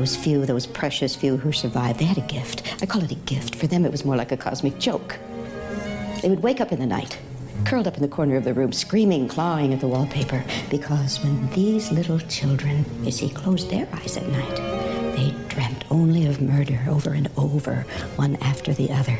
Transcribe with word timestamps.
those 0.00 0.16
few, 0.16 0.46
those 0.46 0.66
precious 0.66 1.14
few 1.14 1.36
who 1.36 1.52
survived, 1.52 1.98
they 1.98 2.06
had 2.06 2.16
a 2.16 2.22
gift. 2.22 2.62
I 2.82 2.86
call 2.86 3.04
it 3.04 3.12
a 3.12 3.16
gift. 3.26 3.54
For 3.54 3.66
them, 3.66 3.84
it 3.84 3.92
was 3.92 4.02
more 4.02 4.16
like 4.16 4.32
a 4.32 4.36
cosmic 4.36 4.78
joke. 4.78 5.18
They 6.22 6.30
would 6.30 6.42
wake 6.42 6.58
up 6.58 6.72
in 6.72 6.78
the 6.78 6.86
night, 6.86 7.18
curled 7.66 7.86
up 7.86 7.96
in 7.96 8.02
the 8.02 8.08
corner 8.08 8.36
of 8.36 8.44
the 8.44 8.54
room, 8.54 8.72
screaming, 8.72 9.28
clawing 9.28 9.74
at 9.74 9.80
the 9.80 9.88
wallpaper, 9.88 10.42
because 10.70 11.22
when 11.22 11.50
these 11.50 11.92
little 11.92 12.18
children, 12.18 12.86
you 13.02 13.10
see, 13.10 13.28
closed 13.28 13.68
their 13.68 13.86
eyes 13.92 14.16
at 14.16 14.26
night, 14.28 14.56
they 15.16 15.34
dreamt 15.48 15.84
only 15.90 16.26
of 16.26 16.40
murder 16.40 16.80
over 16.88 17.10
and 17.10 17.28
over, 17.36 17.84
one 18.16 18.36
after 18.36 18.72
the 18.72 18.90
other. 18.90 19.18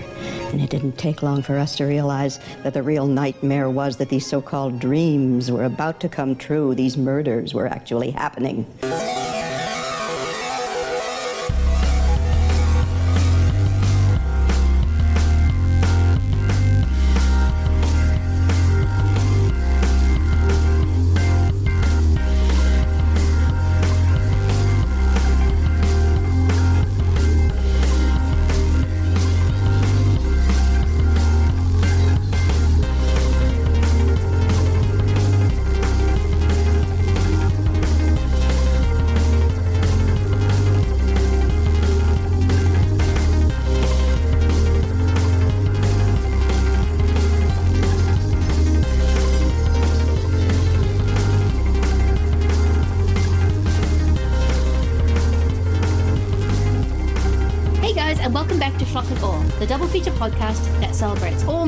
And 0.51 0.63
it 0.63 0.71
didn't 0.71 0.97
take 0.97 1.23
long 1.23 1.43
for 1.43 1.59
us 1.59 1.77
to 1.77 1.85
realize 1.85 2.41
that 2.63 2.73
the 2.73 2.83
real 2.83 3.07
nightmare 3.07 3.69
was 3.69 3.99
that 3.99 4.09
these 4.09 4.27
so 4.27 4.41
called 4.41 4.79
dreams 4.79 5.53
were 5.53 5.65
about 5.65 6.01
to 6.01 6.09
come 6.09 6.37
true. 6.37 6.75
These 6.75 6.97
murders 6.97 7.53
were 7.53 7.67
actually 7.67 8.13
happening. 8.13 8.65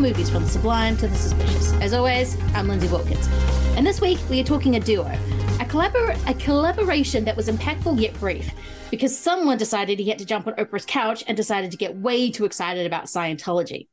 Movies 0.02 0.28
from 0.28 0.42
the 0.42 0.48
sublime 0.48 0.96
to 0.96 1.06
the 1.06 1.14
suspicious. 1.14 1.72
As 1.74 1.92
always, 1.92 2.36
I'm 2.54 2.66
Lindsay 2.66 2.88
Wilkins. 2.88 3.28
And 3.76 3.86
this 3.86 4.00
week, 4.00 4.18
we 4.28 4.40
are 4.40 4.44
talking 4.44 4.74
a 4.74 4.80
duo, 4.80 5.06
a, 5.06 5.64
collabor- 5.64 6.18
a 6.28 6.34
collaboration 6.34 7.24
that 7.24 7.36
was 7.36 7.46
impactful 7.46 8.00
yet 8.00 8.12
brief, 8.18 8.52
because 8.90 9.16
someone 9.16 9.58
decided 9.58 10.00
he 10.00 10.08
had 10.08 10.18
to 10.18 10.24
jump 10.24 10.48
on 10.48 10.54
Oprah's 10.54 10.84
couch 10.84 11.22
and 11.28 11.36
decided 11.36 11.70
to 11.70 11.76
get 11.76 11.94
way 11.94 12.32
too 12.32 12.44
excited 12.44 12.84
about 12.84 13.04
Scientology. 13.04 13.86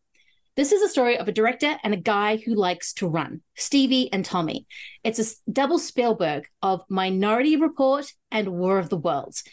This 0.55 0.71
is 0.71 0.81
a 0.81 0.89
story 0.89 1.15
of 1.19 1.27
a 1.27 1.31
director 1.31 1.77
and 1.83 1.93
a 1.93 1.97
guy 1.97 2.37
who 2.37 2.55
likes 2.55 2.91
to 2.93 3.07
run, 3.07 3.41
Stevie 3.55 4.11
and 4.11 4.25
Tommy. 4.25 4.65
It's 5.03 5.19
a 5.19 5.51
double 5.51 5.77
Spielberg 5.77 6.47
of 6.63 6.81
Minority 6.89 7.55
Report 7.55 8.11
and 8.31 8.49
War 8.49 8.79
of 8.79 8.89
the 8.89 8.97
Worlds. 8.97 9.43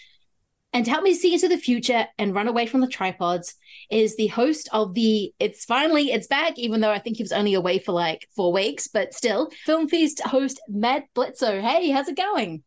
And 0.76 0.84
to 0.84 0.90
help 0.90 1.04
me 1.04 1.14
see 1.14 1.32
into 1.32 1.48
the 1.48 1.56
future 1.56 2.06
and 2.18 2.34
run 2.34 2.48
away 2.48 2.66
from 2.66 2.82
the 2.82 2.86
tripods 2.86 3.54
is 3.90 4.14
the 4.16 4.26
host 4.26 4.68
of 4.74 4.92
the 4.92 5.32
It's 5.38 5.64
Finally 5.64 6.12
It's 6.12 6.26
Back, 6.26 6.58
even 6.58 6.82
though 6.82 6.90
I 6.90 6.98
think 6.98 7.16
he 7.16 7.22
was 7.22 7.32
only 7.32 7.54
away 7.54 7.78
for 7.78 7.92
like 7.92 8.28
four 8.36 8.52
weeks, 8.52 8.86
but 8.86 9.14
still, 9.14 9.50
Film 9.64 9.88
Feast 9.88 10.20
host 10.20 10.60
Matt 10.68 11.04
Bledsloe. 11.14 11.62
Hey, 11.62 11.88
how's 11.88 12.08
it 12.08 12.16
going? 12.18 12.62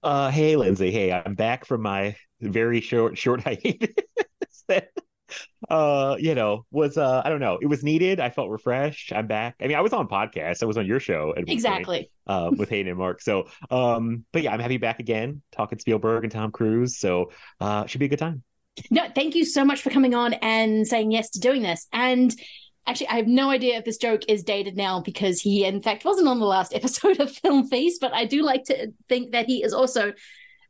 Uh, 0.00 0.30
hey, 0.30 0.54
Lindsay. 0.54 0.92
Hey, 0.92 1.10
I'm 1.10 1.34
back 1.34 1.64
from 1.64 1.82
my 1.82 2.14
very 2.40 2.80
short, 2.80 3.18
short 3.18 3.40
hiatus. 3.44 3.96
Uh, 5.68 6.16
you 6.18 6.34
know, 6.34 6.64
was 6.70 6.96
uh, 6.98 7.22
I 7.24 7.28
don't 7.28 7.40
know. 7.40 7.58
It 7.60 7.66
was 7.66 7.82
needed. 7.82 8.20
I 8.20 8.30
felt 8.30 8.50
refreshed. 8.50 9.12
I'm 9.12 9.26
back. 9.26 9.56
I 9.60 9.66
mean, 9.66 9.76
I 9.76 9.80
was 9.80 9.92
on 9.92 10.08
podcast. 10.08 10.62
I 10.62 10.66
was 10.66 10.76
on 10.78 10.86
your 10.86 11.00
show 11.00 11.26
one 11.26 11.34
point, 11.36 11.48
Exactly. 11.50 12.10
uh, 12.26 12.50
with 12.56 12.68
Hayden 12.68 12.88
and 12.88 12.98
Mark. 12.98 13.20
So, 13.22 13.48
um, 13.70 14.24
but 14.32 14.42
yeah, 14.42 14.52
I'm 14.52 14.60
happy 14.60 14.76
back 14.78 15.00
again, 15.00 15.42
talking 15.52 15.78
Spielberg 15.78 16.24
and 16.24 16.32
Tom 16.32 16.50
Cruise. 16.50 16.98
So, 16.98 17.30
uh, 17.60 17.86
should 17.86 17.98
be 18.00 18.06
a 18.06 18.08
good 18.08 18.18
time. 18.18 18.42
No, 18.90 19.08
thank 19.14 19.34
you 19.34 19.44
so 19.44 19.64
much 19.64 19.82
for 19.82 19.90
coming 19.90 20.14
on 20.14 20.34
and 20.34 20.86
saying 20.86 21.10
yes 21.10 21.30
to 21.30 21.40
doing 21.40 21.62
this. 21.62 21.86
And 21.92 22.34
actually, 22.86 23.08
I 23.08 23.16
have 23.16 23.26
no 23.26 23.50
idea 23.50 23.76
if 23.76 23.84
this 23.84 23.98
joke 23.98 24.22
is 24.28 24.42
dated 24.42 24.76
now 24.76 25.00
because 25.00 25.40
he, 25.40 25.64
in 25.64 25.82
fact, 25.82 26.04
wasn't 26.04 26.28
on 26.28 26.38
the 26.40 26.46
last 26.46 26.74
episode 26.74 27.20
of 27.20 27.30
Film 27.30 27.66
Feast, 27.68 28.00
but 28.00 28.14
I 28.14 28.24
do 28.24 28.42
like 28.42 28.64
to 28.64 28.92
think 29.08 29.32
that 29.32 29.46
he 29.46 29.62
is 29.62 29.72
also 29.74 30.12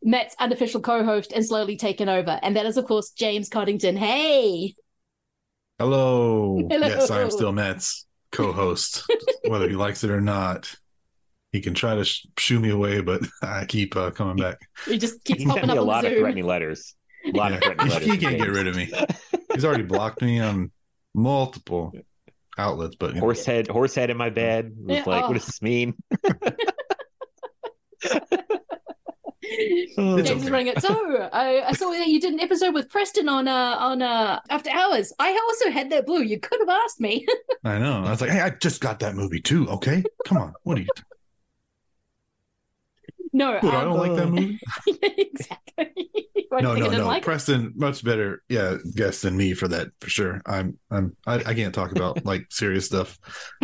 Matt's 0.03 0.35
unofficial 0.39 0.81
co 0.81 1.05
host 1.05 1.33
and 1.33 1.45
slowly 1.45 1.77
taken 1.77 2.09
over. 2.09 2.39
And 2.43 2.57
that 2.57 2.67
is, 2.67 2.77
of 2.77 2.87
course, 2.87 3.11
James 3.11 3.49
Coddington. 3.49 3.97
Hey. 3.97 4.75
Hello. 5.79 6.67
Hello. 6.71 6.87
Yes, 6.89 7.11
I'm 7.11 7.31
still 7.31 7.53
Matt's 7.53 8.07
co-host, 8.33 9.03
whether 9.49 9.69
he 9.69 9.75
likes 9.77 10.05
it 10.05 10.11
or 10.11 10.21
not. 10.21 10.75
He 11.53 11.61
can 11.61 11.75
try 11.75 11.95
to 11.97 12.05
sh- 12.05 12.27
shoo 12.39 12.61
me 12.61 12.71
away, 12.71 13.01
but 13.01 13.23
I 13.43 13.65
keep 13.65 13.97
uh, 13.97 14.11
coming 14.11 14.37
back. 14.37 14.59
He 14.87 14.99
just 14.99 15.25
keeps 15.25 15.41
He 15.41 15.47
sent 15.47 15.57
popping 15.61 15.71
me 15.71 15.79
up 15.79 15.83
a 15.83 15.87
lot 15.87 16.03
the 16.03 16.09
of 16.09 16.13
Zoom. 16.15 16.23
threatening 16.23 16.45
letters. 16.47 16.95
A 17.27 17.31
lot 17.37 17.53
of 17.53 17.61
threatening 17.63 17.89
letters. 17.93 18.07
he 18.13 18.19
can't 18.19 18.39
get 18.39 18.51
rid 18.51 18.67
of 18.69 18.77
me. 18.77 18.93
He's 19.55 19.65
already 19.65 19.83
blocked 19.83 20.23
me 20.23 20.39
on 20.41 20.71
multiple 21.15 21.93
outlets, 22.59 22.97
but 22.97 23.11
you 23.11 23.15
know, 23.17 23.21
Horse 23.23 23.45
head, 23.45 23.67
horse 23.69 23.95
head 23.95 24.11
in 24.11 24.17
my 24.17 24.31
bed. 24.31 24.73
Was 24.77 24.97
Yeah, 24.99 25.03
like, 25.07 25.25
oh. 25.25 25.29
what 25.29 25.35
does 25.35 25.47
this 25.47 25.63
mean? 25.63 25.95
It's 29.53 30.29
James 30.29 30.45
is 30.45 30.51
running 30.51 30.69
it. 30.69 30.81
So 30.81 31.29
I, 31.33 31.63
I 31.67 31.73
saw 31.73 31.91
that 31.91 32.07
you 32.07 32.21
did 32.21 32.33
an 32.35 32.41
episode 32.41 32.73
with 32.73 32.89
Preston 32.89 33.29
on 33.29 33.49
uh 33.49 33.77
on 33.79 34.01
uh 34.03 34.41
After 34.49 34.71
Hours. 34.71 35.13
I 35.19 35.33
also 35.49 35.71
had 35.71 35.91
that 35.91 36.07
blue. 36.07 36.23
You 36.23 36.39
could 36.39 36.61
have 36.61 36.69
asked 36.69 37.01
me. 37.01 37.27
I 37.65 37.79
know. 37.79 38.05
I 38.05 38.11
was 38.11 38.21
like, 38.21 38.31
hey, 38.31 38.41
I 38.41 38.51
just 38.51 38.81
got 38.81 39.01
that 39.01 39.15
movie 39.15 39.41
too. 39.41 39.69
Okay, 39.69 40.05
come 40.25 40.39
on. 40.39 40.55
What 40.63 40.79
are 40.79 40.83
you? 40.83 40.89
no, 43.33 43.55
What, 43.55 43.65
I 43.75 43.83
um, 43.83 43.85
don't 43.85 43.99
like 43.99 44.17
that 44.17 44.29
movie. 44.29 44.61
exactly. 45.03 46.11
Why 46.49 46.61
no, 46.61 46.75
you 46.75 46.83
think 46.83 46.95
I 46.95 46.97
no, 46.97 47.03
no. 47.03 47.07
like 47.07 47.23
it? 47.23 47.25
Preston, 47.25 47.73
much 47.77 48.05
better, 48.05 48.43
yeah, 48.49 48.77
guest 48.97 49.23
than 49.23 49.37
me 49.37 49.55
for 49.55 49.69
that 49.69 49.89
for 50.01 50.11
sure. 50.11 50.43
I'm, 50.47 50.79
I'm, 50.91 51.17
I, 51.25 51.35
I 51.35 51.55
can't 51.55 51.73
talk 51.75 51.93
about 51.93 52.25
like 52.25 52.47
serious 52.51 52.87
stuff. 52.87 53.19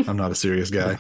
I'm 0.07 0.17
not 0.17 0.31
a 0.31 0.37
serious 0.37 0.71
guy. 0.71 0.99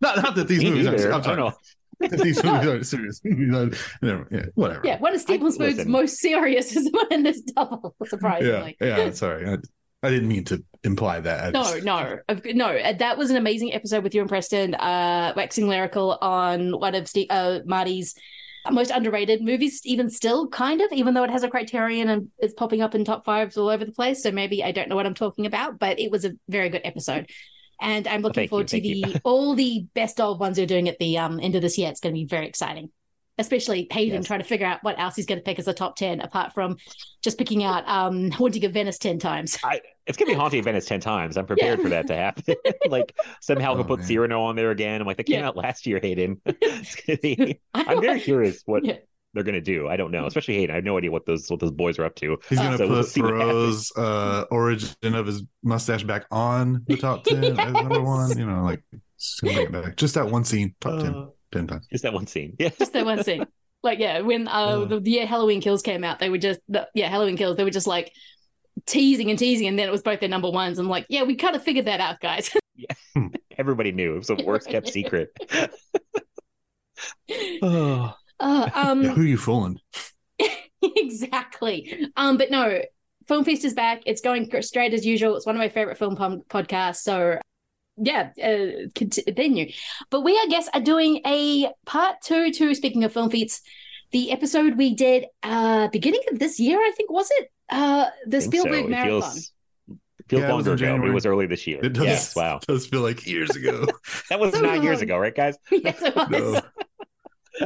not, 0.00 0.16
not 0.16 0.34
that 0.34 0.48
these 0.48 0.64
Me 0.64 0.70
movies 0.70 0.86
neither. 0.86 1.10
are. 1.10 1.12
I 1.12 1.16
I'm 1.16 1.22
don't 1.22 1.36
sorry. 1.36 1.52
Know. 2.00 2.08
That 2.08 2.20
these 2.22 2.42
movies 2.44 2.68
aren't 2.68 2.86
serious. 2.86 3.20
Movies 3.24 3.54
aren't- 3.54 3.74
never- 4.02 4.28
yeah, 4.30 4.46
whatever. 4.54 4.80
Yeah, 4.84 4.98
one 4.98 5.14
of 5.14 5.20
Steven 5.20 5.46
I- 5.46 5.50
Spielberg's 5.50 5.86
most 5.86 6.18
serious 6.18 6.74
is 6.76 6.84
the 6.84 6.90
one 6.92 7.12
in 7.12 7.22
this 7.22 7.40
double, 7.42 7.94
surprisingly. 8.06 8.76
yeah. 8.80 8.96
yeah 8.98 9.10
Sorry, 9.10 9.48
I, 9.48 9.56
I 10.02 10.10
didn't 10.10 10.28
mean 10.28 10.44
to 10.44 10.62
imply 10.84 11.20
that. 11.20 11.52
No, 11.52 11.62
just- 11.62 11.84
no, 11.84 12.18
no. 12.54 12.66
uh, 12.76 12.92
That 12.92 13.18
was 13.18 13.30
an 13.30 13.36
amazing 13.36 13.72
episode 13.74 14.02
with 14.04 14.14
you 14.14 14.20
and 14.20 14.28
Preston, 14.28 14.74
uh, 14.74 15.32
waxing 15.36 15.68
lyrical 15.68 16.18
on 16.20 16.78
one 16.78 16.94
of 16.94 17.08
Steve, 17.08 17.26
uh, 17.30 17.60
Marty's 17.64 18.14
most 18.70 18.90
underrated 18.90 19.42
movies, 19.42 19.80
even 19.84 20.10
still, 20.10 20.48
kind 20.48 20.80
of, 20.80 20.90
even 20.92 21.14
though 21.14 21.22
it 21.22 21.30
has 21.30 21.44
a 21.44 21.48
criterion 21.48 22.08
and 22.08 22.28
it's 22.38 22.52
popping 22.54 22.82
up 22.82 22.96
in 22.96 23.04
top 23.04 23.24
fives 23.24 23.56
all 23.56 23.68
over 23.68 23.84
the 23.84 23.92
place. 23.92 24.22
So 24.24 24.32
maybe 24.32 24.64
I 24.64 24.72
don't 24.72 24.88
know 24.88 24.96
what 24.96 25.06
I'm 25.06 25.14
talking 25.14 25.46
about, 25.46 25.78
but 25.78 26.00
it 26.00 26.10
was 26.10 26.24
a 26.24 26.32
very 26.48 26.68
good 26.68 26.80
episode. 26.84 27.30
And 27.80 28.06
I'm 28.08 28.22
looking 28.22 28.34
Thank 28.34 28.46
you, 28.46 28.48
forward 28.50 28.68
to 28.68 28.80
thank 28.80 28.84
you. 28.84 29.02
the 29.12 29.20
all 29.24 29.54
the 29.54 29.86
best 29.94 30.20
of 30.20 30.40
ones 30.40 30.56
you're 30.58 30.66
doing 30.66 30.88
at 30.88 30.98
the 30.98 31.18
um 31.18 31.40
end 31.40 31.54
of 31.54 31.62
this 31.62 31.76
year. 31.78 31.88
It's 31.90 32.00
going 32.00 32.14
to 32.14 32.18
be 32.18 32.24
very 32.26 32.46
exciting. 32.46 32.90
Especially 33.38 33.86
Hayden 33.92 34.16
Yes. 34.20 34.26
trying 34.26 34.40
to 34.40 34.46
figure 34.46 34.66
out 34.66 34.82
what 34.82 34.98
else 34.98 35.14
he's 35.14 35.26
going 35.26 35.38
to 35.38 35.42
pick 35.44 35.58
as 35.58 35.68
a 35.68 35.74
top 35.74 35.94
10, 35.96 36.20
apart 36.22 36.54
from 36.54 36.78
just 37.22 37.36
picking 37.36 37.62
out 37.64 37.86
um 37.86 38.30
Haunting 38.32 38.64
of 38.64 38.72
Venice 38.72 38.96
10 38.98 39.18
times. 39.18 39.58
I, 39.62 39.80
it's 40.06 40.16
gonna 40.16 40.30
be 40.30 40.34
haunting 40.34 40.60
of 40.60 40.64
Venice 40.64 40.86
ten 40.86 41.00
times. 41.00 41.36
I'm 41.36 41.46
prepared 41.46 41.78
Yeah. 41.78 41.82
for 41.82 41.88
that 41.90 42.06
to 42.06 42.16
happen. 42.16 42.54
like 42.88 43.12
somehow 43.42 43.74
he'll 43.74 43.80
Oh, 43.82 43.88
put 43.88 43.98
man. 43.98 44.08
Cyrano 44.08 44.42
on 44.44 44.54
there 44.56 44.70
again. 44.70 45.00
I'm 45.00 45.06
like, 45.06 45.16
that 45.16 45.24
came 45.24 45.40
Yeah. 45.40 45.48
out 45.48 45.56
last 45.56 45.84
year, 45.86 45.98
Hayden. 46.00 46.40
It's 46.46 46.94
be- 47.20 47.58
I 47.74 47.84
I'm 47.88 48.00
very 48.00 48.20
curious 48.20 48.62
what 48.66 48.84
Yeah. 48.84 48.98
They're 49.36 49.44
gonna 49.44 49.60
do. 49.60 49.86
I 49.86 49.96
don't 49.96 50.10
know, 50.10 50.26
especially 50.26 50.54
Hayden. 50.54 50.72
I 50.72 50.76
have 50.76 50.84
no 50.84 50.98
idea 50.98 51.12
what 51.12 51.24
those 51.26 51.48
what 51.48 51.60
those 51.60 51.70
boys 51.70 51.98
are 52.00 52.04
up 52.04 52.16
to. 52.16 52.36
He's 52.48 52.58
gonna 52.58 52.74
Uh, 52.74 52.78
So 52.78 52.88
we'll 52.88 53.02
put 53.02 53.10
see 53.10 53.20
Poirot's 53.20 53.92
uh, 53.96 54.44
origin 54.50 55.14
of 55.14 55.26
his 55.26 55.44
mustache 55.62 56.02
back 56.02 56.24
on 56.32 56.82
the 56.88 56.96
top 56.96 57.22
ten 57.24 57.44
as 57.44 57.56
number 57.56 58.02
one. 58.02 58.36
You 58.36 58.46
know, 58.46 58.64
like 58.64 58.82
just 59.18 59.40
gonna 59.42 59.54
bring 59.54 59.66
it 59.66 59.72
back. 59.72 59.96
Just 59.96 60.14
that 60.14 60.28
one 60.30 60.42
scene, 60.44 60.74
top 60.80 61.00
ten, 61.00 61.14
Uh, 61.14 61.26
ten 61.52 61.66
times. 61.68 61.86
just 61.92 62.02
that 62.02 62.12
one 62.12 62.26
scene. 62.26 62.56
Yeah. 62.58 62.70
just 62.78 62.92
that 62.94 63.04
one 63.04 63.22
scene. 63.22 63.46
Like 63.82 63.98
yeah, 64.00 64.20
when 64.22 64.48
uh, 64.48 64.78
Yeah. 64.80 64.84
the, 64.86 65.00
the 65.00 65.10
year 65.12 65.26
Halloween 65.26 65.60
Kills 65.60 65.82
came 65.82 66.02
out, 66.02 66.18
they 66.18 66.28
were 66.28 66.38
just 66.38 66.58
the, 66.68 66.88
yeah 66.94 67.08
Halloween 67.08 67.36
Kills. 67.36 67.56
They 67.56 67.62
were 67.62 67.70
just 67.70 67.86
like 67.86 68.10
teasing 68.86 69.30
and 69.30 69.38
teasing, 69.38 69.68
and 69.68 69.78
then 69.78 69.86
it 69.86 69.92
was 69.92 70.02
both 70.02 70.18
their 70.18 70.28
number 70.30 70.50
ones. 70.50 70.78
I'm 70.80 70.88
like, 70.88 71.06
yeah, 71.08 71.22
we 71.22 71.36
kind 71.36 71.54
of 71.54 71.62
figured 71.62 71.84
that 71.86 72.00
out, 72.00 72.18
guys. 72.18 72.50
yeah, 72.74 72.94
Everybody 73.56 73.92
knew 73.92 74.14
it 74.14 74.18
was 74.18 74.26
the 74.26 74.42
worst 74.44 74.68
kept 74.68 74.88
secret. 74.88 75.30
oh, 77.62 78.14
uh, 78.40 78.70
um, 78.74 79.02
Yeah, 79.02 79.10
who 79.10 79.22
are 79.22 79.24
you 79.24 79.38
fooling? 79.38 79.80
exactly. 80.82 82.08
Um, 82.16 82.36
but 82.36 82.50
no, 82.50 82.80
Film 83.26 83.44
Feast 83.44 83.64
is 83.64 83.74
back. 83.74 84.02
It's 84.06 84.20
going 84.20 84.50
straight 84.62 84.94
as 84.94 85.04
usual. 85.04 85.36
It's 85.36 85.46
one 85.46 85.56
of 85.56 85.60
my 85.60 85.68
favorite 85.68 85.98
film 85.98 86.16
pom- 86.16 86.42
podcasts. 86.48 86.98
So 86.98 87.38
yeah, 87.96 88.30
uh, 88.42 88.88
continue. 88.94 89.72
But 90.10 90.20
we, 90.20 90.32
I 90.32 90.46
guess, 90.50 90.68
are 90.74 90.80
doing 90.80 91.20
a 91.26 91.68
part 91.86 92.16
two 92.22 92.52
to 92.52 92.74
speaking 92.74 93.04
of 93.04 93.12
Film 93.12 93.30
Feast 93.30 93.66
the 94.12 94.30
episode 94.30 94.76
we 94.76 94.94
did 94.94 95.26
uh 95.42 95.88
beginning 95.88 96.20
of 96.30 96.38
this 96.38 96.60
year, 96.60 96.78
I 96.78 96.92
think 96.96 97.10
was 97.10 97.28
it? 97.32 97.50
Uh 97.68 98.06
the 98.26 98.38
I 98.38 98.40
think 98.40 98.62
so. 98.62 98.70
Spielberg 98.70 98.88
marathon. 98.88 99.32
feels, 99.32 99.52
feels 100.28 100.42
Yeah, 100.42 100.50
it 100.50 100.54
was 100.54 100.66
longer 100.66 100.72
in 100.72 100.78
ago, 100.78 100.86
January. 100.86 101.10
it 101.10 101.14
was 101.14 101.26
early 101.26 101.46
this 101.46 101.66
year. 101.66 101.80
It 101.82 101.92
does. 101.94 102.04
Yes, 102.04 102.36
wow. 102.36 102.60
does 102.68 102.86
feel 102.86 103.00
like 103.02 103.26
years 103.26 103.56
ago. 103.56 103.86
That 104.30 104.40
was 104.40 104.54
So 104.54 104.60
nine 104.60 104.82
years 104.82 105.02
ago, 105.02 105.18
right, 105.18 105.34
guys? 105.34 105.56
yes, 105.70 106.02
it 106.02 106.14
was. 106.14 106.30
No. 106.30 106.60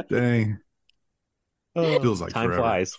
Dang. 0.09 0.59
Feels 1.75 2.21
like 2.21 2.33
time 2.33 2.47
forever. 2.47 2.61
flies. 2.61 2.93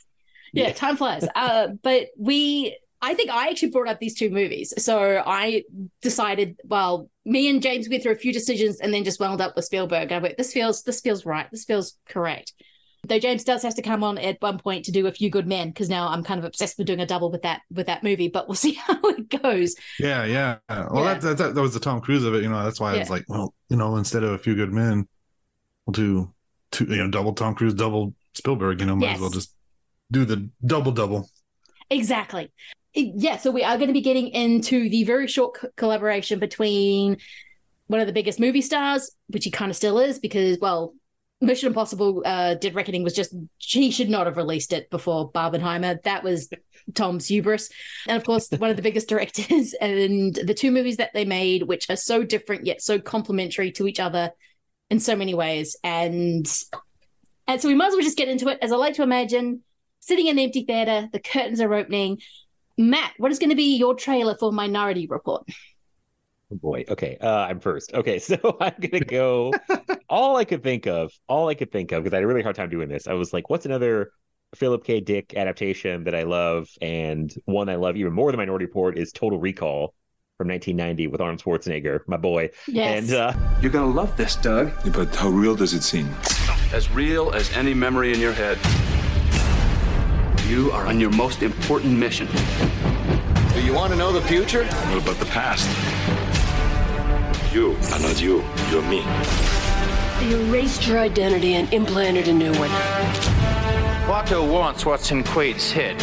yeah, 0.53 0.73
time 0.73 0.97
flies. 0.97 1.27
Uh, 1.35 1.69
but 1.83 2.09
we, 2.19 2.77
I 3.03 3.15
think 3.15 3.31
I 3.31 3.49
actually 3.49 3.71
brought 3.71 3.89
up 3.89 4.01
these 4.01 4.15
two 4.15 4.31
movies. 4.31 4.73
So 4.83 5.23
I 5.27 5.65
decided, 6.01 6.57
well, 6.65 7.11
me 7.25 7.49
and 7.51 7.61
James 7.61 7.89
went 7.89 8.03
through 8.03 8.13
a 8.13 8.17
few 8.17 8.33
decisions 8.33 8.81
and 8.81 8.95
then 8.95 9.05
just 9.05 9.21
wound 9.21 9.41
up 9.41 9.57
with 9.57 9.65
Spielberg. 9.67 10.13
I 10.13 10.19
went, 10.19 10.37
this 10.39 10.53
feels, 10.53 10.83
this 10.85 11.01
feels 11.01 11.27
right. 11.27 11.51
This 11.51 11.65
feels 11.65 11.99
correct. 12.09 12.55
Though 13.09 13.19
James 13.19 13.43
does 13.43 13.65
have 13.65 13.75
to 13.75 13.83
come 13.83 14.05
on 14.05 14.17
at 14.19 14.41
one 14.41 14.59
point 14.59 14.85
to 14.85 14.93
do 14.93 15.09
a 15.09 15.13
few 15.13 15.29
good 15.29 15.49
men 15.49 15.71
because 15.71 15.89
now 15.89 16.07
I'm 16.07 16.23
kind 16.23 16.39
of 16.39 16.45
obsessed 16.45 16.79
with 16.79 16.87
doing 16.87 17.01
a 17.01 17.07
double 17.07 17.33
with 17.33 17.43
that 17.43 17.63
with 17.73 17.89
that 17.89 18.05
movie. 18.05 18.29
But 18.29 18.47
we'll 18.47 18.55
see 18.67 18.75
how 18.75 18.97
it 19.03 19.29
goes. 19.43 19.75
Yeah, 19.99 20.25
yeah. 20.25 20.59
Well, 20.69 21.05
Yeah. 21.05 21.15
That, 21.15 21.37
that 21.39 21.55
that 21.57 21.61
was 21.61 21.75
the 21.75 21.81
Tom 21.81 22.01
Cruise 22.01 22.25
of 22.25 22.35
it. 22.35 22.45
You 22.45 22.49
know, 22.49 22.63
that's 22.63 22.79
why 22.79 22.95
I 22.95 22.99
was 23.01 23.11
like, 23.11 23.25
well, 23.29 23.53
you 23.69 23.77
know, 23.77 23.97
instead 23.97 24.23
of 24.23 24.31
a 24.31 24.39
few 24.39 24.55
good 24.55 24.73
men, 24.73 25.09
we'll 25.85 25.93
do 25.93 26.33
two. 26.73 26.85
You 26.87 26.97
know, 26.97 27.09
double 27.11 27.33
Tom 27.35 27.55
Cruise, 27.55 27.75
double 27.75 28.15
Spielberg. 28.35 28.81
You 28.81 28.87
know, 28.87 28.97
might 28.97 29.07
Yes. 29.07 29.15
as 29.17 29.21
well 29.21 29.31
just 29.31 29.55
do 30.11 30.25
the 30.25 30.49
double 30.67 30.93
double. 30.93 31.29
Exactly. 31.91 32.51
Yeah, 32.95 33.37
so 33.39 33.51
we 33.51 33.65
are 33.65 33.77
going 33.77 33.89
to 33.89 33.95
be 33.95 34.03
getting 34.03 34.29
into 34.29 34.89
the 34.91 35.05
very 35.05 35.27
short 35.27 35.55
co- 35.55 35.69
collaboration 35.77 36.39
between 36.39 37.17
one 37.87 38.01
of 38.01 38.07
the 38.07 38.13
biggest 38.13 38.39
movie 38.39 38.61
stars, 38.61 39.11
which 39.29 39.45
he 39.45 39.51
kind 39.51 39.71
of 39.71 39.77
still 39.77 39.99
is, 39.99 40.19
because, 40.19 40.59
well, 40.61 40.95
Mission 41.41 41.69
Impossible 41.69 42.23
uh, 42.25 42.55
Dead 42.55 42.75
Reckoning 42.75 43.03
was 43.03 43.15
just, 43.15 43.35
he 43.59 43.91
should 43.91 44.11
not 44.11 44.27
have 44.27 44.37
released 44.37 44.73
it 44.73 44.91
before 44.91 45.33
Barbenheimer. 45.33 46.03
That 46.03 46.23
was 46.23 46.51
Tom's 46.95 47.27
hubris. 47.27 47.71
And 48.07 48.17
of 48.17 48.25
course, 48.25 48.49
one 48.51 48.71
of 48.71 48.77
the 48.77 48.83
biggest 48.83 49.09
directors, 49.11 49.75
and 49.81 50.35
the 50.35 50.55
two 50.55 50.71
movies 50.71 50.99
that 50.99 51.13
they 51.15 51.25
made, 51.25 51.63
which 51.65 51.89
are 51.91 51.97
so 51.97 52.23
different 52.23 52.67
yet 52.67 52.83
so 52.83 52.99
complementary 53.01 53.73
to 53.73 53.89
each 53.89 54.01
other 54.01 54.31
in 54.93 55.01
so 55.01 55.17
many 55.17 55.33
ways. 55.33 55.75
And 55.83 56.47
and 57.49 57.61
so 57.61 57.67
we 57.67 57.75
might 57.75 57.89
as 57.89 57.95
well 57.95 58.03
just 58.03 58.19
get 58.19 58.29
into 58.29 58.49
it. 58.49 58.59
As 58.61 58.71
I 58.71 58.77
like 58.77 58.95
to 58.95 59.03
imagine, 59.03 59.63
sitting 60.01 60.27
in 60.27 60.39
an 60.39 60.45
empty 60.45 60.65
theater, 60.65 61.09
the 61.13 61.19
curtains 61.19 61.61
are 61.63 61.73
opening. 61.73 62.19
Matt, 62.77 63.15
what 63.17 63.33
is 63.33 63.39
going 63.39 63.51
to 63.51 63.57
be 63.57 63.77
your 63.77 63.95
trailer 63.95 64.37
for 64.39 64.53
Minority 64.53 65.07
Report? 65.07 65.45
Oh 66.53 66.57
boy. 66.57 66.85
Okay. 66.89 67.17
Uh, 67.21 67.47
I'm 67.49 67.59
first. 67.59 67.95
Okay. 67.95 68.19
So 68.29 68.59
I'm 68.61 68.75
to 68.81 69.01
go. 69.01 69.55
all 70.11 70.37
I 70.37 70.45
could 70.45 70.63
think 70.63 70.87
of, 70.87 71.11
all 71.27 71.49
I 71.49 71.55
could 71.55 71.73
think 71.73 71.91
of, 71.93 72.05
because 72.05 72.13
I 72.13 72.19
had 72.19 72.25
a 72.25 72.27
really 72.27 72.43
hard 72.43 72.57
time 72.57 72.69
doing 72.69 72.91
this. 72.91 73.09
I 73.09 73.15
was 73.15 73.33
like, 73.33 73.49
what's 73.49 73.65
another 73.65 74.13
Philip 74.55 74.85
K. 74.85 75.01
Dick 75.01 75.35
adaptation 75.35 76.05
that 76.05 76.15
I 76.15 76.25
love? 76.25 76.69
And 76.83 77.35
one 77.47 77.71
I 77.71 77.77
love 77.77 77.97
even 77.97 78.13
more 78.13 78.31
than 78.31 78.39
Minority 78.39 78.67
Report 78.67 78.99
is 78.99 79.11
Total 79.11 79.39
Recall 79.41 79.95
from 80.43 80.49
1990 80.49 81.07
with 81.07 81.21
Arnold 81.21 81.41
Schwarzenegger, 81.41 82.03
my 82.09 82.17
boy. 82.17 82.51
Yes. 82.67 83.05
And 83.05 83.13
uh, 83.17 83.33
You're 83.61 83.71
gonna 83.71 83.87
love 83.87 84.17
this, 84.17 84.35
Doug. 84.35 84.73
Yeah, 84.85 84.91
but 84.93 85.15
how 85.15 85.29
real 85.29 85.55
does 85.55 85.73
it 85.73 85.83
seem? 85.85 86.13
As 86.73 86.91
real 86.91 87.31
as 87.31 87.53
any 87.57 87.75
memory 87.75 88.13
in 88.13 88.19
your 88.19 88.33
head. 88.33 88.59
You 90.49 90.73
are 90.73 90.87
on 90.89 90.99
your 90.99 91.11
most 91.11 91.45
important 91.45 91.97
mission. 91.97 92.27
Do 93.55 93.63
you 93.63 93.73
want 93.73 93.93
to 93.93 93.99
know 93.99 94.11
the 94.11 94.21
future? 94.23 94.65
What 94.65 95.03
about 95.05 95.17
the 95.17 95.27
past? 95.27 95.69
You 97.55 97.77
are 97.93 98.01
not 98.01 98.21
you. 98.21 98.43
You're 98.71 98.83
me. 98.83 99.03
They 100.19 100.49
erased 100.49 100.89
your 100.89 100.99
identity 100.99 101.55
and 101.55 101.73
implanted 101.73 102.27
a 102.27 102.33
new 102.33 102.53
one. 102.55 102.71
Watto 104.11 104.53
wants 104.53 104.85
what's 104.85 105.13
in 105.13 105.23
Quaid's 105.23 105.71
head. 105.71 106.01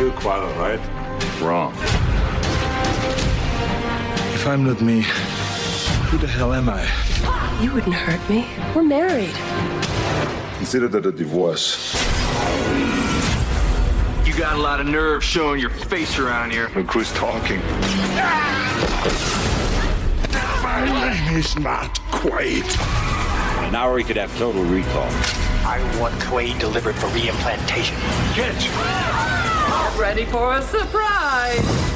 You're 0.00 0.10
Quaddle, 0.12 0.52
right? 0.58 0.80
Wrong. 1.40 1.72
If 4.42 4.48
I'm 4.48 4.64
not 4.64 4.80
me, 4.80 5.02
who 6.10 6.18
the 6.18 6.26
hell 6.26 6.52
am 6.52 6.68
I? 6.68 6.82
You 7.62 7.70
wouldn't 7.70 7.94
hurt 7.94 8.28
me. 8.28 8.48
We're 8.74 8.82
married. 8.82 9.36
Consider 10.56 10.88
that 10.88 11.06
a 11.06 11.12
divorce. 11.12 11.94
You 14.26 14.34
got 14.36 14.56
a 14.56 14.60
lot 14.60 14.80
of 14.80 14.88
nerve 14.88 15.22
showing 15.22 15.60
your 15.60 15.70
face 15.70 16.18
around 16.18 16.50
here. 16.50 16.68
Look 16.74 16.90
who's 16.90 17.12
talking. 17.12 17.60
My 20.60 20.86
name 20.86 21.36
is 21.36 21.56
not 21.56 22.00
Quaid. 22.10 22.66
An 23.68 23.76
hour 23.76 23.94
we 23.94 24.02
could 24.02 24.16
have 24.16 24.36
total 24.38 24.64
recall. 24.64 25.06
I 25.64 25.78
want 26.00 26.14
Quaid 26.14 26.58
delivered 26.58 26.96
for 26.96 27.06
reimplantation. 27.10 27.96
Get! 28.34 28.58
Ready 29.96 30.24
for 30.24 30.56
a 30.56 30.62
surprise. 30.62 31.92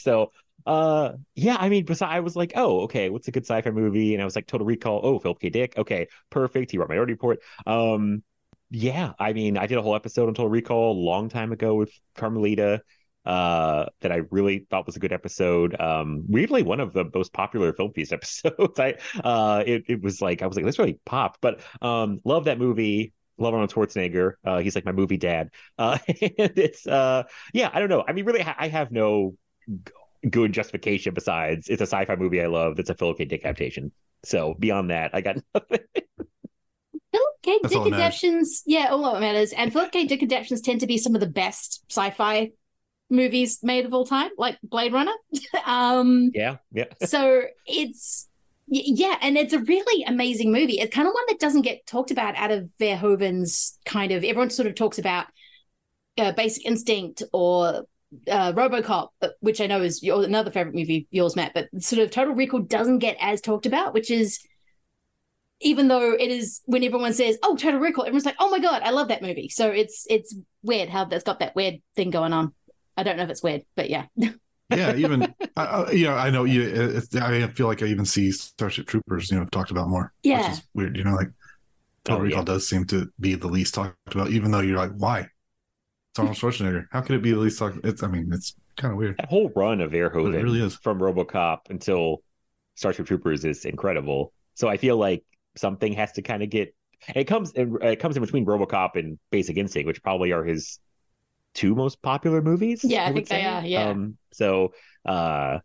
So, 0.00 0.32
uh, 0.66 1.12
yeah, 1.34 1.56
I 1.58 1.68
mean, 1.68 1.84
besides, 1.84 2.10
I 2.12 2.20
was 2.20 2.36
like, 2.36 2.52
oh, 2.56 2.80
okay, 2.82 3.10
what's 3.10 3.28
a 3.28 3.30
good 3.30 3.44
sci-fi 3.44 3.70
movie? 3.70 4.14
And 4.14 4.22
I 4.22 4.24
was 4.24 4.36
like, 4.36 4.46
Total 4.46 4.66
Recall. 4.66 5.00
Oh, 5.02 5.18
Philip 5.18 5.40
K. 5.40 5.50
Dick. 5.50 5.74
Okay, 5.76 6.08
perfect. 6.30 6.70
He 6.70 6.78
wrote 6.78 6.88
Minority 6.88 7.14
Report. 7.14 7.40
Um, 7.66 8.22
yeah, 8.70 9.12
I 9.18 9.32
mean, 9.32 9.56
I 9.56 9.66
did 9.66 9.78
a 9.78 9.82
whole 9.82 9.96
episode 9.96 10.28
on 10.28 10.34
Total 10.34 10.48
Recall 10.50 10.92
a 10.92 11.00
long 11.00 11.28
time 11.28 11.52
ago 11.52 11.74
with 11.74 11.92
Carmelita. 12.16 12.82
Uh, 13.26 13.84
that 14.00 14.10
I 14.10 14.22
really 14.30 14.66
thought 14.70 14.86
was 14.86 14.96
a 14.96 14.98
good 14.98 15.12
episode. 15.12 15.78
Um, 15.78 16.24
weirdly, 16.26 16.62
one 16.62 16.80
of 16.80 16.94
the 16.94 17.04
most 17.14 17.34
popular 17.34 17.72
Film 17.74 17.92
Feast 17.92 18.12
episodes. 18.14 18.80
I, 18.80 18.94
uh, 19.22 19.62
it 19.66 19.84
it 19.88 20.02
was 20.02 20.22
like 20.22 20.40
I 20.40 20.46
was 20.46 20.56
like, 20.56 20.64
this 20.64 20.78
really 20.78 20.98
popped. 21.04 21.40
But 21.42 21.60
um, 21.82 22.20
love 22.24 22.44
that 22.46 22.58
movie. 22.58 23.12
Love 23.36 23.54
Arnold 23.54 23.72
Schwarzenegger. 23.72 24.32
Uh, 24.44 24.58
he's 24.60 24.74
like 24.74 24.84
my 24.86 24.92
movie 24.92 25.16
dad. 25.18 25.50
Uh, 25.78 25.98
and 26.08 26.58
it's 26.58 26.86
uh, 26.86 27.24
yeah, 27.52 27.68
I 27.72 27.78
don't 27.78 27.90
know. 27.90 28.04
I 28.06 28.12
mean, 28.12 28.24
really, 28.24 28.42
I 28.42 28.68
have 28.68 28.90
no 28.90 29.34
good 30.28 30.52
justification 30.52 31.14
besides 31.14 31.68
it's 31.68 31.80
a 31.80 31.86
sci-fi 31.86 32.16
movie 32.16 32.42
I 32.42 32.46
love. 32.46 32.76
That's 32.76 32.90
a 32.90 32.94
Philip 32.94 33.18
K. 33.18 33.24
Dick 33.24 33.44
adaptation. 33.44 33.92
So 34.24 34.54
beyond 34.58 34.90
that, 34.90 35.14
I 35.14 35.20
got 35.20 35.36
nothing. 35.54 35.80
Philip 37.12 37.34
K. 37.42 37.58
That's 37.62 37.74
Dick 37.74 37.82
all 37.82 37.90
that 37.90 38.62
yeah, 38.66 38.88
all 38.90 39.12
that 39.12 39.20
matters. 39.20 39.52
And 39.52 39.72
Philip 39.72 39.92
K. 39.92 40.06
Dick 40.06 40.22
adaptions 40.22 40.60
tend 40.60 40.80
to 40.80 40.86
be 40.86 40.98
some 40.98 41.14
of 41.14 41.20
the 41.20 41.26
best 41.26 41.84
sci-fi 41.90 42.50
movies 43.08 43.58
made 43.62 43.84
of 43.84 43.94
all 43.94 44.06
time, 44.06 44.30
like 44.38 44.58
Blade 44.62 44.92
Runner. 44.92 45.12
um, 45.66 46.30
yeah, 46.34 46.56
yeah. 46.72 46.84
so 47.04 47.42
it's 47.66 48.28
yeah, 48.68 49.16
and 49.20 49.36
it's 49.36 49.52
a 49.52 49.58
really 49.58 50.04
amazing 50.04 50.52
movie. 50.52 50.78
It's 50.78 50.94
kind 50.94 51.08
of 51.08 51.14
one 51.14 51.24
that 51.28 51.40
doesn't 51.40 51.62
get 51.62 51.86
talked 51.86 52.12
about 52.12 52.36
out 52.36 52.52
of 52.52 52.68
Verhoeven's 52.78 53.78
kind 53.84 54.12
of. 54.12 54.22
Everyone 54.22 54.50
sort 54.50 54.68
of 54.68 54.76
talks 54.76 54.98
about 54.98 55.26
uh, 56.16 56.32
Basic 56.32 56.64
Instinct 56.64 57.22
or 57.32 57.84
uh, 58.30 58.52
RoboCop, 58.52 59.08
uh, 59.22 59.28
which 59.40 59.60
I 59.60 59.66
know 59.66 59.82
is 59.82 60.02
your, 60.02 60.24
another 60.24 60.50
favorite 60.50 60.74
movie 60.74 60.98
of 60.98 61.04
yours, 61.10 61.36
Matt. 61.36 61.52
But 61.54 61.68
sort 61.82 62.02
of 62.02 62.10
Total 62.10 62.34
Recall 62.34 62.60
doesn't 62.60 62.98
get 62.98 63.16
as 63.20 63.40
talked 63.40 63.66
about, 63.66 63.94
which 63.94 64.10
is 64.10 64.40
even 65.60 65.88
though 65.88 66.12
it 66.12 66.30
is 66.30 66.60
when 66.66 66.82
everyone 66.84 67.12
says 67.12 67.38
"Oh, 67.42 67.56
Total 67.56 67.78
Recall," 67.80 68.04
everyone's 68.04 68.24
like, 68.24 68.36
"Oh 68.40 68.50
my 68.50 68.58
god, 68.58 68.82
I 68.82 68.90
love 68.90 69.08
that 69.08 69.22
movie." 69.22 69.48
So 69.48 69.68
it's 69.70 70.06
it's 70.08 70.34
weird 70.62 70.88
how 70.88 71.04
that's 71.04 71.24
got 71.24 71.40
that 71.40 71.54
weird 71.54 71.76
thing 71.96 72.10
going 72.10 72.32
on. 72.32 72.54
I 72.96 73.02
don't 73.02 73.16
know 73.16 73.24
if 73.24 73.30
it's 73.30 73.42
weird, 73.42 73.62
but 73.76 73.90
yeah. 73.90 74.06
Yeah, 74.72 74.94
even 74.94 75.34
I, 75.56 75.64
I, 75.64 75.90
yeah, 75.90 76.14
I 76.14 76.30
know. 76.30 76.44
You, 76.44 77.02
I 77.20 77.44
feel 77.48 77.66
like 77.66 77.82
I 77.82 77.86
even 77.86 78.04
see 78.04 78.30
Starship 78.30 78.86
Troopers, 78.86 79.28
you 79.28 79.36
know, 79.36 79.44
talked 79.46 79.72
about 79.72 79.88
more. 79.88 80.12
Yeah. 80.22 80.42
which 80.48 80.58
is 80.58 80.62
weird. 80.74 80.96
You 80.96 81.02
know, 81.02 81.14
like 81.16 81.30
Total 82.04 82.20
Oh, 82.20 82.24
Recall 82.24 82.38
yeah. 82.42 82.44
does 82.44 82.68
seem 82.68 82.84
to 82.86 83.10
be 83.18 83.34
the 83.34 83.48
least 83.48 83.74
talked 83.74 83.96
about, 84.12 84.30
even 84.30 84.52
though 84.52 84.60
you're 84.60 84.76
like, 84.76 84.92
why? 84.96 85.26
It's 86.10 86.18
Arnold 86.18 86.36
Schwarzenegger. 86.36 86.86
How 86.90 87.02
could 87.02 87.16
it 87.16 87.22
be 87.22 87.30
the 87.30 87.38
least 87.38 87.58
talked? 87.58 87.78
It's. 87.84 88.02
I 88.02 88.08
mean, 88.08 88.30
it's 88.32 88.54
kind 88.76 88.92
of 88.92 88.98
weird. 88.98 89.16
That 89.18 89.28
whole 89.28 89.52
run 89.54 89.80
of 89.80 89.92
Verhoeven 89.92 90.34
It 90.34 90.42
really 90.42 90.60
is. 90.60 90.74
from 90.74 90.98
RoboCop 90.98 91.70
until 91.70 92.22
Starship 92.74 93.06
Troopers 93.06 93.44
is 93.44 93.64
incredible. 93.64 94.32
So 94.54 94.68
I 94.68 94.76
feel 94.76 94.96
like 94.96 95.24
something 95.56 95.92
has 95.92 96.12
to 96.12 96.22
kind 96.22 96.42
of 96.42 96.50
get. 96.50 96.74
It 97.14 97.24
comes. 97.24 97.52
It 97.54 98.00
comes 98.00 98.16
in 98.16 98.22
between 98.22 98.44
RoboCop 98.44 98.96
and 98.96 99.18
Basic 99.30 99.56
Instinct, 99.56 99.86
which 99.86 100.02
probably 100.02 100.32
are 100.32 100.42
his 100.44 100.80
two 101.54 101.76
most 101.76 102.02
popular 102.02 102.42
movies. 102.42 102.82
Yeah, 102.82 103.04
I 103.04 103.06
would 103.10 103.14
think 103.14 103.28
they 103.28 103.44
are, 103.44 103.64
yeah. 103.64 103.90
Um, 103.90 104.16
so, 104.32 104.72
uh, 105.04 105.60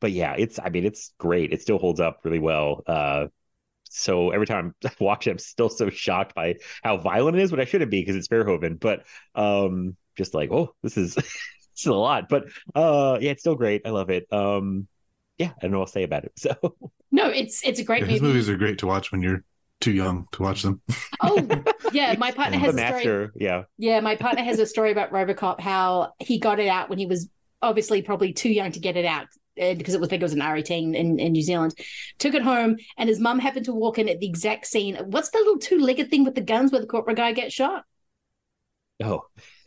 but 0.00 0.12
yeah, 0.12 0.34
it's. 0.38 0.58
I 0.58 0.70
mean, 0.70 0.86
it's 0.86 1.12
great. 1.18 1.52
It 1.52 1.60
still 1.60 1.78
holds 1.78 2.00
up 2.00 2.20
really 2.24 2.38
well. 2.38 2.82
Uh, 2.86 3.26
so 3.92 4.30
every 4.30 4.46
time 4.46 4.74
I 4.84 4.90
watch 5.00 5.26
it, 5.26 5.30
I'm 5.32 5.38
still 5.38 5.68
so 5.68 5.90
shocked 5.90 6.34
by 6.34 6.56
how 6.82 6.98
violent 6.98 7.36
it 7.36 7.42
is, 7.42 7.50
but 7.50 7.60
I 7.60 7.64
shouldn't 7.64 7.90
be 7.90 8.00
because 8.00 8.16
it's 8.16 8.28
Verhoeven. 8.28 8.80
But 8.80 9.04
um, 9.34 9.96
just 10.16 10.34
like, 10.34 10.50
oh, 10.50 10.74
this 10.82 10.96
is 10.96 11.14
this 11.14 11.26
is 11.78 11.86
a 11.86 11.94
lot. 11.94 12.28
But 12.28 12.44
uh, 12.74 13.18
yeah, 13.20 13.32
it's 13.32 13.42
still 13.42 13.54
great. 13.54 13.82
I 13.84 13.90
love 13.90 14.10
it. 14.10 14.26
Um, 14.32 14.88
yeah, 15.38 15.50
I 15.58 15.62
don't 15.62 15.72
know 15.72 15.78
what 15.80 15.86
to 15.88 15.92
say 15.92 16.02
about 16.04 16.24
it. 16.24 16.32
So 16.38 16.54
No, 17.10 17.28
it's 17.28 17.64
it's 17.66 17.80
a 17.80 17.84
great 17.84 18.02
Yeah, 18.02 18.08
his 18.08 18.22
movies 18.22 18.48
are 18.48 18.56
great 18.56 18.78
to 18.78 18.86
watch 18.86 19.12
when 19.12 19.22
you're 19.22 19.44
too 19.80 19.92
young 19.92 20.26
to 20.32 20.42
watch 20.42 20.62
them. 20.62 20.80
Oh, 21.20 21.62
yeah, 21.92 22.14
my 22.18 22.30
partner 22.30 22.56
the 22.56 22.64
has 22.64 22.74
a 22.74 22.78
story. 22.78 22.92
master, 22.92 23.32
yeah, 23.36 23.62
Yeah, 23.78 24.00
my 24.00 24.16
partner 24.16 24.42
has 24.44 24.58
a 24.58 24.66
story 24.66 24.92
about 24.92 25.12
RoboCop 25.12 25.60
how 25.60 26.12
he 26.18 26.38
got 26.38 26.60
it 26.60 26.68
out 26.68 26.88
when 26.88 26.98
he 26.98 27.06
was 27.06 27.28
obviously 27.60 28.02
probably 28.02 28.32
too 28.32 28.50
young 28.50 28.72
to 28.72 28.80
get 28.80 28.96
it 28.96 29.04
out 29.04 29.26
because 29.56 29.94
it 29.94 30.00
was 30.00 30.08
big, 30.08 30.20
it 30.20 30.24
was 30.24 30.32
an 30.32 30.40
R18 30.40 30.94
in, 30.94 31.18
in 31.18 31.32
New 31.32 31.42
Zealand. 31.42 31.74
Took 32.18 32.34
it 32.34 32.42
home, 32.42 32.76
and 32.96 33.08
his 33.08 33.20
mum 33.20 33.38
happened 33.38 33.66
to 33.66 33.72
walk 33.72 33.98
in 33.98 34.08
at 34.08 34.20
the 34.20 34.26
exact 34.26 34.66
scene. 34.66 34.96
What's 34.96 35.30
the 35.30 35.38
little 35.38 35.58
two 35.58 35.78
legged 35.78 36.10
thing 36.10 36.24
with 36.24 36.34
the 36.34 36.40
guns 36.40 36.72
where 36.72 36.80
the 36.80 36.86
corporate 36.86 37.16
guy 37.16 37.32
gets 37.32 37.54
shot? 37.54 37.84
Oh, 39.02 39.24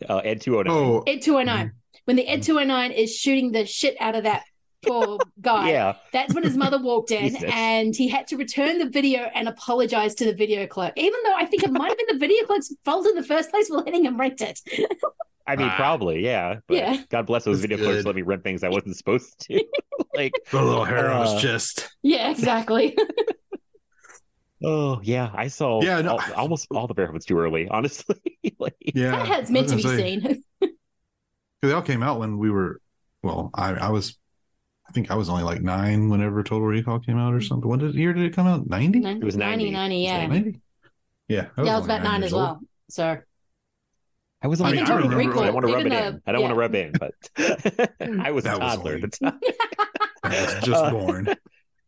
uh, 0.08 0.18
Ed 0.18 0.42
two 0.42 0.56
hundred 0.56 0.70
nine. 0.70 0.84
Oh, 0.84 1.04
Ed 1.08 1.22
209. 1.22 1.74
When 2.06 2.18
the 2.18 2.28
Ed 2.28 2.44
209 2.44 2.92
is 2.92 3.16
shooting 3.16 3.52
the 3.52 3.66
shit 3.66 3.96
out 4.00 4.16
of 4.16 4.24
that 4.24 4.44
poor 4.86 5.18
guy. 5.42 5.72
Yeah. 5.72 5.96
That's 6.14 6.34
when 6.34 6.44
his 6.44 6.56
mother 6.56 6.82
walked 6.82 7.12
in 7.12 7.36
and 7.46 7.96
he 7.96 8.08
had 8.08 8.28
to 8.28 8.38
return 8.38 8.78
the 8.78 8.90
video 8.90 9.30
and 9.34 9.48
apologize 9.48 10.16
to 10.16 10.26
the 10.26 10.34
video 10.34 10.68
clerk, 10.68 10.94
even 10.96 11.20
though 11.24 11.36
I 11.36 11.46
think 11.46 11.64
it 11.64 11.72
might 11.72 11.90
have 11.90 11.98
been 11.98 12.18
the 12.18 12.20
video 12.20 12.46
clerk's 12.46 12.74
fault 12.84 13.08
in 13.08 13.16
the 13.16 13.24
first 13.24 13.50
place 13.50 13.68
for 13.68 13.78
letting 13.78 14.06
him 14.06 14.20
rent 14.20 14.42
it. 14.42 14.62
I 15.48 15.56
mean, 15.56 15.68
Ah. 15.70 15.76
probably, 15.76 16.24
yeah. 16.24 16.60
But 16.68 16.78
Yeah. 16.78 16.98
God 17.10 17.28
bless 17.28 17.44
those 17.44 17.62
That's 17.62 17.70
video 17.72 17.86
clerks 17.86 18.06
let 18.06 18.16
me 18.16 18.22
rent 18.24 18.44
things 18.44 18.64
I 18.64 18.70
wasn't 18.70 18.96
supposed 18.98 19.40
to. 19.48 19.64
like, 20.16 20.34
the 20.52 20.62
little 20.62 20.86
hair 20.86 21.12
on 21.12 21.28
Uh, 21.28 21.34
his 21.34 21.42
chest. 21.42 21.90
yeah, 22.02 22.32
exactly. 22.32 22.98
oh 24.64 25.00
yeah, 25.04 25.30
I 25.34 25.48
saw 25.48 25.82
Yeah, 25.84 26.02
no. 26.02 26.18
al- 26.20 26.34
almost 26.34 26.68
all 26.72 26.88
the 26.88 26.96
Verhoevens 26.96 27.26
too 27.26 27.38
early, 27.38 27.68
honestly. 27.70 28.16
like, 28.60 28.76
Yeah, 28.80 29.12
That 29.12 29.28
has 29.28 29.52
meant 29.52 29.70
to 29.70 29.76
be 29.76 29.84
gonna 29.84 29.98
say, 29.98 30.20
seen. 30.20 30.44
'cause 30.62 30.70
They 31.62 31.72
all 31.72 31.82
came 31.82 32.04
out 32.04 32.20
when 32.20 32.38
we 32.38 32.50
were. 32.52 32.80
Well, 33.24 33.50
I 33.54 33.72
I 33.74 33.90
was. 33.90 34.18
I 34.88 34.92
think 34.92 35.10
I 35.10 35.16
was 35.16 35.30
only 35.30 35.42
like 35.44 35.62
nine 35.64 36.10
whenever 36.10 36.44
Total 36.44 36.68
Recall 36.68 37.00
came 37.00 37.18
out 37.18 37.34
or 37.34 37.42
something. 37.42 37.68
What 37.68 37.80
did, 37.80 37.96
year 37.96 38.14
did 38.14 38.24
it 38.24 38.36
come 38.36 38.46
out? 38.46 38.68
Ninety. 38.68 39.00
It 39.04 39.24
was 39.24 39.36
90. 39.36 39.72
90, 39.72 39.98
yeah. 39.98 40.18
It 40.18 40.30
was 40.30 40.38
Ninety. 40.38 40.62
Yeah, 41.28 41.48
yeah, 41.58 41.74
I 41.74 41.76
was 41.78 41.86
about 41.86 42.04
nine 42.04 42.22
years 42.22 42.30
as 42.30 42.34
old. 42.34 42.44
well. 42.44 42.60
So 42.92 43.18
I 44.46 44.48
was 44.48 44.62
I 44.62 44.72
mean, 44.72 44.86
I, 44.86 44.94
I 44.94 44.98
remember, 44.98 45.40
I 45.40 45.46
don't 45.46 45.54
want 45.56 45.66
to 45.68 45.74
rub 45.74 45.86
it 45.88 45.90
the- 45.90 46.06
in. 46.08 46.22
I 46.28 46.32
don't 46.32 46.42
want 46.44 46.54
to 46.54 46.60
rub 46.60 46.76
in, 46.76 46.92
but 47.00 47.14
I 48.24 48.30
was 48.30 48.46
a 48.46 48.50
That 48.50 48.60
was 48.60 48.76
toddler 48.76 48.92
only- 48.94 49.04
at 49.04 49.12
the 49.12 49.18
time. 49.26 49.40
I 50.24 50.30
was 50.30 50.54
just 50.64 50.84
Uh, 50.84 50.92
born. 50.92 51.36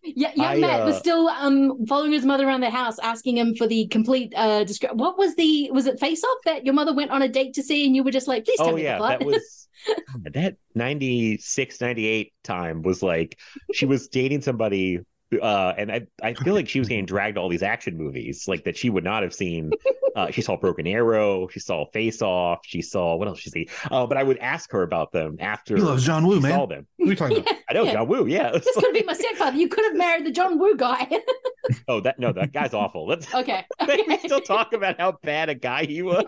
yeah, 0.03 0.31
young 0.35 0.45
I, 0.47 0.57
Matt 0.57 0.85
was 0.85 0.95
uh, 0.95 0.99
still 0.99 1.27
um 1.27 1.85
following 1.85 2.13
his 2.13 2.25
mother 2.25 2.47
around 2.47 2.61
the 2.61 2.71
house, 2.71 2.97
asking 2.97 3.37
him 3.37 3.53
for 3.55 3.67
the 3.67 3.85
complete 3.89 4.33
uh 4.35 4.63
descri- 4.65 4.95
What 4.95 5.19
was 5.19 5.35
the 5.35 5.69
was 5.71 5.85
it 5.85 5.99
Face 5.99 6.23
Off 6.23 6.37
that 6.45 6.65
your 6.65 6.73
mother 6.73 6.95
went 6.95 7.11
on 7.11 7.21
a 7.21 7.27
date 7.27 7.53
to 7.55 7.61
see, 7.63 7.85
and 7.85 7.95
you 7.95 8.01
were 8.03 8.09
just 8.11 8.27
like, 8.27 8.45
please 8.45 8.57
tell 8.57 8.69
Oh 8.69 8.75
me 8.75 8.83
yeah, 8.85 8.93
the 8.93 8.97
plot. 8.99 9.19
that 9.19 9.25
was 9.27 9.67
that 10.33 10.55
96, 10.73 11.79
98 11.79 12.33
time 12.43 12.81
was 12.81 13.03
like 13.03 13.37
she 13.73 13.85
was 13.85 14.07
dating 14.07 14.41
somebody 14.41 14.99
uh 15.41 15.73
and 15.77 15.91
I 15.91 16.07
I 16.23 16.33
feel 16.33 16.53
like 16.53 16.69
she 16.69 16.79
was 16.79 16.87
getting 16.87 17.05
dragged 17.05 17.35
to 17.35 17.41
all 17.41 17.49
these 17.49 17.63
action 17.63 17.97
movies 17.97 18.45
like 18.47 18.63
that 18.63 18.77
she 18.77 18.89
would 18.89 19.03
not 19.03 19.23
have 19.23 19.33
seen. 19.33 19.71
Uh 20.15 20.31
she 20.31 20.41
saw 20.41 20.55
Broken 20.57 20.87
Arrow, 20.87 21.47
she 21.49 21.59
saw 21.59 21.85
Face 21.91 22.21
Off, 22.21 22.59
she 22.63 22.81
saw 22.81 23.15
what 23.15 23.27
else 23.27 23.39
she 23.39 23.49
see? 23.49 23.67
Uh 23.91 24.07
but 24.07 24.17
I 24.17 24.23
would 24.23 24.37
ask 24.37 24.71
her 24.71 24.83
about 24.83 25.11
them 25.11 25.37
after 25.39 25.75
He 25.75 25.81
loves 25.81 26.05
John 26.05 26.25
Woo, 26.25 26.39
man. 26.39 26.51
saw 26.53 26.59
What 26.61 26.69
them. 26.69 26.87
are 27.01 27.05
you 27.07 27.15
talking 27.15 27.37
about? 27.39 27.53
I 27.69 27.73
know 27.73 27.83
Yeah. 27.83 27.93
John 27.93 28.07
Woo, 28.07 28.25
yeah. 28.27 28.51
this 28.51 28.73
could 28.73 28.85
have 28.85 28.93
been 28.93 29.05
my 29.05 29.13
stepfather. 29.13 29.57
You 29.57 29.67
could 29.67 29.83
have 29.85 29.95
married 29.95 30.25
the 30.25 30.31
John 30.31 30.57
Woo 30.59 30.75
guy. 30.77 31.07
oh 31.89 31.99
that 32.01 32.17
no, 32.19 32.31
that 32.31 32.53
guy's 32.53 32.73
awful. 32.73 33.05
Let's 33.05 33.33
okay. 33.35 33.65
we 33.87 34.01
okay. 34.03 34.19
still 34.19 34.39
talk 34.41 34.71
about 34.73 34.99
how 34.99 35.17
bad 35.23 35.49
a 35.49 35.55
guy 35.55 35.85
he 35.85 36.01
was. 36.01 36.23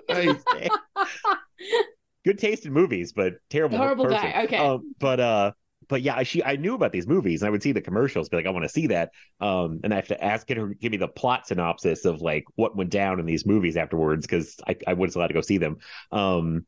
Good 2.25 2.37
taste 2.37 2.65
in 2.65 2.73
movies, 2.73 3.13
but 3.13 3.35
terrible. 3.49 3.77
Horrible 3.77 4.05
person. 4.05 4.19
guy, 4.19 4.43
okay. 4.43 4.57
Um, 4.57 4.93
but 4.99 5.19
uh, 5.21 5.51
but 5.89 6.01
yeah, 6.03 6.21
she 6.23 6.43
I 6.43 6.55
knew 6.55 6.75
about 6.75 6.91
these 6.91 7.07
movies, 7.07 7.41
and 7.41 7.47
I 7.47 7.51
would 7.51 7.63
see 7.63 7.71
the 7.71 7.81
commercials, 7.81 8.29
be 8.29 8.37
like, 8.37 8.45
I 8.45 8.51
want 8.51 8.63
to 8.63 8.69
see 8.69 8.87
that. 8.87 9.11
Um, 9.41 9.81
and 9.83 9.91
I 9.91 9.97
have 9.97 10.07
to 10.09 10.23
ask 10.23 10.47
her 10.49 10.67
give 10.75 10.91
me 10.91 10.97
the 10.97 11.07
plot 11.07 11.47
synopsis 11.47 12.05
of 12.05 12.21
like 12.21 12.45
what 12.55 12.75
went 12.77 12.91
down 12.91 13.19
in 13.19 13.25
these 13.25 13.45
movies 13.45 13.75
afterwards 13.75 14.25
because 14.25 14.55
I 14.67 14.77
I 14.87 14.93
was 14.93 15.15
allowed 15.15 15.27
to 15.27 15.33
go 15.33 15.41
see 15.41 15.57
them. 15.57 15.77
Um, 16.11 16.65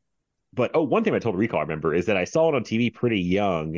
but 0.54 0.72
oh, 0.74 0.84
one 0.84 1.04
thing 1.04 1.14
I 1.16 1.20
told 1.20 1.38
Recall 1.38 1.60
I 1.60 1.64
remember 1.64 1.94
is 1.94 2.08
that 2.08 2.18
I 2.18 2.26
saw 2.26 2.50
it 2.50 2.56
on 2.56 2.64
TV 2.64 2.90
pretty 2.90 3.22
young, 3.22 3.78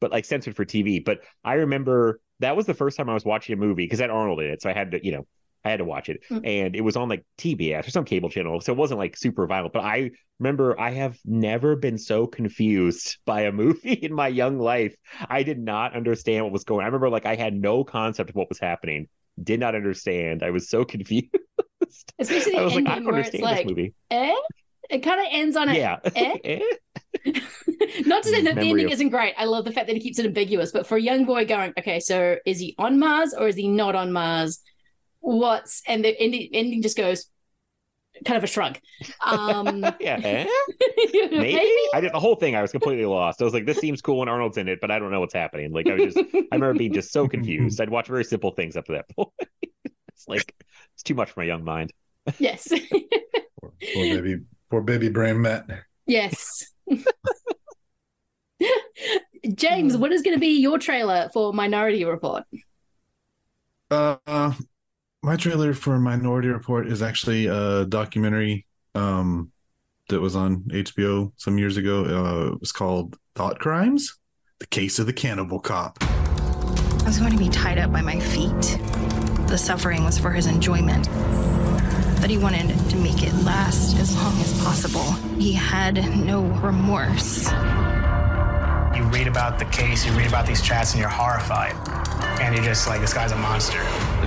but 0.00 0.12
like 0.12 0.24
censored 0.24 0.56
for 0.56 0.64
TV. 0.64 1.00
But 1.00 1.20
I 1.44 1.54
remember 1.54 2.20
that 2.40 2.56
was 2.56 2.66
the 2.66 2.74
first 2.74 2.96
time 2.96 3.08
I 3.08 3.14
was 3.14 3.24
watching 3.24 3.54
a 3.54 3.56
movie 3.56 3.84
because 3.84 4.00
I 4.00 4.04
had 4.04 4.10
Arnold 4.10 4.40
in 4.40 4.50
it, 4.50 4.62
so 4.62 4.70
I 4.70 4.74
had 4.74 4.92
to 4.92 5.04
you 5.04 5.12
know 5.12 5.26
I 5.64 5.70
had 5.70 5.76
to 5.78 5.84
watch 5.84 6.08
it, 6.08 6.20
Mm. 6.30 6.40
and 6.46 6.76
it 6.76 6.80
was 6.80 6.96
on 6.96 7.08
like 7.08 7.24
TBS 7.38 7.86
or 7.86 7.90
some 7.90 8.04
cable 8.04 8.28
channel, 8.30 8.60
so 8.60 8.72
it 8.72 8.76
wasn't 8.78 8.98
like 8.98 9.16
super 9.16 9.46
violent. 9.46 9.72
But 9.72 9.84
I 9.84 10.10
remember 10.40 10.78
I 10.80 10.90
have 10.90 11.16
never 11.24 11.76
been 11.76 11.98
so 11.98 12.26
confused 12.26 13.18
by 13.26 13.42
a 13.42 13.52
movie 13.52 13.92
in 13.92 14.12
my 14.12 14.28
young 14.28 14.58
life. 14.58 14.94
I 15.28 15.42
did 15.44 15.58
not 15.60 15.94
understand 15.94 16.44
what 16.44 16.52
was 16.52 16.64
going. 16.64 16.80
on. 16.80 16.84
I 16.84 16.86
remember 16.88 17.10
like 17.10 17.26
I 17.26 17.36
had 17.36 17.54
no 17.54 17.84
concept 17.84 18.30
of 18.30 18.36
what 18.36 18.48
was 18.48 18.58
happening. 18.58 19.08
Did 19.42 19.60
not 19.60 19.74
understand. 19.74 20.42
I 20.42 20.50
was 20.50 20.68
so 20.68 20.84
confused. 20.94 21.28
Especially 22.18 22.56
I 22.56 22.58
the 22.60 22.64
was 22.64 22.74
like, 22.74 22.86
I 22.86 22.90
ending 22.96 23.04
don't 23.04 23.12
where 23.12 23.20
it's 23.22 23.30
this 23.30 23.40
like, 23.40 23.66
movie. 23.66 23.94
eh? 24.10 24.34
It 24.90 24.98
kind 24.98 25.20
of 25.20 25.26
ends 25.30 25.56
on 25.56 25.68
a 25.68 25.74
Yeah. 25.74 25.98
eh? 26.16 26.36
Eh? 26.44 26.60
Not 28.04 28.22
to 28.24 28.28
say 28.30 28.42
that 28.42 28.56
the 28.56 28.60
ending 28.68 28.86
of- 28.86 28.92
isn't 28.92 29.08
great. 29.10 29.34
I 29.38 29.44
love 29.44 29.64
the 29.64 29.72
fact 29.72 29.86
that 29.86 29.94
he 29.94 30.00
keeps 30.02 30.18
it 30.18 30.26
ambiguous. 30.26 30.72
But 30.72 30.86
for 30.86 30.96
a 30.96 31.00
young 31.00 31.24
boy 31.24 31.44
going, 31.46 31.72
okay, 31.78 32.00
so 32.00 32.36
is 32.44 32.58
he 32.58 32.74
on 32.78 32.98
Mars 32.98 33.32
or 33.32 33.48
is 33.48 33.56
he 33.56 33.68
not 33.68 33.94
on 33.94 34.12
Mars? 34.12 34.60
What's 35.22 35.82
and 35.88 36.04
the 36.04 36.20
ending, 36.20 36.48
ending 36.52 36.82
just 36.82 36.96
goes 36.96 37.26
kind 38.26 38.36
of 38.36 38.44
a 38.44 38.46
shrug. 38.46 38.78
Um, 39.24 39.80
yeah. 40.00 40.18
Eh? 40.22 40.46
maybe. 41.14 41.36
Maybe? 41.38 41.80
I 41.94 42.00
did 42.00 42.12
the 42.12 42.20
whole 42.20 42.36
thing. 42.36 42.54
I 42.56 42.62
was 42.62 42.72
completely 42.72 43.04
lost. 43.06 43.40
I 43.40 43.44
was 43.44 43.54
like, 43.54 43.64
this 43.64 43.78
seems 43.78 44.02
cool 44.02 44.18
when 44.18 44.28
Arnold's 44.28 44.58
in 44.58 44.68
it, 44.68 44.80
but 44.80 44.90
I 44.90 44.98
don't 44.98 45.10
know 45.10 45.20
what's 45.20 45.32
happening. 45.34 45.72
Like 45.72 45.88
I 45.88 45.94
was 45.94 46.14
just 46.14 46.18
I 46.34 46.56
remember 46.56 46.74
being 46.74 46.92
just 46.92 47.12
so 47.12 47.26
confused. 47.36 47.80
I'd 47.80 47.88
watch 47.88 48.08
very 48.08 48.24
simple 48.24 48.50
things 48.50 48.76
up 48.76 48.84
to 48.86 48.92
that 48.92 49.08
point. 49.10 49.30
it's 50.08 50.28
like 50.28 50.54
it's 50.94 51.02
too 51.02 51.14
much 51.14 51.30
for 51.30 51.40
my 51.40 51.46
young 51.46 51.64
mind. 51.64 51.92
yes, 52.38 52.68
Poor, 52.68 53.72
poor 53.94 54.04
baby, 54.04 54.36
poor 54.70 54.80
baby 54.82 55.08
brain 55.08 55.40
Matt. 55.40 55.66
yes. 56.06 56.66
James, 59.54 59.96
what 59.96 60.12
is 60.12 60.22
going 60.22 60.36
to 60.36 60.40
be 60.40 60.60
your 60.60 60.78
trailer 60.78 61.28
for 61.32 61.52
Minority 61.52 62.04
Report? 62.04 62.44
Uh, 63.90 64.52
my 65.22 65.36
trailer 65.36 65.72
for 65.72 65.98
Minority 65.98 66.48
Report 66.48 66.86
is 66.86 67.00
actually 67.00 67.46
a 67.46 67.84
documentary 67.84 68.66
um, 68.94 69.52
that 70.08 70.20
was 70.20 70.34
on 70.34 70.64
HBO 70.64 71.32
some 71.36 71.58
years 71.58 71.76
ago. 71.76 72.04
Uh, 72.04 72.54
it 72.54 72.60
was 72.60 72.72
called 72.72 73.16
Thought 73.34 73.58
Crimes: 73.60 74.18
The 74.58 74.66
Case 74.66 74.98
of 74.98 75.06
the 75.06 75.12
Cannibal 75.12 75.60
Cop. 75.60 75.98
I 76.02 77.04
was 77.06 77.18
going 77.18 77.32
to 77.32 77.38
be 77.38 77.48
tied 77.48 77.78
up 77.78 77.92
by 77.92 78.00
my 78.00 78.18
feet. 78.18 78.78
The 79.48 79.58
suffering 79.58 80.04
was 80.04 80.18
for 80.18 80.30
his 80.30 80.46
enjoyment. 80.46 81.08
But 82.20 82.30
he 82.30 82.38
wanted 82.38 82.68
to 82.90 82.96
make 82.96 83.22
it 83.22 83.34
last 83.44 83.98
as 83.98 84.14
long 84.14 84.40
as 84.40 84.62
possible. 84.62 85.12
He 85.38 85.52
had 85.52 85.96
no 86.24 86.42
remorse. 86.42 87.48
You 88.94 89.04
read 89.04 89.26
about 89.26 89.58
the 89.58 89.64
case, 89.66 90.04
you 90.04 90.12
read 90.12 90.26
about 90.26 90.46
these 90.46 90.60
chats, 90.60 90.92
and 90.92 91.00
you're 91.00 91.08
horrified. 91.08 91.74
And 92.40 92.54
you're 92.54 92.64
just 92.64 92.86
like, 92.86 93.00
this 93.00 93.14
guy's 93.14 93.32
a 93.32 93.36
monster. 93.36 93.78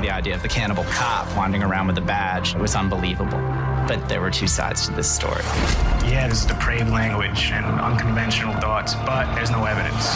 The 0.01 0.10
idea 0.10 0.34
of 0.34 0.41
the 0.41 0.48
cannibal 0.48 0.84
cop 0.86 1.27
wandering 1.36 1.62
around 1.62 1.86
with 1.88 1.98
a 2.00 2.01
badge 2.01 2.55
was 2.55 2.75
unbelievable. 2.75 3.38
But 3.88 4.10
there 4.10 4.22
were 4.22 4.31
two 4.31 4.48
sides 4.48 4.88
to 4.88 4.93
this 4.93 5.10
story. 5.10 5.43
Yeah, 6.03 6.25
there's 6.25 6.45
depraved 6.45 6.89
language 6.89 7.51
and 7.51 7.63
unconventional 7.79 8.55
thoughts, 8.55 8.95
but 8.95 9.34
there's 9.36 9.51
no 9.51 9.65
evidence. 9.65 10.15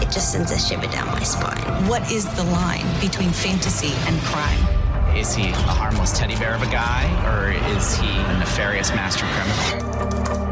It 0.00 0.10
just 0.10 0.32
sends 0.32 0.50
a 0.52 0.58
shiver 0.58 0.86
down 0.86 1.08
my 1.08 1.22
spine. 1.22 1.60
What 1.86 2.10
is 2.10 2.24
the 2.36 2.44
line 2.44 2.86
between 3.00 3.28
fantasy 3.30 3.92
and 4.08 4.18
crime? 4.22 5.14
Is 5.14 5.34
he 5.34 5.48
a 5.48 5.52
harmless 5.52 6.18
teddy 6.18 6.36
bear 6.36 6.54
of 6.54 6.62
a 6.62 6.70
guy, 6.70 7.04
or 7.28 7.52
is 7.76 7.96
he 7.96 8.08
a 8.08 8.38
nefarious 8.38 8.90
master 8.90 9.26
criminal? 9.26 10.49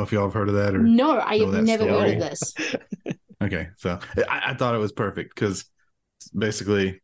Know 0.00 0.04
if 0.04 0.12
y'all 0.12 0.24
have 0.24 0.34
heard 0.34 0.48
of 0.48 0.54
that 0.56 0.74
or 0.74 0.78
No, 0.78 1.20
I 1.20 1.38
have 1.38 1.64
never 1.64 1.84
story. 1.84 2.12
heard 2.12 2.22
of 2.22 2.30
this. 2.30 2.54
Okay, 3.42 3.68
so 3.78 3.98
I, 4.28 4.50
I 4.50 4.54
thought 4.54 4.74
it 4.74 4.78
was 4.78 4.92
perfect 4.92 5.34
because 5.34 5.64
basically 6.36 7.00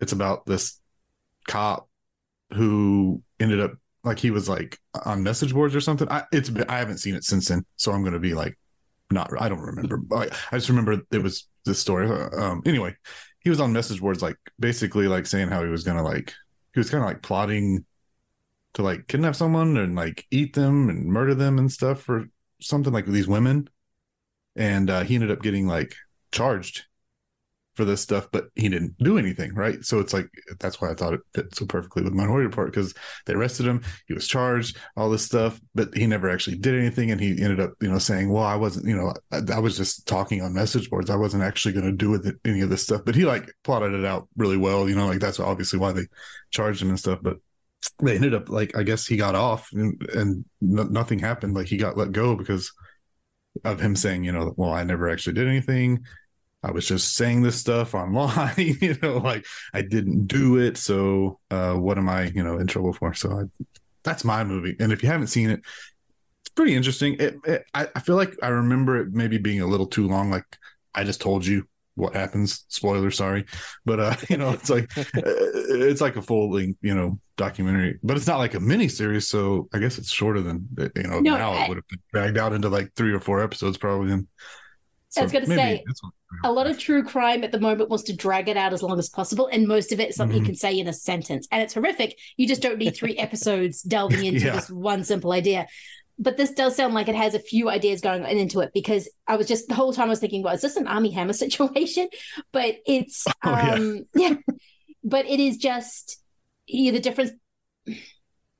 it's 0.00 0.10
about 0.10 0.44
this 0.44 0.80
cop 1.46 1.88
who 2.52 3.22
ended 3.38 3.60
up 3.60 3.74
like 4.02 4.18
he 4.18 4.32
was 4.32 4.48
like 4.48 4.78
on 5.04 5.22
message 5.22 5.52
boards 5.54 5.76
or 5.76 5.80
something. 5.80 6.08
I 6.10 6.24
it's 6.32 6.50
been- 6.50 6.68
I 6.68 6.78
haven't 6.78 6.98
seen 6.98 7.14
it 7.14 7.22
since 7.22 7.46
then, 7.48 7.64
so 7.76 7.92
I'm 7.92 8.02
gonna 8.02 8.18
be 8.18 8.34
like 8.34 8.58
not 9.12 9.30
I 9.40 9.48
don't 9.48 9.60
remember. 9.60 10.00
Like, 10.10 10.32
I 10.52 10.56
just 10.56 10.68
remember 10.68 11.00
it 11.12 11.22
was 11.22 11.46
this 11.64 11.78
story. 11.78 12.08
Um, 12.36 12.62
anyway, 12.66 12.96
he 13.38 13.48
was 13.50 13.60
on 13.60 13.72
message 13.72 14.00
boards 14.00 14.22
like 14.22 14.36
basically 14.58 15.06
like 15.06 15.24
saying 15.26 15.48
how 15.48 15.62
he 15.62 15.68
was 15.70 15.84
gonna 15.84 16.02
like 16.02 16.34
he 16.74 16.80
was 16.80 16.90
kind 16.90 17.04
of 17.04 17.08
like 17.08 17.22
plotting 17.22 17.84
to 18.74 18.82
like 18.82 19.06
kidnap 19.06 19.36
someone 19.36 19.76
and 19.76 19.94
like 19.94 20.26
eat 20.32 20.52
them 20.54 20.88
and 20.90 21.06
murder 21.06 21.36
them 21.36 21.58
and 21.60 21.70
stuff 21.70 22.02
for 22.02 22.26
something 22.60 22.92
like 22.92 23.06
these 23.06 23.28
women 23.28 23.68
and 24.56 24.90
uh, 24.90 25.04
he 25.04 25.14
ended 25.14 25.30
up 25.30 25.42
getting 25.42 25.66
like 25.66 25.94
charged 26.32 26.86
for 27.74 27.84
this 27.84 28.00
stuff, 28.00 28.28
but 28.32 28.46
he 28.54 28.70
didn't 28.70 28.96
do 28.98 29.18
anything, 29.18 29.54
right? 29.54 29.84
So 29.84 30.00
it's 30.00 30.14
like 30.14 30.28
that's 30.58 30.80
why 30.80 30.90
I 30.90 30.94
thought 30.94 31.12
it 31.12 31.20
fit 31.34 31.54
so 31.54 31.66
perfectly 31.66 32.02
with 32.02 32.14
Minority 32.14 32.46
Report 32.46 32.72
because 32.72 32.94
they 33.26 33.34
arrested 33.34 33.66
him, 33.66 33.82
he 34.08 34.14
was 34.14 34.26
charged, 34.26 34.78
all 34.96 35.10
this 35.10 35.26
stuff, 35.26 35.60
but 35.74 35.94
he 35.94 36.06
never 36.06 36.30
actually 36.30 36.56
did 36.56 36.74
anything, 36.74 37.10
and 37.10 37.20
he 37.20 37.30
ended 37.42 37.60
up, 37.60 37.74
you 37.82 37.90
know, 37.90 37.98
saying, 37.98 38.30
"Well, 38.30 38.44
I 38.44 38.56
wasn't, 38.56 38.86
you 38.86 38.96
know, 38.96 39.12
I, 39.30 39.40
I 39.54 39.58
was 39.58 39.76
just 39.76 40.06
talking 40.06 40.40
on 40.40 40.54
message 40.54 40.88
boards, 40.88 41.10
I 41.10 41.16
wasn't 41.16 41.42
actually 41.42 41.74
going 41.74 41.84
to 41.84 41.92
do 41.92 42.08
with 42.08 42.26
it, 42.26 42.36
any 42.46 42.62
of 42.62 42.70
this 42.70 42.82
stuff." 42.82 43.02
But 43.04 43.14
he 43.14 43.26
like 43.26 43.52
plotted 43.62 43.92
it 43.92 44.06
out 44.06 44.26
really 44.38 44.56
well, 44.56 44.88
you 44.88 44.96
know, 44.96 45.06
like 45.06 45.20
that's 45.20 45.38
obviously 45.38 45.78
why 45.78 45.92
they 45.92 46.06
charged 46.50 46.80
him 46.80 46.88
and 46.88 46.98
stuff. 46.98 47.18
But 47.22 47.36
they 48.02 48.14
ended 48.14 48.34
up 48.34 48.48
like 48.48 48.76
I 48.76 48.82
guess 48.82 49.06
he 49.06 49.16
got 49.16 49.34
off 49.34 49.68
and, 49.72 50.00
and 50.14 50.44
n- 50.62 50.92
nothing 50.92 51.18
happened. 51.18 51.54
Like 51.54 51.66
he 51.66 51.76
got 51.76 51.96
let 51.96 52.12
go 52.12 52.36
because 52.36 52.72
of 53.64 53.80
him 53.80 53.96
saying, 53.96 54.24
you 54.24 54.32
know, 54.32 54.54
well, 54.56 54.72
I 54.72 54.84
never 54.84 55.08
actually 55.08 55.34
did 55.34 55.48
anything. 55.48 56.04
I 56.62 56.72
was 56.72 56.86
just 56.86 57.14
saying 57.14 57.42
this 57.42 57.56
stuff 57.56 57.94
online, 57.96 58.54
you 58.56 58.96
know, 59.02 59.18
like 59.18 59.46
I 59.72 59.82
didn't 59.82 60.26
do 60.26 60.58
it. 60.58 60.76
So 60.76 61.38
uh, 61.50 61.74
what 61.74 61.98
am 61.98 62.08
I, 62.08 62.24
you 62.24 62.42
know, 62.42 62.58
in 62.58 62.66
trouble 62.66 62.92
for? 62.92 63.14
So 63.14 63.32
I, 63.32 63.64
that's 64.02 64.24
my 64.24 64.44
movie. 64.44 64.76
And 64.80 64.92
if 64.92 65.02
you 65.02 65.08
haven't 65.08 65.28
seen 65.28 65.50
it, 65.50 65.60
it's 65.60 66.54
pretty 66.54 66.74
interesting. 66.74 67.16
It, 67.18 67.36
it, 67.44 67.64
I, 67.74 67.88
I 67.94 68.00
feel 68.00 68.16
like 68.16 68.34
I 68.42 68.48
remember 68.48 69.00
it 69.00 69.12
maybe 69.12 69.38
being 69.38 69.60
a 69.60 69.66
little 69.66 69.86
too 69.86 70.08
long. 70.08 70.30
Like 70.30 70.44
I 70.94 71.04
just 71.04 71.20
told 71.20 71.46
you 71.46 71.66
what 71.96 72.14
happens. 72.14 72.64
Spoiler, 72.68 73.10
sorry, 73.10 73.44
but 73.84 73.98
uh, 74.00 74.14
you 74.30 74.36
know, 74.36 74.50
it's 74.50 74.70
like 74.70 74.90
it's 75.14 76.00
like 76.00 76.16
a 76.16 76.22
full 76.22 76.50
length, 76.52 76.78
you 76.82 76.94
know, 76.94 77.18
documentary, 77.36 77.98
but 78.02 78.16
it's 78.16 78.26
not 78.28 78.38
like 78.38 78.54
a 78.54 78.60
mini 78.60 78.86
series. 78.88 79.26
So 79.28 79.68
I 79.74 79.78
guess 79.78 79.98
it's 79.98 80.10
shorter 80.10 80.40
than 80.40 80.68
you 80.94 81.02
know. 81.02 81.18
No, 81.20 81.36
now 81.36 81.52
I- 81.52 81.64
it 81.64 81.68
would 81.68 81.78
have 81.78 81.88
been 81.88 81.98
dragged 82.12 82.38
out 82.38 82.52
into 82.52 82.68
like 82.68 82.92
three 82.94 83.12
or 83.12 83.20
four 83.20 83.42
episodes 83.42 83.76
probably. 83.76 84.12
And 84.12 84.28
I 85.18 85.22
was 85.22 85.32
going 85.32 85.46
to 85.46 85.50
say, 85.50 85.82
a 86.44 86.52
lot 86.52 86.66
of 86.66 86.78
true 86.78 87.02
crime 87.02 87.42
at 87.42 87.50
the 87.50 87.58
moment 87.60 87.88
wants 87.88 88.04
to 88.04 88.12
drag 88.14 88.50
it 88.50 88.56
out 88.58 88.74
as 88.74 88.82
long 88.82 88.98
as 88.98 89.08
possible, 89.08 89.46
and 89.50 89.66
most 89.66 89.90
of 89.92 89.98
it 90.00 90.10
is 90.10 90.16
something 90.16 90.36
Mhm. 90.36 90.40
you 90.40 90.46
can 90.46 90.54
say 90.54 90.78
in 90.78 90.86
a 90.88 90.92
sentence, 90.92 91.48
and 91.50 91.62
it's 91.62 91.72
horrific. 91.72 92.18
You 92.36 92.46
just 92.46 92.60
don't 92.60 92.76
need 92.76 92.94
three 92.94 93.16
episodes 93.26 93.80
delving 93.80 94.24
into 94.26 94.44
Yeah. 94.44 94.56
this 94.56 94.68
one 94.70 95.04
simple 95.04 95.32
idea. 95.32 95.66
But 96.18 96.36
this 96.38 96.52
does 96.52 96.76
sound 96.76 96.94
like 96.94 97.08
it 97.08 97.14
has 97.14 97.34
a 97.34 97.38
few 97.38 97.68
ideas 97.68 98.00
going 98.00 98.24
into 98.24 98.60
it 98.60 98.70
because 98.72 99.08
I 99.26 99.36
was 99.36 99.46
just 99.46 99.68
the 99.68 99.74
whole 99.74 99.92
time 99.92 100.06
I 100.06 100.10
was 100.10 100.20
thinking, 100.20 100.42
well, 100.42 100.54
is 100.54 100.62
this 100.62 100.76
an 100.76 100.86
Armie 100.86 101.10
Hammer 101.10 101.32
situation? 101.44 102.08
But 102.52 102.76
it's 102.86 103.24
Oh, 103.44 103.50
yeah. 103.50 103.72
um 103.74 104.04
yeah. 104.14 104.34
but 105.04 105.26
it 105.26 105.40
is 105.40 105.58
just 105.58 106.18
yeah, 106.66 106.92
the 106.92 107.00
difference. 107.00 107.32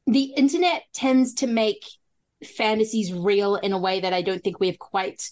The 0.07 0.23
internet 0.37 0.85
tends 0.93 1.35
to 1.35 1.47
make 1.47 1.85
fantasies 2.45 3.13
real 3.13 3.57
in 3.57 3.73
a 3.73 3.79
way 3.79 4.01
that 4.01 4.13
I 4.13 4.23
don't 4.23 4.43
think 4.43 4.61
we 4.61 4.69
have 4.69 4.79
quite 4.79 5.23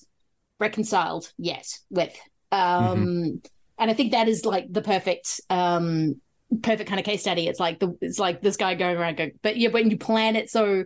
reconciled 0.58 1.30
yet 1.38 1.66
with. 1.90 2.16
Um 2.50 3.42
and 3.78 3.90
I 3.90 3.94
think 3.94 4.12
that 4.12 4.28
is 4.28 4.44
like 4.44 4.66
the 4.70 4.82
perfect 4.82 5.40
um 5.50 6.20
perfect 6.62 6.88
kind 6.88 7.00
of 7.00 7.06
case 7.06 7.20
study. 7.20 7.46
It's 7.46 7.60
like 7.60 7.78
the 7.80 7.96
it's 8.00 8.18
like 8.18 8.40
this 8.40 8.56
guy 8.56 8.74
going 8.74 8.96
around 8.96 9.16
going, 9.16 9.32
but 9.42 9.56
yeah, 9.56 9.68
when 9.68 9.90
you 9.90 9.98
plan 9.98 10.36
it 10.36 10.50
so 10.50 10.84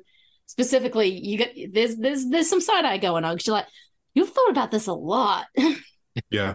specifically, 0.49 1.09
you 1.09 1.39
get 1.39 1.55
there's 1.73 1.97
there's 1.97 2.27
there's 2.29 2.51
some 2.51 2.61
side 2.61 2.85
eye 2.85 2.99
going 2.99 3.25
on. 3.25 3.39
You're 3.47 3.55
like, 3.55 3.67
you've 4.15 4.31
thought 4.31 4.51
about 4.51 4.73
this 4.73 4.89
a 4.89 4.93
lot. 4.93 5.47
yeah. 5.57 5.75
yeah. 6.31 6.55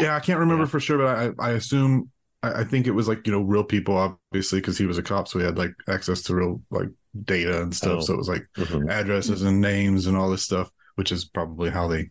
Yeah, 0.00 0.14
I 0.16 0.20
can't 0.20 0.38
remember 0.38 0.66
for 0.66 0.78
sure, 0.78 0.98
but 0.98 1.34
I, 1.40 1.48
I 1.48 1.50
assume 1.54 2.10
I, 2.44 2.60
I 2.60 2.64
think 2.64 2.86
it 2.86 2.92
was 2.92 3.08
like 3.08 3.26
you 3.26 3.32
know 3.32 3.42
real 3.42 3.64
people, 3.64 3.96
obviously, 3.96 4.60
because 4.60 4.78
he 4.78 4.86
was 4.86 4.98
a 4.98 5.02
cop, 5.02 5.26
so 5.26 5.40
he 5.40 5.44
had 5.44 5.58
like 5.58 5.74
access 5.88 6.22
to 6.22 6.34
real 6.36 6.62
like 6.70 6.88
data 7.24 7.62
and 7.62 7.74
stuff. 7.74 7.98
Oh. 7.98 8.00
So 8.02 8.14
it 8.14 8.18
was 8.18 8.28
like 8.28 8.46
Mhm. 8.56 8.88
addresses 8.90 9.42
and 9.42 9.60
names 9.60 10.06
and 10.06 10.16
all 10.16 10.30
this 10.30 10.44
stuff, 10.44 10.70
which 10.94 11.10
is 11.10 11.24
probably 11.24 11.70
how 11.70 11.88
they 11.88 12.10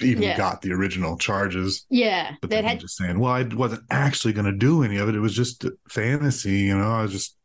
even 0.00 0.22
Yeah. 0.24 0.36
got 0.36 0.60
the 0.62 0.72
original 0.72 1.16
charges. 1.16 1.86
Yeah. 1.88 2.32
But 2.40 2.50
That 2.50 2.56
then 2.62 2.64
had 2.64 2.80
just 2.80 2.96
saying, 2.96 3.18
well, 3.18 3.32
I 3.32 3.42
wasn't 3.44 3.82
actually 3.90 4.32
going 4.32 4.46
to 4.46 4.52
do 4.52 4.82
any 4.82 4.96
of 4.98 5.08
it. 5.08 5.14
It 5.14 5.20
was 5.20 5.34
just 5.34 5.64
fantasy, 5.88 6.58
you 6.62 6.76
know. 6.76 6.90
I 6.90 7.02
was 7.02 7.12
just 7.12 7.36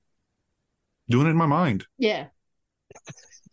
doing 1.09 1.27
it 1.27 1.31
in 1.31 1.37
my 1.37 1.45
mind. 1.45 1.85
yeah. 1.97 2.27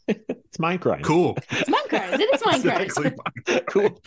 It's 0.08 0.56
Minecraft. 0.58 1.02
Cool. 1.02 1.36
It's 1.50 1.68
Minecraft. 1.68 2.20
It 2.20 2.34
is 2.34 2.42
Minecraft. 2.42 2.80
Exactly. 2.80 3.62
cool. 3.68 4.00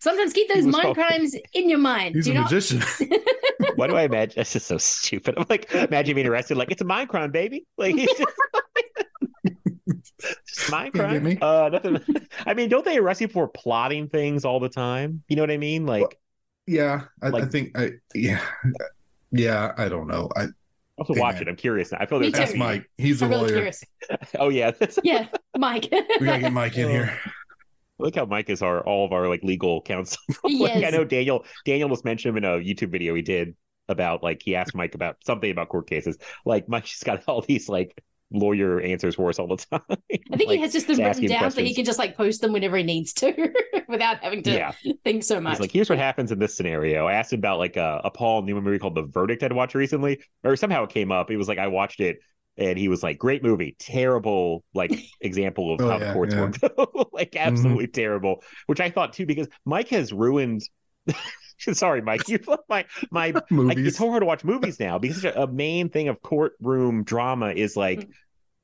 Sometimes 0.00 0.32
keep 0.32 0.48
those 0.48 0.60
He 0.60 0.66
was 0.66 0.76
mind 0.76 0.94
crimes 0.94 1.36
in 1.52 1.68
your 1.68 1.78
mind. 1.78 2.14
He's 2.14 2.24
Do 2.24 2.32
a 2.32 2.34
not 2.34 2.50
magician. 2.50 2.82
Why 3.76 3.86
do 3.86 3.96
I 3.96 4.02
imagine? 4.02 4.34
That's 4.36 4.52
just 4.52 4.66
so 4.66 4.78
stupid. 4.78 5.34
I'm 5.36 5.46
like, 5.48 5.70
imagine 5.72 6.14
being 6.14 6.26
arrested. 6.26 6.56
Like, 6.56 6.70
it's 6.70 6.80
a 6.80 6.84
mind 6.84 7.08
crime, 7.08 7.30
baby. 7.30 7.66
Like, 7.76 7.94
it's 7.96 8.18
just, 8.18 8.32
just 10.48 10.70
mind 10.70 10.94
crime. 10.94 11.22
me. 11.22 11.38
Uh, 11.40 11.68
nothing. 11.68 11.98
I 12.46 12.54
mean, 12.54 12.68
don't 12.68 12.84
they 12.84 12.98
arrest 12.98 13.20
you 13.20 13.28
for 13.28 13.48
plotting 13.48 14.08
things 14.08 14.44
all 14.44 14.60
the 14.60 14.68
time? 14.68 15.22
You 15.28 15.36
know 15.36 15.42
what 15.42 15.50
I 15.50 15.58
mean? 15.58 15.86
Like, 15.86 16.18
yeah, 16.66 17.02
I, 17.20 17.28
I 17.28 17.44
think 17.46 17.76
I 17.78 17.92
yeah 18.14 18.40
yeah. 19.32 19.72
I 19.76 19.88
don't 19.88 20.06
know. 20.06 20.30
I 20.36 20.46
I 20.98 21.04
have 21.06 21.14
to 21.14 21.20
watch 21.20 21.34
man. 21.34 21.42
it. 21.42 21.48
I'm 21.48 21.56
curious 21.56 21.90
now. 21.92 21.98
I 22.00 22.06
feel 22.06 22.20
like 22.20 22.32
that's 22.34 22.54
Mike. 22.54 22.88
He's 22.98 23.22
a 23.22 23.24
I'm 23.24 23.30
really 23.30 23.42
lawyer. 23.42 23.52
curious. 23.54 23.84
Oh 24.38 24.50
yeah. 24.50 24.72
Yeah, 25.02 25.26
Mike. 25.56 25.88
We 26.20 26.26
gotta 26.26 26.40
get 26.40 26.52
Mike 26.52 26.76
in 26.76 26.90
here. 26.90 27.18
Look 27.98 28.14
how 28.16 28.26
Mike 28.26 28.50
is 28.50 28.62
our 28.62 28.84
all 28.84 29.04
of 29.06 29.12
our 29.12 29.28
like 29.28 29.42
legal 29.42 29.80
counsel. 29.82 30.18
He 30.46 30.62
like, 30.62 30.84
I 30.84 30.90
know 30.90 31.04
Daniel. 31.04 31.44
Daniel 31.64 31.88
just 31.88 32.04
mentioned 32.04 32.36
him 32.36 32.44
in 32.44 32.50
a 32.50 32.56
YouTube 32.62 32.90
video 32.90 33.14
he 33.14 33.22
did 33.22 33.54
about 33.88 34.22
like 34.22 34.42
he 34.42 34.54
asked 34.54 34.74
Mike 34.74 34.94
about 34.94 35.16
something 35.24 35.50
about 35.50 35.68
court 35.68 35.88
cases. 35.88 36.18
Like 36.44 36.68
Mike's 36.68 36.90
just 36.90 37.04
got 37.04 37.24
all 37.26 37.40
these 37.40 37.68
like 37.68 38.02
lawyer 38.32 38.80
answers 38.80 39.14
for 39.16 39.28
us 39.28 39.38
all 39.38 39.46
the 39.48 39.56
time. 39.70 39.80
I 39.90 40.36
think 40.36 40.48
Like, 40.48 40.56
he 40.56 40.60
has 40.62 40.72
just 40.72 40.86
them 40.86 40.96
to 40.96 41.02
ask 41.02 41.20
written 41.20 41.22
him 41.22 41.28
down 41.40 41.50
so 41.50 41.62
he 41.62 41.74
can 41.74 41.84
just 41.84 41.98
like 41.98 42.16
post 42.16 42.40
them 42.40 42.52
whenever 42.52 42.76
he 42.76 42.82
needs 42.82 43.12
to 43.14 43.52
without 43.88 44.18
having 44.22 44.42
to 44.44 44.50
Yeah. 44.52 44.72
think 45.04 45.24
so 45.24 45.40
much. 45.40 45.52
He's 45.52 45.60
like, 45.60 45.72
here's 45.72 45.88
what 45.90 45.98
happens 45.98 46.32
in 46.32 46.38
this 46.38 46.54
scenario. 46.56 47.06
I 47.06 47.14
asked 47.14 47.32
him 47.32 47.40
about 47.40 47.58
like 47.58 47.76
a, 47.76 48.00
a 48.04 48.10
Paul 48.10 48.42
Newman 48.42 48.64
movie 48.64 48.78
called 48.78 48.94
The 48.94 49.02
Verdict 49.02 49.42
I'd 49.42 49.52
watched 49.52 49.74
recently, 49.74 50.20
or 50.44 50.56
somehow 50.56 50.84
it 50.84 50.90
came 50.90 51.12
up. 51.12 51.28
He 51.30 51.36
was 51.36 51.48
like, 51.48 51.58
I 51.58 51.68
watched 51.68 52.00
it, 52.00 52.18
and 52.56 52.78
he 52.78 52.88
was 52.88 53.02
like, 53.02 53.18
great 53.18 53.42
movie, 53.42 53.76
terrible 53.78 54.64
like 54.74 54.92
example 55.20 55.74
of 55.74 55.80
Oh, 55.80 55.88
how 55.88 55.98
the 55.98 56.06
yeah, 56.06 56.12
courts 56.12 56.34
yeah. 56.34 56.40
work, 56.42 56.56
like 57.12 57.32
mm-hmm. 57.32 57.48
absolutely 57.48 57.86
terrible. 57.88 58.42
Which 58.66 58.80
I 58.80 58.90
thought 58.90 59.12
too 59.12 59.26
because 59.26 59.48
Mike 59.64 59.88
has 59.88 60.12
ruined. 60.12 60.62
Sorry, 61.72 62.02
Mike. 62.02 62.28
You 62.28 62.38
my 62.68 62.84
my. 63.10 63.32
Like, 63.50 63.78
it's 63.78 63.98
so 63.98 64.08
hard 64.08 64.22
to 64.22 64.26
watch 64.26 64.44
movies 64.44 64.80
now 64.80 64.98
because 64.98 65.24
a 65.24 65.46
main 65.46 65.88
thing 65.88 66.08
of 66.08 66.20
courtroom 66.22 67.04
drama 67.04 67.50
is 67.50 67.76
like 67.76 68.08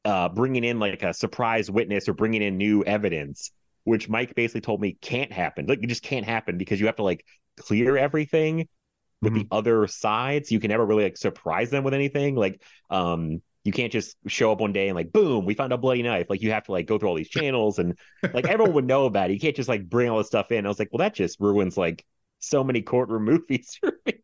uh, 0.05 0.29
bringing 0.29 0.65
in 0.65 0.79
like 0.79 1.03
a 1.03 1.13
surprise 1.13 1.71
witness 1.71 2.09
or 2.09 2.15
bringing 2.15 2.43
in 2.43 2.57
new 2.57 2.83
evidence, 2.85 3.51
which 3.85 4.09
Mike 4.09 4.35
basically 4.35 4.61
told 4.61 4.81
me 4.81 4.97
can't 5.01 5.33
happen. 5.33 5.67
Like 5.67 5.83
it 5.83 5.89
just 5.89 6.03
can't 6.03 6.25
happen 6.27 6.59
because 6.59 6.81
you 6.81 6.87
have 6.87 6.97
to 6.97 7.03
like 7.03 7.25
clear 7.59 7.97
everything 7.97 8.69
with 9.21 9.35
the 9.35 9.47
other 9.51 9.87
sides. 9.87 10.51
You 10.51 10.61
can 10.61 10.71
never 10.71 10.87
really 10.87 11.05
like 11.05 11.17
surprise 11.17 11.71
them 11.71 11.85
with 11.85 11.95
anything. 11.95 12.35
Like 12.35 12.63
um 12.91 13.43
you 13.65 13.73
can't 13.73 13.93
just 13.93 14.17
show 14.27 14.51
up 14.51 14.61
one 14.61 14.73
day 14.73 14.89
and 14.89 14.97
like 14.97 15.13
boom, 15.13 15.45
we 15.45 15.55
found 15.55 15.73
a 15.73 15.79
bloody 15.79 16.03
knife. 16.03 16.27
Like 16.31 16.41
you 16.41 16.53
have 16.53 16.65
to 16.65 16.73
like 16.73 16.87
go 16.87 16.99
through 16.99 17.11
all 17.11 17.15
these 17.17 17.29
channels 17.29 17.79
and 17.79 17.99
like 18.33 18.47
everyone 18.47 18.75
would 18.75 18.87
know 18.87 19.05
about 19.05 19.31
it. 19.31 19.35
You 19.35 19.41
can't 19.41 19.57
just 19.57 19.69
like 19.69 19.89
bring 19.89 20.09
all 20.09 20.19
this 20.19 20.29
stuff 20.29 20.51
in. 20.53 20.65
I 20.65 20.69
was 20.69 20.79
like, 20.79 20.89
well, 20.93 20.99
that 20.99 21.15
just 21.15 21.39
ruins 21.41 21.77
like 21.77 22.05
so 22.41 22.63
many 22.65 22.83
courtroom 22.83 23.25
movies 23.27 23.77
for 23.81 23.93
me. 24.07 24.15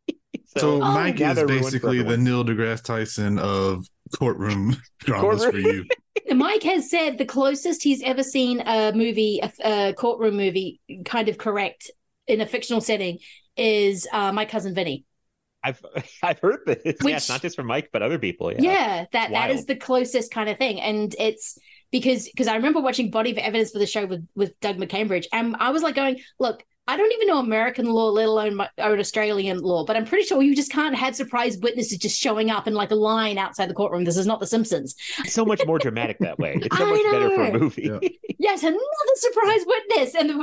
So 0.57 0.77
Oh, 0.77 0.81
Mike 0.81 1.21
is 1.21 1.35
they're 1.35 1.47
ruined 1.47 1.61
for 1.65 1.71
basically 1.71 2.03
the. 2.03 2.17
Neil 2.17 2.45
deGrasse 2.45 2.83
Tyson 2.85 3.39
of 3.39 3.87
courtroom 4.17 4.77
dramas 5.01 5.45
for 5.45 5.57
you. 5.59 5.85
Mike 6.35 6.63
has 6.63 6.89
said 6.91 7.19
the 7.19 7.25
closest 7.25 7.83
he's 7.83 8.03
ever 8.03 8.23
seen 8.23 8.61
a 8.61 8.93
movie, 8.93 9.41
a, 9.43 9.53
a 9.89 9.93
courtroom 9.95 10.37
movie, 10.37 10.81
kind 11.05 11.29
of 11.29 11.39
correct 11.39 11.91
in 12.27 12.41
a 12.41 12.47
fictional 12.47 12.81
setting, 12.81 13.19
is 13.57 14.07
uh, 14.13 14.33
my 14.33 14.45
cousin 14.45 14.75
Vinny. 14.75 15.05
I've 15.63 15.85
I've 16.23 16.39
heard 16.39 16.61
this. 16.67 16.79
yeah, 16.85 16.93
Which- 17.01 17.15
it's 17.17 17.29
not 17.29 17.43
just 17.43 17.57
from 17.57 17.67
Mike, 17.67 17.89
but 17.93 18.03
other 18.03 18.19
people. 18.19 18.53
Yeah. 18.53 18.61
Yeah, 18.61 19.05
that 19.13 19.31
that 19.33 19.51
is 19.51 19.67
the 19.67 19.77
closest 19.77 20.31
kind 20.31 20.49
of 20.49 20.57
thing, 20.59 20.81
and 20.81 21.15
it's 21.19 21.59
because 21.91 22.29
because 22.29 22.47
I 22.49 22.57
remember 22.57 22.81
watching 22.81 23.11
Body 23.11 23.31
of 23.33 23.39
Evidence 23.39 23.71
for 23.73 23.79
the 23.79 23.87
show 23.87 24.07
with 24.07 24.27
with 24.37 24.59
Doug 24.61 24.77
McCambridge, 24.77 25.27
and 25.33 25.57
I 25.59 25.71
was 25.71 25.83
like 25.83 25.95
going, 25.97 26.21
look. 26.39 26.63
I 26.87 26.99
don't 26.99 27.13
even 27.13 27.29
know 27.29 27.39
American 27.39 27.87
law, 27.87 28.11
let 28.11 28.27
alone 28.27 28.57
my 28.57 28.69
own 28.79 28.99
Australian 28.99 29.61
law, 29.61 29.87
but 29.87 29.97
I'm 29.97 30.05
pretty 30.05 30.27
sure 30.27 30.43
you 30.43 30.55
just 30.55 30.71
can't 30.71 30.95
have 30.95 31.17
surprise 31.17 31.57
witnesses 31.57 31.97
just 31.97 32.21
showing 32.21 32.51
up 32.51 32.67
in 32.69 32.75
like 32.75 32.91
a 32.91 32.95
line 32.95 33.39
outside 33.39 33.71
the 33.71 33.75
courtroom. 33.75 34.05
This 34.05 34.19
is 34.19 34.27
not 34.27 34.39
The 34.39 34.47
Simpsons. 34.47 34.95
It's 35.21 35.33
so 35.33 35.47
much 35.47 35.65
more 35.67 35.79
dramatic 35.79 36.19
that 36.19 36.39
way. 36.39 36.59
It's 36.61 36.77
so 36.77 36.85
I 36.87 36.91
much 36.91 37.03
better 37.11 37.31
for 37.31 37.43
a 37.45 37.59
movie. 37.59 37.83
Yeah. 37.85 38.09
Yes, 38.37 38.63
another 38.63 38.79
surprise 39.15 39.61
witness, 39.67 40.15
and 40.15 40.29
the, 40.29 40.35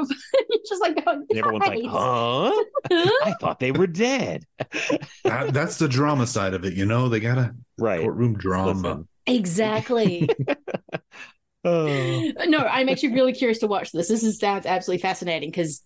you're 0.49 0.59
just 0.67 0.81
like 0.81 1.05
going, 1.05 1.23
And 1.29 1.37
everyone's 1.37 1.67
like, 1.67 1.83
huh? 1.85 2.51
I 3.23 3.33
thought 3.39 3.59
they 3.59 3.71
were 3.71 3.85
dead. 3.85 4.43
That, 5.23 5.53
that's 5.53 5.77
the 5.77 5.87
drama 5.87 6.25
side 6.25 6.55
of 6.55 6.65
it, 6.65 6.73
you 6.73 6.85
know. 6.85 7.09
They 7.09 7.19
gotta 7.19 7.53
Right. 7.77 8.01
courtroom 8.01 8.37
drama. 8.37 8.71
Listen. 8.71 9.07
Exactly. 9.27 10.29
Oh. 11.63 12.31
no, 12.47 12.57
I'm 12.59 12.89
actually 12.89 13.13
really 13.13 13.33
curious 13.33 13.59
to 13.59 13.67
watch 13.67 13.91
this. 13.91 14.07
This 14.07 14.23
is, 14.23 14.39
sounds 14.39 14.65
absolutely 14.65 15.01
fascinating 15.01 15.51
because, 15.51 15.83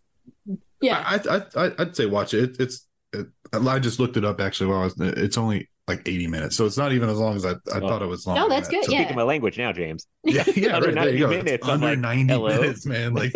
yeah, 0.82 1.04
I, 1.06 1.38
I, 1.38 1.66
I, 1.68 1.72
I'd 1.80 1.96
say 1.96 2.06
watch 2.06 2.34
it. 2.34 2.52
it 2.52 2.60
it's, 2.60 2.88
it, 3.14 3.28
I 3.54 3.80
just 3.80 4.00
looked 4.00 4.18
it 4.18 4.26
up 4.26 4.42
actually 4.42 4.68
while 4.68 4.82
I 4.82 4.84
was. 4.86 4.96
It's 5.00 5.38
only 5.38 5.70
like 5.88 6.08
80 6.08 6.28
minutes, 6.28 6.56
so 6.56 6.66
it's 6.66 6.78
not 6.78 6.92
even 6.94 7.10
as 7.10 7.18
long 7.18 7.36
as 7.36 7.46
I, 7.46 7.52
I 7.74 7.80
thought 7.80 8.02
it 8.02 8.08
was 8.08 8.26
long. 8.26 8.38
Oh, 8.38 8.50
that's 8.50 8.68
good, 8.68 8.84
yeah. 8.90 9.00
Speaking 9.02 9.16
my 9.16 9.24
language 9.24 9.58
now, 9.58 9.72
James. 9.72 10.08
yeah, 10.24 10.44
yeah, 10.56 10.76
Under 10.76 10.88
right, 10.88 10.96
there 10.96 11.06
90 11.06 11.12
you 11.14 11.20
go. 11.20 11.28
minutes, 11.30 11.52
It's 11.52 11.66
I'm 11.68 11.74
under 11.76 11.88
like, 11.90 12.00
90 12.00 12.34
hello? 12.34 12.48
minutes, 12.50 12.86
man. 12.86 13.14
Like 13.14 13.34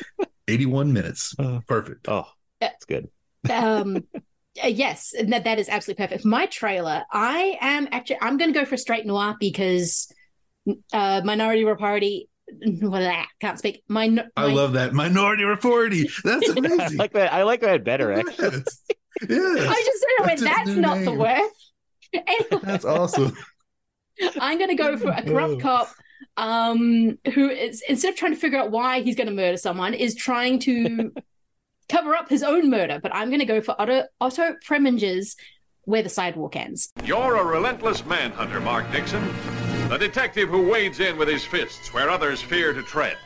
81 0.48 0.92
minutes. 0.92 1.34
Oh. 1.38 1.60
Perfect. 1.66 2.08
Oh, 2.08 2.26
that's 2.60 2.84
good. 2.84 3.08
um, 3.50 3.98
uh, 4.62 4.66
yes, 4.66 5.14
that 5.22 5.44
that 5.44 5.58
is 5.58 5.68
absolutely 5.68 6.04
perfect. 6.04 6.24
My 6.24 6.46
trailer, 6.46 7.04
I 7.12 7.56
am 7.60 7.88
actually 7.92 8.18
I'm 8.20 8.36
going 8.36 8.52
to 8.52 8.58
go 8.58 8.64
for 8.64 8.76
straight 8.76 9.06
noir 9.06 9.36
because 9.38 10.12
uh, 10.92 11.22
Minority 11.24 11.64
Report. 11.64 12.02
Well, 12.80 13.24
can't 13.40 13.58
speak. 13.58 13.82
My, 13.88 14.24
I 14.36 14.46
love 14.52 14.72
that 14.74 14.92
Minority 14.92 15.44
Report. 15.44 15.92
That's 16.24 16.48
I 16.56 16.88
like 16.94 17.12
that. 17.12 17.32
I 17.32 17.42
like 17.42 17.60
that 17.60 17.84
better. 17.84 18.12
Actually. 18.12 18.62
yes. 18.62 18.82
yes. 19.28 19.68
I 19.68 19.82
just 19.84 20.00
said, 20.00 20.26
wait, 20.26 20.26
That's 20.26 20.42
its 20.42 20.50
that's 20.50 20.68
new 20.70 20.80
not 20.80 20.98
the 20.98 21.04
name. 21.06 21.18
word. 21.18 21.50
Anyway, 22.14 22.60
That's 22.62 22.84
awesome. 22.84 23.36
I'm 24.40 24.58
going 24.58 24.68
to 24.70 24.74
go 24.76 24.96
for 24.96 25.10
a 25.10 25.22
corrupt 25.22 25.54
Oh. 25.54 25.58
cop 25.58 25.88
um, 26.36 27.18
who 27.34 27.48
is 27.48 27.82
instead 27.88 28.10
of 28.10 28.16
trying 28.16 28.32
to 28.34 28.38
figure 28.38 28.58
out 28.58 28.70
why 28.70 29.00
he's 29.00 29.16
going 29.16 29.28
to 29.28 29.32
murder 29.34 29.56
someone, 29.56 29.94
is 29.94 30.14
trying 30.14 30.58
to 30.60 31.12
cover 31.88 32.14
up 32.14 32.28
his 32.28 32.42
own 32.42 32.70
murder. 32.70 33.00
But 33.02 33.14
I'm 33.14 33.28
going 33.28 33.40
to 33.40 33.46
go 33.46 33.60
for 33.60 33.74
Otto, 33.80 34.04
Otto 34.20 34.56
Preminger's 34.64 35.36
Where 35.84 36.02
the 36.02 36.08
Sidewalk 36.08 36.56
Ends. 36.56 36.90
You're 37.04 37.36
a 37.36 37.44
relentless 37.44 38.04
manhunter, 38.04 38.60
Mark 38.60 38.90
Dixon. 38.92 39.22
The 39.92 39.98
detective 39.98 40.48
who 40.48 40.70
wades 40.70 41.00
in 41.00 41.18
with 41.18 41.28
his 41.28 41.44
fists 41.44 41.92
where 41.92 42.08
others 42.08 42.40
fear 42.40 42.72
to 42.72 42.82
tread. 42.82 43.18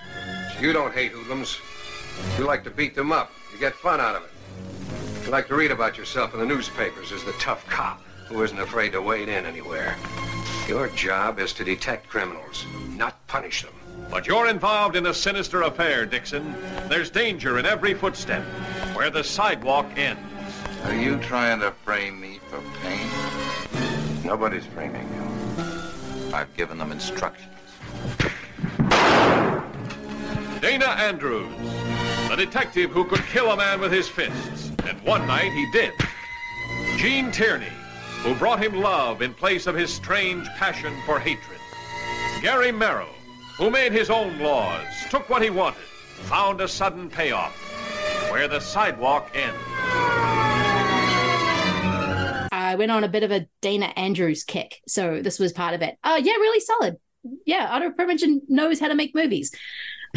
You 0.61 0.73
don't 0.73 0.93
hate 0.93 1.13
hoodlums. 1.13 1.61
You 2.37 2.45
like 2.45 2.65
to 2.65 2.71
beat 2.71 2.97
them 2.97 3.13
up. 3.13 3.31
You 3.53 3.61
get 3.61 3.73
fun 3.73 4.01
out 4.01 4.17
of 4.17 4.25
it. 4.25 5.25
You 5.25 5.31
like 5.31 5.47
to 5.47 5.55
read 5.55 5.71
about 5.71 5.97
yourself 5.97 6.35
in 6.35 6.41
the 6.41 6.45
newspapers 6.45 7.13
as 7.13 7.23
the 7.23 7.35
tough 7.35 7.65
cop 7.69 8.03
who 8.27 8.43
isn't 8.43 8.59
afraid 8.59 8.91
to 8.93 9.01
wade 9.01 9.29
in 9.29 9.47
anywhere. 9.47 9.95
Your 10.67 10.89
job 10.89 11.39
is 11.39 11.53
to 11.53 11.65
detect 11.65 12.09
criminals, 12.09 12.67
not 12.97 13.25
punish 13.29 13.63
them. 13.63 13.73
But 14.11 14.27
you're 14.27 14.49
involved 14.49 14.97
in 14.97 15.07
a 15.07 15.15
sinister 15.15 15.63
affair, 15.63 16.05
Dixon. 16.05 16.53
There's 16.89 17.11
danger 17.11 17.61
in 17.61 17.65
every 17.65 17.95
footstep 17.95 18.43
where 18.97 19.11
the 19.11 19.23
sidewalk 19.23 19.87
ends. 19.97 20.21
Are 20.83 20.97
you 20.97 21.17
trying 21.19 21.61
to 21.61 21.71
frame 21.85 22.21
me 22.21 22.41
for 22.51 22.61
pain? 22.83 23.09
Nobody's 24.25 24.67
framing 24.67 25.09
you. 25.15 25.26
I've 26.37 26.55
given 26.55 26.77
them 26.77 26.93
instructions. 26.93 27.49
Dana 30.61 30.85
Andrews, 30.85 31.51
the 32.29 32.37
detective 32.37 32.91
who 32.91 33.07
could 33.07 33.23
kill 33.33 33.53
a 33.53 33.57
man 33.57 33.81
with 33.81 33.91
his 33.91 34.07
fists. 34.07 34.71
And 34.87 35.01
one 35.01 35.27
night 35.27 35.51
he 35.53 35.71
did. 35.73 35.95
Gene 36.99 37.33
Tierney, 37.33 37.73
who 38.23 38.35
brought 38.35 38.63
him 38.63 38.83
love 38.83 39.23
in 39.23 39.33
place 39.33 39.67
of 39.67 39.75
his 39.75 39.91
strange 39.91 40.47
passion 40.59 40.93
for 41.07 41.19
hatred. 41.19 41.59
Gary 42.43 42.71
Merrill, 42.71 43.15
who 43.57 43.71
made 43.71 43.93
his 43.93 44.11
own 44.11 44.39
laws, 44.39 44.85
took 45.09 45.31
what 45.31 45.41
he 45.41 45.49
wanted, 45.49 45.81
found 46.25 46.61
a 46.61 46.69
sudden 46.69 47.09
payoff, 47.09 47.57
where 48.31 48.47
the 48.47 48.61
sidewalk 48.61 49.31
ends. 49.35 50.46
I 52.67 52.75
went 52.77 52.93
on 52.93 53.05
a 53.05 53.09
bit 53.09 53.23
of 53.23 53.31
a 53.31 53.47
Dana 53.61 53.87
Andrews 53.97 54.45
kick, 54.45 54.81
so 54.87 55.21
this 55.23 55.39
was 55.39 55.53
part 55.53 55.75
of 55.75 55.83
it. 55.83 55.97
Uh, 56.03 56.21
yeah, 56.23 56.33
really 56.33 56.61
solid. 56.61 56.97
Yeah, 57.45 57.69
Otto 57.71 57.91
Preminger 57.91 58.41
knows 58.49 58.79
how 58.79 58.89
to 58.89 58.95
make 58.95 59.15
movies. 59.15 59.51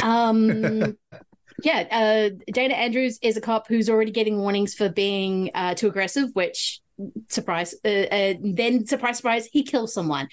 Um, 0.03 0.97
yeah, 1.63 1.88
uh, 1.91 2.29
Dana 2.51 2.75
Andrews 2.75 3.19
is 3.21 3.38
a 3.38 3.41
cop 3.41 3.67
who's 3.67 3.89
already 3.89 4.12
getting 4.12 4.39
warnings 4.39 4.73
for 4.73 4.89
being 4.89 5.51
uh, 5.53 5.73
too 5.75 5.88
aggressive, 5.88 6.29
which 6.33 6.81
surprise, 7.29 7.73
uh, 7.85 7.88
uh, 7.88 8.33
then 8.41 8.85
surprise, 8.85 9.17
surprise, 9.17 9.47
he 9.51 9.63
kills 9.63 9.93
someone. 9.93 10.27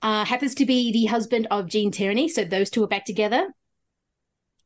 Uh, 0.00 0.24
happens 0.24 0.54
to 0.56 0.66
be 0.66 0.92
the 0.92 1.04
husband 1.06 1.46
of 1.50 1.68
Gene 1.68 1.92
Tierney, 1.92 2.28
so 2.28 2.44
those 2.44 2.70
two 2.70 2.82
are 2.82 2.88
back 2.88 3.04
together, 3.04 3.48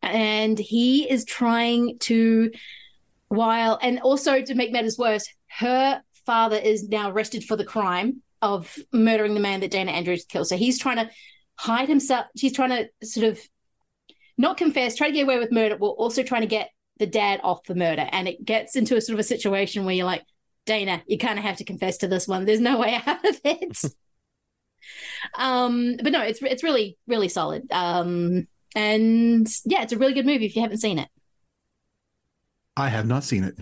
and 0.03 0.59
he 0.59 1.09
is 1.11 1.25
trying 1.25 1.99
to, 2.01 2.51
while 3.29 3.79
and 3.83 4.01
also 4.01 4.41
to 4.41 4.55
make 4.55 4.73
matters 4.73 4.97
worse, 4.97 5.29
her 5.49 6.03
father 6.27 6.57
is 6.57 6.89
now 6.89 7.11
arrested 7.11 7.45
for 7.45 7.57
the 7.57 7.65
crime 7.65 8.23
of 8.43 8.77
murdering 8.93 9.35
the 9.35 9.41
man 9.41 9.61
that 9.61 9.71
Dana 9.71 9.93
Andrews 9.93 10.25
killed. 10.25 10.49
So 10.49 10.57
he's 10.57 10.79
trying 10.79 10.97
to 10.97 11.11
hide 11.57 11.89
himself. 11.89 12.27
She's 12.37 12.53
trying 12.53 12.71
to 12.71 13.07
sort 13.07 13.27
of 13.27 13.41
not 14.37 14.57
confess, 14.57 14.97
try 14.97 15.07
to 15.07 15.13
get 15.13 15.23
away 15.23 15.39
with 15.39 15.53
murder, 15.53 15.77
while 15.77 15.93
also 15.93 16.23
trying 16.23 16.43
to 16.43 16.47
get 16.47 16.71
the 16.99 17.07
dad 17.07 17.41
off 17.43 17.65
the 17.65 17.75
murder. 17.75 18.07
And 18.11 18.29
it 18.29 18.45
gets 18.45 18.77
into 18.77 18.97
a 18.97 19.01
sort 19.01 19.15
of 19.15 19.21
a 19.21 19.25
situation 19.25 19.85
where 19.85 19.95
you're 19.95 20.07
like, 20.07 20.25
Dana, 20.67 21.03
you 21.07 21.17
kind 21.17 21.39
of 21.39 21.45
have 21.45 21.57
to 21.59 21.65
confess 21.65 21.99
to 21.99 22.09
this 22.09 22.27
one. 22.27 22.45
There's 22.45 22.61
no 22.61 22.79
way 22.79 23.01
out 23.07 23.25
of 23.25 23.41
it. 23.45 23.79
um, 25.39 25.97
but 26.03 26.13
no, 26.13 26.23
it's 26.23 26.43
it's 26.43 26.63
really 26.63 26.99
really 27.07 27.29
solid. 27.29 27.71
Um, 27.71 28.47
and 28.75 29.49
yeah, 29.65 29.83
it's 29.83 29.93
a 29.93 29.99
really 29.99 30.13
good 30.13 30.27
movie 30.27 30.47
if 30.47 30.57
you 30.57 30.63
haven't 30.63 30.79
seen 30.79 30.99
it. 30.99 31.09
I 32.77 32.89
have 32.89 33.07
not 33.07 33.25
seen 33.25 33.45
it. 33.45 33.55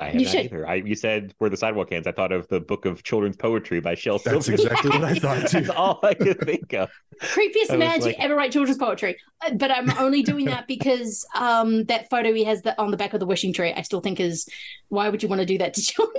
I 0.00 0.06
have 0.10 0.14
You 0.14 0.26
not 0.26 0.30
should. 0.30 0.44
either. 0.46 0.68
I, 0.68 0.74
you 0.76 0.94
said 0.94 1.34
where 1.38 1.50
the 1.50 1.56
sidewalk 1.56 1.90
ends. 1.90 2.06
I 2.06 2.12
thought 2.12 2.30
of 2.30 2.46
the 2.48 2.60
book 2.60 2.84
of 2.84 3.02
children's 3.02 3.36
poetry 3.36 3.80
by 3.80 3.94
Shel 3.96 4.18
Silverstein. 4.18 4.56
That's 4.56 4.82
Silverstein. 4.82 4.92
exactly 4.92 5.00
what 5.00 5.34
I 5.34 5.40
thought 5.40 5.50
too. 5.50 5.60
That's 5.62 5.70
all 5.76 5.98
I 6.04 6.14
could 6.14 6.38
think 6.40 6.72
of. 6.74 6.88
creepiest 7.22 7.76
man 7.76 8.00
like- 8.00 8.14
to 8.16 8.22
ever 8.22 8.36
write 8.36 8.52
children's 8.52 8.78
poetry. 8.78 9.16
Uh, 9.44 9.54
But 9.54 9.70
I'm 9.72 9.90
only 9.98 10.22
doing 10.22 10.44
that 10.46 10.68
because 10.68 11.26
um, 11.34 11.84
that 11.84 12.08
photo 12.10 12.32
he 12.32 12.44
has 12.44 12.62
that 12.62 12.78
on 12.78 12.90
the 12.92 12.96
back 12.96 13.12
of 13.14 13.20
the 13.20 13.26
wishing 13.26 13.52
tree, 13.52 13.72
I 13.72 13.82
still 13.82 14.00
think 14.00 14.20
is 14.20 14.48
why 14.88 15.08
would 15.08 15.22
you 15.22 15.28
want 15.28 15.40
to 15.40 15.46
do 15.46 15.58
that 15.58 15.74
to 15.74 15.82
children? 15.82 16.16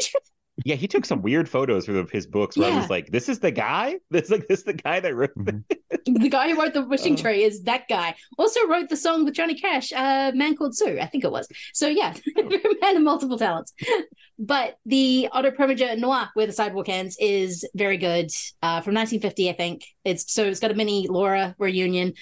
Yeah, 0.66 0.76
he 0.76 0.88
took 0.88 1.06
some 1.06 1.22
weird 1.22 1.48
photos 1.48 1.88
of 1.88 2.10
his 2.10 2.28
books 2.28 2.58
where 2.58 2.72
I 2.72 2.76
was 2.78 2.90
like, 2.90 3.08
"This 3.12 3.30
is 3.30 3.40
the 3.40 3.52
guy. 3.52 3.98
This 4.12 4.30
like 4.30 4.48
this 4.48 4.60
is 4.60 4.66
the 4.66 4.74
guy 4.74 5.00
that 5.00 5.16
wrote." 5.16 5.32
the 6.06 6.30
guy 6.30 6.50
who 6.50 6.60
wrote 6.62 6.74
the 6.74 6.84
wishing 6.84 7.14
Oh. 7.14 7.18
tree 7.18 7.44
is 7.44 7.64
that 7.64 7.88
guy. 7.88 8.16
Also 8.38 8.66
wrote 8.68 8.90
the 8.90 8.98
song 8.98 9.26
with 9.26 9.34
Johnny 9.36 9.56
Cash, 9.56 9.92
uh, 9.94 10.32
"Man 10.36 10.56
Called 10.56 10.76
Sue," 10.76 11.00
I 11.00 11.06
think 11.06 11.24
it 11.24 11.32
was. 11.32 11.48
So 11.74 11.88
yeah, 11.88 12.14
man 12.82 12.98
of 12.98 13.04
multiple 13.04 13.38
talents. 13.38 13.74
But 14.38 14.78
the 14.86 15.30
Otto 15.32 15.52
Preminger 15.52 15.98
Noir, 15.98 16.30
where 16.34 16.46
the 16.48 16.54
sidewalk 16.54 16.90
ends, 16.90 17.16
is 17.20 17.66
very 17.76 17.98
good. 17.98 18.30
Uh, 18.62 18.82
from 18.82 18.96
1950, 18.96 19.50
I 19.50 19.54
think. 19.54 19.86
It's 20.04 20.34
so 20.34 20.44
it's 20.46 20.60
got 20.60 20.72
a 20.72 20.76
mini 20.76 21.08
Laura 21.08 21.56
reunion 21.58 22.14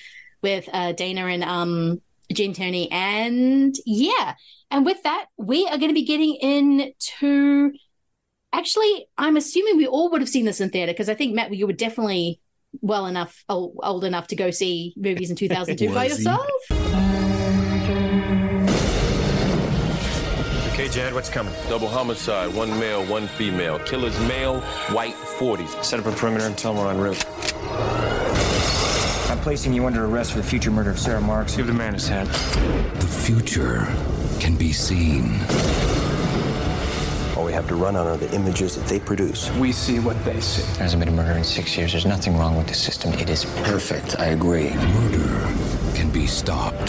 with 0.44 0.68
uh, 0.72 0.92
Dana 0.94 1.26
and 1.26 1.44
um, 1.44 2.02
Gene 2.32 2.54
Tierney, 2.54 2.92
and 2.92 3.76
yeah. 3.86 4.36
And 4.70 4.86
with 4.86 5.02
that, 5.04 5.28
we 5.38 5.66
are 5.68 5.78
going 5.78 5.90
to 5.90 5.94
be 5.94 6.06
getting 6.06 6.36
into. 6.36 7.72
Actually, 8.54 9.08
I'm 9.18 9.38
assuming 9.38 9.78
we 9.78 9.88
all 9.88 10.10
would 10.12 10.22
have 10.22 10.30
seen 10.30 10.46
this 10.46 10.62
in 10.62 10.70
theater 10.70 10.92
because 10.94 11.10
I 11.10 11.14
think 11.14 11.36
Matt, 11.36 11.54
you 11.54 11.68
were 11.68 11.74
definitely 11.74 12.40
well 12.82 13.06
enough, 13.06 13.44
old, 13.50 13.78
old 13.84 14.04
enough 14.04 14.28
to 14.28 14.36
go 14.36 14.52
see 14.52 14.94
movies 14.98 15.30
in 15.30 15.36
2002 15.38 15.94
by 15.94 16.06
Was 16.06 16.18
he? 16.18 16.24
yourself. 16.24 16.50
Okay, 20.74 20.88
Jad, 20.90 21.14
what's 21.14 21.30
coming? 21.30 21.54
Double 21.70 21.88
homicide, 21.88 22.54
one 22.54 22.70
male, 22.80 23.04
one 23.06 23.28
female. 23.28 23.80
Killer's 23.80 24.18
male, 24.22 24.62
white 24.92 25.16
40s. 25.16 25.84
Set 25.84 26.00
up 26.00 26.06
a 26.06 26.12
perimeter 26.12 26.46
and 26.46 26.58
tell 26.58 26.74
them 26.74 26.84
we're 26.86 26.92
en 26.92 27.00
route. 27.00 27.26
I'm 29.30 29.40
placing 29.40 29.74
you 29.74 29.86
under 29.88 30.06
arrest 30.06 30.32
for 30.32 30.38
the 30.38 30.44
future 30.44 30.72
murder 30.72 30.92
of 30.92 31.00
Sarah 31.00 31.20
Marks. 31.22 31.56
Give 31.56 31.68
the 31.68 31.74
man 31.74 31.94
his 31.96 32.08
hat. 32.08 32.28
The 32.28 33.08
future 33.08 33.88
can 34.40 34.56
be 34.56 34.72
seen. 34.72 35.40
All 37.38 37.46
we 37.46 37.54
have 37.54 37.68
to 37.68 37.76
run 37.76 37.96
on 37.96 38.08
are 38.08 38.18
the 38.18 38.34
images 38.34 38.76
that 38.76 38.88
they 38.88 39.00
produce. 39.00 39.52
We 39.58 39.72
see 39.72 40.00
what 40.00 40.18
they 40.26 40.42
see. 40.42 40.64
There 40.74 40.82
hasn't 40.82 41.00
been 41.00 41.10
a 41.10 41.16
murder 41.16 41.38
in 41.38 41.44
six 41.44 41.78
years. 41.78 41.92
There's 41.92 42.08
nothing 42.08 42.36
wrong 42.36 42.58
with 42.58 42.66
the 42.66 42.74
system. 42.74 43.14
It 43.14 43.30
is 43.30 43.46
perfect. 43.62 44.20
I 44.20 44.30
agree. 44.30 44.72
Murder 44.72 45.54
can 45.94 46.10
be 46.10 46.26
stopped. 46.26 46.88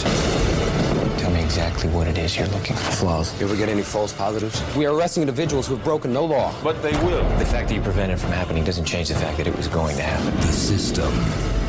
Tell 1.19 1.29
me 1.29 1.43
exactly 1.43 1.87
what 1.91 2.07
it 2.07 2.17
is 2.17 2.35
you're 2.35 2.47
looking 2.47 2.75
for. 2.75 2.91
Flaws. 2.93 3.39
You 3.39 3.45
ever 3.45 3.55
get 3.55 3.69
any 3.69 3.83
false 3.83 4.11
positives? 4.11 4.59
We 4.75 4.87
are 4.87 4.95
arresting 4.95 5.21
individuals 5.21 5.67
who 5.67 5.75
have 5.75 5.83
broken 5.83 6.11
no 6.11 6.25
law. 6.25 6.51
But 6.63 6.81
they 6.81 6.93
will. 7.05 7.23
The 7.37 7.45
fact 7.45 7.69
that 7.69 7.75
you 7.75 7.81
prevent 7.81 8.11
it 8.11 8.17
from 8.17 8.31
happening 8.31 8.63
doesn't 8.63 8.85
change 8.85 9.09
the 9.09 9.15
fact 9.15 9.37
that 9.37 9.45
it 9.45 9.55
was 9.55 9.67
going 9.67 9.97
to 9.97 10.01
happen. 10.03 10.35
The 10.37 10.47
system 10.47 11.13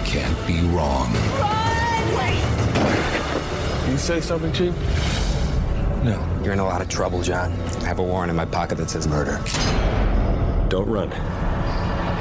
can't 0.07 0.47
be 0.47 0.63
wrong. 0.69 1.13
Run! 1.39 2.17
Wait! 2.17 3.93
You 3.93 3.99
say 3.99 4.23
something, 4.23 4.51
Chief? 4.55 4.75
No. 6.03 6.41
You're 6.43 6.53
in 6.55 6.59
a 6.61 6.65
lot 6.65 6.81
of 6.81 6.89
trouble, 6.89 7.23
John. 7.23 7.53
I 7.83 7.85
have 7.87 7.99
a 7.99 8.03
warrant 8.03 8.31
in 8.31 8.37
my 8.37 8.47
pocket 8.47 8.77
that 8.79 8.89
says 8.91 9.07
murder. 9.07 9.37
Don't 10.69 10.89
run. 10.89 11.09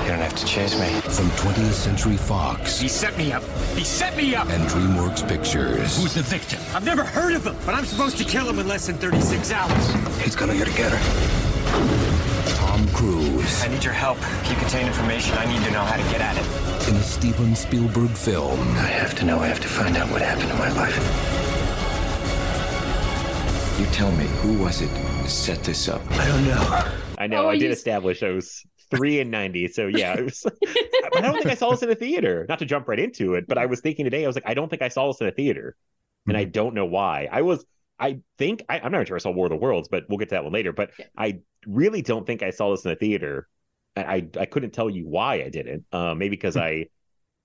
You 0.03 0.15
don't 0.15 0.19
have 0.23 0.35
to 0.35 0.45
chase 0.45 0.77
me. 0.79 0.87
From 1.01 1.29
20th 1.31 1.71
Century 1.71 2.17
Fox 2.17 2.79
He 2.79 2.87
set 2.87 3.15
me 3.17 3.31
up. 3.31 3.43
He 3.75 3.83
set 3.83 4.17
me 4.17 4.33
up. 4.35 4.49
and 4.49 4.63
DreamWorks 4.67 5.27
Pictures. 5.29 6.01
Who's 6.01 6.15
the 6.15 6.23
victim? 6.23 6.59
I've 6.73 6.83
never 6.83 7.03
heard 7.03 7.33
of 7.35 7.45
him, 7.45 7.55
but 7.65 7.75
I'm 7.75 7.85
supposed 7.85 8.17
to 8.17 8.23
kill 8.23 8.49
him 8.49 8.59
in 8.59 8.67
less 8.67 8.87
than 8.87 8.97
36 8.97 9.51
hours. 9.51 10.21
He's 10.23 10.35
coming 10.35 10.55
here 10.55 10.65
to 10.65 10.71
get 10.73 10.91
her. 10.91 12.55
Tom 12.55 12.87
Cruise 12.89 13.63
I 13.63 13.67
need 13.67 13.83
your 13.83 13.93
help. 13.93 14.17
If 14.17 14.49
you 14.49 14.55
contain 14.57 14.87
information, 14.87 15.37
I 15.37 15.45
need 15.45 15.63
to 15.65 15.71
know 15.71 15.83
how 15.83 15.95
to 15.95 16.03
get 16.11 16.21
at 16.21 16.35
it. 16.37 16.89
in 16.89 16.95
a 16.95 17.03
Steven 17.03 17.55
Spielberg 17.55 18.09
film. 18.09 18.59
I 18.77 18.87
have 18.87 19.13
to 19.19 19.25
know. 19.25 19.39
I 19.39 19.47
have 19.47 19.59
to 19.61 19.67
find 19.67 19.95
out 19.95 20.09
what 20.11 20.21
happened 20.21 20.49
in 20.49 20.57
my 20.57 20.71
life. 20.73 20.97
You 23.79 23.85
tell 23.93 24.11
me, 24.11 24.25
who 24.25 24.61
was 24.61 24.81
it 24.81 24.93
that 24.93 25.29
set 25.29 25.63
this 25.63 25.87
up? 25.87 26.01
I 26.11 26.27
don't 26.27 26.45
know. 26.45 26.91
I 27.17 27.27
know. 27.27 27.45
Oh, 27.45 27.49
I 27.49 27.53
did 27.53 27.61
you- 27.61 27.69
establish 27.69 28.21
I 28.21 28.31
was 28.31 28.65
three 28.91 29.21
and 29.21 29.31
ninety. 29.31 29.69
So 29.69 29.87
yeah, 29.87 30.15
it 30.15 30.25
was. 30.25 30.45
I 31.15 31.21
don't 31.21 31.35
think 31.35 31.45
I 31.45 31.55
saw 31.55 31.71
this 31.71 31.81
in 31.81 31.89
a 31.89 31.95
theater. 31.95 32.45
Not 32.49 32.59
to 32.59 32.65
jump 32.65 32.89
right 32.89 32.99
into 32.99 33.35
it, 33.35 33.47
but 33.47 33.57
I 33.57 33.67
was 33.67 33.79
thinking 33.79 34.03
today. 34.03 34.25
I 34.25 34.27
was 34.27 34.35
like, 34.35 34.43
I 34.45 34.53
don't 34.53 34.67
think 34.67 34.81
I 34.81 34.89
saw 34.89 35.07
this 35.07 35.21
in 35.21 35.27
a 35.27 35.31
theater, 35.31 35.77
and 36.27 36.35
I 36.35 36.43
don't 36.43 36.73
know 36.75 36.85
why. 36.85 37.29
I 37.31 37.41
was. 37.41 37.63
I 37.97 38.19
think 38.37 38.65
I, 38.67 38.81
I'm 38.81 38.91
not 38.91 39.07
sure 39.07 39.15
I 39.15 39.19
saw 39.19 39.31
War 39.31 39.45
of 39.45 39.51
the 39.51 39.55
Worlds, 39.55 39.87
but 39.87 40.03
we'll 40.09 40.17
get 40.17 40.27
to 40.27 40.35
that 40.35 40.43
one 40.43 40.51
later. 40.51 40.73
But 40.73 40.91
I 41.17 41.39
really 41.65 42.01
don't 42.01 42.27
think 42.27 42.43
I 42.43 42.49
saw 42.49 42.71
this 42.71 42.83
in 42.83 42.91
a 42.91 42.97
theater, 42.97 43.47
and 43.95 44.05
I 44.05 44.27
I 44.41 44.45
couldn't 44.45 44.71
tell 44.71 44.89
you 44.89 45.07
why 45.07 45.35
I 45.35 45.47
didn't. 45.47 45.85
Uh, 45.93 46.15
maybe 46.15 46.31
because 46.31 46.57
I. 46.57 46.87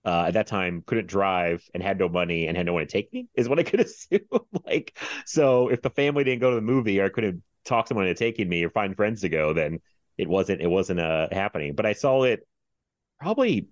Uh, 0.04 0.24
at 0.28 0.34
that 0.34 0.46
time, 0.46 0.82
couldn't 0.86 1.06
drive 1.06 1.64
and 1.72 1.82
had 1.82 1.98
no 1.98 2.08
money 2.08 2.46
and 2.46 2.56
had 2.56 2.66
no 2.66 2.74
one 2.74 2.82
to 2.82 2.86
take 2.90 3.12
me 3.12 3.26
is 3.34 3.48
what 3.48 3.58
I 3.58 3.62
could 3.62 3.80
assume. 3.80 4.20
like, 4.66 4.98
so 5.24 5.68
if 5.68 5.82
the 5.82 5.90
family 5.90 6.24
didn't 6.24 6.40
go 6.40 6.50
to 6.50 6.56
the 6.56 6.62
movie 6.62 7.00
or 7.00 7.06
I 7.06 7.08
couldn't 7.08 7.42
talk 7.64 7.88
someone 7.88 8.06
into 8.06 8.18
taking 8.18 8.48
me 8.48 8.64
or 8.64 8.70
find 8.70 8.96
friends 8.96 9.22
to 9.22 9.28
go, 9.28 9.52
then 9.54 9.80
it 10.18 10.28
wasn't 10.28 10.60
it 10.60 10.68
wasn't 10.68 11.00
uh 11.00 11.28
happening. 11.32 11.74
But 11.74 11.86
I 11.86 11.94
saw 11.94 12.24
it 12.24 12.46
probably 13.20 13.68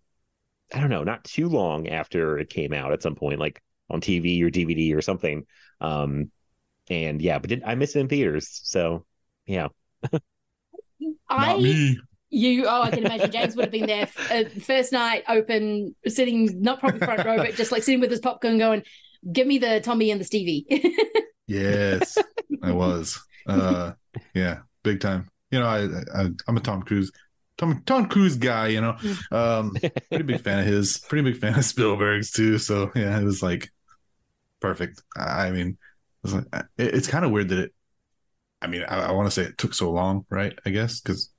I 0.75 0.81
don't 0.81 0.91
know, 0.91 1.05
not 1.05 1.25
too 1.25 1.49
long 1.49 1.89
after 1.89 2.39
it 2.39 2.51
came 2.51 2.73
out 2.73 2.93
at 2.93 3.03
some 3.03 3.15
point, 3.15 3.39
like 3.41 3.63
on 3.91 4.01
TV 4.01 4.43
or 4.43 4.51
DVD 4.51 4.95
or 4.95 5.03
something. 5.03 5.47
Um, 5.81 6.31
and 6.91 7.23
yeah, 7.23 7.39
but 7.39 7.51
did, 7.51 7.63
I 7.65 7.75
missed 7.77 7.97
it 7.97 8.01
in 8.01 8.09
theaters, 8.09 8.61
so 8.65 9.07
yeah. 9.47 9.69
I 11.37 11.55
you 12.33 12.67
oh 12.67 12.83
I 12.83 12.91
can 12.91 13.05
imagine 13.05 13.31
James 13.31 13.55
would 13.55 13.67
have 13.67 13.73
been 13.73 13.87
there 13.87 14.09
uh, 14.31 14.45
first 14.61 14.93
night 14.93 15.23
open 15.29 15.95
sitting 16.07 16.61
not 16.61 16.81
probably 16.81 16.99
front 16.99 17.25
row 17.25 17.37
but 17.37 17.55
just 17.55 17.71
like 17.71 17.83
sitting 17.83 18.01
with 18.01 18.11
his 18.11 18.21
popcorn 18.21 18.59
going 18.59 18.83
give 19.31 19.47
me 19.47 19.59
the 19.59 19.81
Tommy 19.81 20.11
and 20.11 20.21
the 20.21 20.25
Stevie. 20.25 20.67
yes, 21.47 22.19
I 22.63 22.73
was. 22.73 23.21
Uh, 23.47 23.93
yeah, 24.35 24.61
big 24.83 25.01
time. 25.01 25.29
You 25.51 25.61
know, 25.61 25.67
I, 25.67 25.85
I 26.15 26.31
I'm 26.49 26.57
a 26.57 26.61
Tom 26.61 26.83
Cruise 26.83 27.13
Tom 27.59 27.83
Tom 27.87 28.07
Cruise 28.09 28.37
guy, 28.37 28.69
you 28.69 28.81
know. 28.81 28.97
Um 29.31 29.77
pretty 30.09 30.25
big 30.25 30.41
fan 30.41 30.61
of 30.61 30.67
his, 30.67 30.99
pretty 30.99 31.31
big 31.31 31.41
fan 31.41 31.59
of 31.59 31.65
Spielberg's 31.65 32.31
too. 32.31 32.59
So 32.59 32.91
yeah, 32.95 33.19
it 33.19 33.25
was 33.25 33.43
like 33.43 33.71
perfect. 34.61 35.03
I 35.17 35.51
mean, 35.51 35.77
it 36.25 36.33
like, 36.33 36.65
it, 36.79 36.95
it's 36.95 37.09
kind 37.09 37.25
of 37.25 37.31
weird 37.31 37.51
that 37.51 37.59
it 37.59 37.75
I 38.61 38.69
mean, 38.69 38.85
I, 38.85 39.09
I 39.09 39.13
want 39.13 39.27
to 39.27 39.31
say 39.31 39.43
it 39.43 39.59
took 39.59 39.75
so 39.75 39.91
long, 39.91 40.25
right? 40.31 40.57
I 40.65 40.71
guess 40.71 41.01
because 41.01 41.32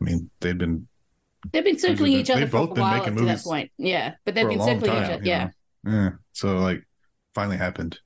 I 0.00 0.04
mean 0.04 0.30
they'd 0.40 0.58
been 0.58 0.88
they've 1.52 1.64
been 1.64 1.78
circling 1.78 2.12
each 2.12 2.30
other 2.30 2.40
they've 2.40 2.50
for 2.50 2.66
both 2.66 2.74
been 2.74 2.82
while 2.82 2.98
making 2.98 3.12
up 3.14 3.18
to 3.18 3.24
that 3.26 3.42
point. 3.42 3.70
Yeah, 3.78 4.14
but 4.24 4.34
they've 4.34 4.48
been 4.48 4.60
circling 4.60 4.92
each 5.02 5.10
other. 5.10 5.24
Yeah. 5.24 5.50
Yeah. 5.86 6.10
So 6.32 6.58
like 6.58 6.82
finally 7.34 7.56
happened. 7.56 7.98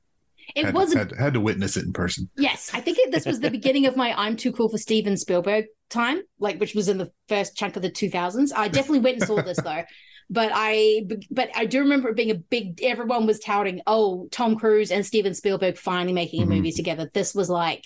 It 0.55 0.67
had, 0.67 0.75
wasn't- 0.75 1.11
had, 1.13 1.19
had 1.19 1.35
to 1.35 1.41
witness 1.41 1.77
it 1.77 1.85
in 1.85 1.93
person. 1.93 2.29
Yes, 2.37 2.71
I 2.75 2.81
think 2.81 2.99
it, 2.99 3.11
this 3.13 3.25
was 3.25 3.41
the 3.41 3.51
beginning 3.59 3.87
of 3.87 3.97
my 3.97 4.13
"I'm 4.13 4.37
too 4.37 4.53
cool 4.53 4.69
for 4.69 4.77
Steven 4.79 5.17
Spielberg" 5.17 5.67
time, 5.89 6.21
like 6.39 6.59
which 6.61 6.75
was 6.75 6.89
in 6.89 6.99
the 6.99 7.11
first 7.29 7.57
chunk 7.57 7.77
of 7.77 7.83
the 7.83 7.91
2000s. 7.91 8.51
I 8.55 8.69
definitely 8.69 8.99
went 9.01 9.19
and 9.19 9.27
saw 9.27 9.41
this 9.41 9.59
though, 9.63 9.85
but 10.31 10.51
I 10.53 11.07
but 11.31 11.49
I 11.55 11.65
do 11.65 11.81
remember 11.81 12.09
it 12.11 12.17
being 12.17 12.31
a 12.33 12.35
big. 12.35 12.83
Everyone 12.83 13.27
was 13.27 13.39
touting, 13.39 13.81
"Oh, 13.87 14.29
Tom 14.31 14.57
Cruise 14.57 14.91
and 14.91 15.07
Steven 15.07 15.33
Spielberg 15.33 15.79
finally 15.79 16.13
making 16.13 16.43
a 16.43 16.47
Mhm. 16.47 16.51
movie 16.51 16.73
together." 16.73 17.09
This 17.15 17.35
was 17.35 17.49
like 17.49 17.85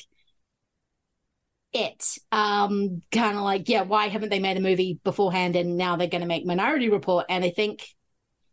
it. 1.76 2.04
Um, 2.32 3.02
kind 3.12 3.36
of 3.36 3.42
like, 3.42 3.68
yeah, 3.68 3.82
why 3.82 4.08
haven't 4.08 4.30
they 4.30 4.38
made 4.40 4.56
a 4.56 4.60
movie 4.60 4.98
beforehand 5.04 5.56
and 5.56 5.76
now 5.76 5.96
they're 5.96 6.08
going 6.08 6.22
to 6.22 6.26
make 6.26 6.44
Minority 6.46 6.88
Report? 6.88 7.26
And 7.28 7.44
I 7.44 7.50
think 7.50 7.86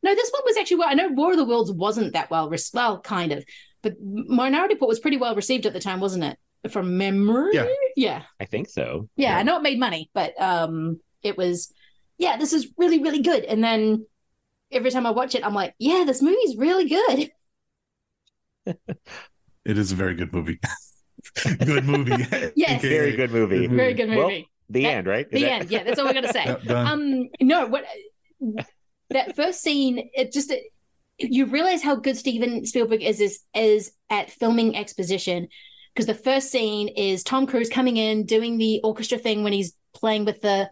no, 0.03 0.13
this 0.13 0.29
one 0.31 0.41
was 0.45 0.57
actually 0.57 0.77
well. 0.77 0.89
I 0.89 0.95
know 0.95 1.07
War 1.09 1.31
of 1.31 1.37
the 1.37 1.45
Worlds 1.45 1.71
wasn't 1.71 2.13
that 2.13 2.29
well, 2.29 2.49
rec- 2.49 2.59
well, 2.73 2.99
kind 2.99 3.31
of, 3.31 3.45
but 3.81 3.93
Minority 4.01 4.73
Report 4.75 4.89
was 4.89 4.99
pretty 4.99 5.17
well 5.17 5.35
received 5.35 5.65
at 5.65 5.73
the 5.73 5.79
time, 5.79 5.99
wasn't 6.01 6.25
it? 6.25 6.71
From 6.71 6.97
memory, 6.97 7.51
Yeah. 7.53 7.67
yeah, 7.95 8.21
I 8.39 8.45
think 8.45 8.69
so. 8.69 9.09
yeah. 9.15 9.37
I 9.37 9.43
know 9.43 9.57
it 9.57 9.63
made 9.63 9.79
money, 9.79 10.09
but 10.13 10.39
um, 10.41 10.99
it 11.21 11.37
was, 11.37 11.73
yeah, 12.17 12.37
this 12.37 12.53
is 12.53 12.71
really, 12.77 13.01
really 13.01 13.21
good. 13.21 13.43
And 13.45 13.63
then 13.63 14.05
every 14.71 14.91
time 14.91 15.05
I 15.05 15.11
watch 15.11 15.35
it, 15.35 15.45
I'm 15.45 15.53
like, 15.53 15.73
yeah, 15.79 16.03
this 16.05 16.21
movie's 16.21 16.55
really 16.57 16.87
good. 16.89 17.31
It 19.65 19.77
is 19.77 19.91
a 19.93 19.95
very 19.95 20.13
good 20.15 20.33
movie. 20.33 20.59
good 21.65 21.85
movie. 21.85 22.51
Yes. 22.55 22.81
Very 22.81 23.15
good 23.15 23.31
movie. 23.31 23.67
Very 23.67 23.93
good 23.93 24.09
Well, 24.09 24.23
movie. 24.29 24.49
the 24.69 24.83
That- 24.83 24.89
end, 24.89 25.07
right? 25.07 25.25
Is 25.25 25.31
The 25.31 25.41
that- 25.41 25.51
end. 25.61 25.71
Yeah, 25.71 25.83
that's 25.83 25.99
all 25.99 26.05
we're 26.05 26.13
gonna 26.13 26.33
say. 26.33 26.45
Yep, 26.63 26.69
um, 26.69 27.29
no, 27.41 27.67
what 27.67 27.85
that 29.09 29.35
first 29.35 29.61
scene, 29.61 30.09
it 30.13 30.31
just 30.31 30.53
you 31.19 31.45
realize 31.45 31.81
how 31.83 31.95
good 31.95 32.17
Steven 32.17 32.65
Spielberg 32.65 33.03
is 33.03 33.19
is 33.21 33.41
is 33.55 33.91
at 34.09 34.31
filming 34.31 34.75
exposition 34.75 35.47
because 35.93 36.07
the 36.07 36.13
first 36.15 36.51
scene 36.51 36.87
is 36.89 37.23
Tom 37.23 37.45
Cruise 37.45 37.69
coming 37.69 37.97
in 37.97 38.25
doing 38.25 38.57
the 38.57 38.81
orchestra 38.83 39.17
thing 39.17 39.43
when 39.43 39.53
he's 39.53 39.73
playing 39.93 40.25
with 40.25 40.41
the 40.41 40.69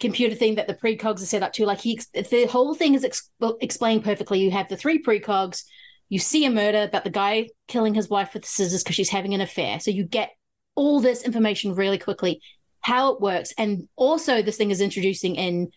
computer 0.00 0.34
thing 0.34 0.56
that 0.56 0.66
the 0.66 0.74
precogs 0.74 1.22
are 1.22 1.26
set 1.26 1.42
up 1.42 1.52
to. 1.52 1.64
Like 1.66 1.80
he, 1.80 2.00
the 2.14 2.46
whole 2.50 2.74
thing 2.74 2.94
is 2.94 3.04
ex- 3.04 3.30
explained 3.60 4.02
perfectly. 4.02 4.40
You 4.40 4.50
have 4.50 4.68
the 4.68 4.76
three 4.76 5.00
precogs. 5.02 5.62
You 6.10 6.18
see 6.18 6.44
a 6.44 6.50
murder 6.50 6.82
about 6.82 7.04
the 7.04 7.10
guy 7.10 7.48
killing 7.68 7.94
his 7.94 8.10
wife 8.10 8.34
with 8.34 8.44
scissors 8.44 8.82
because 8.82 8.96
she's 8.96 9.08
having 9.08 9.32
an 9.32 9.40
affair. 9.40 9.80
So 9.80 9.90
you 9.90 10.04
get 10.04 10.32
all 10.74 11.00
this 11.00 11.22
information 11.22 11.74
really 11.74 11.98
quickly, 11.98 12.42
how 12.80 13.12
it 13.12 13.20
works, 13.20 13.54
and 13.56 13.88
also 13.96 14.42
this 14.42 14.56
thing 14.56 14.70
is 14.70 14.80
introducing 14.80 15.36
in 15.36 15.70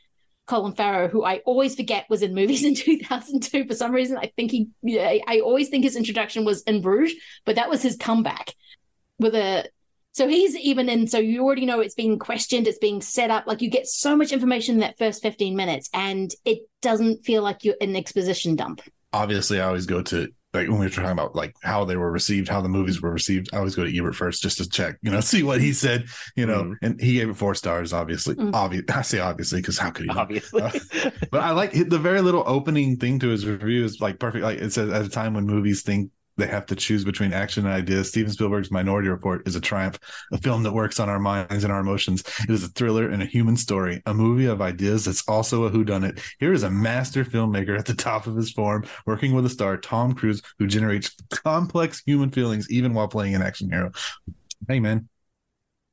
Colin 0.46 0.74
Farrell, 0.74 1.08
who 1.08 1.24
I 1.24 1.38
always 1.46 1.76
forget 1.76 2.06
was 2.10 2.22
in 2.22 2.36
movies 2.36 2.64
in 2.66 2.76
2002 2.76 3.68
for 3.68 3.76
some 3.76 3.92
reason. 3.92 4.18
I 4.18 4.32
think 4.36 4.52
he, 4.52 4.68
I 5.00 5.40
always 5.40 5.70
think 5.70 5.84
his 5.84 5.96
introduction 5.96 6.46
was 6.46 6.64
in 6.64 6.82
Bruges, 6.82 7.16
but 7.46 7.56
that 7.56 7.70
was 7.70 7.82
his 7.82 7.96
comeback 7.96 8.54
with 9.20 9.36
a. 9.36 9.70
So 10.12 10.28
he's 10.28 10.56
even 10.58 10.90
in. 10.90 11.08
So 11.08 11.18
you 11.18 11.44
already 11.44 11.66
know 11.66 11.80
it's 11.80 11.96
being 11.96 12.20
questioned, 12.20 12.68
it's 12.68 12.78
being 12.78 13.02
set 13.02 13.32
up. 13.32 13.48
Like 13.48 13.62
you 13.62 13.70
get 13.70 13.88
so 13.88 14.16
much 14.16 14.32
information 14.32 14.76
in 14.76 14.82
that 14.82 14.98
first 14.98 15.24
15 15.24 15.56
minutes, 15.56 15.90
and 15.94 16.32
it 16.46 16.60
doesn't 16.82 17.26
feel 17.26 17.42
like 17.42 17.64
you're 17.64 17.76
in 17.82 17.92
an 17.92 17.96
exposition 17.96 18.56
dump. 18.56 18.82
Obviously, 19.14 19.60
I 19.62 19.68
always 19.68 19.86
go 19.86 20.02
to 20.02 20.28
like 20.54 20.68
when 20.68 20.78
we 20.80 20.86
were 20.86 20.90
talking 20.92 21.10
about 21.12 21.36
like 21.36 21.56
how 21.64 21.84
they 21.86 21.98
were 21.98 22.12
received, 22.12 22.48
how 22.48 22.62
the 22.62 22.70
movies 22.70 23.02
were 23.02 23.12
received. 23.12 23.50
I 23.54 23.58
always 23.58 23.76
go 23.76 23.84
to 23.84 23.98
Ebert 23.98 24.16
first 24.16 24.44
just 24.44 24.58
to 24.60 24.70
check, 24.70 24.98
you 25.02 25.10
know, 25.10 25.20
see 25.34 25.42
what 25.44 25.62
he 25.62 25.74
said, 25.74 26.06
you 26.36 26.46
know, 26.46 26.64
Mhm. 26.64 26.76
and 26.84 27.02
he 27.02 27.14
gave 27.14 27.30
it 27.30 27.38
four 27.38 27.56
stars. 27.56 27.92
Obviously, 27.94 28.36
Mm. 28.36 28.54
obvious. 28.54 28.84
I 28.94 29.02
say 29.02 29.20
obviously 29.20 29.62
because 29.62 29.78
how 29.80 29.90
could 29.92 30.06
he? 30.06 30.12
Obviously. 30.12 30.62
Uh, 30.62 30.72
but 31.32 31.42
I 31.42 31.52
like 31.52 31.72
the 31.74 31.98
very 32.00 32.22
little 32.22 32.44
opening 32.46 32.98
thing 32.98 33.20
to 33.20 33.30
his 33.30 33.46
review 33.48 33.84
is 33.84 34.00
like 34.02 34.20
perfect. 34.20 34.44
Like 34.44 34.60
it 34.60 34.74
says, 34.74 34.92
at 34.92 35.04
a 35.06 35.10
time 35.10 35.34
when 35.34 35.46
movies 35.48 35.82
think 35.82 36.12
they 36.38 36.48
have 36.48 36.66
to 36.68 36.76
choose 36.76 37.04
between 37.04 37.34
action 37.34 37.66
and 37.66 37.74
ideas, 37.74 38.10
Steven 38.10 38.32
Spielberg's 38.32 38.72
Minority 38.72 39.10
Report 39.10 39.48
is 39.48 39.56
a 39.56 39.62
triumph, 39.62 40.00
a 40.32 40.38
film 40.38 40.64
that 40.64 40.74
works 40.74 41.00
on 41.00 41.10
our 41.10 41.20
minds 41.20 41.64
and 41.64 41.72
our 41.72 41.80
emotions. 41.80 42.24
It 42.42 42.50
is 42.50 42.64
a 42.64 42.70
thriller 42.70 43.10
and 43.10 43.22
a 43.22 43.26
human 43.26 43.56
story, 43.56 44.02
a 44.06 44.14
movie 44.14 44.46
of 44.46 44.62
ideas 44.62 45.06
that's 45.06 45.28
also 45.28 45.66
a 45.66 45.72
whodunit. 45.72 46.20
Here 46.40 46.54
is 46.54 46.64
a 46.64 46.70
master 46.70 47.24
filmmaker 47.24 47.78
at 47.78 47.86
the 47.86 47.94
top 47.94 48.28
of 48.28 48.36
his 48.36 48.52
form, 48.52 48.86
working 49.06 49.34
with 49.34 49.46
a 49.46 49.50
star, 49.50 49.78
Tom 49.78 50.14
Cruise, 50.14 50.42
who 50.60 50.68
generates 50.68 51.16
complex 51.30 52.02
human 52.06 52.32
feelings 52.32 52.70
even 52.70 52.94
while 52.94 53.08
playing 53.08 53.36
an 53.36 53.42
action 53.42 53.70
hero. 53.70 53.92
Hey, 54.68 54.80
man. 54.80 55.10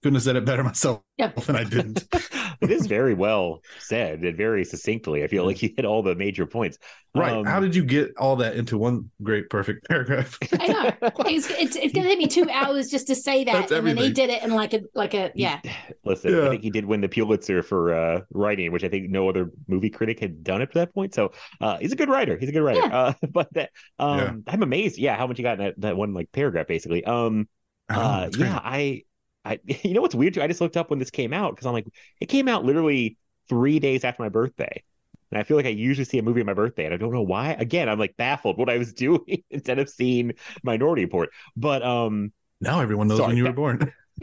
Couldn't 0.03 0.15
have 0.17 0.23
said 0.23 0.37
it 0.37 0.47
better 0.47 0.65
myself, 0.65 1.03
Yep. 1.19 1.37
and 1.49 1.57
I 1.59 1.65
didn't. 1.65 2.05
it 2.63 2.71
is 2.71 2.87
very 2.87 3.13
well 3.13 3.61
said 3.79 4.21
and 4.23 4.35
very 4.35 4.65
succinctly. 4.65 5.23
I 5.23 5.27
feel 5.27 5.45
like 5.45 5.63
you 5.63 5.71
hit 5.77 5.85
all 5.85 6.03
the 6.03 6.15
major 6.15 6.47
points. 6.47 6.79
Right. 7.15 7.33
Um, 7.33 7.45
How 7.45 7.61
did 7.61 7.75
you 7.75 7.85
get 7.85 8.13
all 8.17 8.37
that 8.37 8.57
into 8.57 8.79
one 8.79 9.11
great, 9.23 9.51
perfect 9.51 9.87
paragraph? 9.89 10.39
I 10.59 10.67
know 10.69 10.93
it's 11.27 11.51
it's, 11.51 11.77
it's 11.77 11.93
going 11.93 12.05
to 12.05 12.09
take 12.09 12.19
me 12.19 12.29
two 12.29 12.49
hours 12.51 12.89
just 12.89 13.09
to 13.09 13.15
say 13.15 13.45
that, 13.45 13.53
That's 13.53 13.73
and 13.73 13.87
then 13.87 13.97
he 13.99 14.11
did 14.11 14.31
it 14.31 14.43
in 14.43 14.53
like 14.53 14.73
a 14.73 14.81
like 14.95 15.13
a 15.13 15.33
yeah. 15.35 15.61
Listen, 16.05 16.35
Yeah. 16.35 16.47
I 16.47 16.49
think 16.51 16.63
he 16.63 16.71
did 16.71 16.87
win 16.87 17.03
the 17.03 17.09
Pulitzer 17.09 17.63
for 17.63 17.93
uh, 17.95 18.21
writing, 18.33 18.73
which 18.73 18.85
I 18.85 18.89
think 18.89 19.11
no 19.11 19.29
other 19.29 19.51
movie 19.69 19.91
critic 19.91 20.19
had 20.21 20.43
done 20.43 20.63
up 20.63 20.71
to 20.73 20.79
that 20.79 20.95
point. 20.95 21.13
So 21.15 21.33
uh, 21.61 21.77
he's 21.79 21.93
a 21.93 21.97
good 21.97 22.09
writer. 22.09 22.39
He's 22.39 22.49
a 22.49 22.53
good 22.53 22.63
writer. 22.63 22.81
Yeah. 22.81 22.97
Uh, 22.97 23.13
but 23.31 23.53
that, 23.53 23.71
um, 23.99 24.19
Yeah. 24.19 24.33
I'm 24.47 24.63
amazed. 24.63 24.97
Yeah, 24.99 25.17
how 25.19 25.27
much 25.27 25.39
you 25.39 25.43
got 25.43 25.59
in 25.59 25.65
that, 25.67 25.75
that 25.81 25.97
one 25.99 26.15
like 26.15 26.33
paragraph, 26.33 26.67
basically. 26.69 27.05
Um, 27.05 27.49
I 27.89 27.99
know, 27.99 28.03
uh, 28.03 28.31
great. 28.31 28.39
yeah, 28.47 28.61
I, 28.63 29.03
I, 29.45 29.59
you 29.65 29.95
know 29.95 30.01
what's 30.01 30.15
weird? 30.15 30.35
too? 30.35 30.43
I 30.43 30.47
just 30.47 30.61
looked 30.61 30.77
up 30.77 30.91
when 30.91 30.99
this 30.99 31.11
came 31.11 31.33
out 31.33 31.55
because 31.55 31.67
I'm 31.67 31.73
like, 31.73 31.87
it 32.21 32.27
came 32.27 32.49
out 32.49 32.65
literally 32.65 33.17
three 33.49 33.79
days 33.79 34.05
after 34.05 34.23
my 34.23 34.29
birthday. 34.29 34.83
And 35.31 35.39
I 35.39 35.45
feel 35.45 35.57
like 35.57 35.67
I 35.67 35.71
usually 35.71 36.05
see 36.05 36.19
a 36.19 36.23
movie 36.23 36.41
on 36.41 36.47
my 36.47 36.55
birthday, 36.55 36.85
and 36.87 36.93
I 36.95 36.97
don't 36.97 37.13
know 37.13 37.23
why. 37.23 37.53
Again, 37.53 37.89
I'm 37.89 38.01
like 38.01 38.17
baffled 38.17 38.59
what 38.59 38.69
I 38.69 38.79
was 38.79 38.93
doing 39.07 39.45
instead 39.51 39.79
of 39.79 39.89
seeing 39.89 40.33
Minority 40.65 41.05
Report. 41.05 41.31
But 41.57 41.83
um, 41.83 42.33
Now 42.61 42.81
everyone 42.81 43.09
knows 43.09 43.21
when 43.21 43.37
you 43.37 43.45
were 43.45 43.53
born. 43.53 43.93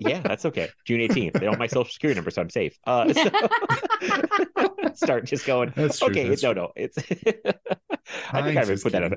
yeah, 0.00 0.20
that's 0.20 0.44
okay. 0.46 0.70
June 0.84 1.00
18th. 1.00 1.40
They 1.40 1.48
want 1.48 1.58
my 1.58 1.66
social 1.66 1.92
security 1.92 2.16
number, 2.18 2.30
so 2.30 2.42
I'm 2.42 2.50
safe. 2.50 2.78
Uh, 2.86 3.12
so 3.12 3.30
start 4.94 5.26
just 5.26 5.44
going. 5.44 5.72
That's 5.74 5.98
true, 5.98 6.08
okay, 6.08 6.28
that's 6.28 6.42
no, 6.42 6.52
no, 6.52 6.72
it's. 6.76 6.96
I 8.32 8.42
think 8.42 8.56
I 8.56 8.62
Heinz 8.62 8.70
even 8.70 8.74
is 8.74 8.82
put 8.82 8.92
that 8.92 9.02
on. 9.02 9.16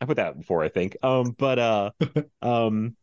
I 0.00 0.06
put 0.06 0.16
that 0.16 0.38
before, 0.38 0.64
I 0.64 0.70
think. 0.70 0.96
Um, 1.02 1.34
but 1.38 1.58
uh, 1.58 1.90
um, 2.42 2.96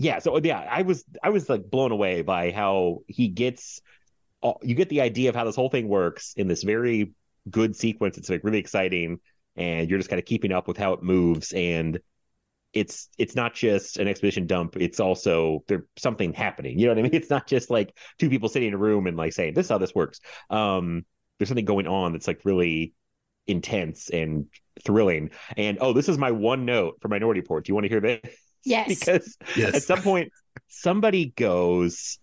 yeah. 0.00 0.18
So 0.18 0.38
yeah, 0.42 0.58
I 0.58 0.82
was 0.82 1.04
I 1.22 1.28
was 1.28 1.48
like 1.48 1.70
blown 1.70 1.92
away 1.92 2.22
by 2.22 2.50
how 2.50 3.00
he 3.06 3.28
gets. 3.28 3.80
You 4.62 4.74
get 4.74 4.88
the 4.88 5.02
idea 5.02 5.28
of 5.28 5.36
how 5.36 5.44
this 5.44 5.54
whole 5.54 5.68
thing 5.68 5.86
works 5.86 6.32
in 6.36 6.48
this 6.48 6.62
very 6.62 7.12
good 7.50 7.76
sequence. 7.76 8.16
It's 8.16 8.30
like 8.30 8.42
really 8.42 8.58
exciting, 8.58 9.20
and 9.56 9.90
you're 9.90 9.98
just 9.98 10.08
kind 10.08 10.18
of 10.18 10.24
keeping 10.24 10.52
up 10.52 10.66
with 10.66 10.78
how 10.78 10.94
it 10.94 11.02
moves 11.02 11.52
and 11.52 12.00
it's 12.72 13.08
it's 13.18 13.34
not 13.34 13.52
just 13.52 13.96
an 13.96 14.06
exposition 14.06 14.46
dump 14.46 14.76
it's 14.76 15.00
also 15.00 15.64
there's 15.66 15.82
something 15.98 16.32
happening 16.32 16.78
you 16.78 16.86
know 16.86 16.92
what 16.92 17.00
i 17.00 17.02
mean 17.02 17.10
it's 17.14 17.28
not 17.28 17.44
just 17.44 17.68
like 17.68 17.92
two 18.16 18.30
people 18.30 18.48
sitting 18.48 18.68
in 18.68 18.74
a 18.74 18.78
room 18.78 19.08
and 19.08 19.16
like 19.16 19.32
saying 19.32 19.54
this 19.54 19.66
is 19.66 19.70
how 19.70 19.78
this 19.78 19.92
works 19.92 20.20
um 20.50 21.04
there's 21.36 21.48
something 21.48 21.64
going 21.64 21.88
on 21.88 22.12
that's 22.12 22.28
like 22.28 22.40
really 22.44 22.92
intense 23.48 24.08
and 24.10 24.46
thrilling 24.84 25.30
and 25.56 25.78
oh 25.80 25.92
this 25.92 26.08
is 26.08 26.16
my 26.16 26.30
one 26.30 26.64
note 26.64 26.96
for 27.00 27.08
minority 27.08 27.40
report 27.40 27.64
do 27.64 27.70
you 27.70 27.74
want 27.74 27.84
to 27.84 27.88
hear 27.88 28.00
this 28.00 28.20
Yes. 28.64 29.10
because 29.10 29.36
Yes. 29.54 29.72
at 29.72 29.86
some 29.86 30.02
point 30.02 30.32
somebody 30.68 31.32
goes 31.36 32.18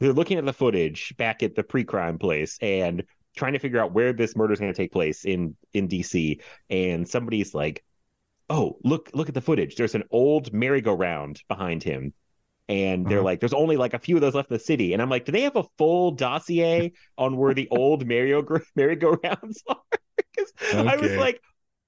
they're 0.00 0.12
looking 0.12 0.38
at 0.38 0.46
the 0.46 0.52
footage 0.52 1.14
back 1.18 1.42
at 1.42 1.54
the 1.54 1.64
pre-crime 1.64 2.18
place 2.18 2.58
and 2.62 3.04
trying 3.36 3.54
to 3.54 3.58
figure 3.60 3.80
out 3.80 3.92
where 3.94 4.12
this 4.12 4.36
murder 4.36 4.52
is 4.52 4.60
going 4.60 4.72
to 4.72 4.76
take 4.76 4.92
place 4.92 5.24
in 5.24 5.56
in 5.74 5.88
dc 5.88 6.40
and 6.70 7.08
somebody's 7.08 7.54
like 7.54 7.84
oh 8.50 8.78
look 8.84 9.10
look 9.14 9.28
at 9.28 9.34
the 9.34 9.40
footage 9.40 9.76
there's 9.76 9.94
an 9.94 10.04
old 10.10 10.52
merry-go-round 10.52 11.42
behind 11.48 11.82
him 11.82 12.12
and 12.68 13.08
they're 13.08 13.20
Uh-huh. 13.20 13.24
like, 13.24 13.40
"There's 13.40 13.54
only 13.54 13.76
like 13.76 13.94
a 13.94 13.98
few 13.98 14.16
of 14.16 14.22
those 14.22 14.34
left 14.34 14.50
in 14.50 14.54
the 14.56 14.60
city," 14.64 14.92
and 14.92 15.02
I'm 15.02 15.10
like, 15.10 15.24
"Do 15.24 15.32
they 15.32 15.42
have 15.42 15.56
a 15.56 15.64
full 15.78 16.12
dossier 16.12 16.92
on 17.18 17.36
where 17.36 17.54
the 17.54 17.68
old 17.70 18.06
merry 18.06 18.34
merry-go-rounds 18.76 19.62
are?" 19.68 19.76
Because 20.36 20.52
I 20.84 20.96
was 20.96 21.16
like, 21.16 21.40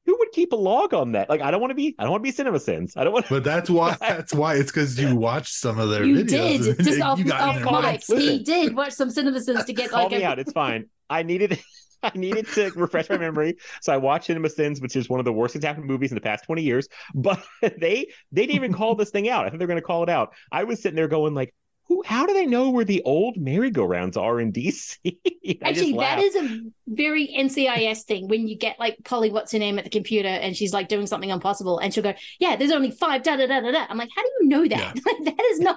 "Who 0.06 0.16
would 0.18 0.32
keep 0.32 0.52
a 0.52 0.56
log 0.56 0.94
on 0.94 1.12
that?" 1.12 1.28
Like, 1.28 1.40
I 1.42 1.50
don't 1.50 1.60
want 1.60 1.72
to 1.72 1.74
be, 1.74 1.94
I 1.98 2.04
don't 2.04 2.12
want 2.12 2.22
to 2.22 2.28
be 2.28 2.32
cinema 2.32 2.60
sins. 2.60 2.94
I 2.96 3.04
don't 3.04 3.12
want. 3.12 3.28
But 3.28 3.44
that's 3.44 3.68
why 3.68 3.96
that's 4.00 4.32
why 4.32 4.54
it's 4.54 4.72
because 4.72 4.98
you 4.98 5.14
watched 5.14 5.54
some 5.54 5.78
of 5.78 5.90
their 5.90 6.04
You 6.04 6.24
videos. 6.24 6.26
did 6.64 6.66
and 6.78 6.84
just 6.84 7.00
off, 7.00 7.22
got 7.24 7.56
in 7.56 7.64
off 7.66 7.82
their 8.08 8.16
mic. 8.18 8.22
He 8.22 8.42
did 8.42 8.74
watch 8.74 8.92
some 8.92 9.10
CinemaSins 9.10 9.66
to 9.66 9.72
get 9.72 9.90
Call 9.90 10.04
like 10.04 10.12
me 10.12 10.22
a, 10.22 10.28
out. 10.28 10.38
It's 10.38 10.52
fine. 10.52 10.86
I 11.10 11.22
needed 11.22 11.58
I 12.02 12.12
needed 12.14 12.46
to 12.48 12.70
refresh 12.76 13.08
my 13.08 13.18
memory. 13.18 13.56
So 13.80 13.92
I 13.92 13.96
watched 13.96 14.26
Cinema 14.26 14.48
Sins, 14.50 14.80
which 14.80 14.96
is 14.96 15.08
one 15.08 15.18
of 15.18 15.24
the 15.24 15.32
worst 15.32 15.56
example 15.56 15.84
movies 15.84 16.12
in 16.12 16.14
the 16.14 16.20
past 16.20 16.44
20 16.44 16.62
years. 16.62 16.88
But 17.14 17.42
they 17.60 17.78
they 17.78 18.06
didn't 18.46 18.54
even 18.56 18.72
call 18.72 18.94
this 18.94 19.10
thing 19.10 19.28
out. 19.28 19.44
I 19.46 19.48
think 19.48 19.58
they're 19.58 19.68
gonna 19.68 19.80
call 19.82 20.02
it 20.02 20.08
out. 20.08 20.32
I 20.52 20.64
was 20.64 20.80
sitting 20.80 20.96
there 20.96 21.08
going 21.08 21.34
like, 21.34 21.54
who 21.88 22.02
how 22.04 22.26
do 22.26 22.34
they 22.34 22.46
know 22.46 22.70
where 22.70 22.84
the 22.84 23.02
old 23.04 23.36
merry-go-rounds 23.36 24.16
are 24.16 24.40
in 24.40 24.52
DC? 24.52 24.96
Actually, 25.62 25.92
that 25.92 26.18
is 26.18 26.34
a 26.34 26.60
very 26.88 27.28
NCIS 27.28 28.02
thing 28.02 28.28
when 28.28 28.48
you 28.48 28.56
get 28.56 28.78
like 28.78 28.96
Polly, 29.04 29.30
what's 29.30 29.52
her 29.52 29.58
name, 29.58 29.78
at 29.78 29.84
the 29.84 29.90
computer 29.90 30.28
and 30.28 30.56
she's 30.56 30.72
like 30.72 30.88
doing 30.88 31.06
something 31.06 31.30
impossible 31.30 31.78
and 31.78 31.94
she'll 31.94 32.02
go, 32.02 32.14
Yeah, 32.40 32.56
there's 32.56 32.72
only 32.72 32.90
five, 32.90 33.22
da 33.22 33.36
da 33.36 33.46
da 33.46 33.60
da 33.60 33.70
da. 33.70 33.86
I'm 33.88 33.98
like, 33.98 34.10
How 34.14 34.22
do 34.22 34.28
you 34.40 34.48
know 34.48 34.66
that? 34.66 34.94
that 35.24 35.40
is 35.52 35.60
not. 35.60 35.76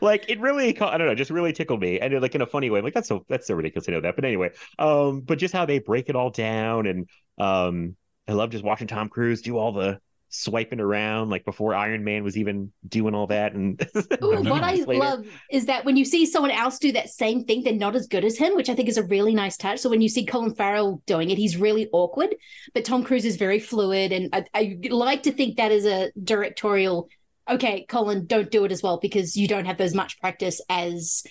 like 0.00 0.28
it 0.28 0.38
really 0.38 0.78
i 0.80 0.96
don't 0.98 1.06
know 1.08 1.14
just 1.14 1.30
really 1.30 1.52
tickled 1.52 1.80
me 1.80 1.98
and 1.98 2.20
like 2.20 2.34
in 2.34 2.40
a 2.42 2.46
funny 2.46 2.70
way 2.70 2.78
I'm 2.78 2.84
like 2.84 2.94
that's 2.94 3.08
so 3.08 3.24
that's 3.28 3.46
so 3.46 3.54
ridiculous 3.54 3.86
to 3.86 3.92
know 3.92 4.00
that 4.00 4.14
but 4.14 4.24
anyway 4.24 4.50
um 4.78 5.20
but 5.20 5.38
just 5.38 5.52
how 5.52 5.66
they 5.66 5.80
break 5.80 6.08
it 6.08 6.14
all 6.14 6.30
down 6.30 6.86
and 6.86 7.08
um 7.38 7.96
i 8.28 8.32
love 8.32 8.50
just 8.50 8.62
watching 8.62 8.86
tom 8.86 9.08
cruise 9.08 9.42
do 9.42 9.56
all 9.56 9.72
the 9.72 9.98
swiping 10.34 10.80
around 10.80 11.28
like 11.28 11.44
before 11.44 11.74
iron 11.74 12.02
man 12.02 12.24
was 12.24 12.38
even 12.38 12.72
doing 12.88 13.14
all 13.14 13.26
that 13.26 13.52
and 13.52 13.86
Ooh, 14.24 14.42
what 14.42 14.64
I 14.64 14.76
later. 14.76 14.94
love 14.94 15.26
is 15.50 15.66
that 15.66 15.84
when 15.84 15.98
you 15.98 16.06
see 16.06 16.24
someone 16.24 16.50
else 16.50 16.78
do 16.78 16.90
that 16.92 17.10
same 17.10 17.44
thing, 17.44 17.62
they're 17.62 17.74
not 17.74 17.94
as 17.94 18.06
good 18.06 18.24
as 18.24 18.38
him, 18.38 18.56
which 18.56 18.70
I 18.70 18.74
think 18.74 18.88
is 18.88 18.96
a 18.96 19.02
really 19.02 19.34
nice 19.34 19.58
touch. 19.58 19.80
So 19.80 19.90
when 19.90 20.00
you 20.00 20.08
see 20.08 20.24
Colin 20.24 20.54
Farrell 20.54 21.02
doing 21.06 21.28
it, 21.28 21.36
he's 21.36 21.58
really 21.58 21.88
awkward, 21.92 22.34
but 22.72 22.86
Tom 22.86 23.04
Cruise 23.04 23.26
is 23.26 23.36
very 23.36 23.58
fluid. 23.58 24.10
And 24.10 24.30
I, 24.32 24.44
I 24.54 24.78
like 24.88 25.24
to 25.24 25.32
think 25.32 25.58
that 25.58 25.70
is 25.70 25.84
a 25.84 26.10
directorial, 26.24 27.10
okay, 27.48 27.84
Colin, 27.86 28.24
don't 28.24 28.50
do 28.50 28.64
it 28.64 28.72
as 28.72 28.82
well 28.82 28.98
because 28.98 29.36
you 29.36 29.46
don't 29.46 29.66
have 29.66 29.82
as 29.82 29.94
much 29.94 30.18
practice 30.18 30.62
as 30.70 31.24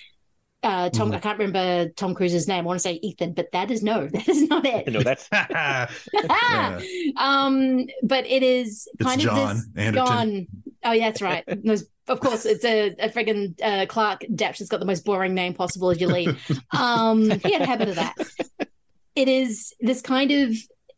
uh, 0.63 0.89
Tom. 0.89 1.11
Mhm. 1.11 1.15
I 1.15 1.19
can't 1.19 1.39
remember 1.39 1.89
Tom 1.95 2.13
Cruise's 2.13 2.47
name. 2.47 2.59
I 2.59 2.67
want 2.67 2.77
to 2.79 2.83
say 2.83 2.99
Ethan, 3.01 3.33
but 3.33 3.51
that 3.51 3.71
is 3.71 3.81
no, 3.83 4.07
that 4.13 4.27
is 4.29 4.43
not 4.47 4.65
it. 4.65 4.87
no 4.91 5.01
that's 5.01 5.27
um, 7.17 7.85
but 8.03 8.25
it 8.27 8.43
is 8.43 8.87
It's 8.93 9.03
kind 9.03 9.21
of 9.21 9.25
John 9.27 9.55
this 9.55 9.65
Anderton. 9.75 10.05
John. 10.07 10.47
Oh, 10.83 10.91
yeah, 10.93 11.09
that's 11.09 11.21
right. 11.21 11.43
Those- 11.63 11.87
of 12.07 12.19
course, 12.19 12.45
it's 12.45 12.65
a, 12.65 12.89
a 12.99 13.09
friggin' 13.09 13.53
uh, 13.63 13.85
Clark 13.85 14.25
Depps 14.35 14.59
has 14.59 14.67
got 14.67 14.79
the 14.81 14.85
most 14.85 15.05
boring 15.05 15.33
name 15.33 15.53
possible 15.53 15.91
as 15.91 16.01
you 16.01 16.07
leave. 16.07 16.37
Um, 16.71 17.29
he 17.29 17.53
had 17.53 17.61
a 17.61 17.65
habit 17.67 17.89
of 17.89 17.95
that. 17.95 18.15
It 19.15 19.27
is 19.29 19.73
this 19.79 20.01
kind 20.01 20.31
of 20.31 20.53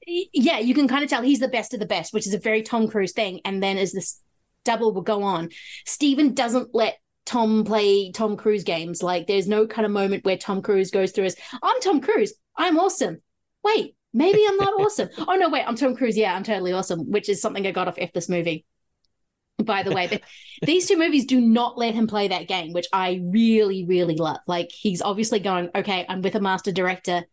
yeah, 0.08 0.60
you 0.60 0.74
can 0.74 0.88
kind 0.88 1.04
of 1.04 1.10
tell 1.10 1.22
he's 1.22 1.40
the 1.40 1.48
best 1.50 1.74
of 1.74 1.80
the 1.80 1.86
best, 1.86 2.14
which 2.14 2.26
is 2.26 2.34
a 2.34 2.40
very 2.40 2.62
Tom 2.64 2.88
Cruise 2.88 3.12
thing. 3.14 3.42
And 3.46 3.62
then 3.62 3.78
as 3.78 3.92
this 3.92 4.22
double 4.66 4.94
will 4.94 5.02
go 5.02 5.24
on, 5.24 5.50
Stephen 5.86 6.34
doesn't 6.34 6.74
let 6.74 6.98
Tom 7.26 7.64
play 7.64 8.12
Tom 8.12 8.36
Cruise 8.38 8.64
games. 8.64 9.02
Like 9.02 9.28
there's 9.28 9.48
no 9.48 9.66
kind 9.68 9.86
of 9.86 9.92
moment 9.92 10.26
where 10.26 10.38
Tom 10.38 10.62
Cruise 10.62 10.92
goes 10.92 11.12
through 11.12 11.26
as 11.26 11.36
I'm 11.62 11.80
Tom 11.82 12.02
Cruise, 12.02 12.34
I'm 12.58 12.78
awesome. 12.78 13.22
Wait, 13.64 13.96
maybe 14.14 14.44
I'm 14.48 14.58
not 14.58 14.74
awesome. 14.80 15.10
Oh 15.18 15.36
no, 15.36 15.50
wait, 15.50 15.64
I'm 15.64 15.76
Tom 15.76 15.96
Cruise. 15.96 16.18
Yeah, 16.18 16.36
I'm 16.36 16.44
totally 16.44 16.74
awesome, 16.74 17.10
which 17.12 17.30
is 17.30 17.42
something 17.42 17.66
I 17.66 17.72
got 17.72 17.88
off 17.88 17.96
F 17.98 18.14
this 18.14 18.30
movie. 18.30 18.66
By 19.64 19.84
the 19.84 19.92
way, 19.92 20.08
but 20.08 20.22
these 20.62 20.88
two 20.88 20.98
movies 20.98 21.26
do 21.26 21.40
not 21.40 21.78
let 21.78 21.94
him 21.94 22.08
play 22.08 22.28
that 22.28 22.48
game, 22.48 22.74
which 22.74 22.88
I 22.92 23.22
really, 23.24 23.86
really 23.86 24.16
love. 24.16 24.40
Like 24.48 24.72
he's 24.72 25.02
obviously 25.02 25.40
going, 25.40 25.70
okay, 25.76 26.06
I'm 26.10 26.22
with 26.22 26.36
a 26.36 26.42
master 26.42 26.72
director. 26.72 27.24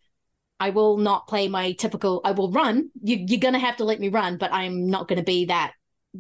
I 0.61 0.71
will 0.71 0.99
not 0.99 1.27
play 1.27 1.49
my 1.49 1.73
typical. 1.73 2.21
I 2.23 2.33
will 2.33 2.53
run. 2.53 2.91
You, 3.03 3.25
you're 3.27 3.41
gonna 3.41 3.59
have 3.59 3.79
to 3.79 3.85
let 3.85 3.99
me 3.99 4.09
run, 4.09 4.37
but 4.37 4.53
I'm 4.53 4.91
not 4.91 5.09
gonna 5.09 5.23
be 5.23 5.47
that 5.47 5.73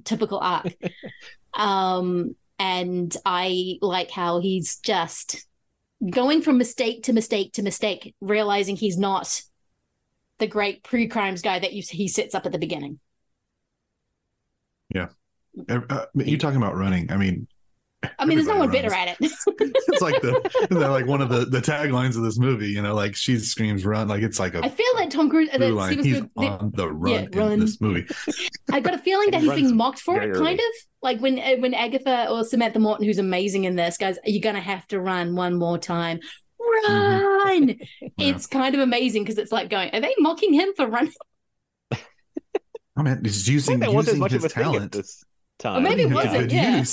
typical 0.04 0.38
arc. 0.38 0.74
um, 1.54 2.34
and 2.60 3.16
I 3.24 3.78
like 3.80 4.10
how 4.10 4.38
he's 4.38 4.76
just 4.80 5.46
going 6.08 6.42
from 6.42 6.58
mistake 6.58 7.04
to 7.04 7.14
mistake 7.14 7.54
to 7.54 7.62
mistake, 7.62 8.14
realizing 8.20 8.76
he's 8.76 8.98
not 8.98 9.40
the 10.38 10.46
great 10.46 10.84
pre-crimes 10.84 11.40
guy 11.40 11.58
that 11.58 11.72
you, 11.72 11.82
he 11.88 12.06
sits 12.06 12.34
up 12.34 12.44
at 12.44 12.52
the 12.52 12.58
beginning. 12.58 13.00
Yeah. 14.94 15.08
Uh, 15.68 16.04
you 16.14 16.36
talking 16.36 16.58
about 16.58 16.76
running? 16.76 17.10
I 17.10 17.16
mean, 17.16 17.48
I 18.18 18.24
mean, 18.24 18.38
there's 18.38 18.46
no 18.48 18.56
one 18.56 18.68
Everybody 18.74 18.88
bitter 18.88 18.94
at 18.94 19.08
it. 19.08 19.16
it's 19.90 20.00
like 20.00 20.20
the 20.22 20.66
they're 20.70 20.88
like 20.88 21.06
one 21.06 21.20
of 21.20 21.28
the 21.28 21.44
the 21.44 21.60
taglines 21.60 22.16
of 22.16 22.22
this 22.22 22.38
movie. 22.38 22.68
You 22.68 22.80
know, 22.80 22.94
like 22.94 23.14
she 23.14 23.38
screams 23.38 23.84
"run!" 23.84 24.08
Like 24.08 24.22
it's 24.22 24.38
like 24.38 24.54
a 24.54 24.64
I 24.64 24.70
feel 24.70 24.86
like 24.94 25.10
Tom 25.10 25.28
Cruise. 25.28 25.50
Uh, 25.52 25.58
through 25.58 25.66
that 25.66 25.74
line. 25.74 25.98
He's 26.02 26.16
Spielberg- 26.16 26.32
on 26.36 26.72
the 26.74 26.88
run, 26.90 27.12
yeah, 27.12 27.38
run. 27.38 27.52
in 27.52 27.60
this 27.60 27.80
movie. 27.80 28.06
I 28.72 28.80
got 28.80 28.94
a 28.94 28.98
feeling 28.98 29.30
that 29.32 29.42
he's 29.42 29.52
being 29.52 29.76
mocked 29.76 30.00
for 30.00 30.14
very 30.14 30.30
it, 30.30 30.34
kind 30.34 30.46
early. 30.46 30.54
of 30.54 30.60
like 31.02 31.20
when 31.20 31.38
uh, 31.38 31.56
when 31.58 31.74
Agatha 31.74 32.30
or 32.30 32.42
Samantha 32.44 32.78
Morton, 32.78 33.04
who's 33.04 33.18
amazing 33.18 33.64
in 33.64 33.76
this, 33.76 33.98
guys, 33.98 34.18
you're 34.24 34.40
gonna 34.40 34.60
have 34.60 34.86
to 34.88 35.00
run 35.00 35.36
one 35.36 35.54
more 35.56 35.76
time. 35.76 36.20
Run! 36.58 37.76
It's 38.18 38.46
kind 38.46 38.74
of 38.74 38.80
amazing 38.80 39.24
because 39.24 39.38
it's 39.38 39.52
like 39.52 39.68
going, 39.68 39.90
are 39.94 40.00
they 40.00 40.14
mocking 40.18 40.54
him 40.54 40.70
for 40.74 40.86
running? 40.86 41.12
I 42.96 43.02
mean, 43.02 43.20
he's 43.24 43.48
using 43.48 43.80
that 43.80 43.92
wasn't 43.92 44.16
using 44.16 44.20
much 44.20 44.32
his 44.32 44.44
of 44.44 44.50
a 44.50 44.54
talent. 44.54 44.92
this 44.92 45.24
time. 45.58 45.78
Or 45.78 45.80
maybe 45.80 46.02
it 46.02 46.12
wasn't, 46.12 46.50
good 46.50 46.52
yeah. 46.52 46.84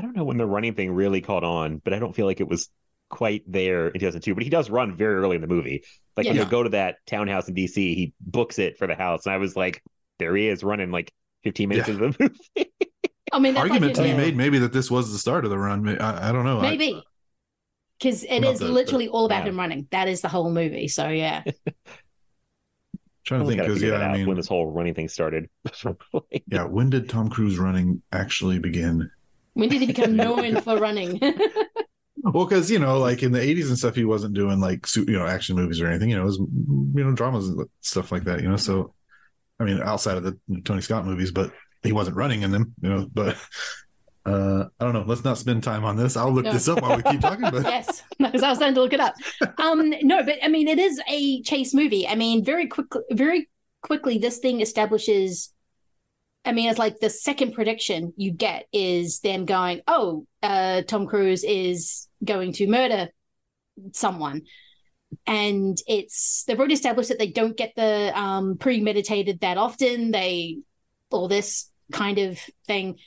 Use. 0.00 0.02
I 0.02 0.06
don't 0.06 0.16
know 0.16 0.24
when 0.24 0.38
the 0.38 0.46
running 0.46 0.74
thing 0.74 0.92
really 0.92 1.20
caught 1.20 1.44
on, 1.44 1.78
but 1.84 1.92
I 1.92 1.98
don't 1.98 2.14
feel 2.14 2.26
like 2.26 2.40
it 2.40 2.48
was 2.48 2.68
quite 3.08 3.42
there 3.46 3.88
in 3.88 3.94
2002. 4.00 4.34
But 4.34 4.44
he 4.44 4.50
does 4.50 4.70
run 4.70 4.96
very 4.96 5.16
early 5.16 5.34
in 5.36 5.40
the 5.42 5.48
movie. 5.48 5.82
Like 6.16 6.26
when 6.26 6.36
Yeah. 6.36 6.44
they 6.44 6.50
go 6.50 6.62
to 6.62 6.68
that 6.70 6.96
townhouse 7.06 7.48
in 7.48 7.54
DC, 7.54 7.74
he 7.74 8.12
books 8.20 8.58
it 8.58 8.78
for 8.78 8.86
the 8.86 8.94
house, 8.94 9.26
and 9.26 9.34
I 9.34 9.38
was 9.38 9.56
like, 9.56 9.82
there 10.18 10.34
he 10.36 10.48
is 10.48 10.62
running 10.62 10.90
like 10.90 11.12
15 11.44 11.68
minutes 11.68 11.88
Yeah. 11.88 11.94
into 11.94 12.08
the 12.08 12.16
movie. 12.56 12.70
I 13.32 13.38
mean, 13.38 13.56
Argument 13.56 13.84
like 13.84 13.94
to 13.94 14.02
be 14.02 14.12
made 14.16 14.36
maybe 14.36 14.58
that 14.58 14.72
this 14.72 14.90
was 14.90 15.12
the 15.12 15.18
start 15.18 15.44
of 15.44 15.50
the 15.50 15.58
run. 15.58 15.88
I, 16.00 16.28
I 16.28 16.32
don't 16.32 16.44
know. 16.44 16.60
Maybe 16.60 17.02
because 17.98 18.24
it 18.24 18.30
is 18.36 18.40
Not 18.42 18.52
is 18.54 18.58
the- 18.60 18.66
the- 18.66 18.72
literally 18.72 19.08
all 19.08 19.24
about 19.26 19.44
yeah. 19.44 19.50
him 19.50 19.58
running. 19.58 19.86
That 19.92 20.08
is 20.08 20.20
the 20.20 20.28
whole 20.28 20.50
movie. 20.50 20.88
So 20.88 21.08
yeah, 21.08 21.42
trying 23.24 23.40
to 23.42 23.46
think 23.46 23.60
because 23.60 23.82
yeah, 23.82 23.98
I 23.98 24.16
mean, 24.16 24.26
when 24.26 24.36
this 24.36 24.48
whole 24.48 24.66
running 24.70 24.94
thing 24.94 25.08
started. 25.08 25.48
yeah. 26.46 26.64
When 26.64 26.90
did 26.90 27.08
Tom 27.08 27.28
Cruise 27.28 27.58
running 27.58 28.02
actually 28.12 28.58
begin? 28.58 29.10
When 29.54 29.68
did 29.68 29.80
he 29.80 29.86
become 29.86 30.16
known 30.24 30.60
for 30.60 30.78
running? 30.78 31.20
Well, 32.22 32.44
because 32.44 32.70
you 32.70 32.78
know, 32.78 32.98
like 32.98 33.22
in 33.22 33.32
the 33.32 33.38
'80s 33.38 33.68
and 33.68 33.78
stuff, 33.78 33.94
he 33.94 34.04
wasn't 34.04 34.34
doing 34.34 34.60
like 34.60 34.86
you 34.94 35.06
know 35.06 35.26
action 35.26 35.56
movies 35.56 35.80
or 35.80 35.86
anything. 35.86 36.10
You 36.10 36.16
know, 36.16 36.22
it 36.22 36.26
was 36.26 36.36
you 36.38 37.02
know 37.04 37.12
dramas 37.12 37.48
and 37.48 37.66
stuff 37.80 38.12
like 38.12 38.24
that. 38.24 38.42
You 38.42 38.48
know, 38.50 38.56
so 38.56 38.92
I 39.58 39.64
mean, 39.64 39.80
outside 39.80 40.18
of 40.18 40.24
the 40.24 40.38
Tony 40.66 40.82
Scott 40.82 41.06
movies, 41.06 41.30
but 41.30 41.50
he 41.82 41.92
wasn't 41.92 42.16
running 42.18 42.42
in 42.42 42.50
them. 42.50 42.74
You 42.82 42.88
know, 42.90 43.08
but 43.10 43.38
uh 44.26 44.66
I 44.78 44.84
don't 44.84 44.92
know. 44.92 45.04
Let's 45.06 45.24
not 45.24 45.38
spend 45.38 45.62
time 45.62 45.82
on 45.86 45.96
this. 45.96 46.14
I'll 46.14 46.30
look 46.30 46.44
No. 46.44 46.52
this 46.52 46.68
up 46.68 46.82
while 46.82 46.94
we 46.94 47.02
keep 47.04 47.22
talking. 47.22 47.50
But 47.50 47.62
yes, 47.64 48.02
because 48.18 48.42
I 48.42 48.50
was 48.50 48.58
starting 48.58 48.74
to 48.74 48.82
look 48.82 48.92
it 48.92 49.00
up. 49.00 49.14
Um, 49.56 49.88
no, 50.02 50.22
but 50.22 50.36
I 50.42 50.48
mean, 50.48 50.68
it 50.68 50.78
is 50.78 51.00
a 51.08 51.40
chase 51.40 51.72
movie. 51.72 52.06
I 52.06 52.16
mean, 52.16 52.44
very 52.44 52.66
quickly, 52.66 53.00
very 53.12 53.48
quickly, 53.82 54.18
this 54.18 54.38
thing 54.38 54.60
establishes. 54.60 55.54
I 56.44 56.52
mean, 56.52 56.70
it's 56.70 56.78
like 56.78 57.00
the 57.00 57.10
second 57.10 57.52
prediction 57.52 58.12
you 58.16 58.32
get 58.32 58.66
is 58.72 59.20
them 59.20 59.44
going, 59.44 59.82
"Oh, 59.86 60.26
uh, 60.42 60.82
Tom 60.82 61.06
Cruise 61.06 61.44
is 61.44 62.08
going 62.24 62.52
to 62.54 62.66
murder 62.66 63.10
someone," 63.92 64.42
and 65.26 65.76
it's 65.86 66.44
they've 66.44 66.58
already 66.58 66.74
established 66.74 67.10
that 67.10 67.18
they 67.18 67.30
don't 67.30 67.56
get 67.56 67.72
the 67.76 68.18
um, 68.18 68.56
premeditated 68.56 69.40
that 69.40 69.58
often. 69.58 70.12
They 70.12 70.58
all 71.10 71.28
this 71.28 71.70
kind 71.92 72.18
of 72.18 72.38
thing. 72.66 72.98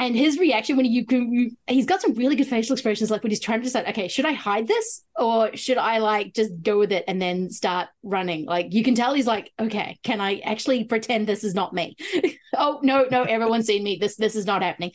And 0.00 0.16
his 0.16 0.38
reaction 0.38 0.78
when 0.78 0.86
you 0.86 1.04
you, 1.10 1.50
he's 1.66 1.84
got 1.84 2.00
some 2.00 2.14
really 2.14 2.34
good 2.34 2.46
facial 2.46 2.72
expressions, 2.72 3.10
like 3.10 3.22
when 3.22 3.30
he's 3.30 3.38
trying 3.38 3.60
to 3.60 3.64
decide, 3.64 3.86
okay, 3.88 4.08
should 4.08 4.24
I 4.24 4.32
hide 4.32 4.66
this 4.66 5.04
or 5.14 5.54
should 5.54 5.76
I 5.76 5.98
like 5.98 6.32
just 6.32 6.52
go 6.62 6.78
with 6.78 6.90
it 6.90 7.04
and 7.06 7.20
then 7.20 7.50
start 7.50 7.88
running? 8.02 8.46
Like 8.46 8.72
you 8.72 8.82
can 8.82 8.94
tell 8.94 9.12
he's 9.12 9.26
like, 9.26 9.52
okay, 9.60 9.98
can 10.02 10.18
I 10.18 10.38
actually 10.38 10.84
pretend 10.84 11.26
this 11.26 11.44
is 11.44 11.54
not 11.54 11.74
me? 11.74 11.96
oh 12.56 12.80
no, 12.82 13.08
no, 13.10 13.24
everyone's 13.24 13.66
seen 13.66 13.84
me. 13.84 13.98
This 14.00 14.16
this 14.16 14.36
is 14.36 14.46
not 14.46 14.62
happening. 14.62 14.92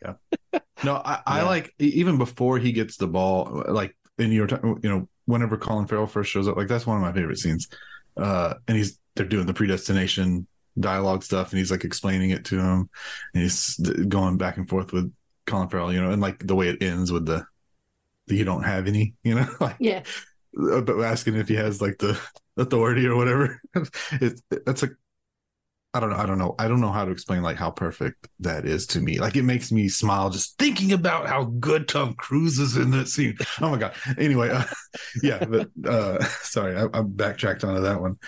yeah. 0.00 0.12
no, 0.84 1.02
I, 1.04 1.22
I 1.26 1.42
like 1.42 1.74
e- 1.80 1.86
even 1.86 2.18
before 2.18 2.60
he 2.60 2.70
gets 2.70 2.98
the 2.98 3.08
ball, 3.08 3.64
like 3.66 3.96
in 4.16 4.30
your 4.30 4.46
you 4.80 4.88
know 4.88 5.08
whenever 5.24 5.56
Colin 5.56 5.88
Farrell 5.88 6.06
first 6.06 6.30
shows 6.30 6.46
up, 6.46 6.56
like 6.56 6.68
that's 6.68 6.86
one 6.86 6.98
of 6.98 7.02
my 7.02 7.12
favorite 7.12 7.38
scenes. 7.38 7.66
Uh, 8.16 8.54
and 8.68 8.76
he's 8.76 9.00
they're 9.16 9.26
doing 9.26 9.46
the 9.46 9.54
predestination 9.54 10.46
dialogue 10.78 11.22
stuff, 11.22 11.50
and 11.50 11.58
he's 11.58 11.70
like 11.70 11.84
explaining 11.84 12.30
it 12.30 12.44
to 12.46 12.58
him, 12.58 12.88
and 13.34 13.42
he's 13.42 13.76
going 14.08 14.36
back 14.38 14.56
and 14.56 14.68
forth 14.68 14.92
with 14.92 15.12
Colin 15.46 15.68
Farrell, 15.68 15.92
you 15.92 16.00
know, 16.00 16.10
and 16.10 16.22
like 16.22 16.46
the 16.46 16.54
way 16.56 16.68
it 16.68 16.82
ends 16.82 17.12
with 17.12 17.26
the, 17.26 17.46
the 18.26 18.36
you 18.36 18.44
don't 18.44 18.64
have 18.64 18.86
any, 18.86 19.14
you 19.24 19.34
know, 19.34 19.48
like 19.60 19.76
Yeah. 19.80 20.02
but 20.54 21.00
asking 21.00 21.36
if 21.36 21.48
he 21.48 21.54
has 21.54 21.80
like 21.80 21.98
the 21.98 22.18
authority 22.56 23.06
or 23.06 23.16
whatever. 23.16 23.60
it's 24.12 24.42
that's 24.64 24.82
a 24.82 24.90
I 25.94 26.00
don't 26.00 26.10
know. 26.10 26.16
I 26.16 26.26
don't 26.26 26.36
know. 26.36 26.54
I 26.58 26.68
don't 26.68 26.82
know 26.82 26.92
how 26.92 27.06
to 27.06 27.10
explain 27.10 27.42
like 27.42 27.56
how 27.56 27.70
perfect 27.70 28.28
that 28.40 28.66
is 28.66 28.86
to 28.88 29.00
me. 29.00 29.18
Like 29.18 29.34
it 29.34 29.44
makes 29.44 29.72
me 29.72 29.88
smile 29.88 30.28
just 30.28 30.58
thinking 30.58 30.92
about 30.92 31.26
how 31.26 31.44
good 31.44 31.88
Tom 31.88 32.12
Cruise 32.14 32.58
is 32.58 32.76
in 32.76 32.90
that 32.90 33.08
scene. 33.08 33.34
Oh 33.62 33.70
my 33.70 33.78
god. 33.78 33.94
Anyway, 34.18 34.50
uh, 34.50 34.64
yeah, 35.22 35.42
but 35.42 35.70
uh 35.88 36.22
sorry, 36.42 36.76
I, 36.76 36.86
I 36.92 37.00
backtracked 37.02 37.64
onto 37.64 37.80
that 37.80 38.00
one. 38.00 38.18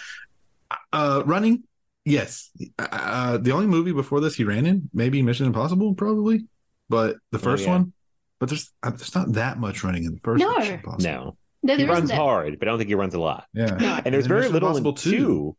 Uh 0.92 1.22
running, 1.26 1.64
yes. 2.08 2.50
Uh 2.78 3.38
the 3.38 3.52
only 3.52 3.66
movie 3.66 3.92
before 3.92 4.20
this 4.20 4.34
he 4.34 4.44
ran 4.44 4.66
in, 4.66 4.88
maybe 4.92 5.22
Mission 5.22 5.46
Impossible, 5.46 5.94
probably. 5.94 6.44
But 6.88 7.16
the 7.32 7.38
first 7.38 7.64
yeah. 7.64 7.70
one, 7.70 7.92
but 8.40 8.48
there's 8.48 8.70
uh, 8.82 8.90
there's 8.90 9.14
not 9.14 9.32
that 9.34 9.58
much 9.58 9.84
running 9.84 10.04
in 10.04 10.14
the 10.14 10.20
first 10.20 10.40
No. 10.42 10.56
Mission 10.58 10.74
Impossible. 10.74 11.02
No. 11.12 11.36
No, 11.62 11.76
he 11.76 11.84
runs 11.84 12.08
that. 12.10 12.16
hard, 12.16 12.58
but 12.58 12.68
I 12.68 12.70
don't 12.70 12.78
think 12.78 12.88
he 12.88 12.94
runs 12.94 13.14
a 13.14 13.20
lot. 13.20 13.44
Yeah. 13.52 13.66
No. 13.66 14.00
And 14.04 14.14
there's 14.14 14.24
And 14.24 14.28
very 14.28 14.40
Mission 14.42 14.52
little 14.54 14.68
in 14.70 14.76
Impossible 14.78 14.92
two. 14.94 15.10
two. 15.10 15.56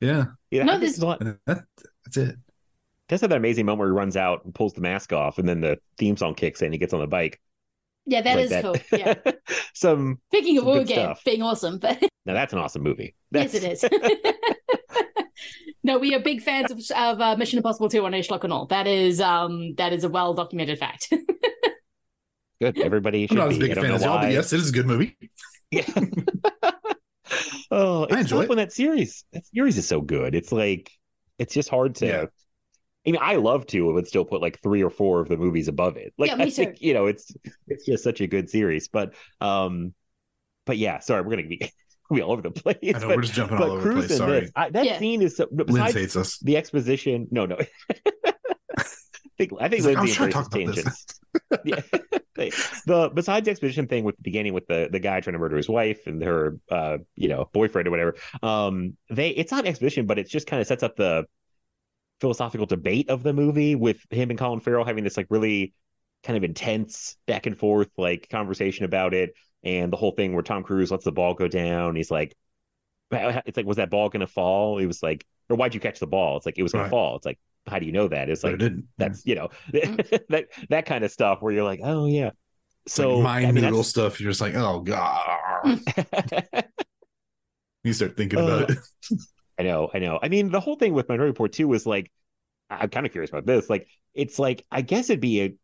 Yeah. 0.00 0.24
Yeah, 0.50 0.64
No, 0.64 0.72
I 0.74 0.78
think 0.78 0.80
there's- 0.80 0.96
there's 0.96 0.98
a 0.98 1.06
lot. 1.06 1.20
That, 1.46 1.64
that's 2.04 2.16
it. 2.16 2.36
Does 3.08 3.20
have 3.20 3.30
that 3.30 3.36
amazing 3.36 3.64
moment 3.66 3.78
where 3.78 3.88
he 3.88 3.92
runs 3.94 4.16
out 4.16 4.44
and 4.44 4.52
pulls 4.54 4.72
the 4.72 4.80
mask 4.80 5.12
off, 5.12 5.38
and 5.38 5.48
then 5.48 5.60
the 5.60 5.78
theme 5.96 6.16
song 6.16 6.34
kicks 6.34 6.60
in. 6.60 6.66
And 6.66 6.74
he 6.74 6.78
gets 6.78 6.92
on 6.92 6.98
the 7.00 7.06
bike. 7.06 7.40
Yeah, 8.04 8.20
that 8.22 8.34
Like 8.36 8.44
is 8.44 8.50
that. 8.50 8.62
cool. 8.64 8.76
Yeah. 8.92 9.14
Some 9.74 10.18
Speaking 10.32 10.58
of 10.58 10.62
Some 10.62 10.66
war 10.66 10.78
good 10.78 10.88
game 10.88 10.96
stuff. 10.98 11.22
being 11.24 11.42
awesome, 11.42 11.78
but 11.78 12.00
now 12.26 12.34
that's 12.34 12.52
an 12.52 12.58
awesome 12.58 12.82
movie. 12.82 13.14
yes, 13.30 13.54
it 13.54 13.62
is. 13.64 13.84
no, 15.86 15.98
we 15.98 16.14
are 16.14 16.20
big 16.20 16.42
fans 16.42 16.70
of, 16.70 16.78
of 16.96 17.20
uh, 17.20 17.36
Mission 17.36 17.58
Impossible 17.58 17.88
2 17.88 18.04
on 18.04 18.12
Schlock 18.12 18.44
and 18.44 18.52
Awe. 18.52 18.66
That 18.66 18.86
is 18.86 19.20
um 19.20 19.74
that 19.76 19.92
is 19.92 20.04
a 20.04 20.08
well 20.08 20.34
documented 20.34 20.78
fact. 20.78 21.12
good. 22.60 22.78
Everybody 22.78 23.28
I'm 23.30 23.36
should 23.36 23.36
not 23.36 23.48
be. 23.48 23.54
as 23.54 23.58
big 23.58 23.70
I 23.70 23.72
a 23.72 23.74
don't 23.76 23.84
fan 23.84 23.94
as 23.94 24.04
y'all, 24.04 24.18
but 24.18 24.32
yes, 24.32 24.52
it 24.52 24.60
is 24.60 24.70
a 24.70 24.72
good 24.72 24.86
movie. 24.86 25.16
oh, 27.70 28.04
it's 28.04 28.12
I 28.12 28.20
enjoy 28.20 28.42
it. 28.42 28.48
when 28.48 28.58
that 28.58 28.72
series. 28.72 29.24
That 29.32 29.46
series 29.46 29.78
is 29.78 29.86
so 29.86 30.00
good. 30.00 30.34
It's 30.34 30.52
like 30.52 30.90
it's 31.38 31.54
just 31.54 31.68
hard 31.68 31.96
to. 31.96 32.06
Yeah. 32.06 32.24
I 33.06 33.10
mean, 33.12 33.20
I 33.22 33.36
love 33.36 33.66
to. 33.68 33.88
It 33.88 33.92
would 33.92 34.08
still 34.08 34.24
put 34.24 34.40
like 34.42 34.60
three 34.62 34.82
or 34.82 34.90
four 34.90 35.20
of 35.20 35.28
the 35.28 35.36
movies 35.36 35.68
above 35.68 35.96
it. 35.96 36.12
Like 36.18 36.30
Yeah, 36.30 36.36
me 36.36 36.44
I 36.46 36.50
think 36.50 36.78
too. 36.78 36.86
you 36.86 36.94
know, 36.94 37.06
it's 37.06 37.30
it's 37.68 37.86
just 37.86 38.02
such 38.02 38.20
a 38.20 38.26
good 38.26 38.50
series. 38.50 38.88
But 38.88 39.14
um, 39.40 39.94
but 40.64 40.76
yeah, 40.78 40.98
sorry, 41.00 41.22
we're 41.22 41.30
gonna 41.36 41.48
be 41.48 41.70
we 42.10 42.22
all 42.22 42.32
over 42.32 42.42
the 42.42 42.50
place. 42.50 42.76
I 42.82 42.92
know, 42.98 43.08
but, 43.08 43.16
we're 43.16 43.22
just 43.22 43.34
jumping 43.34 43.58
all 43.58 43.70
over 43.72 43.88
the 43.88 43.94
place, 44.06 44.16
sorry. 44.16 44.40
this, 44.40 44.50
I, 44.56 44.70
that 44.70 44.84
Yeah. 44.84 44.98
scene 44.98 45.22
is 45.22 45.36
so. 45.36 45.46
Linz 45.50 45.72
Besides 45.72 45.94
hates 45.94 46.16
us. 46.16 46.38
the 46.38 46.56
exposition, 46.56 47.28
no, 47.30 47.46
no. 47.46 47.56
I 48.78 48.82
think 49.38 49.52
I 49.60 49.68
think 49.68 49.74
He's 49.74 49.86
like, 49.86 49.96
Lindsay 49.98 50.22
"I'm 50.24 50.30
trying 50.30 50.30
to 50.30 50.38
embraces 50.38 50.42
talk 50.42 50.54
about 50.54 50.74
this." 50.74 51.06
yeah. 51.64 51.80
The 52.86 53.10
besides 53.12 53.44
the 53.44 53.50
exposition 53.50 53.86
thing 53.86 54.04
with 54.04 54.16
the 54.16 54.22
beginning 54.22 54.54
with 54.54 54.66
the 54.66 54.88
the 54.90 54.98
guy 54.98 55.20
trying 55.20 55.32
to 55.34 55.38
murder 55.38 55.56
his 55.56 55.68
wife 55.68 56.06
and 56.06 56.22
her 56.22 56.58
uh 56.70 56.98
you 57.14 57.28
know 57.28 57.48
boyfriend 57.52 57.88
or 57.88 57.90
whatever 57.90 58.14
um 58.42 58.96
they 59.10 59.30
it's 59.30 59.52
not 59.52 59.66
exposition 59.66 60.06
but 60.06 60.18
it 60.18 60.28
just 60.28 60.46
kind 60.46 60.60
of 60.60 60.66
sets 60.66 60.82
up 60.82 60.96
the 60.96 61.24
philosophical 62.20 62.66
debate 62.66 63.10
of 63.10 63.22
the 63.22 63.32
movie 63.32 63.74
with 63.74 63.98
him 64.10 64.30
and 64.30 64.38
Colin 64.38 64.60
Farrell 64.60 64.84
having 64.84 65.04
this 65.04 65.16
like 65.16 65.26
really 65.30 65.74
kind 66.24 66.36
of 66.36 66.44
intense 66.44 67.16
back 67.26 67.46
and 67.46 67.58
forth 67.58 67.90
like 67.98 68.28
conversation 68.30 68.84
about 68.84 69.12
it 69.14 69.34
and 69.66 69.92
the 69.92 69.98
whole 69.98 70.12
thing 70.12 70.34
where 70.34 70.44
Tom 70.44 70.64
Cruise 70.64 70.92
lets 70.92 71.04
the 71.04 71.12
ball 71.12 71.34
go 71.34 71.48
down 71.48 71.96
he's 71.96 72.12
like 72.12 72.36
it's 73.12 73.56
like 73.56 73.66
was 73.66 73.78
that 73.78 73.90
ball 73.90 74.08
gonna 74.08 74.26
fall 74.26 74.78
it 74.78 74.86
was 74.86 75.02
like 75.02 75.26
or 75.50 75.56
why'd 75.56 75.74
you 75.74 75.80
catch 75.80 76.00
the 76.00 76.06
ball 76.06 76.36
it's 76.36 76.46
like 76.46 76.58
it 76.58 76.64
was 76.64 76.72
gonna 76.72 76.84
fall 76.84 77.16
it's 77.16 77.26
like 77.26 77.38
how 77.66 77.78
do 77.78 77.86
you 77.86 77.92
know 77.92 78.08
that 78.08 78.28
it's 78.30 78.44
like 78.44 78.54
it 78.54 78.58
didn't. 78.58 78.86
that's 78.98 79.24
you 79.26 79.34
know 79.34 79.48
that 79.72 80.46
that 80.70 80.86
kind 80.86 81.04
of 81.04 81.10
stuff 81.12 81.42
where 81.42 81.52
you're 81.52 81.64
like 81.64 81.80
oh 81.84 82.06
yeah 82.06 82.30
It's 82.86 82.98
so 82.98 83.08
like 83.08 83.18
mind 83.18 83.44
I 83.44 83.52
mean, 83.52 83.64
noodle 83.64 83.84
stuff. 83.84 84.20
You're 84.20 84.30
just 84.30 84.40
like, 84.40 84.54
oh 84.54 84.80
god. 84.80 85.80
you 87.84 87.92
start 87.92 88.16
thinking 88.16 88.40
about 88.40 88.62
Uh, 88.62 88.66
it. 88.70 88.78
I 89.58 89.62
know, 89.64 89.90
I 89.94 89.98
know. 90.00 90.18
I 90.22 90.28
mean, 90.28 90.50
the 90.50 90.60
whole 90.60 90.76
thing 90.76 90.94
with 90.94 91.08
Minority 91.08 91.30
Report 91.30 91.52
2 91.52 91.68
was 91.68 91.86
like, 91.86 92.10
I'm 92.70 92.90
kind 92.90 93.06
of 93.06 93.12
curious 93.12 93.30
about 93.30 93.46
this. 93.46 93.70
Like, 93.70 93.88
it's 94.14 94.38
like, 94.38 94.64
I 94.70 94.82
guess 94.82 95.10
it'd 95.10 95.20
be 95.20 95.42
a, 95.42 95.54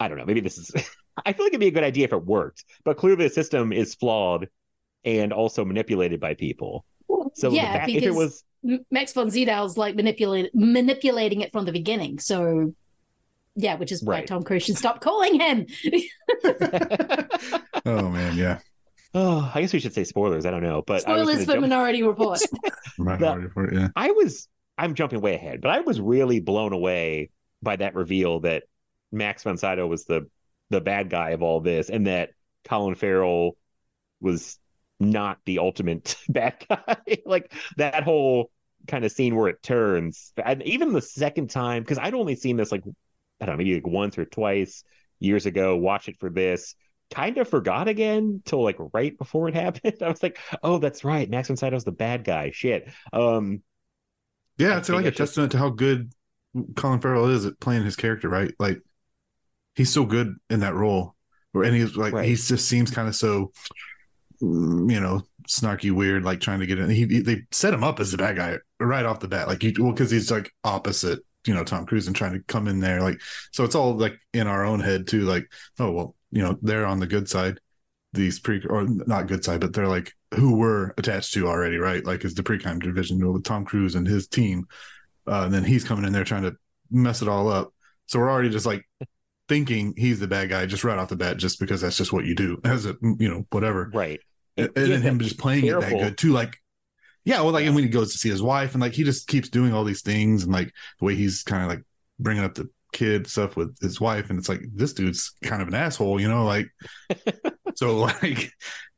I 0.00 0.08
don't 0.08 0.18
know, 0.18 0.26
maybe 0.26 0.40
this 0.40 0.58
is, 0.58 0.72
I 1.26 1.32
feel 1.32 1.44
like 1.46 1.50
it'd 1.52 1.60
be 1.60 1.68
a 1.68 1.70
good 1.72 1.84
idea 1.84 2.04
if 2.04 2.12
it 2.12 2.24
worked, 2.24 2.64
but 2.84 2.96
clearly 2.96 3.24
the 3.28 3.30
system 3.34 3.72
is 3.72 3.94
flawed 3.94 4.48
and 5.04 5.32
also 5.32 5.64
manipulated 5.64 6.20
by 6.20 6.34
people. 6.34 6.84
So 7.34 7.50
yeah, 7.50 7.72
fact- 7.72 7.86
because 7.86 8.02
if 8.02 8.08
it 8.08 8.14
was, 8.14 8.44
Max 8.90 9.12
von 9.12 9.30
Sydow's 9.30 9.76
like 9.76 9.94
manipulating 9.96 10.50
manipulating 10.54 11.40
it 11.42 11.52
from 11.52 11.64
the 11.64 11.72
beginning. 11.72 12.18
So 12.18 12.74
yeah, 13.54 13.76
which 13.76 13.90
is 13.92 14.02
why 14.04 14.24
Tom 14.24 14.42
Cruise 14.42 14.64
should 14.64 14.78
stop 14.78 15.00
calling 15.00 15.38
him. 15.40 15.66
Oh 17.86 18.08
man, 18.10 18.36
yeah. 18.36 18.58
oh, 19.14 19.50
I 19.54 19.60
guess 19.60 19.72
we 19.72 19.78
should 19.80 19.94
say 19.94 20.04
spoilers. 20.04 20.44
I 20.46 20.50
don't 20.50 20.62
know, 20.62 20.82
but 20.86 21.06
I 21.08 21.12
was 21.14 21.22
Spoilers 21.22 21.44
for 21.44 21.52
jump- 21.52 21.62
Minority 21.62 22.02
Report. 22.12 22.40
Minority 22.98 23.44
Report, 23.44 23.72
yeah. 23.74 23.88
I 23.96 24.10
was 24.10 24.48
I'm 24.76 24.94
jumping 24.94 25.20
way 25.20 25.34
ahead, 25.34 25.60
but 25.60 25.70
I 25.70 25.80
was 25.80 26.00
really 26.00 26.40
blown 26.40 26.72
away 26.72 27.30
by 27.62 27.76
that 27.76 27.94
reveal 27.94 28.40
that 28.40 28.64
Max 29.10 29.42
von 29.42 29.56
Sydow 29.56 29.86
was 29.86 30.04
the 30.04 30.28
the 30.70 30.80
bad 30.80 31.10
guy 31.10 31.30
of 31.30 31.42
all 31.42 31.60
this, 31.60 31.90
and 31.90 32.06
that 32.06 32.30
Colin 32.64 32.94
Farrell 32.94 33.56
was 34.20 34.58
not 35.00 35.38
the 35.44 35.58
ultimate 35.60 36.16
bad 36.28 36.64
guy. 36.68 36.96
like 37.26 37.52
that 37.76 38.02
whole 38.02 38.50
kind 38.86 39.04
of 39.04 39.12
scene 39.12 39.36
where 39.36 39.48
it 39.48 39.62
turns, 39.62 40.32
and 40.44 40.62
even 40.62 40.92
the 40.92 41.02
second 41.02 41.50
time, 41.50 41.82
because 41.82 41.98
I'd 41.98 42.14
only 42.14 42.34
seen 42.36 42.56
this 42.56 42.72
like 42.72 42.82
I 43.40 43.46
don't 43.46 43.54
know, 43.54 43.58
maybe 43.58 43.74
like 43.74 43.86
once 43.86 44.18
or 44.18 44.24
twice 44.24 44.82
years 45.20 45.46
ago. 45.46 45.76
Watch 45.76 46.08
it 46.08 46.16
for 46.18 46.30
this. 46.30 46.74
Kind 47.14 47.38
of 47.38 47.48
forgot 47.48 47.88
again 47.88 48.42
till 48.44 48.62
like 48.62 48.76
right 48.92 49.16
before 49.16 49.48
it 49.48 49.54
happened. 49.64 49.96
I 50.02 50.08
was 50.08 50.22
like, 50.22 50.38
"Oh, 50.62 50.78
that's 50.78 51.04
right. 51.04 51.28
Max 51.30 51.48
von 51.48 51.56
Sydow's 51.56 51.84
the 51.84 51.92
bad 51.92 52.24
guy." 52.24 52.50
Shit. 52.50 52.90
Um, 53.12 53.62
Yeah, 54.58 54.78
it's 54.78 54.88
like 54.88 55.04
a 55.06 55.10
just- 55.10 55.18
testament 55.18 55.52
to 55.52 55.58
how 55.58 55.70
good 55.70 56.12
Colin 56.76 57.00
Farrell 57.00 57.26
is 57.30 57.46
at 57.46 57.60
playing 57.60 57.84
his 57.84 57.96
character, 57.96 58.28
right? 58.28 58.52
Like 58.58 58.82
he's 59.78 59.92
so 59.92 60.04
good 60.04 60.34
in 60.50 60.60
that 60.60 60.74
role. 60.74 61.14
Or 61.54 61.64
and 61.64 61.74
he's 61.74 61.96
like 61.96 62.14
Right. 62.14 62.28
he 62.28 62.34
just 62.36 62.68
seems 62.68 62.90
kind 62.90 63.08
of 63.08 63.16
so 63.16 63.52
mm, 64.42 64.90
you 64.92 65.00
know, 65.00 65.22
snarky, 65.48 65.90
weird, 65.90 66.24
like 66.24 66.40
trying 66.40 66.60
to 66.60 66.66
get 66.66 66.78
in. 66.78 66.90
He, 66.90 67.06
he- 67.06 67.20
they 67.20 67.42
set 67.50 67.74
him 67.74 67.84
up 67.84 68.00
as 68.00 68.10
the 68.12 68.18
bad 68.18 68.36
guy 68.36 68.58
right 68.80 69.06
off 69.06 69.20
the 69.20 69.28
bat. 69.28 69.48
Like 69.48 69.62
you 69.62 69.72
well, 69.78 69.92
because 69.92 70.10
he's 70.10 70.30
like 70.30 70.52
opposite, 70.64 71.20
you 71.46 71.54
know, 71.54 71.64
Tom 71.64 71.86
Cruise 71.86 72.06
and 72.06 72.16
trying 72.16 72.32
to 72.34 72.42
come 72.48 72.68
in 72.68 72.80
there. 72.80 73.00
Like 73.02 73.20
so 73.52 73.64
it's 73.64 73.74
all 73.74 73.94
like 73.96 74.18
in 74.32 74.46
our 74.46 74.64
own 74.64 74.80
head 74.80 75.06
too, 75.06 75.22
like, 75.22 75.46
oh 75.78 75.90
well, 75.92 76.14
you 76.30 76.42
know, 76.42 76.58
they're 76.62 76.86
on 76.86 77.00
the 77.00 77.06
good 77.06 77.28
side. 77.28 77.60
These 78.14 78.40
pre 78.40 78.62
or 78.68 78.86
not 78.88 79.28
good 79.28 79.44
side, 79.44 79.60
but 79.60 79.74
they're 79.74 79.88
like 79.88 80.12
who 80.34 80.56
we're 80.56 80.92
attached 80.98 81.34
to 81.34 81.46
already, 81.48 81.76
right? 81.78 82.04
Like 82.04 82.24
is 82.24 82.34
the 82.34 82.42
pre-crime 82.42 82.80
division 82.80 83.18
you 83.18 83.24
know, 83.24 83.32
with 83.32 83.44
Tom 83.44 83.64
Cruise 83.64 83.94
and 83.94 84.06
his 84.06 84.28
team. 84.28 84.66
Uh, 85.26 85.42
and 85.44 85.52
then 85.54 85.64
he's 85.64 85.84
coming 85.84 86.04
in 86.06 86.12
there 86.12 86.24
trying 86.24 86.42
to 86.44 86.56
mess 86.90 87.22
it 87.22 87.28
all 87.28 87.48
up. 87.50 87.72
So 88.06 88.18
we're 88.18 88.30
already 88.30 88.50
just 88.50 88.66
like 88.66 88.82
thinking 89.48 89.94
he's 89.96 90.20
the 90.20 90.28
bad 90.28 90.50
guy 90.50 90.66
just 90.66 90.84
right 90.84 90.98
off 90.98 91.08
the 91.08 91.16
bat, 91.16 91.36
just 91.36 91.58
because 91.60 91.80
that's 91.80 91.96
just 91.96 92.12
what 92.12 92.24
you 92.24 92.34
do 92.34 92.60
as 92.64 92.86
a 92.86 92.96
you 93.02 93.28
know 93.28 93.46
whatever. 93.50 93.90
right. 93.92 94.20
And, 94.56 94.70
and 94.76 94.90
then 94.90 95.02
him 95.02 95.20
just 95.20 95.38
playing 95.38 95.66
it 95.66 95.80
that 95.80 95.90
good 95.90 96.18
too, 96.18 96.32
like 96.32 96.56
yeah, 97.24 97.40
well, 97.42 97.52
like 97.52 97.66
and 97.66 97.74
when 97.74 97.84
he 97.84 97.90
goes 97.90 98.12
to 98.12 98.18
see 98.18 98.28
his 98.30 98.42
wife 98.42 98.72
and 98.72 98.80
like 98.80 98.92
he 98.94 99.04
just 99.04 99.28
keeps 99.28 99.48
doing 99.48 99.72
all 99.72 99.84
these 99.84 100.02
things 100.02 100.44
and 100.44 100.52
like 100.52 100.72
the 100.98 101.04
way 101.04 101.14
he's 101.14 101.42
kind 101.42 101.62
of 101.62 101.68
like 101.68 101.82
bringing 102.18 102.42
up 102.42 102.54
the 102.54 102.68
kid 102.92 103.26
stuff 103.26 103.54
with 103.54 103.78
his 103.80 104.00
wife 104.00 104.30
and 104.30 104.38
it's 104.38 104.48
like 104.48 104.62
this 104.74 104.94
dude's 104.94 105.34
kind 105.42 105.60
of 105.62 105.68
an 105.68 105.74
asshole, 105.74 106.20
you 106.20 106.28
know, 106.28 106.44
like 106.44 106.68
so 107.74 107.98
like 107.98 108.50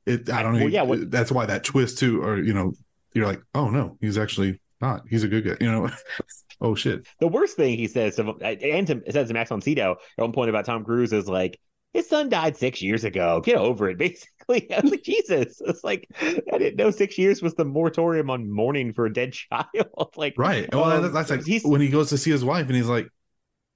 it. 0.07 0.30
I 0.30 0.42
don't 0.42 0.55
know. 0.55 0.61
Well, 0.61 0.68
yeah, 0.70 0.82
what- 0.82 1.11
that's 1.11 1.32
why 1.32 1.46
that 1.46 1.64
twist 1.64 1.98
too, 1.98 2.22
or 2.22 2.38
you 2.38 2.55
know, 2.55 2.72
you're 3.14 3.26
like, 3.26 3.42
oh 3.55 3.68
no, 3.68 3.98
he's 4.01 4.16
actually 4.16 4.61
not. 4.80 5.03
He's 5.11 5.24
a 5.24 5.28
good 5.28 5.44
guy, 5.44 5.57
you 5.61 5.70
know. 5.70 5.90
oh 6.61 6.74
shit. 6.74 7.06
The 7.20 7.28
worst 7.28 7.56
thing 7.56 7.76
he 7.76 7.86
says 7.86 8.16
to 8.16 8.30
and 8.40 8.86
to, 8.86 9.02
says 9.11 9.28
to 9.28 9.34
Max 9.34 9.48
von 9.50 9.61
Sydow 9.61 9.96
at 10.18 10.22
one 10.22 10.32
point 10.32 10.50
about 10.50 10.64
Tom 10.64 10.84
Cruise 10.84 11.12
is 11.12 11.28
like, 11.28 11.58
his 11.92 12.08
son 12.08 12.28
died 12.28 12.56
six 12.56 12.80
years 12.80 13.04
ago. 13.04 13.40
Get 13.40 13.56
over 13.56 13.90
it. 13.90 13.98
Basically, 13.98 14.72
I 14.72 14.80
was 14.80 14.90
like, 14.90 15.02
Jesus. 15.02 15.61
It's 15.64 15.84
like 15.84 16.08
I 16.20 16.58
didn't 16.58 16.76
know 16.76 16.90
six 16.90 17.18
years 17.18 17.42
was 17.42 17.54
the 17.54 17.64
moratorium 17.64 18.30
on 18.30 18.50
mourning 18.50 18.92
for 18.92 19.06
a 19.06 19.12
dead 19.12 19.32
child. 19.50 20.12
like, 20.16 20.34
Right. 20.36 20.72
Well, 20.72 20.84
um, 20.84 21.02
that's, 21.02 21.28
that's 21.28 21.46
like 21.46 21.62
when 21.64 21.80
he 21.80 21.88
goes 21.88 22.11
to 22.11 22.18
see 22.18 22.30
his 22.30 22.44
wife 22.44 22.66
and 22.66 22.76
he's 22.76 22.88
like, 22.88 23.08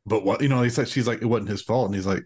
but 0.07 0.25
what, 0.25 0.43
you 0.43 0.49
know, 0.49 0.63
he 0.63 0.69
said, 0.69 0.89
she's 0.89 1.07
like, 1.07 1.23
it 1.23 1.27
wasn't 1.27 1.49
his 1.49 1.63
fault. 1.63 1.87
And 1.87 1.95
he's 1.95 2.07
like, 2.07 2.25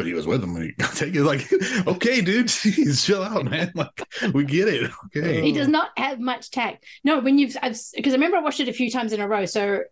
but 0.00 0.06
he 0.06 0.14
was 0.14 0.26
with 0.26 0.42
him 0.42 0.54
when 0.54 0.62
he 0.62 0.72
got 0.78 0.94
taken. 0.94 1.26
Like, 1.26 1.46
okay, 1.86 2.22
dude, 2.22 2.46
jeez, 2.46 3.04
chill 3.04 3.22
out, 3.22 3.44
man. 3.44 3.70
Like, 3.74 4.08
we 4.32 4.44
get 4.44 4.66
it. 4.66 4.90
Okay. 5.14 5.42
he 5.42 5.52
does 5.52 5.68
not 5.68 5.90
have 5.98 6.18
much 6.18 6.50
tact. 6.50 6.86
No, 7.04 7.20
when 7.20 7.38
you've 7.38 7.52
because 7.52 7.92
I 7.94 8.12
remember 8.12 8.38
I 8.38 8.40
watched 8.40 8.60
it 8.60 8.68
a 8.68 8.72
few 8.72 8.90
times 8.90 9.12
in 9.12 9.20
a 9.20 9.28
row, 9.28 9.44
so 9.44 9.82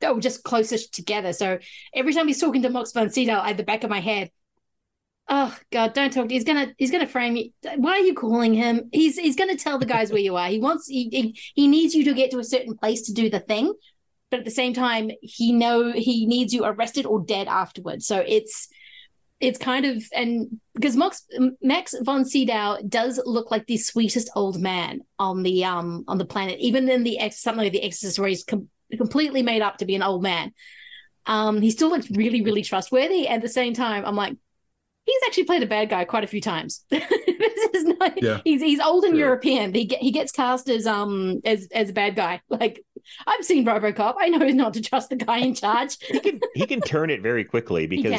they 0.00 0.08
were 0.08 0.18
just 0.18 0.44
closest 0.44 0.94
together. 0.94 1.34
So 1.34 1.58
every 1.94 2.14
time 2.14 2.26
he's 2.26 2.40
talking 2.40 2.62
to 2.62 2.70
Max 2.70 2.92
von 2.92 3.10
Sydow, 3.10 3.42
at 3.44 3.58
the 3.58 3.62
back 3.62 3.84
of 3.84 3.90
my 3.90 4.00
head, 4.00 4.30
oh 5.28 5.54
god, 5.70 5.92
don't 5.92 6.10
talk. 6.10 6.28
to 6.28 6.34
He's 6.34 6.44
gonna 6.44 6.72
he's 6.78 6.90
gonna 6.90 7.06
frame 7.06 7.36
you. 7.36 7.50
Why 7.76 7.92
are 7.92 7.98
you 7.98 8.14
calling 8.14 8.54
him? 8.54 8.88
He's 8.92 9.18
he's 9.18 9.36
gonna 9.36 9.58
tell 9.58 9.78
the 9.78 9.84
guys 9.84 10.10
where 10.10 10.22
you 10.22 10.36
are. 10.36 10.48
He 10.48 10.58
wants 10.58 10.88
he 10.88 11.10
he, 11.10 11.38
he 11.54 11.68
needs 11.68 11.94
you 11.94 12.04
to 12.04 12.14
get 12.14 12.30
to 12.30 12.38
a 12.38 12.44
certain 12.44 12.78
place 12.78 13.02
to 13.02 13.12
do 13.12 13.28
the 13.28 13.40
thing, 13.40 13.74
but 14.30 14.38
at 14.38 14.46
the 14.46 14.50
same 14.50 14.72
time, 14.72 15.10
he 15.20 15.52
know 15.52 15.92
he 15.92 16.24
needs 16.24 16.54
you 16.54 16.64
arrested 16.64 17.04
or 17.04 17.22
dead 17.22 17.46
afterwards. 17.46 18.06
So 18.06 18.24
it's 18.26 18.70
it's 19.40 19.58
kind 19.58 19.86
of 19.86 20.02
and 20.14 20.60
because 20.74 20.96
Max 20.96 21.26
Max 21.62 21.94
von 22.02 22.24
Sydow 22.24 22.78
does 22.86 23.20
look 23.24 23.50
like 23.50 23.66
the 23.66 23.76
sweetest 23.78 24.30
old 24.36 24.60
man 24.60 25.00
on 25.18 25.42
the 25.42 25.64
um 25.64 26.04
on 26.08 26.18
the 26.18 26.24
planet, 26.26 26.58
even 26.60 26.88
in 26.88 27.02
the 27.02 27.18
ex 27.18 27.40
something 27.40 27.64
like 27.64 27.72
the 27.72 27.82
Exorcist, 27.82 28.18
where 28.18 28.28
he's 28.28 28.44
com- 28.44 28.68
completely 28.96 29.42
made 29.42 29.62
up 29.62 29.78
to 29.78 29.86
be 29.86 29.94
an 29.94 30.02
old 30.02 30.22
man. 30.22 30.52
Um, 31.26 31.60
he 31.60 31.70
still 31.70 31.90
looks 31.90 32.10
really, 32.10 32.42
really 32.42 32.62
trustworthy. 32.62 33.28
At 33.28 33.42
the 33.42 33.48
same 33.48 33.74
time, 33.74 34.04
I'm 34.04 34.16
like, 34.16 34.34
he's 35.04 35.20
actually 35.26 35.44
played 35.44 35.62
a 35.62 35.66
bad 35.66 35.88
guy 35.90 36.04
quite 36.04 36.24
a 36.24 36.26
few 36.26 36.40
times. 36.40 36.84
this 36.90 37.04
is 37.74 37.84
not, 37.84 38.22
Yeah. 38.22 38.40
he's 38.44 38.60
he's 38.62 38.80
old 38.80 39.04
and 39.04 39.16
European. 39.16 39.72
He 39.74 39.84
get, 39.84 40.00
he 40.00 40.10
gets 40.10 40.32
cast 40.32 40.68
as 40.68 40.86
um 40.86 41.40
as 41.44 41.68
as 41.72 41.90
a 41.90 41.92
bad 41.92 42.14
guy. 42.16 42.40
Like 42.48 42.84
I've 43.26 43.44
seen 43.44 43.64
RoboCop. 43.64 44.14
I 44.18 44.28
know 44.28 44.46
not 44.48 44.74
to 44.74 44.82
trust 44.82 45.08
the 45.10 45.16
guy 45.16 45.38
in 45.38 45.54
charge. 45.54 45.96
he 46.00 46.20
can 46.20 46.40
he 46.54 46.66
can 46.66 46.80
turn 46.94 47.08
it 47.10 47.22
very 47.22 47.44
quickly 47.44 47.86
because. 47.86 48.12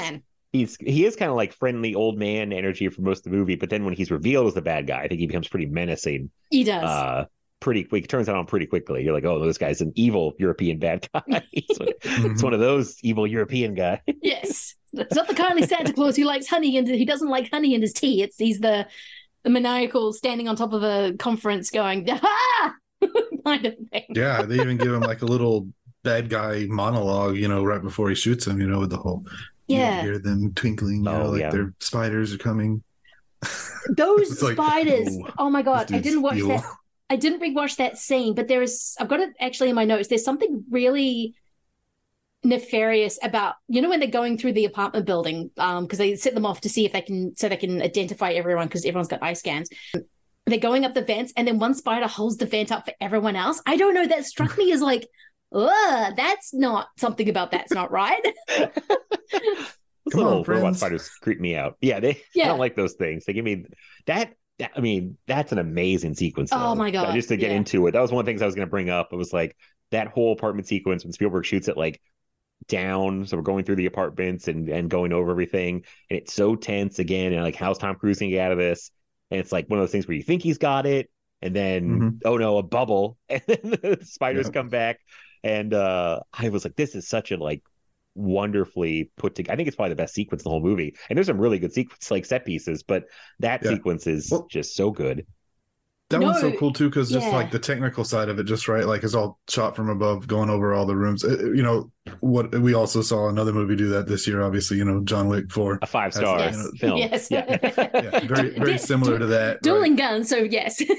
He's 0.51 0.77
he 0.77 1.05
is 1.05 1.15
kind 1.15 1.29
of 1.29 1.37
like 1.37 1.53
friendly 1.53 1.95
old 1.95 2.17
man 2.17 2.51
energy 2.53 2.89
for 2.89 3.01
most 3.01 3.25
of 3.25 3.31
the 3.31 3.37
movie, 3.37 3.55
but 3.55 3.69
then 3.69 3.85
when 3.85 3.93
he's 3.93 4.11
revealed 4.11 4.47
as 4.47 4.53
the 4.53 4.61
bad 4.61 4.87
guy, 4.87 5.01
I 5.01 5.07
think 5.07 5.19
he 5.19 5.27
becomes 5.27 5.47
pretty 5.47 5.65
menacing. 5.65 6.29
He 6.49 6.63
does. 6.63 6.83
Uh, 6.83 7.25
pretty 7.59 7.83
quick. 7.83 8.07
Turns 8.07 8.27
out 8.27 8.35
on 8.35 8.45
pretty 8.45 8.65
quickly. 8.65 9.03
You're 9.03 9.13
like, 9.13 9.23
oh, 9.23 9.45
this 9.45 9.57
guy's 9.57 9.81
an 9.81 9.93
evil 9.95 10.33
European 10.37 10.79
bad 10.79 11.07
guy. 11.13 11.21
it's, 11.53 11.79
one, 11.79 11.89
it's 12.03 12.43
one 12.43 12.53
of 12.53 12.59
those 12.59 12.97
evil 13.01 13.25
European 13.25 13.73
guys. 13.73 13.99
yes, 14.21 14.75
it's 14.93 15.15
not 15.15 15.27
the 15.27 15.35
kindly 15.35 15.65
Santa 15.65 15.93
Claus 15.93 16.17
who 16.17 16.25
likes 16.25 16.47
honey 16.47 16.77
and 16.77 16.87
he 16.87 17.05
doesn't 17.05 17.29
like 17.29 17.49
honey 17.49 17.73
in 17.73 17.81
his 17.81 17.93
tea. 17.93 18.21
It's 18.21 18.37
he's 18.37 18.59
the 18.59 18.87
the 19.43 19.49
maniacal 19.49 20.13
standing 20.13 20.47
on 20.47 20.55
top 20.55 20.73
of 20.73 20.83
a 20.83 21.13
conference 21.17 21.71
going 21.71 22.07
ha 22.07 22.75
kind 23.45 23.65
of 23.65 23.75
thing. 23.91 24.05
Yeah, 24.09 24.43
they 24.43 24.55
even 24.55 24.77
give 24.77 24.93
him 24.93 25.01
like 25.01 25.21
a 25.21 25.25
little 25.25 25.67
bad 26.03 26.29
guy 26.29 26.65
monologue, 26.67 27.37
you 27.37 27.47
know, 27.47 27.63
right 27.63 27.81
before 27.81 28.09
he 28.09 28.15
shoots 28.15 28.45
him, 28.45 28.59
you 28.59 28.67
know, 28.67 28.79
with 28.79 28.89
the 28.89 28.97
whole 28.97 29.25
you 29.25 29.31
Yeah. 29.77 30.01
hear 30.03 30.19
them 30.19 30.53
twinkling, 30.53 31.03
you 31.03 31.09
Oh, 31.09 31.23
know, 31.23 31.29
like 31.31 31.41
yeah. 31.41 31.49
their 31.51 31.73
spiders 31.79 32.33
are 32.33 32.37
coming. 32.37 32.83
Those 33.97 34.31
It's 34.31 34.41
like, 34.41 34.53
spiders. 34.53 35.09
oh, 35.09 35.29
oh 35.39 35.49
my 35.49 35.61
god, 35.61 35.91
I 35.93 35.99
didn't 35.99 36.21
watch 36.21 36.37
evil. 36.37 36.57
that. 36.57 36.65
I 37.09 37.17
didn't 37.17 37.41
rewatch 37.41 37.75
that 37.77 37.97
scene, 37.97 38.35
but 38.35 38.47
there 38.47 38.61
is. 38.61 38.95
I've 38.99 39.09
got 39.09 39.19
it 39.19 39.31
actually 39.39 39.69
in 39.69 39.75
my 39.75 39.83
notes. 39.83 40.07
There's 40.07 40.23
something 40.23 40.63
really 40.69 41.35
nefarious 42.43 43.19
about 43.21 43.53
you 43.67 43.81
know 43.83 43.89
when 43.89 43.99
they're 43.99 44.09
going 44.09 44.35
through 44.35 44.53
the 44.53 44.65
apartment 44.65 45.05
building 45.05 45.51
um 45.57 45.83
because 45.85 45.99
they 45.99 46.15
set 46.15 46.33
them 46.33 46.43
off 46.43 46.59
to 46.61 46.69
see 46.69 46.85
if 46.85 46.91
they 46.91 47.01
can 47.01 47.35
so 47.37 47.47
they 47.47 47.55
can 47.55 47.79
identify 47.83 48.31
everyone 48.31 48.65
because 48.65 48.83
everyone's 48.83 49.07
got 49.07 49.21
eye 49.21 49.33
scans 49.33 49.69
they're 50.47 50.57
going 50.57 50.83
up 50.83 50.95
the 50.95 51.03
vents 51.03 51.31
and 51.37 51.47
then 51.47 51.59
one 51.59 51.75
spider 51.75 52.07
holds 52.07 52.37
the 52.37 52.47
vent 52.47 52.71
up 52.71 52.83
for 52.83 52.93
everyone 52.99 53.35
else 53.35 53.61
i 53.67 53.77
don't 53.77 53.93
know 53.93 54.07
that 54.07 54.25
struck 54.25 54.57
me 54.57 54.71
as 54.71 54.81
like 54.81 55.07
Ugh, 55.53 56.13
that's 56.15 56.53
not 56.53 56.87
something 56.97 57.27
about 57.29 57.51
that's 57.51 57.73
not 57.73 57.91
right 57.91 58.21
Those 58.47 58.69
Come 60.11 60.21
on, 60.21 60.43
robot 60.43 60.45
friends. 60.45 60.77
spiders 60.77 61.09
creep 61.21 61.39
me 61.39 61.55
out. 61.55 61.77
Yeah, 61.81 61.99
they 61.99 62.21
I 62.35 62.45
don't 62.45 62.59
like 62.59 62.75
those 62.75 62.93
things. 62.93 63.25
They 63.25 63.33
give 63.33 63.45
me 63.45 63.65
that, 64.07 64.33
that. 64.59 64.71
I 64.75 64.79
mean, 64.79 65.17
that's 65.27 65.51
an 65.51 65.59
amazing 65.59 66.15
sequence. 66.15 66.49
Oh 66.51 66.75
my 66.75 66.91
God, 66.91 67.13
Just 67.13 67.29
to 67.29 67.37
get 67.37 67.51
yeah. 67.51 67.57
into 67.57 67.87
it, 67.87 67.91
that 67.91 68.01
was 68.01 68.11
one 68.11 68.21
of 68.21 68.25
the 68.25 68.31
things 68.31 68.41
I 68.41 68.45
was 68.45 68.55
going 68.55 68.67
to 68.67 68.69
bring 68.69 68.89
up. 68.89 69.09
It 69.11 69.15
was 69.15 69.33
like 69.33 69.55
that 69.91 70.07
whole 70.07 70.33
apartment 70.33 70.67
sequence 70.67 71.03
when 71.03 71.13
Spielberg 71.13 71.45
shoots 71.45 71.67
it 71.67 71.77
like 71.77 72.01
down. 72.67 73.25
So 73.25 73.37
we're 73.37 73.43
going 73.43 73.63
through 73.63 73.75
the 73.75 73.85
apartments 73.85 74.47
and 74.47 74.69
and 74.69 74.89
going 74.89 75.13
over 75.13 75.31
everything, 75.31 75.83
and 76.09 76.19
it's 76.19 76.33
so 76.33 76.55
tense 76.55 76.99
again. 76.99 77.33
And 77.33 77.43
like, 77.43 77.55
how's 77.55 77.77
Tom 77.77 77.95
Cruise 77.95 78.19
going 78.19 78.31
to 78.31 78.37
get 78.37 78.45
out 78.45 78.51
of 78.51 78.57
this? 78.57 78.91
And 79.29 79.39
it's 79.39 79.51
like 79.51 79.69
one 79.69 79.79
of 79.79 79.83
those 79.83 79.91
things 79.91 80.07
where 80.07 80.17
you 80.17 80.23
think 80.23 80.41
he's 80.41 80.57
got 80.57 80.85
it, 80.85 81.09
and 81.41 81.55
then 81.55 81.89
mm-hmm. 81.89 82.09
oh 82.25 82.37
no, 82.37 82.57
a 82.57 82.63
bubble, 82.63 83.17
and 83.29 83.41
then 83.47 83.61
the 83.71 83.99
spiders 84.01 84.47
Yep. 84.47 84.53
come 84.53 84.69
back. 84.69 84.99
And 85.43 85.73
uh 85.73 86.21
I 86.33 86.49
was 86.49 86.63
like, 86.65 86.75
this 86.75 86.95
is 86.95 87.07
such 87.07 87.31
a 87.31 87.37
like 87.37 87.63
wonderfully 88.15 89.11
put 89.17 89.35
together. 89.35 89.53
I 89.53 89.55
think 89.55 89.67
it's 89.67 89.75
probably 89.75 89.91
the 89.91 89.95
best 89.95 90.13
sequence 90.13 90.41
in 90.41 90.45
the 90.45 90.49
whole 90.51 90.61
movie. 90.61 90.95
And 91.09 91.17
there's 91.17 91.27
some 91.27 91.39
really 91.41 91.59
good 91.59 91.73
sequence 91.73 92.11
like 92.11 92.25
set 92.25 92.45
pieces, 92.45 92.83
but 92.83 93.05
that 93.39 93.63
Yeah. 93.63 93.67
sequence 93.67 94.07
is 94.07 94.43
just 94.49 94.75
so 94.75 94.91
good. 94.91 95.25
That 96.11 96.21
one's 96.21 96.39
so 96.41 96.51
cool 96.53 96.71
too, 96.73 96.89
because 96.89 97.09
just 97.09 97.27
like 97.29 97.51
the 97.51 97.59
technical 97.59 98.03
side 98.03 98.29
of 98.29 98.37
it, 98.39 98.43
just 98.43 98.67
right, 98.67 98.85
like 98.85 99.03
it's 99.03 99.13
all 99.15 99.39
shot 99.49 99.75
from 99.75 99.89
above, 99.89 100.27
going 100.27 100.49
over 100.49 100.73
all 100.73 100.85
the 100.85 100.95
rooms. 100.95 101.23
Uh, 101.23 101.37
You 101.53 101.63
know 101.63 101.91
what? 102.19 102.51
We 102.59 102.73
also 102.73 103.01
saw 103.01 103.29
another 103.29 103.53
movie 103.53 103.75
do 103.75 103.89
that 103.89 104.07
this 104.07 104.27
year. 104.27 104.41
Obviously, 104.41 104.77
you 104.77 104.85
know 104.85 105.01
John 105.01 105.27
Wick 105.27 105.51
Four, 105.51 105.79
A 105.81 105.87
five 105.87 106.13
That's, 106.13 106.17
star 106.25 106.39
you 106.39 106.51
know, 106.57 106.71
film. 106.77 106.97
yes 107.05 107.29
Yeah. 107.31 107.45
yeah, 107.63 108.19
very 108.25 108.49
very 108.51 108.77
similar 108.77 109.17
to 109.19 109.25
that. 109.27 109.47
right? 109.53 109.61
dueling 109.61 109.95
guns 109.95 110.29
so 110.29 110.37
yes 110.37 110.81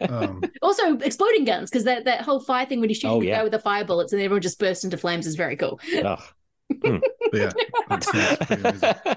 Um, 0.00 0.42
also 0.62 0.96
exploding 0.98 1.44
guns 1.44 1.70
because 1.70 1.84
that 1.84 2.04
that 2.06 2.22
whole 2.22 2.40
fire 2.40 2.64
thing 2.66 2.80
when 2.80 2.88
you 2.88 2.94
shoot 2.94 3.08
Oh, 3.08 3.20
the 3.20 3.26
yeah. 3.26 3.36
guy 3.38 3.42
with 3.44 3.52
the 3.52 3.58
fire 3.58 3.84
bullets 3.84 4.12
and 4.12 4.20
everyone 4.22 4.40
just 4.42 4.58
bursts 4.58 4.82
into 4.82 4.96
flames 4.96 5.26
is 5.26 5.36
very 5.36 5.56
cool 5.56 5.78
Ugh. 6.04 6.20
but 6.82 7.02
yeah, 7.34 9.14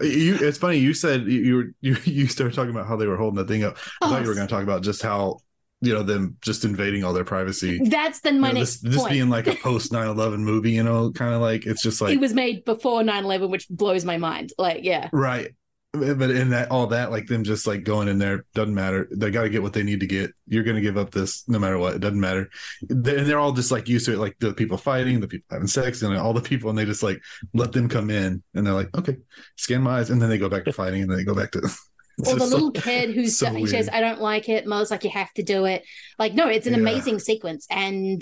it's, 0.00 0.16
it's 0.16 0.18
pretty 0.18 0.36
amazing. 0.36 0.42
You, 0.42 0.48
it's 0.48 0.58
funny. 0.58 0.78
You 0.78 0.94
said 0.94 1.22
you 1.26 1.40
you, 1.40 1.56
were, 1.56 1.64
you 1.80 1.96
you 2.04 2.26
started 2.28 2.54
talking 2.54 2.70
about 2.70 2.86
how 2.86 2.96
they 2.96 3.06
were 3.06 3.16
holding 3.16 3.36
that 3.38 3.48
thing 3.48 3.64
up. 3.64 3.76
I 4.02 4.08
thought 4.08 4.22
you 4.22 4.28
were 4.28 4.32
Oh. 4.32 4.34
going 4.34 4.46
to 4.48 4.52
talk 4.54 4.62
about 4.62 4.82
just 4.82 5.02
how 5.02 5.38
you 5.82 5.94
know 5.94 6.02
them 6.02 6.36
just 6.42 6.64
invading 6.64 7.04
all 7.04 7.12
their 7.14 7.24
privacy. 7.24 7.80
that's 7.88 8.20
then 8.20 8.38
my 8.40 8.48
You 8.48 8.54
know, 8.54 8.60
next 8.60 8.80
this, 8.82 8.96
this 8.96 9.04
being 9.08 9.30
like 9.30 9.46
a 9.46 9.54
post 9.62 9.92
9-11 9.92 10.40
movie, 10.40 10.72
you 10.72 10.82
know, 10.82 11.10
kind 11.12 11.34
of 11.34 11.40
like 11.40 11.66
it's 11.66 11.82
just 11.82 12.00
like 12.02 12.12
it 12.14 12.20
was 12.20 12.34
made 12.34 12.64
before 12.64 13.02
9-11 13.02 13.50
which 13.50 13.66
blows 13.70 14.04
my 14.04 14.18
mind 14.18 14.52
like 14.58 14.84
yeah 14.84 15.08
right. 15.12 15.52
But 15.92 16.30
in 16.30 16.50
that 16.50 16.70
all 16.70 16.86
that, 16.88 17.10
like 17.10 17.26
them 17.26 17.42
just 17.42 17.66
like 17.66 17.82
going 17.82 18.06
in 18.06 18.18
there 18.18 18.44
doesn't 18.54 18.74
matter. 18.74 19.08
They 19.10 19.32
got 19.32 19.42
to 19.42 19.50
get 19.50 19.60
what 19.62 19.72
they 19.72 19.82
need 19.82 19.98
to 20.00 20.06
get. 20.06 20.30
You're 20.46 20.62
going 20.62 20.76
to 20.76 20.82
give 20.82 20.96
up 20.96 21.10
this 21.10 21.42
no 21.48 21.58
matter 21.58 21.78
what. 21.78 21.94
It 21.96 21.98
doesn't 21.98 22.20
matter. 22.20 22.48
They- 22.88 23.18
And 23.18 23.26
they're 23.26 23.40
all 23.40 23.50
just 23.52 23.72
like 23.72 23.88
used 23.88 24.06
to 24.06 24.12
it, 24.12 24.18
like 24.18 24.36
the 24.38 24.54
people 24.54 24.76
fighting, 24.78 25.18
the 25.18 25.26
people 25.26 25.46
having 25.50 25.66
sex, 25.66 26.02
and 26.02 26.16
all 26.16 26.32
the 26.32 26.40
people, 26.40 26.70
and 26.70 26.78
they 26.78 26.84
just 26.84 27.02
like 27.02 27.20
let 27.54 27.72
them 27.72 27.88
come 27.88 28.08
in, 28.08 28.40
and 28.54 28.64
they're 28.64 28.72
like, 28.74 28.96
okay, 28.96 29.16
scan 29.56 29.82
my 29.82 29.98
eyes, 29.98 30.10
and 30.10 30.22
then 30.22 30.30
they 30.30 30.38
go 30.38 30.48
back 30.48 30.64
to 30.66 30.72
fighting, 30.72 31.02
and 31.02 31.10
then 31.10 31.18
they 31.18 31.24
go 31.24 31.34
back 31.34 31.50
to. 31.52 31.60
Or 32.18 32.24
the 32.34 32.38
just 32.40 32.50
so- 32.50 32.56
little 32.56 32.70
kid 32.72 33.10
who's 33.14 33.38
so 33.38 33.50
he 33.54 33.66
says 33.66 33.88
i 33.90 34.00
don't 34.00 34.20
like 34.20 34.50
it 34.50 34.66
mother's 34.66 34.90
like 34.90 35.04
you 35.04 35.10
have 35.10 35.32
to 35.34 35.42
do 35.42 35.64
it 35.64 35.86
like 36.18 36.34
no 36.34 36.48
it's 36.48 36.66
an 36.66 36.74
Yeah. 36.74 36.80
amazing 36.80 37.18
sequence 37.18 37.66
and 37.70 38.20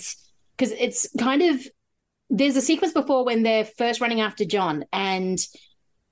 because 0.57 0.71
it's 0.79 1.09
kind 1.19 1.43
of 1.43 1.67
there's 2.31 2.55
a 2.55 2.61
sequence 2.61 2.93
before 2.93 3.25
when 3.25 3.43
they're 3.43 3.65
first 3.65 4.01
running 4.01 4.21
after 4.21 4.45
john 4.45 4.85
and 4.93 5.45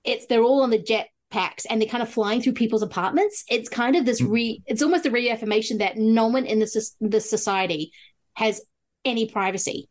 it's 0.03 0.27
they're 0.27 0.43
all 0.43 0.63
on 0.63 0.71
the 0.71 0.83
jet 0.83 1.07
packs 1.31 1.67
and 1.67 1.81
they're 1.81 1.89
kind 1.89 2.03
of 2.03 2.09
flying 2.09 2.41
through 2.41 2.53
people's 2.53 2.83
apartments 2.83 3.45
it's 3.49 3.69
kind 3.69 3.97
of 3.97 4.05
this 4.05 4.21
Mm. 4.21 4.31
re 4.31 4.63
it's 4.67 4.83
almost 4.83 5.07
a 5.07 5.11
reaffirmation 5.11 5.79
that 5.79 5.97
no 5.97 6.29
one 6.29 6.47
in 6.47 6.59
this 6.61 6.95
this 7.01 7.29
society 7.29 7.91
has 8.35 8.61
any 9.05 9.29
privacy 9.29 9.89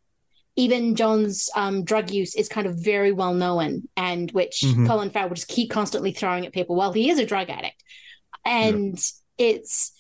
even 0.58 0.96
John's 0.96 1.50
um, 1.54 1.84
drug 1.84 2.12
use 2.12 2.34
is 2.34 2.48
kind 2.48 2.66
of 2.66 2.82
very 2.82 3.12
well 3.12 3.34
known, 3.34 3.90
and 3.98 4.32
which 4.32 4.62
Mhm. 4.64 4.88
Colin 4.88 5.10
Farrell 5.10 5.28
will 5.28 5.36
just 5.36 5.50
keep 5.50 5.70
constantly 5.70 6.14
throwing 6.14 6.46
at 6.46 6.54
people. 6.54 6.78
Well, 6.78 6.94
he 6.94 7.10
is 7.10 7.20
a 7.20 7.26
drug 7.26 7.50
addict, 7.50 7.84
and 8.46 8.98
it's 9.38 9.92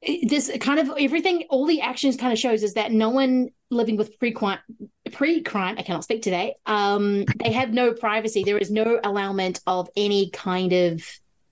it- 0.00 0.30
this 0.30 0.50
kind 0.58 0.80
of 0.80 0.90
everything. 0.98 1.44
All 1.50 1.66
the 1.66 1.82
actions 1.82 2.16
kind 2.16 2.32
of 2.32 2.38
shows 2.38 2.62
is 2.62 2.72
that 2.74 2.92
no 2.92 3.10
one 3.10 3.50
living 3.70 3.98
with 3.98 4.18
pre-crime, 4.18 4.58
pre-crime. 5.12 5.76
I 5.78 5.82
cannot 5.82 6.04
speak 6.04 6.22
today. 6.22 6.54
Um, 6.66 7.24
they 7.44 7.52
have 7.52 7.72
no 7.72 7.92
privacy. 7.92 8.42
There 8.44 8.58
is 8.58 8.70
no 8.70 8.98
allowance 9.04 9.60
of 9.66 9.88
any 9.96 10.30
kind 10.30 10.72
of 10.72 11.02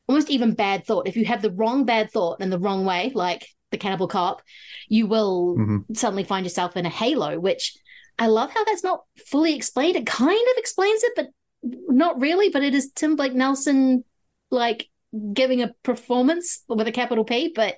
almost 0.09 0.31
even 0.31 0.55
bad 0.55 0.85
thought. 0.87 1.07
If 1.07 1.17
you 1.17 1.25
have 1.27 1.43
the 1.43 1.53
wrong 1.53 1.85
bad 1.85 2.11
thought 2.11 2.41
in 2.41 2.51
the 2.51 2.59
wrong 2.59 2.85
way, 2.85 3.13
like 3.15 3.47
the 3.71 3.79
cannibal 3.79 4.09
cop, 4.09 4.43
you 4.89 5.07
will 5.07 5.57
Mhm. 5.57 5.97
suddenly 5.97 6.25
find 6.25 6.45
yourself 6.45 6.77
in 6.77 6.87
a 6.87 6.91
halo, 6.91 7.39
which 7.39 7.75
I 8.19 8.27
love 8.27 8.51
how 8.51 8.65
that's 8.65 8.83
not 8.83 9.05
fully 9.27 9.55
explained. 9.55 9.97
It 9.97 10.07
kind 10.07 10.33
of 10.53 10.57
explains 10.59 11.03
it, 11.05 11.13
but 11.15 11.29
not 11.63 12.21
really. 12.21 12.49
But 12.51 12.65
it 12.65 12.75
is 12.75 12.91
Tim 12.93 13.15
Blake 13.17 13.35
Nelson 13.35 14.05
like 14.51 14.89
giving 15.33 15.63
a 15.63 15.73
performance 15.85 16.65
with 16.69 16.89
a 16.89 16.93
capital 16.93 17.25
P, 17.25 17.53
but 17.55 17.77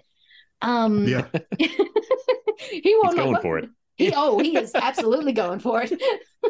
um 0.62 1.06
Yeah. 1.06 1.26
he 1.58 2.96
won't 2.96 3.14
He's 3.14 3.24
going 3.24 3.40
for 3.42 3.58
it. 3.58 3.68
He 3.96 4.12
oh, 4.14 4.38
he 4.38 4.56
is 4.56 4.74
absolutely 4.74 5.32
going 5.32 5.60
for 5.60 5.82
it. 5.82 5.92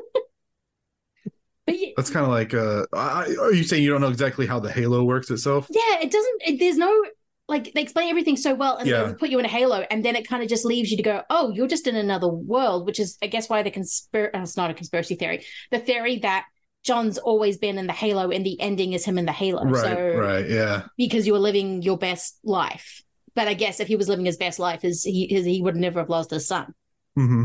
but 1.66 1.78
yeah, 1.78 1.90
That's 1.97 2.11
kind 2.11 2.24
of 2.24 2.32
like, 2.32 2.55
uh, 2.55 2.86
I, 2.93 3.34
are 3.40 3.53
you 3.53 3.62
saying 3.64 3.82
you 3.82 3.90
don't 3.90 4.01
know 4.01 4.09
exactly 4.09 4.47
how 4.47 4.61
the 4.61 4.72
Halo 4.72 5.05
works 5.05 5.30
itself? 5.30 5.68
yeah, 5.70 6.01
it 6.01 6.11
doesn't. 6.11 6.43
It, 6.47 6.59
there's 6.59 6.76
no 6.76 7.05
like 7.49 7.72
they 7.74 7.82
explain 7.82 8.09
everything 8.09 8.36
so 8.36 8.55
well, 8.55 8.76
and 8.76 8.88
Yeah. 8.88 9.05
they 9.05 9.14
put 9.14 9.28
you 9.30 9.38
in 9.38 9.45
a 9.45 9.49
halo, 9.49 9.84
and 9.90 10.05
then 10.05 10.16
it 10.16 10.26
kind 10.28 10.43
of 10.43 10.49
just 10.49 10.64
leaves 10.64 10.90
you 10.90 10.97
to 10.97 11.03
go, 11.03 11.22
oh, 11.28 11.51
you're 11.53 11.66
just 11.66 11.86
in 11.86 11.97
another 11.97 12.28
world, 12.28 12.86
which 12.86 12.99
is, 13.01 13.18
I 13.22 13.26
guess, 13.26 13.49
why 13.49 13.62
the 13.62 13.70
conspiracy. 13.70 14.38
It's 14.38 14.57
not 14.57 14.70
a 14.70 14.74
conspiracy 14.74 15.16
theory. 15.16 15.45
The 15.70 15.78
theory 15.78 16.18
that 16.20 16.47
John's 16.84 17.18
always 17.18 17.59
been 17.59 17.78
in 17.78 17.86
the 17.86 17.93
halo, 17.93 18.30
and 18.30 18.47
the 18.47 18.61
ending 18.61 18.93
is 18.93 19.05
him 19.05 19.18
in 19.18 19.26
the 19.26 19.32
halo. 19.32 19.64
Right, 19.64 19.82
so 19.82 20.18
right, 20.18 20.49
yeah. 20.49 20.84
because 20.97 21.26
you 21.26 21.32
were 21.32 21.38
living 21.38 21.82
your 21.82 21.99
best 21.99 22.38
life. 22.45 23.03
But 23.34 23.49
I 23.49 23.55
guess 23.55 23.80
if 23.80 23.88
he 23.88 23.97
was 23.97 24.09
living 24.09 24.24
his 24.26 24.36
best 24.36 24.59
life, 24.59 24.82
his 24.82 25.03
he 25.03 25.26
his, 25.26 25.45
he 25.45 25.61
would 25.62 25.76
never 25.76 26.01
have 26.01 26.11
lost 26.11 26.30
his 26.30 26.47
son. 26.47 26.74
Hmm 27.17 27.45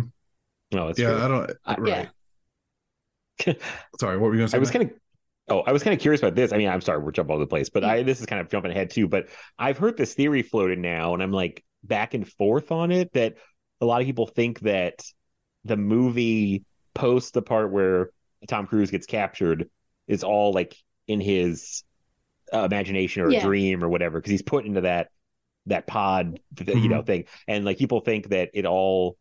No, 0.71 0.89
it's 0.89 0.99
Yeah, 0.99 1.13
true. 1.13 1.23
I 1.23 1.27
don't. 1.27 1.51
I- 1.65 1.77
right. 1.77 2.09
Sorry, 3.99 4.17
what 4.17 4.27
were 4.27 4.33
you 4.33 4.39
going 4.39 4.47
to 4.47 4.51
say? 4.51 4.57
I 4.57 4.59
was 4.59 4.71
kind 4.71 4.85
of 4.85 4.91
oh, 5.49 5.59
I 5.61 5.71
was 5.71 5.83
kind 5.83 5.93
of 5.93 5.99
curious 6.01 6.21
about 6.21 6.35
this. 6.35 6.51
I 6.51 6.57
mean, 6.57 6.67
I'm 6.69 6.81
sorry, 6.81 6.99
we're 7.03 7.11
jumping 7.11 7.31
all 7.31 7.37
over 7.37 7.45
the 7.45 7.49
place, 7.49 7.69
but. 7.69 7.83
I 7.83 8.03
this 8.03 8.19
is 8.19 8.25
kind 8.25 8.41
of 8.41 8.49
jumping 8.49 8.71
ahead 8.71 8.89
too. 8.89 9.07
But 9.07 9.27
I've 9.57 9.77
heard 9.77 9.97
this 9.97 10.13
theory 10.13 10.41
floated 10.41 10.79
now, 10.79 11.13
and 11.13 11.23
I'm 11.23 11.31
like 11.31 11.63
back 11.83 12.13
and 12.13 12.27
forth 12.27 12.71
on 12.71 12.91
it 12.91 13.13
that 13.13 13.35
a 13.81 13.85
lot 13.85 14.01
of 14.01 14.07
people 14.07 14.27
think 14.27 14.59
that 14.61 15.03
the 15.65 15.77
movie 15.77 16.63
post 16.95 17.33
the 17.33 17.41
part 17.41 17.71
where 17.71 18.09
Tom 18.47 18.65
Cruise 18.67 18.91
gets 18.91 19.05
captured 19.05 19.69
is 20.07 20.23
all 20.23 20.51
like 20.53 20.75
in 21.07 21.21
his 21.21 21.83
uh, 22.53 22.63
imagination 22.63 23.23
or 23.23 23.31
Yeah. 23.31 23.39
a 23.39 23.41
dream 23.43 23.83
or 23.83 23.89
whatever 23.89 24.19
because 24.19 24.31
he's 24.31 24.41
put 24.41 24.65
into 24.65 24.81
that 24.81 25.09
that 25.65 25.87
pod 25.87 26.39
you 26.59 26.65
Mm-hmm. 26.65 26.89
know 26.89 27.01
thing 27.01 27.25
and 27.47 27.65
like 27.65 27.77
people 27.77 27.99
think 28.01 28.29
that 28.29 28.49
it 28.53 28.65
all 28.65 29.17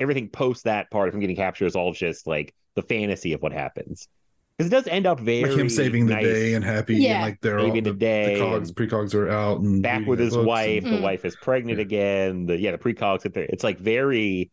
everything 0.00 0.28
post 0.28 0.64
that 0.64 0.90
part 0.90 1.08
of 1.08 1.14
him 1.14 1.20
getting 1.20 1.36
captured 1.36 1.66
is 1.66 1.76
all 1.76 1.92
just 1.92 2.26
like 2.26 2.54
the 2.74 2.82
fantasy 2.82 3.32
of 3.34 3.42
what 3.42 3.52
happens. 3.52 4.08
Because 4.56 4.72
it 4.72 4.74
does 4.76 4.86
end 4.88 5.06
up 5.06 5.20
very 5.20 5.50
like 5.50 5.58
him 5.58 5.70
saving 5.70 6.06
the 6.06 6.14
nice. 6.14 6.24
day 6.24 6.54
and 6.54 6.62
happy 6.64 6.96
Yeah. 6.96 7.14
and 7.14 7.22
like 7.22 7.40
they're 7.40 7.58
all 7.60 7.72
the, 7.72 7.80
the 7.80 7.92
day 7.94 8.34
the 8.34 8.40
cogs 8.40 8.72
precogs 8.72 9.14
are 9.14 9.28
out 9.30 9.60
and 9.60 9.82
back 9.82 10.06
with 10.06 10.18
his 10.18 10.36
wife. 10.36 10.84
and- 10.84 10.96
The 10.96 11.00
wife 11.00 11.24
is 11.24 11.34
pregnant 11.36 11.80
again. 11.80 12.46
The 12.46 12.58
yeah, 12.58 12.72
the 12.72 12.78
precogs 12.78 13.24
at 13.24 13.32
there. 13.32 13.44
It's 13.44 13.64
like 13.64 13.78
very 13.78 14.50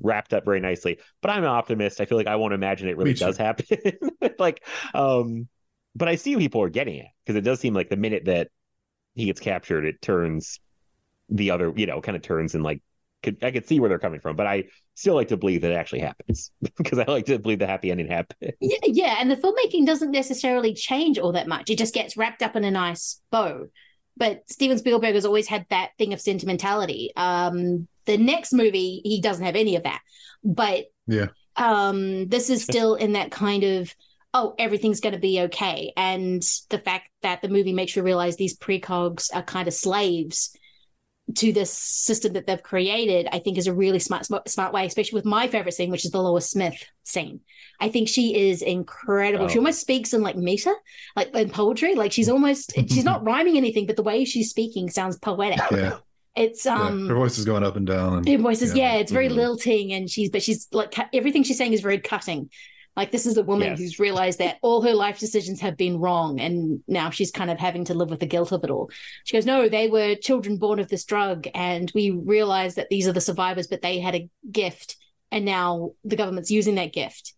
wrapped 0.00 0.34
up 0.34 0.44
very 0.44 0.58
nicely. 0.58 0.98
But 1.22 1.30
I'm 1.30 1.44
an 1.44 1.50
optimist. 1.50 2.00
I 2.00 2.06
feel 2.06 2.18
like 2.18 2.26
I 2.26 2.34
won't 2.36 2.52
imagine 2.52 2.88
it 2.88 2.96
really 2.96 3.14
does 3.14 3.36
happen. 3.36 3.66
like, 4.40 4.64
um, 4.92 5.46
but 5.94 6.08
I 6.08 6.16
see 6.16 6.36
people 6.36 6.62
are 6.62 6.68
getting 6.68 6.96
it 6.96 7.06
because 7.24 7.36
it 7.36 7.42
does 7.42 7.60
seem 7.60 7.74
like 7.74 7.88
the 7.90 7.96
minute 7.96 8.24
that 8.24 8.48
he 9.14 9.26
gets 9.26 9.38
captured, 9.40 9.84
it 9.84 10.02
turns 10.02 10.58
the 11.28 11.52
other, 11.52 11.72
you 11.76 11.86
know, 11.86 12.00
kind 12.00 12.16
of 12.16 12.22
turns 12.22 12.56
and 12.56 12.64
like 12.64 12.82
could 13.22 13.42
I 13.42 13.50
could 13.50 13.66
see 13.66 13.80
where 13.80 13.88
they're 13.88 13.98
coming 13.98 14.20
from, 14.20 14.36
but 14.36 14.46
I 14.46 14.64
still 14.94 15.14
like 15.14 15.28
to 15.28 15.36
believe 15.36 15.62
that 15.62 15.72
it 15.72 15.76
actually 15.76 16.00
happens 16.00 16.50
because 16.76 16.98
I 16.98 17.04
like 17.04 17.26
to 17.26 17.38
believe 17.38 17.58
the 17.58 17.66
happy 17.66 17.90
ending 17.90 18.08
happens. 18.08 18.52
Yeah, 18.60 18.78
yeah, 18.84 19.16
and 19.18 19.30
the 19.30 19.36
filmmaking 19.36 19.86
doesn't 19.86 20.10
necessarily 20.10 20.74
change 20.74 21.18
all 21.18 21.32
that 21.32 21.48
much. 21.48 21.70
It 21.70 21.78
just 21.78 21.94
gets 21.94 22.16
wrapped 22.16 22.42
up 22.42 22.56
in 22.56 22.64
a 22.64 22.70
nice 22.70 23.20
bow. 23.30 23.66
But 24.16 24.42
Steven 24.50 24.78
Spielberg 24.78 25.14
has 25.14 25.24
always 25.24 25.46
had 25.46 25.66
that 25.70 25.90
thing 25.96 26.12
of 26.12 26.20
sentimentality. 26.20 27.12
Um, 27.16 27.86
the 28.06 28.16
next 28.16 28.52
movie, 28.52 29.00
he 29.04 29.20
doesn't 29.20 29.44
have 29.44 29.54
any 29.54 29.76
of 29.76 29.84
that. 29.84 30.00
But 30.42 30.86
Yeah. 31.06 31.26
um, 31.56 32.26
this 32.28 32.50
is 32.50 32.64
still 32.64 32.94
in 32.96 33.12
that 33.12 33.30
kind 33.30 33.64
of 33.64 33.94
oh, 34.34 34.54
everything's 34.58 35.00
going 35.00 35.14
to 35.14 35.18
be 35.18 35.40
okay, 35.40 35.92
and 35.96 36.42
the 36.68 36.78
fact 36.78 37.08
that 37.22 37.40
the 37.40 37.48
movie 37.48 37.72
makes 37.72 37.96
you 37.96 38.02
realize 38.02 38.36
these 38.36 38.58
precogs 38.58 39.34
are 39.34 39.42
kind 39.42 39.66
of 39.66 39.72
slaves 39.74 40.54
to 41.36 41.52
this 41.52 41.72
system 41.72 42.32
that 42.32 42.46
they've 42.46 42.62
created, 42.62 43.28
I 43.30 43.38
think 43.38 43.58
is 43.58 43.66
a 43.66 43.72
really 43.74 43.98
smart, 43.98 44.24
smart, 44.26 44.48
smart 44.48 44.72
way, 44.72 44.86
especially 44.86 45.16
with 45.18 45.24
my 45.26 45.46
favorite 45.46 45.72
scene, 45.74 45.90
which 45.90 46.04
is 46.04 46.10
the 46.10 46.22
Lois 46.22 46.48
Smith 46.50 46.82
scene. 47.04 47.40
I 47.80 47.88
think 47.90 48.08
she 48.08 48.48
is 48.48 48.62
incredible. 48.62 49.48
She 49.48 49.58
Oh. 49.58 49.60
almost 49.60 49.80
speaks 49.80 50.14
in 50.14 50.22
like 50.22 50.36
meter, 50.36 50.74
like 51.16 51.34
in 51.34 51.50
poetry. 51.50 51.94
Like 51.94 52.12
she's 52.12 52.28
almost 52.28 52.72
she's 52.88 53.04
not 53.04 53.24
rhyming 53.24 53.56
anything, 53.56 53.86
but 53.86 53.96
the 53.96 54.02
way 54.02 54.24
she's 54.24 54.50
speaking 54.50 54.88
sounds 54.90 55.18
poetic. 55.18 55.60
Yeah. 55.70 55.98
It's 56.34 56.64
Yeah. 56.64 56.80
um 56.80 57.08
her 57.08 57.14
voice 57.14 57.36
is 57.38 57.44
going 57.44 57.62
up 57.64 57.76
and 57.76 57.86
down. 57.86 58.18
And, 58.18 58.28
her 58.28 58.38
voice 58.38 58.62
is 58.62 58.74
yeah, 58.74 58.94
it's 58.94 59.12
very 59.12 59.28
Mhm. 59.28 59.34
lilting, 59.34 59.92
and 59.92 60.08
she's 60.10 60.30
but 60.30 60.42
she's 60.42 60.66
like 60.72 60.94
everything 61.12 61.42
she's 61.42 61.58
saying 61.58 61.72
is 61.72 61.80
very 61.82 61.98
cutting. 61.98 62.48
Like 62.98 63.12
this 63.12 63.26
is 63.26 63.36
a 63.36 63.44
woman 63.44 63.68
Yes. 63.68 63.78
who's 63.78 63.98
realized 64.00 64.40
that 64.40 64.58
all 64.60 64.82
her 64.82 64.92
life 64.92 65.20
decisions 65.20 65.60
have 65.60 65.76
been 65.76 65.98
wrong, 66.00 66.40
and 66.40 66.82
now 66.88 67.10
she's 67.10 67.30
kind 67.30 67.48
of 67.48 67.56
having 67.58 67.84
to 67.84 67.94
live 67.94 68.10
with 68.10 68.18
the 68.18 68.26
guilt 68.26 68.50
of 68.50 68.64
it 68.64 68.70
all. 68.70 68.90
She 69.24 69.36
goes, 69.36 69.46
"No, 69.46 69.68
they 69.68 69.86
were 69.86 70.16
children 70.16 70.58
born 70.58 70.80
of 70.80 70.88
this 70.88 71.04
drug, 71.04 71.46
and 71.54 71.90
we 71.94 72.10
realized 72.10 72.74
that 72.76 72.88
these 72.90 73.06
are 73.06 73.12
the 73.12 73.20
survivors, 73.20 73.68
but 73.68 73.82
they 73.82 74.00
had 74.00 74.16
a 74.16 74.28
gift, 74.50 74.96
and 75.30 75.44
now 75.44 75.92
the 76.02 76.16
government's 76.16 76.50
using 76.50 76.74
that 76.74 76.92
gift, 76.92 77.34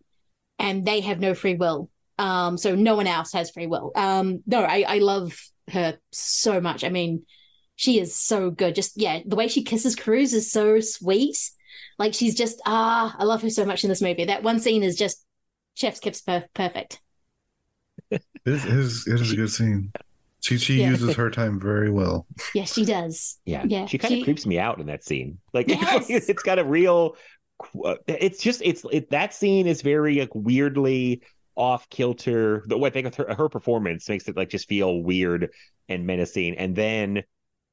and 0.57 0.83
they 0.83 0.99
have 1.01 1.19
no 1.19 1.35
free 1.35 1.53
will. 1.55 1.91
Um, 2.17 2.57
so 2.57 2.73
no 2.75 2.95
one 2.95 3.05
else 3.07 3.31
has 3.33 3.51
free 3.51 3.67
will. 3.67 3.91
Um, 3.95 4.41
no, 4.47 4.63
I, 4.63 4.83
I 4.87 4.97
love 4.97 5.39
her 5.71 5.99
so 6.11 6.59
much. 6.59 6.83
I 6.83 6.89
mean, 6.89 7.23
she 7.75 7.99
is 7.99 8.15
so 8.15 8.49
good. 8.49 8.73
Just 8.73 8.99
yeah, 8.99 9.19
the 9.25 9.35
way 9.35 9.47
she 9.47 9.63
kisses 9.63 9.95
Cruise 9.95 10.33
is 10.33 10.51
so 10.51 10.79
sweet. 10.79 11.37
Like 11.99 12.15
she's 12.15 12.33
just 12.35 12.59
ah, 12.65 13.15
I 13.19 13.25
love 13.25 13.43
her 13.43 13.49
so 13.51 13.63
much 13.65 13.83
in 13.83 13.89
this 13.89 14.01
movie. 14.01 14.25
That 14.25 14.41
one 14.41 14.59
scene 14.59 14.81
is 14.81 14.95
just 14.95 15.23
chef's 15.75 15.99
kiss 15.99 16.21
per- 16.21 16.45
perfect. 16.53 17.01
It 18.09 18.21
is, 18.45 18.65
it 18.65 18.73
is, 18.73 19.07
it 19.07 19.21
is 19.21 19.31
a 19.31 19.35
good 19.35 19.51
scene. 19.51 19.91
She 20.41 20.57
she 20.57 20.81
Yeah. 20.81 20.89
uses 20.89 21.15
her 21.15 21.29
time 21.29 21.59
very 21.59 21.91
well. 21.91 22.25
Yes, 22.55 22.73
she 22.73 22.83
does. 22.83 23.39
Yeah, 23.45 23.63
Yeah, 23.67 23.85
she 23.85 23.97
kind 23.99 24.13
of 24.13 24.17
she- 24.19 24.23
creeps 24.23 24.45
me 24.45 24.57
out 24.57 24.79
in 24.79 24.87
that 24.87 25.03
scene. 25.03 25.37
Like, 25.53 25.67
Yes. 25.69 26.09
it's 26.09 26.43
got 26.43 26.59
a 26.59 26.63
real. 26.65 27.15
It's 28.07 28.41
just 28.41 28.61
it's 28.65 28.83
it, 28.91 29.11
that 29.11 29.35
scene 29.35 29.67
is 29.67 29.83
very 29.83 30.19
like 30.19 30.33
weirdly 30.33 31.21
off 31.55 31.87
kilter. 31.89 32.63
The 32.65 32.77
way 32.77 32.87
I 32.87 32.91
think 32.91 33.07
of 33.07 33.15
her, 33.15 33.35
her 33.35 33.49
performance 33.49 34.09
makes 34.09 34.27
it 34.27 34.35
like 34.35 34.49
just 34.49 34.67
feel 34.67 35.03
weird 35.03 35.51
and 35.87 36.07
menacing. 36.07 36.57
And 36.57 36.75
then 36.75 37.23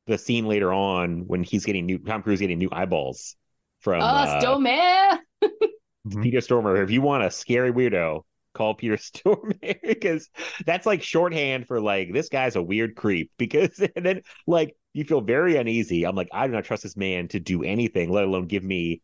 the 0.06 0.18
scene 0.18 0.44
later 0.44 0.72
on 0.72 1.26
when 1.26 1.42
he's 1.42 1.64
getting 1.64 1.86
new 1.86 1.98
Tom 1.98 2.22
Cruise 2.22 2.40
getting 2.40 2.58
new 2.58 2.68
eyeballs 2.70 3.34
from 3.80 4.02
oh, 4.02 4.06
uh, 4.06 5.17
Stormare. 6.10 6.20
Peter 6.20 6.38
Stormare. 6.40 6.82
If 6.82 6.90
you 6.90 7.02
want 7.02 7.24
a 7.24 7.30
scary 7.30 7.72
weirdo, 7.72 8.22
call 8.54 8.74
Peter 8.74 8.96
Stormare 8.98 9.78
because 9.82 10.28
that's 10.66 10.86
like 10.86 11.02
shorthand 11.02 11.66
for 11.66 11.80
like 11.80 12.12
this 12.12 12.28
guy's 12.28 12.56
a 12.56 12.62
weird 12.62 12.96
creep. 12.96 13.30
Because 13.38 13.78
and 13.96 14.04
then 14.04 14.22
like 14.46 14.76
you 14.92 15.04
feel 15.04 15.20
very 15.20 15.56
uneasy. 15.56 16.04
I'm 16.06 16.16
like, 16.16 16.28
I 16.32 16.46
do 16.46 16.52
not 16.52 16.64
trust 16.64 16.82
this 16.84 16.96
man 16.96 17.28
to 17.28 17.40
do 17.40 17.62
anything, 17.62 18.10
let 18.10 18.24
alone 18.24 18.46
give 18.46 18.64
me 18.64 19.02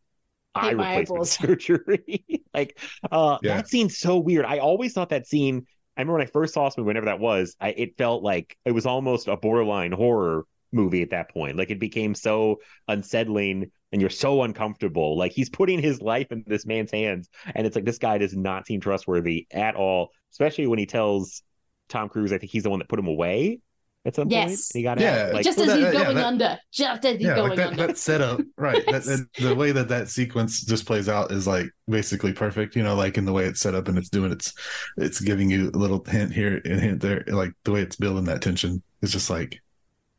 eye 0.54 0.70
Take 0.70 0.76
my 0.76 0.84
replacement 0.84 1.26
eyeballs. 1.26 1.38
surgery. 1.40 2.24
like 2.54 2.78
uh 3.10 3.38
Yeah. 3.40 3.62
that 3.62 3.68
scene's 3.68 3.98
so 3.98 4.18
weird. 4.18 4.44
I 4.46 4.58
always 4.58 4.92
thought 4.92 5.10
that 5.10 5.26
scene. 5.26 5.66
I 5.96 6.00
remember 6.02 6.18
when 6.18 6.26
I 6.28 6.30
first 6.30 6.54
saw 6.54 6.64
this 6.68 6.76
movie, 6.76 6.88
whenever 6.88 7.06
that 7.06 7.20
was, 7.20 7.56
I, 7.60 7.70
it 7.70 7.96
felt 7.96 8.22
like 8.24 8.56
it 8.64 8.72
was 8.72 8.86
almost 8.86 9.28
a 9.28 9.36
borderline 9.36 9.92
horror 9.92 10.44
movie 10.74 11.02
at 11.02 11.10
that 11.10 11.30
point. 11.30 11.56
Like 11.56 11.70
it 11.70 11.80
became 11.80 12.14
so 12.14 12.58
unsettling 12.88 13.70
and 13.92 14.00
you're 14.00 14.10
so 14.10 14.42
uncomfortable. 14.42 15.16
Like 15.16 15.32
he's 15.32 15.48
putting 15.50 15.80
his 15.80 16.00
life 16.00 16.30
in 16.32 16.44
this 16.46 16.66
man's 16.66 16.90
hands, 16.90 17.28
and 17.54 17.66
it's 17.66 17.76
like 17.76 17.84
this 17.84 17.98
guy 17.98 18.18
does 18.18 18.34
not 18.36 18.66
seem 18.66 18.80
trustworthy 18.80 19.46
at 19.52 19.76
all. 19.76 20.10
Especially 20.32 20.66
when 20.66 20.78
he 20.80 20.86
tells 20.86 21.42
Tom 21.88 22.08
Cruise, 22.08 22.32
I 22.32 22.38
think 22.38 22.50
he's 22.50 22.64
the 22.64 22.70
one 22.70 22.80
that 22.80 22.88
put 22.88 22.98
him 22.98 23.06
away 23.06 23.60
at 24.06 24.14
some 24.16 24.24
point. 24.24 24.32
Yes. 24.32 24.70
and 24.74 24.78
he 24.80 24.82
got 24.82 25.00
Yeah. 25.00 25.26
out. 25.28 25.34
Like, 25.34 25.44
just 25.44 25.56
well, 25.58 25.70
as 25.70 25.74
that- 25.80 25.84
he's 25.86 25.94
yeah, 25.94 26.04
going 26.04 26.16
that- 26.16 26.26
under. 26.26 26.58
Just 26.72 27.04
as 27.06 27.12
he's 27.18 27.22
yeah, 27.26 27.34
going 27.36 27.48
like 27.50 27.56
that, 27.58 27.66
under. 27.68 27.86
that 27.86 27.96
setup, 27.98 28.40
right? 28.58 28.84
That, 28.86 29.04
that 29.04 29.26
the 29.40 29.54
way 29.54 29.70
that 29.72 29.88
that 29.88 30.08
sequence 30.08 30.62
just 30.62 30.84
plays 30.86 31.08
out 31.08 31.30
is 31.30 31.46
like 31.46 31.66
basically 31.88 32.32
perfect. 32.32 32.74
You 32.76 32.82
know, 32.82 32.96
like 32.96 33.16
in 33.16 33.24
the 33.24 33.32
way 33.32 33.44
it's 33.44 33.60
set 33.60 33.74
up 33.74 33.86
and 33.88 33.96
it's 33.96 34.10
doing 34.10 34.32
its, 34.32 34.52
it's 34.98 35.20
giving 35.20 35.50
you 35.50 35.70
a 35.72 35.78
little 35.78 36.04
hint 36.04 36.32
here 36.32 36.60
and 36.64 36.80
hint 36.80 37.00
there. 37.00 37.24
Like 37.28 37.52
the 37.64 37.72
way 37.72 37.80
it's 37.80 37.96
building 37.96 38.24
that 38.24 38.42
tension 38.42 38.82
is 39.02 39.12
just 39.12 39.30
like, 39.30 39.62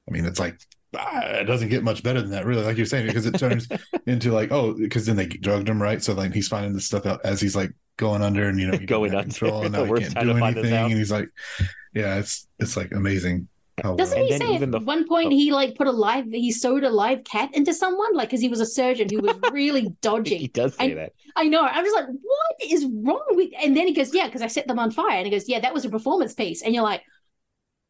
I 0.07 0.11
mean, 0.11 0.25
it's 0.25 0.39
like 0.39 0.59
ah, 0.97 1.21
it 1.25 1.43
doesn't 1.45 1.69
get 1.69 1.83
much 1.83 2.03
better 2.03 2.21
than 2.21 2.31
that, 2.31 2.45
really. 2.45 2.63
Like 2.63 2.77
you're 2.77 2.85
saying, 2.85 3.07
because 3.07 3.25
it 3.25 3.37
turns 3.37 3.67
into 4.05 4.31
like, 4.31 4.51
oh, 4.51 4.73
because 4.73 5.05
then 5.05 5.15
they 5.17 5.25
drugged 5.27 5.67
him, 5.67 5.81
right? 5.81 6.01
So 6.01 6.13
like 6.13 6.33
he's 6.33 6.47
finding 6.47 6.73
this 6.73 6.85
stuff 6.85 7.05
out 7.05 7.21
as 7.25 7.41
he's 7.41 7.55
like 7.55 7.71
going 7.97 8.21
under, 8.21 8.47
and 8.49 8.59
you 8.59 8.67
know, 8.67 8.77
he 8.77 8.85
Going 8.85 9.13
under. 9.15 9.23
control, 9.23 9.63
and 9.63 9.73
The 9.75 9.85
now 9.85 9.93
he 9.93 10.01
can't 10.01 10.13
time 10.15 10.27
do 10.27 10.33
to 10.33 10.39
find 10.39 10.55
this 10.55 10.63
anything, 10.63 10.77
out. 10.79 10.89
and 10.91 10.99
he's 10.99 11.11
like, 11.11 11.29
yeah, 11.93 12.17
it's 12.17 12.47
it's 12.59 12.77
like 12.77 12.91
amazing. 12.91 13.47
How 13.83 13.93
Doesn't 13.95 14.17
And 14.17 14.23
he 14.27 14.31
then 14.37 14.39
say 14.39 14.55
at 14.63 14.71
the- 14.71 14.79
one 14.79 15.05
point 15.05 15.33
he 15.33 15.51
like 15.51 15.75
put 15.75 15.85
a 15.87 15.91
live 15.91 16.27
he 16.31 16.49
sewed 16.53 16.85
a 16.85 16.89
live 16.89 17.25
cat 17.25 17.49
into 17.53 17.73
someone 17.73 18.13
like 18.15 18.29
because 18.29 18.39
he 18.39 18.47
was 18.47 18.61
a 18.61 18.65
surgeon 18.65 19.09
who 19.09 19.19
was 19.19 19.35
really 19.51 19.89
dodgy. 20.01 20.37
he 20.37 20.47
does 20.47 20.75
say 20.75 20.91
I- 20.91 20.95
that. 20.95 21.13
I 21.35 21.43
know. 21.49 21.61
I'm 21.61 21.83
just 21.83 21.93
like, 21.93 22.05
what 22.07 22.71
is 22.71 22.85
wrong 22.85 23.25
with? 23.31 23.49
And 23.61 23.75
then 23.75 23.85
he 23.87 23.93
goes, 23.93 24.15
yeah, 24.15 24.27
because 24.27 24.41
I 24.41 24.47
set 24.47 24.67
them 24.67 24.79
on 24.79 24.91
fire. 24.91 25.17
And 25.17 25.25
he 25.25 25.31
goes, 25.31 25.49
yeah, 25.49 25.59
that 25.59 25.73
was 25.73 25.83
a 25.83 25.89
performance 25.89 26.33
piece. 26.33 26.61
And 26.61 26.73
you're 26.73 26.83
like, 26.85 27.03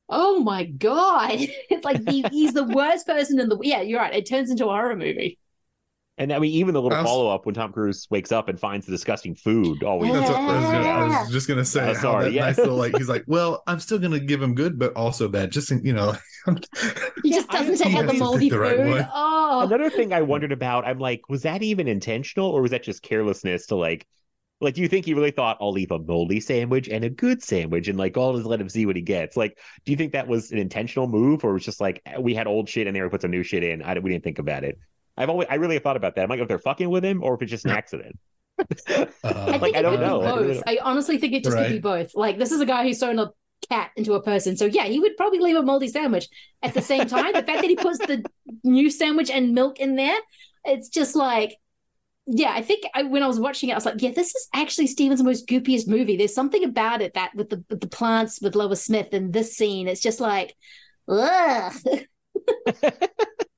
oh 0.10 0.39
my 0.39 0.66
god, 0.66 1.32
it's 1.70 1.86
like 1.86 2.08
he, 2.10 2.24
he's 2.32 2.53
the 2.53 2.64
worst 2.66 3.06
person 3.08 3.39
in 3.39 3.49
the. 3.49 3.58
Yeah, 3.62 3.82
you're 3.82 3.99
right. 3.99 4.14
It 4.14 4.28
turns 4.28 4.49
into 4.51 4.66
a 4.66 4.70
horror 4.70 4.95
movie. 4.95 5.39
And 6.18 6.32
I 6.32 6.39
mean, 6.39 6.51
even 6.53 6.74
the 6.74 6.82
little 6.82 6.97
was- 6.97 7.06
follow 7.06 7.28
up 7.30 7.45
when 7.45 7.53
Tom 7.56 7.74
Cruise 7.74 8.08
wakes 8.10 8.32
up 8.32 8.47
and 8.47 8.58
finds 8.58 8.86
the 8.86 8.91
disgusting 8.93 9.36
food 9.36 9.84
always. 9.84 10.14
That's 10.14 10.30
what 10.30 10.39
I 10.39 10.56
was, 10.56 10.64
gonna, 10.64 10.88
I 10.88 11.22
was 11.24 11.32
just 11.32 11.45
gonna 11.45 11.66
say. 11.66 11.82
Oh, 11.89 11.93
how 11.93 12.01
sorry, 12.01 12.30
yeah. 12.30 12.45
nice 12.45 12.58
little 12.58 12.78
like 12.78 12.95
he's 12.97 13.10
like, 13.10 13.26
well, 13.28 13.64
I'm 13.68 13.82
still 13.82 13.99
gonna 13.99 14.22
give 14.22 14.41
him 14.41 14.56
good, 14.56 14.80
but 14.80 14.93
also 14.95 15.28
bad. 15.28 15.51
Just 15.51 15.72
in- 15.72 15.84
you 15.84 15.91
know, 15.91 16.16
He 17.24 17.32
just 17.34 17.49
doesn't 17.49 17.76
see 17.78 17.84
take 17.84 17.95
out 17.97 18.08
the 18.08 18.14
moldy 18.14 18.45
pick 18.45 18.51
the 18.51 18.60
right 18.60 18.78
food. 18.78 18.89
one. 18.91 19.10
Oh, 19.14 19.62
Another 19.66 19.89
thing 19.89 20.14
I 20.14 20.22
wondered 20.22 20.53
about, 20.53 20.86
I'm 20.86 20.99
like, 20.99 21.28
was 21.28 21.41
that 21.41 21.62
even 21.64 21.88
intentional 21.89 22.49
or 22.49 22.62
was 22.62 22.72
that 22.72 22.84
just 22.84 23.01
carelessness 23.03 23.66
to 23.68 23.76
like, 23.76 24.08
like, 24.62 24.74
do 24.74 24.82
you 24.82 24.88
think 24.88 25.06
he 25.06 25.14
really 25.14 25.32
thought 25.32 25.58
I'll 25.60 25.72
leave 25.72 25.91
a 25.91 25.99
moldy 25.99 26.39
sandwich 26.39 26.88
and 26.88 27.03
a 27.03 27.10
good 27.10 27.43
sandwich 27.43 27.88
and 27.88 27.97
like 27.97 28.18
I'll 28.18 28.34
just 28.36 28.45
let 28.45 28.62
him 28.62 28.70
see 28.70 28.86
what 28.86 28.95
he 28.95 29.01
gets? 29.01 29.36
Like, 29.36 29.58
do 29.86 29.91
you 29.91 29.97
think 29.97 30.14
that 30.14 30.28
was 30.28 30.51
an 30.51 30.58
intentional 30.58 31.08
move 31.08 31.43
or 31.43 31.51
it 31.51 31.53
was 31.53 31.66
just 31.66 31.82
like 31.82 32.01
we 32.20 32.34
had 32.34 32.47
old 32.47 32.70
shit 32.70 32.88
in 32.88 32.93
there, 32.93 33.03
we 33.03 33.10
put 33.10 33.22
some 33.22 33.32
new 33.32 33.43
shit 33.43 33.64
in? 33.64 33.82
I 33.82 33.97
we 33.99 34.12
didn't 34.12 34.24
think 34.24 34.39
about 34.39 34.64
it. 34.64 34.78
I've 35.18 35.30
always, 35.30 35.47
I 35.49 35.56
really 35.56 35.80
thought 35.80 35.97
about 35.97 36.16
that. 36.16 36.24
I'm 36.24 36.30
like, 36.30 36.39
if 36.39 36.47
they're 36.47 36.60
fucking 36.60 36.89
with 36.89 37.03
him 37.03 37.24
or 37.24 37.36
if 37.36 37.41
it's 37.41 37.51
just 37.51 37.66
an 37.66 37.72
accident. 37.82 38.18
uh, 38.60 38.64
I 39.24 39.51
think 39.51 39.62
like, 39.62 39.76
I 39.76 39.82
don't 39.82 39.97
could 39.97 40.01
know. 40.08 40.20
be 40.22 40.26
I 40.26 40.32
both. 40.36 40.53
don't- 40.56 40.64
I 40.68 40.78
honestly 40.84 41.18
think 41.18 41.34
it 41.34 41.43
just 41.43 41.56
could 41.58 41.70
be 41.72 41.80
both. 41.80 42.16
Like 42.16 42.38
this 42.38 42.51
is 42.51 42.62
a 42.62 42.66
guy 42.66 42.84
who's 42.84 42.99
sewn 42.99 43.20
a 43.20 43.32
cat 43.70 43.91
into 43.95 44.14
a 44.14 44.22
person, 44.22 44.56
so 44.58 44.66
yeah, 44.66 44.86
he 44.86 44.99
would 44.99 45.18
probably 45.18 45.39
leave 45.39 45.56
a 45.56 45.64
moldy 45.64 45.88
sandwich. 45.88 46.28
At 46.62 46.74
the 46.74 46.82
same 46.82 47.08
time, 47.08 47.34
the 47.34 47.43
fact 47.43 47.62
that 47.62 47.66
he 47.66 47.76
puts 47.76 47.97
the 47.99 48.24
new 48.64 48.89
sandwich 48.89 49.30
and 49.30 49.53
milk 49.53 49.80
in 49.80 49.95
there, 49.95 50.18
it's 50.64 50.88
just 50.89 51.16
like. 51.16 51.58
Yeah, 52.28 52.51
I 52.53 52.61
think 52.63 52.84
I, 52.95 53.03
when 53.03 53.21
I 53.21 53.28
was 53.28 53.39
watching 53.39 53.69
it, 53.69 53.73
I 53.73 53.76
was 53.76 53.86
like, 53.86 54.01
"Yeah, 54.01 54.11
this 54.11 54.34
is 54.34 54.47
actually 54.53 54.88
Steven's 54.88 55.21
most 55.21 55.47
goopiest 55.47 55.88
movie." 55.88 56.17
There's 56.17 56.34
something 56.34 56.63
about 56.63 57.01
it 57.01 57.13
that 57.13 57.32
with 57.36 57.49
the 57.49 57.63
with 57.69 57.82
the 57.82 57.88
plants 57.88 58.41
with 58.41 58.55
Lois 58.55 58.84
Smith 58.84 59.09
and 59.13 59.32
this 59.32 59.55
scene, 59.55 59.88
it's 59.88 60.01
just 60.01 60.19
like, 60.19 60.55
ugh. 61.07 61.73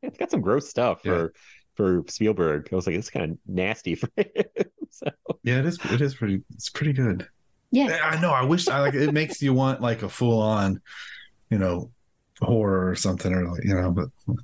it's 0.02 0.18
got 0.18 0.32
some 0.32 0.42
gross 0.42 0.70
stuff 0.70 1.00
Yeah. 1.04 1.12
for 1.12 1.34
for 1.76 2.04
Spielberg. 2.08 2.68
I 2.72 2.76
was 2.76 2.88
like, 2.88 2.96
it's 2.96 3.10
kind 3.10 3.32
of 3.32 3.38
nasty 3.48 3.96
for 3.96 4.10
him. 4.18 4.26
so, 4.90 5.08
yeah, 5.44 5.60
it 5.60 5.66
is. 5.66 5.80
It 5.92 6.02
is 6.02 6.16
pretty. 6.16 6.42
It's 6.54 6.70
pretty 6.70 6.94
good. 6.94 7.28
Yeah, 7.72 8.00
I 8.04 8.20
know. 8.20 8.32
I 8.32 8.44
wish. 8.44 8.68
I 8.68 8.82
like. 8.82 8.96
It 8.96 9.14
makes 9.14 9.42
you 9.42 9.54
want 9.54 9.82
like 9.82 10.04
a 10.04 10.10
full 10.10 10.42
on, 10.42 10.82
you 11.50 11.58
know, 11.58 11.92
horror 12.42 12.90
or 12.90 12.96
something, 12.96 13.34
or 13.34 13.48
like 13.50 13.64
you 13.64 13.76
know, 13.76 13.92
but 13.92 14.38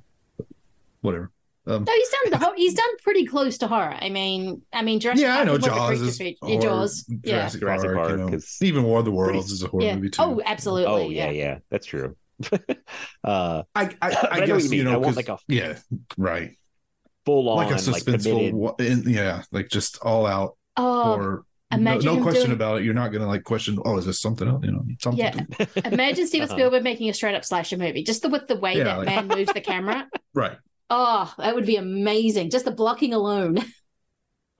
whatever. 1.00 1.30
Um, 1.66 1.84
No, 1.84 1.92
he's 1.92 2.08
done 2.10 2.30
the 2.30 2.38
whole, 2.44 2.54
he's 2.56 2.74
done 2.82 2.96
pretty 3.02 3.24
close 3.26 3.58
to 3.58 3.66
horror. 3.66 3.96
I 3.98 4.10
mean, 4.10 4.62
I 4.72 4.82
mean, 4.82 5.00
Jurassic 5.00 5.22
yeah, 5.22 5.38
I 5.38 5.44
know 5.44 5.54
is 5.54 5.60
more 5.62 5.70
of 5.70 5.76
Jaws 5.76 5.88
creature 5.98 6.04
is 6.24 6.36
horror, 6.40 6.52
Yeah, 6.54 6.60
Jaws. 6.60 7.04
Yeah. 7.08 7.16
Jurassic, 7.32 7.60
Jurassic 7.60 7.94
Park, 7.94 8.10
you 8.10 8.16
know. 8.16 8.38
even 8.62 8.82
War 8.84 8.98
of 8.98 9.04
the 9.06 9.10
Worlds 9.12 9.46
pretty- 9.46 9.52
is 9.54 9.62
a 9.62 9.68
horror 9.68 9.82
Yeah. 9.84 9.94
movie 9.96 10.10
too. 10.10 10.22
Oh, 10.22 10.40
absolutely. 10.44 11.06
Oh 11.06 11.08
yeah, 11.10 11.30
yeah, 11.30 11.58
that's 11.70 11.86
true. 11.86 12.16
uh, 12.52 12.58
I, 13.24 13.62
I, 13.74 13.88
But 14.00 14.02
I 14.32 14.36
I 14.42 14.46
know 14.46 14.54
what 14.54 14.62
guess 14.62 14.64
you 14.64 14.78
you, 14.78 14.84
mean. 14.84 14.86
I 14.88 14.92
know, 14.92 14.98
want 14.98 15.04
'cause- 15.04 15.16
like 15.16 15.28
a- 15.28 15.38
yeah, 15.48 15.78
right, 16.18 16.50
full 17.24 17.48
on 17.48 17.56
like 17.56 17.68
a 17.68 17.72
like 17.72 17.80
suspenseful, 17.80 18.76
committed. 18.76 19.06
in, 19.06 19.14
yeah, 19.14 19.42
like 19.52 19.68
just 19.68 19.98
all 20.02 20.26
out, 20.26 20.56
Oh, 20.76 21.14
or 21.14 21.44
no, 21.70 21.76
imagine 21.78 22.04
no 22.06 22.16
him 22.16 22.22
question 22.22 22.42
doing- 22.46 22.52
about 22.52 22.78
it. 22.80 22.84
You're 22.84 22.94
not 22.94 23.12
gonna 23.12 23.26
like 23.28 23.44
question. 23.44 23.78
Oh, 23.84 23.96
is 23.98 24.04
this 24.06 24.20
something 24.20 24.46
else? 24.48 24.64
You 24.64 24.72
know, 24.72 24.84
something. 25.00 25.24
yeah. 25.24 25.66
Imagine 25.84 26.26
Steven 26.28 26.48
Uh-huh. 26.48 26.56
Spielberg 26.56 26.82
making 26.82 27.08
a 27.08 27.14
straight 27.14 27.34
up 27.34 27.44
slasher 27.44 27.76
movie, 27.78 28.02
just 28.04 28.22
the, 28.22 28.28
with 28.28 28.48
the 28.48 28.56
way 28.58 28.76
Yeah, 28.76 28.84
that 28.84 28.98
like- 28.98 29.06
man 29.06 29.28
moves 29.28 29.52
the 29.52 29.60
camera. 29.60 30.06
Right. 30.34 30.56
Oh, 30.96 31.34
that 31.38 31.56
would 31.56 31.66
be 31.66 31.74
amazing. 31.76 32.50
Just 32.50 32.64
the 32.64 32.70
blocking 32.70 33.12
alone. 33.14 33.58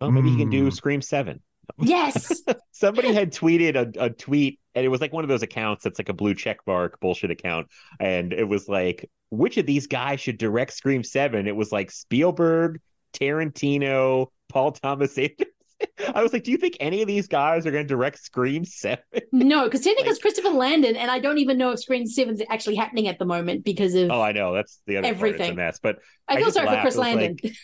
Oh, 0.01 0.11
maybe 0.11 0.31
he 0.31 0.37
can 0.37 0.51
do 0.51 0.65
Hmm. 0.65 0.71
Scream 0.71 1.01
Seven. 1.01 1.41
Yes. 1.79 2.43
Somebody 2.73 3.13
had 3.15 3.33
tweeted 3.33 3.77
a, 3.77 4.05
a 4.07 4.11
tweet, 4.11 4.61
and 4.75 4.85
it 4.85 4.89
was 4.89 5.01
like 5.01 5.13
one 5.13 5.25
of 5.25 5.29
those 5.29 5.43
accounts 5.43 5.85
that's 5.85 5.99
like 5.99 6.09
a 6.09 6.13
blue 6.15 6.35
check 6.35 6.59
mark 6.67 7.01
bullshit 7.01 7.31
account. 7.31 7.69
And 8.01 8.33
it 8.33 8.45
was 8.45 8.69
like, 8.69 9.09
which 9.31 9.57
of 9.57 9.67
these 9.67 9.87
guys 9.87 10.21
should 10.21 10.37
direct 10.37 10.73
Scream 10.73 11.03
7? 11.03 11.47
It 11.47 11.57
was 11.57 11.73
like 11.73 11.91
Spielberg, 11.91 12.81
Tarantino, 13.15 14.29
Paul 14.49 14.73
Thomas 14.73 15.17
Anderson. 15.17 15.47
I 16.15 16.23
was 16.23 16.33
like, 16.33 16.45
do 16.45 16.51
you 16.51 16.57
think 16.57 16.77
any 16.81 17.03
of 17.03 17.09
these 17.09 17.27
guys 17.29 17.67
are 17.67 17.71
going 17.71 17.85
to 17.85 17.89
direct 17.89 18.19
Scream 18.19 18.65
7? 18.65 18.99
no, 19.33 19.65
because 19.65 19.81
technically 19.83 20.11
it's 20.11 20.21
Christopher 20.21 20.51
Landon, 20.51 20.97
and 20.97 21.11
I 21.11 21.19
don't 21.19 21.39
even 21.39 21.59
know 21.59 21.71
if 21.73 21.81
Scream 21.81 22.07
Seven's 22.07 22.41
actually 22.51 22.77
happening 22.77 23.09
at 23.09 23.19
the 23.19 23.25
moment 23.25 23.65
because 23.65 23.95
of 23.95 24.11
Oh, 24.11 24.21
I 24.21 24.33
know. 24.33 24.55
That's 24.55 24.81
the 24.87 24.99
other 24.99 25.09
part. 25.09 25.15
It's 25.15 25.23
a 25.23 25.27
Everything. 25.35 25.57
mess. 25.57 25.79
But 25.83 25.99
I 26.29 26.37
feel 26.37 26.45
just 26.47 26.55
sorry 26.57 26.69
for. 26.69 26.81
Chris 26.81 26.97
Landon. 26.97 27.37
like- 27.43 27.57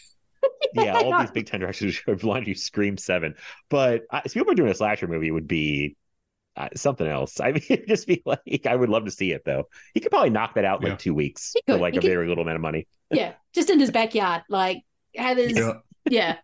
yeah, 0.74 0.94
all 0.94 1.18
these 1.20 1.30
big 1.30 1.46
time 1.46 1.60
directors 1.60 2.00
have 2.06 2.24
lined 2.24 2.46
you 2.46 2.54
Scream 2.54 2.96
Seven, 2.96 3.34
but 3.68 4.02
uh, 4.10 4.22
Spielberg 4.26 4.56
doing 4.56 4.70
a 4.70 4.74
slasher 4.74 5.06
movie 5.06 5.30
would 5.30 5.46
be 5.46 5.96
uh, 6.56 6.68
something 6.74 7.06
else. 7.06 7.40
I 7.40 7.52
mean, 7.52 7.62
it'd 7.68 7.86
just 7.88 8.06
be 8.06 8.22
like 8.24 8.66
I 8.66 8.74
would 8.74 8.88
love 8.88 9.04
to 9.04 9.10
see 9.10 9.32
it 9.32 9.42
though. 9.44 9.64
He 9.94 10.00
could 10.00 10.10
probably 10.10 10.30
knock 10.30 10.54
that 10.54 10.64
out 10.64 10.80
in 10.80 10.86
Yeah. 10.86 10.92
like 10.94 10.98
two 10.98 11.12
weeks 11.14 11.52
for 11.66 11.76
like 11.76 11.92
He 11.92 11.98
a 11.98 12.00
could- 12.00 12.08
very 12.08 12.26
little 12.28 12.42
amount 12.42 12.56
of 12.56 12.62
money. 12.62 12.86
yeah, 13.10 13.34
just 13.54 13.68
in 13.70 13.78
his 13.78 13.90
backyard, 13.90 14.42
like 14.48 14.82
have 15.14 15.36
his 15.36 15.56
Yeah. 15.58 15.72
yeah. 16.08 16.36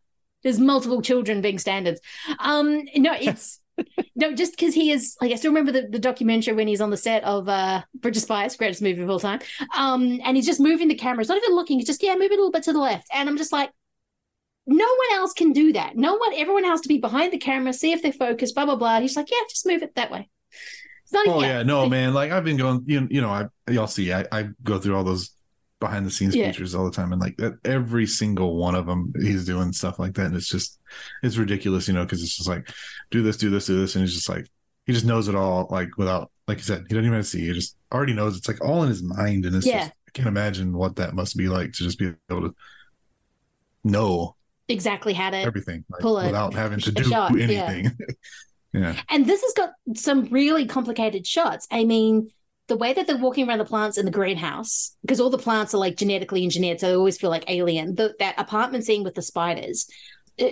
There's 0.43 0.61
multiple 0.61 1.03
children 1.03 1.41
being 1.41 1.59
standards. 1.59 2.01
Um, 2.39 2.85
no, 2.97 3.13
it's 3.19 3.61
no, 4.17 4.35
just 4.35 4.53
because 4.53 4.75
he 4.75 4.91
is 4.91 5.17
like 5.21 5.33
I 5.33 5.35
still 5.37 5.51
remember 5.51 5.73
the, 5.73 5.89
the 5.89 5.99
documentary 5.99 6.55
when 6.55 6.69
he's 6.69 6.81
on 6.81 6.91
the 6.91 6.97
set 6.97 7.25
of 7.25 7.49
uh 7.49 7.83
Bridge 7.95 8.17
of 8.17 8.23
Spies, 8.23 8.57
greatest 8.57 8.83
movie 8.83 9.03
of 9.03 9.11
all 9.11 9.21
time. 9.21 9.41
Um, 9.77 10.21
and 10.25 10.37
he's 10.37 10.47
just 10.47 10.61
moving 10.61 10.89
the 10.89 10.95
camera. 10.95 11.21
It's 11.21 11.29
not 11.29 11.39
even 11.39 11.55
looking, 11.55 11.79
he's 11.79 11.87
just 11.87 12.03
yeah, 12.03 12.15
move 12.15 12.23
it 12.23 12.33
a 12.33 12.37
little 12.37 12.53
bit 12.53 12.63
to 12.65 12.73
the 12.73 12.79
left. 12.79 13.09
And 13.13 13.29
I'm 13.29 13.37
just 13.37 13.53
like, 13.53 13.71
no 14.67 14.87
one 14.87 15.19
else 15.19 15.33
can 15.33 15.53
do 15.53 15.73
that. 15.75 15.97
No 15.97 16.17
one, 16.17 16.35
everyone 16.35 16.65
has 16.65 16.81
to 16.83 16.89
be 16.89 16.99
behind 16.99 17.33
the 17.33 17.39
camera, 17.39 17.73
see 17.73 17.93
if 17.93 18.03
they 18.03 18.13
focus, 18.13 18.53
blah 18.53 18.65
blah 18.65 18.77
blah. 18.77 19.01
He's 19.01 19.17
like, 19.17 19.31
yeah, 19.31 19.39
just 19.49 19.67
move 19.67 19.83
it 19.83 19.95
that 19.95 20.11
way. 20.11 20.29
It's 21.05 21.13
not 21.13 21.29
Oh 21.29 21.41
yeah. 21.41 21.59
yeah, 21.59 21.63
no 21.63 21.89
man. 21.89 22.15
Like 22.15 22.33
I've 22.33 22.45
been 22.45 22.57
going, 22.57 22.85
you 22.87 23.07
you 23.11 23.21
know, 23.21 23.31
I 23.31 23.47
y'all 23.71 23.87
see, 23.87 24.13
I, 24.13 24.25
I 24.33 24.49
go 24.63 24.79
through 24.79 24.97
all 24.97 25.05
those 25.05 25.36
behind 25.81 26.07
the 26.07 26.11
scenes 26.11 26.35
Yeah. 26.35 26.51
features 26.51 26.75
all 26.75 26.85
the 26.85 26.91
time, 26.91 27.13
and 27.13 27.21
like 27.21 27.37
that, 27.37 27.55
every 27.65 28.07
single 28.07 28.57
one 28.57 28.75
of 28.75 28.87
them, 28.87 29.13
he's 29.21 29.45
doing 29.45 29.73
stuff 29.73 29.99
like 29.99 30.15
that, 30.15 30.27
and 30.27 30.37
it's 30.37 30.49
just, 30.49 30.79
it's 31.23 31.37
ridiculous, 31.37 31.87
you 31.89 31.95
know, 31.95 32.05
because 32.05 32.23
it's 32.23 32.37
just 32.37 32.49
like, 32.49 32.69
do 33.11 33.23
this, 33.23 33.37
do 33.37 33.51
this, 33.51 33.67
do 33.67 33.79
this, 33.81 33.95
and 33.95 34.03
he's 34.03 34.15
just 34.15 34.29
like, 34.29 34.47
he 34.87 34.93
just 34.93 35.05
knows 35.05 35.29
it 35.29 35.35
all, 35.35 35.67
like 35.71 35.97
without, 35.99 36.31
like 36.49 36.59
you 36.59 36.65
said, 36.65 36.85
he 36.89 36.95
doesn't 36.95 37.05
even 37.05 37.17
have 37.17 37.25
to 37.25 37.29
see, 37.31 37.47
he 37.47 37.53
just 37.53 37.77
already 37.93 38.15
knows. 38.15 38.37
It's 38.37 38.49
like 38.49 38.65
all 38.65 38.83
in 38.85 38.89
his 38.89 39.03
mind, 39.03 39.45
and 39.45 39.55
it's 39.57 39.67
Yeah. 39.67 39.81
just, 39.81 39.91
I 40.09 40.11
can't 40.15 40.29
imagine 40.29 40.73
what 40.73 40.97
that 40.97 41.15
must 41.15 41.37
be 41.37 41.49
like 41.49 41.73
to 41.73 41.85
just 41.85 41.99
be 41.99 42.13
able 42.31 42.49
to 42.49 42.55
know 43.85 44.35
exactly 44.69 45.13
how 45.13 45.31
to 45.31 45.37
everything 45.37 45.85
like, 45.91 46.01
pull 46.01 46.17
without 46.17 46.55
having 46.55 46.81
to 46.81 46.93
do 46.93 47.05
shot, 47.05 47.37
yeah. 47.37 47.45
anything. 47.45 47.97
yeah. 48.73 49.01
And 49.11 49.27
this 49.27 49.43
has 49.43 49.53
got 49.53 49.71
some 49.95 50.25
really 50.27 50.67
complicated 50.67 51.27
shots. 51.27 51.67
I 51.71 51.85
mean, 51.85 52.31
the 52.69 52.77
way 52.77 52.93
that 52.93 53.07
they're 53.07 53.17
walking 53.17 53.49
around 53.49 53.59
the 53.59 53.65
plants 53.65 53.97
in 53.97 54.05
the 54.05 54.11
greenhouse, 54.11 54.97
because 55.03 55.21
all 55.21 55.31
the 55.31 55.39
plants 55.39 55.75
are 55.75 55.79
like 55.79 55.97
genetically 55.97 56.43
engineered, 56.43 56.81
so 56.81 56.89
they 56.89 56.97
always 56.97 57.19
feel 57.19 57.31
like 57.31 57.45
alien. 57.49 57.95
The, 57.95 58.15
that 58.19 58.39
apartment 58.39 58.85
scene 58.85 59.05
with 59.05 59.15
the 59.15 59.23
spiders, 59.23 59.89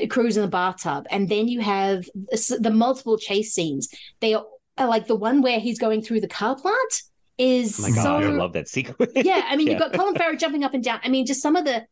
Cruise 0.08 0.36
in 0.36 0.42
the 0.42 0.48
bathtub, 0.48 1.06
and 1.10 1.28
then 1.28 1.48
you 1.48 1.60
have 1.60 2.04
the, 2.14 2.72
multiple 2.72 3.18
chase 3.18 3.52
scenes. 3.52 3.88
They 4.20 4.34
are, 4.34 4.44
are 4.78 4.88
like 4.88 5.06
the 5.06 5.16
one 5.16 5.42
where 5.42 5.60
he's 5.60 5.78
going 5.78 6.02
through 6.02 6.20
the 6.20 6.28
car 6.28 6.56
plant 6.56 7.02
is 7.36 7.78
Oh 7.78 7.82
my 7.82 7.90
god, 7.90 8.02
so 8.02 8.16
I 8.16 8.24
love 8.24 8.52
that 8.52 8.68
sequence. 8.68 9.12
yeah, 9.16 9.42
I 9.46 9.56
mean, 9.56 9.66
you've 9.66 9.80
got 9.80 9.92
Colin 9.92 10.14
Farrell 10.14 10.36
jumping 10.36 10.64
up 10.64 10.72
and 10.72 10.84
down. 10.84 11.00
I 11.02 11.08
mean, 11.08 11.26
just 11.26 11.42
some 11.42 11.56
of 11.56 11.64
the. 11.64 11.84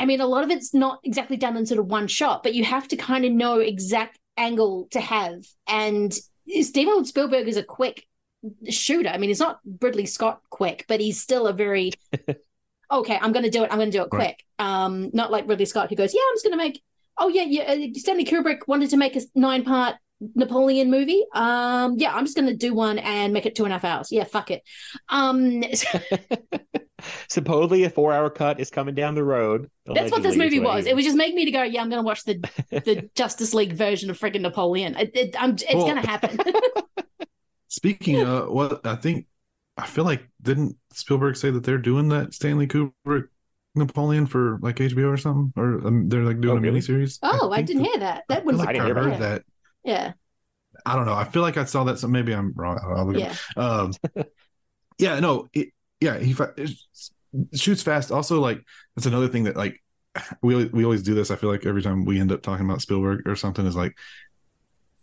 I 0.00 0.06
mean, 0.06 0.20
a 0.20 0.26
lot 0.26 0.44
of 0.44 0.50
it's 0.50 0.72
not 0.72 1.00
exactly 1.02 1.36
done 1.36 1.56
in 1.56 1.66
sort 1.66 1.80
of 1.80 1.86
one 1.86 2.06
shot, 2.06 2.42
but 2.42 2.54
you 2.54 2.64
have 2.64 2.88
to 2.88 2.96
kind 2.96 3.24
of 3.24 3.32
know 3.32 3.58
exact 3.58 4.18
angle 4.36 4.88
to 4.92 5.00
have. 5.00 5.44
And 5.66 6.16
Steven 6.62 7.04
Spielberg 7.04 7.46
is 7.48 7.56
a 7.56 7.64
quick 7.64 8.07
shooter. 8.68 9.08
I 9.08 9.18
mean, 9.18 9.30
he's 9.30 9.40
not 9.40 9.60
Ridley 9.80 10.06
Scott 10.06 10.40
quick, 10.50 10.84
but 10.88 11.00
he's 11.00 11.20
still 11.20 11.46
a 11.46 11.52
very 11.52 11.92
okay. 12.90 13.18
I'm 13.20 13.32
going 13.32 13.44
to 13.44 13.50
do 13.50 13.64
it. 13.64 13.70
I'm 13.70 13.78
going 13.78 13.90
to 13.90 13.98
do 13.98 14.04
it 14.04 14.10
quick. 14.10 14.44
Um, 14.58 15.10
not 15.12 15.30
like 15.30 15.48
Ridley 15.48 15.66
Scott 15.66 15.88
who 15.90 15.96
goes, 15.96 16.14
yeah, 16.14 16.20
I'm 16.28 16.34
just 16.34 16.44
going 16.44 16.58
to 16.58 16.64
make. 16.64 16.82
Oh 17.18 17.28
yeah, 17.28 17.42
yeah. 17.42 17.62
uh, 17.72 17.88
Stanley 17.94 18.24
Kubrick 18.24 18.68
wanted 18.68 18.90
to 18.90 18.96
make 18.96 19.16
a 19.16 19.20
nine 19.34 19.64
part 19.64 19.96
Napoleon 20.34 20.90
movie. 20.90 21.24
Um, 21.32 21.96
yeah, 21.98 22.14
I'm 22.14 22.24
just 22.24 22.36
going 22.36 22.48
to 22.48 22.56
do 22.56 22.74
one 22.74 22.98
and 22.98 23.32
make 23.32 23.46
it 23.46 23.54
two 23.54 23.64
and 23.64 23.72
a 23.72 23.76
half 23.76 23.84
hours. 23.84 24.12
Yeah, 24.12 24.24
fuck 24.24 24.50
it. 24.50 24.62
Um. 25.08 25.62
Supposedly 27.28 27.84
a 27.84 27.90
four 27.90 28.12
hour 28.12 28.28
cut 28.28 28.58
is 28.58 28.70
coming 28.70 28.94
down 28.94 29.14
the 29.14 29.22
road. 29.22 29.70
That's 29.86 30.10
what 30.10 30.22
this 30.24 30.36
movie 30.36 30.58
was. 30.58 30.86
It 30.86 30.96
was 30.96 31.04
just 31.04 31.16
make 31.16 31.32
me 31.32 31.44
to 31.44 31.50
go, 31.52 31.62
yeah, 31.62 31.80
I'm 31.80 31.88
going 31.88 32.02
to 32.02 32.06
watch 32.06 32.24
the 32.24 32.34
the 32.70 33.08
Justice 33.14 33.54
League 33.54 33.72
version 33.72 34.10
of 34.10 34.18
friggin' 34.18 34.40
Napoleon. 34.40 34.96
It, 34.96 35.10
it, 35.14 35.36
I'm, 35.40 35.52
it's 35.52 35.72
Well- 35.72 35.86
going 35.86 36.02
to 36.02 36.08
happen. 36.08 36.38
Speaking 37.68 38.22
of 38.22 38.50
what 38.50 38.86
I 38.86 38.96
think, 38.96 39.26
I 39.76 39.86
feel 39.86 40.04
like 40.04 40.28
didn't 40.42 40.76
Spielberg 40.92 41.36
say 41.36 41.50
that 41.50 41.64
they're 41.64 41.78
doing 41.78 42.08
that 42.10 42.34
Stanley 42.34 42.66
Kubrick 42.66 43.28
Napoleon 43.74 44.26
for 44.26 44.58
like 44.62 44.80
HBO 44.80 45.08
or 45.12 45.16
something, 45.16 45.52
or 45.56 45.86
um, 45.86 46.08
they're 46.08 46.24
like 46.24 46.40
doing 46.40 46.56
Oh, 46.56 46.58
a 46.58 46.60
really? 46.60 46.78
miniseries? 46.78 47.20
oh, 47.22 47.52
I 47.52 47.62
think 47.62 47.68
didn't 47.68 47.82
so. 47.82 47.84
hear 47.84 47.98
that. 47.98 48.24
That 48.28 48.44
I 48.44 48.48
feel 48.48 48.58
wouldn't 48.58 48.58
like 48.58 48.70
I, 48.70 48.72
didn't 48.72 48.86
hear 48.86 48.94
heard 48.94 48.96
about 48.96 49.18
that. 49.18 49.44
Yeah. 49.84 50.14
I 50.86 50.96
don't 50.96 51.06
know. 51.06 51.14
I 51.14 51.24
feel 51.24 51.42
like 51.42 51.56
I 51.56 51.64
saw 51.64 51.84
that. 51.84 51.98
So 51.98 52.08
maybe 52.08 52.32
I'm 52.34 52.52
wrong. 52.54 52.78
I'll 52.82 53.06
look 53.06 53.16
Yeah. 53.16 53.36
up. 53.56 53.62
Um, 53.62 53.92
yeah, 54.98 55.20
no, 55.20 55.48
it, 55.52 55.68
yeah, 56.00 56.18
he 56.18 56.34
it 56.56 56.70
shoots 57.54 57.82
fast. 57.82 58.10
Also, 58.10 58.40
like 58.40 58.62
that's 58.96 59.06
another 59.06 59.28
thing 59.28 59.44
that 59.44 59.56
like 59.56 59.82
we 60.42 60.66
we 60.66 60.84
always 60.84 61.02
do 61.02 61.14
this. 61.14 61.30
I 61.30 61.36
feel 61.36 61.50
like 61.50 61.66
every 61.66 61.82
time 61.82 62.04
we 62.04 62.20
end 62.20 62.32
up 62.32 62.42
talking 62.42 62.66
about 62.66 62.82
Spielberg 62.82 63.26
or 63.26 63.36
something 63.36 63.66
is 63.66 63.76
like 63.76 63.96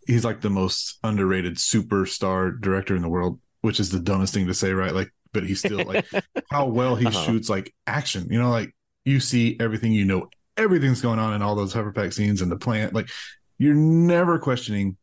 he's 0.06 0.24
like 0.24 0.40
the 0.40 0.50
most 0.50 0.98
underrated 1.02 1.56
superstar 1.56 2.58
director 2.60 2.94
in 2.96 3.02
the 3.02 3.08
world, 3.08 3.40
which 3.62 3.80
is 3.80 3.90
the 3.90 4.00
dumbest 4.00 4.34
thing 4.34 4.46
to 4.46 4.54
say, 4.54 4.72
right? 4.72 4.94
Like, 4.94 5.10
but 5.32 5.44
he's 5.44 5.58
still 5.60 5.84
like 5.84 6.06
how 6.50 6.66
well 6.66 6.96
he 6.96 7.06
Uh-huh. 7.06 7.24
shoots 7.24 7.48
like 7.48 7.74
action. 7.86 8.28
You 8.30 8.40
know, 8.40 8.50
like 8.50 8.74
you 9.04 9.20
see 9.20 9.56
everything, 9.60 9.92
you 9.92 10.04
know 10.04 10.28
everything's 10.56 11.02
going 11.02 11.18
on 11.18 11.34
in 11.34 11.42
all 11.42 11.54
those 11.54 11.74
hoverpack 11.74 12.12
scenes 12.14 12.40
and 12.42 12.50
the 12.50 12.56
plant. 12.56 12.94
Like 12.94 13.10
you're 13.58 13.74
never 13.74 14.38
questioning 14.38 14.96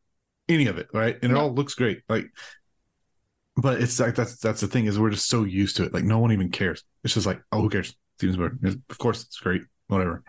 any 0.49 0.67
of 0.67 0.77
it, 0.77 0.87
right? 0.93 1.17
And 1.21 1.31
it 1.31 1.37
all 1.37 1.53
looks 1.53 1.75
great. 1.75 2.01
Like, 2.09 2.25
but 3.55 3.81
it's 3.81 3.99
like 3.99 4.15
that's 4.15 4.37
that's 4.37 4.61
the 4.61 4.67
thing 4.67 4.85
is 4.85 4.97
we're 4.99 5.11
just 5.11 5.29
so 5.29 5.43
used 5.43 5.77
to 5.77 5.83
it. 5.83 5.93
Like 5.93 6.03
no 6.03 6.19
one 6.19 6.31
even 6.31 6.49
cares. 6.49 6.83
It's 7.03 7.13
just 7.13 7.27
like, 7.27 7.41
oh, 7.51 7.61
who 7.61 7.69
cares? 7.69 7.95
Steven 8.17 8.33
Spielberg. 8.35 8.81
Of 8.89 8.97
course, 8.97 9.23
it's 9.23 9.37
great. 9.39 9.61
Whatever. 9.87 10.23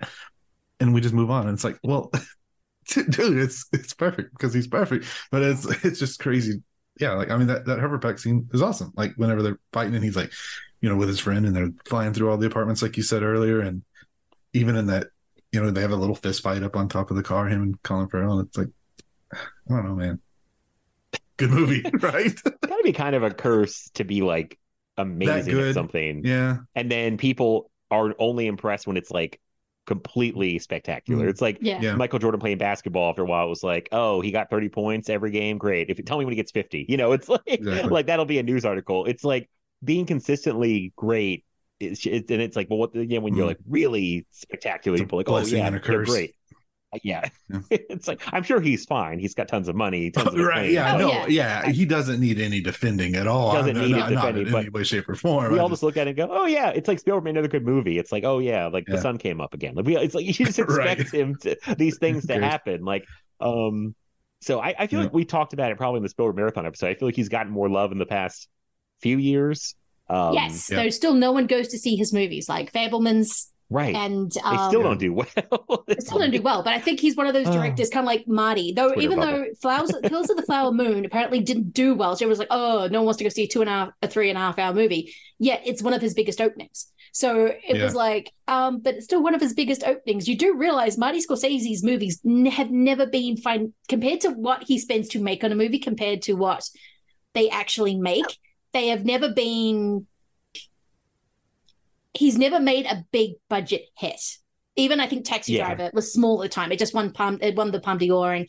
And 0.81 0.93
we 0.93 1.01
just 1.01 1.15
move 1.15 1.31
on. 1.31 1.47
And 1.47 1.55
it's 1.55 1.65
like, 1.65 1.79
well, 1.83 2.11
dude, 2.95 3.39
it's 3.39 3.67
it's 3.73 3.95
perfect 3.95 4.33
because 4.33 4.55
he's 4.55 4.67
perfect. 4.69 5.07
But 5.31 5.43
it's 5.43 5.65
it's 5.85 5.99
just 5.99 6.21
crazy. 6.21 6.63
Yeah, 7.01 7.13
like 7.13 7.31
I 7.31 7.37
mean 7.37 7.49
that 7.49 7.67
that 7.67 7.79
hoverpack 7.79 8.21
scene 8.21 8.49
is 8.53 8.63
awesome. 8.63 8.93
Like 8.97 9.15
whenever 9.17 9.43
they're 9.43 9.59
fighting 9.73 9.95
and 9.95 10.05
he's 10.05 10.17
like, 10.17 10.33
you 10.81 10.89
know, 10.89 10.97
with 10.97 11.09
his 11.09 11.21
friend 11.21 11.47
and 11.47 11.55
they're 11.55 11.71
flying 11.87 12.13
through 12.15 12.31
all 12.31 12.37
the 12.37 12.47
apartments, 12.47 12.83
like 12.83 12.97
you 12.97 13.03
said 13.03 13.23
earlier, 13.23 13.61
and 13.61 13.83
even 14.53 14.77
in 14.77 14.87
that, 14.87 15.09
you 15.53 15.63
know, 15.63 15.71
they 15.71 15.81
have 15.81 15.91
a 15.91 15.97
little 15.97 16.15
fist 16.15 16.43
fight 16.43 16.63
up 16.63 16.77
on 16.77 16.89
top 16.89 17.11
of 17.11 17.17
the 17.17 17.23
car, 17.23 17.49
him 17.49 17.63
and 17.63 17.83
Colin 17.83 18.09
Farrell, 18.09 18.39
and 18.39 18.49
it's 18.49 18.57
like, 18.59 18.69
I 19.35 19.75
don't 19.75 19.87
know, 19.87 19.97
man. 19.97 20.21
Good 21.37 21.51
movie, 21.51 21.83
right? 22.01 22.33
gotta 22.45 22.83
be 22.85 22.93
kind 22.93 23.17
of 23.17 23.23
a 23.23 23.31
curse 23.31 23.91
to 23.95 24.05
be 24.05 24.23
like 24.23 24.59
amazing 24.97 25.59
at 25.59 25.75
something. 25.75 26.25
yeah, 26.25 26.59
And 26.77 26.91
then 26.91 27.17
people 27.19 27.71
are 27.91 28.15
only 28.19 28.47
impressed 28.47 28.87
when 28.87 28.97
it's 28.97 29.11
like 29.11 29.41
completely 29.87 30.59
spectacular. 30.59 31.27
Mm. 31.27 31.31
It's 31.31 31.41
like 31.41 31.59
Yeah. 31.61 31.81
Yeah. 31.81 31.95
Michael 31.95 32.19
Jordan 32.19 32.41
playing 32.41 32.59
basketball 32.59 33.11
after 33.11 33.23
a 33.23 33.27
while 33.27 33.47
It 33.47 33.51
was 33.51 33.63
like, 33.63 33.89
oh, 33.93 34.21
he 34.21 34.31
got 34.31 34.51
30 34.51 34.69
points 34.69 35.09
every 35.11 35.31
game. 35.31 35.59
Great. 35.59 35.91
If 35.91 35.99
you 35.99 36.05
tell 36.05 36.19
me 36.19 36.25
when 36.25 36.33
he 36.33 36.37
gets 36.37 36.53
50, 36.53 36.87
you 36.89 36.97
know, 36.97 37.13
it's 37.13 37.29
like 37.31 37.43
Exactly. 37.47 37.91
like 37.91 38.07
that'll 38.07 38.25
be 38.25 38.39
a 38.39 38.43
news 38.43 38.65
article. 38.65 39.05
It's 39.07 39.25
like 39.25 39.49
being 39.83 40.07
consistently 40.07 40.93
great. 40.97 41.45
It's, 41.81 42.07
it's 42.07 42.31
and 42.31 42.41
it's 42.41 42.57
like, 42.57 42.71
well, 42.71 42.79
what 42.79 42.95
again 42.97 43.23
when 43.23 43.35
you're 43.35 43.45
Mm. 43.45 43.49
like 43.49 43.59
really 43.69 44.27
spectacular, 44.31 44.97
people 44.97 45.19
like, 45.19 45.29
oh 45.29 45.39
yeah, 45.41 45.67
and 45.67 45.77
a 45.77 45.81
they're 45.81 46.05
great. 46.05 46.35
Yeah, 47.03 47.29
it's 47.71 48.07
like 48.07 48.23
I'm 48.33 48.43
sure 48.43 48.61
he's 48.61 48.85
fine. 48.85 49.19
He's 49.19 49.35
got 49.35 49.49
tons 49.49 49.69
of 49.69 49.75
money, 49.77 50.11
tons 50.13 50.29
of 50.29 50.35
right? 50.35 50.57
acclaim. 50.59 50.73
Yeah, 50.75 50.95
Oh, 50.95 50.99
no, 50.99 51.09
yeah. 51.11 51.27
yeah. 51.29 51.71
He 51.71 51.85
doesn't 51.85 52.21
need 52.21 52.39
any 52.41 52.61
defending 52.61 53.17
at 53.17 53.27
all. 53.27 53.53
Doesn't 53.55 53.77
I'm- 53.77 53.87
need 53.89 53.97
it 53.97 53.99
not, 53.99 54.13
not 54.13 54.37
in 54.39 54.55
any 54.55 54.69
way, 54.69 54.85
shape, 54.85 55.09
or 55.09 55.15
form. 55.15 55.53
we 55.53 55.59
I 55.59 55.63
all 55.63 55.69
just 55.69 55.83
look 55.83 55.97
at 55.97 56.07
it 56.07 56.11
and 56.11 56.17
go, 56.17 56.29
"Oh 56.31 56.47
yeah, 56.47 56.71
it's 56.71 56.87
like 56.89 56.99
Spielberg 57.01 57.25
made 57.25 57.31
another 57.31 57.49
good 57.49 57.65
movie." 57.65 57.99
It's 57.99 58.13
like, 58.13 58.25
"Oh 58.25 58.39
yeah, 58.39 58.67
like 58.67 58.85
the 58.87 59.01
sun 59.01 59.19
came 59.19 59.41
up 59.41 59.55
again." 59.55 59.75
Like 59.75 59.87
we, 59.87 59.97
it's 59.97 60.15
like 60.15 60.27
you 60.27 60.33
just 60.47 60.59
expect 60.59 60.69
Right. 60.79 61.11
him 61.15 61.37
to 61.43 61.57
these 61.77 61.99
things 61.99 62.27
to 62.27 62.35
happen. 62.41 62.85
Like, 62.85 63.05
um, 63.41 63.95
so 64.41 64.61
I, 64.61 64.75
I 64.79 64.87
feel 64.87 65.01
Yeah. 65.01 65.05
like 65.07 65.15
we 65.15 65.25
talked 65.25 65.53
about 65.55 65.71
it 65.73 65.79
probably 65.79 65.99
in 65.99 66.03
the 66.03 66.09
Spielberg 66.11 66.37
marathon 66.37 66.67
episode. 66.67 66.89
I 66.89 66.95
feel 66.95 67.09
like 67.09 67.17
he's 67.17 67.29
gotten 67.31 67.51
more 67.53 67.69
love 67.69 67.93
in 67.93 67.99
the 67.99 68.07
past 68.07 68.49
few 69.01 69.17
years. 69.19 69.75
Um, 70.11 70.35
yes, 70.35 70.67
though 70.67 70.91
still 70.91 71.15
no 71.15 71.33
one 71.33 71.47
goes 71.47 71.69
to 71.69 71.79
see 71.79 71.97
his 71.97 72.13
movies 72.13 72.47
like 72.47 72.71
Fabelmans 72.73 73.47
right. 73.71 73.95
and 73.95 74.33
they 74.33 74.41
um, 74.41 74.69
still 74.69 74.83
don't 74.83 74.99
do 74.99 75.13
well. 75.13 75.27
They 75.87 75.97
still 75.97 76.19
don't 76.19 76.31
do 76.31 76.43
well, 76.43 76.63
but 76.63 76.73
I 76.73 76.81
think 76.81 77.01
he's 77.01 77.17
one 77.17 77.27
of 77.27 77.35
those 77.35 77.47
directors, 77.47 77.91
kind 77.91 78.05
of 78.05 78.07
like 78.07 78.27
Marty. 78.27 78.73
Though, 78.73 78.89
Twitter 78.89 79.03
even 79.03 79.19
bubble. 79.19 79.33
though 79.33 79.47
Flowers, 79.61 79.93
Killers 80.05 80.31
of 80.31 80.37
the 80.37 80.43
Flower 80.43 80.73
Moon 80.73 81.05
apparently 81.05 81.41
didn't 81.41 81.73
do 81.73 81.95
well, 81.95 82.17
so 82.17 82.25
it 82.25 82.29
was 82.29 82.39
like, 82.39 82.49
oh, 82.51 82.89
no 82.91 83.01
one 83.01 83.07
wants 83.07 83.19
to 83.19 83.25
go 83.25 83.31
see 83.31 83.45
a 83.45 83.47
two 83.47 83.61
and 83.61 83.69
a 83.69 83.73
half, 83.73 83.89
a 84.03 84.09
three 84.09 84.31
and 84.31 84.39
a 84.39 84.41
half 84.41 84.59
hour 84.59 84.75
movie. 84.75 85.15
Yet 85.39 85.63
it's 85.65 85.83
one 85.83 85.93
of 85.93 86.01
his 86.01 86.15
biggest 86.15 86.41
openings. 86.41 86.87
So 87.15 87.47
it 87.47 87.81
was 87.81 87.95
like, 87.95 88.33
um, 88.49 88.81
but 88.81 88.97
it's 88.97 89.05
still 89.05 89.23
one 89.23 89.37
of 89.37 89.41
his 89.41 89.55
biggest 89.55 89.85
openings. 89.85 90.29
You 90.29 90.37
do 90.37 90.57
realize 90.57 90.99
Marty 90.99 91.21
Scorsese's 91.21 91.85
movies 91.85 92.21
n- 92.27 92.47
have 92.47 92.73
never 92.73 93.07
been 93.07 93.37
fine 93.37 93.73
compared 93.89 94.23
to 94.23 94.31
what 94.31 94.65
he 94.65 94.81
spends 94.81 95.11
to 95.11 95.21
make 95.21 95.45
on 95.45 95.53
a 95.53 95.55
movie, 95.55 95.79
compared 95.79 96.23
to 96.23 96.33
what 96.33 96.69
they 97.33 97.49
actually 97.51 97.95
make. 97.95 98.25
They 98.73 98.89
have 98.89 99.05
never 99.05 99.33
been. 99.33 100.09
He's 102.15 102.39
never 102.39 102.61
made 102.61 102.87
a 102.87 103.05
big 103.13 103.33
budget 103.51 103.83
hit. 103.97 104.21
Even 104.77 104.99
I 105.01 105.07
think 105.07 105.25
Taxi 105.25 105.53
Yeah. 105.55 105.75
Driver 105.75 105.91
was 105.95 106.13
small 106.13 106.43
at 106.43 106.51
the 106.51 106.55
time. 106.55 106.73
It 106.73 106.79
just 106.79 106.95
won 106.95 107.13
Palm, 107.13 107.39
it 107.43 107.55
won 107.55 107.71
the 107.71 107.81
Palme 107.81 107.99
d'Or 107.99 108.33
and 108.33 108.49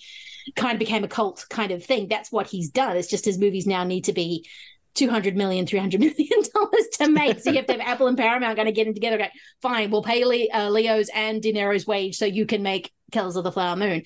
kind 0.55 0.74
of 0.74 0.80
became 0.80 1.03
a 1.03 1.07
cult 1.07 1.45
kind 1.49 1.72
of 1.72 1.84
thing. 1.84 2.07
That's 2.07 2.32
what 2.32 2.47
he's 2.47 2.70
done. 2.70 2.97
It's 2.97 3.09
just 3.09 3.26
his 3.26 3.38
movies 3.38 3.68
now 3.68 3.84
need 3.84 4.05
to 4.05 4.13
be 4.13 4.47
200 4.95 5.36
million, 5.36 5.68
300 5.68 5.99
million 5.99 6.41
dollars 6.53 6.88
to 6.99 7.09
make. 7.09 7.39
So 7.41 7.51
you 7.51 7.57
have 7.57 7.68
to 7.68 7.74
have 7.74 7.82
Apple 7.86 8.07
and 8.07 8.18
Paramount 8.18 8.55
going 8.55 8.66
to 8.68 8.72
get 8.72 8.88
in 8.88 8.93
together. 8.93 9.18
Go, 9.18 9.26
fine, 9.61 9.91
we'll 9.91 10.01
pay 10.03 10.26
Le- 10.26 10.47
uh, 10.53 10.70
Leo's 10.70 11.09
and 11.13 11.41
De 11.41 11.53
Niro's 11.53 11.86
wage 11.86 12.18
so 12.18 12.26
you 12.26 12.45
can 12.45 12.63
make 12.63 12.91
Killers 13.11 13.36
of 13.36 13.43
the 13.43 13.51
Flower 13.51 13.76
Moon. 13.76 14.03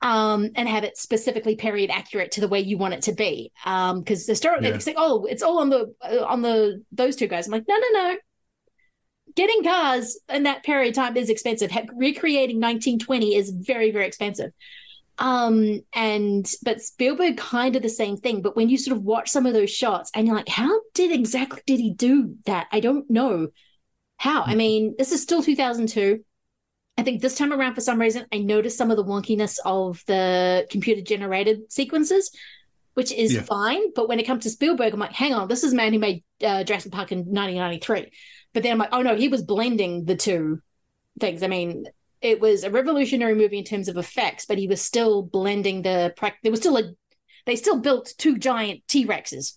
Um, 0.00 0.50
and 0.56 0.68
have 0.68 0.82
it 0.82 0.96
specifically 0.96 1.54
period 1.54 1.88
accurate 1.90 2.32
to 2.32 2.40
the 2.40 2.48
way 2.48 2.58
you 2.58 2.76
want 2.76 2.94
it 2.94 3.02
to 3.02 3.12
be. 3.12 3.52
Um, 3.64 4.00
because 4.00 4.26
the 4.26 4.34
story, 4.34 4.58
Yeah. 4.62 4.70
it's 4.70 4.84
like, 4.86 4.96
oh, 4.98 5.26
it's 5.26 5.44
all 5.44 5.60
on 5.60 5.68
the 5.68 5.94
uh, 6.02 6.24
on 6.24 6.42
the 6.42 6.82
those 6.90 7.14
two 7.14 7.28
guys. 7.28 7.46
I'm 7.46 7.52
like, 7.52 7.64
no, 7.68 7.76
no, 7.76 7.88
no. 7.92 8.16
Getting 9.34 9.62
cars 9.64 10.18
in 10.28 10.42
that 10.44 10.62
period 10.64 10.90
of 10.90 10.94
time 10.94 11.16
is 11.16 11.30
expensive. 11.30 11.70
Recreating 11.94 12.56
1920 12.56 13.34
is 13.34 13.50
very, 13.50 13.90
very 13.90 14.06
expensive. 14.06 14.52
Um, 15.18 15.80
and 15.94 16.50
but 16.62 16.80
Spielberg 16.82 17.36
kind 17.36 17.76
of 17.76 17.82
the 17.82 17.88
same 17.88 18.16
thing. 18.16 18.42
But 18.42 18.56
when 18.56 18.68
you 18.68 18.78
sort 18.78 18.96
of 18.96 19.04
watch 19.04 19.30
some 19.30 19.46
of 19.46 19.54
those 19.54 19.70
shots 19.70 20.10
and 20.14 20.26
you're 20.26 20.36
like, 20.36 20.48
how 20.48 20.80
did 20.94 21.12
exactly 21.12 21.60
did 21.66 21.80
he 21.80 21.92
do 21.92 22.36
that? 22.46 22.66
I 22.72 22.80
don't 22.80 23.08
know 23.10 23.48
how. 24.16 24.42
I 24.42 24.54
mean, 24.54 24.94
this 24.98 25.12
is 25.12 25.22
still 25.22 25.42
2002. 25.42 26.24
I 26.98 27.02
think 27.02 27.22
this 27.22 27.36
time 27.36 27.52
around, 27.52 27.74
for 27.74 27.80
some 27.80 28.00
reason, 28.00 28.26
I 28.32 28.38
noticed 28.38 28.76
some 28.76 28.90
of 28.90 28.96
the 28.96 29.04
wonkiness 29.04 29.58
of 29.64 30.02
the 30.06 30.66
computer 30.70 31.00
generated 31.00 31.72
sequences, 31.72 32.30
which 32.94 33.12
is 33.12 33.32
Yeah. 33.34 33.42
fine. 33.42 33.92
But 33.94 34.08
when 34.08 34.20
it 34.20 34.26
comes 34.26 34.44
to 34.44 34.50
Spielberg, 34.50 34.92
I'm 34.92 35.00
like, 35.00 35.12
hang 35.12 35.32
on, 35.32 35.48
this 35.48 35.64
is 35.64 35.72
a 35.72 35.76
man 35.76 35.92
who 35.92 35.98
made 35.98 36.22
uh, 36.44 36.64
Jurassic 36.64 36.92
Park 36.92 37.12
in 37.12 37.20
1993. 37.20 38.10
But 38.54 38.62
then 38.62 38.72
I'm 38.72 38.78
like, 38.78 38.90
oh 38.92 39.02
no, 39.02 39.16
he 39.16 39.28
was 39.28 39.42
blending 39.42 40.04
the 40.04 40.16
two 40.16 40.60
things. 41.20 41.42
I 41.42 41.46
mean, 41.46 41.86
it 42.20 42.40
was 42.40 42.64
a 42.64 42.70
revolutionary 42.70 43.34
movie 43.34 43.58
in 43.58 43.64
terms 43.64 43.88
of 43.88 43.96
effects, 43.96 44.46
but 44.46 44.58
he 44.58 44.68
was 44.68 44.80
still 44.82 45.22
blending 45.22 45.82
the. 45.82 46.14
There 46.42 46.50
was 46.52 46.60
still 46.60 46.76
a, 46.76 46.92
they 47.46 47.56
still 47.56 47.78
built 47.80 48.12
two 48.18 48.38
giant 48.38 48.82
T 48.88 49.06
Rexes, 49.06 49.54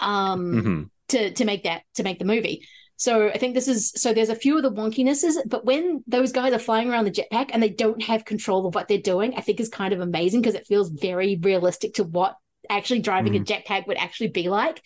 um, 0.00 0.52
Mhm. 0.52 0.90
to 1.08 1.30
to 1.32 1.44
make 1.44 1.64
that 1.64 1.82
to 1.94 2.02
make 2.02 2.18
the 2.18 2.24
movie. 2.24 2.66
So 2.96 3.28
I 3.28 3.38
think 3.38 3.54
this 3.54 3.66
is 3.66 3.90
so 3.96 4.12
there's 4.12 4.28
a 4.28 4.36
few 4.36 4.56
of 4.56 4.62
the 4.62 4.70
wonkinesses, 4.70 5.36
but 5.46 5.64
when 5.64 6.04
those 6.06 6.30
guys 6.30 6.52
are 6.52 6.58
flying 6.58 6.88
around 6.90 7.04
the 7.04 7.10
jetpack 7.10 7.50
and 7.52 7.60
they 7.62 7.68
don't 7.68 8.02
have 8.02 8.24
control 8.24 8.66
of 8.66 8.74
what 8.74 8.86
they're 8.86 8.98
doing, 8.98 9.34
I 9.34 9.40
think 9.40 9.58
is 9.58 9.68
kind 9.68 9.92
of 9.92 10.00
amazing 10.00 10.40
because 10.40 10.54
it 10.54 10.66
feels 10.68 10.88
very 10.88 11.36
realistic 11.36 11.94
to 11.94 12.04
what 12.04 12.36
actually 12.70 13.00
driving 13.00 13.34
a 13.34 13.40
jetpack 13.40 13.86
would 13.88 13.96
actually 13.96 14.28
be 14.28 14.48
like. 14.48 14.82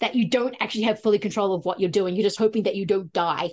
That 0.00 0.14
you 0.14 0.28
don't 0.28 0.54
actually 0.60 0.84
have 0.84 1.00
fully 1.00 1.18
control 1.18 1.54
of 1.54 1.64
what 1.64 1.80
you're 1.80 1.90
doing. 1.90 2.14
You're 2.16 2.22
just 2.24 2.38
hoping 2.38 2.64
that 2.64 2.76
you 2.76 2.84
don't 2.86 3.12
die. 3.12 3.50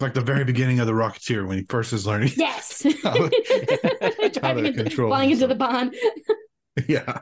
like 0.00 0.14
the 0.14 0.20
very 0.20 0.44
beginning 0.44 0.80
of 0.80 0.86
the 0.86 0.92
Rocketeer 0.92 1.46
when 1.46 1.58
he 1.58 1.64
first 1.64 1.92
is 1.92 2.06
learning. 2.06 2.32
Yes. 2.36 2.84
How- 3.02 3.12
Driving 4.32 4.64
to 4.64 4.70
into, 4.70 4.82
control 4.84 5.10
flying 5.10 5.30
into 5.30 5.46
the 5.46 5.54
barn. 5.54 5.92
yeah, 6.88 7.20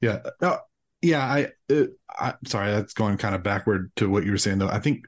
yeah, 0.00 0.20
no, 0.40 0.58
yeah. 1.02 1.24
I, 1.24 1.48
uh, 1.72 1.84
I, 2.18 2.34
sorry, 2.46 2.72
that's 2.72 2.92
going 2.94 3.16
kind 3.16 3.34
of 3.34 3.42
backward 3.42 3.92
to 3.96 4.08
what 4.08 4.24
you 4.24 4.30
were 4.32 4.38
saying 4.38 4.58
though. 4.58 4.68
I 4.68 4.80
think 4.80 5.04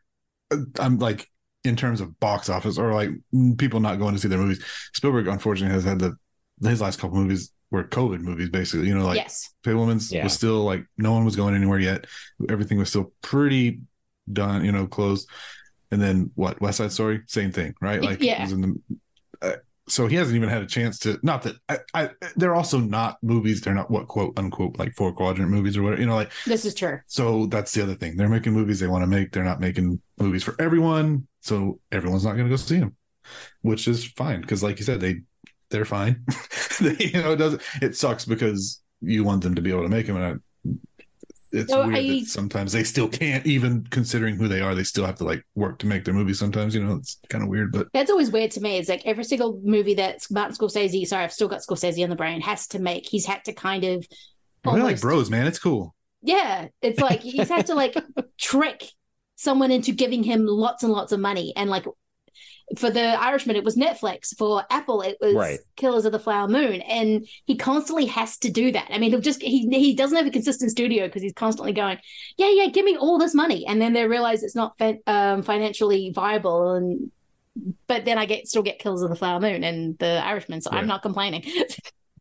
uh, 0.51 0.59
I'm 0.79 0.99
like 0.99 1.29
in 1.65 1.77
terms 1.77 2.01
of 2.01 2.19
box 2.21 2.49
office 2.49 2.79
or 2.79 2.93
like 2.93 3.11
people 3.59 3.81
not 3.81 3.99
going 3.99 4.15
to 4.15 4.21
see 4.21 4.29
their 4.29 4.39
movies. 4.39 4.65
Spielberg, 4.95 5.29
unfortunately, 5.29 5.75
has 5.75 5.85
had 5.85 5.99
the 5.99 6.17
his 6.63 6.81
last 6.81 6.99
couple 7.01 7.17
movies 7.19 7.51
were 7.73 7.83
COVID 7.83 8.21
movies, 8.21 8.51
basically. 8.51 8.87
You 8.87 8.95
know, 8.97 9.05
like 9.05 9.17
yes. 9.17 9.51
Fabelmans 9.65 10.13
Yeah. 10.13 10.23
was 10.23 10.33
still 10.35 10.63
like 10.63 10.85
no 10.97 11.13
one 11.13 11.25
was 11.25 11.35
going 11.35 11.57
anywhere 11.57 11.81
yet. 11.81 12.05
Everything 12.49 12.79
was 12.79 12.91
still 12.91 13.13
pretty 13.23 13.81
done, 14.33 14.65
you 14.65 14.71
know, 14.71 14.87
closed. 14.87 15.29
And 15.91 16.01
then 16.01 16.31
what? 16.37 16.61
West 16.61 16.79
Side 16.79 16.93
Story, 16.93 17.23
same 17.27 17.51
thing, 17.51 17.75
right? 17.81 18.01
Like, 18.09 18.21
it 18.21 18.27
Yeah. 18.27 18.43
was 18.43 18.53
in 18.53 18.61
the, 18.61 18.75
uh, 19.43 19.57
so 19.89 20.07
he 20.07 20.15
hasn't 20.17 20.37
even 20.37 20.49
had 20.49 20.63
a 20.63 20.67
chance 20.67 20.99
to. 21.01 21.19
Not 21.25 21.43
that 21.43 21.57
I, 21.69 21.79
I, 21.93 22.11
they're 22.37 22.55
also 22.55 22.79
not 22.79 23.17
movies. 23.23 23.61
They're 23.61 23.75
not 23.75 23.91
what 23.91 24.07
quote 24.07 24.39
unquote 24.39 24.79
like 24.79 24.95
four 24.95 25.13
quadrant 25.13 25.51
movies 25.51 25.77
or 25.77 25.83
whatever. 25.83 26.01
You 26.01 26.07
know, 26.07 26.15
like 26.15 26.31
This 26.47 26.65
is 26.65 26.75
true. 26.75 27.01
so. 27.07 27.47
That's 27.47 27.73
the 27.73 27.83
other 27.83 27.97
thing. 27.97 28.17
They're 28.17 28.29
making 28.29 28.53
movies 28.53 28.79
they 28.79 28.87
want 28.87 29.03
to 29.03 29.07
make. 29.09 29.33
They're 29.33 29.43
not 29.45 29.61
making 29.61 30.01
movies 30.19 30.45
for 30.45 30.55
everyone. 30.61 31.27
So 31.41 31.81
everyone's 31.91 32.25
not 32.25 32.35
going 32.37 32.45
to 32.45 32.51
go 32.51 32.57
see 32.57 32.79
them, 32.79 32.95
which 33.63 33.89
is 33.89 34.05
fine 34.05 34.41
because, 34.41 34.63
like 34.63 34.79
you 34.79 34.85
said, 34.85 35.01
they 35.01 35.23
they're 35.73 35.85
fine. 35.85 36.25
they, 36.81 36.97
you 36.99 37.21
know, 37.21 37.33
it 37.33 37.37
doesn't. 37.37 37.63
It 37.81 37.97
sucks 37.97 38.25
because 38.25 38.81
you 39.01 39.25
want 39.25 39.43
them 39.43 39.57
to 39.57 39.63
be 39.63 39.71
able 39.71 39.83
to 39.83 39.89
make 39.89 40.07
them, 40.07 40.17
and 40.17 40.25
I, 40.25 40.75
it's 41.53 41.71
No, 41.71 41.87
weird 41.87 41.97
I- 41.97 42.21
that 42.21 42.27
sometimes 42.27 42.73
they 42.73 42.85
still 42.85 43.09
can't, 43.09 43.45
even 43.45 43.85
considering 43.91 44.37
who 44.37 44.49
they 44.49 44.61
are. 44.61 44.75
They 44.75 44.85
still 44.85 45.05
have 45.05 45.17
to 45.17 45.25
like 45.25 45.45
work 45.55 45.79
to 45.81 45.87
make 45.87 46.05
their 46.05 46.15
movies. 46.15 46.39
Sometimes, 46.39 46.75
you 46.75 46.83
know, 46.83 46.97
it's 46.97 47.19
kind 47.29 47.43
of 47.43 47.51
weird, 47.51 47.73
but 47.73 47.89
That's 47.93 48.11
always 48.11 48.31
weird 48.31 48.53
to 48.53 48.61
me. 48.61 48.79
It's 48.79 48.89
like 48.89 49.03
every 49.05 49.25
single 49.25 49.61
movie 49.63 49.95
that 49.95 50.25
Martin 50.31 50.57
Scorsese, 50.57 51.07
sorry, 51.07 51.25
I've 51.25 51.33
still 51.33 51.49
got 51.49 51.61
Scorsese 51.61 51.99
in 51.99 52.11
the 52.11 52.17
brain, 52.17 52.41
has 52.41 52.69
to 52.69 52.79
make. 52.79 53.09
He's 53.09 53.27
had 53.27 53.45
to 53.47 53.53
kind 53.53 53.85
of 53.85 54.07
they're 54.65 54.83
like 54.83 55.01
bros, 55.01 55.29
man. 55.29 55.47
It's 55.47 55.59
cool. 55.59 55.95
Yeah, 56.23 56.69
it's 56.81 57.01
like 57.01 57.21
he's 57.21 57.49
had 57.49 57.67
to 57.67 57.75
like 57.75 57.97
trick 58.39 58.85
someone 59.37 59.73
into 59.73 59.93
giving 59.93 60.23
him 60.23 60.47
lots 60.47 60.85
and 60.85 60.93
lots 60.93 61.11
of 61.13 61.19
money. 61.19 61.53
And 61.57 61.69
like 61.69 61.85
for 62.79 62.91
the 62.91 63.01
Irishman, 63.21 63.57
it 63.57 63.65
was 63.65 63.77
Netflix. 63.77 64.37
For 64.37 64.65
Apple, 64.71 65.03
it 65.03 65.17
was 65.21 65.35
Right. 65.35 65.59
Killers 65.77 66.05
of 66.05 66.13
the 66.13 66.19
Flower 66.19 66.49
Moon. 66.49 66.81
And 66.83 67.27
he 67.45 67.57
constantly 67.57 68.07
has 68.07 68.39
to 68.39 68.51
do 68.51 68.73
that. 68.73 68.89
I 68.91 68.99
mean, 68.99 69.11
he'll 69.11 69.21
just 69.21 69.43
he 69.43 69.69
he 69.69 69.95
doesn't 69.95 70.17
have 70.17 70.27
a 70.27 70.31
consistent 70.31 70.71
studio 70.71 71.07
because 71.07 71.23
he's 71.23 71.33
constantly 71.35 71.73
going, 71.73 71.99
yeah, 72.37 72.51
yeah, 72.51 72.67
give 72.69 72.85
me 72.85 72.97
all 72.97 73.19
this 73.19 73.35
money, 73.35 73.67
and 73.67 73.81
then 73.81 73.93
they 73.93 74.07
realize 74.07 74.43
it's 74.43 74.57
not 74.57 74.77
fin- 74.79 75.01
um, 75.07 75.43
financially 75.43 76.11
viable. 76.15 76.73
And 76.75 77.11
but 77.87 78.05
then 78.07 78.17
I 78.19 78.25
get 78.27 78.49
still 78.49 78.63
get 78.63 78.79
Killers 78.79 79.03
of 79.03 79.11
the 79.11 79.17
Flower 79.17 79.41
Moon 79.41 79.63
and 79.65 79.99
the 79.99 80.23
Irishman, 80.25 80.61
so 80.61 80.71
Yeah. 80.73 80.79
I'm 80.79 80.87
not 80.87 81.03
complaining. 81.03 81.45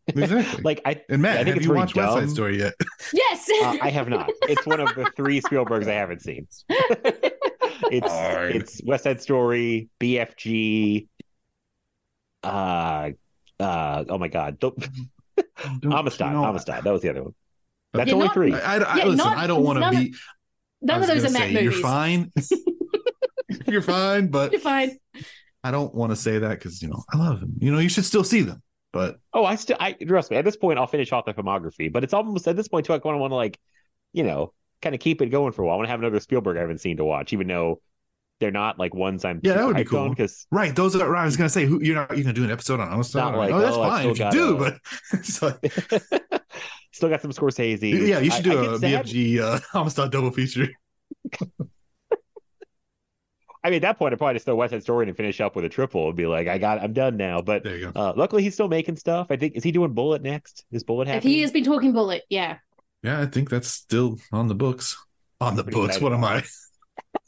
Exactly. 0.07 0.63
Like 0.63 0.81
I, 0.83 0.99
and 1.09 1.21
Matt, 1.21 1.37
I 1.37 1.43
think 1.43 1.47
have 1.49 1.57
it's 1.57 1.65
you 1.65 1.69
pretty 1.71 1.79
watched 1.83 1.95
West 1.95 2.13
Side. 2.13 2.29
Story 2.31 2.57
yet? 2.59 2.73
yes, 3.13 3.47
Uh, 3.61 3.77
I 3.81 3.89
have 3.91 4.09
not. 4.09 4.29
It's 4.49 4.65
one 4.65 4.79
of 4.81 4.93
the 4.95 5.05
three 5.15 5.39
Spielbergs 5.39 5.87
I 5.87 5.93
haven't 5.93 6.21
seen. 6.23 6.47
it's 7.91 8.07
Darn. 8.07 8.51
it's 8.51 8.81
West 8.83 9.03
Side 9.05 9.21
Story, 9.21 9.89
BFG, 9.99 11.07
uh, 12.43 13.09
uh, 13.59 14.03
oh 14.09 14.17
my 14.17 14.27
God, 14.27 14.59
don't, 14.59 14.75
Amistad, 15.83 16.27
you 16.27 16.33
know, 16.33 16.45
Amistad. 16.45 16.83
That 16.83 16.91
was 16.91 17.01
the 17.01 17.09
other 17.09 17.23
one. 17.23 17.35
That's 17.93 18.07
Yeah, 18.09 18.13
only 18.15 18.25
not- 18.27 18.33
three. 18.33 18.53
I, 18.53 18.57
I, 18.59 18.77
I- 18.77 18.97
Yeah, 18.97 19.03
listen. 19.05 19.17
not- 19.17 19.37
I 19.37 19.47
don't 19.47 19.63
want 19.63 19.77
to 19.77 19.81
none 19.81 19.95
of- 19.95 20.01
be. 20.01 20.13
None 20.83 21.01
of 21.01 21.07
those 21.07 21.23
are 21.23 21.27
gonna 21.27 21.39
Matt 21.39 21.49
movies. 21.51 21.63
You're 21.63 21.81
fine. 21.81 22.31
you're 23.67 23.81
fine, 23.83 24.27
but 24.27 24.51
You're 24.51 24.61
fine. 24.61 24.97
I 25.63 25.69
don't 25.69 25.93
want 25.93 26.11
to 26.11 26.15
say 26.15 26.39
that 26.39 26.49
because 26.49 26.81
you 26.81 26.87
know 26.87 27.03
I 27.13 27.17
love 27.17 27.39
them. 27.39 27.53
You 27.59 27.71
know, 27.71 27.77
you 27.79 27.89
should 27.89 28.05
still 28.05 28.23
see 28.23 28.41
them, 28.41 28.63
but 28.91 29.19
Oh, 29.31 29.45
I 29.45 29.55
still, 29.55 29.77
I 29.79 29.91
trust 29.93 30.31
me. 30.31 30.37
At 30.37 30.45
this 30.45 30.55
point, 30.57 30.79
I'll 30.79 30.87
finish 30.87 31.11
off 31.11 31.25
the 31.25 31.33
filmography, 31.33 31.91
but 31.93 32.03
it's 32.03 32.13
almost 32.13 32.47
at 32.47 32.55
this 32.55 32.67
point 32.67 32.87
too. 32.87 32.93
I 32.93 32.99
kind 32.99 33.13
of 33.15 33.21
want 33.21 33.29
to 33.31 33.35
like, 33.35 33.59
you 34.13 34.23
know, 34.23 34.53
kind 34.81 34.95
of 34.95 35.01
keep 35.01 35.21
it 35.21 35.27
going 35.27 35.51
for 35.53 35.63
a 35.63 35.65
while. 35.67 35.75
I 35.75 35.77
want 35.77 35.87
to 35.87 35.91
have 35.91 35.99
another 35.99 36.19
Spielberg 36.19 36.57
I 36.57 36.61
haven't 36.61 36.79
seen 36.79 36.97
to 36.97 37.05
watch, 37.05 37.33
even 37.33 37.47
though 37.47 37.81
they're 38.39 38.51
not 38.51 38.79
like 38.79 38.93
ones 38.95 39.23
I'm 39.23 39.39
yeah, 39.43 39.53
that 39.53 39.67
would 39.67 39.75
be 39.75 39.83
cool. 39.83 40.09
because 40.09 40.47
Right, 40.51 40.75
those 40.75 40.95
are. 40.95 41.15
I 41.15 41.25
was 41.25 41.37
gonna 41.37 41.49
say, 41.49 41.65
who 41.65 41.81
you're 41.81 41.95
not. 41.95 42.17
You 42.17 42.23
gonna 42.23 42.33
do 42.33 42.43
an 42.43 42.51
episode 42.51 42.79
on 42.79 42.91
Amistad? 42.91 43.21
Not 43.21 43.35
like, 43.37 43.51
oh, 43.51 43.59
that's 43.59 43.75
oh, 43.75 43.83
fine 43.83 44.09
if 44.09 44.19
you 44.19 44.31
do, 44.31 44.57
gotta- 44.57 44.79
but 45.13 45.19
it's 45.19 45.41
like, 45.41 46.41
still 46.91 47.09
got 47.09 47.21
some 47.21 47.31
Scorsese. 47.31 48.07
yeah, 48.07 48.19
you 48.19 48.31
should 48.31 48.43
do 48.43 48.57
I 48.59 48.65
a 48.65 48.79
get 48.79 48.79
sad- 48.79 49.05
BFG 49.05 49.39
uh, 49.39 49.59
Amistad 49.79 50.11
double 50.11 50.31
feature. 50.31 50.69
I 53.63 53.69
mean, 53.69 53.75
at 53.75 53.81
that 53.83 53.99
point, 53.99 54.11
I'd 54.11 54.17
probably 54.17 54.33
just 54.33 54.45
throw 54.45 54.55
West 54.55 54.71
Side 54.71 54.81
Story 54.81 55.07
and 55.07 55.15
finish 55.15 55.39
up 55.39 55.55
with 55.55 55.63
a 55.65 55.69
triple 55.69 56.07
and 56.07 56.17
be 56.17 56.25
like, 56.25 56.47
I 56.47 56.57
got, 56.57 56.81
I'm 56.81 56.93
done 56.93 57.15
now. 57.15 57.41
But 57.41 57.63
there 57.63 57.77
you 57.77 57.91
go. 57.91 57.99
Uh, 57.99 58.13
luckily, 58.15 58.41
he's 58.41 58.55
still 58.55 58.67
making 58.67 58.95
stuff. 58.95 59.27
I 59.29 59.35
think 59.35 59.55
is 59.55 59.63
he 59.63 59.71
doing 59.71 59.93
Bullet 59.93 60.23
next? 60.23 60.65
Is 60.71 60.83
Bullet 60.83 61.07
If 61.07 61.21
he 61.21 61.41
has 61.41 61.51
been 61.51 61.63
talking 61.63 61.91
bullet, 61.93 62.23
yeah. 62.27 62.57
Yeah, 63.03 63.19
I 63.21 63.25
think 63.25 63.49
that's 63.49 63.67
still 63.69 64.17
on 64.31 64.47
the 64.47 64.55
books. 64.55 64.97
On 65.39 65.55
the 65.55 65.63
books. 65.63 65.99
What 65.99 66.13
am 66.13 66.23
I? 66.23 66.43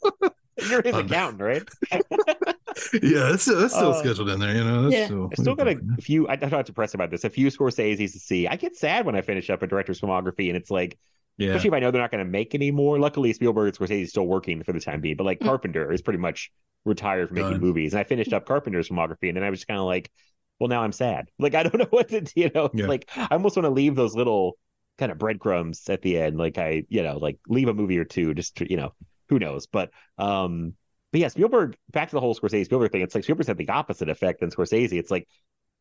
You're 0.68 0.82
his 0.82 0.94
on 0.94 1.06
the- 1.06 1.14
accountant, 1.14 1.42
right? 1.42 1.68
Yeah, 2.92 3.30
that's, 3.30 3.44
that's 3.44 3.72
still 3.72 3.90
Uh, 3.92 4.00
scheduled 4.02 4.30
in 4.30 4.40
there. 4.40 4.52
You 4.54 4.64
know, 4.64 4.82
that's 4.82 4.94
yeah. 4.94 5.04
still, 5.06 5.30
I 5.30 5.40
still 5.40 5.54
got 5.54 5.68
a 5.68 5.76
few. 6.00 6.26
I- 6.26 6.38
I'm 6.42 6.50
not 6.50 6.66
depressed 6.66 6.94
about 6.96 7.08
this. 7.10 7.22
A 7.22 7.30
few 7.30 7.46
Scorsese's 7.46 8.12
to 8.14 8.18
see. 8.18 8.48
I 8.48 8.56
get 8.56 8.74
sad 8.76 9.06
when 9.06 9.14
I 9.14 9.20
finish 9.20 9.48
up 9.48 9.62
a 9.62 9.66
director's 9.68 10.00
filmography, 10.00 10.48
and 10.48 10.56
it's 10.56 10.72
like, 10.72 10.98
yeah. 11.38 11.50
especially 11.50 11.68
if 11.68 11.74
I 11.74 11.78
know 11.78 11.92
they're 11.92 12.00
not 12.02 12.10
going 12.10 12.24
to 12.24 12.30
make 12.30 12.52
any 12.54 12.72
more. 12.72 12.98
Luckily, 12.98 13.32
Spielberg 13.32 13.68
and 13.68 13.78
Scorsese 13.78 14.02
is 14.02 14.10
still 14.10 14.26
working 14.26 14.62
for 14.64 14.72
the 14.72 14.80
time 14.80 15.00
being, 15.00 15.14
but 15.16 15.22
like 15.24 15.38
Mm. 15.38 15.46
Carpenter 15.46 15.92
is 15.92 16.02
pretty 16.02 16.18
much 16.18 16.50
retired 16.84 17.28
from 17.28 17.36
making 17.36 17.52
Done. 17.52 17.60
movies. 17.60 17.92
And 17.92 18.00
I 18.00 18.04
finished 18.04 18.32
up 18.32 18.44
Carpenter's 18.44 18.88
filmography, 18.88 19.28
and 19.28 19.36
then 19.36 19.44
I 19.44 19.50
was 19.50 19.64
kind 19.64 19.78
of 19.78 19.86
like, 19.86 20.10
well, 20.58 20.68
now 20.68 20.82
I'm 20.82 20.92
sad. 20.92 21.28
Like 21.38 21.54
I 21.54 21.62
don't 21.62 21.78
know 21.78 21.86
what 21.90 22.08
to, 22.08 22.22
do, 22.22 22.32
you 22.34 22.50
know, 22.52 22.70
Yeah. 22.74 22.86
like 22.86 23.08
I 23.16 23.28
almost 23.30 23.56
want 23.56 23.66
to 23.66 23.70
leave 23.70 23.94
those 23.94 24.16
little 24.16 24.58
kind 24.98 25.12
of 25.12 25.18
breadcrumbs 25.18 25.88
at 25.88 26.02
the 26.02 26.18
end. 26.18 26.38
Like 26.38 26.58
I, 26.58 26.84
you 26.88 27.02
know, 27.02 27.18
like 27.18 27.38
leave 27.48 27.68
a 27.68 27.74
movie 27.74 27.98
or 27.98 28.04
two, 28.04 28.34
just 28.34 28.56
to, 28.56 28.70
you 28.70 28.76
know, 28.76 28.92
who 29.28 29.38
knows, 29.38 29.66
but 29.66 29.90
um. 30.18 30.74
But 31.12 31.20
yeah, 31.20 31.28
Spielberg. 31.28 31.76
Back 31.92 32.08
to 32.08 32.16
the 32.16 32.20
whole 32.20 32.34
Scorsese 32.34 32.64
Spielberg 32.64 32.90
thing. 32.90 33.02
It's 33.02 33.14
like 33.14 33.22
Spielberg's 33.22 33.46
had 33.46 33.56
the 33.56 33.68
opposite 33.68 34.08
effect 34.08 34.40
than 34.40 34.50
Scorsese. 34.50 34.94
It's 34.98 35.12
like 35.12 35.28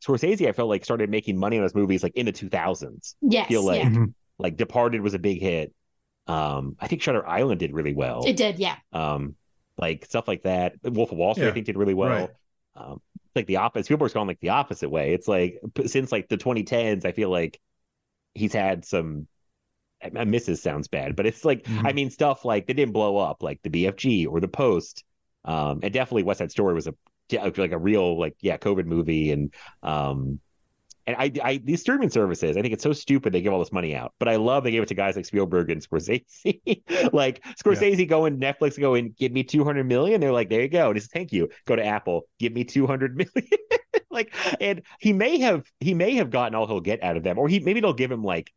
Scorsese. 0.06 0.48
I 0.48 0.52
felt 0.52 0.70
like 0.70 0.86
started 0.86 1.10
making 1.10 1.40
money 1.40 1.58
on 1.58 1.64
his 1.64 1.74
movies 1.74 2.04
like 2.04 2.16
in 2.16 2.28
the 2.28 2.32
2000s. 2.32 3.16
Yes, 3.22 3.46
I 3.46 3.50
feel 3.50 3.66
like 3.66 3.84
yeah. 3.84 4.06
Like 4.38 4.58
Departed 4.58 5.02
was 5.02 5.14
a 5.14 5.20
big 5.20 5.42
hit. 5.42 5.74
Um, 6.28 6.76
I 6.80 6.88
think 6.88 7.02
Shutter 7.02 7.28
Island 7.28 7.60
did 7.60 7.74
really 7.74 7.94
well. 7.94 8.24
It 8.26 8.36
did, 8.38 8.60
yeah. 8.60 8.76
Um, 8.92 9.36
like 9.78 10.06
stuff 10.06 10.28
like 10.28 10.44
that. 10.44 10.76
Wolf 10.84 11.12
of 11.12 11.18
Wall 11.18 11.34
Street, 11.34 11.48
I 11.48 11.52
think, 11.52 11.66
did 11.66 11.78
really 11.78 11.94
well. 11.94 12.10
right. 12.10 12.30
Um, 12.76 13.02
like 13.36 13.48
the 13.48 13.58
opposite. 13.58 13.86
Spielberg's 13.86 14.14
gone 14.14 14.28
like 14.28 14.40
the 14.40 14.50
opposite 14.50 14.90
way. 14.90 15.14
It's 15.14 15.28
like 15.28 15.60
since 15.86 16.12
like 16.12 16.30
the 16.30 16.38
2010s, 16.38 17.06
I 17.06 17.12
feel 17.12 17.30
like 17.30 17.60
he's 18.34 18.54
had 18.54 18.86
some. 18.86 19.28
Misses 20.12 20.62
sounds 20.62 20.90
bad, 20.90 21.16
but 21.16 21.26
it's 21.26 21.46
like 21.46 21.64
Mhm. 21.64 21.88
I 21.88 21.94
mean 21.94 22.10
stuff 22.10 22.44
like 22.44 22.68
they 22.68 22.74
didn't 22.74 22.92
blow 22.92 23.16
up, 23.16 23.42
like 23.42 23.62
the 23.64 23.70
BFG 23.70 24.28
or 24.28 24.42
the 24.42 24.50
Post. 24.50 25.06
Um, 25.46 25.80
and 25.82 25.94
definitely 25.94 26.24
West 26.24 26.40
Side 26.40 26.52
Story 26.52 26.74
was 26.74 26.88
a 26.88 26.94
like 27.32 27.72
a 27.72 27.78
real 27.78 28.20
like 28.20 28.36
yeah 28.42 28.58
COVID 28.58 28.86
movie, 28.86 29.32
and 29.32 29.54
um, 29.82 30.42
and 31.08 31.16
I, 31.18 31.32
I 31.42 31.58
these 31.58 31.82
streaming 31.82 32.10
services, 32.10 32.58
I 32.58 32.62
think 32.62 32.74
it's 32.74 32.84
so 32.84 32.92
stupid 32.92 33.32
they 33.34 33.42
give 33.42 33.54
all 33.54 33.60
this 33.60 33.72
money 33.72 33.96
out, 33.96 34.14
but 34.20 34.28
I 34.28 34.36
love 34.36 34.66
they 34.66 34.72
gave 34.72 34.84
it 34.84 34.88
to 34.90 34.94
guys 34.94 35.16
like 35.16 35.26
Spielberg 35.26 35.70
and 35.70 35.82
Scorsese. 35.90 36.62
like 37.14 37.44
Scorsese 37.64 38.08
going 38.08 38.40
Netflix 38.40 38.74
and 38.76 38.82
going, 38.82 39.16
give 39.18 39.32
me 39.32 39.44
two 39.44 39.64
hundred 39.64 39.86
million. 39.86 40.20
They're 40.20 40.34
like, 40.34 40.50
there 40.50 40.62
you 40.62 40.68
go. 40.70 40.88
and 40.88 40.96
he 40.98 41.00
says 41.00 41.10
thank 41.14 41.32
you. 41.32 41.50
Go 41.66 41.78
to 41.78 41.86
Apple, 41.86 42.24
give 42.40 42.52
me 42.52 42.66
two 42.66 42.88
hundred 42.88 43.16
million. 43.16 43.52
like, 44.14 44.34
and 44.62 44.82
he 45.00 45.14
may 45.14 45.40
have 45.40 45.66
he 45.80 45.94
may 45.94 46.16
have 46.16 46.30
gotten 46.30 46.56
all 46.56 46.68
he'll 46.68 46.80
get 46.82 47.04
out 47.04 47.18
of 47.18 47.24
them, 47.24 47.38
or 47.40 47.48
he 47.48 47.60
maybe 47.60 47.82
they'll 47.82 47.94
give 47.94 48.12
him 48.12 48.24
like 48.24 48.52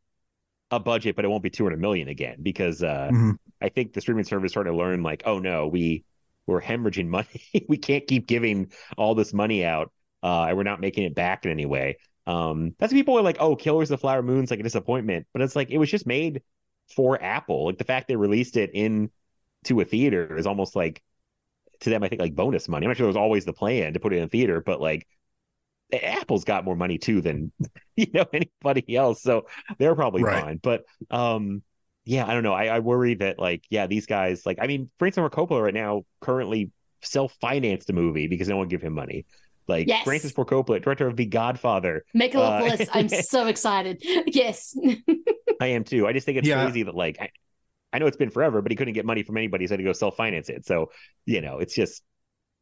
a 0.71 0.81
budget, 0.81 1.17
but 1.17 1.25
it 1.25 1.29
won't 1.29 1.43
be 1.43 1.51
two 1.51 1.65
hundred 1.65 1.81
million 1.81 2.09
again 2.09 2.39
because 2.43 2.83
uh, 2.83 3.13
Mhm. 3.13 3.39
I 3.61 3.69
think 3.69 3.93
the 3.93 4.01
streaming 4.01 4.25
service 4.25 4.53
started 4.53 4.71
to 4.71 4.77
learn 4.77 5.03
like, 5.03 5.23
oh 5.27 5.39
no, 5.39 5.69
we 5.69 6.05
we're 6.47 6.61
hemorrhaging 6.63 7.09
money. 7.09 7.43
we 7.69 7.79
can't 7.79 8.07
keep 8.07 8.27
giving 8.27 8.73
all 8.97 9.15
this 9.15 9.33
money 9.33 9.65
out, 9.65 9.93
uh, 10.23 10.45
and 10.45 10.57
we're 10.57 10.63
not 10.65 10.81
making 10.81 11.05
it 11.05 11.15
back 11.15 11.45
in 11.45 11.51
any 11.51 11.67
way. 11.67 11.99
Um, 12.27 12.75
that's 12.79 12.93
people 12.93 13.19
are 13.19 13.23
like, 13.23 13.37
oh, 13.41 13.57
Killers 13.57 13.91
of 13.91 13.99
the 13.99 14.01
Flower 14.01 14.23
Moon's 14.23 14.51
like 14.51 14.61
a 14.61 14.65
disappointment, 14.65 15.27
but 15.33 15.43
it's 15.43 15.57
like 15.57 15.71
it 15.71 15.79
was 15.79 15.91
just 15.91 16.07
made 16.07 16.43
for 16.95 17.23
Apple. 17.23 17.67
Like 17.67 17.79
the 17.79 17.85
fact 17.85 18.09
they 18.09 18.17
released 18.17 18.57
it 18.57 18.71
in 18.75 19.11
to 19.65 19.81
a 19.81 19.85
theater 19.85 20.37
is 20.37 20.47
almost 20.47 20.77
like 20.77 21.03
to 21.81 21.91
them, 21.91 22.03
I 22.03 22.09
think 22.09 22.21
like 22.21 22.35
bonus 22.35 22.69
money. 22.69 22.87
I'm 22.87 22.91
not 22.91 22.97
sure 22.97 23.05
it 23.05 23.09
was 23.09 23.17
always 23.17 23.45
the 23.45 23.53
plan 23.53 23.93
to 23.95 24.01
put 24.01 24.13
it 24.13 24.17
in 24.19 24.25
a 24.25 24.29
theater, 24.29 24.61
but 24.61 24.81
like 24.81 25.07
Apple's 25.93 26.45
got 26.45 26.65
more 26.65 26.77
money 26.77 26.99
too 26.99 27.21
than 27.21 27.53
you 27.97 28.07
know 28.13 28.25
anybody 28.33 28.97
else, 28.97 29.23
so 29.23 29.47
they're 29.79 29.95
probably 29.95 30.23
Right. 30.23 30.43
fine. 30.43 30.61
But 30.63 30.85
um, 31.11 31.63
yeah, 32.05 32.27
I 32.27 32.35
don't 32.35 32.43
know. 32.43 32.53
I, 32.53 32.67
I 32.67 32.79
worry 32.81 33.15
that 33.15 33.39
like 33.39 33.65
yeah, 33.71 33.87
these 33.87 34.07
guys 34.07 34.45
like 34.47 34.59
I 34.61 34.67
mean, 34.67 34.91
Francis 34.99 35.21
Ford 35.21 35.33
Coppola 35.33 35.63
right 35.63 35.75
now 35.75 36.05
currently 36.21 36.71
self 37.03 37.35
financed 37.41 37.91
a 37.91 37.93
movie 37.93 38.27
because 38.27 38.49
no 38.49 38.57
one 38.57 38.69
give 38.69 38.83
him 38.83 38.95
money. 38.95 39.27
Like 39.69 39.89
Yes. 39.89 40.05
Francis 40.05 40.33
Ford 40.33 40.49
Coppola, 40.49 40.83
director 40.83 41.07
of 41.07 41.17
The 41.17 41.27
Godfather. 41.27 42.05
Megalopolis, 42.17 42.83
Uh, 42.83 42.91
I'm 42.93 43.09
so 43.09 43.47
excited. 43.47 44.03
Yes. 44.27 44.77
I 45.61 45.69
am 45.69 45.85
too. 45.85 46.07
I 46.07 46.13
just 46.13 46.27
think 46.27 46.39
it's 46.39 46.49
Yeah. 46.49 46.63
crazy 46.63 46.83
that 46.83 46.95
like 46.95 47.19
I, 47.21 47.31
I 47.93 47.99
know 47.99 48.07
it's 48.07 48.17
been 48.17 48.31
forever, 48.31 48.63
but 48.63 48.71
he 48.73 48.77
couldn't 48.77 48.95
get 48.95 49.07
money 49.07 49.23
from 49.23 49.37
anybody, 49.37 49.67
so 49.67 49.71
he 49.71 49.73
had 49.75 49.79
to 49.79 49.85
go 49.85 49.93
self 49.93 50.17
finance 50.17 50.49
it. 50.49 50.67
So 50.67 50.91
you 51.25 51.41
know, 51.41 51.59
it's 51.59 51.75
just 51.75 52.03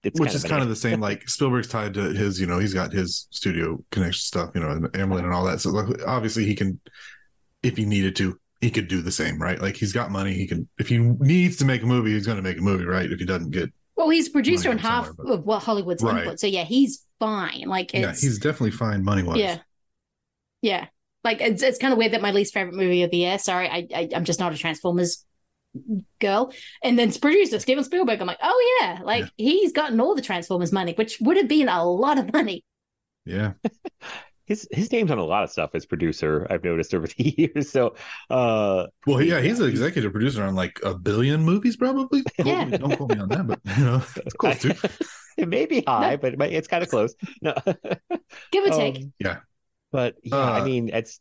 it's 0.05 0.21
which 0.21 0.29
kind 0.29 0.37
is 0.37 0.45
of 0.45 0.51
kind 0.51 0.63
of 0.63 0.69
the 0.69 0.77
same. 0.77 1.01
Like 1.01 1.29
Spielberg's 1.29 1.69
tied 1.69 1.95
to 1.95 2.01
his, 2.13 2.41
you 2.41 2.47
know, 2.47 2.59
he's 2.59 2.75
got 2.75 2.93
his 2.93 3.27
studio 3.31 3.83
connection 3.91 4.21
stuff, 4.21 4.51
you 4.55 4.61
know, 4.61 4.71
and 4.71 4.85
Amblin 4.93 5.25
and 5.25 5.33
all 5.33 5.45
that. 5.45 5.61
So 5.61 5.71
like, 5.71 6.07
obviously 6.07 6.45
he 6.45 6.55
can, 6.55 6.81
if 7.63 7.77
he 7.77 7.85
needed 7.85 8.17
to, 8.17 8.39
he 8.61 8.71
could 8.71 8.89
do 8.89 9.03
the 9.03 9.13
same, 9.13 9.41
right? 9.41 9.61
Like 9.61 9.77
he's 9.77 9.93
got 9.93 10.11
money. 10.11 10.35
He 10.35 10.47
can, 10.47 10.69
if 10.79 10.89
he 10.89 10.99
needs 10.99 11.57
to 11.59 11.65
make 11.65 11.83
a 11.83 11.87
movie, 11.87 12.13
he's 12.13 12.27
going 12.27 12.37
to 12.37 12.43
make 12.43 12.59
a 12.59 12.63
movie, 12.63 12.85
right? 12.85 13.11
If 13.11 13.19
he 13.19 13.27
doesn't 13.27 13.51
get, 13.51 13.71
Well, 13.97 14.09
he's 14.11 14.29
producer 14.29 14.69
Money 14.69 14.79
on 14.81 14.85
half 14.91 15.07
somewhere, 15.07 15.35
of 15.35 15.45
what 15.45 15.63
Hollywood's 15.63 16.03
Right. 16.03 16.19
input. 16.25 16.41
So 16.41 16.47
yeah, 16.47 16.65
he's 16.65 17.05
fine. 17.19 17.65
Like 17.67 17.93
yeah, 17.93 18.11
he's 18.13 18.39
definitely 18.39 18.71
fine 18.73 19.05
money 19.05 19.23
wise. 19.23 19.39
yeah. 19.39 19.59
Yeah. 20.63 20.87
Like 21.23 21.41
it's 21.41 21.63
it's 21.63 21.79
kind 21.79 21.93
of 21.93 21.99
weird 21.99 22.13
that 22.13 22.21
my 22.23 22.33
least 22.33 22.53
favorite 22.53 22.75
movie 22.75 23.03
of 23.03 23.11
the 23.11 23.19
year. 23.19 23.39
Sorry, 23.39 23.69
I, 23.69 23.87
I 23.95 24.09
I'm 24.15 24.25
just 24.25 24.41
not 24.41 24.53
a 24.53 24.59
Transformers 24.59 25.25
girl. 26.21 26.53
And 26.83 26.99
then 26.99 27.13
producer 27.13 27.59
Steven 27.61 27.85
Spielberg. 27.85 28.21
I'm 28.21 28.27
like, 28.27 28.39
oh 28.43 28.79
yeah, 28.81 29.01
like 29.03 29.25
he's 29.37 29.73
gotten 29.73 30.01
all 30.01 30.15
the 30.15 30.23
Transformers 30.23 30.73
money, 30.73 30.93
which 30.97 31.19
would 31.21 31.37
have 31.37 31.49
been 31.49 31.69
a 31.69 31.85
lot 31.85 32.19
of 32.19 32.33
money. 32.33 32.65
Yeah. 33.25 33.53
his 34.47 34.69
his 34.71 34.93
name's 34.93 35.11
on 35.11 35.17
a 35.19 35.25
lot 35.25 35.43
of 35.45 35.51
stuff 35.51 35.71
as 35.75 35.87
producer. 35.87 36.47
I've 36.51 36.63
noticed 36.65 36.95
over 36.95 37.07
the 37.07 37.15
years. 37.39 37.71
So 37.71 37.95
uh, 38.31 38.87
Well, 39.07 39.23
yeah, 39.23 39.41
he's 39.41 39.61
an 39.61 39.69
executive 39.71 40.13
producer 40.13 40.43
on 40.45 40.55
like 40.55 40.79
a 40.85 40.95
billion 40.95 41.43
movies, 41.43 41.77
probably. 41.77 42.23
Quote 42.41 42.47
Yeah. 42.47 42.65
don't 42.67 42.97
quote 42.97 43.11
me 43.11 43.19
on 43.21 43.29
that, 43.31 43.47
but 43.47 43.61
you 43.79 43.85
know, 43.85 44.03
it's 44.17 44.35
close 44.35 44.61
too. 44.61 44.73
it 45.39 45.49
may 45.49 45.67
be 45.67 45.83
high, 45.87 46.17
but 46.17 46.35
it 46.35 46.39
might- 46.39 46.53
it's 46.53 46.69
kind 46.69 46.83
of 46.83 46.91
close. 46.91 47.15
No, 47.41 47.55
Give 48.53 48.65
or 48.65 48.71
take. 48.71 48.97
Um, 48.97 49.13
Yeah. 49.19 49.39
But 49.91 50.17
yeah, 50.23 50.37
I 50.37 50.61
Uh, 50.61 50.65
mean, 50.65 50.89
it's 50.93 51.21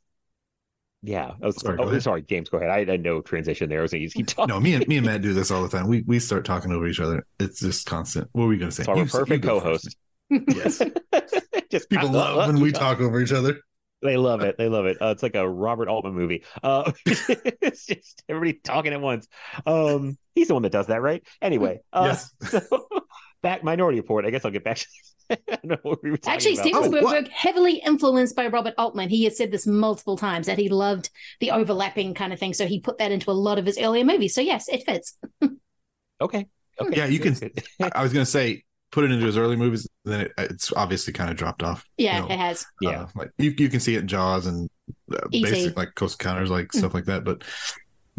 yeah. 1.04 1.32
Was, 1.40 1.60
Sorry, 1.62 1.78
oh, 1.80 2.00
sorry, 2.00 2.22
James, 2.24 2.50
go 2.50 2.58
ahead. 2.58 2.70
I 2.70 2.86
had 2.86 3.04
no 3.04 3.22
transition 3.22 3.70
there. 3.70 3.80
I 3.80 3.82
was 3.84 3.92
going 3.92 4.08
to 4.08 4.14
keep 4.14 4.28
talking. 4.28 4.54
No, 4.54 4.60
me 4.60 4.74
and 4.74 4.88
me 4.88 4.98
and 4.98 5.06
Matt 5.06 5.22
do 5.30 5.34
this 5.34 5.52
all 5.52 5.62
the 5.62 5.70
time. 5.70 5.88
We 5.88 6.02
we 6.08 6.20
start 6.20 6.46
talking 6.46 6.72
over 6.72 6.88
each 6.88 7.00
other. 7.00 7.26
It's 7.40 7.60
just 7.60 7.86
constant. 7.86 8.30
What 8.32 8.44
were 8.44 8.50
we 8.50 8.58
going 8.58 8.70
to 8.72 8.76
say? 8.76 8.84
So 8.84 8.94
I'm 8.94 8.98
a 8.98 9.02
You- 9.02 9.06
you 9.06 9.12
perfect 9.12 9.44
co-host. 9.46 9.96
Yes. 10.30 10.82
Just 11.70 11.90
People 11.90 12.10
love 12.12 12.48
when 12.48 12.60
we 12.62 12.72
talk 12.72 13.00
over 13.00 13.20
each 13.20 13.32
other. 13.32 13.60
They 14.02 14.18
love 14.18 14.42
it. 14.42 14.58
They 14.58 14.68
love 14.68 14.86
it. 14.86 14.98
Uh, 15.02 15.08
it's 15.08 15.24
like 15.24 15.36
a 15.36 15.48
Robert 15.48 15.88
Altman 15.88 16.14
movie. 16.14 16.44
Uh, 16.62 16.92
it's 17.06 17.86
just 17.86 18.24
everybody 18.30 18.60
talking 18.64 18.94
at 18.94 19.02
once. 19.02 19.28
Um, 19.66 20.18
he's 20.36 20.50
the 20.50 20.54
one 20.56 20.64
that 20.64 20.72
does 20.72 20.88
that, 20.88 21.02
right? 21.02 21.24
Anyway, 21.42 21.80
uh, 21.94 22.14
Yes. 22.14 22.32
so, 22.50 22.60
back 23.44 23.64
Minority 23.64 24.00
Report. 24.00 24.26
I 24.26 24.32
guess 24.32 24.44
I'll 24.44 24.52
get 24.52 24.64
back. 24.64 24.78
To, 24.78 24.88
I 25.30 25.38
don't 25.48 25.66
know 25.66 25.78
what 25.84 26.02
we 26.02 26.10
were 26.10 26.18
Actually, 26.26 26.54
about. 26.54 26.64
Steven 26.64 26.84
Oh. 26.84 26.88
Spielberg, 26.88 27.30
heavily 27.30 27.76
influenced 27.86 28.36
by 28.36 28.48
Robert 28.48 28.74
Altman. 28.80 29.10
He 29.10 29.26
has 29.26 29.38
said 29.38 29.52
this 29.52 29.68
multiple 29.68 30.18
times 30.18 30.48
that 30.48 30.58
he 30.58 30.70
loved 30.70 31.12
the 31.40 31.52
overlapping 31.52 32.16
kind 32.16 32.34
of 32.34 32.40
thing. 32.40 32.54
So 32.54 32.66
he 32.66 32.80
put 32.80 32.98
that 32.98 33.12
into 33.12 33.30
a 33.30 33.34
lot 33.34 33.60
of 33.60 33.68
his 33.68 33.78
earlier 33.78 34.04
movies. 34.04 34.34
So 34.34 34.42
yes, 34.42 34.68
it 34.68 34.84
fits. 34.84 35.18
Okay. 36.22 36.48
Okay. 36.80 36.96
Yeah, 36.98 37.06
you 37.08 37.20
can. 37.20 37.36
I 37.82 37.92
I 37.96 38.04
was 38.04 38.14
going 38.14 38.24
to 38.24 38.32
say 38.32 38.64
put 38.94 39.04
it 39.04 39.12
into 39.12 39.26
his 39.26 39.38
early 39.38 39.56
movies, 39.56 39.88
then 40.06 40.22
it, 40.22 40.32
it's 40.38 40.72
obviously 40.74 41.12
kind 41.12 41.30
of 41.30 41.36
dropped 41.36 41.64
off. 41.64 41.84
Yeah, 41.98 42.22
you 42.22 42.30
know. 42.30 42.34
it 42.34 42.38
has. 42.38 42.66
Yeah. 42.80 43.02
Uh, 43.02 43.08
like 43.16 43.32
you, 43.38 43.54
you 43.58 43.68
can 43.68 43.80
see 43.80 43.96
it 43.96 44.02
in 44.02 44.08
Jaws 44.08 44.46
and 44.46 44.70
uh, 45.12 45.28
basic 45.30 45.76
like 45.76 45.96
Close 45.96 46.14
Encounters, 46.14 46.52
like 46.52 46.72
stuff 46.72 46.94
like 46.94 47.06
that. 47.06 47.24
But 47.24 47.44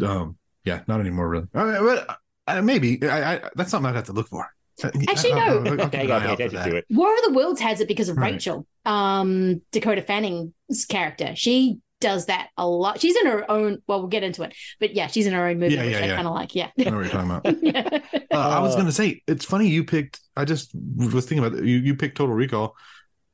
um, 0.05 0.37
yeah, 0.65 0.81
not 0.87 0.99
anymore 0.99 1.29
really. 1.29 1.47
Uh, 1.53 1.81
but 1.81 2.17
uh, 2.47 2.61
maybe 2.61 3.01
I, 3.07 3.35
I 3.35 3.41
that's 3.55 3.71
something 3.71 3.89
I'd 3.89 3.95
have 3.95 4.05
to 4.05 4.13
look 4.13 4.27
for. 4.27 4.47
Actually, 4.83 5.33
no. 5.33 5.39
I'll- 5.39 5.81
I'll 5.81 5.89
keep 5.89 5.95
I 5.95 6.01
an 6.01 6.07
got 6.07 6.21
eye 6.21 6.25
to 6.25 6.31
out 6.31 6.37
pay 6.37 6.47
for 6.49 6.55
attention 6.55 6.63
to 6.63 6.69
that. 6.71 6.75
it. 6.75 6.85
War 6.89 7.13
of 7.15 7.23
the 7.25 7.33
Worlds 7.33 7.61
has 7.61 7.79
it 7.81 7.87
because 7.87 8.09
of 8.09 8.17
Right. 8.17 8.33
Rachel, 8.33 8.67
um, 8.85 9.61
Dakota 9.71 10.01
Fanning's 10.01 10.85
character. 10.89 11.33
She 11.35 11.77
does 12.01 12.25
that 12.25 12.49
a 12.57 12.67
lot. 12.67 12.99
She's 12.99 13.15
in 13.15 13.25
her 13.27 13.49
own. 13.49 13.81
Well, 13.87 13.99
we'll 13.99 14.09
get 14.09 14.21
into 14.23 14.43
it, 14.43 14.53
but 14.81 14.93
yeah, 14.93 15.07
she's 15.07 15.25
in 15.27 15.33
her 15.33 15.47
own 15.47 15.59
movie, 15.59 15.75
Yeah, 15.75 15.83
which 15.85 15.91
yeah, 15.93 15.99
I 15.99 16.05
yeah. 16.07 16.15
kind 16.15 16.27
of 16.27 16.33
like. 16.33 16.53
Yeah. 16.55 16.69
I 16.77 16.83
know 16.89 16.97
what 16.97 17.05
you're 17.05 17.11
talking 17.11 17.31
about. 17.31 17.63
yeah. 17.63 17.99
Uh, 18.33 18.37
I 18.37 18.59
was 18.59 18.75
Uh, 18.75 18.79
gonna 18.79 18.91
say 18.91 19.21
it's 19.27 19.45
funny 19.45 19.67
you 19.69 19.85
picked. 19.85 20.19
I 20.35 20.43
just 20.45 20.71
was 20.97 21.25
thinking 21.25 21.39
about 21.45 21.57
it. 21.59 21.65
you. 21.65 21.77
You 21.77 21.95
picked 21.95 22.17
Total 22.17 22.35
Recall, 22.35 22.75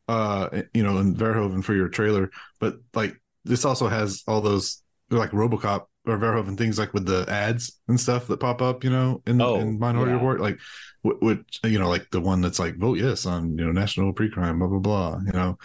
uh, 0.07 0.61
you 0.73 0.83
know, 0.83 0.97
and 0.97 1.17
Verhoeven 1.17 1.63
for 1.63 1.73
your 1.73 1.89
trailer, 1.89 2.29
but 2.59 2.75
like 2.93 3.19
this 3.45 3.65
also 3.65 3.87
has 3.87 4.23
all 4.27 4.41
those 4.41 4.83
like 5.09 5.31
RoboCop 5.31 5.85
or 6.05 6.17
Verhoeven 6.17 6.57
things 6.57 6.79
like 6.79 6.93
with 6.93 7.05
the 7.05 7.25
ads 7.29 7.79
and 7.87 7.99
stuff 7.99 8.27
that 8.27 8.39
pop 8.39 8.61
up, 8.61 8.83
you 8.83 8.89
know, 8.89 9.21
in, 9.27 9.41
Oh, 9.41 9.55
in 9.59 9.79
Minority 9.79 10.11
yeah. 10.11 10.15
Report, 10.15 10.41
like 10.41 10.59
which 11.03 11.59
you 11.63 11.79
know, 11.79 11.89
like 11.89 12.09
the 12.11 12.21
one 12.21 12.41
that's 12.41 12.59
like 12.59 12.77
vote 12.77 12.97
yes 12.97 13.25
on 13.25 13.57
you 13.57 13.65
know 13.65 13.71
National 13.71 14.13
Pre-Crime, 14.13 14.59
blah 14.59 14.67
blah 14.67 14.79
blah, 14.79 15.19
you 15.25 15.31
know. 15.33 15.57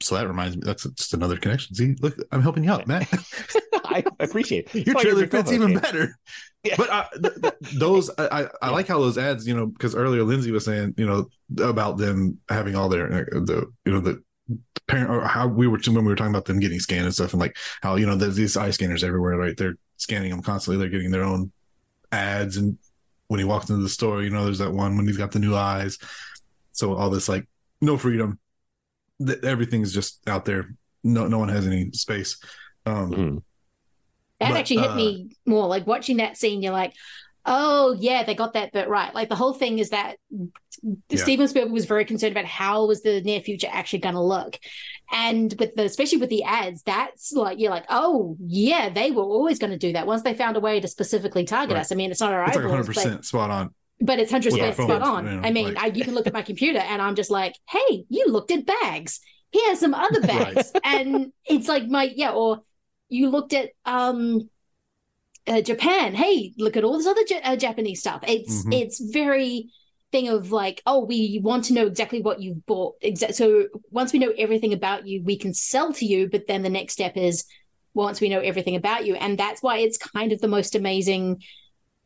so 0.00 0.16
that 0.16 0.26
reminds 0.26 0.56
me, 0.56 0.62
that's 0.64 0.84
just 0.84 1.14
another 1.14 1.36
connection. 1.36 1.74
See, 1.74 1.94
look, 2.00 2.16
I'm 2.32 2.42
helping 2.42 2.64
you 2.64 2.72
out, 2.72 2.86
Matt. 2.88 3.08
I 3.84 4.04
appreciate 4.20 4.68
it. 4.74 4.86
Your 4.86 4.96
trailer 4.96 5.26
fits 5.26 5.52
even 5.52 5.74
better. 5.78 6.16
But 6.76 6.90
uh, 6.90 7.04
th- 7.20 7.34
th- 7.42 7.54
those, 7.74 8.08
I, 8.18 8.42
I, 8.42 8.48
I 8.62 8.70
like 8.70 8.86
how 8.86 9.00
those 9.00 9.18
ads, 9.18 9.48
you 9.48 9.56
know, 9.56 9.66
because 9.66 9.96
earlier 9.96 10.22
Lindsay 10.22 10.52
was 10.52 10.64
saying, 10.64 10.94
you 10.96 11.04
know, 11.04 11.26
about 11.60 11.98
them 11.98 12.38
having 12.48 12.76
all 12.76 12.88
their, 12.88 13.06
uh, 13.12 13.40
the, 13.40 13.66
you 13.84 13.92
know, 13.92 13.98
the 13.98 14.22
parent, 14.86 15.10
or 15.10 15.22
how 15.22 15.46
we 15.46 15.66
were, 15.66 15.78
when 15.86 16.04
we 16.04 16.10
were 16.10 16.16
talking 16.16 16.32
about 16.32 16.44
them 16.44 16.60
getting 16.60 16.80
scanned 16.80 17.04
and 17.04 17.14
stuff, 17.14 17.32
and 17.32 17.40
like 17.40 17.56
how, 17.82 17.96
you 17.96 18.06
know, 18.06 18.16
there's 18.16 18.36
these 18.36 18.56
eye 18.56 18.70
scanners 18.70 19.04
everywhere, 19.04 19.36
right? 19.36 19.56
They're 19.56 19.76
scanning 19.96 20.30
them 20.30 20.42
constantly. 20.42 20.78
They're 20.78 20.90
getting 20.90 21.10
their 21.10 21.24
own 21.24 21.52
ads. 22.10 22.56
And 22.56 22.78
when 23.28 23.38
he 23.38 23.44
walks 23.44 23.70
into 23.70 23.82
the 23.82 23.88
store, 23.88 24.22
you 24.22 24.30
know, 24.30 24.44
there's 24.44 24.58
that 24.58 24.72
one 24.72 24.96
when 24.96 25.06
he's 25.06 25.16
got 25.16 25.32
the 25.32 25.38
new 25.38 25.54
eyes. 25.54 25.98
So 26.72 26.94
all 26.94 27.10
this, 27.10 27.28
like, 27.28 27.46
no 27.80 27.96
freedom. 27.96 28.38
Th- 29.24 29.42
everything's 29.42 29.92
just 29.92 30.26
out 30.26 30.44
there. 30.44 30.74
No, 31.04 31.26
no 31.28 31.38
one 31.38 31.48
has 31.48 31.66
any 31.66 31.92
space. 31.92 32.38
Um, 32.86 33.12
Mm-hmm. 33.12 33.38
That 34.40 34.50
But, 34.50 34.58
actually 34.58 34.78
hit 34.78 34.90
uh, 34.90 34.96
me 34.96 35.36
more. 35.46 35.68
Like 35.68 35.86
watching 35.86 36.16
that 36.16 36.36
scene, 36.36 36.62
you're 36.62 36.72
like, 36.72 36.94
oh 37.44 37.96
yeah, 37.98 38.22
they 38.24 38.34
got 38.34 38.52
that 38.54 38.72
bit 38.72 38.88
right. 38.88 39.14
Like 39.14 39.28
the 39.28 39.34
whole 39.36 39.52
thing 39.52 39.78
is 39.78 39.90
that 39.90 40.16
Yeah. 41.10 41.22
Steven 41.22 41.48
Spielberg 41.48 41.72
was 41.72 41.84
very 41.86 42.04
concerned 42.04 42.32
about 42.32 42.44
how 42.46 42.86
was 42.86 43.02
the 43.02 43.20
near 43.22 43.40
future 43.40 43.68
actually 43.70 44.00
going 44.00 44.14
to 44.14 44.20
look, 44.22 44.58
and 45.12 45.54
with 45.58 45.74
the 45.74 45.84
especially 45.84 46.18
with 46.18 46.30
the 46.30 46.44
ads, 46.44 46.82
that's 46.82 47.32
like 47.32 47.58
you're 47.58 47.70
like, 47.70 47.84
oh 47.88 48.36
yeah, 48.44 48.88
they 48.90 49.10
were 49.10 49.22
always 49.24 49.58
going 49.58 49.72
to 49.72 49.78
do 49.78 49.92
that 49.92 50.06
once 50.06 50.22
they 50.22 50.34
found 50.34 50.56
a 50.56 50.60
way 50.60 50.80
to 50.80 50.88
specifically 50.88 51.44
target 51.44 51.74
Right. 51.74 51.80
us. 51.80 51.92
I 51.92 51.94
mean, 51.96 52.10
it's 52.10 52.20
not 52.20 52.32
our 52.32 52.44
it's 52.46 52.56
like 52.56 52.64
100% 52.64 53.24
spot 53.24 53.50
on. 53.50 53.74
but 54.00 54.18
it's 54.18 54.30
hundred 54.30 54.52
percent 54.54 54.74
spot 54.74 54.88
phones, 54.88 55.04
on. 55.04 55.26
you 55.26 55.32
know, 55.40 55.48
I 55.48 55.50
mean, 55.52 55.74
like- 55.74 55.82
I, 55.82 55.86
you 55.88 56.04
can 56.04 56.14
look 56.14 56.26
at 56.26 56.32
my 56.32 56.42
computer, 56.42 56.78
and 56.80 57.00
I'm 57.02 57.14
just 57.14 57.30
like, 57.30 57.54
hey, 57.68 58.04
you 58.08 58.26
looked 58.28 58.50
at 58.50 58.66
bags. 58.66 59.20
Here's 59.52 59.80
some 59.80 59.94
other 59.94 60.20
bags, 60.34 60.72
and 60.84 61.32
it's 61.44 61.68
like 61.68 61.86
my 61.88 62.04
yeah, 62.14 62.32
or 62.32 62.60
you 63.08 63.28
looked 63.28 63.52
at 63.52 63.70
um 63.84 64.48
uh, 65.46 65.60
Japan. 65.60 66.14
Hey, 66.14 66.52
look 66.58 66.76
at 66.76 66.84
all 66.84 66.98
this 66.98 67.06
other 67.06 67.22
Ja- 67.28 67.40
uh, 67.44 67.56
Japanese 67.56 68.00
stuff. 68.00 68.22
It's 68.26 68.64
Mhm. 68.64 68.80
it's 68.80 69.00
very 69.00 69.70
thing 70.12 70.28
of 70.28 70.52
like, 70.52 70.82
oh, 70.84 71.04
we 71.04 71.40
want 71.42 71.64
to 71.64 71.72
know 71.72 71.86
exactly 71.86 72.20
what 72.20 72.40
you've 72.40 72.66
bought. 72.66 73.00
Exa- 73.02 73.34
so 73.34 73.66
once 73.90 74.12
we 74.12 74.18
know 74.18 74.32
everything 74.36 74.72
about 74.74 75.06
you, 75.06 75.22
we 75.24 75.36
can 75.38 75.54
sell 75.54 75.92
to 75.94 76.04
you. 76.04 76.28
But 76.28 76.46
then 76.46 76.62
the 76.62 76.68
next 76.68 76.92
step 76.92 77.16
is 77.16 77.44
once 77.94 78.20
we 78.20 78.28
know 78.28 78.40
everything 78.40 78.76
about 78.76 79.06
you, 79.06 79.14
and 79.14 79.38
that's 79.38 79.62
why 79.62 79.78
it's 79.78 79.96
kind 79.96 80.32
of 80.32 80.40
the 80.40 80.48
most 80.48 80.74
amazing 80.74 81.42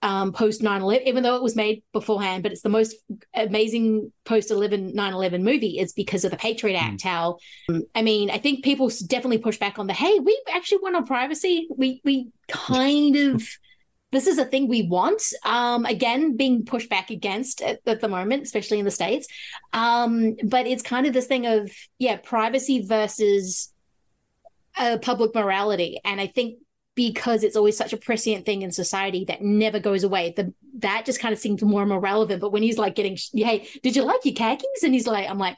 um, 0.03 0.33
post 0.33 0.61
9-11 0.61 1.07
even 1.07 1.23
though 1.23 1.37
it 1.37 1.43
was 1.43 1.57
made 1.57 1.83
beforehand 1.93 2.43
but 2.43 2.53
it's 2.53 2.63
the 2.63 2.69
most 2.69 2.95
amazing 3.35 4.13
post 4.25 4.51
11 4.51 4.93
9-11 4.95 5.43
movie 5.43 5.79
is 5.79 5.95
because 5.95 6.25
of 6.25 6.31
the 6.31 6.37
patriot 6.37 6.77
act 6.79 7.03
how 7.03 7.39
i 7.95 8.03
mean 8.03 8.31
i 8.31 8.37
think 8.37 8.63
people 8.63 8.91
definitely 9.07 9.39
push 9.39 9.59
back 9.59 9.79
on 9.79 9.87
the 9.87 9.95
hey 9.95 10.19
we 10.21 10.41
actually 10.53 10.79
want 10.83 10.97
our 10.97 11.05
privacy. 11.05 11.69
We 11.75 12.01
we 12.05 12.29
kind 12.49 13.17
of 13.17 13.43
this 14.13 14.27
is 14.27 14.39
a 14.39 14.45
thing 14.45 14.69
we 14.69 14.83
want. 14.83 15.23
Um 15.45 15.87
again 15.87 16.37
being 16.37 16.65
pushed 16.65 16.91
back 16.91 17.11
against 17.11 17.63
at, 17.63 17.81
at 17.87 18.01
the 18.01 18.09
moment 18.09 18.43
especially 18.43 18.79
in 18.79 18.85
the 18.85 18.91
states. 18.91 19.27
Um 19.73 20.37
but 20.45 20.67
it's 20.67 20.83
kind 20.83 21.07
of 21.07 21.13
this 21.13 21.27
thing 21.27 21.47
of 21.47 21.71
yeah 21.99 22.17
privacy 22.17 22.85
versus 22.85 23.73
uh, 24.77 24.99
public 25.01 25.35
morality. 25.35 26.01
And 26.05 26.21
i 26.21 26.27
think 26.27 26.59
because 26.97 27.45
it's 27.45 27.57
always 27.57 27.77
such 27.77 27.93
a 27.93 27.97
prescient 27.97 28.45
thing 28.45 28.63
in 28.63 28.73
society 28.73 29.25
that 29.27 29.43
never 29.43 29.79
goes 29.79 30.03
away. 30.03 30.35
The 30.37 30.53
that 30.79 31.05
just 31.07 31.21
kind 31.21 31.33
of 31.33 31.39
seems 31.39 31.63
more 31.63 31.83
and 31.83 31.89
more 31.91 32.01
relevant. 32.01 32.41
But 32.41 32.51
when 32.51 32.63
he's 32.65 32.79
like 32.79 32.97
getting 32.97 33.17
hey 33.35 33.69
did 33.85 33.95
you 33.95 34.03
like 34.03 34.25
your 34.25 34.35
khakis? 34.35 34.83
And 34.83 34.93
he's 34.95 35.07
like 35.07 35.29
i'm 35.31 35.39
like 35.39 35.57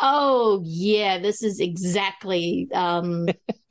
oh 0.00 0.62
yeah 0.64 1.18
this 1.18 1.42
is 1.42 1.60
exactly 1.60 2.68
um 2.74 3.26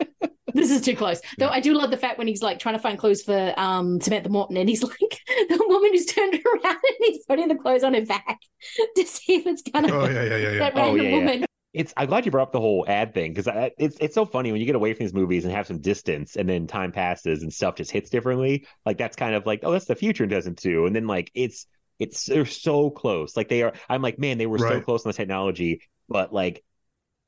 this 0.53 0.71
is 0.71 0.81
too 0.81 0.95
close. 0.95 1.19
Though 1.37 1.49
i 1.49 1.59
do 1.59 1.73
love 1.73 1.91
the 1.91 1.97
fact 1.97 2.17
when 2.17 2.27
he's 2.27 2.41
like 2.43 2.59
trying 2.59 2.75
to 2.75 2.81
find 2.81 2.97
clothes 2.97 3.23
for 3.23 3.53
um 3.57 3.99
samantha 3.99 4.29
morton 4.29 4.55
and 4.57 4.69
he's 4.69 4.83
like 4.89 5.19
the 5.49 5.63
woman 5.67 5.91
who's 5.91 6.05
turned 6.05 6.33
around 6.35 6.75
and 6.83 6.97
he's 6.99 7.25
putting 7.25 7.47
the 7.47 7.55
clothes 7.55 7.83
on 7.83 7.93
her 7.93 8.05
back 8.05 8.39
to 8.95 9.05
see 9.05 9.35
if 9.35 9.47
it's 9.47 9.61
gonna 9.63 9.91
Oh, 9.93 10.05
yeah, 10.07 10.23
yeah, 10.23 10.35
yeah, 10.37 10.49
yeah. 10.51 10.59
that 10.59 10.73
Oh, 10.75 10.77
random 10.77 11.05
yeah. 11.05 11.11
woman 11.17 11.45
It's 11.73 11.91
I'm 11.97 12.07
glad 12.07 12.25
you 12.25 12.31
brought 12.31 12.43
up 12.49 12.51
the 12.51 12.59
whole 12.59 12.85
ad 12.87 13.13
thing 13.15 13.33
because 13.33 13.47
it's 13.79 13.97
it's 13.99 14.13
so 14.13 14.25
funny 14.25 14.51
when 14.51 14.61
you 14.61 14.67
get 14.67 14.75
away 14.75 14.93
from 14.93 15.05
these 15.05 15.13
movies 15.13 15.43
and 15.43 15.53
have 15.53 15.65
some 15.65 15.79
distance 15.79 16.35
and 16.35 16.47
then 16.47 16.67
time 16.67 16.91
passes 16.91 17.41
and 17.41 17.51
stuff 17.51 17.75
just 17.75 17.89
hits 17.91 18.11
differently. 18.11 18.67
Like 18.85 18.97
that's 18.99 19.15
kind 19.15 19.33
of 19.33 19.45
like 19.47 19.61
oh 19.63 19.71
that's 19.71 19.85
the 19.85 19.95
future 19.95 20.27
doesn't 20.27 20.59
too, 20.59 20.85
and 20.85 20.95
then 20.95 21.07
like 21.07 21.31
it's 21.33 21.65
it's 21.97 22.25
they're 22.25 22.45
so 22.45 22.91
close. 22.91 23.35
Like 23.35 23.49
they 23.49 23.63
are. 23.63 23.73
I'm 23.89 24.03
like 24.03 24.19
man 24.19 24.37
they 24.37 24.45
were 24.45 24.59
so 24.59 24.81
close 24.81 25.03
on 25.05 25.09
the 25.09 25.13
technology, 25.17 25.81
but 26.07 26.31
like 26.31 26.63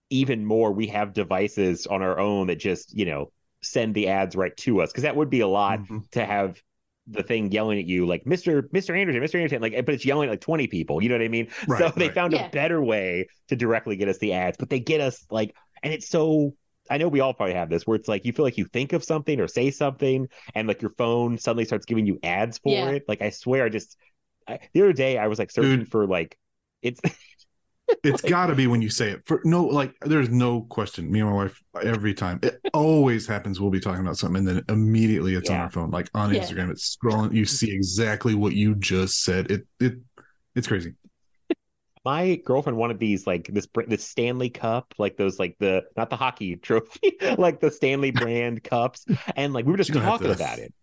even 0.10 0.46
more 0.46 0.72
we 0.72 0.88
have 0.88 1.14
devices 1.14 1.88
on 1.88 2.02
our 2.02 2.20
own 2.20 2.48
that 2.48 2.58
just 2.58 2.96
you 2.98 3.06
know 3.06 3.32
send 3.64 3.96
the 3.96 4.10
ads 4.10 4.36
right 4.36 4.56
to 4.58 4.82
us 4.82 4.92
because 4.92 5.04
that 5.04 5.16
would 5.16 5.30
be 5.30 5.42
a 5.42 5.48
lot 5.48 5.82
Mm-hmm. 5.82 5.98
to 6.12 6.26
have 6.26 6.62
the 7.08 7.22
thing 7.24 7.52
yelling 7.52 7.78
at 7.80 7.86
you 7.86 8.06
like 8.08 8.24
Mr. 8.26 8.64
Mr. 8.70 8.98
Anderson, 8.98 9.22
Mr. 9.22 9.36
Anderson, 9.36 9.62
like 9.62 9.74
but 9.86 9.94
it's 9.94 10.06
yelling 10.06 10.28
at 10.30 10.32
like 10.32 10.42
20 10.42 10.68
people. 10.68 11.02
You 11.04 11.10
know 11.10 11.16
what 11.16 11.22
I 11.24 11.28
mean? 11.28 11.50
Right, 11.68 11.78
so 11.78 11.92
they 11.96 12.10
right. 12.10 12.16
found 12.16 12.34
Yeah. 12.34 12.48
a 12.48 12.50
better 12.50 12.82
way 12.84 13.28
to 13.50 13.56
directly 13.56 13.96
get 13.96 14.08
us 14.10 14.18
the 14.18 14.34
ads, 14.34 14.58
but 14.58 14.70
they 14.70 14.80
get 14.80 15.02
us 15.02 15.26
like 15.30 15.56
and 15.84 15.94
it's 15.94 16.10
so 16.10 16.56
I 16.90 16.98
know 16.98 17.08
we 17.08 17.20
all 17.20 17.34
probably 17.34 17.56
have 17.56 17.70
this 17.70 17.86
where 17.88 17.96
it's 17.96 18.08
like 18.08 18.26
you 18.26 18.34
feel 18.34 18.46
like 18.46 18.58
you 18.58 18.66
think 18.66 18.94
of 18.94 19.04
something 19.04 19.40
or 19.40 19.48
say 19.48 19.72
something 19.72 20.28
and 20.56 20.68
like 20.68 20.82
your 20.82 20.92
phone 20.98 21.38
suddenly 21.38 21.66
starts 21.66 21.86
giving 21.86 22.06
you 22.06 22.20
ads 22.24 22.58
for 22.60 22.72
Yeah. 22.72 22.90
it. 22.90 23.04
Like 23.08 23.22
I 23.22 23.30
swear 23.32 23.66
I 23.66 23.70
just 23.70 23.98
I, 24.48 24.60
the 24.74 24.82
other 24.82 24.94
day 24.94 25.18
I 25.18 25.28
was 25.28 25.40
like 25.40 25.52
searching 25.52 25.86
for 25.86 26.08
like 26.08 26.38
it's 26.82 27.02
It's 28.04 28.22
got 28.22 28.48
to 28.48 28.56
be 28.56 28.68
when 28.68 28.82
you 28.82 28.90
say 28.90 29.12
it. 29.12 29.22
For 29.26 29.42
no, 29.44 29.64
like 29.66 29.94
there's 30.02 30.30
no 30.30 30.62
question. 30.62 31.12
Me 31.12 31.20
and 31.22 31.30
my 31.30 31.36
wife 31.36 31.62
every 31.84 32.14
time. 32.14 32.40
It 32.44 32.60
always 32.74 33.26
happens. 33.28 33.60
We'll 33.60 33.72
be 33.72 33.80
talking 33.80 34.02
about 34.02 34.18
something, 34.18 34.48
and 34.48 34.58
then 34.58 34.64
immediately 34.70 35.36
it's 35.36 35.50
on 35.50 35.58
our 35.58 35.70
phone, 35.70 35.92
like 35.92 36.10
on 36.14 36.34
Yeah. 36.34 36.42
Instagram. 36.42 36.72
It's 36.72 36.96
scrolling. 36.96 37.34
You 37.34 37.46
see 37.46 37.72
exactly 37.72 38.36
what 38.36 38.54
you 38.54 38.76
just 38.76 39.24
said. 39.24 39.52
It 39.52 39.68
it 39.80 39.94
it's 40.56 40.68
crazy. 40.68 40.94
my 42.06 42.36
girlfriend 42.46 42.78
wanted 42.78 43.00
these 43.00 43.26
like 43.26 43.48
this 43.48 43.68
this 43.88 44.04
Stanley 44.04 44.50
Cup, 44.50 44.94
like 44.98 45.18
those 45.18 45.40
like 45.40 45.56
the 45.60 45.84
not 45.98 46.10
the 46.10 46.16
hockey 46.16 46.56
trophy, 46.56 47.18
like 47.38 47.60
the 47.60 47.72
Stanley 47.72 48.12
brand 48.12 48.64
cups, 48.64 49.06
and 49.36 49.54
like 49.54 49.66
we 49.66 49.72
were 49.72 49.78
just 49.78 49.90
You're 49.90 50.02
gonna 50.02 50.12
have 50.12 50.22
talking 50.22 50.36
about 50.36 50.60
it. 50.60 50.74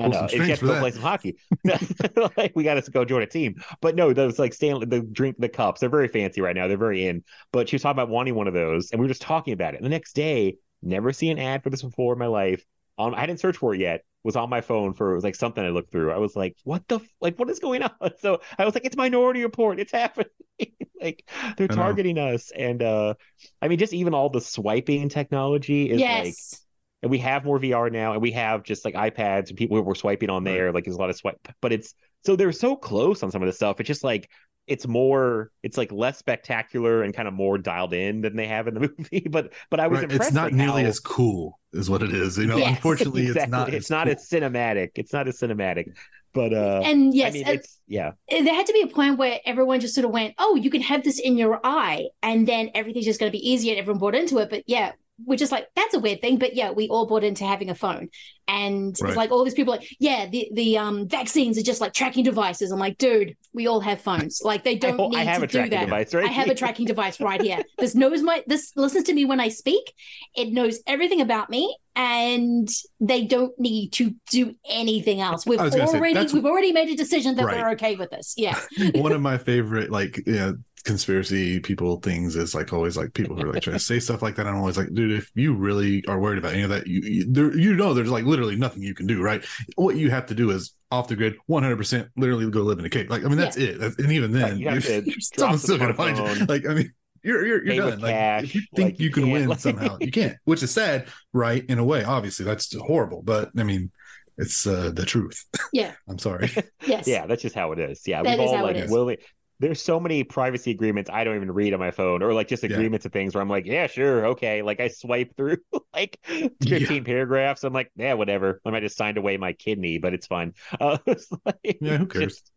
I 0.00 0.08
pull 0.08 0.12
know 0.12 0.18
some 0.18 0.28
it's 0.30 0.32
strings 0.34 0.48
just 0.48 0.60
for 0.60 0.66
go 0.66 0.76
play 0.76 0.90
some 0.92 1.02
hockey. 1.02 1.36
like 2.36 2.52
we 2.54 2.64
got 2.64 2.82
to 2.82 2.90
go 2.90 3.04
join 3.04 3.22
a 3.22 3.26
team, 3.26 3.56
but 3.80 3.96
no, 3.96 4.12
those 4.12 4.38
like 4.38 4.54
Stanley 4.54 4.86
the 4.86 5.00
drink 5.00 5.36
the 5.38 5.48
cups. 5.48 5.80
They're 5.80 5.88
very 5.88 6.08
fancy 6.08 6.40
right 6.40 6.54
now. 6.54 6.68
They're 6.68 6.76
very 6.76 7.06
in. 7.06 7.24
But 7.52 7.68
she 7.68 7.74
was 7.76 7.82
talking 7.82 8.00
about 8.00 8.08
wanting 8.08 8.34
one 8.34 8.46
of 8.48 8.54
those, 8.54 8.90
and 8.90 9.00
we 9.00 9.04
were 9.04 9.08
just 9.08 9.22
talking 9.22 9.54
about 9.54 9.74
it. 9.74 9.78
And 9.78 9.84
the 9.84 9.90
next 9.90 10.14
day, 10.14 10.56
never 10.82 11.12
see 11.12 11.30
an 11.30 11.38
ad 11.38 11.62
for 11.62 11.70
this 11.70 11.82
before 11.82 12.12
in 12.12 12.18
my 12.18 12.26
life. 12.26 12.64
On 12.96 13.14
I 13.14 13.26
didn't 13.26 13.40
search 13.40 13.56
for 13.56 13.74
it 13.74 13.80
yet. 13.80 14.02
Was 14.24 14.36
on 14.36 14.50
my 14.50 14.60
phone 14.60 14.94
for 14.94 15.12
it 15.12 15.14
was 15.14 15.24
like 15.24 15.36
something 15.36 15.64
I 15.64 15.70
looked 15.70 15.92
through. 15.92 16.12
I 16.12 16.18
was 16.18 16.36
like, 16.36 16.56
what 16.64 16.86
the 16.88 16.96
f- 16.96 17.08
like 17.20 17.38
what 17.38 17.48
is 17.48 17.60
going 17.60 17.82
on? 17.82 17.90
So 18.18 18.40
I 18.58 18.64
was 18.64 18.74
like, 18.74 18.84
it's 18.84 18.96
Minority 18.96 19.42
Report. 19.42 19.78
It's 19.80 19.92
happening. 19.92 20.28
like 21.00 21.28
they're 21.56 21.68
targeting 21.68 22.18
us, 22.18 22.50
and 22.50 22.82
uh 22.82 23.14
I 23.62 23.68
mean, 23.68 23.78
just 23.78 23.94
even 23.94 24.14
all 24.14 24.28
the 24.28 24.40
swiping 24.40 25.08
technology 25.08 25.88
is 25.90 26.08
like 26.08 26.38
yes 26.40 26.60
and 27.02 27.10
we 27.10 27.18
have 27.18 27.44
more 27.44 27.58
VR 27.58 27.90
now, 27.90 28.12
and 28.12 28.22
we 28.22 28.32
have 28.32 28.62
just 28.64 28.84
like 28.84 28.94
iPads 28.94 29.48
and 29.48 29.56
people 29.56 29.76
who 29.76 29.82
were 29.82 29.94
swiping 29.94 30.30
on 30.30 30.44
there. 30.44 30.72
Like 30.72 30.84
there's 30.84 30.96
a 30.96 31.00
lot 31.00 31.10
of 31.10 31.16
swipe, 31.16 31.36
but 31.60 31.72
it's 31.72 31.94
so 32.24 32.36
they're 32.36 32.52
so 32.52 32.76
close 32.76 33.22
on 33.22 33.30
some 33.30 33.42
of 33.42 33.46
this 33.46 33.56
stuff. 33.56 33.80
It's 33.80 33.86
just 33.86 34.04
like 34.04 34.28
it's 34.66 34.86
more, 34.86 35.50
it's 35.62 35.78
like 35.78 35.90
less 35.92 36.18
spectacular 36.18 37.02
and 37.02 37.14
kind 37.14 37.26
of 37.26 37.32
more 37.32 37.56
dialed 37.56 37.94
in 37.94 38.20
than 38.20 38.36
they 38.36 38.46
have 38.46 38.68
in 38.68 38.74
the 38.74 38.80
movie. 38.98 39.26
But 39.30 39.52
but 39.70 39.80
I 39.80 39.86
was 39.88 40.00
Right? 40.00 40.10
impressed. 40.10 40.28
It's 40.30 40.34
not 40.34 40.44
like, 40.46 40.54
nearly 40.54 40.82
how- 40.82 40.88
as 40.88 41.00
cool, 41.00 41.58
is 41.72 41.88
what 41.88 42.02
it 42.02 42.12
is. 42.12 42.36
You 42.36 42.46
know, 42.46 42.56
Yes, 42.58 42.76
unfortunately, 42.76 43.26
it's 43.26 43.46
not. 43.48 43.72
It's 43.72 43.86
as 43.86 43.90
not 43.90 44.06
cool. 44.06 44.12
as 44.16 44.28
cinematic. 44.28 44.88
It's 44.96 45.12
not 45.12 45.28
as 45.28 45.38
cinematic. 45.38 45.94
But 46.34 46.52
uh, 46.52 46.82
and 46.84 47.14
yes 47.14 47.30
I 47.30 47.32
mean, 47.32 47.44
and- 47.46 47.58
it's 47.60 47.78
yeah. 47.86 48.10
there 48.28 48.54
had 48.54 48.66
to 48.66 48.72
be 48.74 48.82
a 48.82 48.86
point 48.88 49.16
where 49.18 49.40
everyone 49.46 49.80
just 49.80 49.94
sort 49.94 50.04
of 50.04 50.10
went, 50.10 50.34
"Oh, 50.38 50.56
you 50.56 50.68
can 50.70 50.82
have 50.82 51.02
this 51.02 51.18
in 51.18 51.38
your 51.38 51.58
eye," 51.64 52.08
and 52.22 52.46
then 52.46 52.70
everything's 52.74 53.06
just 53.06 53.18
going 53.18 53.32
to 53.32 53.36
be 53.38 53.50
easier. 53.50 53.72
And 53.72 53.80
everyone 53.80 53.98
bought 54.00 54.14
into 54.14 54.36
it. 54.38 54.50
But 54.50 54.64
yeah, 54.66 54.92
we're 55.24 55.36
just 55.36 55.52
like, 55.52 55.66
"That's 55.76 55.94
a 55.94 55.98
weird 55.98 56.20
thing." 56.20 56.38
But 56.38 56.54
yeah, 56.54 56.70
we 56.70 56.88
all 56.88 57.06
bought 57.06 57.24
into 57.24 57.44
having 57.44 57.70
a 57.70 57.74
phone, 57.74 58.08
and 58.46 58.96
Right. 59.00 59.08
it's 59.10 59.16
like 59.16 59.30
all 59.30 59.44
these 59.44 59.54
people 59.54 59.72
like, 59.74 59.88
"Yeah, 59.98 60.26
the 60.28 60.48
the 60.54 60.78
um 60.78 61.08
vaccines 61.08 61.58
are 61.58 61.62
just 61.62 61.80
like 61.80 61.92
tracking 61.92 62.24
devices." 62.24 62.70
I'm 62.70 62.78
like, 62.78 62.98
"Dude, 62.98 63.36
we 63.52 63.66
all 63.66 63.80
have 63.80 64.00
phones. 64.00 64.40
Like 64.44 64.64
they 64.64 64.76
don't 64.76 65.00
I 65.14 65.24
need 65.24 65.28
have 65.28 65.38
to 65.38 65.44
a 65.44 65.46
do 65.46 65.52
tracking 65.58 65.70
that." 65.78 65.84
device, 65.86 66.14
right? 66.14 66.24
I 66.24 66.28
have 66.32 66.48
a 66.48 66.54
tracking 66.54 66.86
device 66.94 67.20
right 67.20 67.40
here. 67.42 67.62
This 67.78 67.94
knows 67.94 68.22
my 68.22 68.42
this 68.46 68.72
listens 68.76 69.04
to 69.04 69.12
me 69.14 69.24
when 69.24 69.40
I 69.40 69.48
speak. 69.48 69.92
It 70.36 70.52
knows 70.52 70.80
everything 70.86 71.20
about 71.20 71.50
me, 71.50 71.76
and 71.96 72.68
they 73.00 73.24
don't 73.24 73.58
need 73.58 73.90
to 73.94 74.14
do 74.30 74.54
anything 74.68 75.20
else. 75.20 75.44
We've 75.46 75.58
I 75.60 75.68
say, 75.70 75.80
already 75.80 76.32
we've 76.32 76.46
already 76.46 76.72
made 76.72 76.88
a 76.88 76.96
decision 76.96 77.34
that 77.36 77.44
Right. 77.44 77.56
we're 77.58 77.70
okay 77.72 77.96
with 77.96 78.10
this. 78.10 78.34
Yeah. 78.36 78.58
one 78.94 79.12
of 79.12 79.20
my 79.20 79.36
favorite 79.38 79.90
like 79.90 80.22
yeah 80.26 80.52
conspiracy 80.84 81.60
people 81.60 82.00
things 82.00 82.36
is 82.36 82.54
like 82.54 82.72
always 82.72 82.96
like 82.96 83.14
people 83.14 83.36
who 83.36 83.42
are 83.42 83.52
like 83.52 83.62
trying 83.62 83.76
to 83.76 83.80
say 83.80 83.98
stuff 84.00 84.22
like 84.22 84.36
that. 84.36 84.46
I'm 84.46 84.56
always 84.56 84.76
like, 84.76 84.92
dude, 84.94 85.12
if 85.12 85.30
you 85.34 85.54
really 85.54 86.04
are 86.06 86.18
worried 86.20 86.38
about 86.38 86.52
any 86.54 86.62
of 86.62 86.70
that, 86.70 86.86
you 86.86 87.00
you, 87.02 87.24
there, 87.32 87.56
you 87.56 87.74
know 87.74 87.94
there's 87.94 88.10
like 88.10 88.24
literally 88.24 88.56
nothing 88.56 88.82
you 88.82 88.94
can 88.94 89.06
do, 89.06 89.22
right? 89.22 89.44
What 89.76 89.96
you 89.96 90.10
have 90.10 90.26
to 90.26 90.34
do 90.34 90.50
is 90.50 90.74
off 90.90 91.08
the 91.08 91.16
grid, 91.16 91.36
100 91.46 91.76
percent 91.76 92.08
literally 92.16 92.50
go 92.50 92.62
live 92.62 92.78
in 92.78 92.84
a 92.84 92.90
cave. 92.90 93.10
Like 93.10 93.24
I 93.24 93.28
mean 93.28 93.38
that's 93.38 93.56
it. 93.56 93.78
That's, 93.78 93.96
and 93.98 94.12
even 94.12 94.32
then, 94.32 94.42
Right, 94.52 94.56
you 94.58 94.68
have 94.68 94.84
to 94.84 95.12
someone's 95.20 95.62
still 95.62 95.78
gonna 95.78 95.94
find 95.94 96.16
you. 96.16 96.46
Like 96.46 96.66
I 96.66 96.74
mean. 96.74 96.92
you're 97.22 97.44
you're, 97.46 97.64
you're 97.66 97.90
done. 97.90 98.00
Like 98.00 98.12
cash, 98.14 98.44
if 98.44 98.54
you 98.54 98.62
think 98.74 98.92
like, 98.92 99.00
you 99.00 99.06
you 99.06 99.10
can 99.12 99.30
win 99.30 99.48
like- 99.48 99.58
somehow, 99.60 99.98
you 100.00 100.10
can't. 100.10 100.36
Which 100.44 100.62
is 100.62 100.70
sad, 100.70 101.08
right? 101.32 101.64
In 101.68 101.78
a 101.78 101.84
way, 101.84 102.04
obviously 102.04 102.44
that's 102.44 102.74
horrible. 102.76 103.22
But 103.22 103.50
I 103.58 103.64
mean, 103.64 103.90
it's 104.36 104.66
uh, 104.66 104.92
the 104.94 105.04
truth. 105.04 105.44
Yeah. 105.72 105.92
I'm 106.08 106.18
sorry. 106.18 106.50
Yes. 106.86 107.08
Yeah, 107.08 107.26
that's 107.26 107.42
just 107.42 107.56
how 107.56 107.72
it 107.72 107.80
is. 107.80 108.02
Yeah, 108.06 108.22
That 108.22 108.38
we've 108.38 108.46
is 108.46 108.50
all 108.52 108.56
how 108.58 108.62
like 108.64 108.76
is. 108.76 108.90
willing. 108.90 109.16
There's 109.60 109.82
so 109.82 109.98
many 109.98 110.22
privacy 110.22 110.70
agreements 110.70 111.10
I 111.12 111.24
don't 111.24 111.34
even 111.36 111.50
read 111.50 111.74
on 111.74 111.80
my 111.80 111.90
phone, 111.90 112.22
or 112.22 112.32
like 112.32 112.46
just 112.48 112.62
agreements 112.62 113.06
of 113.06 113.12
things 113.12 113.34
where 113.34 113.42
I'm 113.42 113.48
like, 113.48 113.66
yeah, 113.66 113.88
sure, 113.88 114.26
okay. 114.28 114.62
Like 114.62 114.78
I 114.80 114.88
swipe 114.88 115.36
through 115.36 115.56
like 115.94 116.18
15 116.24 117.04
paragraphs. 117.04 117.64
I'm 117.64 117.72
like, 117.72 117.90
yeah, 117.96 118.14
whatever. 118.14 118.60
I 118.64 118.70
might 118.70 118.80
just 118.84 118.96
signed 118.96 119.18
away 119.18 119.36
my 119.36 119.52
kidney, 119.54 119.98
but 119.98 120.14
it's 120.14 120.26
fine. 120.26 120.54
Uh, 120.80 120.98
it's 121.06 121.28
like, 121.44 121.78
Yeah, 121.80 121.96
who 121.96 122.06
cares? 122.06 122.34
just- 122.34 122.52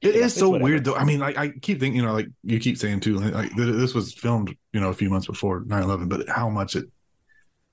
It 0.00 0.14
Yeah, 0.14 0.24
is 0.26 0.34
so 0.34 0.48
whatever. 0.48 0.64
weird 0.64 0.84
though. 0.84 0.94
I 0.96 1.04
mean, 1.04 1.20
like 1.20 1.36
I 1.36 1.50
keep 1.50 1.78
thinking, 1.78 1.96
you 2.00 2.06
know, 2.06 2.14
like 2.14 2.28
you 2.42 2.58
keep 2.58 2.78
saying 2.78 3.00
too, 3.00 3.18
like, 3.18 3.34
like 3.34 3.56
this 3.56 3.92
was 3.94 4.14
filmed, 4.14 4.54
you 4.72 4.80
know, 4.80 4.88
a 4.88 4.94
few 4.94 5.10
months 5.10 5.26
before 5.26 5.60
9-11, 5.64 6.08
but 6.08 6.26
how 6.28 6.48
much 6.48 6.74
it 6.76 6.86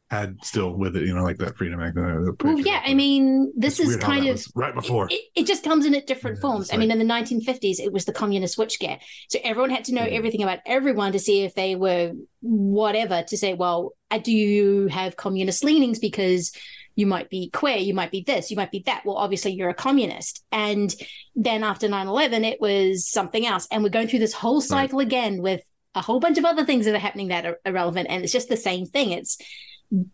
had 0.10 0.38
still 0.44 0.74
with 0.74 0.96
it, 0.96 1.06
you 1.06 1.14
know, 1.14 1.24
like 1.24 1.38
that 1.38 1.58
Freedom 1.58 1.82
Act. 1.82 1.98
uh, 1.98 2.32
Well, 2.42 2.60
yeah, 2.60 2.82
I 2.86 2.94
mean, 2.94 3.52
this 3.58 3.80
is 3.80 3.98
kind 3.98 4.28
of 4.28 4.42
right 4.56 4.74
before. 4.74 5.08
It, 5.10 5.22
it 5.36 5.46
just 5.46 5.64
comes 5.64 5.86
in 5.86 5.94
at 5.96 6.08
different 6.08 6.40
forms. 6.40 6.68
it's 6.68 6.74
I 6.74 6.78
mean, 6.78 6.92
in 6.92 7.00
the 7.00 7.06
1950s, 7.06 7.80
it 7.80 7.92
was 7.92 8.06
the 8.06 8.14
communist 8.14 8.56
switch 8.56 8.74
scare, 8.74 9.00
so 9.30 9.40
everyone 9.44 9.70
had 9.70 9.86
to 9.86 9.94
know 9.94 10.04
everything 10.04 10.44
about 10.44 10.60
everyone 10.66 11.12
to 11.12 11.20
see 11.20 11.44
if 11.44 11.56
they 11.56 11.76
were 11.76 12.14
whatever. 12.42 13.24
To 13.24 13.38
say, 13.38 13.54
well, 13.54 13.94
do 14.24 14.32
you 14.32 14.88
have 14.88 15.18
communist 15.18 15.64
leanings 15.64 16.00
because 16.00 16.54
you 16.96 17.06
might 17.06 17.30
be 17.30 17.50
queer, 17.52 17.78
you 17.78 17.94
might 17.94 18.12
be 18.12 18.24
this, 18.26 18.50
you 18.50 18.58
might 18.58 18.72
be 18.72 18.84
that. 18.86 19.06
Well, 19.06 19.18
obviously, 19.18 19.52
you're 19.52 19.70
a 19.70 19.74
communist. 19.74 20.44
And 20.52 20.94
then 21.36 21.64
after 21.64 21.88
9/11, 21.88 22.44
it 22.44 22.62
was 22.62 23.08
something 23.08 23.46
else, 23.46 23.68
and 23.72 23.84
we're 23.84 23.90
going 23.90 24.08
through 24.08 24.20
this 24.20 24.34
whole 24.34 24.62
cycle 24.62 25.00
again 25.00 25.42
with 25.42 25.62
a 25.96 26.02
whole 26.02 26.20
bunch 26.20 26.38
of 26.38 26.46
other 26.46 26.66
things 26.66 26.86
that 26.86 26.96
are 26.96 27.00
happening 27.00 27.28
that 27.28 27.46
are 27.46 27.60
irrelevant, 27.66 28.08
and 28.10 28.24
it's 28.24 28.34
just 28.34 28.48
the 28.50 28.58
same 28.58 28.86
thing. 28.86 29.12
It's 29.12 29.38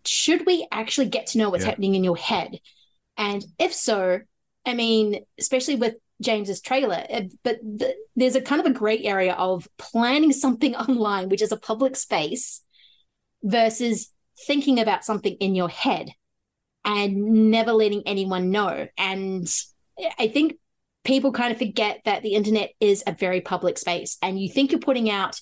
should 0.04 0.46
we 0.46 0.66
actually 0.70 1.08
get 1.08 1.28
to 1.28 1.38
know 1.38 1.50
what's 1.50 1.64
Yeah. 1.64 1.70
happening 1.70 1.94
in 1.94 2.04
your 2.04 2.16
head? 2.16 2.58
And 3.16 3.44
if 3.58 3.72
so, 3.74 4.20
I 4.66 4.74
mean, 4.74 5.24
especially 5.38 5.76
with 5.76 5.94
James's 6.20 6.60
trailer, 6.60 7.06
uh, 7.10 7.22
but 7.42 7.58
th- 7.78 7.96
there's 8.16 8.36
a 8.36 8.40
kind 8.40 8.60
of 8.60 8.66
a 8.66 8.74
gray 8.74 9.02
area 9.04 9.34
of 9.34 9.68
planning 9.78 10.32
something 10.32 10.74
online, 10.88 11.28
which 11.28 11.42
is 11.42 11.52
a 11.52 11.56
public 11.56 11.96
space, 11.96 12.62
versus 13.42 14.10
thinking 14.46 14.80
about 14.80 15.04
something 15.04 15.34
in 15.34 15.54
your 15.54 15.68
head 15.68 16.10
and 16.84 17.50
never 17.50 17.72
letting 17.72 18.02
anyone 18.06 18.50
know. 18.50 18.88
And 18.98 19.46
I 20.18 20.28
think 20.28 20.54
people 21.04 21.32
kind 21.32 21.52
of 21.52 21.58
forget 21.58 22.00
that 22.04 22.22
the 22.22 22.34
internet 22.34 22.70
is 22.80 23.04
a 23.06 23.12
very 23.12 23.40
public 23.40 23.78
space 23.78 24.16
and 24.22 24.40
you 24.40 24.48
think 24.48 24.70
you're 24.70 24.80
putting 24.80 25.10
out 25.10 25.40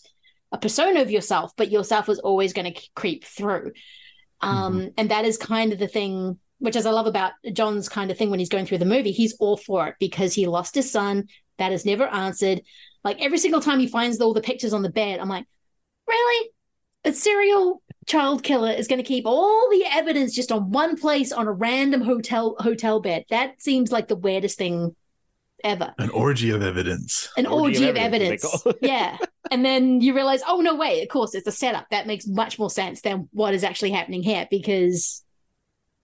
a 0.51 0.59
persona 0.59 1.01
of 1.01 1.11
yourself, 1.11 1.53
but 1.57 1.71
yourself 1.71 2.09
is 2.09 2.19
always 2.19 2.53
going 2.53 2.73
to 2.75 2.81
creep 2.95 3.25
through. 3.25 3.73
Um, 4.43 4.91
And 4.97 5.11
that 5.11 5.25
is 5.25 5.39
kind 5.39 5.73
of 5.73 5.79
the 5.79 5.89
thing, 5.89 6.39
which 6.59 6.77
is 6.77 6.87
I 6.87 6.91
love 6.91 7.07
about 7.07 7.33
John's 7.53 7.89
kind 7.89 8.11
of 8.11 8.19
thing 8.19 8.31
when 8.31 8.39
he's 8.39 8.49
going 8.49 8.67
through 8.67 8.79
the 8.79 8.85
movie. 8.85 9.13
He's 9.13 9.35
all 9.39 9.57
for 9.57 9.89
it 9.89 9.95
because 10.01 10.35
he 10.35 10.47
lost 10.47 10.75
his 10.75 10.91
son. 10.91 11.29
That 11.59 11.73
is 11.73 11.85
never 11.85 12.07
answered. 12.07 12.63
Like 13.05 13.21
every 13.21 13.39
single 13.39 13.61
time 13.61 13.79
he 13.79 13.87
finds 13.87 14.21
all 14.21 14.35
the 14.35 14.41
pictures 14.41 14.73
on 14.73 14.83
the 14.83 14.91
bed, 14.91 15.21
I'm 15.21 15.29
like, 15.29 15.47
really? 16.07 16.51
A 17.05 17.13
serial 17.13 17.83
child 18.07 18.43
killer 18.43 18.71
is 18.71 18.89
going 18.89 19.01
to 19.01 19.07
keep 19.07 19.27
all 19.27 19.69
the 19.71 19.85
evidence 19.87 20.35
just 20.35 20.53
on 20.53 20.71
one 20.71 20.97
place 20.97 21.33
on 21.33 21.47
a 21.47 21.53
random 21.53 22.01
hotel 22.01 22.57
hotel 22.59 23.01
bed. 23.01 23.25
That 23.31 23.61
seems 23.61 23.93
like 23.93 24.09
the 24.09 24.17
weirdest 24.17 24.59
thing 24.59 24.95
ever 25.65 25.95
An 25.99 26.11
orgy 26.11 26.51
of 26.51 26.63
evidence. 26.63 27.29
an 27.37 27.47
orgy, 27.47 27.89
of 27.89 27.97
evidence, 27.97 28.45
evidence. 28.45 28.55
as 28.55 28.63
they 28.63 28.71
call 28.73 28.79
yeah. 28.83 29.17
And 29.51 29.65
then 29.65 30.01
you 30.01 30.15
realize, 30.15 30.41
oh, 30.47 30.61
no, 30.61 30.75
wait, 30.75 31.03
of 31.03 31.09
course, 31.09 31.35
it's 31.35 31.47
a 31.47 31.53
setup. 31.53 31.87
That 31.91 32.07
makes 32.07 32.27
much 32.27 32.59
more 32.59 32.71
sense 32.71 33.03
than 33.03 33.29
what 33.33 33.55
is 33.55 33.65
actually 33.65 33.91
happening 33.91 34.23
here 34.23 34.47
because, 34.51 35.23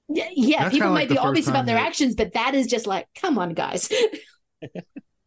yeah, 0.08 0.28
yeah 0.34 0.58
That's 0.64 0.74
people 0.74 0.88
kinda 0.88 0.94
may 0.94 1.00
like 1.02 1.08
be 1.08 1.18
obvious 1.18 1.48
about 1.48 1.66
their 1.66 1.76
that- 1.76 1.86
actions, 1.86 2.14
but 2.14 2.32
that 2.34 2.54
is 2.54 2.66
just 2.66 2.86
like, 2.86 3.06
come 3.14 3.38
on, 3.38 3.54
guys. 3.54 3.90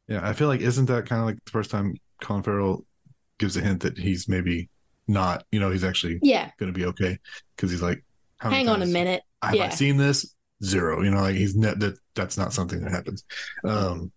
Yeah, 0.07 0.27
I 0.27 0.33
feel 0.33 0.49
like 0.49 0.59
isn't 0.59 0.87
that 0.87 1.05
kind 1.05 1.21
of 1.21 1.25
like 1.25 1.43
the 1.45 1.51
first 1.51 1.71
time 1.71 1.95
Colin 2.21 2.43
Farrell 2.43 2.85
gives 3.39 3.55
a 3.55 3.61
hint 3.61 3.83
that 3.83 3.97
he's 3.97 4.27
maybe 4.27 4.69
not, 5.07 5.45
you 5.53 5.59
know, 5.61 5.71
he's 5.71 5.85
actually 5.85 6.19
Yeah. 6.21 6.51
going 6.59 6.71
to 6.73 6.77
be 6.77 6.85
okay 6.87 7.17
because 7.55 7.71
he's 7.71 7.81
like, 7.81 8.03
how 8.37 8.49
Hang 8.49 8.67
on 8.67 8.77
a 8.77 8.79
times 8.79 8.91
minute. 8.91 9.21
Have 9.41 9.55
yeah. 9.55 9.65
I 9.67 9.69
seen 9.69 9.95
this? 9.95 10.35
Zero. 10.63 11.01
You 11.01 11.11
know, 11.11 11.21
like 11.21 11.35
he's 11.35 11.55
ne- 11.55 11.75
that. 11.75 11.97
That's 12.13 12.37
not 12.37 12.51
something 12.51 12.81
that 12.81 12.91
happens. 12.91 13.23
Um. 13.63 14.11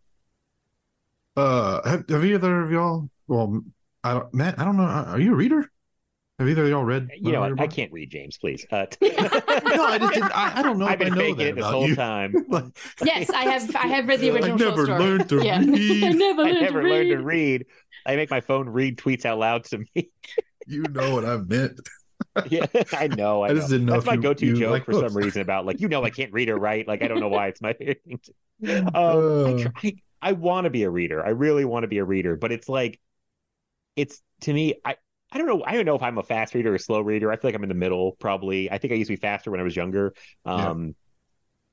Uh, 1.37 1.89
have, 1.89 2.09
have 2.09 2.25
either 2.25 2.63
of 2.63 2.71
y'all? 2.71 3.09
Well, 3.27 3.63
I 4.03 4.15
don't, 4.15 4.35
Matt. 4.35 4.59
I 4.59 4.65
don't 4.65 4.77
know. 4.77 4.85
Are 4.85 5.21
you 5.21 5.33
a 5.33 5.37
reader? 5.37 5.71
Have 6.39 6.49
either 6.49 6.65
of 6.65 6.69
y'all 6.69 6.85
read? 6.85 7.11
You 7.17 7.33
know, 7.33 7.43
uh, 7.43 7.51
what? 7.51 7.61
I 7.61 7.67
can't 7.69 7.93
read 7.93 8.11
James, 8.11 8.37
please. 8.39 8.67
Uh, 8.71 8.87
no, 9.01 9.09
I 9.85 9.99
just 9.99 10.15
didn't. 10.15 10.33
I, 10.37 10.59
I 10.59 10.63
don't 10.63 10.79
know 10.79 10.87
I've 10.87 10.99
been 10.99 11.15
know 11.15 11.21
faking 11.21 11.47
it 11.47 11.55
this 11.57 11.65
whole 11.65 11.89
you. 11.89 11.95
time. 11.95 12.35
yes, 13.05 13.31
I 13.31 13.45
have 13.45 13.77
I 13.77 13.87
have 13.87 14.09
read 14.09 14.21
the 14.21 14.31
I 14.31 14.35
original 14.35 14.59
short 14.59 14.71
never 14.71 14.85
story. 14.85 14.99
learned 15.01 15.29
to 15.29 15.45
yeah. 15.45 15.59
read. 15.61 16.05
I 16.05 16.09
never 16.11 16.43
I 16.43 16.53
never 16.53 16.83
to 16.83 16.89
learned 16.89 17.11
to 17.11 17.23
read. 17.23 17.67
I 18.07 18.17
make 18.17 18.31
my 18.31 18.41
phone 18.41 18.69
read 18.69 18.99
tweets 18.99 19.25
out 19.25 19.39
loud 19.39 19.65
to 19.67 19.79
me. 19.95 20.11
You 20.67 20.83
know 20.91 21.15
what 21.15 21.25
I 21.25 21.37
meant. 21.37 21.81
yeah, 22.49 22.67
I 22.93 23.07
know. 23.09 23.43
I, 23.45 23.49
I 23.51 23.55
just 23.55 23.69
know. 23.69 23.75
didn't 23.77 23.87
know 23.87 23.93
That's 23.93 24.05
if 24.05 24.07
my 24.07 24.15
you- 24.15 24.23
go-to 24.23 24.47
you 24.47 24.57
joke 24.57 24.71
like 24.71 24.85
for 24.87 24.93
books. 24.93 25.13
some 25.13 25.17
reason 25.17 25.43
about 25.43 25.67
like 25.67 25.81
you 25.81 25.89
know 25.89 26.03
I 26.05 26.11
can't 26.11 26.33
read 26.33 26.49
or 26.49 26.59
write. 26.59 26.89
Like 26.89 27.03
I 27.03 27.09
don't 27.09 27.21
know 27.21 27.29
why 27.29 27.47
it's 27.49 27.61
my 27.63 27.75
favorite 27.75 28.01
thing. 28.05 28.19
To, 28.25 28.33
um, 28.99 29.47
I, 29.47 29.63
try, 29.63 29.93
I, 30.25 30.33
want 30.33 30.65
to 30.65 30.71
be 30.71 30.85
a 30.85 30.91
reader. 30.91 31.25
I 31.25 31.31
really 31.31 31.65
want 31.65 31.85
to 31.85 31.89
be 31.89 31.99
a 31.99 32.05
reader, 32.05 32.37
but 32.37 32.53
it's 32.53 32.69
like 32.69 33.01
it's 33.97 34.23
to 34.43 34.53
me. 34.53 34.75
I 34.85 34.97
I 35.33 35.39
don't 35.39 35.47
know. 35.47 35.65
I 35.67 35.73
don't 35.73 35.87
know 35.87 35.97
if 35.97 36.03
I'm 36.03 36.19
a 36.19 36.23
fast 36.23 36.55
reader 36.55 36.73
or 36.73 36.77
a 36.77 36.79
slow 36.79 37.01
reader. 37.01 37.31
I 37.33 37.37
feel 37.37 37.49
like 37.49 37.57
I'm 37.57 37.63
in 37.65 37.69
the 37.69 37.75
middle. 37.75 38.13
Probably. 38.21 38.71
I 38.71 38.79
think 38.79 38.93
I 38.93 38.97
used 38.97 39.09
to 39.09 39.15
be 39.17 39.21
faster 39.21 39.51
when 39.51 39.61
I 39.61 39.65
was 39.65 39.77
younger. 39.77 40.15
Um, 40.45 40.95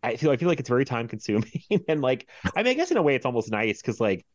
I 0.04 0.16
feel 0.18 0.32
I 0.32 0.38
feel 0.38 0.50
like 0.50 0.60
it's 0.60 0.70
very 0.70 0.86
time 0.86 1.08
consuming 1.08 1.52
and 1.88 2.02
like 2.02 2.30
I 2.56 2.64
mean 2.64 2.72
I 2.72 2.74
guess 2.76 2.92
in 2.92 2.98
a 2.98 3.02
way 3.04 3.16
it's 3.16 3.26
almost 3.26 3.52
nice 3.52 3.82
because 3.82 4.00
like 4.00 4.26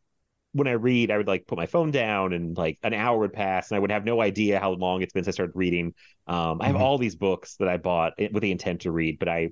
when 0.53 0.67
I 0.67 0.73
read 0.73 1.11
I 1.11 1.17
would 1.17 1.27
like 1.27 1.47
put 1.47 1.57
my 1.57 1.65
phone 1.67 1.91
down 1.91 2.33
and 2.33 2.57
like 2.57 2.79
an 2.83 2.93
hour 2.93 3.19
would 3.19 3.33
pass 3.33 3.71
and 3.71 3.77
I 3.77 3.79
would 3.79 3.91
have 3.91 4.05
no 4.05 4.21
idea 4.21 4.59
how 4.59 4.71
long 4.73 5.01
it's 5.01 5.13
been 5.13 5.23
since 5.23 5.35
I 5.35 5.37
started 5.37 5.55
reading. 5.55 5.93
Um, 6.27 6.61
I 6.61 6.67
have 6.67 6.75
Mhm. 6.75 6.81
all 6.81 6.97
these 6.97 7.15
books 7.15 7.57
that 7.57 7.67
I 7.69 7.77
bought 7.77 8.13
with 8.17 8.41
the 8.43 8.51
intent 8.51 8.81
to 8.81 8.91
read, 8.91 9.19
but 9.19 9.29
I 9.29 9.51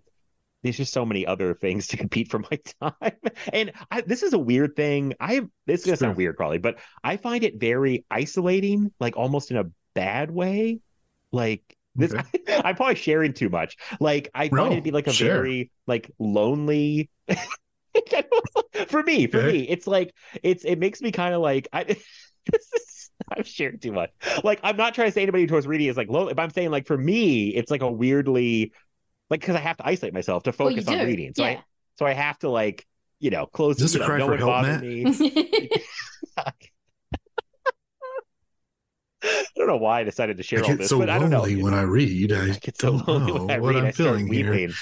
there's 0.65 0.77
just 0.77 0.93
so 0.93 1.05
many 1.05 1.27
other 1.27 1.53
things 1.53 1.87
to 1.89 1.97
compete 1.99 2.31
for 2.31 2.39
my 2.39 2.59
time. 2.81 3.13
And 3.53 3.71
I, 3.91 4.01
this 4.01 4.23
is 4.23 4.33
a 4.33 4.39
weird 4.39 4.75
thing. 4.75 5.13
I 5.21 5.43
this 5.67 5.81
is 5.81 5.85
gonna 5.85 5.97
sound 5.97 6.17
weird 6.17 6.37
probably, 6.37 6.57
but 6.57 6.79
I 7.03 7.17
find 7.17 7.45
it 7.45 7.59
very 7.61 8.05
isolating, 8.11 8.91
like 8.99 9.17
almost 9.17 9.51
in 9.51 9.57
a 9.57 9.65
bad 9.93 10.31
way. 10.31 10.81
Like 11.31 11.63
this, 11.95 12.13
I'm 12.47 12.75
probably 12.75 12.95
sharing 12.95 13.33
too 13.33 13.49
much. 13.49 13.77
Like 14.01 14.29
I 14.33 14.49
find 14.49 14.73
No, 14.73 14.73
it 14.73 14.77
to 14.77 14.81
be 14.81 14.91
like 14.91 15.07
a 15.07 15.13
share. 15.13 15.53
very 15.53 15.71
like 15.87 16.11
lonely. 16.19 17.11
for 18.87 19.03
me, 19.03 19.27
for 19.27 19.41
Okay. 19.41 19.43
me, 19.43 19.67
it's 19.67 19.87
like 19.87 20.13
it's 20.43 20.63
it 20.65 20.79
makes 20.79 21.01
me 21.01 21.11
kind 21.11 21.33
of 21.33 21.41
like 21.41 21.67
I. 21.73 21.83
this 21.83 22.71
is 22.73 23.09
I'm 23.35 23.43
sharing 23.43 23.79
too 23.79 23.91
much. 23.91 24.11
Like 24.43 24.59
I'm 24.63 24.77
not 24.77 24.93
trying 24.93 25.07
to 25.07 25.11
say 25.11 25.23
anybody 25.23 25.47
towards 25.47 25.65
reading 25.67 25.87
is 25.87 25.97
like 25.97 26.09
low, 26.09 26.27
but 26.27 26.39
I'm 26.39 26.51
saying 26.51 26.69
like 26.71 26.85
for 26.87 26.97
me, 26.97 27.49
it's 27.49 27.71
like 27.71 27.81
a 27.81 27.91
weirdly 27.91 28.73
like 29.29 29.39
because 29.39 29.55
I 29.55 29.59
have 29.59 29.77
to 29.77 29.87
isolate 29.87 30.13
myself 30.13 30.43
to 30.43 30.53
Well, 30.57 30.69
focus 30.69 30.87
on 30.87 30.99
do, 30.99 31.05
reading. 31.05 31.33
So 31.35 31.43
yeah. 31.43 31.49
I 31.49 31.63
so 31.97 32.05
I 32.05 32.13
have 32.13 32.37
to 32.39 32.49
like 32.49 32.85
you 33.19 33.29
know 33.31 33.45
close. 33.45 33.77
Is 33.77 33.93
this 33.93 33.95
you 33.95 34.01
a 34.01 34.05
cry 34.05 34.19
no 34.19 34.27
for 34.27 34.37
help, 34.37 34.49
bother 34.49 34.67
Matt? 34.69 34.81
me. 34.81 35.05
I 39.25 39.43
don't 39.57 39.67
know 39.67 39.77
why 39.77 40.01
I 40.01 40.03
decided 40.03 40.37
to 40.37 40.43
share 40.43 40.61
all 40.61 40.67
get 40.67 40.77
this, 40.79 40.89
so 40.89 40.99
but 40.99 41.09
I 41.09 41.17
don't 41.17 41.29
know. 41.29 41.41
when 41.43 41.73
I 41.73 41.81
read. 41.81 42.31
I, 42.33 42.49
get 42.61 42.77
so 42.77 42.97
don't 42.97 43.07
lonely 43.07 43.33
know 43.33 43.45
when 43.45 43.55
I 43.55 43.59
what 43.59 43.73
read. 43.73 43.77
I'm 43.77 43.85
I 43.85 43.91
start 43.91 44.09
feeling 44.17 44.31
here. 44.31 44.51
weeping. 44.51 44.73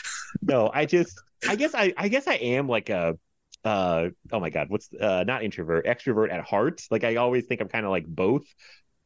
No, 0.41 0.69
I 0.73 0.85
just, 0.85 1.19
I 1.47 1.55
guess 1.55 1.73
I, 1.73 1.93
I 1.95 2.07
guess 2.09 2.27
I 2.27 2.35
am 2.35 2.67
like 2.67 2.89
a, 2.89 3.17
uh, 3.63 4.09
oh 4.31 4.39
my 4.39 4.49
god, 4.49 4.69
what's 4.69 4.89
uh, 4.93 5.23
not 5.25 5.43
introvert, 5.43 5.85
extrovert 5.85 6.31
at 6.31 6.43
heart. 6.43 6.81
Like 6.91 7.03
I 7.03 7.15
always 7.17 7.45
think 7.45 7.61
I'm 7.61 7.69
kind 7.69 7.85
of 7.85 7.91
like 7.91 8.05
both, 8.05 8.43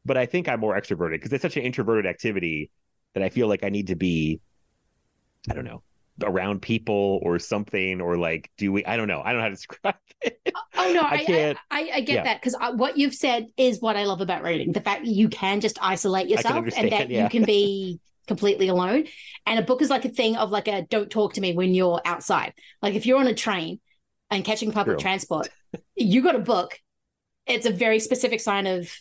but 0.04 0.16
I 0.16 0.26
think 0.26 0.48
I'm 0.48 0.60
more 0.60 0.78
extroverted 0.78 1.12
because 1.12 1.32
it's 1.32 1.42
such 1.42 1.56
an 1.56 1.62
introverted 1.62 2.06
activity 2.06 2.70
that 3.14 3.22
I 3.22 3.28
feel 3.28 3.46
like 3.48 3.62
I 3.62 3.68
need 3.68 3.88
to 3.88 3.96
be, 3.96 4.40
I 5.50 5.54
don't 5.54 5.64
know, 5.64 5.82
around 6.22 6.62
people 6.62 7.20
or 7.22 7.38
something 7.38 8.00
or 8.00 8.16
like 8.16 8.50
do 8.56 8.72
we? 8.72 8.84
I 8.84 8.96
don't 8.96 9.08
know. 9.08 9.20
I 9.24 9.32
don't 9.32 9.36
know 9.36 9.42
how 9.42 9.48
to 9.48 9.54
describe 9.54 9.94
it. 10.22 10.40
Oh 10.76 10.92
no, 10.92 11.02
I 11.02 11.04
I 11.04 11.14
I, 11.14 11.24
can't- 11.24 11.58
I, 11.70 11.90
I 11.94 12.00
get 12.00 12.14
yeah. 12.14 12.24
that 12.24 12.40
because 12.40 12.54
uh, 12.60 12.72
what 12.72 12.96
you've 12.96 13.14
said 13.14 13.48
is 13.56 13.80
what 13.80 13.96
I 13.96 14.04
love 14.04 14.20
about 14.20 14.42
reading: 14.42 14.72
the 14.72 14.80
fact 14.80 15.04
that 15.04 15.10
you 15.10 15.28
can 15.28 15.60
just 15.60 15.78
isolate 15.80 16.28
yourself 16.28 16.66
and 16.76 16.92
that 16.92 17.10
yeah. 17.10 17.24
you 17.24 17.30
can 17.30 17.44
be 17.44 18.00
completely 18.26 18.68
alone. 18.68 19.06
And 19.46 19.58
a 19.58 19.62
book 19.62 19.82
is 19.82 19.90
like 19.90 20.04
a 20.04 20.10
thing 20.10 20.36
of 20.36 20.50
like 20.50 20.68
a 20.68 20.82
don't 20.82 21.10
talk 21.10 21.34
to 21.34 21.40
me 21.40 21.54
when 21.54 21.74
you're 21.74 22.00
outside. 22.04 22.52
Like 22.82 22.94
if 22.94 23.06
you're 23.06 23.18
on 23.18 23.26
a 23.26 23.34
train 23.34 23.80
and 24.30 24.44
catching 24.44 24.72
public 24.72 24.98
True. 24.98 25.02
transport, 25.02 25.48
you 25.96 26.22
got 26.22 26.36
a 26.36 26.40
book. 26.40 26.78
It's 27.46 27.66
a 27.66 27.72
very 27.72 27.98
specific 27.98 28.40
sign 28.40 28.66
of 28.66 28.92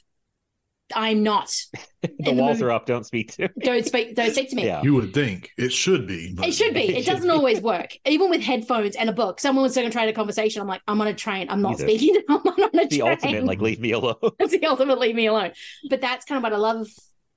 I'm 0.96 1.24
not. 1.24 1.54
the 2.02 2.32
walls 2.32 2.60
movie. 2.60 2.64
are 2.66 2.72
up. 2.72 2.86
Don't 2.86 3.06
speak 3.06 3.34
to. 3.34 3.44
Me. 3.44 3.50
Don't 3.60 3.86
speak. 3.86 4.16
Don't 4.16 4.32
speak 4.32 4.50
to 4.52 4.56
me. 4.56 4.66
Yeah. 4.66 4.82
You 4.82 4.94
would 4.96 5.14
think 5.14 5.52
it 5.58 5.74
should 5.74 6.08
be. 6.08 6.34
But 6.34 6.48
It 6.48 6.54
should 6.54 6.74
be. 6.74 6.96
It 6.96 7.04
should 7.06 7.12
doesn't 7.14 7.28
be. 7.28 7.34
always 7.36 7.62
work. 7.62 7.92
Even 8.06 8.30
with 8.30 8.42
headphones 8.42 8.96
and 8.96 9.10
a 9.10 9.14
book, 9.14 9.40
someone 9.40 9.64
was 9.64 9.76
going 9.76 9.88
to 9.88 9.92
try 9.92 10.06
a 10.06 10.14
conversation. 10.14 10.62
I'm 10.62 10.68
like, 10.68 10.82
I'm 10.88 11.02
on 11.02 11.08
a 11.08 11.14
train. 11.14 11.48
I'm 11.50 11.62
not 11.62 11.74
Either. 11.74 11.88
speaking. 11.90 12.22
I'm 12.30 12.38
on 12.46 12.64
a 12.64 12.70
the 12.72 12.72
train. 12.72 12.88
The 12.90 13.02
ultimate, 13.02 13.44
like 13.46 13.60
leave 13.62 13.80
me 13.80 13.92
alone. 13.92 14.16
That's 14.40 14.52
the 14.52 14.66
ultimate 14.66 15.00
leave 15.00 15.16
me 15.16 15.26
alone. 15.28 15.52
But 15.90 16.02
that's 16.02 16.26
kind 16.26 16.38
of 16.38 16.44
what 16.44 16.54
I 16.54 16.58
love 16.58 16.88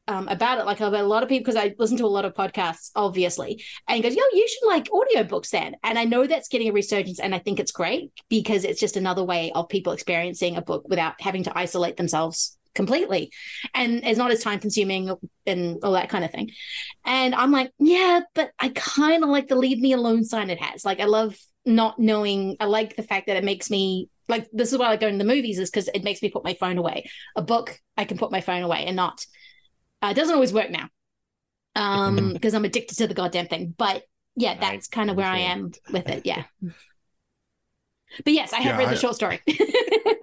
um, 0.09 0.29
about 0.29 0.59
it. 0.59 0.67
Like 0.67 0.81
about 0.81 1.05
a 1.05 1.07
lot 1.07 1.23
of 1.23 1.29
people, 1.29 1.45
because 1.53 1.57
I 1.63 1.75
listen 1.79 1.97
to 1.99 2.05
a 2.05 2.07
lot 2.07 2.25
of 2.25 2.35
podcasts, 2.35 2.91
obviously, 2.97 3.63
and 3.89 3.97
he 3.97 4.03
goes, 4.03 4.15
"Yo, 4.15 4.23
you 4.33 4.49
should 4.49 4.67
like 4.67 4.89
audiobooks 4.89 5.51
then." 5.51 5.77
And 5.85 5.99
I 5.99 6.05
know 6.05 6.27
that's 6.27 6.49
getting 6.49 6.69
a 6.69 6.73
resurgence, 6.73 7.21
and 7.21 7.35
I 7.35 7.39
think 7.39 7.61
it's 7.61 7.73
great 7.73 8.13
because 8.29 8.65
it's 8.65 8.81
just 8.81 8.97
another 8.97 9.23
way 9.25 9.53
of 9.55 9.69
people 9.69 9.93
experiencing 9.93 10.57
a 10.57 10.63
book 10.63 10.85
without 10.89 11.21
having 11.21 11.45
to 11.45 11.57
isolate 11.57 11.97
themselves 11.97 12.57
completely. 12.75 13.31
And 13.75 14.05
it's 14.05 14.19
not 14.19 14.31
as 14.31 14.43
time 14.43 14.61
consuming 14.61 15.15
and 15.47 15.79
all 15.83 15.93
that 15.93 16.09
kind 16.09 16.25
of 16.25 16.31
thing. 16.31 16.51
And 17.05 17.35
i'm 17.35 17.53
like 17.53 17.73
yeah 17.79 18.21
but 18.35 18.51
i 18.59 18.69
kind 18.71 19.23
of 19.23 19.31
like 19.31 19.49
the 19.49 19.57
leave 19.57 19.81
me 19.81 19.93
alone 19.93 20.25
sign 20.25 20.51
it 20.51 20.61
has. 20.61 20.85
Like 20.85 21.01
i 21.01 21.05
love 21.05 21.37
not 21.67 21.99
knowing 21.99 22.57
i 22.61 22.65
like 22.65 22.97
the 22.97 23.03
fact 23.03 23.27
that 23.27 23.37
it 23.37 23.45
makes 23.45 23.71
me 23.71 24.09
like 24.29 24.49
this 24.53 24.73
is 24.73 24.79
why 24.79 24.87
i 24.87 24.97
go 24.97 25.11
to 25.11 25.17
the 25.17 25.25
movies 25.25 25.59
is 25.59 25.71
because 25.71 25.89
it 25.89 26.05
makes 26.05 26.23
me 26.23 26.31
put 26.31 26.45
my 26.45 26.55
phone 26.55 26.79
away. 26.79 27.11
A 27.37 27.43
book 27.43 27.79
i 27.97 28.05
can 28.05 28.19
put 28.19 28.33
my 28.33 28.41
phone 28.41 28.63
away 28.63 28.87
and 28.87 28.97
not 28.97 29.25
uh, 30.03 30.09
it 30.09 30.15
doesn't 30.15 30.35
always 30.35 30.53
work 30.53 30.71
now 30.71 30.89
um 31.77 32.33
because 32.33 32.55
i'm 32.55 32.65
addicted 32.65 32.97
to 32.99 33.07
the 33.07 33.15
goddamn 33.15 33.47
thing. 33.47 33.75
But 33.77 34.03
yeah 34.37 34.57
that's 34.59 34.89
kind 34.89 35.11
of 35.11 35.17
where 35.17 35.27
i 35.27 35.39
am 35.39 35.73
with 35.93 36.09
it 36.09 36.25
yeah 36.25 36.45
but 38.25 38.33
yes 38.33 38.53
i 38.53 38.57
have 38.57 38.75
Yeah, 38.75 38.79
read 38.79 38.89
I- 38.89 38.95
the 38.95 38.97
short 39.01 39.15
story 39.15 39.41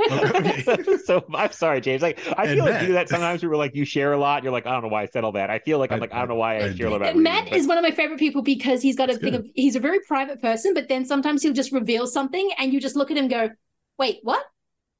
so 1.05 1.25
I'm 1.33 1.51
sorry, 1.51 1.81
James. 1.81 2.01
Like 2.01 2.19
I 2.37 2.45
And 2.45 2.55
feel 2.55 2.65
like 2.65 2.81
you 2.81 2.87
do 2.87 2.93
that 2.93 3.09
sometimes. 3.09 3.41
We 3.43 3.49
were 3.49 3.57
like, 3.57 3.75
you 3.75 3.83
share 3.83 4.13
a 4.13 4.17
lot. 4.17 4.43
You're 4.43 4.51
like, 4.53 4.65
I 4.65 4.71
don't 4.71 4.83
know 4.83 4.87
why 4.87 5.03
I 5.03 5.05
said 5.07 5.23
all 5.23 5.33
that. 5.33 5.49
I 5.49 5.59
feel 5.59 5.79
like 5.79 5.91
I'm 5.91 5.99
like, 5.99 6.13
I 6.13 6.19
don't 6.19 6.29
know 6.29 6.35
why 6.35 6.57
I, 6.57 6.73
share 6.73 6.87
all 6.87 6.99
that. 6.99 7.17
Matt 7.17 7.51
is 7.51 7.67
one 7.67 7.77
of 7.77 7.83
my 7.83 7.91
favorite 7.91 8.19
people 8.19 8.41
because 8.41 8.81
he's 8.81 8.95
got 8.95 9.09
a 9.09 9.17
thing 9.17 9.35
of 9.35 9.45
he's 9.53 9.75
a 9.75 9.79
very 9.79 9.99
private 10.01 10.41
person, 10.41 10.73
but 10.73 10.87
then 10.87 11.05
sometimes 11.05 11.43
he'll 11.43 11.53
just 11.53 11.71
reveal 11.71 12.07
something 12.07 12.49
and 12.57 12.71
you 12.73 12.79
just 12.79 12.95
look 12.95 13.11
at 13.11 13.17
him 13.17 13.25
and 13.25 13.29
go, 13.31 13.49
Wait, 13.97 14.19
what? 14.23 14.43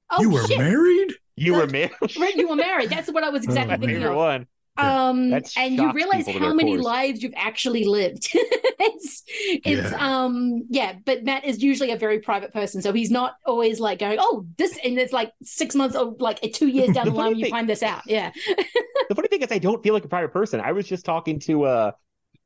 Oh 0.09 0.21
you 0.21 0.29
were 0.31 0.45
shit. 0.45 0.57
married? 0.57 1.13
You 1.35 1.53
were 1.53 1.67
married. 1.67 1.91
You 2.35 2.49
were 2.49 2.55
married. 2.55 2.89
That's 2.89 3.09
what 3.11 3.23
I 3.23 3.29
was 3.29 3.43
oh, 3.43 3.45
exactly 3.45 3.77
My 3.77 3.85
thinking 3.85 4.03
of. 4.03 4.15
one. 4.15 4.47
Um 4.77 5.41
and 5.55 5.79
you 5.79 5.91
realize 5.91 6.27
how 6.27 6.53
many 6.53 6.75
cores. 6.75 6.81
lives 6.83 7.23
you've 7.23 7.33
actually 7.35 7.85
lived. 7.85 8.29
it's 8.33 9.23
it's 9.65 9.91
Yeah. 9.91 9.97
um 9.99 10.65
yeah, 10.69 10.93
but 11.05 11.23
Matt 11.23 11.45
is 11.45 11.63
usually 11.63 11.91
a 11.91 11.97
very 11.97 12.19
private 12.19 12.53
person. 12.53 12.81
So 12.81 12.93
he's 12.93 13.11
not 13.11 13.35
always 13.45 13.79
like 13.79 13.99
going, 13.99 14.17
Oh, 14.19 14.45
this 14.57 14.77
and 14.83 14.97
it's 14.99 15.13
like 15.13 15.31
six 15.43 15.75
months 15.75 15.95
or 15.95 16.15
like 16.19 16.39
two 16.53 16.67
years 16.67 16.91
down 16.93 17.05
the 17.05 17.11
The 17.11 17.15
line 17.15 17.35
funny 17.35 17.39
you 17.39 17.45
find 17.45 17.67
this 17.69 17.83
out. 17.83 18.03
Yeah. 18.05 18.31
the 19.09 19.15
funny 19.15 19.27
thing 19.27 19.41
is 19.41 19.51
I 19.51 19.59
don't 19.59 19.81
feel 19.83 19.93
like 19.93 20.05
a 20.05 20.09
private 20.09 20.31
person. 20.31 20.59
I 20.61 20.71
was 20.71 20.87
just 20.87 21.05
talking 21.05 21.39
to 21.41 21.63
uh, 21.65 21.91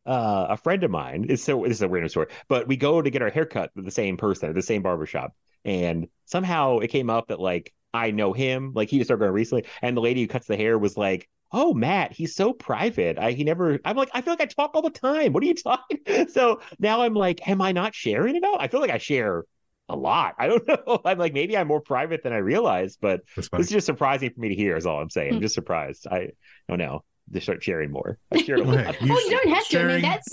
uh, 0.05 0.47
a 0.51 0.57
friend 0.57 0.83
of 0.83 0.91
mine. 0.91 1.27
It's 1.29 1.43
so 1.43 1.63
this 1.63 1.73
is 1.77 1.81
a 1.81 1.89
random 1.89 2.09
story, 2.09 2.27
but 2.47 2.67
we 2.67 2.77
go 2.77 3.01
to 3.01 3.09
get 3.09 3.21
our 3.21 3.29
haircut 3.29 3.71
with 3.75 3.85
the 3.85 3.91
same 3.91 4.17
person 4.17 4.49
at 4.49 4.55
the 4.55 4.61
same 4.61 4.81
barbershop, 4.83 5.35
and 5.65 6.07
somehow 6.25 6.79
it 6.79 6.89
came 6.89 7.09
up 7.09 7.27
that 7.29 7.39
like 7.39 7.73
I 7.93 8.11
know 8.11 8.33
him, 8.33 8.73
like 8.75 8.89
he 8.89 8.97
just 8.97 9.07
started 9.09 9.21
going 9.21 9.33
recently, 9.33 9.65
and 9.81 9.95
the 9.97 10.01
lady 10.01 10.21
who 10.21 10.27
cuts 10.27 10.47
the 10.47 10.57
hair 10.57 10.77
was 10.77 10.97
like. 10.97 11.29
Oh, 11.53 11.73
Matt, 11.73 12.13
he's 12.13 12.35
so 12.35 12.53
private. 12.53 13.17
I 13.19 13.31
he 13.31 13.43
never. 13.43 13.79
I'm 13.83 13.97
like, 13.97 14.09
I 14.13 14.21
feel 14.21 14.31
like 14.33 14.41
I 14.41 14.45
talk 14.45 14.71
all 14.73 14.81
the 14.81 14.89
time. 14.89 15.33
What 15.33 15.43
are 15.43 15.47
you 15.47 15.53
talking? 15.55 15.99
So 16.29 16.61
now 16.79 17.01
I'm 17.01 17.13
like, 17.13 17.47
am 17.47 17.61
I 17.61 17.71
not 17.73 17.93
sharing 17.93 18.35
it 18.35 18.43
all? 18.43 18.57
I 18.59 18.67
feel 18.69 18.79
like 18.79 18.89
I 18.91 18.97
share 18.99 19.43
a 19.89 19.95
lot. 19.95 20.35
I 20.39 20.47
don't 20.47 20.65
know. 20.87 21.01
I'm 21.03 21.17
like, 21.17 21.33
maybe 21.33 21.57
I'm 21.57 21.67
more 21.67 21.81
private 21.81 22.23
than 22.23 22.31
I 22.33 22.37
realized, 22.37 22.99
but 23.01 23.21
this 23.35 23.49
is 23.53 23.69
just 23.69 23.85
surprising 23.85 24.29
for 24.33 24.39
me 24.39 24.49
to 24.49 24.55
hear. 24.55 24.77
Is 24.77 24.85
all 24.85 25.01
I'm 25.01 25.09
saying. 25.09 25.31
Hmm. 25.31 25.35
I'm 25.35 25.41
just 25.41 25.55
surprised. 25.55 26.07
I 26.09 26.29
don't 26.69 26.77
know. 26.79 27.03
Just 27.31 27.45
start 27.45 27.63
sharing 27.63 27.91
more. 27.91 28.17
I 28.31 28.41
shared 28.43 28.59
a 28.59 28.63
lot. 28.63 28.95
Oh, 29.01 29.05
you 29.05 29.29
don't 29.29 29.49
have 29.49 29.67
to. 29.69 29.79
I 29.81 29.87
mean, 29.87 30.01
that's 30.01 30.27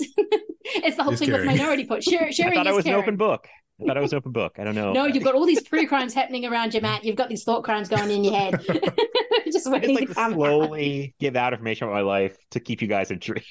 it's 0.65 0.97
the 0.97 1.03
whole 1.03 1.13
is 1.13 1.19
thing 1.19 1.31
with. 1.31 1.45
Minority 1.45 1.83
Report. 1.83 2.03
Share, 2.03 2.27
I 2.27 2.31
sharing 2.31 2.53
thought 2.53 2.67
I 2.67 2.71
was 2.73 2.83
caring. 2.85 2.97
an 2.99 3.03
open 3.03 3.17
book. 3.17 3.47
I 3.81 3.85
thought 3.85 3.97
I 3.97 4.01
was 4.01 4.13
open 4.13 4.31
book. 4.31 4.55
I 4.59 4.63
don't 4.63 4.75
know. 4.75 4.91
No, 4.91 5.05
you've 5.05 5.23
got 5.23 5.35
all 5.35 5.45
these 5.45 5.61
pre-crimes 5.61 6.13
happening 6.19 6.45
around 6.45 6.73
you, 6.73 6.81
Matt. 6.81 7.03
You've 7.05 7.15
got 7.15 7.29
these 7.29 7.43
thought 7.43 7.63
crimes 7.63 7.87
going 7.87 8.09
in 8.11 8.23
your 8.23 8.33
head. 8.35 8.59
Just 9.51 9.67
I 9.67 9.71
waiting 9.71 9.95
like 9.95 10.07
to 10.07 10.13
to 10.13 10.13
come 10.15 10.33
out. 10.33 10.35
slowly 10.35 11.15
give 11.19 11.35
out 11.35 11.53
information 11.53 11.87
about 11.87 11.95
my 11.95 12.01
life 12.01 12.37
to 12.51 12.59
keep 12.59 12.81
you 12.81 12.87
guys 12.87 13.09
intrigued. 13.11 13.45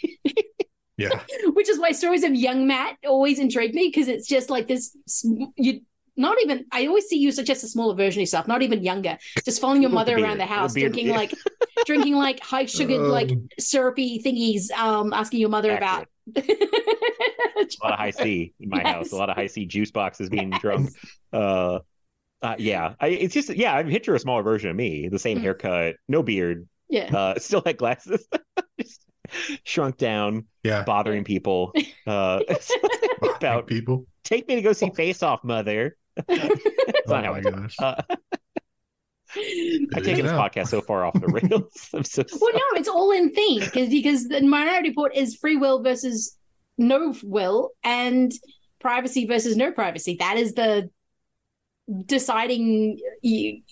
Yeah. 0.96 1.20
Which 1.52 1.68
is 1.68 1.78
why 1.78 1.92
stories 1.92 2.24
of 2.24 2.34
young 2.34 2.66
Matt 2.66 2.96
always 3.06 3.38
intrigue 3.38 3.74
me 3.74 3.88
because 3.88 4.08
it's 4.08 4.26
just 4.28 4.50
like 4.50 4.66
this. 4.68 4.96
sm- 5.06 5.44
You 5.56 5.80
not 6.16 6.36
even. 6.42 6.66
I 6.72 6.86
always 6.88 7.06
see 7.06 7.16
you 7.18 7.28
as 7.28 7.36
just 7.36 7.62
a 7.62 7.68
smaller 7.68 7.94
version 7.94 8.18
of 8.18 8.22
yourself, 8.22 8.48
not 8.48 8.62
even 8.62 8.82
younger. 8.82 9.16
Just 9.44 9.60
following 9.60 9.80
your 9.82 9.92
mother 9.92 10.18
around 10.18 10.38
the 10.38 10.46
house, 10.46 10.74
beard, 10.74 10.92
drinking 10.92 11.12
yeah. 11.12 11.16
like 11.16 11.32
drinking 11.86 12.16
like 12.16 12.40
high 12.40 12.66
sugared, 12.66 13.00
like 13.02 13.30
Um, 13.30 13.48
syrupy 13.60 14.20
thingies. 14.20 14.72
Um, 14.72 15.12
asking 15.12 15.38
your 15.38 15.48
mother 15.50 15.76
about. 15.76 16.08
A 16.36 17.84
lot 17.84 17.92
of 17.92 17.98
Hi-C 17.98 18.54
in 18.60 18.68
my 18.70 18.82
house. 18.82 19.12
A 19.12 19.16
lot 19.16 19.30
of 19.30 19.36
Hi-C 19.36 19.66
juice 19.66 19.90
boxes 19.90 20.28
being 20.30 20.50
drunk. 20.50 20.90
Uh, 21.32 21.80
uh, 22.42 22.54
yeah. 22.58 22.94
I, 23.00 23.08
it's 23.08 23.34
just 23.34 23.50
yeah. 23.54 23.74
I 23.76 23.82
picture 23.82 24.14
a 24.14 24.18
smaller 24.18 24.42
version 24.42 24.70
of 24.70 24.76
me. 24.76 25.08
The 25.08 25.18
same 25.18 25.38
Mm. 25.38 25.42
haircut, 25.42 25.96
no 26.08 26.22
beard. 26.22 26.68
Yeah. 26.88 27.14
Uh, 27.14 27.34
still 27.38 27.62
had 27.64 27.76
glasses. 27.76 28.26
Just 28.80 29.04
shrunk 29.64 29.98
down. 29.98 30.46
Yeah. 30.62 30.84
Bothering 30.84 31.24
people. 31.24 31.72
Uh, 32.06 32.40
about 33.36 33.66
people. 33.66 34.06
Take 34.24 34.48
me 34.48 34.54
to 34.54 34.62
go 34.62 34.72
see 34.72 34.90
Face 34.90 35.22
Off, 35.22 35.44
mother. 35.44 35.96
That's 36.28 36.38
not 37.08 37.24
Oh 37.24 37.26
how 37.26 37.32
my 37.32 37.38
it 37.38 37.42
gosh. 37.44 37.76
I've 39.94 40.02
taken 40.02 40.24
this 40.24 40.32
podcast 40.32 40.68
so 40.68 40.80
far 40.80 41.04
off 41.04 41.14
the 41.14 41.26
rails. 41.48 41.88
I'm 41.94 42.04
so 42.04 42.24
Well, 42.40 42.52
no, 42.52 42.78
it's 42.78 42.88
all 42.88 43.10
in 43.12 43.32
theme 43.32 43.60
because 43.60 43.88
because 43.88 44.28
the 44.28 44.40
Minority 44.42 44.90
Report 44.90 45.14
is 45.14 45.36
free 45.36 45.56
will 45.56 45.82
versus 45.82 46.36
no 46.76 47.14
will 47.22 47.70
and 47.82 48.32
privacy 48.80 49.26
versus 49.26 49.56
no 49.56 49.72
privacy. 49.72 50.16
That 50.18 50.36
is 50.36 50.54
the 50.54 50.90
deciding. 52.06 52.98
You, 53.22 53.62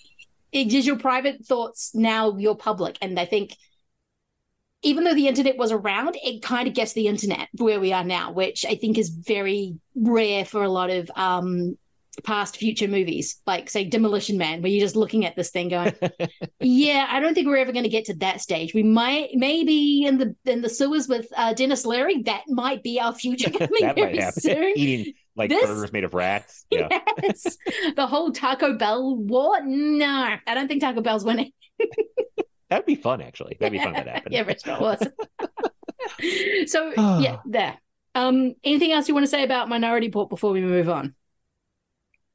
it 0.51 0.73
is 0.73 0.87
your 0.87 0.97
private 0.97 1.45
thoughts 1.45 1.93
now 1.93 2.37
your 2.37 2.55
public, 2.55 2.97
and 3.01 3.19
I 3.19 3.25
think 3.25 3.55
even 4.83 5.03
though 5.03 5.15
the 5.15 5.27
internet 5.27 5.57
was 5.57 5.71
around, 5.71 6.17
it 6.23 6.41
kind 6.41 6.67
of 6.67 6.73
gets 6.73 6.93
the 6.93 7.07
internet 7.07 7.49
where 7.57 7.79
we 7.79 7.93
are 7.93 8.03
now, 8.03 8.31
which 8.31 8.63
I 8.65 8.75
think 8.75 8.97
is 8.97 9.09
very 9.09 9.77
rare 9.95 10.45
for 10.45 10.63
a 10.63 10.69
lot 10.69 10.89
of 10.89 11.09
um 11.15 11.77
past 12.23 12.57
future 12.57 12.87
movies, 12.87 13.41
like 13.45 13.69
say 13.69 13.83
Demolition 13.83 14.37
Man, 14.37 14.61
where 14.61 14.71
you're 14.71 14.85
just 14.85 14.95
looking 14.95 15.25
at 15.25 15.35
this 15.35 15.51
thing 15.51 15.69
going, 15.69 15.93
yeah, 16.59 17.07
I 17.09 17.19
don't 17.19 17.33
think 17.33 17.47
we're 17.47 17.57
ever 17.57 17.71
going 17.71 17.83
to 17.83 17.89
get 17.89 18.05
to 18.05 18.15
that 18.15 18.41
stage. 18.41 18.73
We 18.73 18.83
might, 18.83 19.29
maybe 19.33 20.05
in 20.05 20.17
the 20.17 20.35
in 20.45 20.61
the 20.61 20.69
sewers 20.69 21.07
with 21.07 21.27
uh, 21.35 21.53
Denis 21.53 21.85
Leary, 21.85 22.23
that 22.23 22.43
might 22.47 22.83
be 22.83 22.99
our 22.99 23.13
future 23.13 23.49
coming 23.51 23.69
that 23.81 23.95
very 23.95 24.17
might 24.17 24.33
soon. 24.33 24.73
Eating 24.75 25.13
like 25.35 25.49
This- 25.49 25.65
burgers 25.65 25.93
made 25.93 26.03
of 26.03 26.13
rats. 26.13 26.65
Yeah. 26.71 26.89
Yes, 27.23 27.57
the 27.95 28.07
whole 28.07 28.31
Taco 28.31 28.77
Bell 28.77 29.15
war. 29.15 29.61
No, 29.63 30.35
I 30.45 30.53
don't 30.53 30.67
think 30.67 30.81
Taco 30.81 31.01
Bell's 31.01 31.23
winning. 31.23 31.51
That'd 32.69 32.85
be 32.85 32.95
fun, 32.95 33.21
actually. 33.21 33.55
That'd 33.59 33.71
be 33.71 33.83
fun 33.83 33.95
if 33.95 34.05
that 34.05 34.13
happened. 34.15 34.33
yeah, 34.33 34.41
Richmond 34.41 34.81
was. 34.81 34.99
so 36.69 36.91
yeah, 37.19 37.37
there. 37.45 37.77
Um, 38.15 38.55
anything 38.63 38.91
else 38.91 39.07
you 39.07 39.13
want 39.13 39.25
to 39.25 39.29
say 39.29 39.43
about 39.43 39.69
Minority 39.69 40.07
Report 40.07 40.29
before 40.29 40.51
we 40.51 40.61
move 40.61 40.89
on? 40.89 41.13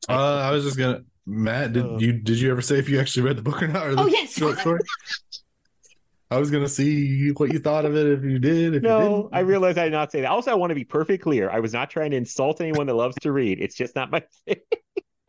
Uh, 0.09 0.13
I 0.13 0.51
was 0.51 0.65
just 0.65 0.77
gonna 0.77 1.03
Matt, 1.27 1.73
did 1.73 2.01
you 2.01 2.13
did 2.13 2.41
you 2.41 2.51
ever 2.51 2.61
say 2.63 2.79
if 2.79 2.89
you 2.89 2.99
actually 2.99 3.23
read 3.25 3.37
the 3.37 3.43
book 3.43 3.63
or 3.63 3.69
not? 3.69 3.87
Or 3.87 3.95
the 3.95 4.03
Oh, 4.03 4.07
yes. 4.07 4.33
short 4.37 4.59
story? 4.59 4.81
I 6.31 6.39
was 6.39 6.51
gonna 6.51 6.69
see 6.69 7.31
what 7.33 7.53
you 7.53 7.59
thought 7.59 7.85
of 7.85 7.95
it 7.95 8.07
if 8.07 8.25
you 8.25 8.39
did. 8.39 8.75
If 8.75 8.83
you 8.83 8.89
No, 8.89 9.01
didn't. 9.25 9.35
I 9.35 9.41
realized 9.41 9.77
I 9.79 9.85
did 9.85 9.93
not 9.93 10.11
say 10.11 10.23
that. 10.23 10.31
Also, 10.31 10.51
I 10.51 10.55
want 10.55 10.71
to 10.71 10.75
be 10.75 10.85
perfectly 10.85 11.19
clear. 11.19 11.51
I 11.51 11.61
was 11.61 11.73
not 11.75 11.91
trying 11.91 12.11
to 12.13 12.17
insult 12.17 12.61
anyone 12.61 12.87
that 12.87 12.95
loves 12.95 13.15
to 13.21 13.33
read. 13.33 13.61
It's 13.61 13.77
just 13.77 13.95
not 13.95 14.11
my 14.11 14.23
thing. 14.47 14.57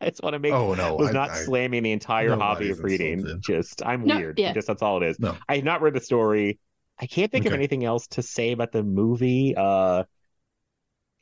I 0.00 0.08
just 0.10 0.22
want 0.22 0.32
to 0.34 0.38
make. 0.38 0.52
Oh, 0.52 0.74
no, 0.74 0.88
I 0.96 1.00
was 1.00 1.10
I- 1.10 1.12
not 1.12 1.30
I- 1.30 1.34
slamming 1.44 1.82
the 1.82 1.92
entire 1.92 2.34
hobby 2.34 2.70
of 2.70 2.82
reading. 2.82 3.20
insulted. 3.20 3.42
Just 3.42 3.82
I'm 3.84 4.04
No, 4.04 4.16
weird. 4.16 4.38
yeah. 4.38 4.52
Just 4.54 4.66
that's 4.66 4.82
all 4.82 5.02
it 5.02 5.06
is. 5.10 5.20
No. 5.20 5.36
I 5.48 5.56
have 5.56 5.64
not 5.64 5.82
read 5.82 5.94
the 5.94 6.00
story. 6.00 6.58
I 6.98 7.06
can't 7.06 7.30
think 7.30 7.44
of 7.46 7.52
anything 7.52 7.84
else 7.84 8.06
to 8.08 8.22
say 8.22 8.52
about 8.52 8.72
the 8.72 8.82
movie. 8.82 9.54
Uh, 9.56 10.04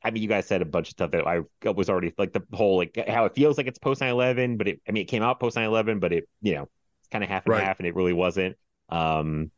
I 0.05 0.11
mean, 0.11 0.23
you 0.23 0.29
guys 0.29 0.47
said 0.47 0.62
a 0.62 0.65
bunch 0.65 0.89
of 0.89 0.93
stuff 0.93 1.11
that 1.12 1.27
I 1.27 1.41
was 1.70 1.89
already 1.89 2.12
like 2.19 2.33
the 2.33 2.43
whole 2.53 2.77
like 2.77 2.99
how 3.09 3.24
it 3.24 3.35
feels 3.35 3.57
like 3.57 3.66
it's 3.66 3.79
post 3.79 4.01
9/11, 4.01 4.59
but 4.59 4.69
it 4.69 4.81
I 4.89 4.93
mean 4.93 5.03
it 5.03 5.07
came 5.09 5.23
out 5.23 5.39
post 5.41 5.57
9/11, 5.57 6.01
but 6.01 6.12
it 6.12 6.29
you 6.41 6.55
know 6.55 6.69
it's 7.01 7.09
kind 7.11 7.23
of 7.24 7.31
half 7.31 7.45
and 7.47 7.53
Right. 7.53 7.65
half, 7.65 7.79
and 7.79 7.87
it 7.87 7.95
really 7.95 8.12
wasn't. 8.12 8.57
Um, 8.89 9.51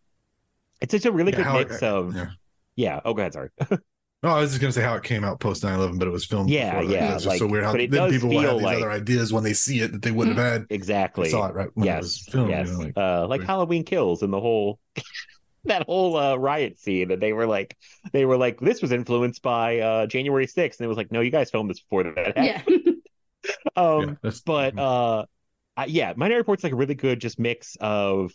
it's 0.80 0.90
just 0.92 1.06
a 1.06 1.12
really 1.12 1.32
Yeah, 1.32 1.36
good 1.38 1.46
how 1.46 1.58
it- 1.58 1.68
mix 1.70 1.82
of 1.82 2.14
yeah. 2.14 2.30
yeah. 2.76 3.00
Oh, 3.04 3.14
go 3.14 3.20
ahead. 3.22 3.32
Sorry. 3.32 3.48
No, 4.22 4.30
I 4.30 4.40
was 4.40 4.52
just 4.52 4.60
gonna 4.62 4.72
say 4.72 4.80
how 4.80 4.94
it 4.94 5.02
came 5.04 5.22
out 5.22 5.38
post 5.38 5.62
9-11, 5.62 5.98
but 5.98 6.08
it 6.08 6.10
was 6.10 6.24
filmed. 6.24 6.48
Yeah, 6.48 6.80
before 6.80 6.94
yeah, 6.94 7.14
It's 7.14 7.24
just 7.24 7.38
so 7.38 7.44
like, 7.44 7.52
weird 7.52 7.64
how 7.64 7.72
then 7.72 8.10
people 8.10 8.30
will 8.30 8.40
have 8.40 8.52
these 8.54 8.62
like- 8.62 8.76
other 8.78 8.90
ideas 8.90 9.34
when 9.34 9.44
they 9.44 9.52
see 9.52 9.80
it 9.80 9.92
that 9.92 10.00
they 10.00 10.12
wouldn't 10.12 10.38
have 10.38 10.50
had. 10.52 10.66
Exactly. 10.70 11.28
Saw 11.28 11.48
it 11.48 11.54
right 11.54 11.68
when 11.74 11.84
yes. 11.84 11.96
it 11.96 11.98
was 11.98 12.18
filmed. 12.30 12.48
yes. 12.50 12.68
You 12.68 12.72
know, 12.72 12.78
like, 12.84 12.92
uh, 12.96 13.26
like 13.28 13.42
Halloween 13.42 13.84
Kills 13.84 14.22
and 14.22 14.32
the 14.32 14.40
whole 14.40 14.78
that 15.66 15.84
whole 15.86 16.16
uh, 16.16 16.36
riot 16.36 16.78
scene. 16.78 17.10
And 17.10 17.20
they 17.22 17.32
were 17.32 17.46
like, 17.46 17.76
they 18.12 18.24
were 18.24 18.36
like, 18.36 18.60
this 18.60 18.82
was 18.82 18.92
influenced 18.92 19.42
by 19.42 19.80
uh, 19.80 20.06
January 20.06 20.46
6th, 20.46 20.78
and 20.78 20.84
it 20.84 20.88
was 20.88 20.96
like, 20.96 21.10
no, 21.12 21.20
you 21.20 21.30
guys 21.30 21.50
filmed 21.50 21.70
this 21.70 21.80
before 21.80 22.04
that. 22.04 22.36
happened. 22.36 22.82
Yeah. 22.86 22.92
Um, 23.76 24.00
Yeah, 24.00 24.06
that's- 24.22 24.40
but 24.40 24.78
uh, 24.78 25.24
uh, 25.76 25.84
yeah, 25.86 26.14
Minority 26.16 26.38
Report's 26.38 26.64
like 26.64 26.72
a 26.72 26.76
really 26.76 26.94
good 26.94 27.20
just 27.20 27.38
mix 27.38 27.76
of 27.80 28.32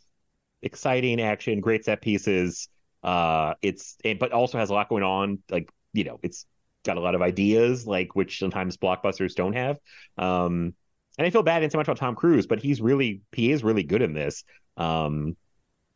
exciting 0.61 1.19
action, 1.21 1.61
great 1.61 1.85
set 1.85 2.01
pieces. 2.01 2.67
Uh, 3.01 3.53
it's 3.61 3.95
it, 4.03 4.19
but 4.19 4.31
also 4.33 4.57
has 4.59 4.69
a 4.69 4.73
lot 4.73 4.89
going 4.89 5.03
on. 5.03 5.39
Like 5.49 5.71
you 5.93 6.03
know, 6.03 6.19
it's 6.21 6.45
got 6.85 6.97
a 6.97 6.99
lot 6.99 7.15
of 7.15 7.21
ideas, 7.21 7.87
like 7.87 8.15
which 8.15 8.37
sometimes 8.39 8.77
blockbusters 8.77 9.33
don't 9.33 9.53
have. 9.53 9.77
Um, 10.17 10.73
and 11.17 11.25
I 11.25 11.29
feel 11.31 11.43
bad 11.43 11.63
in 11.63 11.69
so 11.71 11.77
much 11.77 11.87
about 11.87 11.97
Tom 11.97 12.15
Cruise, 12.15 12.45
but 12.45 12.59
he's 12.59 12.79
really 12.81 13.21
he 13.31 13.51
is 13.51 13.63
really 13.63 13.83
good 13.83 14.01
in 14.03 14.13
this. 14.13 14.43
Um, 14.77 15.35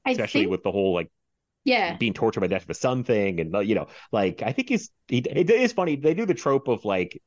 I 0.05 0.11
especially 0.11 0.41
think- 0.41 0.51
with 0.51 0.63
the 0.63 0.71
whole 0.71 0.93
like 0.93 1.11
Yeah. 1.65 1.95
being 1.97 2.13
tortured 2.13 2.41
by 2.41 2.47
death 2.47 2.63
of 2.63 2.69
a 2.69 2.73
son 2.73 3.03
thing, 3.03 3.39
and 3.39 3.67
you 3.67 3.75
know, 3.75 3.87
like 4.11 4.41
I 4.43 4.51
think 4.51 4.69
he's 4.69 4.89
he, 5.07 5.19
it 5.19 5.49
is 5.49 5.73
funny. 5.73 5.95
They 5.95 6.13
do 6.13 6.25
the 6.25 6.33
trope 6.33 6.67
of 6.67 6.83
like 6.85 7.21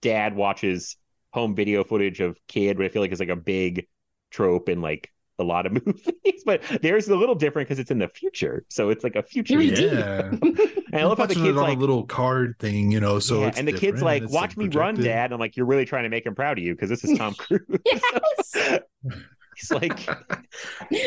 dad 0.00 0.34
watches 0.36 0.96
home 1.32 1.54
video 1.54 1.84
footage 1.84 2.20
of 2.20 2.38
kid, 2.48 2.76
but 2.76 2.86
I 2.86 2.88
feel 2.90 3.02
like 3.02 3.10
it's 3.10 3.20
like 3.20 3.28
a 3.28 3.36
big 3.36 3.86
trope 4.30 4.68
in 4.68 4.80
like 4.82 5.10
a 5.38 5.44
lot 5.44 5.66
of 5.66 5.72
movies. 5.86 6.42
but 6.44 6.62
there's 6.82 7.08
a 7.08 7.16
little 7.16 7.34
different 7.34 7.68
because 7.68 7.78
it's 7.78 7.90
in 7.90 7.98
the 7.98 8.08
future, 8.08 8.64
so 8.68 8.90
it's 8.90 9.02
like 9.02 9.16
a 9.16 9.22
future. 9.22 9.60
Yeah. 9.60 10.30
and 10.42 10.94
I 10.94 11.04
love 11.04 11.18
how 11.18 11.26
the 11.26 11.34
kids 11.34 11.56
like 11.56 11.76
a 11.76 11.80
little 11.80 12.04
card 12.04 12.56
thing, 12.58 12.92
you 12.92 13.00
know. 13.00 13.18
So 13.18 13.40
yeah, 13.40 13.48
it's 13.48 13.58
and 13.58 13.66
the 13.66 13.72
kid's 13.72 14.02
like, 14.02 14.22
it's, 14.24 14.32
"Watch 14.32 14.56
me 14.56 14.64
run, 14.64 14.94
projected. 14.96 15.04
Dad." 15.04 15.32
I'm 15.32 15.40
like, 15.40 15.56
"You're 15.56 15.66
really 15.66 15.84
trying 15.86 16.04
to 16.04 16.10
make 16.10 16.26
him 16.26 16.34
proud 16.34 16.58
of 16.58 16.64
you 16.64 16.74
because 16.74 16.90
this 16.90 17.02
is 17.04 17.16
Tom 17.18 17.34
Cruise." 17.38 17.62
He's 19.56 19.70
like, 19.70 20.06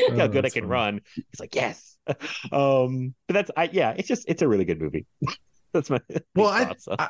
"Look 0.10 0.18
how 0.18 0.26
Oh, 0.26 0.28
good 0.28 0.46
I 0.46 0.50
can 0.50 0.64
funny. 0.64 0.72
run." 0.72 1.02
He's 1.16 1.40
like, 1.40 1.56
"Yes." 1.56 1.95
Um, 2.52 3.16
but 3.28 3.34
that's 3.34 3.52
I 3.58 3.70
yeah, 3.72 3.94
it's 3.98 4.08
just 4.08 4.26
it's 4.28 4.42
a 4.42 4.48
really 4.48 4.66
good 4.66 4.82
movie. 4.82 5.06
that's 5.74 5.90
my 5.90 6.02
Well, 6.36 6.50
I, 6.50 6.68
thoughts. 6.68 6.88
I 6.90 7.10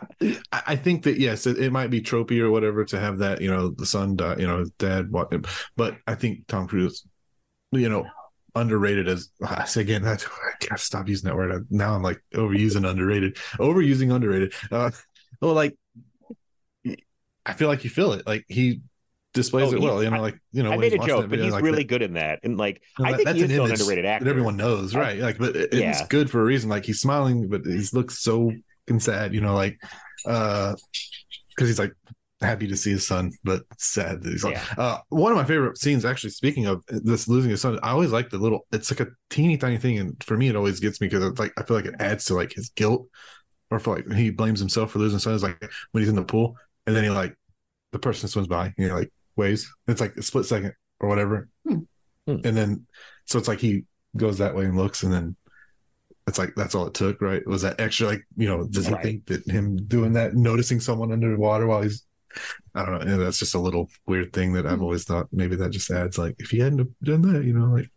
I 0.51 0.75
think 0.75 1.03
that 1.03 1.19
yes, 1.19 1.47
it, 1.47 1.57
it 1.57 1.71
might 1.71 1.89
be 1.89 2.01
tropey 2.01 2.39
or 2.39 2.51
whatever 2.51 2.85
to 2.85 2.99
have 2.99 3.19
that, 3.19 3.41
you 3.41 3.49
know, 3.49 3.69
the 3.69 3.85
son 3.85 4.15
die, 4.15 4.35
you 4.37 4.47
know, 4.47 4.59
his 4.59 4.71
dad, 4.71 5.11
but 5.75 5.97
I 6.07 6.15
think 6.15 6.47
Tom 6.47 6.67
Cruise, 6.67 7.05
you 7.71 7.89
know, 7.89 8.07
underrated 8.55 9.07
as 9.09 9.29
I 9.45 9.65
say 9.67 9.81
again, 9.81 10.05
I, 10.05 10.13
I 10.13 10.17
gotta 10.61 10.79
stop 10.79 11.09
using 11.09 11.29
that 11.29 11.37
word. 11.37 11.67
Now 11.71 11.95
I'm 11.95 12.03
like 12.03 12.21
overusing 12.35 12.89
underrated, 12.89 13.37
overusing 13.59 14.13
underrated. 14.15 14.53
Uh, 14.71 14.91
well, 15.41 15.53
like 15.53 15.75
I 17.45 17.53
feel 17.53 17.67
like 17.67 17.83
you 17.83 17.89
feel 17.89 18.13
it, 18.13 18.25
like 18.25 18.45
he 18.47 18.81
displays 19.35 19.71
Oh, 19.71 19.75
it 19.75 19.81
well, 19.81 20.03
you 20.03 20.09
know, 20.09 20.19
like 20.21 20.39
you 20.51 20.63
know, 20.63 20.69
I 20.69 20.77
when 20.77 20.79
made 20.89 20.93
a 20.93 21.05
joke, 21.05 21.29
but 21.29 21.37
he's 21.37 21.51
like 21.51 21.63
really 21.63 21.83
that- 21.83 21.87
good 21.89 22.01
in 22.01 22.13
that, 22.13 22.39
and 22.43 22.57
like 22.57 22.81
No, 22.97 23.05
I 23.05 23.13
think 23.13 23.25
that's 23.25 23.37
he 23.37 23.43
is 23.43 23.49
an 23.51 23.55
still 23.55 23.65
an 23.65 23.71
underrated 23.71 24.05
actor 24.05 24.25
that 24.25 24.29
everyone 24.31 24.57
knows, 24.57 24.95
right? 24.95 25.19
Like, 25.19 25.37
but 25.37 25.55
it, 25.55 25.73
Yeah. 25.73 25.91
it's 25.91 26.07
good 26.07 26.31
for 26.31 26.41
a 26.41 26.43
reason. 26.45 26.69
Like 26.69 26.85
he's 26.85 26.99
smiling, 26.99 27.47
but 27.49 27.63
he 27.65 27.83
looks 27.93 28.19
so 28.23 28.51
fucking 28.87 28.99
sad, 29.01 29.35
you 29.35 29.41
know, 29.41 29.53
like 29.53 29.79
uh 30.25 30.73
because 31.55 31.69
he's 31.69 31.79
like 31.79 31.93
happy 32.41 32.67
to 32.67 32.75
see 32.75 32.91
his 32.91 33.07
son, 33.07 33.31
but 33.43 33.63
sad 33.77 34.21
that 34.23 34.29
he's 34.31 34.43
like 34.43 34.57
uh 34.79 34.99
one 35.09 35.31
of 35.31 35.37
my 35.37 35.45
favorite 35.45 35.77
scenes 35.77 36.03
actually 36.05 36.29
speaking 36.31 36.65
of 36.65 36.83
this 36.87 37.27
losing 37.27 37.51
his 37.51 37.61
son, 37.61 37.77
I 37.83 37.91
always 37.91 38.11
like 38.11 38.29
the 38.29 38.37
little 38.37 38.65
it's 38.71 38.91
like 38.91 38.99
a 39.07 39.11
teeny 39.29 39.57
tiny 39.57 39.77
thing, 39.77 39.99
and 39.99 40.21
for 40.23 40.37
me 40.37 40.47
it 40.49 40.55
always 40.55 40.79
gets 40.79 40.99
me 41.01 41.07
because 41.07 41.23
it's 41.23 41.39
like 41.39 41.53
I 41.57 41.63
feel 41.63 41.77
like 41.77 41.85
it 41.85 41.95
adds 41.99 42.25
to 42.25 42.33
like 42.35 42.53
his 42.53 42.69
guilt 42.69 43.07
or 43.71 43.79
for 43.79 43.95
like 43.95 44.11
he 44.13 44.29
blames 44.29 44.59
himself 44.59 44.91
for 44.91 44.99
losing 44.99 45.15
his 45.15 45.23
son 45.23 45.33
is 45.33 45.43
like 45.43 45.59
when 45.91 46.01
he's 46.01 46.09
in 46.09 46.15
the 46.15 46.23
pool 46.23 46.55
and 46.85 46.95
then 46.95 47.03
he 47.03 47.09
like 47.09 47.35
the 47.91 47.99
person 47.99 48.27
swims 48.27 48.47
by, 48.47 48.73
you 48.77 48.89
know, 48.89 48.95
like 48.95 49.11
waves. 49.35 49.71
It's 49.87 50.01
like 50.01 50.15
a 50.15 50.23
split 50.23 50.45
second 50.45 50.73
or 50.99 51.09
whatever. 51.09 51.49
Hmm. 51.67 51.79
Hmm. 52.27 52.37
And 52.43 52.57
then 52.57 52.87
so 53.25 53.37
it's 53.37 53.47
like 53.47 53.59
he 53.59 53.83
goes 54.17 54.37
that 54.37 54.55
way 54.55 54.65
and 54.65 54.77
looks 54.77 55.03
and 55.03 55.11
then 55.11 55.35
it's 56.27 56.39
like 56.39 56.53
that's 56.55 56.73
all 56.73 56.87
it 56.87 56.93
took, 56.93 57.21
right? 57.21 57.45
Was 57.45 57.61
that 57.61 57.79
extra 57.79 58.07
like, 58.07 58.25
you 58.35 58.47
know, 58.47 58.65
does 58.67 58.87
he 58.87 58.95
think 58.95 59.25
that 59.27 59.45
him 59.47 59.77
doing 59.87 60.13
that, 60.13 60.35
noticing 60.35 60.79
someone 60.79 61.11
under 61.11 61.31
the 61.31 61.39
water 61.39 61.67
while 61.67 61.81
he's 61.81 62.05
I 62.73 62.85
don't 62.85 62.99
know, 62.99 63.11
yeah, 63.11 63.17
that's 63.17 63.39
just 63.39 63.55
a 63.55 63.59
little 63.59 63.89
weird 64.07 64.33
thing 64.33 64.53
that 64.53 64.65
I've 64.65 64.77
hmm. 64.77 64.83
always 64.83 65.03
thought 65.03 65.27
maybe 65.31 65.55
that 65.57 65.71
just 65.71 65.91
adds 65.91 66.17
like 66.17 66.35
if 66.39 66.49
he 66.49 66.59
hadn't 66.59 66.89
done 67.03 67.21
that, 67.33 67.43
you 67.43 67.53
know, 67.53 67.67
like 67.67 67.89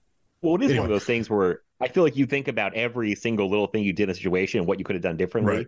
Well, 0.42 0.56
it 0.56 0.62
is 0.62 0.76
one 0.76 0.84
of 0.84 0.90
those 0.90 1.04
things 1.04 1.30
where 1.30 1.62
I 1.80 1.88
feel 1.88 2.02
like 2.02 2.16
you 2.16 2.26
think 2.26 2.48
about 2.48 2.74
every 2.74 3.14
single 3.14 3.48
little 3.48 3.66
thing 3.66 3.84
you 3.84 3.92
did 3.92 4.04
in 4.04 4.10
a 4.10 4.14
situation, 4.14 4.58
and 4.58 4.68
what 4.68 4.78
you 4.78 4.84
could 4.84 4.96
have 4.96 5.02
done 5.02 5.16
differently 5.16 5.56
Right. 5.56 5.66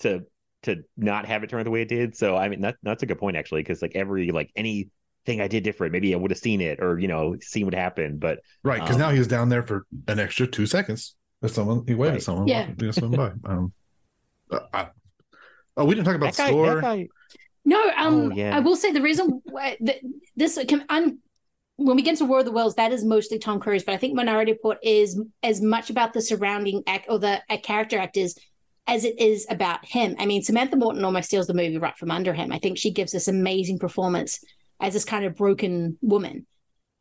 to 0.00 0.24
to 0.62 0.84
not 0.96 1.26
have 1.26 1.42
it 1.42 1.50
turn 1.50 1.60
out 1.60 1.64
the 1.64 1.70
way 1.70 1.82
it 1.82 1.88
did. 1.88 2.16
So 2.16 2.36
I 2.36 2.48
mean 2.48 2.60
that 2.62 2.76
that's 2.82 3.02
a 3.02 3.06
good 3.06 3.18
point 3.18 3.36
actually, 3.36 3.62
because 3.62 3.82
like 3.82 3.92
every 3.94 4.30
like 4.30 4.50
anything 4.56 5.40
I 5.40 5.48
did 5.48 5.62
different, 5.64 5.92
maybe 5.92 6.14
I 6.14 6.16
would 6.16 6.30
have 6.30 6.38
seen 6.38 6.60
it 6.60 6.80
or 6.80 6.98
you 6.98 7.08
know 7.08 7.36
seen 7.40 7.64
what 7.66 7.74
happened. 7.74 8.20
But 8.20 8.40
right, 8.62 8.80
because 8.80 8.96
um, 8.96 9.00
now 9.02 9.10
he 9.10 9.18
was 9.18 9.28
down 9.28 9.48
there 9.48 9.62
for 9.66 9.86
an 10.08 10.18
extra 10.18 10.46
two 10.46 10.66
seconds. 10.66 11.14
If 11.42 11.50
someone 11.52 11.84
he 11.86 11.94
waved 11.94 12.10
Right. 12.10 12.16
at 12.18 12.22
someone, 12.22 12.46
Yeah. 12.46 12.70
you 12.80 12.92
know, 13.00 13.08
by. 13.08 13.32
Um, 13.44 13.72
uh, 14.50 14.60
I, 14.72 14.88
oh, 15.76 15.84
we 15.84 15.94
didn't 15.94 16.06
talk 16.06 16.14
about 16.14 16.34
that 16.34 16.44
guy, 16.44 16.48
score. 16.48 16.74
that 16.76 16.82
guy, 16.82 17.08
No, 17.64 17.82
um, 17.96 18.14
Oh, 18.14 18.30
yeah. 18.30 18.56
I 18.56 18.60
will 18.60 18.76
say 18.76 18.92
the 18.92 19.02
reason 19.02 19.40
why 19.44 19.76
th- 19.84 20.02
this 20.36 20.58
can 20.68 20.84
I'm 20.88 21.18
when 21.76 21.96
we 21.96 22.02
get 22.02 22.16
to 22.18 22.24
War 22.26 22.40
of 22.40 22.44
the 22.44 22.52
Worlds, 22.52 22.76
that 22.76 22.92
is 22.92 23.04
mostly 23.04 23.38
Tom 23.38 23.58
Cruise, 23.58 23.82
but 23.82 23.94
I 23.94 23.96
think 23.96 24.14
Minority 24.14 24.52
Report 24.52 24.78
is 24.84 25.20
as 25.42 25.60
much 25.60 25.90
about 25.90 26.12
the 26.12 26.20
surrounding 26.20 26.82
act 26.86 27.06
or 27.08 27.18
the 27.18 27.40
uh, 27.50 27.56
character 27.62 27.98
actors 27.98 28.36
as 28.86 29.04
it 29.04 29.18
is 29.20 29.46
about 29.48 29.84
him. 29.84 30.16
I 30.18 30.26
mean, 30.26 30.42
Samantha 30.42 30.76
Morton 30.76 31.04
almost 31.04 31.28
steals 31.28 31.46
the 31.46 31.54
movie 31.54 31.78
right 31.78 31.96
from 31.96 32.10
under 32.10 32.32
him. 32.32 32.52
I 32.52 32.58
think 32.58 32.78
she 32.78 32.90
gives 32.90 33.12
this 33.12 33.28
amazing 33.28 33.78
performance 33.78 34.44
as 34.80 34.92
this 34.92 35.04
kind 35.04 35.24
of 35.24 35.36
broken 35.36 35.96
woman, 36.02 36.46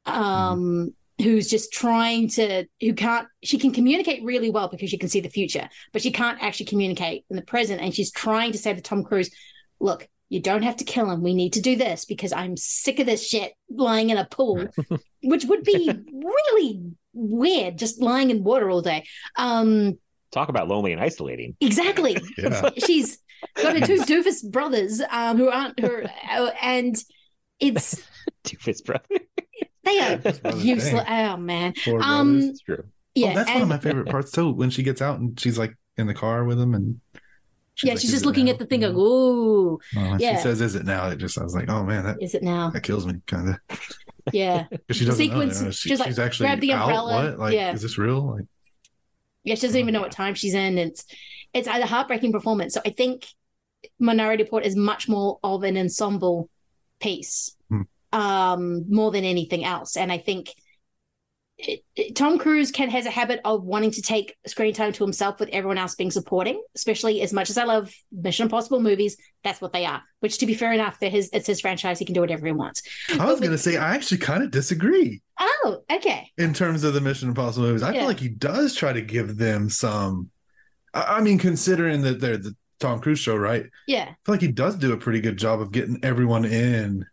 um, 0.06 0.94
who's 1.20 1.49
just 1.49 1.74
trying 1.74 2.30
to, 2.30 2.66
who 2.80 2.94
can't, 2.94 3.28
she 3.44 3.58
can 3.58 3.72
communicate 3.72 4.24
really 4.24 4.52
well 4.52 4.68
because 4.68 4.90
she 4.90 4.98
can 4.98 5.10
see 5.10 5.22
the 5.22 5.30
future, 5.30 5.70
but 5.91 6.02
she 6.02 6.12
can't 6.12 6.41
actually 6.41 6.68
communicate 6.68 7.26
in 7.30 7.36
the 7.36 7.41
present. 7.41 7.82
And 7.82 7.94
she's 7.94 8.12
trying 8.12 8.52
to 8.52 8.58
say 8.60 8.74
to 8.74 8.82
Tom 8.82 9.03
Cruise, 9.03 9.32
look, 9.80 10.08
you 10.30 10.40
don't 10.40 10.64
have 10.64 10.78
to 10.78 10.86
kill 10.86 11.10
him. 11.12 11.22
We 11.22 11.34
need 11.34 11.53
to 11.53 11.62
do 11.62 11.76
this 11.76 12.06
because 12.06 12.32
I'm 12.32 12.56
sick 12.56 12.99
of 12.99 13.06
this 13.06 13.28
shit 13.28 13.53
lying 13.70 14.12
in 14.12 14.18
a 14.18 14.26
pool, 14.26 14.66
which 15.24 15.45
would 15.45 15.64
be 15.64 15.91
really 16.14 16.82
weird, 17.14 17.78
just 17.78 18.02
lying 18.02 18.30
in 18.30 18.44
water 18.44 18.70
all 18.70 18.82
day. 18.82 19.03
Um, 19.36 19.98
talk 20.32 20.49
about 20.49 20.68
lonely 20.68 20.91
and 20.94 21.02
isolating. 21.02 21.56
exactly. 21.62 22.18
Yeah. 22.38 22.70
She's 22.86 23.20
got 23.56 23.78
her 23.80 23.86
two 23.86 23.98
doofus 24.02 24.49
brothers 24.49 25.02
um, 25.10 25.38
who 25.38 25.49
aren't 25.49 25.80
her, 25.80 26.10
uh, 26.32 26.52
and 26.62 26.95
it's 27.60 28.02
Doofus 28.45 28.84
brother. 28.84 29.06
they 29.84 29.99
are 29.99 30.18
brothers, 30.18 30.64
useless. 30.66 31.03
Oh 31.08 31.38
man. 31.38 31.74
Four 31.76 32.02
Um, 32.02 32.34
brothers. 32.34 32.49
It's 32.52 32.62
true. 32.62 32.84
yeah, 33.16 33.32
oh, 33.32 33.36
that's 33.36 33.52
one 33.53 33.62
of 33.64 33.68
my 33.68 33.78
favorite 33.78 34.10
parts 34.10 34.32
too. 34.32 34.52
When 34.52 34.70
she 34.70 34.84
gets 34.84 35.02
out 35.02 35.20
and 35.20 35.40
she's 35.40 35.58
like 35.60 35.76
in 35.98 36.08
the 36.08 36.14
car 36.14 36.44
with 36.45 36.60
him, 36.60 36.74
and 36.74 36.99
yeah, 37.84 37.94
like, 37.94 38.02
she's 38.02 38.12
just 38.12 38.26
looking 38.26 38.45
now?" 38.45 38.52
at 38.53 38.60
the 38.60 38.66
thing 38.66 38.82
like, 38.82 38.94
ooh, 38.94 39.80
Oh, 39.98 40.18
yeah. 40.20 40.36
she 40.38 40.41
says, 40.44 40.62
"Is 40.62 40.76
it 40.76 40.86
now?" 40.86 41.10
It 41.10 41.18
just 41.18 41.38
I 41.38 41.44
was 41.44 41.53
like, 41.56 41.70
"Oh 41.70 41.84
man, 41.84 42.03
that 42.06 42.18
is 42.22 42.34
it 42.36 42.44
now? 42.44 42.70
that 42.72 42.82
kills 42.84 43.06
me." 43.06 43.16
Kind 43.28 43.49
of 43.70 43.80
Yeah. 44.32 44.66
because 44.70 44.98
she 44.98 45.06
doesn't 45.06 45.18
sequence, 45.18 45.56
know. 45.56 45.60
you 45.62 45.66
know, 45.66 45.72
she- 45.72 45.90
she's 45.90 45.99
like, 45.99 46.08
she's 46.10 46.20
actually 46.20 46.48
grab 46.48 46.60
the 46.62 46.74
out. 46.74 46.84
umbrella. 46.84 47.30
What? 47.32 47.40
Like, 47.40 47.53
Yeah. 47.56 47.74
is 47.74 47.82
this 47.82 47.98
real? 47.98 48.36
Like, 48.36 48.45
Yeah, 49.44 49.56
she 49.56 49.62
doesn't 49.62 49.80
even 49.80 49.94
know 49.94 50.02
what 50.02 50.12
time 50.12 50.36
she's 50.36 50.54
in. 50.54 50.78
It's 50.78 51.06
it's 51.54 51.68
a 51.68 51.86
heartbreaking 51.86 52.32
performance. 52.32 52.74
So 52.74 52.82
I 52.86 52.90
think 52.92 53.28
Minority 54.00 54.44
Report 54.44 54.66
is 54.66 54.76
much 54.76 55.10
more 55.10 55.40
of 55.44 55.64
an 55.64 55.78
ensemble 55.78 56.50
piece, 57.00 57.56
Hmm. 57.70 57.82
um, 58.14 58.86
more 58.90 59.12
than 59.12 59.24
anything 59.24 59.64
else. 59.66 59.98
And 59.98 60.12
I 60.12 60.18
think 60.18 60.54
it, 61.68 61.84
it- 61.96 62.16
Tom 62.16 62.38
Cruise 62.38 62.72
can 62.72 62.90
has 62.90 63.06
a 63.06 63.10
habit 63.12 63.40
of 63.46 63.64
wanting 63.64 63.92
to 63.92 64.02
take 64.02 64.36
screen 64.48 64.74
time 64.74 64.92
to 64.94 65.04
himself 65.04 65.40
with 65.40 65.50
everyone 65.50 65.78
else 65.78 65.96
being 65.96 66.12
supporting. 66.12 66.62
Especially 66.76 67.22
as 67.22 67.32
much 67.34 67.50
as 67.50 67.58
I 67.58 67.64
love 67.66 67.94
Mission 68.12 68.44
Impossible 68.46 68.80
movies, 68.82 69.18
that's 69.44 69.62
what 69.62 69.74
they 69.74 69.86
are. 69.86 70.02
Which, 70.20 70.38
to 70.40 70.46
be 70.46 70.54
fair 70.54 70.74
enough, 70.74 71.00
they're 71.00 71.10
his 71.10 71.30
it's 71.34 71.48
his 71.48 71.62
franchise. 71.62 72.00
He 72.00 72.06
can 72.06 72.14
do 72.14 72.22
whatever 72.22 72.46
he 72.46 72.52
wants. 72.52 72.82
I 73.20 73.26
was 73.26 73.40
gonna 73.40 73.58
say, 73.58 73.78
I 73.78 73.96
actually 73.96 74.20
kind 74.20 74.44
of 74.44 74.52
disagree 74.52 75.22
Oh, 75.40 75.80
okay. 75.92 76.30
in 76.38 76.54
terms 76.54 76.84
of 76.84 76.94
the 76.94 77.02
Mission 77.02 77.30
Impossible 77.30 77.68
movies. 77.68 77.84
I 77.84 77.92
Yeah. 77.94 78.00
feel 78.00 78.08
like 78.08 78.20
he 78.20 78.30
does 78.30 78.76
try 78.76 78.94
to 78.94 79.02
give 79.02 79.38
them 79.38 79.70
some. 79.70 80.30
I 80.94 81.18
I 81.18 81.22
mean, 81.22 81.38
considering 81.38 82.02
that 82.02 82.20
they're 82.20 82.38
the 82.38 82.56
Tom 82.80 83.00
Cruise 83.00 83.20
show, 83.20 83.36
right? 83.36 83.66
Yeah. 83.88 84.04
I 84.10 84.16
feel 84.26 84.34
like 84.34 84.42
he 84.42 84.48
does 84.52 84.76
do 84.76 84.92
a 84.94 84.98
pretty 84.98 85.22
good 85.22 85.38
job 85.38 85.62
of 85.62 85.72
getting 85.72 86.00
everyone 86.04 86.46
in 86.46 87.06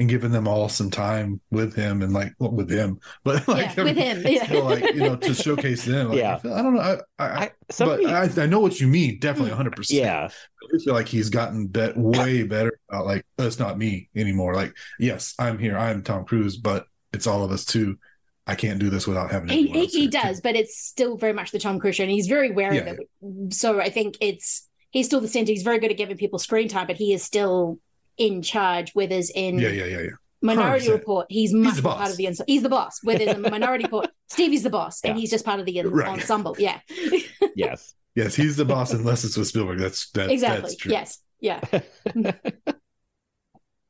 and 0.00 0.08
giving 0.08 0.32
them 0.32 0.48
all 0.48 0.68
some 0.68 0.90
time 0.90 1.40
with 1.50 1.76
him 1.76 2.00
and 2.02 2.12
like 2.12 2.32
well, 2.40 2.50
with 2.50 2.70
him, 2.70 2.98
but 3.24 3.46
like 3.46 3.76
Yeah, 3.76 3.84
with 3.84 3.96
him, 3.96 4.22
yeah. 4.26 4.46
still, 4.46 4.64
like 4.64 4.82
you 4.94 5.00
know 5.00 5.16
to 5.16 5.34
showcase 5.34 5.84
them. 5.84 6.08
Like, 6.08 6.18
Yeah. 6.18 6.38
I, 6.42 6.62
don't 6.62 6.74
know. 6.74 6.80
I, 6.80 6.94
I, 7.18 7.26
I 7.44 7.50
somebody- 7.70 8.04
but 8.06 8.38
I, 8.38 8.42
I 8.42 8.46
know 8.46 8.60
what 8.60 8.80
you 8.80 8.88
mean. 8.88 9.20
Definitely, 9.20 9.50
hmm. 9.50 9.56
hundred 9.56 9.76
percent. 9.76 10.00
Yeah. 10.00 10.28
I 10.74 10.78
feel 10.84 10.94
like 10.94 11.08
he's 11.08 11.30
gotten 11.30 11.66
bet 11.68 11.96
way 11.96 12.42
better 12.44 12.78
about 12.88 13.06
like 13.06 13.26
"Oh, 13.38 13.46
it's 13.46 13.58
not 13.58 13.78
me 13.78 14.08
anymore. 14.16 14.54
Like 14.54 14.74
yes, 14.98 15.34
I'm 15.38 15.58
here. 15.58 15.76
I'm 15.76 16.02
Tom 16.02 16.24
Cruise, 16.24 16.56
but 16.56 16.86
it's 17.12 17.26
all 17.26 17.44
of 17.44 17.50
us 17.52 17.64
too. 17.64 17.98
I 18.46 18.54
can't 18.54 18.78
do 18.80 18.90
this 18.90 19.06
without 19.06 19.30
having. 19.30 19.48
he, 19.48 19.68
he, 19.68 19.80
else 19.82 19.92
he 19.92 20.00
here, 20.02 20.10
too. 20.10 20.18
does, 20.18 20.40
but 20.40 20.56
it's 20.56 20.78
still 20.78 21.16
very 21.16 21.32
much 21.32 21.50
the 21.50 21.58
Tom 21.58 21.78
Cruise 21.78 21.96
show, 21.96 22.02
and 22.04 22.10
he's 22.10 22.26
very 22.26 22.50
aware 22.50 22.72
Yeah, 22.72 22.80
of 22.82 22.98
it. 22.98 23.52
So 23.54 23.80
I 23.80 23.90
think 23.90 24.16
it's 24.20 24.66
he's 24.90 25.06
still 25.06 25.20
the 25.20 25.28
center. 25.28 25.52
He's 25.52 25.62
very 25.62 25.78
good 25.78 25.90
at 25.90 25.96
giving 25.96 26.16
people 26.16 26.38
screen 26.38 26.68
time, 26.68 26.86
but 26.86 26.96
he 26.96 27.12
is 27.12 27.22
still 27.22 27.78
in 28.16 28.42
charge. 28.42 28.92
Whereas 28.94 29.30
in 29.30 29.58
Yeah, 29.58 29.68
yeah, 29.70 29.84
yeah, 29.86 29.98
yeah. 30.00 30.10
Minority 30.42 30.86
100%. 30.88 30.92
Report, 30.92 31.26
he's 31.28 31.52
much 31.52 31.76
the 31.76 31.82
boss. 31.82 31.98
part 31.98 32.10
of 32.10 32.16
the 32.16 32.26
ensemble. 32.28 32.50
He's 32.52 32.62
the 32.62 32.68
boss. 32.70 33.00
Whereas 33.02 33.28
in 33.36 33.42
Minority 33.42 33.84
Report, 33.84 34.08
Stevie's 34.30 34.62
the 34.62 34.70
boss, 34.70 35.02
and 35.04 35.18
he's 35.18 35.30
just 35.30 35.44
part 35.44 35.60
of 35.60 35.66
the 35.66 35.82
Right. 35.82 36.08
ensemble. 36.08 36.56
Yeah, 36.58 36.80
Yes. 37.54 37.94
Yes, 38.16 38.34
he's 38.34 38.56
the 38.56 38.64
boss 38.64 38.92
unless 38.92 39.22
it's 39.24 39.36
with 39.36 39.46
Spielberg. 39.48 39.78
That's 39.78 40.10
that, 40.12 40.30
exactly. 40.30 40.62
That's 40.62 40.76
true. 40.76 40.92
Yes, 40.92 41.18
yeah. 41.40 41.60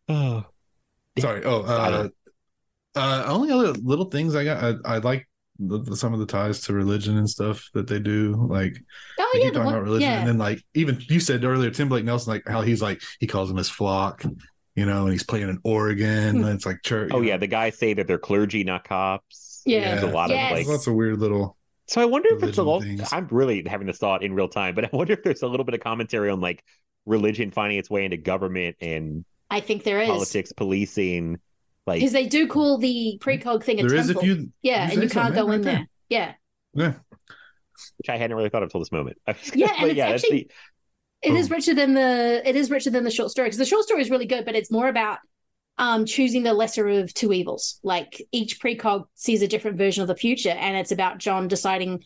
Oh. 0.08 0.44
Sorry. 1.18 1.44
Oh, 1.44 1.62
uh, 1.62 2.08
uh, 2.96 3.24
only 3.26 3.52
other 3.52 3.72
little 3.74 4.06
things 4.06 4.34
I 4.34 4.42
got. 4.44 4.64
I, 4.84 4.94
I 4.96 4.98
like 4.98 5.28
the, 5.60 5.78
the, 5.82 5.96
some 5.96 6.12
of 6.14 6.20
the 6.20 6.26
ties 6.26 6.60
to 6.62 6.72
religion 6.72 7.16
and 7.18 7.28
stuff 7.28 7.68
that 7.74 7.86
they 7.86 7.98
do. 8.00 8.34
Like, 8.48 8.82
Oh 9.18 9.30
they 9.34 9.40
yeah, 9.40 9.44
keep 9.46 9.52
the 9.54 9.58
talking 9.60 9.66
one, 9.66 9.74
about 9.74 9.84
religion, 9.84 10.10
yeah. 10.10 10.18
and 10.20 10.28
then 10.28 10.38
like 10.38 10.62
even 10.74 11.00
you 11.08 11.20
said 11.20 11.44
earlier, 11.44 11.70
Tim 11.70 11.88
Blake 11.88 12.04
Nelson, 12.04 12.32
like 12.32 12.48
how 12.48 12.62
he's 12.62 12.82
like 12.82 13.02
he 13.20 13.26
calls 13.26 13.48
them 13.48 13.58
his 13.58 13.68
flock, 13.70 14.24
you 14.74 14.86
know, 14.86 15.02
and 15.04 15.12
he's 15.12 15.22
playing 15.24 15.48
in 15.48 15.58
Oregon. 15.64 16.36
Hmm. 16.38 16.44
and 16.44 16.54
it's 16.54 16.66
like 16.66 16.82
church. 16.82 17.10
Oh 17.12 17.20
yeah, 17.22 17.36
the 17.36 17.46
guys 17.46 17.78
say 17.78 17.94
that 17.94 18.06
they're 18.06 18.18
clergy, 18.18 18.64
not 18.64 18.84
cops. 18.84 19.62
Yeah. 19.66 19.90
There's 19.96 20.04
a 20.10 20.14
lot 20.14 20.30
Yes. 20.30 20.52
of 20.52 20.58
like 20.58 20.66
lots 20.66 20.86
of 20.86 20.94
weird 20.94 21.18
little. 21.18 21.56
So 21.86 22.00
I 22.00 22.04
wonder 22.06 22.28
if 22.34 22.42
it's 22.42 22.58
a 22.58 22.62
religion 22.62 22.64
little. 22.64 22.80
things. 22.80 23.12
I'm 23.12 23.28
really 23.30 23.64
having 23.66 23.86
this 23.86 23.98
thought 23.98 24.22
in 24.22 24.32
real 24.34 24.48
time, 24.48 24.74
but 24.74 24.84
I 24.84 24.90
wonder 24.92 25.12
if 25.14 25.22
there's 25.22 25.42
a 25.42 25.48
little 25.48 25.64
bit 25.64 25.74
of 25.74 25.80
commentary 25.80 26.30
on 26.30 26.40
like 26.40 26.62
religion 27.06 27.50
finding 27.50 27.78
its 27.78 27.90
way 27.90 28.04
into 28.04 28.16
government 28.16 28.76
and 28.80 29.24
I 29.50 29.60
think 29.60 29.82
there 29.82 30.00
is 30.00 30.08
politics, 30.08 30.52
policing. 30.52 31.38
Like, 31.90 32.00
because 32.00 32.12
they 32.12 32.26
do 32.26 32.46
call 32.46 32.78
the 32.78 33.18
precog 33.20 33.62
thing 33.64 33.80
a 33.80 33.82
There 33.86 33.96
is 33.98 34.06
temple. 34.06 34.22
if 34.22 34.28
you- 34.28 34.52
yeah, 34.62 34.90
and 34.90 35.02
you 35.02 35.08
can't 35.08 35.34
go 35.34 35.48
yeah, 35.48 35.54
in 35.54 35.60
there. 35.62 35.74
there. 35.74 35.88
Yeah, 36.08 36.32
Yeah, 36.74 36.94
which 37.98 38.08
I 38.08 38.16
hadn't 38.16 38.36
really 38.36 38.48
thought 38.48 38.62
of 38.62 38.68
until 38.68 38.80
this 38.80 38.92
moment. 38.92 39.18
Yeah, 39.54 39.72
and 39.78 39.90
it's 39.90 39.98
that's 39.98 40.22
actually- 40.24 40.44
the- 40.44 40.50
it 41.22 41.34
is 41.34 41.50
richer 41.50 41.74
than 41.74 41.92
the 41.94 42.42
it 42.48 42.56
is 42.56 42.70
richer 42.70 42.90
than 42.90 43.04
the 43.04 43.10
short 43.10 43.30
story 43.30 43.46
because 43.48 43.58
the 43.58 43.64
short 43.66 43.84
story 43.84 44.00
is 44.00 44.08
really 44.10 44.26
good, 44.26 44.44
but 44.46 44.54
it's 44.54 44.70
more 44.70 44.88
about 44.88 45.18
um 45.78 46.06
choosing 46.06 46.42
the 46.44 46.54
lesser 46.54 46.88
of 46.88 47.12
two 47.12 47.32
evils. 47.32 47.78
Like 47.82 48.22
each 48.32 48.60
precog 48.60 49.04
sees 49.16 49.42
a 49.42 49.48
different 49.48 49.76
version 49.76 50.00
of 50.02 50.08
the 50.08 50.14
future, 50.16 50.50
and 50.50 50.76
it's 50.76 50.92
about 50.92 51.18
John 51.18 51.48
deciding 51.48 52.04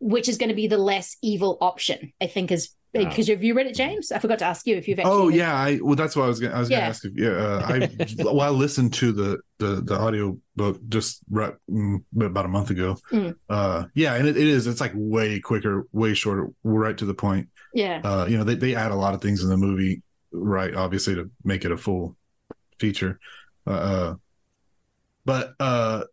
which 0.00 0.28
is 0.28 0.38
going 0.38 0.48
to 0.50 0.54
be 0.54 0.66
the 0.66 0.78
less 0.78 1.16
evil 1.22 1.58
option. 1.60 2.12
I 2.22 2.26
think 2.28 2.50
is 2.52 2.70
Oh. 2.70 2.76
Because 2.94 3.28
have 3.28 3.42
you 3.42 3.54
read 3.54 3.66
it, 3.66 3.74
James? 3.74 4.12
I 4.12 4.18
forgot 4.18 4.38
to 4.38 4.44
ask 4.44 4.66
you 4.66 4.76
if 4.76 4.86
you've 4.86 4.98
actually. 4.98 5.12
Oh 5.12 5.28
yeah, 5.28 5.54
I 5.54 5.80
well 5.82 5.96
that's 5.96 6.14
what 6.14 6.24
I 6.24 6.28
was 6.28 6.38
gonna 6.38 6.54
I 6.54 6.60
was 6.60 6.68
gonna 6.68 6.82
ask 6.82 7.04
if 7.04 7.12
yeah 7.16 7.30
uh, 7.30 7.66
I 7.66 8.06
well 8.18 8.40
I 8.40 8.50
listened 8.50 8.94
to 8.94 9.12
the 9.12 9.38
the 9.58 9.82
the 9.82 9.98
audio 9.98 10.38
book 10.54 10.80
just 10.88 11.20
right 11.28 11.54
mm, 11.68 12.02
about 12.20 12.44
a 12.44 12.48
month 12.48 12.70
ago. 12.70 12.96
Mm. 13.10 13.34
Uh 13.48 13.86
yeah, 13.94 14.14
and 14.14 14.28
it, 14.28 14.36
it 14.36 14.46
is 14.46 14.66
it's 14.66 14.80
like 14.80 14.92
way 14.94 15.40
quicker, 15.40 15.86
way 15.92 16.14
shorter, 16.14 16.48
right 16.62 16.96
to 16.96 17.04
the 17.04 17.14
point. 17.14 17.48
Yeah. 17.72 18.00
Uh 18.04 18.26
you 18.28 18.38
know 18.38 18.44
they 18.44 18.54
they 18.54 18.74
add 18.74 18.92
a 18.92 18.96
lot 18.96 19.14
of 19.14 19.20
things 19.20 19.42
in 19.42 19.48
the 19.48 19.56
movie 19.56 20.02
right 20.32 20.74
obviously 20.74 21.14
to 21.14 21.30
make 21.42 21.64
it 21.64 21.72
a 21.72 21.76
full 21.76 22.16
feature. 22.78 23.18
Uh, 23.66 23.70
uh 23.70 24.14
but 25.24 25.54
uh 25.58 26.04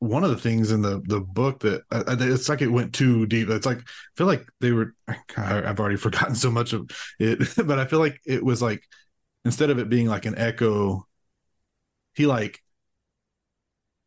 one 0.00 0.24
of 0.24 0.30
the 0.30 0.38
things 0.38 0.72
in 0.72 0.82
the 0.82 1.02
the 1.06 1.20
book 1.20 1.60
that 1.60 1.82
uh, 1.92 2.04
uh, 2.08 2.16
it's 2.20 2.48
like 2.48 2.62
it 2.62 2.68
went 2.68 2.94
too 2.94 3.26
deep. 3.26 3.48
It's 3.50 3.66
like 3.66 3.78
I 3.80 3.82
feel 4.16 4.26
like 4.26 4.46
they 4.60 4.72
were. 4.72 4.94
I- 5.08 5.16
I've 5.68 5.80
already 5.80 5.96
forgotten 5.98 6.34
so 6.34 6.50
much 6.50 6.72
of 6.72 6.90
it, 7.18 7.40
but 7.66 7.78
I 7.78 7.86
feel 7.86 8.00
like 8.00 8.20
it 8.26 8.44
was 8.44 8.62
like 8.62 8.82
instead 9.44 9.70
of 9.70 9.78
it 9.78 9.88
being 9.90 10.08
like 10.08 10.26
an 10.26 10.36
echo, 10.38 11.06
he 12.14 12.26
like 12.26 12.60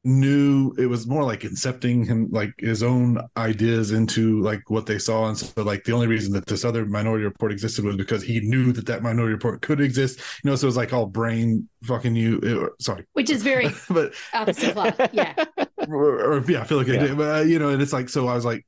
knew 0.03 0.73
it 0.77 0.85
was 0.87 1.07
more 1.07 1.23
like 1.23 1.41
incepting 1.41 2.05
him 2.05 2.27
like 2.31 2.53
his 2.57 2.83
own 2.83 3.17
ideas 3.37 3.91
into 3.91 4.41
like 4.41 4.69
what 4.69 4.85
they 4.85 4.99
saw 4.99 5.27
and 5.27 5.37
so 5.37 5.63
like 5.63 5.83
the 5.85 5.93
only 5.93 6.07
reason 6.07 6.33
that 6.33 6.45
this 6.45 6.65
other 6.65 6.85
minority 6.85 7.23
report 7.23 7.53
existed 7.53 7.85
was 7.85 7.95
because 7.95 8.21
he 8.21 8.41
knew 8.41 8.73
that 8.73 8.85
that 8.85 9.01
minority 9.01 9.33
report 9.33 9.61
could 9.61 9.79
exist 9.79 10.19
you 10.43 10.49
know 10.49 10.55
so 10.57 10.65
it 10.65 10.67
was 10.67 10.75
like 10.75 10.91
all 10.91 11.05
brain 11.05 11.67
fucking 11.83 12.15
you 12.15 12.37
it- 12.43 12.71
sorry 12.81 13.05
which 13.13 13.29
is 13.29 13.43
very 13.43 13.69
but 13.89 14.13
Arthur 14.33 14.53
C. 14.53 14.73
Yeah, 15.13 15.33
or, 15.87 16.33
or 16.33 16.43
yeah, 16.49 16.61
I 16.61 16.63
feel 16.65 16.77
like 16.77 16.89
I 16.89 16.97
did, 16.97 17.17
but 17.17 17.35
uh, 17.35 17.41
you 17.41 17.59
know, 17.59 17.69
and 17.69 17.81
it's 17.81 17.93
like 17.93 18.09
so. 18.09 18.27
I 18.27 18.35
was 18.35 18.45
like, 18.45 18.65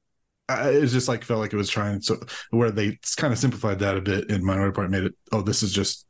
I, 0.49 0.69
it's 0.69 0.93
just 0.93 1.07
like 1.07 1.23
felt 1.23 1.39
like 1.39 1.53
it 1.53 1.57
was 1.57 1.69
trying 1.69 2.01
so 2.01 2.17
where 2.51 2.71
they 2.71 2.97
kind 3.17 3.33
of 3.33 3.39
simplified 3.39 3.79
that 3.79 3.97
a 3.97 4.01
bit 4.01 4.29
in 4.29 4.45
Minority 4.45 4.67
Report, 4.67 4.89
made 4.89 5.03
it 5.05 5.13
oh, 5.31 5.41
this 5.41 5.63
is 5.63 5.73
just 5.73 6.05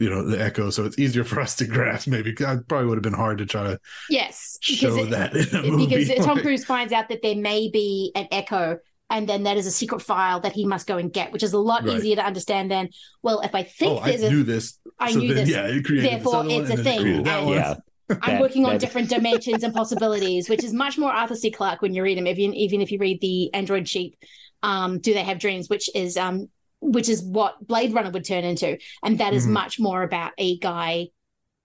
you 0.00 0.10
know 0.10 0.24
the 0.26 0.40
echo, 0.42 0.70
so 0.70 0.84
it's 0.86 0.98
easier 0.98 1.22
for 1.24 1.40
us 1.40 1.54
to 1.56 1.66
grasp. 1.66 2.08
Maybe 2.08 2.34
I 2.44 2.56
probably 2.66 2.86
would 2.88 2.96
have 2.96 3.02
been 3.02 3.12
hard 3.12 3.38
to 3.38 3.46
try 3.46 3.64
to 3.64 3.80
yes, 4.08 4.58
show 4.60 4.96
because 4.96 5.06
it- 5.06 5.10
that 5.10 5.36
in 5.36 5.56
a 5.56 5.62
movie. 5.70 6.04
because 6.04 6.24
Tom 6.26 6.40
Cruise 6.42 6.64
finds 6.64 6.92
out 6.92 7.08
that 7.10 7.20
there 7.22 7.36
may 7.36 7.68
be 7.70 8.10
an 8.14 8.26
echo, 8.32 8.78
and 9.10 9.28
then 9.28 9.42
that 9.44 9.56
is 9.56 9.66
a 9.66 9.70
secret 9.70 10.00
file 10.02 10.40
that 10.40 10.52
he 10.52 10.66
must 10.66 10.86
go 10.86 10.96
and 10.96 11.12
get, 11.12 11.32
which 11.32 11.42
is 11.42 11.52
a 11.52 11.58
lot 11.58 11.84
Right. 11.84 11.96
easier 11.98 12.16
to 12.16 12.24
understand 12.24 12.70
than 12.70 12.88
well, 13.22 13.40
if 13.40 13.54
I 13.54 13.62
think 13.62 13.92
oh, 13.92 13.98
I 13.98 14.10
there's 14.10 14.22
a 14.22 14.30
knew 14.30 14.42
this. 14.42 14.78
I 14.98 15.12
so 15.12 15.18
knew 15.20 15.34
then, 15.34 15.44
this, 15.44 15.54
Yeah, 15.54 15.66
it 15.66 15.84
created 15.84 16.10
therefore 16.12 16.36
other 16.36 16.48
it's 16.50 16.70
a 16.70 16.76
then 16.76 16.78
it 16.80 16.84
thing, 17.02 17.22
That 17.24 17.46
yeah. 17.46 17.74
I'm 18.10 18.18
That- 18.18 18.40
working 18.40 18.64
on 18.64 18.72
that- 18.72 18.80
different 18.80 19.08
dimensions 19.08 19.62
and 19.62 19.72
possibilities, 19.74 20.48
which 20.48 20.64
is 20.64 20.72
much 20.72 20.98
more 20.98 21.12
Arthur 21.12 21.36
C. 21.36 21.50
Clarke 21.50 21.82
when 21.82 21.94
you 21.94 22.02
read 22.02 22.18
him. 22.18 22.26
Even 22.26 22.54
even 22.54 22.80
if 22.80 22.90
you 22.90 22.98
read 22.98 23.20
the 23.20 23.52
Android 23.54 23.86
sheep, 23.88 24.16
um, 24.62 24.98
do 24.98 25.14
they 25.14 25.22
have 25.22 25.38
dreams? 25.38 25.68
Which 25.68 25.88
is 25.94 26.16
um, 26.16 26.48
which 26.80 27.08
is 27.08 27.22
what 27.22 27.66
Blade 27.66 27.92
Runner 27.94 28.10
would 28.10 28.24
turn 28.24 28.44
into, 28.44 28.78
and 29.02 29.18
that 29.18 29.34
is 29.34 29.46
Mhm. 29.46 29.50
much 29.50 29.78
more 29.78 30.02
about 30.02 30.32
a 30.38 30.58
guy 30.58 31.08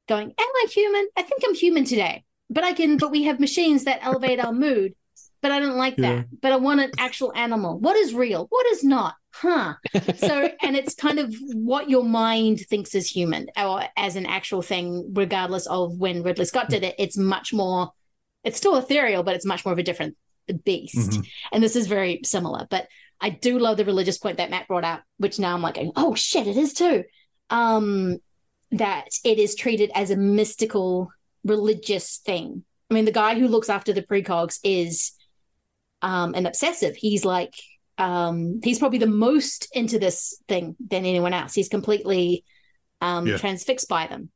going, 0.08 0.28
"Am 0.30 0.36
I 0.38 0.68
human? 0.72 1.08
I 1.18 1.22
think 1.24 1.42
I'm 1.46 1.56
human 1.56 1.84
today, 1.86 2.24
but 2.50 2.64
I 2.64 2.74
can. 2.74 2.98
But 2.98 3.12
we 3.12 3.24
have 3.24 3.40
machines 3.40 3.86
that 3.86 4.00
elevate 4.04 4.40
our 4.40 4.54
mood." 4.54 4.94
But 5.42 5.52
I 5.52 5.60
don't 5.60 5.78
like 5.78 5.96
Yeah. 5.98 6.16
that. 6.16 6.26
But 6.42 6.52
I 6.54 6.56
want 6.58 6.80
an 6.82 6.92
actual 6.98 7.32
animal. 7.36 7.78
What 7.78 7.96
is 7.96 8.14
real? 8.14 8.48
What 8.50 8.66
is 8.68 8.84
not? 8.84 9.16
Huh? 9.32 9.74
so 10.16 10.50
and 10.62 10.76
it's 10.78 10.96
kind 10.96 11.20
of 11.20 11.36
what 11.54 11.90
your 11.90 12.04
mind 12.06 12.62
thinks 12.70 12.96
is 12.96 13.10
human 13.12 13.48
or 13.58 13.84
as 13.98 14.16
an 14.16 14.26
actual 14.26 14.62
thing 14.62 15.12
regardless 15.14 15.68
of 15.68 15.98
when 15.98 16.24
ridley 16.24 16.46
scott 16.46 16.70
did 16.70 16.86
it 16.86 16.96
it's 16.98 17.18
much 17.18 17.52
more 17.52 17.92
it's 18.46 18.56
still 18.56 18.78
ethereal 18.78 19.24
but 19.24 19.36
it's 19.36 19.46
much 19.46 19.66
more 19.66 19.74
of 19.74 19.78
a 19.78 19.84
different 19.84 20.16
beast 20.64 21.10
Mhm. 21.12 21.28
and 21.52 21.62
this 21.62 21.76
is 21.76 21.86
very 21.88 22.22
similar 22.24 22.66
but 22.70 22.88
i 23.26 23.30
do 23.30 23.58
love 23.60 23.78
the 23.78 23.86
religious 23.92 24.18
point 24.18 24.38
that 24.38 24.52
matt 24.52 24.68
brought 24.68 24.84
up 24.92 25.02
which 25.18 25.40
now 25.40 25.54
i'm 25.54 25.62
like 25.68 25.78
oh 25.96 26.14
shit 26.16 26.48
it 26.48 26.58
is 26.58 26.74
too. 26.74 27.04
Um 27.50 28.18
that 28.72 29.10
it 29.24 29.38
is 29.46 29.56
treated 29.56 29.92
as 29.94 30.10
a 30.12 30.18
mystical 30.18 31.10
religious 31.44 32.08
thing. 32.26 32.64
I 32.90 32.94
mean 32.94 33.06
the 33.06 33.12
guy 33.24 33.38
who 33.40 33.48
looks 33.48 33.70
after 33.70 33.94
the 33.94 34.02
precogs 34.10 34.60
is 34.64 35.14
um 36.02 36.34
an 36.34 36.46
obsessive. 36.46 36.96
He's 36.96 37.24
like 37.24 37.54
um 37.98 38.60
he's 38.64 38.80
probably 38.80 39.00
the 39.00 39.08
most 39.28 39.68
into 39.74 39.98
this 40.00 40.20
thing 40.48 40.76
than 40.92 41.06
anyone 41.06 41.34
else. 41.34 41.54
He's 41.54 41.70
completely 41.70 42.44
um 43.02 43.28
Yeah. 43.28 43.38
transfixed 43.38 43.88
by 43.88 44.08
them. 44.08 44.30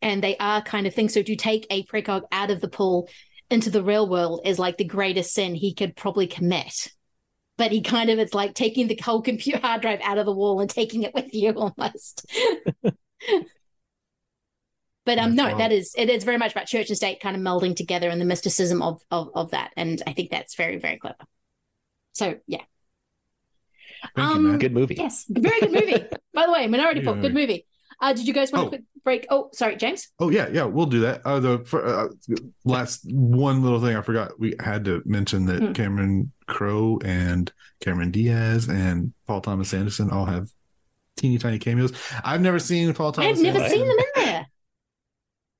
And 0.00 0.22
they 0.22 0.36
are 0.38 0.62
kind 0.62 0.86
of 0.86 0.94
things. 0.94 1.12
So 1.14 1.22
to 1.22 1.36
take 1.36 1.66
a 1.70 1.84
precog 1.84 2.22
out 2.32 2.50
of 2.50 2.60
the 2.60 2.68
pool 2.78 3.08
into 3.50 3.70
the 3.70 3.82
real 3.82 4.08
world 4.08 4.40
is 4.44 4.58
like 4.58 4.76
the 4.78 4.92
greatest 4.96 5.34
sin 5.34 5.54
he 5.54 5.74
could 5.74 5.94
probably 5.96 6.26
commit 6.26 6.92
but 7.58 7.70
he 7.72 7.80
kind 7.80 8.10
of 8.10 8.18
it's 8.18 8.34
like 8.34 8.54
taking 8.54 8.88
the 8.88 8.98
whole 9.02 9.22
computer 9.22 9.58
hard 9.58 9.80
drive 9.82 10.00
out 10.02 10.18
of 10.18 10.26
the 10.26 10.32
wall 10.32 10.60
and 10.60 10.70
taking 10.70 11.02
it 11.02 11.14
with 11.14 11.32
you 11.34 11.50
almost 11.56 12.26
but 15.04 15.18
um 15.18 15.34
no 15.34 15.44
That's 15.44 15.58
that 15.58 15.70
wild. 15.70 15.72
is 15.72 15.94
it 15.96 16.08
is 16.10 16.24
very 16.24 16.38
much 16.38 16.52
about 16.52 16.66
church 16.66 16.88
and 16.88 16.96
state 16.96 17.20
kind 17.20 17.36
of 17.36 17.42
melding 17.42 17.74
together 17.76 18.08
and 18.08 18.20
the 18.20 18.24
mysticism 18.24 18.82
of 18.82 19.02
of, 19.10 19.30
of 19.34 19.50
that 19.50 19.72
and 19.76 20.02
i 20.06 20.12
think 20.12 20.30
that's 20.30 20.54
very 20.54 20.78
very 20.78 20.96
clever 20.98 21.16
so 22.12 22.36
yeah 22.46 22.62
Thank 24.16 24.28
um, 24.36 24.50
Matt. 24.50 24.60
Good 24.60 24.72
movie. 24.74 24.96
yes 24.96 25.24
very 25.28 25.60
good 25.60 25.72
movie 25.72 26.04
by 26.34 26.46
the 26.46 26.52
way 26.52 26.66
minority 26.66 27.00
Good 27.00 27.06
report 27.06 27.22
good 27.22 27.34
movie 27.34 27.66
uh 28.02 28.12
did 28.12 28.26
you 28.26 28.34
guys 28.34 28.52
want 28.52 28.64
Oh. 28.64 28.66
a 28.66 28.70
quick 28.70 28.82
break 29.04 29.26
oh 29.30 29.48
sorry 29.54 29.76
james 29.76 30.08
Oh 30.20 30.28
yeah, 30.30 30.48
yeah, 30.52 30.64
we'll 30.64 30.86
do 30.86 31.00
that. 31.00 31.22
Uh, 31.24 31.40
the 31.40 31.58
for, 31.64 31.84
uh, 31.84 32.08
last 32.64 33.00
one 33.10 33.62
little 33.62 33.80
thing 33.80 33.96
I 33.96 34.02
forgot, 34.02 34.38
we 34.38 34.54
had 34.60 34.84
to 34.84 35.02
mention 35.04 35.46
that 35.46 35.60
Hmm. 35.62 35.72
Cameron 35.72 36.32
Crowe 36.46 37.00
and 37.04 37.50
Cameron 37.80 38.10
Diaz 38.12 38.68
and 38.68 39.12
Paul 39.26 39.40
Thomas 39.40 39.72
Anderson 39.74 40.10
all 40.10 40.26
have 40.26 40.48
teeny 41.16 41.38
tiny 41.38 41.58
cameos. 41.58 41.92
I've 42.24 42.40
never 42.40 42.58
seen 42.60 42.92
Paul 42.94 43.10
Thomas. 43.12 43.38
i've 43.38 43.42
never 43.42 43.58
Anderson. 43.58 43.78
seen 43.78 43.88
them 43.88 43.98
in 43.98 44.24
there 44.24 44.46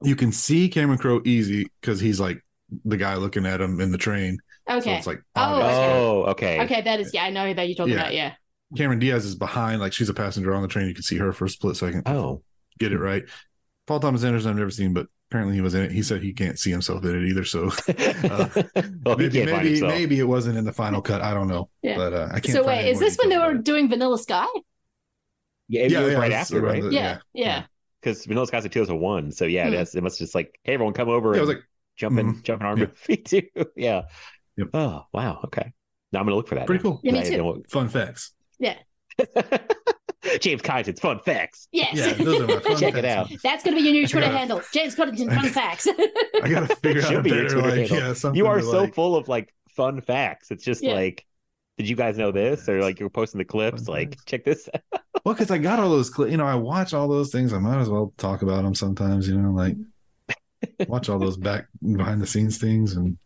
You 0.05 0.17
can 0.17 0.31
see 0.33 0.69
Cameron 0.69 0.99
Crowe 0.99 1.21
easy 1.25 1.67
because 1.81 1.99
he's 2.01 2.21
like 2.21 2.45
the 2.85 2.97
guy 2.97 3.17
looking 3.17 3.45
at 3.47 3.61
him 3.61 3.81
in 3.81 3.91
the 3.93 3.99
train. 3.99 4.39
So 4.69 4.77
okay 4.77 4.97
it's 4.99 5.07
like 5.09 5.21
Oh, 5.35 5.41
obvious. 5.43 5.73
okay. 5.75 5.93
Oh, 5.99 6.23
okay. 6.33 6.61
okay 6.63 6.81
that 6.83 7.01
is 7.01 7.13
yeah 7.13 7.25
i 7.25 7.31
know 7.31 7.53
that 7.53 7.67
you're 7.69 7.75
talking 7.75 7.95
Yeah. 7.95 8.01
about 8.03 8.15
yeah 8.15 8.33
Cameron 8.77 8.99
Diaz 8.99 9.25
is 9.25 9.35
behind, 9.35 9.81
like 9.81 9.93
she's 9.93 10.09
a 10.09 10.15
passenger 10.15 10.55
on 10.55 10.63
the 10.63 10.69
train. 10.69 10.89
You 10.89 10.95
can 10.95 11.03
see 11.03 11.19
her 11.19 11.33
for 11.33 11.45
a 11.47 11.49
split 11.51 11.77
second. 11.77 12.03
Oh, 12.07 12.43
Get 12.79 12.93
it 12.93 12.99
right. 12.99 13.25
Paul 13.87 14.01
Thomas 14.01 14.25
Anderson, 14.25 14.51
I've 14.51 14.57
never 14.57 14.71
seen, 14.71 14.95
but 14.95 15.09
apparently 15.31 15.55
he 15.55 15.61
was 15.61 15.75
in 15.75 15.83
it. 15.83 15.93
He 15.93 16.03
said 16.03 16.23
he 16.23 16.33
can't 16.33 16.59
see 16.59 16.71
himself 16.71 17.05
in 17.05 17.17
it 17.25 17.29
either. 17.29 17.45
So 17.45 17.67
uh, 18.29 18.49
well, 19.05 19.17
maybe 19.19 19.45
maybe 19.45 19.81
maybe 19.83 20.19
it 20.19 20.25
wasn't 20.25 20.57
in 20.57 20.65
the 20.65 20.73
final 20.73 21.03
cut. 21.03 21.21
I 21.21 21.35
don't 21.35 21.49
know. 21.49 21.69
Yeah. 21.83 21.97
But 21.97 22.13
uh, 22.15 22.29
I 22.33 22.41
can't. 22.41 22.55
so 22.55 22.65
find 22.65 22.79
wait 22.79 22.89
is 22.91 22.99
this 22.99 23.19
when 23.19 23.29
they 23.29 23.39
were 23.39 23.53
it. 23.57 23.65
doing 23.65 23.89
vanilla 23.89 24.19
sky 24.19 24.47
Yeah, 25.69 25.83
it 25.83 25.91
Yeah, 25.91 26.01
was 26.01 26.13
yeah, 26.13 26.19
right 26.19 26.33
it 26.33 26.35
was 26.39 26.51
after, 26.51 26.65
around 26.65 26.73
right? 26.75 26.83
the- 26.83 26.93
yeah 26.93 27.19
yeah, 27.35 27.65
Because 28.01 28.25
Vanilla 28.27 28.47
Sky's 28.47 28.63
like 28.65 28.73
2001. 28.73 29.33
So 29.33 29.45
yeah, 29.47 29.71
that's 29.71 29.95
it 29.95 30.03
must 30.03 30.19
just 30.19 30.35
like, 30.35 30.59
hey, 30.65 30.75
everyone, 30.75 30.95
come 30.95 31.09
over 31.09 31.31
Yeah, 31.35 31.39
it 31.39 31.41
and 31.41 31.49
was 31.49 31.57
like 31.57 31.65
jumping, 31.97 32.35
mhm. 32.35 32.43
jumping 32.43 32.67
our 32.67 32.79
Yeah. 32.79 32.87
movie 32.87 33.17
too. 33.23 33.43
yeah. 33.77 34.03
Yep. 34.57 34.69
Oh 34.75 35.05
wow. 35.13 35.41
Okay. 35.47 35.73
Now 36.13 36.21
I'm 36.21 36.27
gonna 36.27 36.37
look 36.37 36.49
for 36.49 36.57
that. 36.57 36.67
Pretty 36.67 36.83
now. 36.85 36.91
cool. 36.91 37.01
Yeah, 37.03 37.13
me 37.13 37.23
too. 37.29 37.63
fun 37.71 37.89
facts. 37.89 38.33
Yeah. 38.63 38.79
James 40.41 40.63
Coddington's 40.63 41.01
fun 41.01 41.19
facts. 41.19 41.67
Yes. 41.73 41.97
Yeah, 41.97 42.13
those 42.13 42.41
are 42.43 42.47
my 42.47 42.59
fun 42.61 42.77
Check 42.79 42.95
it 42.95 43.05
out. 43.05 43.29
That's 43.43 43.65
going 43.65 43.77
to 43.77 43.83
be 43.83 43.89
your 43.89 43.93
new 43.93 44.07
Twitter 44.07 44.27
gotta- 44.27 44.39
handle. 44.39 44.63
James 44.73 44.95
Coddington, 44.95 45.29
fun 45.31 45.49
facts. 45.51 45.87
I 45.89 46.49
gotta 46.49 46.75
figure 46.77 47.03
out 47.03 47.11
a 47.11 47.15
Should 47.15 47.25
be 47.25 47.31
your 47.31 47.43
better 47.45 47.61
Twitter 47.61 47.69
like 47.81 47.91
handle. 47.91 48.15
yeah 48.23 48.33
you 48.33 48.47
are 48.47 48.61
so 48.63 48.83
like- 48.83 48.95
full 48.95 49.17
of 49.17 49.29
like 49.29 49.53
fun 49.77 50.01
facts. 50.01 50.51
It's 50.53 50.65
just 50.65 50.83
Yeah. 50.83 50.95
like, 50.95 51.27
did 51.77 51.89
you 51.89 51.97
guys 51.97 52.17
know 52.17 52.31
this? 52.31 52.69
Or 52.69 52.81
like 52.81 53.01
you're 53.01 53.11
posting 53.11 53.39
the 53.39 53.45
clips. 53.45 53.85
Fun 53.87 53.95
Like, 53.95 54.11
facts. 54.11 54.25
check 54.27 54.45
this. 54.45 54.69
out. 54.75 55.01
Well, 55.25 55.35
because 55.35 55.51
I 55.51 55.59
got 55.59 55.81
all 55.81 55.91
those, 55.91 56.09
clips, 56.09 56.31
you 56.31 56.37
know, 56.37 56.47
I 56.47 56.55
watch 56.55 56.95
all 56.95 57.09
those 57.09 57.31
things. 57.33 57.53
I 57.53 57.59
might 57.59 57.81
as 57.81 57.89
well 57.89 58.13
talk 58.17 58.43
about 58.43 58.63
them 58.63 58.75
sometimes, 58.77 59.29
you 59.29 59.37
know, 59.39 59.51
like 59.51 59.77
watch 60.87 61.09
all 61.09 61.19
those 61.19 61.37
back 61.37 61.67
behind 61.97 62.23
the 62.23 62.27
scenes 62.27 62.59
things 62.59 62.95
and 62.95 63.19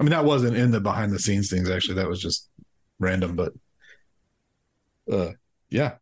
I 0.00 0.02
mean, 0.04 0.10
that 0.10 0.24
wasn't 0.24 0.56
in 0.56 0.70
the 0.70 0.80
behind 0.80 1.12
the 1.12 1.18
scenes 1.18 1.50
things. 1.50 1.68
Actually, 1.68 1.96
that 1.96 2.08
was 2.08 2.20
just 2.22 2.48
random. 3.00 3.34
But, 3.36 3.52
uh, 5.10 5.32
yeah. 5.70 5.94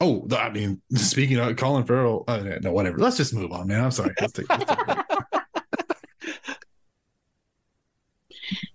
Oh, 0.00 0.26
I 0.30 0.50
mean, 0.50 0.82
speaking 0.94 1.38
of 1.38 1.56
Colin 1.56 1.84
Farrell, 1.84 2.24
uh, 2.28 2.42
no, 2.62 2.72
whatever. 2.72 2.98
Let's 2.98 3.16
just 3.16 3.34
move 3.34 3.52
on, 3.52 3.68
man. 3.68 3.82
I'm 3.84 3.90
sorry. 3.90 4.14
Let's 4.20 4.32
take, 4.32 4.48
let's 4.50 4.64
take 4.64 4.78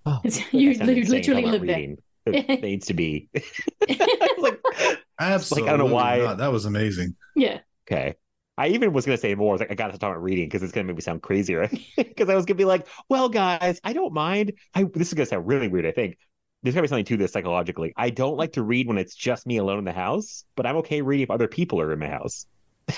Oh, 0.06 0.20
you 0.52 0.76
that 0.76 0.88
literally 0.88 1.46
live 1.46 1.66
there. 1.66 1.76
reading. 1.78 1.98
It 2.26 2.62
needs 2.62 2.88
to 2.88 2.94
be. 2.94 3.30
Absolutely. 5.20 5.70
Like, 5.70 5.74
I 5.74 5.78
don't 5.78 5.88
know 5.88 5.94
why. 5.94 6.18
not. 6.18 6.38
That 6.40 6.52
was 6.52 6.66
amazing. 6.66 7.16
Yeah. 7.36 7.60
Okay. 7.88 8.16
I 8.58 8.68
even 8.68 8.94
was 8.94 9.06
going 9.06 9.18
to 9.18 9.22
say 9.22 9.34
more. 9.34 9.52
I 9.52 9.54
was 9.54 9.60
like, 9.62 9.72
I 9.72 9.76
got 9.76 9.92
to 9.92 9.98
talk 9.98 10.12
about 10.12 10.22
reading 10.22 10.46
because 10.48 10.62
it's 10.62 10.72
going 10.72 10.86
to 10.86 10.92
make 10.92 10.98
me 10.98 11.02
sound 11.02 11.22
crazier. 11.22 11.70
Because 11.98 12.30
I 12.30 12.36
was 12.36 12.46
going 12.46 12.58
to 12.58 12.62
be 12.62 12.66
like, 12.66 12.88
well, 13.10 13.30
guys, 13.30 13.80
I 13.84 13.94
don't 13.94 14.14
mind. 14.14 14.54
I 14.74 14.84
this 14.84 15.08
is 15.08 15.14
going 15.14 15.26
to 15.26 15.30
sound 15.30 15.48
really 15.48 15.68
weird. 15.68 15.86
I 15.86 15.92
think 15.92 16.18
there's 16.64 16.76
got 16.76 16.80
to 16.80 16.84
be 16.84 16.88
something 16.88 17.06
to 17.06 17.18
this 17.18 17.32
psychologically. 17.32 17.94
I 17.98 18.10
don't 18.10 18.38
like 18.38 18.54
to 18.54 18.64
read 18.64 18.88
when 18.88 18.98
it's 18.98 19.16
just 19.16 19.46
me 19.48 19.58
alone 19.58 19.80
in 19.80 19.86
the 19.86 19.92
house, 19.92 20.46
but 20.56 20.66
I'm 20.66 20.78
okay 20.78 21.02
reading 21.02 21.24
if 21.24 21.32
other 21.32 21.48
people 21.48 21.82
are 21.82 21.92
in 21.92 22.00
my 22.00 22.08
house. 22.08 22.46
I 22.90 22.94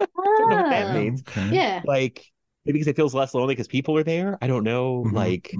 don't 0.00 0.50
know 0.50 0.56
what 0.56 0.70
that 0.70 0.86
Ah. 0.90 0.94
means. 0.94 1.22
Yeah. 1.50 1.82
Like 1.84 2.24
maybe 2.64 2.78
because 2.78 2.88
it 2.88 2.96
feels 2.96 3.14
less 3.14 3.34
lonely 3.34 3.54
because 3.54 3.68
people 3.68 3.96
are 3.98 4.04
there. 4.04 4.38
I 4.40 4.46
don't 4.46 4.64
know. 4.64 5.04
Mm-hmm. 5.04 5.16
Like 5.16 5.54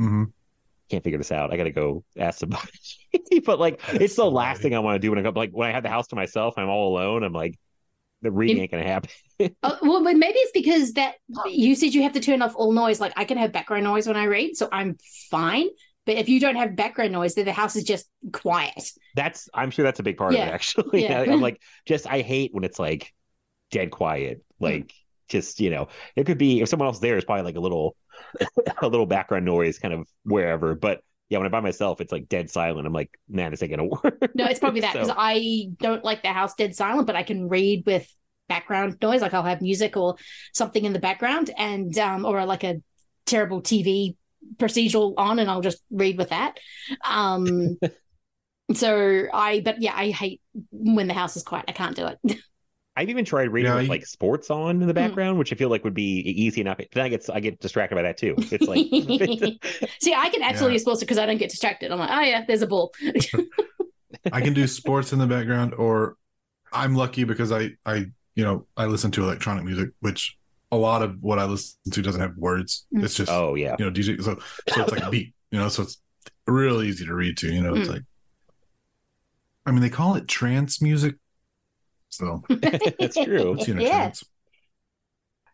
can't 0.90 1.02
figure 1.02 1.18
this 1.18 1.32
out. 1.32 1.52
I 1.52 1.56
got 1.56 1.64
to 1.64 1.70
go 1.70 2.04
ask 2.16 2.38
somebody. 2.40 2.68
but 3.46 3.58
like, 3.58 3.80
it's 3.94 4.16
the 4.16 4.30
last 4.30 4.60
thing 4.62 4.74
I 4.74 4.78
want 4.80 4.96
to 4.96 4.98
do 4.98 5.10
when 5.10 5.18
I 5.18 5.22
go. 5.22 5.30
Like 5.30 5.50
when 5.52 5.68
I 5.68 5.72
have 5.72 5.82
the 5.82 5.88
house 5.88 6.08
to 6.08 6.16
myself, 6.16 6.54
I'm 6.58 6.68
all 6.68 6.94
alone. 6.96 7.24
I'm 7.24 7.32
like, 7.32 7.58
the 8.22 8.30
reading 8.30 8.58
ain't 8.58 8.70
gonna 8.70 8.84
happen. 8.84 9.10
Uh, 9.62 9.76
well, 9.82 10.02
but 10.02 10.16
maybe 10.16 10.38
it's 10.38 10.52
because 10.52 10.92
that 10.94 11.16
you 11.46 11.74
said 11.74 11.92
you 11.92 12.02
have 12.04 12.12
to 12.12 12.20
turn 12.20 12.40
off 12.40 12.54
all 12.56 12.72
noise. 12.72 13.00
Like 13.00 13.12
I 13.16 13.24
can 13.24 13.36
have 13.36 13.52
background 13.52 13.84
noise 13.84 14.06
when 14.06 14.16
I 14.16 14.24
read, 14.24 14.56
so 14.56 14.68
I'm 14.72 14.96
fine. 15.30 15.68
But 16.06 16.16
if 16.16 16.28
you 16.28 16.38
don't 16.40 16.56
have 16.56 16.76
background 16.76 17.12
noise, 17.12 17.34
then 17.34 17.44
the 17.46 17.52
house 17.52 17.76
is 17.76 17.84
just 17.84 18.06
quiet. 18.32 18.90
That's 19.14 19.48
I'm 19.54 19.70
sure 19.70 19.82
that's 19.84 20.00
a 20.00 20.02
big 20.02 20.16
part 20.16 20.34
Yeah. 20.34 20.42
of 20.42 20.48
it. 20.48 20.52
Actually, 20.52 21.02
Yeah. 21.08 21.20
I'm 21.22 21.40
like, 21.40 21.60
just 21.86 22.06
I 22.06 22.20
hate 22.20 22.52
when 22.54 22.64
it's 22.64 22.78
like 22.78 23.12
dead 23.70 23.90
quiet. 23.90 24.44
Hmm. 24.58 24.64
Like 24.64 24.92
just 25.28 25.60
you 25.60 25.70
know, 25.70 25.88
it 26.16 26.24
could 26.26 26.38
be 26.38 26.60
if 26.60 26.68
someone 26.68 26.86
else 26.86 26.98
there 26.98 27.16
is 27.16 27.24
probably 27.24 27.44
like 27.44 27.56
a 27.56 27.60
little 27.60 27.96
a 28.82 28.86
little 28.88 29.06
background 29.06 29.44
noise 29.44 29.78
kind 29.78 29.94
of 29.94 30.06
wherever. 30.24 30.74
But 30.74 31.00
yeah, 31.30 31.38
when 31.38 31.46
I'm 31.46 31.52
by 31.52 31.60
myself, 31.60 32.00
it's 32.02 32.12
like 32.12 32.28
dead 32.28 32.50
silent. 32.50 32.86
I'm 32.86 32.92
like, 32.92 33.10
man, 33.28 33.50
this 33.50 33.62
ain't 33.62 33.70
gonna 33.70 33.84
work. 34.04 34.30
No, 34.34 34.44
it's 34.44 34.60
probably 34.60 34.82
that 34.82 34.92
because 34.92 35.08
So- 35.08 35.14
I 35.16 35.68
don't 35.78 36.04
like 36.04 36.22
the 36.22 36.28
house 36.32 36.54
dead 36.54 36.74
silent, 36.74 37.06
but 37.06 37.16
I 37.16 37.22
can 37.22 37.48
read 37.48 37.84
with 37.86 38.06
background 38.48 38.98
noise. 39.00 39.22
Like 39.22 39.32
I'll 39.32 39.42
have 39.42 39.62
music 39.62 39.96
or 39.96 40.16
something 40.52 40.84
in 40.84 40.92
the 40.92 40.98
background, 40.98 41.50
and 41.56 41.96
um, 41.98 42.26
or 42.26 42.44
like 42.44 42.62
a 42.62 42.82
terrible 43.24 43.62
TV 43.62 44.16
procedural 44.56 45.14
on, 45.16 45.38
and 45.38 45.50
I'll 45.50 45.60
just 45.60 45.82
read 45.90 46.18
with 46.18 46.30
that. 46.30 46.58
Um, 47.04 47.78
so 48.74 49.24
I, 49.32 49.60
but 49.60 49.80
yeah, 49.80 49.94
I 49.94 50.10
hate 50.10 50.40
when 50.72 51.06
the 51.08 51.14
house 51.14 51.36
is 51.36 51.42
quiet. 51.42 51.66
I 51.68 51.72
can't 51.72 51.96
do 51.96 52.06
it. 52.06 52.38
I've 52.96 53.08
even 53.08 53.24
tried 53.24 53.50
reading 53.50 53.72
Yeah, 53.72 53.76
with 53.76 53.84
you- 53.86 53.90
like 53.90 54.06
sports 54.06 54.50
on 54.50 54.76
Hmm. 54.76 54.82
in 54.82 54.88
the 54.88 54.94
background, 54.94 55.36
which 55.38 55.52
I 55.52 55.56
feel 55.56 55.68
like 55.68 55.82
would 55.82 55.94
be 55.94 56.20
easy 56.20 56.60
enough. 56.60 56.78
Then 56.92 57.04
I 57.04 57.08
get 57.08 57.28
I 57.32 57.40
get 57.40 57.58
distracted 57.60 57.96
by 57.96 58.02
that 58.02 58.16
too. 58.16 58.38
It's 58.52 58.68
like 58.68 58.86
See, 60.00 60.14
I 60.14 60.28
can 60.28 60.42
absolutely 60.42 60.76
Yeah. 60.76 60.80
sports 60.80 61.00
because 61.00 61.18
I 61.18 61.26
don't 61.26 61.38
get 61.38 61.50
distracted. 61.50 61.90
I'm 61.90 61.98
like, 61.98 62.10
oh 62.12 62.20
yeah, 62.20 62.44
there's 62.46 62.62
a 62.62 62.66
ball. 62.68 62.94
I 64.32 64.40
can 64.40 64.54
do 64.54 64.66
sports 64.66 65.12
in 65.12 65.18
the 65.18 65.26
background, 65.26 65.74
or 65.74 66.16
I'm 66.72 66.94
lucky 66.94 67.24
because 67.24 67.52
I, 67.52 67.70
I, 67.84 68.06
you 68.34 68.44
know, 68.44 68.66
I 68.76 68.86
listen 68.86 69.10
to 69.12 69.24
electronic 69.24 69.64
music, 69.64 69.90
which 70.00 70.36
a 70.74 70.76
lot 70.76 71.02
of 71.02 71.22
what 71.22 71.38
I 71.38 71.44
listen 71.44 71.76
to 71.90 72.02
doesn't 72.02 72.20
have 72.20 72.36
words. 72.36 72.86
Mm. 72.94 73.04
It's 73.04 73.14
just, 73.14 73.30
oh 73.30 73.54
yeah, 73.54 73.76
you 73.78 73.84
know, 73.84 73.90
DJ. 73.90 74.22
So, 74.22 74.38
so 74.68 74.82
it's 74.82 74.92
like 74.92 75.02
a 75.02 75.10
beat, 75.10 75.34
you 75.50 75.58
know, 75.58 75.68
so 75.68 75.82
it's 75.84 76.00
real 76.46 76.82
easy 76.82 77.06
to 77.06 77.14
read 77.14 77.36
to, 77.38 77.52
you 77.52 77.62
know, 77.62 77.74
it's 77.74 77.88
Mm. 77.88 77.92
like, 77.94 78.02
I 79.66 79.70
mean, 79.70 79.80
they 79.80 79.90
call 79.90 80.14
it 80.16 80.28
trance 80.28 80.82
music. 80.82 81.16
So 82.10 82.42
that's 82.48 83.16
true. 83.16 83.54
it's, 83.54 83.66
you 83.68 83.74
know, 83.74 83.82
Yeah. 83.82 83.88
trance. 83.98 84.24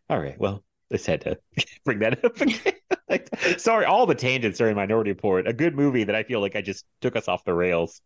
All 0.09 0.18
right. 0.18 0.38
Well, 0.38 0.64
just 0.90 1.06
had 1.06 1.20
to 1.22 1.38
bring 1.84 2.01
that 2.01 2.24
up 2.24 2.40
again. 2.40 2.59
Like, 3.09 3.28
sorry, 3.59 3.86
all 3.86 4.06
the 4.06 4.14
tangents 4.14 4.59
during 4.59 4.76
Minority 4.76 5.10
Report. 5.10 5.48
A 5.48 5.52
good 5.52 5.74
movie 5.74 6.05
that 6.05 6.14
I 6.14 6.22
feel 6.22 6.40
like 6.40 6.55
I 6.55 6.60
just 6.62 6.84
took 7.01 7.16
us 7.16 7.26
off 7.26 7.44
the 7.44 7.52
rails. 7.52 8.01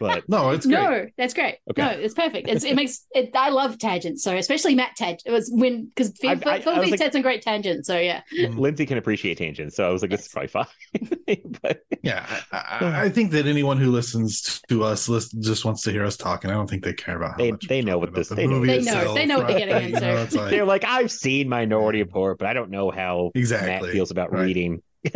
But 0.00 0.28
no, 0.28 0.50
it's 0.50 0.64
great. 0.66 0.74
No, 0.78 1.06
that's 1.18 1.34
great. 1.34 1.56
Okay. 1.70 1.82
No, 1.82 1.90
it's 1.90 2.14
perfect. 2.14 2.48
It's, 2.48 2.64
it 2.64 2.74
makes 2.74 3.06
it. 3.12 3.30
I 3.34 3.50
love 3.50 3.78
tangents, 3.78 4.24
so 4.24 4.34
especially 4.34 4.74
Matt 4.74 4.96
Tangent. 4.96 5.22
It 5.26 5.30
was 5.30 5.50
when 5.52 5.84
because 5.94 6.16
Phil, 6.18 6.30
I- 6.30 6.32
I- 6.32 6.60
Phil 6.60 6.72
I 6.72 6.78
was 6.78 6.84
Feast 6.86 6.90
like- 6.92 7.00
had 7.00 7.12
some 7.12 7.20
great 7.22 7.42
tangents. 7.42 7.86
So 7.86 7.98
yeah, 7.98 8.22
mm-hmm. 8.36 8.58
Lindsay 8.58 8.86
can 8.86 8.96
appreciate 8.98 9.36
tangents, 9.38 9.76
so 9.76 9.86
I 9.86 9.90
was 9.92 10.00
like, 10.02 10.10
this 10.10 10.22
is 10.26 10.28
probably 10.28 10.48
fine. 10.48 10.66
but 11.62 11.82
Yeah, 12.02 12.26
I, 12.50 12.56
I, 12.80 13.00
I 13.04 13.08
think 13.10 13.32
that 13.32 13.46
anyone 13.46 13.76
who 13.76 13.90
listens 13.90 14.60
to 14.70 14.84
us 14.84 15.08
listen, 15.08 15.42
just 15.42 15.64
wants 15.66 15.82
to 15.82 15.92
hear 15.92 16.04
us 16.06 16.16
talking. 16.16 16.50
I 16.50 16.54
don't 16.54 16.68
think 16.70 16.82
they 16.82 16.94
care 16.94 17.16
about 17.16 17.32
how 17.32 17.36
they 17.36 17.50
much 17.52 17.68
they 17.68 17.82
know 17.82 17.98
what 17.98 18.14
this 18.14 18.28
the 18.30 18.36
they 18.36 18.46
know. 18.46 18.54
movie 18.54 18.68
They 18.78 18.82
know- 18.82 19.14
they 19.14 19.26
know 19.26 19.36
what 19.38 19.48
they're 19.48 19.56
right? 19.58 19.68
getting 19.68 19.94
You 19.94 20.00
know, 20.00 20.10
into. 20.12 20.22
it's 20.22 20.34
like- 20.34 20.50
They're 20.50 20.64
like, 20.64 20.84
I've 20.84 21.12
seen 21.12 21.48
Minority 21.50 21.98
Report, 22.02 22.38
but 22.38 22.46
I 22.48 22.54
don't 22.54 22.70
know 22.70 22.90
how 22.90 23.32
Exactly, 23.34 23.68
Matt 23.68 23.92
feels 23.92 24.10
about 24.10 24.32
right. 24.32 24.42
reading. 24.44 24.82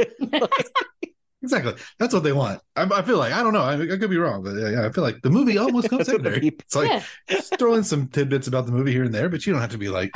Exactly. 1.44 1.74
That's 1.98 2.12
what 2.12 2.22
they 2.24 2.32
want. 2.32 2.60
I, 2.74 2.82
I 2.92 3.02
feel 3.02 3.18
like 3.18 3.32
I 3.32 3.42
don't 3.42 3.52
know. 3.52 3.62
I, 3.62 3.74
I 3.74 3.96
could 3.98 4.10
be 4.10 4.16
wrong, 4.16 4.42
but 4.42 4.54
yeah, 4.54 4.68
yeah, 4.70 4.86
I 4.86 4.90
feel 4.90 5.04
like 5.04 5.20
the 5.22 5.30
movie 5.30 5.58
almost 5.58 5.88
comes 5.90 6.06
That's 6.06 6.12
what 6.12 6.22
the 6.24 6.30
secondary. 6.30 6.48
It's 6.58 6.74
like 6.74 6.88
Yeah. 6.90 7.02
just 7.28 7.58
throw 7.58 7.74
in 7.74 7.84
some 7.84 8.08
tidbits 8.08 8.48
about 8.48 8.66
the 8.66 8.72
movie 8.72 8.92
here 8.92 9.04
and 9.04 9.14
there, 9.14 9.28
but 9.28 9.46
you 9.46 9.52
don't 9.52 9.62
have 9.62 9.70
to 9.70 9.78
be 9.78 9.88
like. 9.88 10.10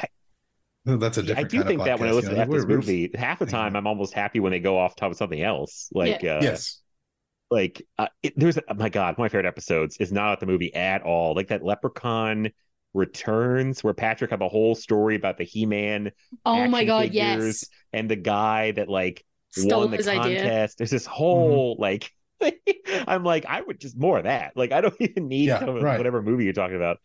"Oh, 0.86 0.96
that's 0.96 1.18
a 1.18 1.22
different. 1.22 1.46
I 1.46 1.48
do 1.48 1.58
kind 1.58 1.68
think 1.68 1.80
of 1.80 1.86
that 1.86 2.00
when 2.00 2.08
I 2.08 2.12
podcast," 2.12 2.14
listen 2.16 2.30
you 2.30 2.36
to 2.36 2.46
know, 2.46 2.52
this 2.52 2.64
we're- 2.64 2.76
we're- 2.76 2.76
movie, 2.76 3.10
half 3.14 3.38
the 3.38 3.46
time 3.46 3.76
I'm 3.76 3.86
almost 3.86 4.14
happy 4.14 4.40
when 4.40 4.52
they 4.52 4.60
go 4.60 4.78
off 4.78 4.96
top 4.96 5.10
of 5.10 5.16
something 5.18 5.42
else. 5.42 5.90
Like, 5.92 6.24
uh, 6.24 6.38
yes, 6.42 6.80
like 7.50 7.86
uh, 7.98 8.08
it, 8.22 8.32
there's 8.38 8.56
oh 8.58 8.74
my 8.74 8.88
god, 8.88 9.18
one 9.18 9.26
of 9.26 9.32
my 9.32 9.38
favorite 9.38 9.46
episodes 9.46 9.98
is 9.98 10.12
not 10.12 10.32
at 10.32 10.40
the 10.40 10.46
movie 10.46 10.74
at 10.74 11.02
all. 11.02 11.34
Like 11.34 11.48
that 11.48 11.62
Leprechaun 11.62 12.50
returns, 12.94 13.84
where 13.84 13.94
Patrick 13.94 14.30
have 14.30 14.40
a 14.40 14.48
whole 14.48 14.74
story 14.74 15.14
about 15.14 15.36
the 15.36 15.44
He-Man. 15.44 16.10
Oh 16.46 16.66
my 16.68 16.84
God, 16.84 17.02
figures 17.02 17.14
yes. 17.14 17.64
and 17.92 18.10
the 18.10 18.16
guy 18.16 18.72
that 18.72 18.88
like 18.88 19.24
Stole 19.50 19.80
won 19.80 19.90
the 19.90 19.98
his 19.98 20.06
contest. 20.06 20.26
idea. 20.26 20.68
There's 20.78 20.90
this 20.90 21.06
whole 21.06 21.76
like. 21.78 22.10
I'm 23.08 23.24
like, 23.24 23.46
I 23.46 23.60
would 23.60 23.80
just 23.80 23.96
more 23.98 24.18
of 24.18 24.24
that. 24.24 24.52
Like, 24.56 24.70
I 24.72 24.80
don't 24.80 24.94
even 25.00 25.28
need 25.28 25.48
Yeah, 25.48 25.58
some 25.58 25.80
right. 25.80 25.98
whatever 25.98 26.22
movie 26.22 26.44
you're 26.44 26.52
talking 26.52 26.76
about. 26.76 26.98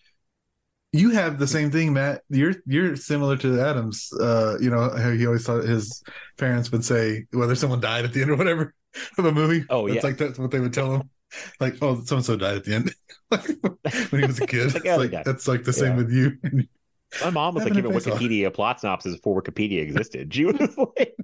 you 0.91 1.10
have 1.11 1.40
the 1.40 1.48
same 1.48 1.72
thing, 1.72 1.94
Matt. 1.94 2.22
You're 2.30 2.53
you're 2.65 2.95
similar 2.95 3.36
to 3.38 3.60
Adams. 3.60 4.10
Uh, 4.20 4.57
you 4.61 4.70
know 4.70 4.90
how 4.95 5.11
he 5.11 5.26
always 5.26 5.45
thought 5.45 5.64
his 5.64 6.03
parents 6.38 6.72
would 6.72 6.86
say 6.86 7.26
whether 7.32 7.56
someone 7.56 7.80
died 7.80 8.06
at 8.06 8.14
the 8.14 8.22
end 8.22 8.32
or 8.32 8.36
whatever 8.36 8.74
of 9.18 9.26
a 9.26 9.32
movie. 9.32 9.65
Oh, 9.70 9.88
it's 9.88 9.95
yeah. 9.95 10.02
like 10.03 10.18
that's 10.18 10.38
what 10.38 10.52
they 10.52 10.60
would 10.60 10.74
tell 10.74 10.94
him. 10.95 11.10
Like, 11.60 11.78
oh, 11.82 12.03
so 12.06 12.18
and 12.18 12.26
so 12.26 12.36
died 12.38 12.57
at 12.57 12.64
the 12.64 12.76
end 12.76 12.94
when 14.10 14.22
he 14.22 14.28
was 14.28 14.38
a 14.40 14.44
kid. 14.44 14.74
Like, 14.74 14.86
It's 14.86 14.98
oh, 14.98 14.98
like, 14.98 15.18
that's 15.24 15.48
like 15.48 15.64
the 15.64 15.74
same 15.74 15.95
with 15.95 16.11
you. 16.11 16.38
My 17.20 17.30
mom 17.30 17.56
was 17.56 17.64
like 17.64 17.74
Having 17.74 17.80
a 17.80 17.82
giving 17.82 17.91
face 17.91 18.07
off. 18.07 18.22
Wikipedia 18.22 18.53
plot 18.53 18.80
synopsis 18.80 19.15
before 19.15 19.41
Wikipedia 19.41 19.82
existed. 19.82 20.34
She 20.34 20.45
was 20.45 20.78
like 20.98 21.15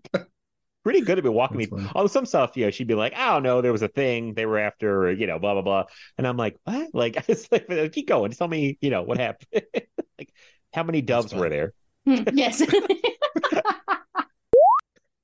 pretty 0.84 1.02
good 1.02 1.18
at 1.18 1.24
be 1.24 1.30
walking 1.30 1.58
me. 1.58 1.68
Although 1.94 2.08
some 2.08 2.26
stuff, 2.26 2.56
you 2.56 2.66
know, 2.66 2.72
she'd 2.72 2.88
be 2.88 2.96
like, 2.96 3.14
"I 3.16 3.34
don't 3.34 3.44
know, 3.44 3.62
there 3.62 3.72
was 3.72 3.82
a 3.82 3.88
thing 3.88 4.34
they 4.34 4.46
were 4.46 4.60
after," 4.60 5.08
or, 5.08 5.12
you 5.12 5.28
know, 5.28 5.40
blah 5.40 5.54
blah 5.54 5.62
blah. 5.62 5.84
And 6.18 6.28
I'm 6.28 6.38
like, 6.38 6.58
"What?" 6.64 6.90
Like, 6.94 7.18
I 7.18 7.24
was 7.28 7.48
like, 7.52 7.68
"Keep 7.94 8.08
going. 8.08 8.32
Tell 8.32 8.48
me, 8.48 8.78
you 8.82 8.90
know, 8.90 9.04
what 9.04 9.18
happened." 9.18 9.64
like, 10.18 10.34
how 10.74 10.84
many 10.84 11.02
doves 11.02 11.34
were 11.34 11.50
there? 11.50 11.74
Hmm, 12.06 12.24
yes. 12.34 12.62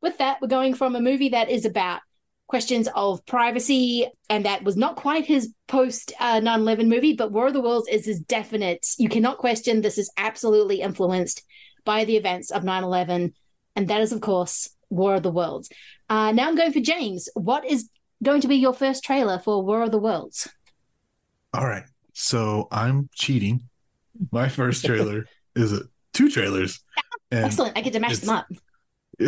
With 0.02 0.18
that, 0.20 0.42
we're 0.42 0.48
going 0.48 0.76
from 0.76 0.96
a 0.96 1.02
movie 1.02 1.30
that 1.30 1.50
is 1.50 1.66
about 1.66 2.02
questions 2.48 2.88
of 2.96 3.26
privacy, 3.26 4.08
and 4.30 4.46
that 4.46 4.64
was 4.64 4.78
not 4.78 4.96
quite 4.96 5.26
his 5.26 5.52
post 5.68 6.14
uh, 6.20 6.40
9 6.40 6.60
11 6.60 6.88
movie, 6.90 7.14
but 7.14 7.32
War 7.32 7.48
of 7.48 7.54
the 7.54 7.62
Worlds 7.62 7.88
is 7.88 8.06
his 8.06 8.20
definite. 8.20 8.86
You 8.98 9.10
cannot 9.10 9.40
question 9.40 9.82
this 9.82 9.98
is 9.98 10.12
absolutely 10.18 10.82
influenced 10.82 11.44
by 11.86 12.06
the 12.06 12.18
events 12.18 12.52
of 12.52 12.64
9 12.64 12.84
11, 12.84 13.34
and 13.76 13.88
that 13.88 14.02
is, 14.02 14.12
of 14.12 14.22
course, 14.22 14.75
War 14.96 15.16
of 15.16 15.24
the 15.24 15.32
Worlds. 15.32 15.70
Uh, 16.10 16.32
now 16.32 16.48
I'm 16.48 16.56
going 16.56 16.72
for 16.72 16.80
James. 16.80 17.30
What 17.34 17.66
is 17.66 17.90
going 18.24 18.42
to 18.42 18.48
be 18.48 18.56
your 18.56 18.74
first 18.74 19.04
trailer 19.04 19.40
for 19.40 19.64
War 19.64 19.84
of 19.84 19.92
the 19.92 20.00
Worlds? 20.00 20.50
All 21.54 21.66
right. 21.66 21.84
So 22.14 22.68
I'm 22.72 23.10
cheating. 23.14 23.64
My 24.32 24.50
first 24.50 24.86
trailer 24.86 25.26
is 25.56 25.74
a, 25.74 25.82
two 26.14 26.30
trailers. 26.30 26.84
Excellent. 27.32 27.78
I 27.78 27.82
get 27.82 27.94
to 27.94 28.00
mash 28.00 28.20
them 28.20 28.30
up. 28.30 28.48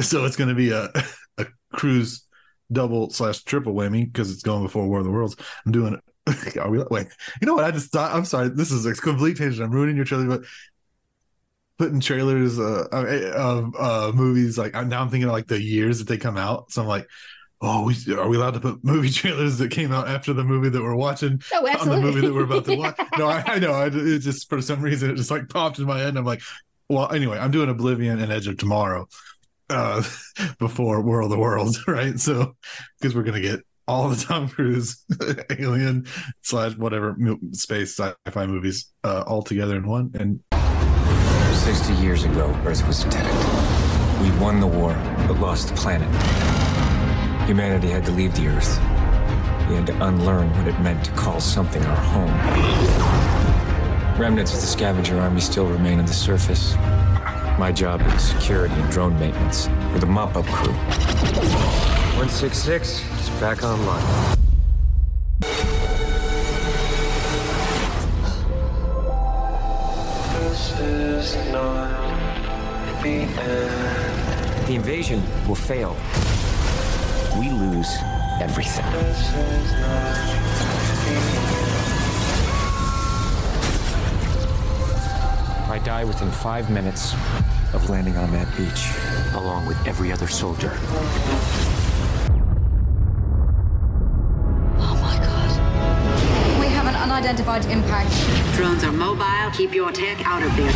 so 0.02 0.26
it's 0.26 0.36
going 0.36 0.50
to 0.50 0.56
be 0.56 0.72
a, 0.72 0.90
a 1.38 1.46
cruise 1.74 2.26
double 2.72 3.10
slash 3.10 3.44
triple 3.44 3.74
whammy 3.74 4.12
because 4.12 4.32
it's 4.32 4.44
going 4.44 4.64
before 4.64 4.88
War 4.88 5.00
of 5.00 5.06
the 5.06 5.12
Worlds. 5.12 5.36
I'm 5.66 5.72
doing 5.72 5.94
it. 5.94 6.58
Are 6.58 6.70
we 6.70 6.84
wait? 6.92 7.08
You 7.42 7.48
know 7.48 7.54
what? 7.56 7.64
I 7.64 7.72
just 7.72 7.92
thought. 7.92 8.14
I'm 8.14 8.26
sorry. 8.26 8.50
This 8.50 8.72
is 8.72 8.86
a 8.86 8.94
complete 8.94 9.38
tangent. 9.38 9.64
I'm 9.64 9.72
ruining 9.72 9.96
your 9.96 10.04
trailer, 10.04 10.28
but 10.28 10.42
putting 11.78 12.00
trailers 12.00 12.60
uh, 12.60 12.88
of 12.92 13.76
uh, 13.78 14.12
movies 14.16 14.58
like 14.58 14.74
now 14.74 15.02
I'm 15.02 15.10
thinking 15.10 15.26
of 15.28 15.34
like 15.34 15.48
the 15.48 15.62
years 15.62 16.00
that 16.00 16.08
they 16.08 16.18
come 16.18 16.38
out. 16.38 16.72
So 16.72 16.82
I'm 16.82 16.88
like, 16.88 17.08
oh, 17.62 17.84
we 17.84 17.96
are 18.16 18.28
we 18.28 18.38
allowed 18.38 18.56
to 18.56 18.60
put 18.60 18.84
movie 18.84 19.10
trailers 19.10 19.58
that 19.60 19.72
came 19.72 19.92
out 19.92 20.08
after 20.08 20.34
the 20.34 20.44
movie 20.44 20.70
that 20.70 20.82
we're 20.82 20.96
watching 20.96 21.42
Oh, 21.54 21.68
on 21.80 21.90
the 21.90 22.02
movie 22.02 22.22
that 22.22 22.34
we're 22.34 22.44
about 22.44 22.66
to 22.66 22.76
watch? 22.76 22.98
No, 23.18 23.28
I, 23.28 23.44
I 23.46 23.60
know. 23.60 23.72
I, 23.74 23.88
it 23.88 24.20
just 24.20 24.50
for 24.50 24.62
some 24.62 24.82
reason 24.82 25.10
it 25.10 25.16
just 25.16 25.32
like 25.32 25.50
popped 25.50 25.80
in 25.80 25.86
my 25.86 25.98
head. 26.00 26.10
And 26.10 26.18
I'm 26.20 26.26
like, 26.26 26.42
well, 26.90 27.12
anyway, 27.12 27.38
I'm 27.38 27.52
doing 27.52 27.70
Oblivion 27.70 28.20
and 28.20 28.32
Edge 28.32 28.48
of 28.48 28.58
Tomorrow. 28.58 29.08
uh, 29.70 30.02
before 30.60 31.02
World 31.02 31.32
of 31.32 31.38
the 31.38 31.42
Worlds, 31.42 31.88
right? 31.88 32.20
So 32.20 32.56
because 33.00 33.16
we're 33.16 33.24
gonna 33.24 33.42
get 33.42 33.60
all 33.88 34.10
the 34.10 34.16
Tom 34.16 34.50
Cruise 34.50 35.04
alien 35.50 36.06
slash 36.42 36.76
whatever 36.78 37.16
space 37.54 37.98
sci-fi 37.98 38.46
movies 38.48 38.92
uh, 39.04 39.24
all 39.28 39.42
together 39.44 39.76
in 39.78 39.88
one, 39.88 40.12
and 40.14 40.42
60 41.68 41.94
years 41.96 42.24
ago, 42.24 42.58
Earth 42.66 42.88
was 42.88 43.04
attacked. 43.04 43.28
We 44.22 44.32
won 44.40 44.62
the 44.62 44.68
war, 44.68 44.94
but 45.28 45.38
lost 45.38 45.68
the 45.68 45.76
planet. 45.76 46.08
Humanity 47.46 47.90
had 47.90 48.06
to 48.06 48.12
leave 48.14 48.34
the 48.38 48.48
Earth. 48.48 48.80
We 49.68 49.76
had 49.76 49.86
to 49.88 50.06
unlearn 50.06 50.50
what 50.56 50.66
it 50.66 50.80
meant 50.80 51.04
to 51.04 51.12
call 51.12 51.42
something 51.42 51.84
our 51.84 51.98
home. 51.98 52.32
Remnants 54.18 54.54
of 54.54 54.62
the 54.62 54.66
scavenger 54.66 55.20
army 55.20 55.42
still 55.42 55.68
remain 55.68 56.00
on 56.00 56.06
the 56.06 56.14
surface. 56.14 56.74
My 57.60 57.74
job 57.74 58.02
is 58.16 58.22
security 58.22 58.74
and 58.74 58.90
drone 58.90 59.20
maintenance 59.20 59.68
for 59.92 60.00
the 60.00 60.06
mop-up 60.06 60.46
crew. 60.46 60.72
166 60.72 63.02
is 63.20 63.30
back 63.42 63.66
online. 63.66 64.38
The. 73.04 73.28
The 74.68 74.76
invasion 74.76 75.24
will 75.48 75.56
fail. 75.56 75.96
We 77.40 77.50
lose 77.50 77.88
everything. 78.42 78.86
I 85.70 85.80
die 85.86 86.04
within 86.04 86.32
five 86.32 86.70
minutes 86.70 87.14
of 87.74 87.90
landing 87.90 88.18
on 88.18 88.32
that 88.32 88.48
beach, 88.58 88.90
along 89.36 89.68
with 89.68 89.78
every 89.88 90.12
other 90.12 90.28
soldier. 90.28 90.78
Unidentified 97.18 97.66
impact. 97.66 98.12
Drones 98.56 98.84
are 98.84 98.92
mobile. 98.92 99.50
Keep 99.52 99.74
your 99.74 99.92
tech 99.92 100.24
out 100.24 100.44
of 100.44 100.56
there. 100.56 100.72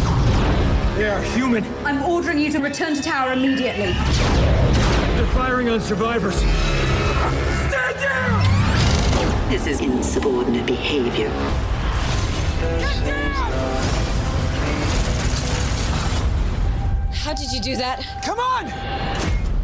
They 0.97 1.07
are 1.07 1.21
human. 1.35 1.63
I'm 1.85 2.01
ordering 2.01 2.39
you 2.39 2.51
to 2.53 2.59
return 2.59 2.95
to 2.95 3.01
tower 3.01 3.33
immediately. 3.33 3.93
They're 3.93 5.27
firing 5.35 5.69
on 5.69 5.79
survivors. 5.79 6.37
Stand 6.37 7.99
down! 7.99 9.51
This 9.51 9.67
is 9.67 9.81
insubordinate 9.81 10.65
behavior. 10.65 11.29
Get 12.79 13.05
down! 13.05 13.51
How 17.13 17.35
did 17.35 17.51
you 17.51 17.61
do 17.61 17.75
that? 17.75 18.03
Come 18.25 18.39
on! 18.39 18.71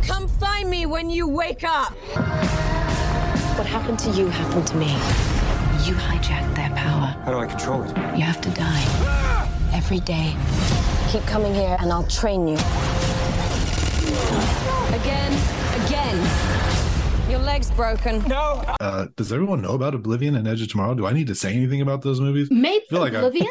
Come 0.05 0.27
find 0.27 0.69
me 0.69 0.85
when 0.85 1.09
you 1.09 1.27
wake 1.27 1.63
up. 1.63 1.93
What 3.57 3.65
happened 3.65 3.97
to 3.99 4.11
you 4.11 4.27
happened 4.27 4.67
to 4.67 4.75
me. 4.75 5.36
You 5.87 5.93
hijacked 5.93 6.53
their 6.53 6.69
power. 6.71 7.15
How 7.23 7.31
do 7.31 7.37
I 7.39 7.45
control 7.45 7.81
it? 7.81 7.95
You 8.17 8.23
have 8.23 8.41
to 8.41 8.49
die. 8.49 8.83
Every 9.73 10.01
day. 10.01 10.35
Keep 11.07 11.25
coming 11.25 11.53
here 11.53 11.77
and 11.79 11.93
I'll 11.93 12.05
train 12.07 12.45
you. 12.45 12.55
Again, 14.93 15.31
again. 15.85 17.29
Your 17.29 17.39
leg's 17.39 17.71
broken. 17.71 18.21
No. 18.27 18.65
uh, 18.81 19.07
does 19.15 19.31
everyone 19.31 19.61
know 19.61 19.75
about 19.75 19.95
Oblivion 19.95 20.35
and 20.35 20.45
Edge 20.45 20.61
of 20.61 20.69
Tomorrow? 20.69 20.93
Do 20.93 21.05
I 21.05 21.13
need 21.13 21.27
to 21.27 21.35
say 21.35 21.55
anything 21.55 21.79
about 21.79 22.01
those 22.01 22.19
movies? 22.19 22.49
Maybe 22.51 22.83
I 22.83 22.89
feel 22.89 22.99
like 22.99 23.13
Oblivion, 23.13 23.47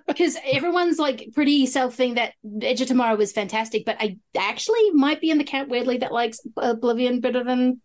because 0.06 0.36
everyone's 0.52 0.98
like 0.98 1.30
pretty 1.34 1.64
self 1.64 1.94
thing 1.94 2.16
that 2.16 2.34
Edge 2.60 2.82
of 2.82 2.88
Tomorrow 2.88 3.16
was 3.16 3.32
fantastic, 3.32 3.86
but 3.86 3.96
I 3.98 4.18
actually 4.36 4.90
might 4.90 5.22
be 5.22 5.30
in 5.30 5.38
the 5.38 5.44
camp 5.44 5.70
weirdly 5.70 5.96
that 5.96 6.12
likes 6.12 6.40
Oblivion 6.58 7.22
better 7.22 7.42
than. 7.42 7.80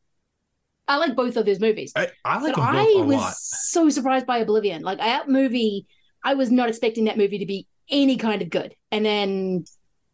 I 0.88 0.98
like 0.98 1.16
both 1.16 1.36
of 1.36 1.46
those 1.46 1.60
movies. 1.60 1.94
I, 1.96 2.10
I 2.24 2.40
like 2.40 2.56
but 2.56 2.62
them 2.62 2.74
both 2.74 2.88
I 2.88 3.02
a 3.02 3.04
was 3.04 3.18
lot. 3.18 3.34
so 3.36 3.90
surprised 3.90 4.26
by 4.26 4.40
Oblivion. 4.40 4.84
Like 4.84 5.00
that 5.00 5.28
movie, 5.30 5.88
I 6.24 6.36
was 6.36 6.52
not 6.52 6.70
expecting 6.70 7.06
that 7.06 7.18
movie 7.18 7.40
to 7.40 7.46
be 7.46 7.68
any 7.90 8.18
kind 8.18 8.42
of 8.42 8.50
good, 8.50 8.76
and 8.92 9.06
then 9.06 9.66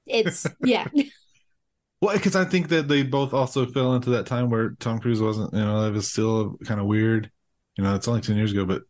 it's 0.05 0.47
yeah. 0.63 0.87
Well, 2.01 2.15
because 2.15 2.35
I 2.35 2.45
think 2.45 2.69
that 2.69 2.87
they 2.87 3.03
both 3.03 3.33
also 3.33 3.65
fell 3.67 3.93
into 3.93 4.09
that 4.11 4.25
time 4.25 4.49
where 4.49 4.71
Tom 4.79 4.97
Cruise 4.99 5.21
wasn't, 5.21 5.53
you 5.53 5.59
know, 5.59 5.85
it 5.85 5.91
was 5.91 6.09
still 6.09 6.57
kind 6.65 6.79
of 6.79 6.87
weird. 6.87 7.29
You 7.77 7.83
know, 7.83 7.93
it's 7.93 8.07
only 8.07 8.21
10 8.21 8.35
years 8.35 8.51
ago, 8.51 8.65
but 8.65 8.81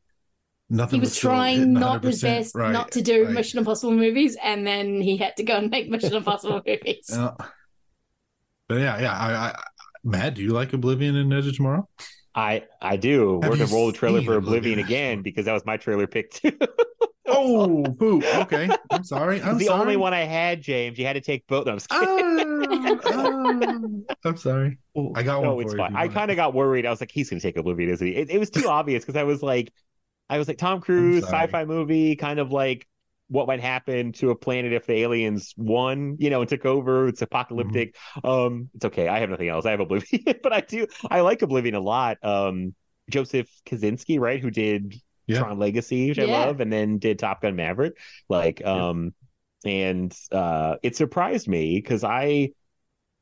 nothing 0.70 1.00
he 1.00 1.02
was 1.02 1.14
still 1.16 1.32
trying 1.32 1.74
not 1.74 2.04
his 2.04 2.22
best 2.22 2.56
Right, 2.56 2.72
not 2.72 2.92
to 2.92 3.02
do 3.02 3.26
right. 3.26 3.34
Mission 3.34 3.60
Impossible 3.60 3.94
movies, 3.94 4.38
and 4.42 4.66
then 4.66 5.02
he 5.02 5.18
had 5.18 5.36
to 5.38 5.44
go 5.44 5.58
and 5.58 5.70
make 5.70 5.90
Mission 5.90 6.14
Impossible 6.16 6.62
movies. 6.68 7.10
Yeah. 7.12 7.34
But 8.70 8.80
yeah, 8.80 9.02
yeah. 9.02 9.12
I, 9.12 9.34
I, 9.34 9.64
Matt, 10.04 10.36
do 10.36 10.42
you 10.42 10.52
like 10.52 10.74
Oblivion 10.74 11.16
and 11.16 11.34
Edge 11.34 11.48
of 11.48 11.56
Tomorrow? 11.56 11.88
I 12.34 12.64
I 12.82 12.98
do. 12.98 13.42
Have 13.42 13.52
We're 13.52 13.58
gonna 13.58 13.72
roll 13.72 13.88
the 13.88 13.94
trailer 13.94 14.22
for 14.22 14.36
Oblivion? 14.36 14.80
Oblivion 14.80 14.80
again 14.80 15.22
because 15.22 15.46
that 15.46 15.54
was 15.54 15.66
my 15.66 15.78
trailer 15.78 16.08
pick 16.08 16.32
too. 16.32 16.58
Oh. 17.34 17.86
Okay. 18.42 18.70
I'm 18.90 19.04
sorry. 19.04 19.42
I'm 19.42 19.58
the 19.58 19.66
sorry. 19.66 19.82
only 19.82 19.96
one 19.98 20.14
I 20.14 20.24
had, 20.24 20.62
James. 20.62 21.00
You 21.00 21.06
had 21.06 21.14
to 21.14 21.22
take 21.22 21.48
both. 21.48 21.66
No, 21.66 21.74
I'm 21.74 21.80
kidding. 21.80 23.00
Ah, 23.06 23.06
ah. 23.06 23.80
I'm 24.26 24.38
sorry. 24.38 24.78
Oh, 24.96 25.14
I 25.16 25.24
got 25.24 25.42
no, 25.42 25.56
one 25.56 25.66
it's 25.66 25.74
fine. 25.74 25.96
I 25.96 26.08
kind 26.08 26.30
of 26.30 26.36
got 26.36 26.54
worried. 26.54 26.86
I 26.86 26.90
was 26.90 27.00
like, 27.00 27.12
he's 27.12 27.30
gonna 27.30 27.40
take 27.40 27.58
Oblivion, 27.58 27.90
isn't 27.90 28.06
he? 28.06 28.16
It, 28.16 28.30
it 28.32 28.38
was 28.38 28.50
too 28.50 28.68
obvious 28.68 29.04
because 29.04 29.16
I 29.16 29.24
was 29.24 29.42
like, 29.42 29.72
I 30.30 30.38
was 30.38 30.48
like, 30.48 30.58
Tom 30.58 30.82
Cruise, 30.82 31.24
sci-fi 31.24 31.66
movie, 31.66 32.16
kind 32.16 32.40
of 32.40 32.52
like 32.52 32.86
what 33.32 33.48
might 33.48 33.62
happen 33.62 34.12
to 34.14 34.32
a 34.32 34.36
planet 34.36 34.74
if 34.74 34.86
the 34.86 34.94
aliens 35.04 35.54
won, 35.58 36.18
you 36.20 36.30
know, 36.30 36.42
and 36.42 36.50
took 36.50 36.66
over. 36.66 37.08
It's 37.08 37.22
apocalyptic. 37.22 37.96
Mm-hmm. 38.16 38.28
Um, 38.28 38.70
it's 38.76 38.86
okay. 38.86 39.08
I 39.08 39.20
have 39.20 39.30
nothing 39.30 39.50
else. 39.50 39.66
I 39.66 39.72
have 39.72 39.80
Oblivion, 39.80 40.24
but 40.44 40.54
I 40.54 40.62
do. 40.62 40.88
I 41.10 41.22
like 41.22 41.42
Oblivion 41.42 41.76
a 41.76 41.80
lot. 41.80 42.18
Um, 42.24 42.76
Joseph 43.10 43.50
Kosinski, 43.66 44.20
right, 44.20 44.42
who 44.42 44.52
did 44.52 44.96
Yeah. 45.28 45.38
Tron 45.40 45.60
Legacy, 45.60 46.10
which 46.10 46.20
I 46.20 46.26
love, 46.26 46.60
and 46.60 46.72
then 46.72 46.98
did 47.00 47.20
Top 47.20 47.42
Gun 47.42 47.56
Maverick. 47.56 47.98
Like, 48.30 48.66
um, 48.66 49.14
and 49.66 50.16
uh, 50.32 50.78
it 50.84 50.96
surprised 50.96 51.48
me 51.48 51.76
because 51.78 52.04
I 52.04 52.52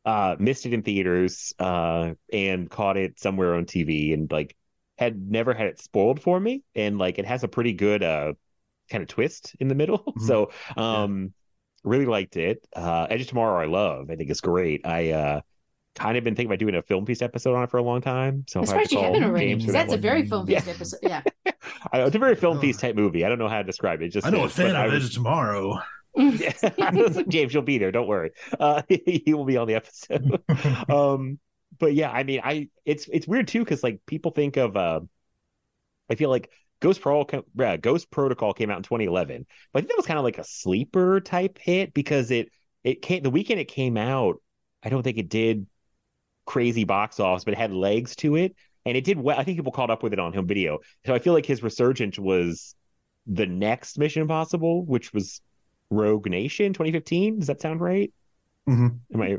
uh 0.06 0.36
missed 0.40 0.66
it 0.66 0.74
in 0.74 0.82
theaters 0.82 1.54
uh 1.60 2.14
and 2.32 2.70
caught 2.70 2.98
it 2.98 3.20
somewhere 3.20 3.56
on 3.56 3.66
TV 3.66 4.14
and 4.14 4.32
like 4.32 4.56
had 4.98 5.20
never 5.30 5.54
had 5.54 5.68
it 5.68 5.80
spoiled 5.80 6.22
for 6.22 6.40
me 6.40 6.64
and 6.76 6.98
like 6.98 7.20
it 7.20 7.26
has 7.26 7.44
a 7.44 7.48
pretty 7.48 7.74
good 7.74 8.04
uh 8.04 8.34
kind 8.90 9.02
of 9.02 9.08
twist 9.08 9.56
in 9.60 9.68
the 9.68 9.76
middle 9.76 10.00
Mhm. 10.18 10.28
so 10.28 10.52
um 10.78 11.34
really 11.84 12.06
liked 12.06 12.36
it 12.38 12.68
uh 12.76 13.08
Edge 13.10 13.22
of 13.22 13.28
Tomorrow 13.28 13.62
I 13.62 13.66
love 13.66 14.10
I 14.10 14.16
think 14.16 14.30
it's 14.30 14.42
great 14.42 14.86
I 14.86 15.12
uh 15.12 15.42
kind 15.96 16.18
of 16.18 16.24
been 16.24 16.36
thinking 16.36 16.50
about 16.52 16.60
doing 16.60 16.76
a 16.76 16.82
Film 16.82 17.06
Feast 17.06 17.22
episode 17.22 17.56
on 17.56 17.64
it 17.64 17.70
for 17.72 17.78
a 17.78 17.84
long 17.84 18.02
time 18.02 18.46
so 18.48 18.60
I'm 18.60 18.64
if 18.64 18.70
I 18.70 18.78
have 18.80 18.88
surprised 18.88 18.92
you 18.92 19.00
haven't 19.02 19.24
already, 19.24 19.48
James 19.50 19.66
that 19.68 19.72
that's 19.74 19.92
a 19.94 19.96
one. 19.96 20.02
very 20.02 20.26
film 20.28 20.46
based 20.46 20.68
Yeah. 20.68 20.74
episode. 20.74 21.00
Yeah. 21.04 21.22
I- 21.94 22.02
it's 22.02 22.16
a 22.16 22.20
very 22.20 22.36
Film 22.36 22.60
Feast 22.60 22.80
type 22.80 22.96
movie 22.96 23.26
I 23.26 23.30
don't 23.30 23.40
know 23.40 23.48
how 23.48 23.58
to 23.60 23.64
describe 23.64 24.02
it, 24.02 24.06
it 24.06 24.10
just 24.10 24.28
I 24.28 24.30
know 24.30 24.44
a 24.44 24.50
fan 24.50 24.76
of 24.76 24.94
Edge 24.94 25.06
of 25.06 25.14
Tomorrow. 25.14 25.80
yeah, 26.16 26.52
like, 26.78 27.28
James, 27.30 27.54
you'll 27.54 27.62
be 27.64 27.78
there. 27.78 27.92
Don't 27.92 28.08
worry. 28.08 28.32
Uh, 28.60 28.82
he 28.90 29.24
will 29.34 29.46
be 29.46 29.58
on 29.58 29.68
the 29.68 29.76
episode. 29.76 30.42
um, 30.90 31.38
but 31.78 31.94
yeah, 31.94 32.10
I 32.12 32.24
mean, 32.24 32.42
I 32.44 32.70
it's 32.84 33.08
it's 33.14 33.28
weird 33.28 33.48
too 33.48 33.60
because 33.60 33.84
like 33.84 34.02
people 34.08 34.32
think 34.32 34.58
of 34.58 34.76
uh, 34.76 35.02
I 36.10 36.16
feel 36.16 36.30
like 36.32 36.50
Ghost 36.80 37.02
Pro 37.02 37.22
uh, 37.24 37.78
Ghost 37.78 38.10
Protocol 38.12 38.54
came 38.54 38.70
out 38.70 38.78
in 38.78 38.84
2011, 38.84 39.46
but 39.74 39.80
I 39.80 39.82
think 39.82 39.90
that 39.90 39.98
was 39.98 40.06
kind 40.06 40.18
of 40.20 40.24
like 40.24 40.38
a 40.38 40.44
sleeper 40.44 41.20
type 41.20 41.58
hit 41.60 41.94
because 41.94 42.32
it 42.32 42.50
it 42.84 43.02
came 43.02 43.24
the 43.24 43.30
weekend 43.30 43.60
it 43.60 43.68
came 43.68 43.98
out. 43.98 44.42
I 44.84 44.90
don't 44.90 45.04
think 45.04 45.18
it 45.18 45.30
did 45.30 45.68
crazy 46.46 46.84
box 46.84 47.20
office, 47.20 47.44
but 47.44 47.54
it 47.54 47.58
had 47.58 47.74
legs 47.74 48.16
to 48.18 48.36
it, 48.36 48.56
and 48.86 48.98
it 48.98 49.04
did 49.04 49.20
well. 49.20 49.40
I 49.40 49.44
think 49.44 49.58
people 49.58 49.72
caught 49.72 49.92
up 49.92 50.04
with 50.04 50.14
it 50.14 50.20
on 50.20 50.34
home 50.34 50.48
video, 50.48 50.80
so 51.06 51.14
I 51.14 51.20
feel 51.20 51.34
like 51.34 51.46
his 51.46 51.64
resurgence 51.64 52.20
was 52.20 52.76
the 53.28 53.46
next 53.46 53.98
Mission 53.98 54.24
Impossible, 54.24 54.86
which 54.86 55.14
was 55.14 55.42
Rogue 55.90 56.28
Nation 56.30 56.74
2015. 56.74 57.40
Does 57.40 57.48
that 57.48 57.62
sound 57.62 57.82
right? 57.82 58.12
Mhm. 58.68 59.02
Am 59.14 59.22
I 59.22 59.38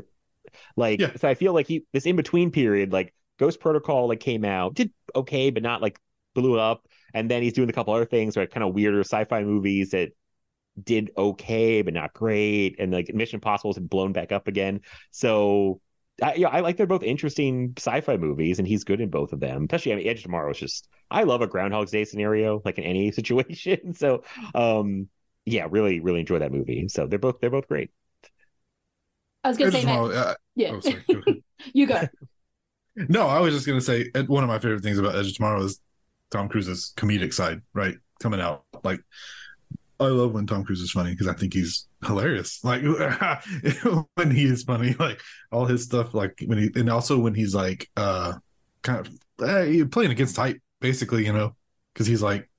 like 0.75 1.09
so 1.17 1.27
I 1.29 1.35
feel 1.35 1.53
like 1.53 1.67
he 1.67 1.85
this 1.93 2.05
in 2.05 2.15
between 2.15 2.51
period, 2.51 2.93
like 2.93 3.13
Ghost 3.39 3.59
Protocol 3.59 4.09
like 4.09 4.19
came 4.19 4.45
out, 4.45 4.75
did 4.75 4.91
okay, 5.15 5.49
but 5.51 5.63
not 5.63 5.81
like 5.81 5.99
blew 6.35 6.59
up. 6.59 6.87
And 7.13 7.29
then 7.29 7.41
he's 7.41 7.53
doing 7.53 7.69
a 7.69 7.73
couple 7.73 7.93
other 7.93 8.05
things, 8.05 8.35
like 8.35 8.51
kind 8.51 8.63
of 8.63 8.73
weirder 8.73 9.01
sci-fi 9.01 9.43
movies 9.43 9.91
that 9.91 10.11
did 10.81 11.11
okay, 11.17 11.81
but 11.81 11.93
not 11.93 12.13
great. 12.13 12.75
And 12.79 12.91
like 12.91 13.13
Mission 13.13 13.37
Impossible 13.37 13.73
has 13.73 13.79
blown 13.79 14.13
back 14.13 14.31
up 14.31 14.47
again. 14.47 14.81
So 15.11 15.81
I, 16.21 16.35
yeah, 16.35 16.47
I 16.49 16.59
like 16.59 16.77
they're 16.77 16.85
both 16.85 17.03
interesting 17.03 17.73
sci-fi 17.77 18.17
movies, 18.17 18.59
and 18.59 18.67
he's 18.67 18.83
good 18.83 19.01
in 19.01 19.09
both 19.09 19.33
of 19.33 19.39
them. 19.39 19.63
Especially, 19.63 19.93
I 19.93 19.95
mean, 19.95 20.07
Edge 20.07 20.17
of 20.17 20.23
Tomorrow 20.23 20.51
is 20.51 20.59
just 20.59 20.87
I 21.09 21.23
love 21.23 21.41
a 21.41 21.47
Groundhog's 21.47 21.91
Day 21.91 22.05
scenario, 22.05 22.61
like 22.63 22.77
in 22.77 22.83
any 22.83 23.11
situation. 23.11 23.93
So, 23.93 24.23
um, 24.53 25.07
yeah, 25.45 25.67
really, 25.69 25.99
really 25.99 26.19
enjoy 26.19 26.39
that 26.39 26.51
movie. 26.51 26.87
So 26.89 27.07
they're 27.07 27.19
both 27.19 27.39
they're 27.39 27.49
both 27.49 27.67
great. 27.67 27.91
I 29.43 29.49
was 29.49 29.57
going 29.57 29.71
to 29.71 29.77
Edge 29.77 29.83
say, 29.83 29.89
of 29.91 30.09
Matt. 30.09 30.11
Tomorrow, 30.11 30.29
uh, 30.29 30.35
yeah. 30.55 30.71
oh, 30.73 30.79
sorry. 30.79 31.03
Go 31.07 31.21
you 31.73 31.87
go. 31.87 32.01
No, 33.07 33.25
I 33.25 33.39
was 33.39 33.53
just 33.53 33.65
gonna 33.65 33.79
say 33.79 34.11
uh, 34.13 34.23
one 34.23 34.43
of 34.43 34.49
my 34.49 34.59
favorite 34.59 34.83
things 34.83 34.99
about 34.99 35.15
Edge 35.15 35.27
of 35.27 35.35
Tomorrow 35.35 35.63
is 35.63 35.79
Tom 36.31 36.49
Cruise's 36.49 36.93
comedic 36.97 37.33
side, 37.33 37.61
right? 37.73 37.97
Coming 38.19 38.41
out 38.41 38.63
like 38.83 39.01
I 40.01 40.05
love 40.05 40.33
when 40.33 40.47
Tom 40.47 40.63
Cruise 40.63 40.81
is 40.81 40.91
funny 40.91 41.11
because 41.11 41.27
I 41.27 41.33
think 41.33 41.53
he's 41.53 41.87
hilarious. 42.03 42.63
Like 42.63 42.81
when 44.15 44.31
he 44.31 44.45
is 44.45 44.63
funny, 44.63 44.95
like 44.97 45.21
all 45.51 45.65
his 45.65 45.83
stuff, 45.83 46.15
like 46.15 46.41
when 46.45 46.57
he 46.57 46.71
and 46.75 46.89
also 46.89 47.19
when 47.19 47.35
he's 47.35 47.53
like 47.53 47.87
uh 47.95 48.33
kind 48.81 49.05
of 49.05 49.13
uh, 49.47 49.85
playing 49.91 50.11
against 50.11 50.35
type, 50.35 50.59
basically, 50.79 51.25
you 51.25 51.33
know, 51.33 51.55
because 51.93 52.07
he's 52.07 52.23
like 52.23 52.49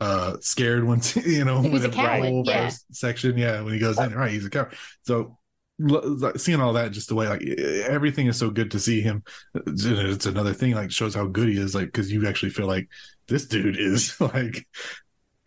uh 0.00 0.36
scared 0.40 0.84
once 0.84 1.16
you 1.26 1.44
know 1.44 1.62
when 1.62 1.80
the 1.80 1.90
whole 1.90 2.44
yeah. 2.46 2.70
section, 2.92 3.36
yeah, 3.36 3.60
when 3.62 3.72
he 3.72 3.80
goes 3.80 3.98
in, 3.98 4.14
right, 4.14 4.30
he's 4.30 4.46
a 4.46 4.50
coward. 4.50 4.74
So 5.02 5.36
like, 5.78 6.38
seeing 6.38 6.60
all 6.60 6.72
that 6.74 6.92
just 6.92 7.08
the 7.08 7.14
way 7.14 7.28
like 7.28 7.42
everything 7.42 8.26
is 8.26 8.38
so 8.38 8.50
good 8.50 8.70
to 8.72 8.80
see 8.80 9.00
him. 9.00 9.24
It's 9.54 9.84
it's 9.84 10.26
another 10.26 10.52
thing 10.54 10.74
like 10.74 10.90
shows 10.90 11.14
how 11.14 11.26
good 11.26 11.48
he 11.48 11.58
is 11.58 11.74
like 11.74 11.86
because 11.86 12.12
you 12.12 12.26
actually 12.28 12.50
feel 12.50 12.66
like 12.66 12.88
this 13.26 13.46
dude 13.46 13.78
is 13.78 14.18
like 14.20 14.66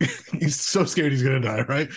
he's 0.38 0.60
so 0.60 0.84
scared 0.84 1.12
he's 1.12 1.22
gonna 1.22 1.40
die 1.40 1.62
right? 1.62 1.88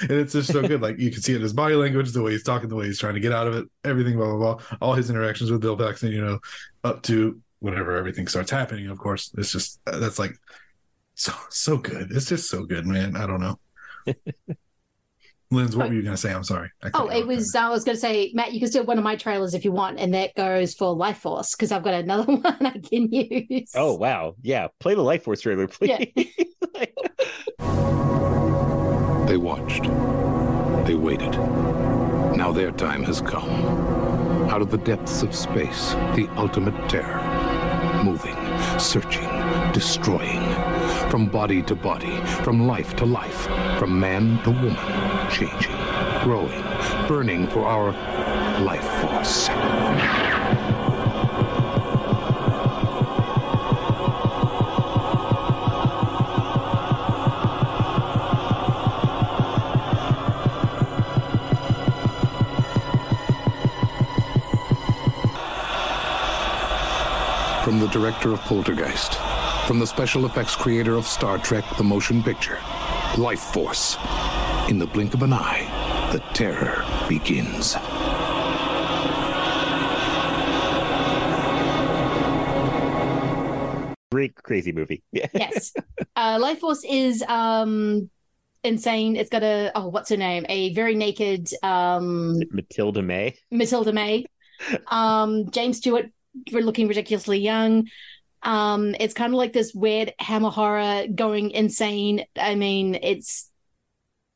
And 0.00 0.12
it's 0.12 0.32
just 0.32 0.52
so 0.52 0.62
good 0.62 0.80
like 0.82 0.98
you 0.98 1.10
can 1.10 1.20
see 1.20 1.32
it 1.32 1.36
in 1.36 1.42
his 1.42 1.52
body 1.52 1.74
language 1.74 2.12
the 2.12 2.22
way 2.22 2.32
he's 2.32 2.42
talking 2.42 2.68
the 2.68 2.76
way 2.76 2.86
he's 2.86 3.00
trying 3.00 3.14
to 3.14 3.20
get 3.20 3.32
out 3.32 3.46
of 3.46 3.54
it 3.54 3.66
everything 3.84 4.16
blah 4.16 4.34
blah 4.34 4.54
blah. 4.54 4.76
All 4.80 4.94
his 4.94 5.10
interactions 5.10 5.50
with 5.50 5.60
bill 5.60 5.76
paxton 5.76 6.12
you 6.12 6.24
know 6.24 6.38
up 6.84 7.02
to 7.04 7.40
whenever 7.60 7.96
everything 7.96 8.28
starts 8.28 8.50
happening 8.50 8.88
of 8.88 8.98
course. 8.98 9.32
It's 9.36 9.52
just 9.52 9.80
uh, 9.86 9.98
that's 9.98 10.18
like 10.18 10.32
so 11.16 11.34
so 11.50 11.76
good. 11.76 12.12
It's 12.12 12.28
just 12.28 12.48
so 12.48 12.64
good 12.64 12.86
man. 12.86 13.14
I 13.14 13.26
don't 13.26 13.40
know 13.40 13.58
Linz, 15.50 15.76
what 15.76 15.88
were 15.88 15.94
you 15.94 16.02
gonna 16.02 16.16
say 16.16 16.32
i'm 16.32 16.44
sorry 16.44 16.70
I 16.82 16.90
Oh, 16.94 17.08
it 17.08 17.22
off 17.22 17.26
was. 17.28 17.54
I 17.54 17.70
was 17.70 17.84
going 17.84 17.96
to 17.96 18.00
say, 18.00 18.30
Matt, 18.34 18.52
you 18.52 18.60
can 18.60 18.68
steal 18.68 18.84
one 18.84 18.98
of 18.98 19.04
my 19.04 19.16
trailers 19.16 19.54
if 19.54 19.64
you 19.64 19.72
want, 19.72 19.98
and 19.98 20.12
that 20.14 20.34
goes 20.34 20.74
for 20.74 20.94
Life 20.94 21.18
Force 21.18 21.54
because 21.54 21.72
I've 21.72 21.82
got 21.82 21.94
another 21.94 22.24
one 22.32 22.66
I 22.66 22.78
can 22.78 23.10
use. 23.12 23.70
Oh 23.74 23.94
wow, 23.94 24.34
yeah. 24.42 24.68
Play 24.78 24.94
the 24.94 25.02
Life 25.02 25.24
Force 25.24 25.40
trailer, 25.40 25.66
please. 25.68 26.06
Yeah. 26.16 26.84
They 29.28 29.36
watched. 29.36 29.82
They 30.86 30.94
waited. 30.94 31.32
Now 32.34 32.50
their 32.50 32.70
time 32.70 33.04
has 33.04 33.20
come. 33.20 33.50
Out 34.48 34.62
of 34.62 34.70
the 34.70 34.78
depths 34.78 35.22
of 35.22 35.34
space, 35.34 35.90
the 36.16 36.26
ultimate 36.36 36.88
terror. 36.88 37.22
Moving, 38.02 38.36
searching, 38.78 39.28
destroying. 39.72 40.40
From 41.10 41.28
body 41.28 41.62
to 41.64 41.74
body, 41.74 42.16
from 42.42 42.66
life 42.66 42.96
to 42.96 43.04
life, 43.04 43.48
from 43.78 44.00
man 44.00 44.42
to 44.44 44.50
woman. 44.50 44.76
Changing, 45.30 45.76
growing, 46.24 46.62
burning 47.06 47.46
for 47.48 47.64
our 47.66 47.92
life 48.62 48.82
force. 49.00 49.48
From 67.64 67.80
the 67.80 67.88
director 67.88 68.32
of 68.32 68.40
Poltergeist, 68.40 69.14
from 69.66 69.78
the 69.78 69.86
special 69.86 70.24
effects 70.26 70.56
creator 70.56 70.96
of 70.96 71.06
Star 71.06 71.38
Trek 71.38 71.64
The 71.76 71.84
Motion 71.84 72.22
Picture, 72.22 72.58
Life 73.18 73.40
Force. 73.40 73.98
In 74.68 74.78
the 74.78 74.86
blink 74.86 75.14
of 75.14 75.22
an 75.22 75.32
eye, 75.32 75.64
the 76.12 76.18
terror 76.34 76.84
begins. 77.08 77.74
Great, 84.12 84.34
crazy 84.34 84.72
movie. 84.72 85.02
Yes. 85.12 85.72
Uh, 86.14 86.36
Life 86.38 86.58
Force 86.58 86.84
is 86.84 87.22
um 87.22 88.10
insane. 88.62 89.16
It's 89.16 89.30
got 89.30 89.42
a 89.42 89.72
oh, 89.74 89.88
what's 89.88 90.10
her 90.10 90.18
name? 90.18 90.44
A 90.50 90.74
very 90.74 90.94
naked 90.94 91.48
um 91.62 92.38
Matilda 92.50 93.00
May. 93.00 93.38
Matilda 93.50 93.92
May. 93.92 94.26
Um, 94.90 95.50
James 95.50 95.78
Stewart 95.78 96.06
for 96.50 96.60
looking 96.60 96.88
ridiculously 96.88 97.38
young. 97.38 97.88
Um, 98.42 98.94
it's 98.98 99.14
kind 99.14 99.32
of 99.32 99.38
like 99.38 99.52
this 99.52 99.72
weird 99.72 100.12
hammer 100.18 100.50
horror 100.50 101.06
going 101.14 101.52
insane. 101.52 102.26
I 102.36 102.56
mean, 102.56 102.96
it's 102.96 103.47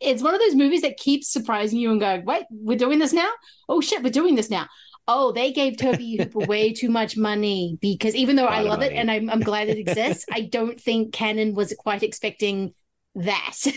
it's 0.02 0.22
one 0.22 0.34
of 0.34 0.40
those 0.40 0.54
movies 0.54 0.82
that 0.82 0.96
keeps 0.96 1.28
surprising 1.28 1.78
you 1.78 1.90
and 1.90 2.00
going, 2.00 2.24
wait, 2.24 2.44
we're 2.50 2.78
doing 2.78 2.98
this 2.98 3.12
now? 3.12 3.30
Oh 3.68 3.80
shit, 3.80 4.02
we're 4.02 4.10
doing 4.10 4.34
this 4.34 4.50
now. 4.50 4.66
Oh, 5.08 5.32
they 5.32 5.52
gave 5.52 5.76
Tobe 5.78 6.00
Hooper 6.00 6.38
way 6.46 6.72
too 6.72 6.88
much 6.90 7.16
money 7.16 7.78
because 7.80 8.14
even 8.14 8.36
though 8.36 8.46
I 8.46 8.60
Lot 8.60 8.64
of 8.64 8.68
love 8.70 8.82
it 8.82 8.92
and 8.92 9.10
I'm, 9.10 9.28
I'm 9.30 9.40
glad 9.40 9.68
it 9.68 9.78
exists, 9.78 10.24
I 10.30 10.40
don't 10.52 10.80
think 10.80 11.12
Cannon 11.12 11.54
was 11.54 11.74
quite 11.78 12.02
expecting 12.02 12.74
that. 13.16 13.56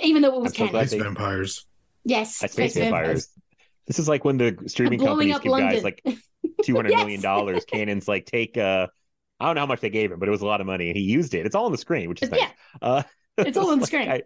even 0.00 0.22
though 0.22 0.34
it 0.34 0.40
was 0.40 0.52
I'm 0.52 0.54
so 0.54 0.66
Cannon. 0.72 0.86
Space 0.88 1.02
vampires 1.02 1.66
Yes, 2.04 2.42
Uh, 2.42 2.48
Space 2.48 2.74
vampires. 2.74 3.28
This 3.86 3.98
is 3.98 4.08
like 4.08 4.24
when 4.24 4.36
the 4.38 4.56
streaming 4.66 4.98
companies 5.00 5.36
up 5.36 5.42
give 5.42 5.52
guys 5.52 5.84
like 5.84 6.04
two 6.62 6.74
hundred 6.76 6.90
million 6.90 7.10
Yes. 7.10 7.22
dollars. 7.22 7.64
Cannon's 7.64 8.08
like 8.08 8.26
take 8.26 8.56
uh 8.56 8.86
I 9.40 9.46
don't 9.46 9.54
know 9.56 9.60
how 9.62 9.66
much 9.66 9.80
they 9.80 9.90
gave 9.90 10.12
him, 10.12 10.18
but 10.20 10.28
it 10.28 10.30
was 10.30 10.42
a 10.42 10.46
lot 10.46 10.60
of 10.60 10.66
money, 10.68 10.88
and 10.88 10.96
he 10.96 11.02
used 11.02 11.34
it. 11.34 11.46
It's 11.46 11.56
all 11.56 11.66
on 11.66 11.72
the 11.72 11.78
screen, 11.78 12.08
which 12.08 12.22
is 12.22 12.30
nice. 12.30 12.40
Yeah. 12.40 12.50
Uh, 12.80 13.02
It's 13.46 13.56
all 13.56 13.70
on 13.70 13.80
the 13.80 13.86
screen. 13.86 14.10
I- 14.10 14.22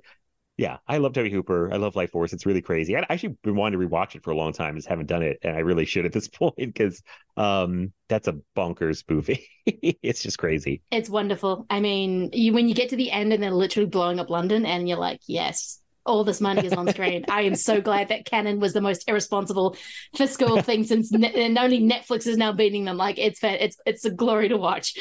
yeah, 0.58 0.78
I 0.88 0.96
love 0.96 1.12
Tobe 1.12 1.30
Hooper. 1.30 1.70
I 1.70 1.76
love 1.76 1.96
Life 1.96 2.12
Force. 2.12 2.32
It's 2.32 2.46
really 2.46 2.62
crazy. 2.62 2.96
I'd 2.96 3.04
actually 3.10 3.36
been 3.42 3.56
wanting 3.56 3.78
to 3.78 3.86
rewatch 3.86 4.14
it 4.14 4.24
for 4.24 4.30
a 4.30 4.36
long 4.36 4.54
time, 4.54 4.74
just 4.74 4.88
haven't 4.88 5.06
done 5.06 5.22
it, 5.22 5.38
and 5.42 5.54
I 5.54 5.60
really 5.60 5.84
should 5.84 6.06
at 6.06 6.12
this 6.14 6.28
point 6.28 6.56
because 6.56 7.02
um, 7.36 7.92
that's 8.08 8.26
a 8.26 8.38
bonkers 8.56 9.04
movie. 9.08 9.46
it's 9.66 10.22
just 10.22 10.38
crazy. 10.38 10.80
It's 10.90 11.10
wonderful. 11.10 11.66
I 11.68 11.80
mean, 11.80 12.30
you 12.32 12.54
when 12.54 12.68
you 12.68 12.74
get 12.74 12.88
to 12.90 12.96
the 12.96 13.10
end 13.10 13.34
and 13.34 13.42
they're 13.42 13.50
literally 13.50 13.88
blowing 13.88 14.18
up 14.18 14.30
London, 14.30 14.64
and 14.64 14.88
you're 14.88 14.98
like, 14.98 15.20
yes, 15.26 15.78
all 16.06 16.24
this 16.24 16.40
money 16.40 16.66
is 16.66 16.72
on 16.72 16.88
screen. 16.88 17.26
I 17.28 17.42
am 17.42 17.54
so 17.54 17.82
glad 17.82 18.08
that 18.08 18.24
Cannon 18.24 18.58
was 18.58 18.72
the 18.72 18.80
most 18.80 19.06
irresponsible 19.08 19.76
fiscal 20.16 20.62
thing 20.62 20.84
since 20.84 21.12
ne- 21.12 21.34
and 21.34 21.58
only 21.58 21.80
Netflix 21.80 22.26
is 22.26 22.38
now 22.38 22.52
beating 22.52 22.86
them. 22.86 22.96
Like 22.96 23.18
it's 23.18 23.40
fair, 23.40 23.58
it's 23.60 23.76
it's 23.84 24.06
a 24.06 24.10
glory 24.10 24.48
to 24.48 24.56
watch. 24.56 24.96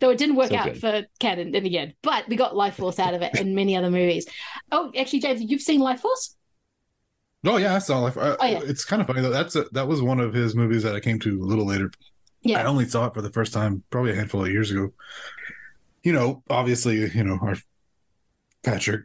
Though 0.00 0.10
it 0.10 0.18
didn't 0.18 0.36
work 0.36 0.50
So 0.50 0.56
out 0.56 0.64
good. 0.66 0.80
for 0.80 1.04
Cannon 1.20 1.54
in 1.54 1.64
the 1.64 1.78
end, 1.78 1.94
but 2.02 2.28
we 2.28 2.36
got 2.36 2.54
Life 2.54 2.76
Force 2.76 2.98
out 2.98 3.14
of 3.14 3.22
it 3.22 3.34
and 3.38 3.54
many 3.54 3.76
other 3.76 3.90
movies. 3.90 4.26
Oh, 4.70 4.92
actually, 4.98 5.20
James, 5.20 5.40
you've 5.42 5.62
seen 5.62 5.80
Life 5.80 6.00
Force? 6.00 6.36
Oh 7.44 7.56
yeah, 7.56 7.74
I 7.74 7.78
saw 7.78 8.00
Life. 8.00 8.16
Uh, 8.16 8.36
Oh, 8.40 8.44
yeah. 8.46 8.60
It's 8.64 8.84
kind 8.84 9.00
of 9.00 9.06
funny 9.06 9.20
though. 9.22 9.30
That's 9.30 9.56
a, 9.56 9.64
that 9.72 9.86
was 9.88 10.02
one 10.02 10.20
of 10.20 10.34
his 10.34 10.54
movies 10.54 10.82
that 10.82 10.94
I 10.94 11.00
came 11.00 11.18
to 11.20 11.40
a 11.42 11.44
little 11.46 11.64
later. 11.64 11.90
Yeah. 12.42 12.60
I 12.60 12.64
only 12.64 12.86
saw 12.86 13.06
it 13.06 13.14
for 13.14 13.22
the 13.22 13.30
first 13.32 13.52
time 13.52 13.82
probably 13.90 14.12
a 14.12 14.14
handful 14.16 14.44
of 14.44 14.50
years 14.52 14.70
ago. 14.70 14.92
You 16.02 16.12
know, 16.12 16.42
obviously, 16.50 17.10
you 17.10 17.24
know 17.24 17.38
our 17.42 17.56
Patrick 18.62 19.02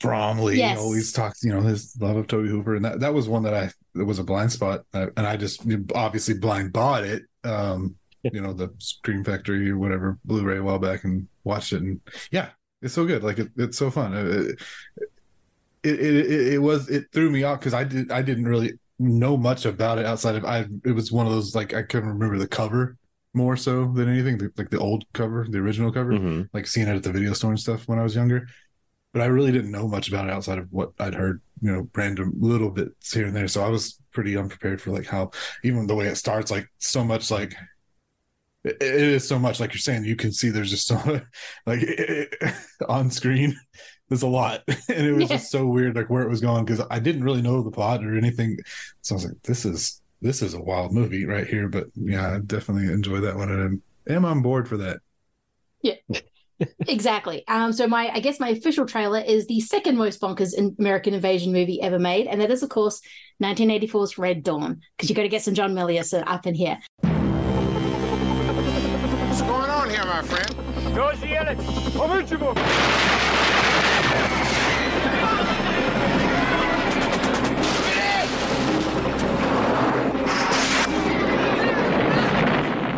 Bromley 0.00 0.58
Yes. 0.58 0.78
always 0.78 1.12
talks. 1.12 1.42
You 1.44 1.52
know 1.54 1.60
his 1.60 1.96
love 2.00 2.16
of 2.16 2.26
Tobe 2.26 2.46
Hooper, 2.46 2.74
and 2.74 2.84
that 2.84 3.00
that 3.00 3.14
was 3.14 3.28
one 3.28 3.42
that 3.44 3.54
I 3.54 3.70
that 3.94 4.04
was 4.04 4.18
a 4.18 4.24
blind 4.24 4.52
spot, 4.52 4.82
and 4.92 5.12
I 5.16 5.36
just 5.36 5.62
obviously 5.94 6.34
blind 6.34 6.72
bought 6.72 7.04
it. 7.04 7.22
Um, 7.44 7.96
you 8.32 8.40
know 8.40 8.52
the 8.52 8.74
Scream 8.78 9.24
Factory 9.24 9.70
or 9.70 9.78
whatever 9.78 10.18
Blu-ray 10.24 10.58
a 10.58 10.62
while 10.62 10.78
back 10.78 11.04
and 11.04 11.28
watched 11.44 11.72
it, 11.72 11.82
and 11.82 12.00
yeah, 12.30 12.50
it's 12.82 12.94
so 12.94 13.04
good. 13.06 13.22
Like 13.22 13.38
it, 13.38 13.50
it's 13.56 13.78
so 13.78 13.90
fun. 13.90 14.14
It, 14.14 14.60
it, 15.82 16.00
it, 16.00 16.52
it 16.54 16.58
was 16.58 16.88
it 16.88 17.06
threw 17.12 17.30
me 17.30 17.42
off 17.42 17.60
because 17.60 17.74
I 17.74 17.84
did 17.84 18.10
I 18.10 18.22
didn't 18.22 18.46
really 18.48 18.74
know 18.98 19.36
much 19.36 19.66
about 19.66 19.98
it 19.98 20.06
outside 20.06 20.36
of 20.36 20.44
I 20.44 20.66
it 20.84 20.92
was 20.92 21.12
one 21.12 21.26
of 21.26 21.32
those 21.32 21.54
like 21.54 21.74
I 21.74 21.82
couldn't 21.82 22.08
remember 22.08 22.38
the 22.38 22.48
cover 22.48 22.96
more 23.34 23.56
so 23.56 23.92
than 23.92 24.08
anything 24.08 24.38
the, 24.38 24.50
like 24.56 24.70
the 24.70 24.78
old 24.78 25.04
cover 25.12 25.46
the 25.48 25.58
original 25.58 25.92
cover 25.92 26.12
Mhm. 26.12 26.48
like 26.52 26.66
seeing 26.66 26.88
it 26.88 26.94
at 26.96 27.02
the 27.02 27.12
video 27.12 27.32
store 27.32 27.50
and 27.50 27.60
stuff 27.60 27.88
when 27.88 27.98
I 27.98 28.02
was 28.02 28.14
younger 28.14 28.46
but 29.12 29.22
I 29.22 29.26
really 29.26 29.52
didn't 29.52 29.72
know 29.72 29.88
much 29.88 30.08
about 30.08 30.26
it 30.28 30.32
outside 30.32 30.58
of 30.58 30.68
what 30.72 30.92
I'd 31.00 31.14
heard 31.14 31.42
you 31.62 31.72
know 31.72 31.88
random 31.94 32.32
little 32.38 32.70
bits 32.70 33.12
here 33.12 33.26
and 33.26 33.36
there 33.36 33.48
so 33.48 33.64
I 33.64 33.68
was 33.68 34.00
pretty 34.12 34.36
unprepared 34.36 34.80
for 34.82 34.92
like 34.92 35.06
how 35.06 35.32
even 35.64 35.86
the 35.86 35.94
way 35.96 36.06
it 36.06 36.16
starts 36.16 36.50
like 36.50 36.68
so 36.78 37.04
much 37.04 37.30
like 37.30 37.54
it, 38.64 38.76
it 38.80 38.94
is 39.00 39.26
so 39.26 39.38
much 39.38 39.60
like 39.60 39.72
you're 39.72 39.78
saying 39.78 40.04
you 40.04 40.16
can 40.16 40.32
see 40.32 40.50
there's 40.50 40.70
just 40.70 40.86
so 40.86 40.96
much 41.04 41.22
like 41.66 41.80
on 42.88 43.10
screen 43.10 43.54
there's 44.08 44.22
a 44.22 44.26
lot 44.28 44.62
and 44.68 45.06
it 45.06 45.12
was 45.12 45.30
Yeah. 45.30 45.36
just 45.36 45.50
so 45.50 45.66
weird 45.66 45.96
like 45.96 46.10
where 46.10 46.22
it 46.22 46.28
was 46.30 46.40
going 46.40 46.64
because 46.64 46.84
i 46.90 46.98
didn't 46.98 47.24
really 47.24 47.42
know 47.42 47.62
the 47.62 47.70
plot 47.70 48.04
or 48.04 48.16
anything 48.16 48.56
so 49.02 49.14
i 49.14 49.16
was 49.16 49.24
like 49.26 49.42
this 49.42 49.64
is 49.64 50.00
this 50.22 50.42
is 50.42 50.54
a 50.54 50.60
wild 50.60 50.92
movie 50.92 51.24
right 51.26 51.46
here 51.46 51.68
but 51.68 51.86
yeah 51.94 52.34
i 52.34 52.38
definitely 52.40 52.92
enjoy 52.92 53.20
that 53.20 53.36
one 53.36 53.50
and 53.50 53.82
am 54.08 54.24
on 54.24 54.42
board 54.42 54.68
for 54.68 54.76
that 54.78 54.98
Yeah. 55.82 55.94
exactly. 56.86 57.42
Um, 57.48 57.72
so 57.72 57.86
my 57.88 58.10
I 58.14 58.20
guess 58.20 58.38
my 58.38 58.50
official 58.50 58.86
trailer 58.86 59.20
is 59.20 59.46
the 59.48 59.60
second 59.60 59.96
most 59.98 60.20
bonkers 60.20 60.54
American 60.78 61.12
invasion 61.12 61.52
movie 61.52 61.82
ever 61.82 61.98
made, 61.98 62.26
and 62.28 62.40
that 62.40 62.50
is 62.50 62.62
of 62.62 62.70
course 62.70 63.00
1984's 63.42 64.16
Red 64.18 64.42
Dawn, 64.44 64.80
because 64.96 65.10
you 65.10 65.16
got 65.16 65.22
to 65.22 65.28
get 65.28 65.42
some 65.42 65.54
John 65.54 65.74
Milius 65.74 66.14
up 66.26 66.46
in 66.46 66.54
here. 66.54 66.78
Going 70.14 70.28
on 70.28 70.46
here, 71.26 71.38
my 71.38 71.48
friend? 71.54 71.84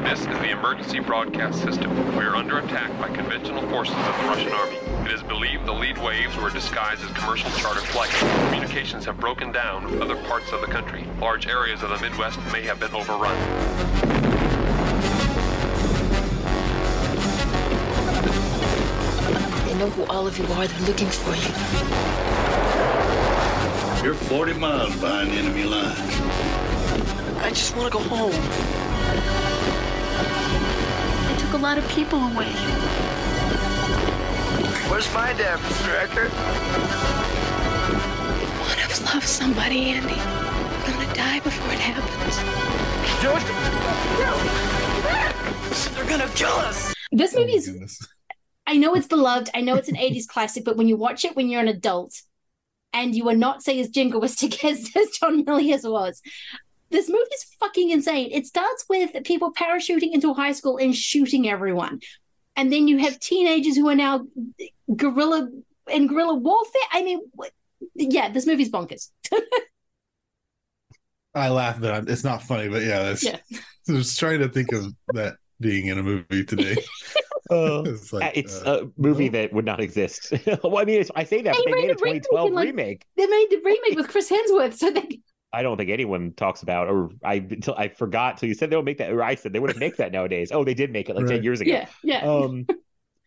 This 0.05 0.20
is 0.20 0.26
the 0.26 0.51
emergency 0.51 1.01
broadcast 1.01 1.62
system. 1.62 2.16
We 2.16 2.24
are 2.24 2.36
are 2.36 2.40
under 2.40 2.59
attack 2.59 2.90
by 3.01 3.09
conventional 3.14 3.66
forces 3.68 3.94
of 3.94 4.05
the 4.05 4.24
Russian 4.24 4.52
army. 4.52 4.76
It 5.06 5.12
is 5.12 5.22
believed 5.22 5.64
the 5.64 5.72
lead 5.72 5.97
waves 5.98 6.36
were 6.36 6.51
disguised 6.51 7.02
as 7.02 7.10
commercial 7.12 7.51
charter 7.52 7.80
flights. 7.80 8.18
Communications 8.18 9.05
have 9.06 9.18
broken 9.18 9.52
down 9.52 9.90
with 9.90 10.01
other 10.02 10.16
parts 10.24 10.52
of 10.52 10.60
the 10.60 10.66
country. 10.66 11.06
Large 11.20 11.47
areas 11.47 11.82
of 11.82 11.90
the 11.90 11.98
Midwest 11.98 12.38
may 12.52 12.62
have 12.62 12.80
been 12.80 12.94
overrun. 12.94 14.26
Know 19.78 19.90
who 19.90 20.05
all 20.05 20.27
of 20.27 20.39
you 20.39 20.44
are. 20.55 20.66
They're 20.66 20.86
looking 20.86 21.09
for 21.09 21.35
you. 21.35 21.53
You're 24.03 24.15
40 24.15 24.55
miles 24.55 24.97
behind 24.97 25.32
enemy 25.32 25.65
lines. 25.65 25.98
I 27.43 27.51
just 27.51 27.77
want 27.77 27.93
to 27.93 27.98
go 27.98 28.05
home. 28.05 28.31
They 31.28 31.36
took 31.43 31.53
a 31.53 31.59
lot 31.59 31.77
of 31.77 31.86
people 31.89 32.19
away. 32.20 32.53
Where's 34.89 35.12
my 35.12 35.32
dad, 35.35 35.59
Mr. 35.59 35.94
Eckert? 36.03 36.32
One 38.61 38.78
of 38.78 38.90
us 38.90 39.03
loves 39.15 39.28
somebody, 39.28 39.90
Andy. 39.90 40.15
We're 40.15 40.93
gonna 40.93 41.15
die 41.15 41.40
before 41.40 41.73
it 41.73 41.81
happens. 41.81 42.36
no 43.23 43.39
They're 45.94 46.09
gonna 46.09 46.32
kill 46.35 46.48
us. 46.48 46.94
This 47.12 47.35
oh 47.36 47.40
movie 47.40 47.53
is. 47.55 48.15
I 48.66 48.76
know 48.76 48.94
it's 48.94 49.06
beloved. 49.06 49.51
I 49.55 49.60
know 49.60 49.76
it's 49.76 49.88
an 49.88 49.97
80s 49.97 50.26
classic, 50.26 50.64
but 50.64 50.76
when 50.76 50.88
you 50.88 50.97
watch 50.97 51.24
it 51.24 51.36
when 51.36 51.48
you're 51.48 51.60
an 51.60 51.68
adult 51.68 52.20
and 52.93 53.14
you 53.14 53.28
are 53.28 53.36
not, 53.36 53.62
say, 53.62 53.78
as 53.80 53.90
jingoistic 53.90 54.62
as, 54.64 54.90
as 54.97 55.10
John 55.10 55.44
Milius 55.44 55.90
was, 55.90 56.20
this 56.90 57.09
movie 57.09 57.34
is 57.34 57.44
fucking 57.60 57.90
insane. 57.90 58.30
It 58.32 58.47
starts 58.47 58.84
with 58.88 59.10
people 59.24 59.52
parachuting 59.52 60.12
into 60.12 60.34
high 60.34 60.52
school 60.52 60.78
and 60.78 60.94
shooting 60.94 61.48
everyone. 61.48 62.01
And 62.55 62.72
then 62.72 62.88
you 62.88 62.98
have 62.98 63.20
teenagers 63.20 63.76
who 63.76 63.88
are 63.88 63.94
now 63.94 64.26
guerrilla 64.94 65.48
in 65.90 66.06
guerrilla 66.06 66.34
warfare. 66.34 66.82
I 66.93 67.02
mean, 67.02 67.20
yeah, 67.94 68.30
this 68.30 68.47
movie's 68.47 68.70
bonkers. 68.70 69.10
I 71.34 71.51
laugh, 71.51 71.80
but 71.80 72.09
it's 72.09 72.24
not 72.24 72.43
funny. 72.43 72.68
But 72.68 72.82
yeah, 72.82 73.02
that's, 73.02 73.22
Yeah. 73.22 73.38
I 73.88 73.93
was 73.93 74.16
trying 74.16 74.40
to 74.40 74.48
think 74.48 74.72
of 74.72 74.93
that 75.12 75.36
being 75.61 75.87
in 75.87 75.99
a 75.99 76.03
movie 76.03 76.45
today. 76.45 76.77
Uh, 77.51 77.83
it's 77.87 78.12
like, 78.12 78.37
it's 78.37 78.62
uh, 78.62 78.85
a 78.85 79.01
movie 79.01 79.28
that 79.28 79.53
would 79.53 79.65
not 79.65 79.81
exist. 79.81 80.33
well, 80.65 80.78
I 80.78 80.85
mean, 80.85 81.01
it's, 81.01 81.11
I 81.15 81.24
say 81.24 81.43
that, 81.43 81.55
but 81.55 81.65
they 81.65 81.73
made 81.73 81.91
a 81.91 81.95
2012 81.95 82.53
like- 82.53 82.66
remake. 82.66 83.05
They 83.16 83.27
made 83.27 83.47
the 83.51 83.61
remake 83.65 83.97
with 83.97 84.09
Chris 84.09 84.31
Hemsworth, 84.31 84.74
so 84.74 84.91
they 84.91 85.20
I 85.53 85.62
don't 85.62 85.78
think 85.78 85.91
anyone 85.91 86.33
talks 86.37 86.62
about, 86.62 86.89
or 86.89 87.11
I 87.24 87.35
until 87.37 87.74
I 87.77 87.89
forgot. 87.89 88.39
So 88.39 88.47
you 88.47 88.53
said 88.53 88.69
they 88.69 88.77
would 88.77 88.85
make 88.85 88.99
that, 88.99 89.11
or 89.11 89.23
I 89.23 89.37
said 89.37 89.53
they 89.53 89.59
wouldn't 89.59 89.78
make 89.78 89.97
that 89.97 90.12
nowadays. 90.12 90.51
Oh, 90.53 90.65
they 90.65 90.74
did 90.74 90.93
make 90.93 91.09
it 91.09 91.16
like 91.16 91.27
ten 91.27 91.43
years 91.43 91.61
ago. 91.61 91.70
Yeah, 91.70 91.87
yeah. 92.03 92.19
Um, 92.28 92.66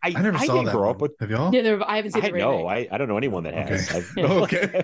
I, 0.04 0.10
I 0.16 0.22
never 0.22 0.38
I 0.38 0.46
saw 0.46 0.54
didn't 0.54 0.66
that 0.68 0.72
grow 0.74 0.88
one. 0.88 0.96
up 0.96 1.02
with. 1.02 1.14
Have 1.20 1.32
y'all? 1.32 1.52
Neither 1.52 1.84
I 1.84 1.96
haven't 1.96 2.12
seen 2.12 2.24
I 2.24 2.28
the 2.28 2.34
remake. 2.34 2.48
know. 2.48 2.68
I, 2.68 2.88
I 2.92 2.98
don't 2.98 3.08
know 3.08 3.18
anyone 3.18 3.44
that 3.44 3.54
has. 3.56 3.90
Okay. 3.90 4.24
I've- 4.24 4.34
okay. 4.34 4.84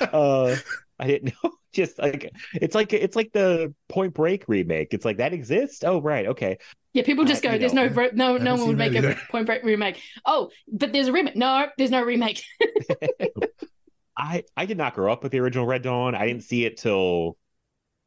uh, 0.00 0.56
I 1.00 1.06
didn't 1.08 1.34
know. 1.44 1.52
Just 1.72 1.98
like 2.00 2.30
it's 2.54 2.74
like 2.74 2.92
it's 2.92 3.16
like 3.16 3.32
the 3.32 3.72
Point 3.88 4.14
Break 4.14 4.44
remake. 4.48 4.92
It's 4.92 5.04
like 5.04 5.18
that 5.18 5.32
exists. 5.32 5.84
Oh, 5.84 6.00
right. 6.02 6.26
Okay. 6.26 6.58
Yeah, 6.92 7.04
people 7.04 7.24
just 7.24 7.44
Uh, 7.46 7.52
go. 7.52 7.58
There's 7.58 7.72
know, 7.72 7.86
no 7.88 8.10
no 8.12 8.36
no 8.38 8.56
one 8.56 8.66
would 8.68 8.78
make 8.78 8.92
that 8.94 9.04
a. 9.04 9.16
Point 9.30 9.46
Break 9.46 9.62
remake. 9.62 10.02
Oh, 10.26 10.50
but 10.66 10.92
there's 10.92 11.08
a 11.08 11.12
remake. 11.12 11.36
No, 11.36 11.68
there's 11.78 11.92
no 11.92 12.02
remake. 12.02 12.42
I 14.16 14.44
I 14.56 14.66
did 14.66 14.76
not 14.76 14.94
grow 14.94 15.12
up 15.12 15.22
with 15.22 15.32
the 15.32 15.38
original 15.40 15.66
Red 15.66 15.82
Dawn. 15.82 16.14
I 16.14 16.26
didn't 16.26 16.42
see 16.44 16.64
it 16.64 16.76
till 16.76 17.36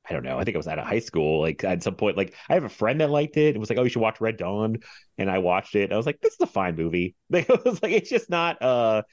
I 0.09 0.13
don't 0.13 0.23
know. 0.23 0.39
I 0.39 0.45
think 0.45 0.55
I 0.55 0.59
was 0.59 0.67
out 0.67 0.79
of 0.79 0.85
high 0.87 0.99
school. 0.99 1.41
Like 1.41 1.63
at 1.63 1.83
some 1.83 1.95
point, 1.95 2.17
like 2.17 2.35
I 2.49 2.55
have 2.55 2.65
a 2.65 2.69
friend 2.69 3.01
that 3.01 3.11
liked 3.11 3.37
it. 3.37 3.55
It 3.55 3.59
was 3.59 3.69
like, 3.69 3.79
oh, 3.79 3.83
you 3.83 3.89
should 3.89 4.01
watch 4.01 4.21
Red 4.21 4.37
Dawn, 4.37 4.77
and 5.17 5.31
I 5.31 5.39
watched 5.39 5.75
it. 5.75 5.93
I 5.93 5.97
was 5.97 6.05
like, 6.07 6.21
this 6.21 6.33
is 6.33 6.41
a 6.41 6.47
fine 6.47 6.75
movie. 6.77 7.15
Like, 7.31 7.49
it 7.49 7.65
was 7.65 7.83
like 7.83 7.93
it's 7.93 8.09
just 8.09 8.29
not 8.29 8.61
uh 8.61 9.03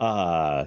uh. 0.00 0.66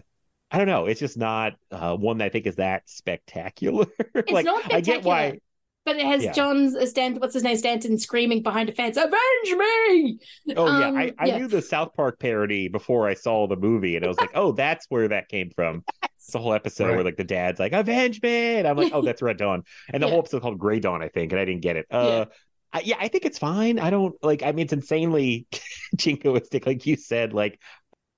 I 0.52 0.58
don't 0.58 0.68
know. 0.68 0.86
It's 0.88 1.00
just 1.00 1.18
not 1.18 1.54
uh, 1.72 1.96
one 1.96 2.18
that 2.20 2.26
I 2.26 2.30
think 2.30 2.48
is 2.48 2.56
that 2.56 2.90
spectacular. 2.90 3.86
It's 4.26 4.32
like 4.32 4.44
not 4.44 4.64
I 4.72 4.82
get 4.82 5.04
why. 5.04 5.36
spectacular. 5.36 5.40
But 5.86 5.96
it 5.98 6.06
has 6.06 6.28
Yeah. 6.28 6.30
John's 6.30 6.76
uh, 6.76 6.86
Stanton. 6.86 7.20
What's 7.20 7.34
his 7.34 7.44
name? 7.44 7.58
Stanton 7.58 7.98
screaming 7.98 8.44
behind 8.44 8.70
a 8.70 8.74
fence, 8.74 8.98
"Avenge 8.98 9.58
me!" 9.58 10.20
Oh 10.56 10.68
Um, 10.68 10.72
yeah, 10.72 10.92
I, 10.96 11.14
I 11.18 11.30
knew 11.30 11.48
the 11.48 11.62
South 11.62 11.94
Park 11.94 12.20
parody 12.20 12.68
before 12.68 13.08
I 13.08 13.14
saw 13.14 13.48
the 13.48 13.56
movie, 13.56 13.96
and 13.96 14.04
I 14.04 14.08
was 14.08 14.20
like, 14.20 14.32
oh, 14.34 14.52
that's 14.52 14.86
where 14.90 15.08
that 15.10 15.30
came 15.30 15.52
from. 15.56 15.84
It's 16.26 16.34
the 16.34 16.40
whole 16.40 16.54
episode 16.54 16.94
where 16.96 17.04
like 17.04 17.18
the 17.18 17.24
dad's 17.24 17.60
like, 17.60 17.72
"Avenge 17.74 18.22
me!" 18.22 18.58
And 18.58 18.68
I'm 18.68 18.78
like, 18.78 18.90
oh, 18.92 19.02
that's 19.04 19.22
Red 19.22 19.38
Dawn, 19.38 19.64
and 19.94 20.02
the 20.04 20.08
Yeah. 20.08 20.10
whole 20.10 20.20
episode 20.20 20.42
called 20.42 20.60
Gray 20.60 20.80
Dawn, 20.80 21.02
I 21.02 21.08
think, 21.10 21.32
and 21.32 21.40
I 21.40 21.46
didn't 21.46 21.62
get 21.62 21.76
it. 21.78 21.86
Uh, 21.90 22.26
I, 22.74 22.82
yeah, 22.82 22.98
I 23.00 23.08
think 23.08 23.26
it's 23.26 23.40
fine. 23.40 23.80
I 23.80 23.90
don't 23.90 24.16
like. 24.24 24.44
I 24.44 24.52
mean, 24.52 24.66
it's 24.66 24.74
insanely 24.74 25.48
jingoistic, 25.96 26.66
like 26.66 26.86
you 26.86 26.96
said. 26.98 27.34
Like, 27.34 27.60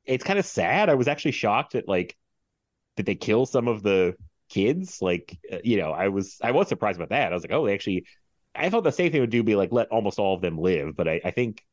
it's 0.06 0.24
kind 0.24 0.40
of 0.40 0.46
sad. 0.46 0.90
I 0.90 0.96
was 0.96 1.08
actually 1.08 1.32
shocked 1.34 1.76
at 1.76 1.88
like, 1.88 2.18
did 3.02 3.08
they 3.08 3.16
kill 3.16 3.48
some 3.48 3.68
of 3.68 3.82
the 3.82 4.14
kids? 4.50 5.02
Like, 5.02 5.40
uh, 5.52 5.58
you 5.64 5.78
know, 5.78 5.92
I 5.92 6.10
was 6.10 6.38
I 6.44 6.52
was 6.52 6.68
surprised 6.68 7.00
about 7.00 7.10
that. 7.10 7.32
I 7.32 7.36
was 7.36 7.44
like, 7.44 7.52
oh, 7.52 7.66
they 7.66 7.74
actually. 7.74 8.06
I 8.54 8.70
thought 8.70 8.84
the 8.84 8.92
safe 8.92 9.12
thing 9.12 9.22
would 9.22 9.30
do 9.30 9.44
be 9.44 9.56
like 9.56 9.72
let 9.72 9.88
almost 9.88 10.20
all 10.20 10.36
of 10.36 10.42
them 10.42 10.58
live, 10.58 10.96
but 10.96 11.08
I, 11.08 11.22
I 11.24 11.32
think 11.32 11.64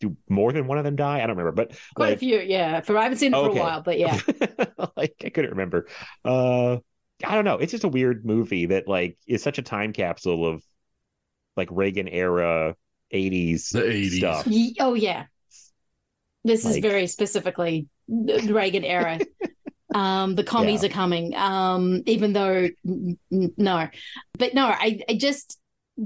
do 0.00 0.16
more 0.28 0.50
than 0.50 0.66
one 0.66 0.78
of 0.78 0.84
them 0.84 0.96
die? 0.96 1.18
I 1.18 1.20
don't 1.20 1.36
remember, 1.36 1.52
but 1.52 1.78
Quite 1.94 2.06
like, 2.06 2.16
a 2.16 2.18
few, 2.18 2.40
yeah. 2.40 2.80
For 2.80 2.98
I 2.98 3.04
haven't 3.04 3.18
seen 3.18 3.32
it 3.32 3.36
for 3.36 3.50
a 3.50 3.54
while, 3.54 3.82
but 3.82 3.98
yeah. 3.98 4.18
like 4.96 5.14
I 5.24 5.28
couldn't 5.28 5.50
remember. 5.50 5.86
Uh 6.24 6.78
I 7.24 7.34
don't 7.36 7.44
know. 7.44 7.58
It's 7.58 7.70
just 7.70 7.84
a 7.84 7.88
weird 7.88 8.24
movie 8.24 8.66
that 8.66 8.88
like 8.88 9.18
is 9.28 9.42
such 9.42 9.58
a 9.58 9.62
time 9.62 9.92
capsule 9.92 10.44
of 10.46 10.64
like 11.56 11.68
Reagan 11.70 12.08
era 12.08 12.74
80s, 13.12 13.70
The 13.70 13.82
80s. 13.82 14.16
stuff. 14.16 14.48
Oh 14.80 14.94
yeah, 14.94 15.26
this 16.44 16.64
is 16.64 16.78
very 16.78 17.06
specifically 17.06 17.88
Reagan 18.08 18.84
era. 18.84 19.20
um, 19.94 20.34
the 20.34 20.44
commies 20.44 20.82
Yeah. 20.82 20.88
are 20.88 20.92
coming. 20.92 21.34
Um, 21.34 22.02
even 22.06 22.32
though 22.32 22.68
n- 22.86 23.18
n- 23.32 23.52
no, 23.56 23.88
but 24.38 24.54
no, 24.54 24.66
I 24.66 25.00
I 25.08 25.14
just 25.14 25.58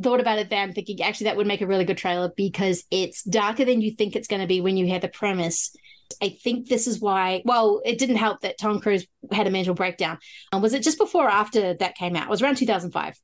thought 0.03 0.21
about 0.21 0.39
it 0.39 0.51
then, 0.51 0.73
thinking 0.73 1.01
actually 1.03 1.25
that 1.25 1.37
would 1.37 1.47
make 1.47 1.61
a 1.61 1.67
really 1.67 1.85
good 1.85 1.97
trailer 1.97 2.33
because 2.37 2.85
it's 2.91 3.23
darker 3.23 3.65
than 3.65 3.81
you 3.81 3.93
think 3.93 4.17
it's 4.17 4.29
going 4.29 4.43
to 4.43 4.49
be 4.49 4.61
when 4.61 4.77
you 4.77 4.85
hear 4.87 4.99
the 4.99 5.09
premise. 5.09 5.75
I 6.23 6.31
think 6.43 6.69
this 6.69 6.87
is 6.87 7.01
why. 7.01 7.43
Well, 7.45 7.81
it 7.85 7.99
didn't 7.99 8.17
help 8.17 8.41
that 8.43 8.59
Tom 8.59 8.81
Cruise 8.81 9.07
had 9.33 9.47
a 9.47 9.51
mental 9.51 9.75
breakdown. 9.75 10.19
Um, 10.53 10.63
was 10.63 10.73
it 10.73 10.83
just 10.83 10.99
before 10.99 11.27
or 11.27 11.31
after 11.31 11.75
that 11.75 11.97
came 11.97 12.15
out? 12.17 12.25
It 12.25 12.31
was 12.31 12.43
around 12.43 12.57
2005. 12.57 13.17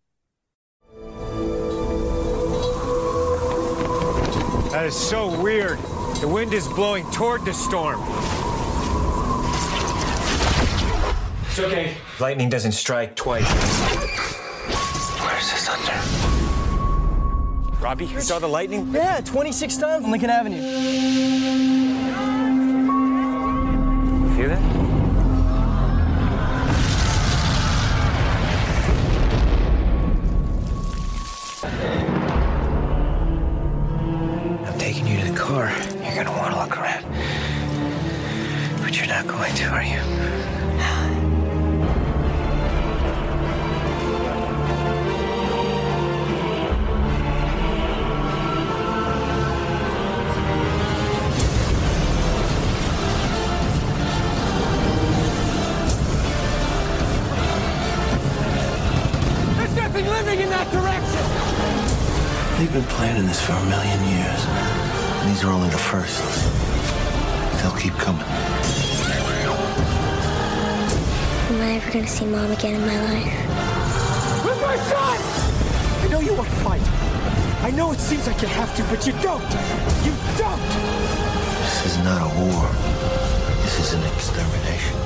That 4.72 4.86
is 4.86 4.96
so 4.96 5.40
weird. 5.42 5.78
The 6.20 6.28
wind 6.28 6.54
is 6.54 6.66
blowing 6.68 7.08
toward 7.10 7.44
the 7.44 7.52
storm. 7.52 8.00
It's 11.52 11.60
okay. 11.60 11.94
Lightning 12.18 12.48
doesn't 12.48 12.72
strike 12.72 13.14
twice. 13.14 13.44
Where's 15.20 15.50
this 15.50 15.68
thunder? 15.68 15.92
Robbie, 17.78 18.06
you 18.06 18.22
saw 18.22 18.38
the 18.38 18.46
lightning? 18.46 18.88
Yeah, 18.90 19.20
26 19.20 19.76
times 19.76 20.04
on 20.06 20.10
Lincoln 20.10 20.30
Avenue. 20.30 20.56
You 24.22 24.28
hear 24.34 24.48
that? 24.48 24.62
I'm 34.66 34.78
taking 34.78 35.06
you 35.06 35.20
to 35.20 35.30
the 35.30 35.36
car. 35.38 35.70
You're 36.02 36.14
gonna 36.14 36.32
want 36.32 36.54
to 36.54 36.60
look 36.60 36.78
around. 36.78 37.04
But 38.82 38.96
you're 38.96 39.06
not 39.06 39.26
going 39.26 39.54
to, 39.56 39.64
are 39.66 39.84
you? 39.84 40.21
Been 63.14 63.22
planning 63.22 63.26
this 63.28 63.40
for 63.44 63.52
a 63.52 63.64
million 63.66 64.00
years. 64.08 64.44
And 65.20 65.30
these 65.30 65.44
are 65.44 65.50
only 65.50 65.68
the 65.70 65.78
first. 65.78 66.22
They'll 67.62 67.76
keep 67.76 67.92
coming. 67.94 68.22
Am 71.50 71.60
I 71.60 71.72
ever 71.76 71.90
gonna 71.92 72.06
see 72.06 72.24
mom 72.26 72.50
again 72.50 72.74
in 72.74 72.80
my 72.80 73.00
life? 73.04 73.32
Where's 74.44 74.60
my 74.62 74.76
son? 74.76 75.18
I 76.04 76.08
know 76.10 76.20
you 76.20 76.34
want 76.34 76.48
to 76.48 76.54
fight. 76.56 76.82
I 77.62 77.70
know 77.70 77.92
it 77.92 77.98
seems 78.00 78.26
like 78.26 78.40
you 78.42 78.48
have 78.48 78.74
to, 78.76 78.82
but 78.84 79.06
you 79.06 79.12
don't. 79.20 79.42
You 80.04 80.14
don't. 80.38 80.62
This 81.60 81.86
is 81.86 81.98
not 82.04 82.22
a 82.22 82.28
war. 82.40 82.68
This 83.62 83.78
is 83.80 83.92
an 83.94 84.02
extermination. 84.14 84.96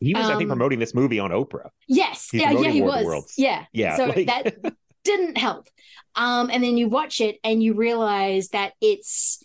He 0.00 0.14
was, 0.14 0.26
I 0.26 0.36
think, 0.36 0.42
Um, 0.42 0.48
promoting 0.48 0.78
this 0.78 0.94
movie 0.94 1.18
on 1.18 1.30
Oprah. 1.30 1.70
Yes, 1.88 2.28
He's 2.30 2.42
yeah, 2.42 2.52
yeah, 2.52 2.70
he 2.70 2.82
War 2.82 2.90
the 2.92 2.96
was. 2.98 3.06
Worlds. 3.06 3.34
Yeah, 3.38 3.64
Yeah, 3.72 3.96
So 3.96 4.04
like- 4.06 4.26
that 4.62 4.74
didn't 5.06 5.38
help. 5.38 5.68
Um, 6.14 6.50
and 6.50 6.62
then 6.62 6.76
you 6.76 6.88
watch 6.88 7.20
it 7.20 7.38
and 7.44 7.62
you 7.62 7.74
realize 7.74 8.48
that 8.48 8.72
it's 8.80 9.42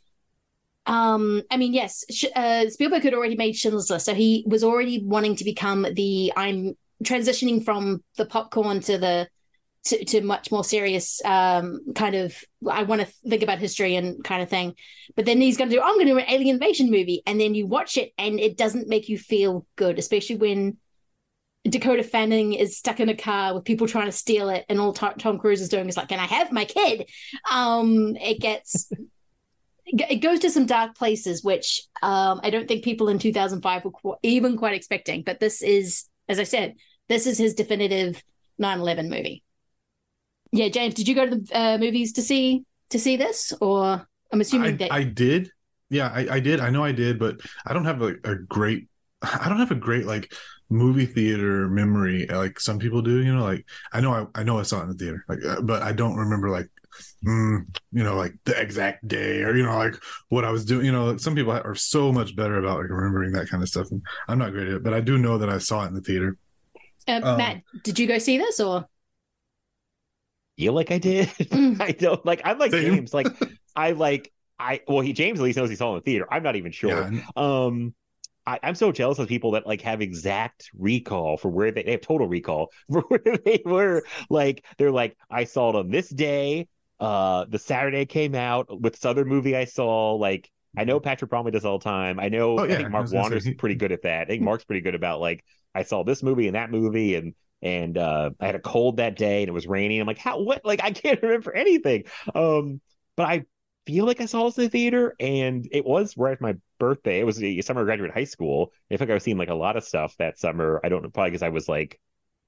um 0.87 1.43
i 1.51 1.57
mean 1.57 1.73
yes 1.73 2.03
uh, 2.35 2.67
spielberg 2.67 3.03
had 3.03 3.13
already 3.13 3.35
made 3.35 3.55
schindler's 3.55 3.89
list 3.91 4.05
so 4.05 4.15
he 4.15 4.43
was 4.47 4.63
already 4.63 4.99
wanting 5.03 5.35
to 5.35 5.43
become 5.43 5.85
the 5.93 6.33
i'm 6.35 6.75
transitioning 7.03 7.63
from 7.63 8.03
the 8.17 8.25
popcorn 8.25 8.79
to 8.79 8.97
the 8.97 9.27
to, 9.83 10.03
to 10.05 10.21
much 10.21 10.51
more 10.51 10.63
serious 10.63 11.23
um 11.23 11.81
kind 11.93 12.15
of 12.15 12.35
i 12.69 12.81
want 12.81 12.99
to 12.99 13.07
think 13.29 13.43
about 13.43 13.59
history 13.59 13.95
and 13.95 14.23
kind 14.23 14.41
of 14.41 14.49
thing 14.49 14.73
but 15.15 15.25
then 15.25 15.39
he's 15.39 15.55
going 15.55 15.69
to 15.69 15.75
do 15.75 15.81
i'm 15.81 15.93
going 15.95 16.07
to 16.07 16.13
do 16.13 16.19
an 16.19 16.25
alien 16.27 16.55
invasion 16.55 16.89
movie 16.89 17.21
and 17.27 17.39
then 17.39 17.53
you 17.53 17.67
watch 17.67 17.95
it 17.95 18.11
and 18.17 18.39
it 18.39 18.57
doesn't 18.57 18.87
make 18.87 19.07
you 19.07 19.19
feel 19.19 19.67
good 19.75 19.99
especially 19.99 20.35
when 20.35 20.77
dakota 21.69 22.03
fanning 22.03 22.53
is 22.53 22.77
stuck 22.77 22.99
in 22.99 23.09
a 23.09 23.15
car 23.15 23.53
with 23.53 23.63
people 23.63 23.87
trying 23.87 24.07
to 24.07 24.11
steal 24.11 24.49
it 24.49 24.65
and 24.67 24.79
all 24.79 24.93
Tom, 24.93 25.37
Cruise 25.37 25.61
is 25.61 25.69
doing 25.69 25.87
is 25.87 25.97
like 25.97 26.09
can 26.09 26.19
i 26.19 26.25
have 26.25 26.51
my 26.51 26.65
kid 26.65 27.07
um 27.51 28.15
it 28.17 28.39
gets 28.39 28.91
it 29.91 30.17
goes 30.17 30.39
to 30.39 30.49
some 30.49 30.65
dark 30.65 30.95
places, 30.95 31.43
which 31.43 31.81
um, 32.01 32.39
I 32.43 32.49
don't 32.49 32.67
think 32.67 32.83
people 32.83 33.09
in 33.09 33.19
2005 33.19 33.85
were 33.85 33.91
qu- 33.91 34.15
even 34.23 34.57
quite 34.57 34.73
expecting. 34.73 35.23
But 35.23 35.39
this 35.39 35.61
is, 35.61 36.05
as 36.29 36.39
I 36.39 36.43
said, 36.43 36.75
this 37.09 37.27
is 37.27 37.37
his 37.37 37.53
definitive 37.53 38.23
9/11 38.61 39.09
movie. 39.09 39.43
Yeah, 40.51 40.69
James, 40.69 40.93
did 40.93 41.07
you 41.07 41.15
go 41.15 41.29
to 41.29 41.35
the 41.35 41.57
uh, 41.57 41.77
movies 41.77 42.13
to 42.13 42.21
see 42.21 42.63
to 42.89 42.99
see 42.99 43.17
this, 43.17 43.53
or 43.59 44.05
I'm 44.31 44.41
assuming 44.41 44.73
I, 44.73 44.77
that 44.77 44.93
I 44.93 45.03
did. 45.03 45.51
Yeah, 45.89 46.09
I, 46.13 46.35
I 46.35 46.39
did. 46.39 46.61
I 46.61 46.69
know 46.69 46.83
I 46.83 46.93
did, 46.93 47.19
but 47.19 47.41
I 47.65 47.73
don't 47.73 47.85
have 47.85 48.01
a, 48.01 48.15
a 48.23 48.35
great. 48.35 48.87
I 49.21 49.49
don't 49.49 49.59
have 49.59 49.71
a 49.71 49.75
great 49.75 50.05
like 50.05 50.33
movie 50.71 51.05
theater 51.05 51.67
memory 51.67 52.25
like 52.27 52.59
some 52.59 52.79
people 52.79 53.01
do. 53.01 53.23
You 53.23 53.35
know, 53.35 53.43
like 53.43 53.65
I 53.93 54.01
know 54.01 54.13
I, 54.13 54.39
I 54.39 54.43
know 54.43 54.59
I 54.59 54.63
saw 54.63 54.79
it 54.79 54.83
in 54.83 54.89
the 54.89 54.95
theater, 54.95 55.25
like, 55.27 55.39
uh, 55.45 55.61
but 55.61 55.83
I 55.83 55.91
don't 55.91 56.15
remember 56.15 56.49
like 56.49 56.67
mm, 57.25 57.65
you 57.91 58.03
know, 58.03 58.15
like 58.15 58.33
the 58.45 58.59
exact 58.59 59.07
day 59.07 59.43
or, 59.43 59.55
you 59.55 59.63
know, 59.63 59.77
like 59.77 59.95
what 60.29 60.45
I 60.45 60.51
was 60.51 60.65
doing. 60.65 60.85
You 60.85 60.91
know, 60.91 61.17
some 61.17 61.35
people 61.35 61.51
are 61.51 61.75
so 61.75 62.11
much 62.11 62.35
better 62.35 62.57
about 62.57 62.79
like 62.79 62.89
remembering 62.89 63.33
that 63.33 63.49
kind 63.49 63.63
of 63.63 63.69
stuff. 63.69 63.91
And 63.91 64.01
I'm 64.27 64.39
not 64.39 64.51
great 64.51 64.67
at 64.67 64.73
it, 64.75 64.83
but 64.83 64.93
I 64.93 65.01
do 65.01 65.17
know 65.17 65.37
that 65.37 65.49
I 65.49 65.57
saw 65.57 65.83
it 65.83 65.87
in 65.87 65.93
the 65.93 66.01
theater. 66.01 66.37
uh, 67.07 67.21
um, 67.23 67.37
Matt, 67.37 67.61
did 67.83 67.99
you 67.99 68.07
go 68.07 68.17
see 68.17 68.37
this 68.37 68.59
or? 68.59 68.87
feel 70.57 70.73
like 70.73 70.91
I 70.91 70.99
did. 70.99 71.29
I 71.79 71.91
don't 71.91 72.23
like. 72.25 72.41
I'm 72.45 72.59
like 72.59 72.71
Same. 72.71 72.95
James. 72.95 73.13
Like 73.13 73.27
I 73.75 73.91
like. 73.91 74.31
I 74.59 74.81
well, 74.87 75.01
he 75.01 75.13
James 75.13 75.39
at 75.39 75.43
least 75.43 75.57
knows 75.57 75.69
he 75.69 75.75
saw 75.75 75.87
it 75.87 75.93
in 75.93 75.95
the 75.97 76.01
theater. 76.01 76.27
I'm 76.31 76.43
not 76.43 76.55
even 76.55 76.71
sure. 76.71 77.11
Yeah. 77.11 77.21
Um, 77.35 77.95
I, 78.45 78.59
I'm 78.63 78.75
so 78.75 78.91
jealous 78.91 79.19
of 79.19 79.27
people 79.27 79.51
that 79.51 79.67
like 79.67 79.81
have 79.81 80.01
exact 80.01 80.69
recall 80.77 81.37
for 81.37 81.49
where 81.49 81.71
they, 81.71 81.83
they 81.83 81.91
have 81.91 82.01
total 82.01 82.27
recall 82.27 82.71
for 82.91 83.01
where 83.01 83.37
they 83.45 83.61
were. 83.65 84.03
Like 84.29 84.65
they're 84.77 84.91
like, 84.91 85.17
I 85.29 85.43
saw 85.43 85.69
it 85.69 85.75
on 85.75 85.89
this 85.89 86.09
day. 86.09 86.67
Uh, 86.99 87.45
the 87.49 87.59
Saturday 87.59 88.05
came 88.05 88.35
out 88.35 88.81
with 88.81 88.93
this 88.93 89.05
other 89.05 89.25
movie 89.25 89.55
I 89.55 89.65
saw. 89.65 90.13
Like 90.13 90.49
I 90.77 90.83
know 90.83 90.99
Patrick 90.99 91.29
Bromley 91.29 91.51
does 91.51 91.65
all 91.65 91.79
the 91.79 91.83
time. 91.83 92.19
I 92.19 92.29
know. 92.29 92.59
Oh, 92.59 92.63
I 92.63 92.75
think 92.75 92.89
Mark 92.89 93.03
was 93.03 93.11
gonna 93.11 93.23
say 93.23 93.29
Warner's 93.29 93.49
pretty 93.57 93.75
good 93.75 93.91
at 93.91 94.03
that. 94.03 94.23
I 94.23 94.25
think 94.25 94.43
Mark's 94.43 94.63
pretty 94.63 94.81
good 94.81 94.95
about 94.95 95.19
like 95.19 95.43
I 95.75 95.83
saw 95.83 96.03
this 96.03 96.23
movie 96.23 96.47
and 96.47 96.55
that 96.55 96.71
movie 96.71 97.15
and 97.15 97.33
and 97.61 97.97
uh 97.97 98.31
I 98.39 98.45
had 98.45 98.55
a 98.55 98.59
cold 98.59 98.97
that 98.97 99.15
day 99.15 99.41
and 99.41 99.49
it 99.49 99.53
was 99.53 99.67
raining. 99.67 99.99
I'm 99.99 100.07
like, 100.07 100.17
how 100.17 100.41
what 100.41 100.63
like 100.63 100.81
I 100.83 100.91
can't 100.91 101.21
remember 101.23 101.53
anything. 101.53 102.05
Um 102.33 102.81
but 103.15 103.23
I 103.23 103.45
feel 103.85 104.05
like 104.05 104.21
I 104.21 104.25
saw 104.25 104.45
this 104.45 104.57
in 104.57 104.65
the 104.65 104.69
theater 104.69 105.15
and 105.19 105.67
it 105.71 105.85
was 105.85 106.15
right 106.17 106.39
my 106.39 106.55
birthday. 106.81 107.19
It 107.19 107.25
was 107.25 107.37
the 107.37 107.61
summer 107.61 107.81
I 107.81 107.83
graduated 107.83 108.15
high 108.15 108.23
school. 108.23 108.73
I 108.91 108.97
feel 108.97 109.05
like 109.05 109.11
I 109.11 109.13
was 109.13 109.23
seeing 109.23 109.37
like 109.37 109.49
a 109.49 109.53
lot 109.53 109.77
of 109.77 109.83
stuff 109.83 110.15
that 110.17 110.39
summer. 110.39 110.81
I 110.83 110.89
don't 110.89 111.03
know, 111.03 111.09
probably 111.09 111.29
because 111.29 111.43
I 111.43 111.49
was 111.49 111.69
like, 111.69 111.99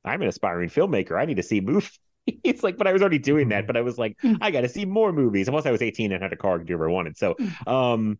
I'm 0.03 0.23
an 0.23 0.27
aspiring 0.27 0.69
filmmaker. 0.69 1.19
I 1.19 1.25
need 1.25 1.37
to 1.37 1.43
see 1.43 1.61
movies. 1.61 1.99
It's 2.25 2.63
like, 2.63 2.77
but 2.77 2.87
I 2.87 2.93
was 2.93 3.01
already 3.03 3.19
doing 3.19 3.49
that. 3.49 3.59
Mm-hmm. 3.59 3.67
But 3.67 3.77
I 3.77 3.81
was 3.81 3.99
like, 3.99 4.17
mm-hmm. 4.23 4.41
I 4.41 4.49
got 4.49 4.61
to 4.61 4.69
see 4.69 4.85
more 4.85 5.13
movies. 5.13 5.47
And 5.47 5.53
once 5.53 5.67
I 5.67 5.71
was 5.71 5.81
18 5.83 6.11
and 6.11 6.23
had 6.23 6.33
a 6.33 6.37
car 6.37 6.57
to 6.57 6.65
do 6.65 6.73
whatever 6.73 6.89
I 6.89 6.93
wanted. 6.93 7.17
So, 7.17 7.35
mm-hmm. 7.35 7.69
um, 7.69 8.19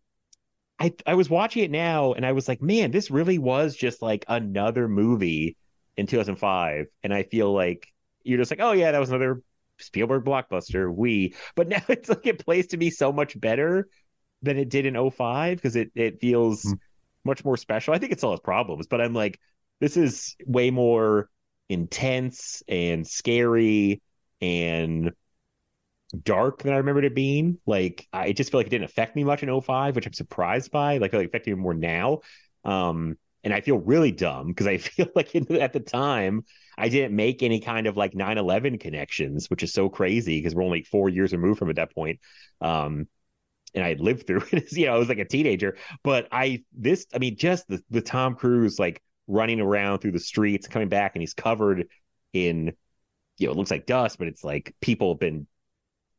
I 0.78 0.92
I 1.04 1.14
was 1.14 1.28
watching 1.28 1.64
it 1.64 1.70
now 1.70 2.12
and 2.12 2.24
I 2.24 2.32
was 2.32 2.46
like, 2.46 2.62
man, 2.62 2.92
this 2.92 3.10
really 3.10 3.38
was 3.38 3.76
just 3.76 4.00
like 4.00 4.24
another 4.28 4.88
movie 4.88 5.56
in 5.96 6.06
2005. 6.06 6.86
And 7.02 7.12
I 7.12 7.24
feel 7.24 7.52
like 7.52 7.88
you're 8.22 8.38
just 8.38 8.50
like, 8.50 8.60
oh 8.60 8.72
yeah, 8.72 8.92
that 8.92 8.98
was 8.98 9.10
another 9.10 9.42
Spielberg 9.78 10.24
blockbuster. 10.24 10.92
We, 10.92 11.34
but 11.54 11.68
now 11.74 11.82
it's 11.88 12.08
like 12.08 12.26
it 12.26 12.44
plays 12.44 12.68
to 12.68 12.76
me 12.76 12.90
so 12.90 13.12
much 13.12 13.38
better 13.38 13.88
than 14.44 14.58
it 14.58 14.68
did 14.68 14.86
in 14.86 14.96
05 14.96 15.56
because 15.58 15.76
it 15.76 15.90
it 15.94 16.20
feels 16.20 16.74
much 17.24 17.44
more 17.44 17.56
special. 17.56 17.94
I 17.94 17.98
think 17.98 18.12
it 18.12 18.22
all 18.22 18.34
its 18.34 18.42
problems, 18.42 18.86
but 18.86 19.00
I'm 19.00 19.14
like, 19.14 19.40
this 19.80 19.96
is 19.96 20.36
way 20.46 20.70
more 20.70 21.28
intense 21.68 22.62
and 22.68 23.06
scary 23.06 24.02
and 24.40 25.12
dark 26.22 26.62
than 26.62 26.72
I 26.72 26.78
remembered 26.78 27.04
it 27.04 27.14
being. 27.14 27.58
Like 27.66 28.06
I 28.12 28.32
just 28.32 28.50
feel 28.50 28.60
like 28.60 28.66
it 28.66 28.70
didn't 28.70 28.84
affect 28.84 29.16
me 29.16 29.24
much 29.24 29.42
in 29.42 29.60
05, 29.60 29.96
which 29.96 30.06
I'm 30.06 30.12
surprised 30.12 30.70
by. 30.70 30.98
Like 30.98 31.10
I 31.10 31.12
feel 31.12 31.20
like 31.20 31.24
it 31.26 31.30
affected 31.30 31.56
me 31.56 31.62
more 31.62 31.74
now. 31.74 32.20
Um, 32.64 33.16
and 33.42 33.52
I 33.52 33.60
feel 33.60 33.78
really 33.78 34.12
dumb 34.12 34.48
because 34.48 34.66
I 34.66 34.78
feel 34.78 35.08
like 35.14 35.34
in, 35.34 35.60
at 35.60 35.72
the 35.72 35.80
time 35.80 36.44
I 36.76 36.88
didn't 36.88 37.14
make 37.14 37.42
any 37.42 37.60
kind 37.60 37.86
of 37.86 37.96
like 37.96 38.14
9/11 38.14 38.80
connections, 38.80 39.48
which 39.50 39.62
is 39.62 39.72
so 39.72 39.88
crazy 39.88 40.38
because 40.38 40.54
we're 40.54 40.62
only 40.64 40.82
four 40.82 41.08
years 41.08 41.32
removed 41.32 41.58
from 41.58 41.70
at 41.70 41.76
that 41.76 41.94
point. 41.94 42.20
Um, 42.60 43.06
and 43.74 43.84
I 43.84 43.88
had 43.88 44.00
lived 44.00 44.26
through 44.26 44.44
it. 44.52 44.72
You 44.72 44.86
know, 44.86 44.94
I 44.94 44.98
was 44.98 45.08
like 45.08 45.18
a 45.18 45.24
teenager, 45.24 45.76
but 46.02 46.28
I 46.32 46.64
this 46.72 47.06
I 47.14 47.18
mean, 47.18 47.36
just 47.36 47.68
the 47.68 47.82
the 47.90 48.02
Tom 48.02 48.34
Cruise 48.34 48.78
like 48.78 49.02
running 49.26 49.60
around 49.60 49.98
through 50.00 50.12
the 50.12 50.20
streets, 50.20 50.68
coming 50.68 50.88
back, 50.88 51.14
and 51.14 51.22
he's 51.22 51.34
covered 51.34 51.88
in 52.32 52.72
you 53.38 53.46
know, 53.46 53.52
it 53.52 53.56
looks 53.56 53.70
like 53.70 53.86
dust, 53.86 54.18
but 54.18 54.28
it's 54.28 54.44
like 54.44 54.74
people 54.80 55.12
have 55.12 55.20
been 55.20 55.46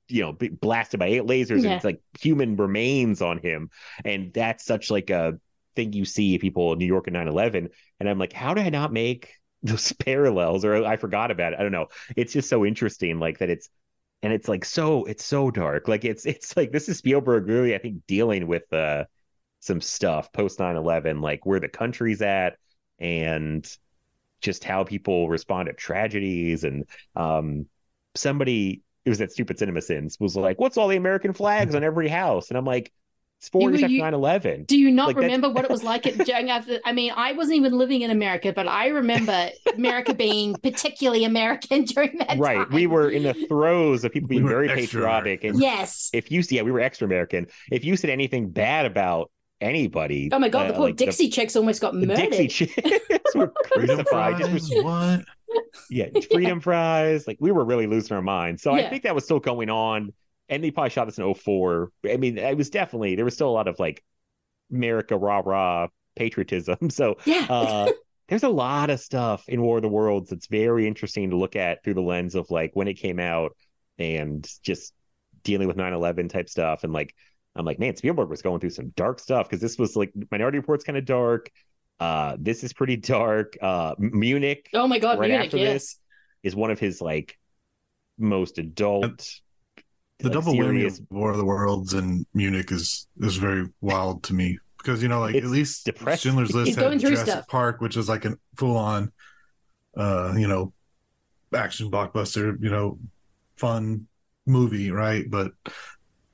you 0.08 0.22
know 0.22 0.34
blasted 0.34 1.00
by 1.00 1.08
eight 1.08 1.24
lasers 1.24 1.64
and 1.64 1.74
it's 1.74 1.84
like 1.84 2.00
human 2.20 2.56
remains 2.58 3.22
on 3.22 3.40
him. 3.40 3.70
And 4.04 4.34
that's 4.34 4.66
such 4.66 4.92
like 4.92 5.10
a 5.10 5.40
thing 5.76 5.94
you 5.94 6.06
see 6.06 6.38
people 6.38 6.74
in 6.74 6.80
new 6.80 6.86
york 6.86 7.06
in 7.08 7.14
9-11 7.14 7.68
and 8.00 8.10
i'm 8.10 8.18
like 8.18 8.32
how 8.32 8.54
did 8.54 8.66
i 8.66 8.70
not 8.70 8.94
make 8.94 9.34
those 9.64 9.92
parallels? 9.94 10.64
Or 10.64 10.86
i 10.86 10.96
forgot 10.96 11.32
about 11.32 11.54
it. 11.54 11.60
I 11.60 11.64
don't 11.64 11.72
know. 11.72 11.88
It's 12.16 12.34
just 12.34 12.50
so 12.50 12.66
interesting 12.66 13.20
like 13.20 13.40
that 13.40 13.50
it's 13.50 13.68
and 14.26 14.34
it's 14.34 14.48
like 14.48 14.66
so 14.66 15.06
it's 15.06 15.24
so 15.24 15.52
dark. 15.52 15.88
Like 15.88 16.04
it's 16.04 16.26
it's 16.26 16.58
like 16.58 16.72
this 16.72 16.90
is 16.90 16.98
spielberg 16.98 17.48
really 17.48 17.76
i 17.76 17.78
think 17.78 18.02
dealing 18.08 18.48
with 18.48 18.72
uh 18.74 19.06
some 19.60 19.80
stuff 19.80 20.32
post 20.34 20.60
9-11 20.60 21.22
like 21.22 21.46
where 21.46 21.60
the 21.60 21.70
country's 21.70 22.22
at 22.22 22.58
and 23.00 23.66
just 24.42 24.64
how 24.64 24.84
people 24.84 25.30
respond 25.30 25.68
to 25.68 25.74
tragedies 25.74 26.64
and 26.64 26.86
um 27.16 27.68
somebody 28.16 28.82
it 29.06 29.10
was 29.10 29.20
that 29.20 29.32
stupid 29.32 29.58
CinemaSins 29.58 30.20
was 30.20 30.36
like 30.36 30.60
what's 30.60 30.78
all 30.78 30.88
the 30.88 30.98
american 30.98 31.34
flags 31.34 31.76
on 31.76 31.84
every 31.84 32.08
house? 32.08 32.50
And 32.50 32.58
i'm 32.58 32.66
like 32.66 32.92
it's 33.40 33.50
four 33.50 33.64
You- 33.64 33.70
years 33.72 33.84
after 33.84 33.94
you- 33.94 34.02
9-11 34.02 34.66
Do 34.68 34.78
you 34.78 34.92
not 34.92 35.08
Like, 35.08 35.18
remember 35.18 35.50
what 35.50 35.66
it 35.66 35.72
was 35.72 35.84
like 35.84 36.08
at, 36.08 36.18
during 36.26 36.50
after? 36.50 36.80
I 36.86 36.94
mean, 36.94 37.12
I 37.16 37.34
wasn't 37.34 37.58
even 37.58 37.74
living 37.78 38.02
in 38.02 38.12
America, 38.12 38.54
but 38.56 38.68
I 38.68 38.88
remember 38.88 39.50
America 39.76 40.14
being 40.14 40.56
particularly 40.64 41.26
American 41.26 41.84
during 41.86 42.18
that 42.20 42.38
right 42.40 42.58
time. 42.58 42.74
we 42.74 42.88
were 42.88 43.10
in 43.10 43.24
the 43.24 43.34
throes 43.34 44.04
of 44.04 44.12
people 44.12 44.28
being 44.30 44.44
were 44.44 44.50
very 44.50 44.70
extra 44.70 45.02
patriotic 45.02 45.44
and 45.44 45.60
Yes. 45.60 46.10
if 46.14 46.32
you 46.32 46.42
yeah 46.50 46.62
we 46.62 46.72
were 46.72 46.80
extra 46.80 47.06
american 47.06 47.48
if 47.72 47.84
you 47.84 47.96
said 47.98 48.10
anything 48.10 48.50
bad 48.50 48.86
about 48.86 49.32
anybody 49.62 50.30
Oh 50.32 50.40
my 50.40 50.50
god, 50.50 50.70
the 50.70 50.74
uh, 50.74 50.78
poor 50.78 50.86
like 50.88 50.98
the- 50.98 51.06
Dixie 51.06 51.30
chicks 51.30 51.56
almost 51.56 51.82
got 51.82 51.94
the 51.94 52.06
murdered. 52.06 52.32
Dixie 52.32 52.48
chicks 52.48 53.36
were 53.36 53.48
crucified. 53.66 54.38
Just 54.38 54.50
fries, 54.50 54.70
was- 54.70 54.84
what? 54.84 55.22
yeah, 55.90 56.08
freedom 56.32 56.60
fries. 56.60 57.28
Like 57.28 57.38
we 57.40 57.52
were 57.52 57.64
really 57.66 57.88
losing 57.88 58.16
our 58.16 58.22
minds. 58.22 58.62
So 58.64 58.76
Yeah. 58.76 58.86
I 58.86 58.90
think 58.90 59.04
that 59.04 59.16
was 59.16 59.24
still 59.24 59.40
going 59.40 59.70
on. 59.70 60.14
And 60.50 60.64
they 60.64 60.72
probably 60.72 60.92
shot 60.92 61.06
this 61.06 61.18
in 61.18 61.34
04. 61.34 61.92
I 62.10 62.18
mean, 62.18 62.38
it 62.38 62.58
was 62.58 62.70
definitely 62.70 63.16
there 63.16 63.26
was 63.26 63.34
still 63.34 63.50
a 63.50 63.52
lot 63.52 63.68
of 63.68 63.80
like 63.80 64.04
America 64.72 65.18
rah 65.18 65.42
rah 65.46 65.88
patriotism. 66.16 66.78
So 66.90 67.18
Yeah. 67.26 67.46
uh 67.50 67.92
there's 68.28 68.44
a 68.44 68.50
lot 68.50 68.90
of 68.90 69.00
stuff 69.00 69.48
in 69.48 69.62
War 69.62 69.78
of 69.78 69.84
the 69.84 69.88
Worlds 69.90 70.32
that's 70.32 70.48
very 70.48 70.88
interesting 70.88 71.30
to 71.30 71.36
look 71.38 71.56
at 71.56 71.84
through 71.84 71.94
the 71.94 72.02
lens 72.02 72.34
of 72.34 72.50
like 72.50 72.72
when 72.74 72.88
it 72.88 72.96
came 72.96 73.20
out 73.20 73.56
and 74.00 74.48
just 74.64 74.94
dealing 75.44 75.68
with 75.68 75.78
9-11 75.78 76.30
type 76.30 76.50
stuff. 76.50 76.84
And 76.84 76.92
like 76.92 77.14
I'm 77.56 77.66
like, 77.66 77.78
man, 77.80 77.96
Spielberg 77.96 78.30
was 78.30 78.42
going 78.42 78.60
through 78.60 78.72
some 78.72 78.90
dark 78.96 79.20
stuff 79.20 79.48
because 79.48 79.62
this 79.62 79.78
was 79.78 79.96
like 79.96 80.12
Minority 80.32 80.58
Report's 80.58 80.84
kind 80.84 80.98
of 80.98 81.06
dark. 81.06 81.52
Uh, 82.00 82.36
this 82.40 82.64
is 82.64 82.74
pretty 82.74 82.98
dark. 82.98 83.58
Uh, 83.62 83.96
Munich. 83.98 84.70
Oh 84.74 84.88
my 84.88 85.00
god, 85.00 85.20
right 85.20 85.30
Munich, 85.30 85.46
after 85.48 85.58
yes. 85.58 85.74
this 85.74 86.00
is 86.44 86.56
one 86.56 86.72
of 86.72 86.80
his 86.80 87.00
like 87.02 87.38
most 88.18 88.58
adult. 88.58 89.30
The 90.20 90.26
like, 90.30 90.34
double 90.34 90.54
whammy 90.54 90.86
of 90.88 91.00
War 91.10 91.32
of 91.32 91.38
the 91.38 91.46
Worlds 91.46 91.94
and 91.94 92.26
Munich 92.34 92.72
is 92.72 93.08
is 93.20 93.36
very 93.38 93.68
wild 93.82 94.24
to 94.24 94.34
me 94.34 94.60
because 94.78 95.02
you 95.04 95.10
know, 95.10 95.20
like 95.20 95.36
It's 95.36 95.46
at 95.46 95.52
least 95.52 95.86
depressing. 95.86 96.32
Schindler's 96.32 96.54
List 96.54 96.68
He's 96.68 96.76
had 96.76 96.82
going 96.84 97.00
Jurassic 97.00 97.28
stuff. 97.28 97.48
Park, 97.48 97.82
which 97.82 97.98
is 97.98 98.08
like 98.08 98.24
a 98.26 98.36
full 98.56 98.78
on, 98.78 99.12
uh, 99.98 100.34
you 100.38 100.48
know, 100.48 100.72
action 101.54 101.92
blockbuster, 101.92 102.56
you 102.62 102.70
know, 102.70 102.98
fun 103.58 104.08
movie, 104.46 104.92
right? 104.92 105.26
But 105.30 105.52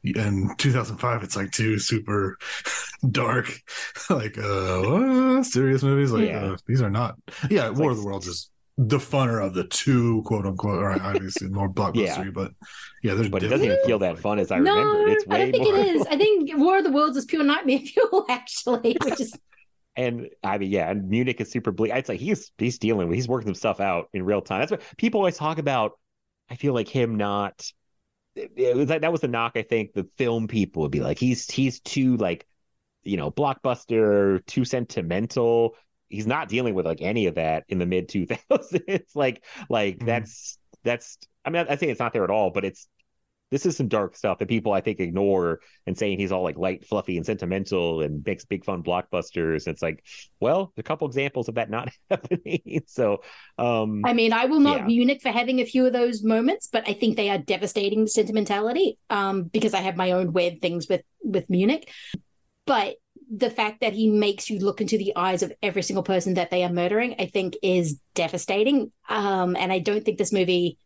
in 0.04 0.52
2005, 0.58 1.24
it's 1.24 1.36
like 1.36 1.52
two 1.52 1.80
super 1.80 2.38
dark, 3.12 3.52
like 4.10 4.38
uh, 4.38 4.82
what? 4.82 5.46
serious 5.46 5.82
movies. 5.82 6.12
Like 6.12 6.28
Yeah. 6.28 6.44
uh, 6.54 6.58
these 6.68 6.82
are 6.84 6.90
not. 6.92 7.16
Yeah, 7.50 7.70
War 7.70 7.88
like- 7.88 7.92
of 7.92 7.98
the 7.98 8.06
Worlds 8.06 8.28
is 8.28 8.50
the 8.88 8.98
funner 8.98 9.46
of 9.46 9.54
the 9.54 9.66
two, 9.66 10.24
quote 10.24 10.46
unquote. 10.46 10.80
Or 10.82 10.92
obviously 11.02 11.50
more 11.50 11.70
blockbuster, 11.74 12.26
Yeah. 12.26 12.32
but 12.34 12.54
yeah, 13.04 13.14
there's 13.16 13.30
but 13.30 13.44
it 13.44 13.50
doesn't 13.50 13.66
even 13.66 13.80
feel 13.80 14.00
that 14.00 14.20
fun 14.20 14.40
as 14.40 14.52
I 14.52 14.60
no, 14.60 14.62
remember. 14.62 15.08
It's 15.08 15.26
I 15.30 15.38
way 15.38 15.40
don't 15.40 15.52
think 15.52 15.66
more. 15.66 15.76
it 15.78 15.78
is. 15.78 16.06
I 16.08 16.18
think 16.18 16.52
War 16.58 16.78
of 16.80 16.84
the 16.84 16.92
Worlds 16.92 17.18
is 17.18 17.26
pure 17.26 17.44
nightmare 17.44 17.80
fuel, 17.86 18.26
actually, 18.30 18.98
which 19.04 19.20
is 19.20 19.40
And 19.96 20.30
I 20.44 20.58
mean, 20.58 20.72
yeah, 20.72 20.90
and 20.90 21.10
Munich 21.10 21.42
is 21.42 21.52
super 21.52 21.72
bleak. 21.72 21.92
It's 21.94 22.10
like 22.10 22.20
he's 22.20 22.52
he's 22.58 22.80
dealing 22.80 23.08
with, 23.10 23.16
he's 23.16 23.28
working 23.28 23.48
some 23.50 23.56
stuff 23.56 23.80
out 23.82 24.10
in 24.14 24.24
real 24.24 24.42
time. 24.42 24.62
That's 24.62 24.72
what 24.72 24.84
people 24.98 25.20
always 25.20 25.38
talk 25.38 25.58
about. 25.58 25.94
I 26.50 26.56
feel 26.56 26.74
like 26.74 26.88
him 26.88 27.18
not. 27.18 27.72
It, 28.36 28.52
it 28.56 28.76
was 28.78 28.90
like 28.90 29.02
that 29.02 29.12
was 29.12 29.22
the 29.22 29.28
knock. 29.28 29.54
I 29.56 29.64
think 29.64 29.94
the 29.94 30.08
film 30.18 30.48
people 30.48 30.84
would 30.84 30.92
be 30.92 31.02
like, 31.02 31.20
he's 31.20 31.50
he's 31.52 31.82
too 31.82 32.18
like, 32.18 32.48
you 33.04 33.18
know, 33.18 33.32
blockbuster, 33.32 34.46
too 34.46 34.66
sentimental. 34.66 35.76
He's 36.12 36.28
not 36.28 36.50
dealing 36.50 36.74
with 36.74 36.86
like 36.86 37.02
any 37.02 37.28
of 37.28 37.36
that 37.36 37.64
in 37.68 37.80
the 37.80 37.86
mid 37.86 38.10
two 38.10 38.26
thousands. 38.26 38.84
It's 38.88 39.16
like 39.16 39.44
like 39.70 40.06
that's 40.06 40.58
that's. 40.84 41.18
I 41.44 41.50
mean, 41.50 41.66
I, 41.68 41.74
I 41.74 41.76
think 41.76 41.92
it's 41.92 42.00
not 42.00 42.14
there 42.14 42.24
at 42.24 42.30
all, 42.30 42.52
but 42.52 42.66
it's 42.66 42.88
this 43.52 43.66
is 43.66 43.76
some 43.76 43.90
dark 43.90 44.16
stuff 44.16 44.40
that 44.40 44.48
people 44.48 44.72
I 44.72 44.80
think 44.80 45.00
ignore 45.00 45.60
and 45.86 45.98
saying 45.98 46.18
he's 46.18 46.32
all 46.32 46.42
like 46.42 46.58
light, 46.58 46.86
fluffy, 46.86 47.18
and 47.18 47.26
sentimental 47.26 48.02
and 48.02 48.26
makes 48.26 48.46
big 48.46 48.64
fun 48.64 48.82
blockbusters. 48.82 49.68
It's 49.68 49.82
like, 49.82 50.06
well, 50.40 50.72
a 50.78 50.84
couple 50.84 51.06
examples 51.08 51.50
of 51.50 51.56
that 51.56 51.70
not 51.70 51.90
happening. 52.10 52.84
so, 52.88 53.22
um, 53.58 54.04
I 54.06 54.14
mean, 54.14 54.32
I 54.32 54.46
will 54.46 54.62
not 54.62 54.80
yeah. 54.80 54.86
Munich 54.86 55.22
for 55.22 55.30
having 55.30 55.60
a 55.60 55.66
few 55.66 55.86
of 55.86 55.92
those 55.92 56.24
moments, 56.24 56.70
but 56.72 56.88
I 56.88 56.94
think 56.94 57.18
they 57.18 57.30
are 57.30 57.38
devastating 57.38 58.08
sentimentality. 58.08 58.98
Um, 59.10 59.44
because 59.44 59.74
I 59.74 59.82
have 59.82 59.98
my 59.98 60.12
own 60.12 60.32
weird 60.32 60.62
things 60.62 60.88
with 60.88 61.04
with 61.22 61.50
Munich. 61.50 61.92
But 62.66 62.96
the 63.34 63.50
fact 63.50 63.80
that 63.80 63.94
he 63.94 64.10
makes 64.10 64.50
you 64.50 64.60
look 64.60 64.82
into 64.82 64.98
the 64.98 65.16
eyes 65.16 65.42
of 65.42 65.54
every 65.64 65.82
single 65.82 66.04
person 66.04 66.34
that 66.34 66.50
they 66.50 66.64
are 66.64 66.72
murdering, 66.72 67.16
I 67.18 67.28
think, 67.28 67.56
is 67.64 68.00
devastating. 68.14 68.92
Um, 69.08 69.56
and 69.56 69.72
I 69.72 69.80
don't 69.80 70.04
think 70.04 70.18
this 70.18 70.34
movie 70.34 70.78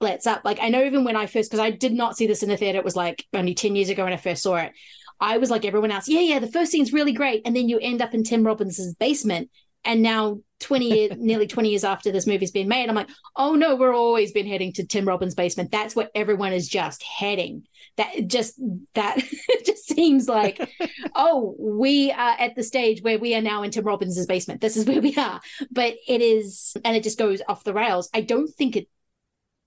lets 0.00 0.26
up. 0.26 0.42
Like 0.42 0.58
I 0.60 0.70
know 0.70 0.84
even 0.84 1.04
when 1.04 1.16
I 1.16 1.26
first, 1.26 1.50
because 1.50 1.62
I 1.62 1.70
did 1.70 1.92
not 1.92 2.16
see 2.16 2.26
this 2.26 2.42
in 2.42 2.48
the 2.48 2.56
theater, 2.56 2.78
it 2.78 2.84
was 2.84 2.96
like 2.96 3.24
only 3.34 3.54
ten 3.54 3.76
years 3.76 3.90
ago 3.90 4.04
when 4.04 4.14
I 4.14 4.16
first 4.18 4.42
saw 4.42 4.56
it. 4.56 4.72
I 5.20 5.38
was 5.38 5.50
like 5.50 5.64
everyone 5.64 5.90
else, 5.90 6.08
yeah, 6.08 6.20
yeah, 6.20 6.38
the 6.38 6.50
first 6.50 6.72
scene's 6.72 6.92
really 6.92 7.12
great, 7.12 7.42
and 7.46 7.54
then 7.54 7.68
you 7.68 7.78
end 7.78 8.02
up 8.02 8.14
in 8.14 8.22
Tim 8.22 8.44
Robbins' 8.44 8.94
basement, 8.94 9.50
and 9.84 10.02
now 10.02 10.40
20 10.60 10.88
years 10.88 11.12
nearly 11.18 11.46
20 11.46 11.68
years 11.68 11.84
after 11.84 12.10
this 12.10 12.26
movie's 12.26 12.50
been 12.50 12.66
made 12.66 12.88
i'm 12.88 12.94
like 12.94 13.10
oh 13.36 13.54
no 13.54 13.76
we're 13.76 13.94
always 13.94 14.32
been 14.32 14.46
heading 14.46 14.72
to 14.72 14.86
tim 14.86 15.06
robbins 15.06 15.34
basement. 15.36 15.70
That's 15.70 15.94
where 15.94 16.08
everyone 16.14 16.52
is 16.52 16.68
just 16.68 17.02
heading. 17.02 17.64
That 17.96 18.26
just 18.26 18.60
that 18.94 19.18
just 19.64 19.86
seems 19.86 20.28
like 20.28 20.68
oh 21.14 21.54
we 21.58 22.10
are 22.10 22.36
at 22.38 22.56
the 22.56 22.64
stage 22.64 23.02
where 23.02 23.18
we 23.18 23.34
are 23.34 23.42
now 23.42 23.62
in 23.62 23.70
tim 23.70 23.84
robbins' 23.84 24.26
basement. 24.26 24.60
This 24.60 24.76
is 24.76 24.86
where 24.86 25.00
we 25.00 25.14
are. 25.16 25.40
But 25.70 25.94
it 26.08 26.20
is 26.20 26.76
and 26.84 26.96
it 26.96 27.04
just 27.04 27.18
goes 27.18 27.40
off 27.48 27.64
the 27.64 27.74
rails. 27.74 28.10
I 28.12 28.22
don't 28.22 28.48
think 28.48 28.76
it 28.76 28.88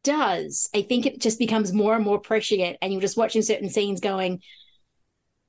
does. 0.03 0.69
I 0.75 0.81
think 0.81 1.05
it 1.05 1.21
just 1.21 1.39
becomes 1.39 1.73
more 1.73 1.95
and 1.95 2.03
more 2.03 2.19
prescient 2.19 2.77
and 2.81 2.91
you're 2.91 3.01
just 3.01 3.17
watching 3.17 3.41
certain 3.41 3.69
scenes 3.69 3.99
going 3.99 4.41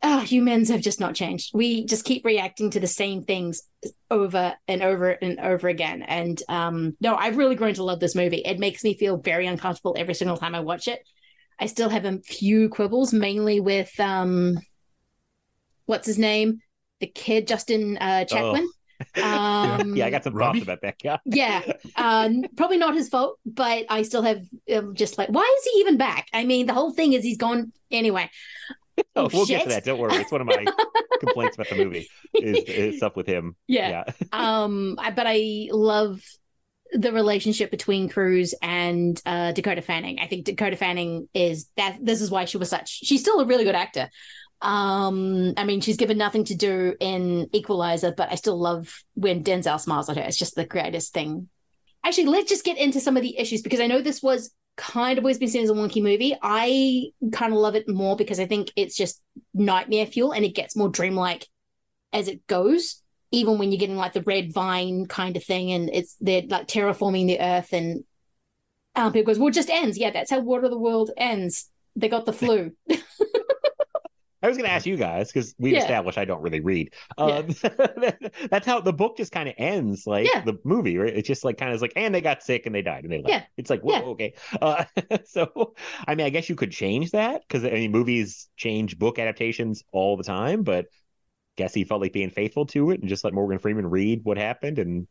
oh, 0.03 0.21
humans 0.21 0.71
have 0.71 0.81
just 0.81 1.01
not 1.01 1.15
changed. 1.15 1.51
We 1.55 1.85
just 1.85 2.05
keep 2.05 2.25
reacting 2.25 2.71
to 2.71 2.81
the 2.81 2.87
same 2.87 3.23
things 3.23 3.63
over 4.11 4.55
and 4.67 4.83
over 4.83 5.11
and 5.11 5.39
over 5.41 5.69
again. 5.69 6.03
And 6.03 6.43
um, 6.49 6.97
no, 7.01 7.15
I've 7.17 7.37
really 7.37 7.55
grown 7.55 7.75
to 7.75 7.85
love 7.85 8.01
this 8.01 8.15
movie. 8.15 8.43
It 8.45 8.59
makes 8.59 8.83
me 8.83 8.95
feel 8.95 9.19
very 9.19 9.47
uncomfortable 9.47 9.95
every 9.99 10.15
single 10.15 10.37
time 10.37 10.55
I 10.55 10.61
watch 10.61 10.89
it. 10.89 11.01
I 11.59 11.67
still 11.67 11.91
have 11.91 12.07
a 12.07 12.19
few 12.21 12.71
quibbles, 12.71 13.13
mainly 13.13 13.61
with 13.61 13.99
um, 14.01 14.59
what's 15.85 16.07
his 16.07 16.19
name, 16.19 16.61
the 17.01 17.07
kid 17.07 17.47
Justin 17.47 17.99
uh, 17.99 18.25
Chatwin. 18.29 18.67
Um, 19.17 19.97
yeah, 19.97 20.05
I 20.05 20.11
got 20.11 20.25
some 20.25 20.35
thoughts 20.35 20.61
about 20.61 20.83
that 20.83 20.97
guy. 21.03 21.19
yeah, 21.25 21.63
um, 21.97 22.45
probably 22.55 22.77
not 22.77 22.95
his 22.95 23.09
fault, 23.09 23.39
but 23.47 23.87
I 23.89 24.03
still 24.03 24.21
have 24.21 24.43
um, 24.75 24.95
just 24.95 25.17
like, 25.17 25.31
why 25.31 25.57
is 25.59 25.73
he 25.73 25.81
even 25.81 25.97
back? 25.97 26.27
I 26.35 26.45
mean, 26.45 26.67
the 26.67 26.75
whole 26.75 26.93
thing 26.93 27.15
is 27.15 27.25
he's 27.25 27.39
gone 27.39 27.73
anyway. 27.91 28.29
Oh, 29.17 29.29
we'll 29.33 29.47
get 29.47 29.65
to 29.65 29.69
that. 29.71 29.85
Don't 29.85 29.99
worry. 29.99 30.17
It's 30.17 30.33
one 30.33 30.41
of 30.41 30.47
my 30.47 30.65
complaints 31.19 31.57
about 31.57 31.69
the 31.69 31.77
movie 31.77 32.09
is, 32.35 32.59
is 32.65 32.97
stuff 32.99 33.17
with 33.17 33.27
him. 33.27 33.57
Yeah. 33.67 34.05
um, 34.33 34.97
I, 34.99 35.11
but 35.11 35.27
I 35.29 35.69
love 35.73 36.23
the 36.93 37.13
relationship 37.13 37.71
between 37.71 38.09
Cruise 38.09 38.55
and 38.63 39.21
uh, 39.27 39.53
Dakota 39.53 39.83
Fanning. 39.83 40.21
I 40.21 40.27
think 40.27 40.45
Dakota 40.47 40.77
Fanning 40.77 41.29
is 41.35 41.69
that. 41.77 41.99
This 42.01 42.21
is 42.21 42.31
why 42.31 42.45
she 42.45 42.57
was 42.57 42.71
such. 42.71 42.89
She's 42.89 43.21
still 43.21 43.41
a 43.41 43.47
really 43.47 43.65
good 43.65 43.75
actor. 43.75 44.09
Um, 44.63 45.55
I 45.57 45.65
mean, 45.65 45.81
she's 45.81 45.97
given 45.97 46.19
nothing 46.19 46.45
to 46.45 46.55
do 46.55 46.95
in 47.01 47.49
Equalizer, 47.53 48.13
but 48.13 48.31
I 48.31 48.35
still 48.35 48.59
love 48.59 49.03
when 49.15 49.43
Denzel 49.43 49.81
smiles 49.81 50.09
at 50.11 50.17
her. 50.17 50.23
It's 50.23 50.39
just 50.39 50.55
the 50.55 50.67
greatest 50.67 51.13
thing. 51.13 51.49
Actually, 52.05 52.27
let's 52.27 52.49
just 52.49 52.65
get 52.65 52.79
into 52.79 53.01
some 53.01 53.17
of 53.17 53.23
the 53.23 53.39
issues 53.39 53.63
because 53.63 53.81
I 53.81 53.87
know 53.87 54.03
this 54.03 54.23
was 54.23 54.51
kind 54.81 55.19
of 55.19 55.25
always 55.25 55.39
been 55.39 55.49
seen 55.49 55.63
as 55.63 55.71
a 55.71 55.75
wonky 55.75 56.03
movie. 56.03 56.35
I 56.41 57.11
kind 57.33 57.53
of 57.53 57.59
love 57.59 57.77
it 57.77 57.87
more 57.87 58.17
because 58.17 58.41
I 58.41 58.47
think 58.47 58.73
it's 58.77 58.97
just 58.97 59.23
nightmare 59.53 60.07
fuel 60.07 60.33
and 60.33 60.43
it 60.43 60.55
gets 60.55 60.75
more 60.75 60.89
dreamlike 60.89 61.47
as 62.15 62.29
it 62.29 62.47
goes. 62.47 63.03
Even 63.31 63.59
when 63.59 63.71
you're 63.71 63.79
getting 63.79 63.97
like 63.97 64.15
the 64.15 64.23
red 64.23 64.53
vine 64.53 65.07
kind 65.07 65.37
of 65.37 65.45
thing, 65.45 65.71
and 65.71 65.91
it's 65.93 66.17
they're 66.21 66.43
like 66.49 66.67
terraforming 66.67 67.27
the 67.27 67.41
earth, 67.41 67.73
and 67.73 68.03
um, 68.97 69.13
people 69.13 69.33
goes, 69.33 69.39
"Well, 69.39 69.49
it 69.49 69.55
just 69.55 69.71
ends." 69.71 69.97
Yeah, 69.97 70.11
that's 70.11 70.33
how 70.33 70.41
War 70.41 70.65
of 70.65 70.71
the 70.71 70.79
World 70.79 71.13
ends. 71.17 71.71
They 71.95 72.09
got 72.09 72.27
the 72.27 72.33
flu. 72.33 72.73
I 74.43 74.49
was 74.49 74.57
going 74.57 74.67
to 74.69 74.73
ask 74.73 74.87
you 74.87 74.97
guys 74.97 75.31
because 75.33 75.55
we 75.59 75.73
Yeah. 75.73 75.79
established 75.79 76.19
I 76.19 76.25
don't 76.25 76.41
really 76.43 76.61
read. 76.61 76.95
Um, 77.19 77.49
that's 78.51 78.67
how 78.67 78.81
the 78.81 78.93
book 78.93 79.17
just 79.17 79.33
kind 79.33 79.49
of 79.49 79.55
ends, 79.59 80.07
like 80.07 80.27
Yeah. 80.33 80.43
the 80.45 80.59
movie, 80.65 80.97
right? 80.97 81.15
It's 81.15 81.29
just 81.29 81.45
like 81.45 81.59
kind 81.59 81.73
of 81.73 81.83
like, 81.83 81.93
and 81.97 82.15
they 82.15 82.21
got 82.21 82.43
sick 82.43 82.67
and 82.67 82.75
they 82.75 82.83
died 82.83 83.05
and 83.05 83.13
they 83.13 83.19
left. 83.19 83.29
Yeah. 83.29 83.43
It's 83.57 83.71
like, 83.71 83.83
whoa, 83.83 83.93
Yeah. 83.93 84.01
okay. 84.03 84.35
Uh, 84.61 84.85
so, 85.25 85.75
I 86.07 86.15
mean, 86.15 86.27
I 86.27 86.31
guess 86.31 86.49
you 86.49 86.57
could 86.57 86.73
change 86.73 87.11
that 87.11 87.43
because 87.47 87.65
I 87.65 87.71
mean, 87.71 87.93
movies 87.93 88.49
change 88.57 88.99
book 88.99 89.19
adaptations 89.19 89.83
all 89.93 90.17
the 90.17 90.25
time, 90.25 90.63
but 90.63 90.87
guess 91.57 91.75
he 91.75 91.85
felt 91.85 92.01
like 92.01 92.13
being 92.13 92.31
faithful 92.31 92.67
to 92.67 92.91
it 92.91 93.01
and 93.01 93.09
just 93.09 93.25
let 93.25 93.35
Morgan 93.35 93.59
Freeman 93.59 93.89
read 93.91 94.21
what 94.25 94.39
happened 94.39 94.79
and 94.79 95.07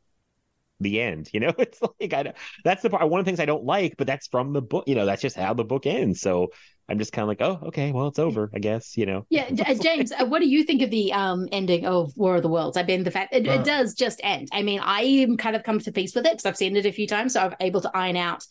the 0.80 1.02
end. 1.02 1.30
You 1.34 1.42
know, 1.42 1.54
it's 1.60 1.80
like 2.00 2.14
I 2.14 2.24
don't- 2.24 2.36
that's 2.64 2.82
the 2.82 2.90
part. 2.90 3.10
One 3.10 3.20
of 3.20 3.26
the 3.26 3.30
things 3.30 3.40
I 3.40 3.46
don't 3.46 3.66
like, 3.66 3.96
but 3.98 4.08
that's 4.08 4.28
from 4.28 4.54
the 4.54 4.62
book. 4.62 4.86
You 4.88 4.96
know, 4.96 5.06
that's 5.06 5.22
just 5.22 5.36
how 5.36 5.54
the 5.54 5.66
book 5.66 5.86
ends. 5.86 6.22
So 6.22 6.52
I'm 6.90 6.98
just 7.00 7.14
kind 7.14 7.24
of 7.24 7.28
like, 7.28 7.42
oh, 7.42 7.68
okay, 7.68 7.92
well, 7.92 8.08
it's 8.08 8.20
over, 8.20 8.50
I 8.54 8.60
guess. 8.60 8.98
You 8.98 9.06
know. 9.06 9.26
Yeah, 9.30 9.48
uh, 9.68 9.76
James, 9.76 10.12
uh, 10.12 10.26
what 10.26 10.40
do 10.42 10.48
you 10.48 10.64
think 10.64 10.82
of 10.82 10.90
the 10.90 11.14
um 11.14 11.48
ending 11.52 11.86
of 11.86 12.16
War 12.18 12.38
of 12.38 12.42
the 12.44 12.50
Worlds? 12.50 12.78
I 12.78 12.84
mean, 12.84 13.04
the 13.04 13.12
fact 13.12 13.34
it, 13.34 13.48
Uh, 13.48 13.52
it 13.52 13.64
does 13.66 13.94
just 13.94 14.20
end. 14.24 14.50
I 14.52 14.64
mean, 14.64 14.80
I 14.80 15.02
am 15.02 15.38
kind 15.38 15.56
of 15.56 15.64
come 15.64 15.80
to 15.80 15.92
peace 15.92 16.16
with 16.16 16.26
it 16.26 16.34
because 16.34 16.46
I've 16.46 16.58
seen 16.58 16.76
it 16.76 16.86
a 16.86 16.92
few 16.92 17.08
times, 17.08 17.34
so 17.34 17.42
I'm 17.42 17.56
able 17.60 17.82
to 17.82 17.92
iron 17.94 18.18
out 18.18 18.44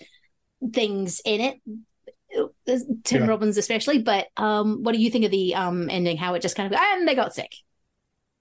things 0.72 1.20
in 1.24 1.40
it. 1.40 1.60
Uh, 2.38 2.78
Tim 3.04 3.22
Yeah. 3.22 3.28
Robbins, 3.28 3.56
especially. 3.56 3.98
But 4.02 4.26
um, 4.36 4.82
what 4.82 4.92
do 4.92 5.00
you 5.00 5.10
think 5.10 5.24
of 5.24 5.30
the 5.30 5.54
um 5.54 5.88
ending? 5.90 6.16
How 6.16 6.34
it 6.34 6.42
just 6.42 6.56
kind 6.56 6.72
of 6.72 6.80
and 6.80 7.08
they 7.08 7.14
got 7.14 7.34
sick. 7.34 7.52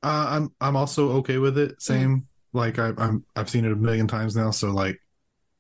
Uh, 0.04 0.28
I'm 0.30 0.54
I'm 0.62 0.76
also 0.76 1.12
okay 1.18 1.38
with 1.38 1.58
it. 1.58 1.82
Same, 1.82 2.28
like 2.54 2.80
I, 2.80 2.92
I'm 2.98 3.26
I've 3.36 3.50
seen 3.50 3.66
it 3.66 3.72
a 3.72 3.76
million 3.76 4.08
times 4.08 4.36
now, 4.36 4.52
so 4.52 4.72
like 4.72 5.02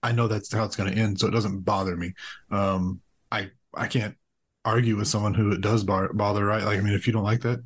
I 0.03 0.11
know 0.11 0.27
that's 0.27 0.53
how 0.53 0.63
it's 0.65 0.75
going 0.75 0.91
to 0.93 0.97
end, 0.99 1.19
so 1.19 1.27
it 1.27 1.31
doesn't 1.31 1.61
bother 1.61 1.95
me. 1.95 2.13
Um, 2.51 3.01
I 3.31 3.49
I 3.73 3.87
can't 3.87 4.15
argue 4.67 4.97
with 4.97 5.07
someone 5.07 5.33
who 5.33 5.51
it 5.51 5.61
does 5.61 5.83
bar- 5.83 6.13
bother, 6.13 6.45
right? 6.45 6.63
Like 6.63 6.77
I 6.77 6.81
mean, 6.81 6.93
if 6.93 7.07
you 7.07 7.13
don't 7.13 7.23
like 7.23 7.41
that 7.41 7.63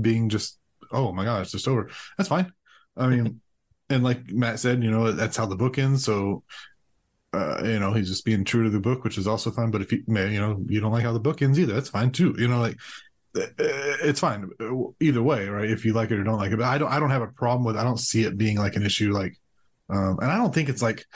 being 0.00 0.28
just 0.28 0.58
oh 0.90 1.12
my 1.12 1.24
god, 1.24 1.42
it's 1.42 1.52
just 1.52 1.68
over, 1.68 1.90
that's 2.18 2.28
fine. 2.28 2.52
I 2.96 3.06
mean, 3.06 3.40
and 3.90 4.02
like 4.02 4.30
Matt 4.30 4.58
said, 4.58 4.82
you 4.82 4.90
know 4.90 5.12
that's 5.12 5.36
how 5.36 5.46
the 5.46 5.56
book 5.56 5.78
ends, 5.78 6.04
so. 6.04 6.42
Uh, 7.34 7.62
you 7.64 7.78
know, 7.78 7.94
he's 7.94 8.10
just 8.10 8.26
being 8.26 8.44
true 8.44 8.62
to 8.62 8.68
the 8.68 8.78
book, 8.78 9.04
which 9.04 9.16
is 9.16 9.26
also 9.26 9.50
fine. 9.50 9.70
But 9.70 9.80
if 9.80 9.90
you, 9.90 10.04
you 10.06 10.38
know, 10.38 10.62
you 10.68 10.80
don't 10.82 10.92
like 10.92 11.02
how 11.02 11.14
the 11.14 11.18
book 11.18 11.40
ends 11.40 11.58
either, 11.58 11.72
that's 11.72 11.88
fine 11.88 12.10
too. 12.10 12.34
You 12.36 12.46
know, 12.46 12.60
like 12.60 12.76
uh, 13.34 13.46
it's 13.58 14.20
fine 14.20 14.50
either 15.00 15.22
way, 15.22 15.48
right? 15.48 15.70
If 15.70 15.84
you 15.84 15.94
like 15.94 16.10
it 16.10 16.18
or 16.18 16.24
don't 16.24 16.38
like 16.38 16.52
it, 16.52 16.58
but 16.58 16.66
I 16.66 16.76
don't, 16.76 16.92
I 16.92 17.00
don't 17.00 17.10
have 17.10 17.22
a 17.22 17.28
problem 17.28 17.64
with. 17.64 17.76
I 17.76 17.84
don't 17.84 17.98
see 17.98 18.24
it 18.24 18.36
being 18.36 18.58
like 18.58 18.76
an 18.76 18.84
issue, 18.84 19.12
like, 19.12 19.34
um, 19.88 20.18
and 20.20 20.30
I 20.30 20.36
don't 20.36 20.54
think 20.54 20.68
it's 20.68 20.82
like, 20.82 21.06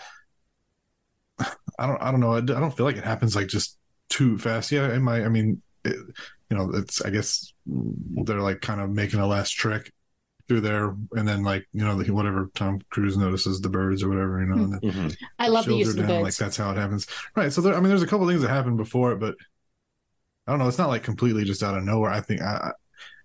I 1.39 1.87
don't, 1.87 2.01
I 2.01 2.11
don't 2.11 2.21
know, 2.21 2.33
I 2.33 2.41
don't 2.41 2.75
feel 2.75 2.87
like 2.87 2.97
it 2.97 3.05
happens 3.05 3.37
like 3.37 3.49
just 3.49 3.77
too 4.09 4.39
fast. 4.39 4.73
Yeah, 4.73 4.89
it 4.93 5.01
might. 5.01 5.25
I 5.25 5.29
mean, 5.29 5.63
it, 5.85 5.97
you 6.51 6.57
know, 6.57 6.71
it's. 6.75 7.03
I 7.03 7.11
guess 7.11 7.53
they're 7.67 8.41
like 8.41 8.61
kind 8.61 8.81
of 8.81 8.91
making 8.91 9.21
a 9.21 9.27
last 9.27 9.53
trek 9.53 9.91
through 10.49 10.61
there, 10.63 10.97
and 11.13 11.27
then 11.29 11.43
like 11.43 11.67
you 11.73 11.85
know, 11.85 11.95
like 11.97 12.09
whatever 12.09 12.51
Tom 12.55 12.81
Cruise 12.91 13.17
notices 13.17 13.61
the 13.61 13.69
birds 13.69 14.03
or 14.03 14.09
whatever, 14.09 14.41
you 14.41 14.47
know, 14.47 14.65
and 14.65 14.83
Mm-hmm. 14.83 15.09
I 15.39 15.49
love 15.49 15.67
the 15.67 15.75
shields 15.75 15.81
use 15.81 15.89
her 15.89 15.95
of 15.95 15.97
the 15.97 16.03
down, 16.03 16.09
birds. 16.09 16.23
Like 16.23 16.37
that's 16.37 16.57
how 16.57 16.71
it 16.71 16.77
happens, 16.77 17.07
right? 17.37 17.53
So 17.53 17.61
there, 17.61 17.75
I 17.75 17.81
mean, 17.81 17.89
there's 17.89 18.03
a 18.03 18.07
couple 18.07 18.29
things 18.29 18.43
that 18.43 18.49
happened 18.51 18.77
before 18.79 19.13
it, 19.13 19.21
but 19.21 19.37
I 20.47 20.53
don't 20.53 20.59
know. 20.59 20.69
It's 20.69 20.79
not 20.79 20.89
like 20.89 21.03
completely 21.03 21.45
just 21.45 21.63
out 21.63 21.77
of 21.77 21.85
nowhere. 21.85 22.11
I 22.11 22.21
think. 22.21 22.41
I, 22.43 22.73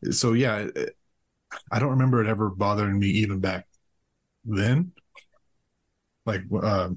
I 0.07 0.11
so 0.11 0.33
yeah, 0.33 0.67
it, 0.75 0.95
I 1.71 1.79
don't 1.79 1.91
remember 1.91 2.21
it 2.23 2.29
ever 2.29 2.49
bothering 2.49 2.99
me 2.99 3.07
even 3.07 3.39
back 3.39 3.67
then. 4.45 4.93
Like 6.25 6.41
uh, 6.61 6.89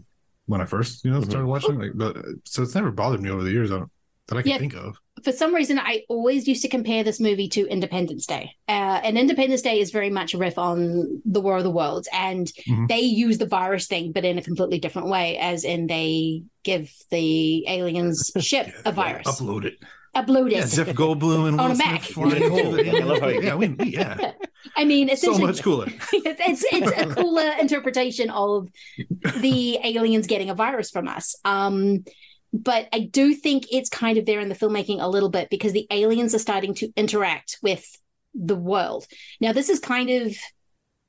when 0.46 0.60
I 0.60 0.66
first, 0.66 1.04
you 1.04 1.10
know, 1.10 1.20
Mm-hmm. 1.20 1.30
started 1.30 1.46
watching, 1.46 1.78
like, 1.78 1.92
but 1.94 2.16
so 2.44 2.62
it's 2.62 2.74
never 2.74 2.90
bothered 2.90 3.20
me 3.22 3.30
over 3.30 3.42
the 3.42 3.50
years. 3.50 3.70
I 3.70 3.78
don't, 3.78 3.90
that 4.28 4.38
I 4.38 4.42
can 4.42 4.50
Yeah. 4.52 4.58
think 4.58 4.74
of. 4.74 4.96
for 5.22 5.32
some 5.32 5.54
reason, 5.54 5.78
I 5.78 6.02
always 6.08 6.46
used 6.48 6.62
to 6.62 6.68
compare 6.68 7.04
this 7.04 7.20
movie 7.20 7.48
to 7.50 7.66
Independence 7.68 8.26
Day. 8.26 8.50
Uh, 8.68 9.00
and 9.04 9.16
Independence 9.16 9.62
Day 9.62 9.78
is 9.80 9.90
very 9.90 10.10
much 10.10 10.34
a 10.34 10.38
riff 10.38 10.58
on 10.58 11.22
the 11.24 11.40
War 11.40 11.58
of 11.58 11.62
the 11.64 11.70
Worlds, 11.70 12.08
and 12.12 12.50
Mhm. 12.68 12.88
they 12.88 13.00
use 13.00 13.38
the 13.38 13.46
virus 13.46 13.86
thing, 13.86 14.12
but 14.12 14.24
in 14.24 14.38
a 14.38 14.42
completely 14.42 14.78
different 14.78 15.08
way, 15.08 15.38
as 15.38 15.64
in 15.64 15.86
they 15.86 16.42
give 16.62 16.90
the 17.10 17.64
aliens 17.68 18.30
ship 18.40 18.68
a 18.84 18.92
virus, 18.92 19.26
Upload 19.26 19.64
it. 19.64 19.78
Upload 20.14 20.46
it. 20.46 20.52
Yeah, 20.52 20.66
Jeff 20.66 20.88
Goldblum 20.94 21.48
and 21.48 21.60
On 21.60 21.70
a 21.70 21.76
Mac. 21.76 22.02
Smith 22.04 22.14
flying 22.14 22.42
into 22.42 22.82
the 22.82 22.90
I 22.90 23.04
love 23.04 23.20
how 23.20 23.28
you- 23.28 23.42
Yeah, 23.42 23.54
we, 23.54 23.74
yeah. 23.84 24.32
I 24.76 24.84
mean, 24.84 25.14
So 25.16 25.36
much 25.38 25.62
cooler. 25.62 25.86
it's, 26.12 26.62
it's 26.62 26.64
it's 26.72 27.02
a 27.02 27.14
cooler 27.14 27.52
interpretation 27.60 28.30
of 28.30 28.68
the 29.40 29.78
aliens 29.84 30.26
getting 30.26 30.50
a 30.50 30.54
virus 30.54 30.90
from 30.90 31.08
us. 31.08 31.36
Um, 31.44 32.04
but 32.52 32.88
I 32.92 33.00
do 33.00 33.34
think 33.34 33.66
it's 33.72 33.88
kind 33.90 34.16
of 34.16 34.26
there 34.26 34.40
in 34.40 34.48
the 34.48 34.54
filmmaking 34.54 35.00
a 35.00 35.08
little 35.08 35.28
bit 35.28 35.50
because 35.50 35.72
the 35.72 35.86
aliens 35.90 36.34
are 36.34 36.38
starting 36.38 36.74
to 36.76 36.92
interact 36.96 37.58
with 37.62 37.84
the 38.34 38.56
world. 38.56 39.06
Now, 39.40 39.52
this 39.52 39.68
is 39.68 39.80
kind 39.80 40.08
of, 40.10 40.36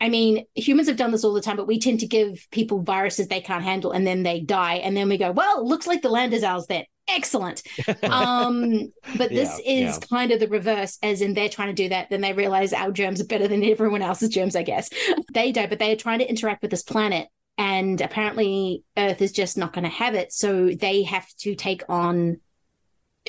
I 0.02 0.10
mean, 0.10 0.46
humans 0.56 0.88
have 0.88 0.98
done 0.98 1.12
this 1.12 1.24
all 1.24 1.34
the 1.34 1.42
time, 1.42 1.56
but 1.56 1.68
we 1.68 1.80
tend 1.80 2.00
to 2.02 2.08
give 2.08 2.48
people 2.52 2.82
viruses 2.82 3.28
they 3.28 3.42
can't 3.42 3.64
handle 3.64 3.92
and 3.92 4.06
then 4.06 4.24
they 4.24 4.40
die. 4.42 4.76
And 4.76 4.98
then 4.98 5.08
we 5.08 5.18
go, 5.18 5.32
well, 5.32 5.68
looks 5.68 5.88
like 5.88 6.02
the 6.02 6.10
land 6.10 6.34
is 6.34 6.44
ours 6.44 6.66
then. 6.68 6.86
Excellent. 7.08 7.62
Um, 8.04 8.92
but 9.14 9.30
this 9.34 9.60
Yeah, 9.66 9.66
is 9.66 9.98
yeah. 10.00 10.08
kind 10.10 10.32
of 10.32 10.40
the 10.40 10.48
reverse, 10.48 10.98
as 11.04 11.22
in 11.22 11.34
they're 11.34 11.50
trying 11.50 11.70
to 11.70 11.84
do 11.84 11.90
that. 11.90 12.10
Then 12.10 12.22
they 12.22 12.34
realize 12.34 12.74
our 12.74 12.92
germs 12.92 13.22
are 13.22 13.26
better 13.26 13.48
than 13.48 13.64
everyone 13.64 14.02
else's 14.02 14.30
germs, 14.30 14.56
I 14.56 14.64
guess. 14.64 14.90
They 15.34 15.52
die, 15.52 15.68
but 15.68 15.80
they 15.80 15.92
are 15.92 15.96
trying 15.98 16.20
to 16.20 16.30
interact 16.30 16.62
with 16.62 16.72
this 16.72 16.84
planet. 16.84 17.28
And 17.58 18.02
apparently, 18.02 18.84
Earth 18.98 19.22
is 19.22 19.32
just 19.32 19.58
not 19.58 19.74
going 19.74 19.84
to 19.86 19.90
have 19.90 20.14
it. 20.16 20.34
So 20.34 20.70
they 20.70 21.04
have 21.04 21.28
to 21.40 21.56
take 21.56 21.84
on. 21.88 22.42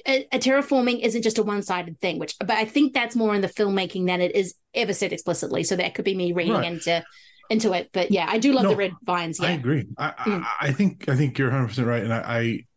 A, 0.07 0.27
a 0.33 0.39
terraforming 0.39 1.01
isn't 1.01 1.23
just 1.23 1.39
a 1.39 1.43
one-sided 1.43 2.01
thing, 2.01 2.19
which, 2.19 2.37
but 2.39 2.51
I 2.53 2.65
think 2.67 2.93
that's 2.93 3.17
more 3.17 3.35
in 3.35 3.41
the 3.41 3.49
filmmaking 3.49 4.07
than 4.07 4.21
it 4.21 4.35
is 4.35 4.55
ever 4.75 4.93
said 4.93 5.13
explicitly. 5.13 5.65
So 5.65 5.77
that 5.77 5.95
could 5.95 6.05
be 6.05 6.15
me 6.15 6.33
reading 6.33 6.53
Right. 6.53 6.67
into 6.67 7.03
into 7.49 7.73
it. 7.73 7.91
But 7.93 8.11
yeah, 8.11 8.27
I 8.29 8.39
do 8.39 8.53
love 8.53 8.65
No, 8.65 8.71
the 8.71 8.77
red 8.77 8.93
vines. 9.05 9.41
Yeah, 9.41 9.49
I 9.49 9.53
agree. 9.53 9.87
I, 9.97 10.09
Mm. 10.27 10.43
I 10.61 10.69
I 10.69 10.73
think 10.73 11.09
I 11.09 11.17
think 11.17 11.39
you're 11.39 11.49
100 11.49 11.69
percent 11.69 11.87
right, 11.89 12.03
and 12.03 12.13
I, 12.13 12.21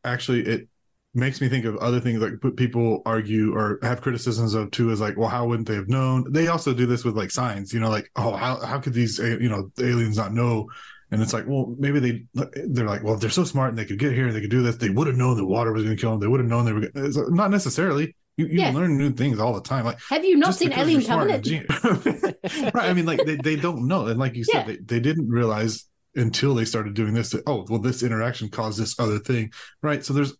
I 0.03 0.09
actually 0.13 0.41
it 0.45 0.69
makes 1.13 1.41
me 1.41 1.49
think 1.49 1.65
of 1.65 1.75
other 1.77 1.99
things 1.99 2.21
like 2.21 2.33
people 2.55 3.01
argue 3.05 3.55
or 3.55 3.79
have 3.81 4.01
criticisms 4.01 4.53
of 4.53 4.69
too 4.71 4.91
is 4.91 5.01
like, 5.01 5.17
well, 5.17 5.29
how 5.29 5.47
wouldn't 5.47 5.67
they 5.67 5.75
have 5.75 5.89
known? 5.89 6.31
They 6.31 6.47
also 6.47 6.73
do 6.73 6.85
this 6.85 7.03
with 7.03 7.15
like 7.17 7.31
signs, 7.31 7.73
you 7.73 7.79
know, 7.79 7.89
like 7.89 8.09
oh, 8.15 8.35
how 8.35 8.59
how 8.63 8.79
could 8.79 8.93
these 8.93 9.17
you 9.19 9.49
know 9.49 9.71
aliens 9.79 10.17
not 10.17 10.33
know? 10.33 10.69
And 11.11 11.23
it's 11.23 11.33
like, 11.33 11.45
well, 11.47 11.75
maybe 11.79 11.99
they 11.99 12.23
they're 12.67 12.85
like, 12.85 13.03
well, 13.03 13.15
if 13.15 13.19
they're 13.21 13.31
so 13.31 13.43
smart 13.43 13.69
and 13.69 13.77
they 13.77 13.85
could 13.85 13.97
get 13.97 14.13
here 14.13 14.27
and 14.27 14.35
they 14.35 14.41
could 14.41 14.51
do 14.51 14.61
this, 14.61 14.75
they 14.75 14.91
would 14.91 15.07
have 15.07 15.15
known 15.17 15.37
the 15.37 15.45
water 15.45 15.73
was 15.73 15.83
going 15.83 15.95
to 15.95 15.99
kill 15.99 16.11
them. 16.11 16.19
They 16.19 16.27
would 16.27 16.39
have 16.39 16.49
known 16.49 16.65
they 16.65 16.73
were. 16.73 16.81
Gonna, 16.81 17.07
it's 17.07 17.17
not 17.31 17.49
necessarily. 17.49 18.15
You, 18.37 18.45
you 18.45 18.59
Yeah. 18.59 18.71
learn 18.71 18.97
new 18.97 19.11
things 19.11 19.39
all 19.39 19.53
the 19.53 19.61
time. 19.61 19.85
Like 19.85 19.97
have 20.09 20.23
you 20.23 20.37
not 20.37 20.53
seen 20.53 20.71
Alien 20.71 20.89
you're 20.91 21.01
smart 21.01 21.31
and 21.31 21.43
Covenant? 21.69 22.37
right. 22.75 22.89
I 22.89 22.93
mean, 22.93 23.07
like 23.07 23.25
they, 23.25 23.35
they 23.35 23.55
don't 23.55 23.87
know. 23.87 24.05
And 24.05 24.19
like 24.19 24.35
you 24.35 24.43
said, 24.43 24.67
Yeah. 24.67 24.75
they, 24.75 24.77
they 24.77 24.99
didn't 24.99 25.27
realize 25.29 25.85
until 26.15 26.53
they 26.55 26.63
started 26.65 26.93
doing 26.93 27.13
this 27.15 27.31
that, 27.31 27.43
oh, 27.47 27.65
well, 27.69 27.79
this 27.79 28.01
interaction 28.03 28.47
caused 28.49 28.79
this 28.79 28.97
other 28.99 29.19
thing. 29.19 29.51
Right. 29.81 30.05
So 30.05 30.13
there's, 30.13 30.33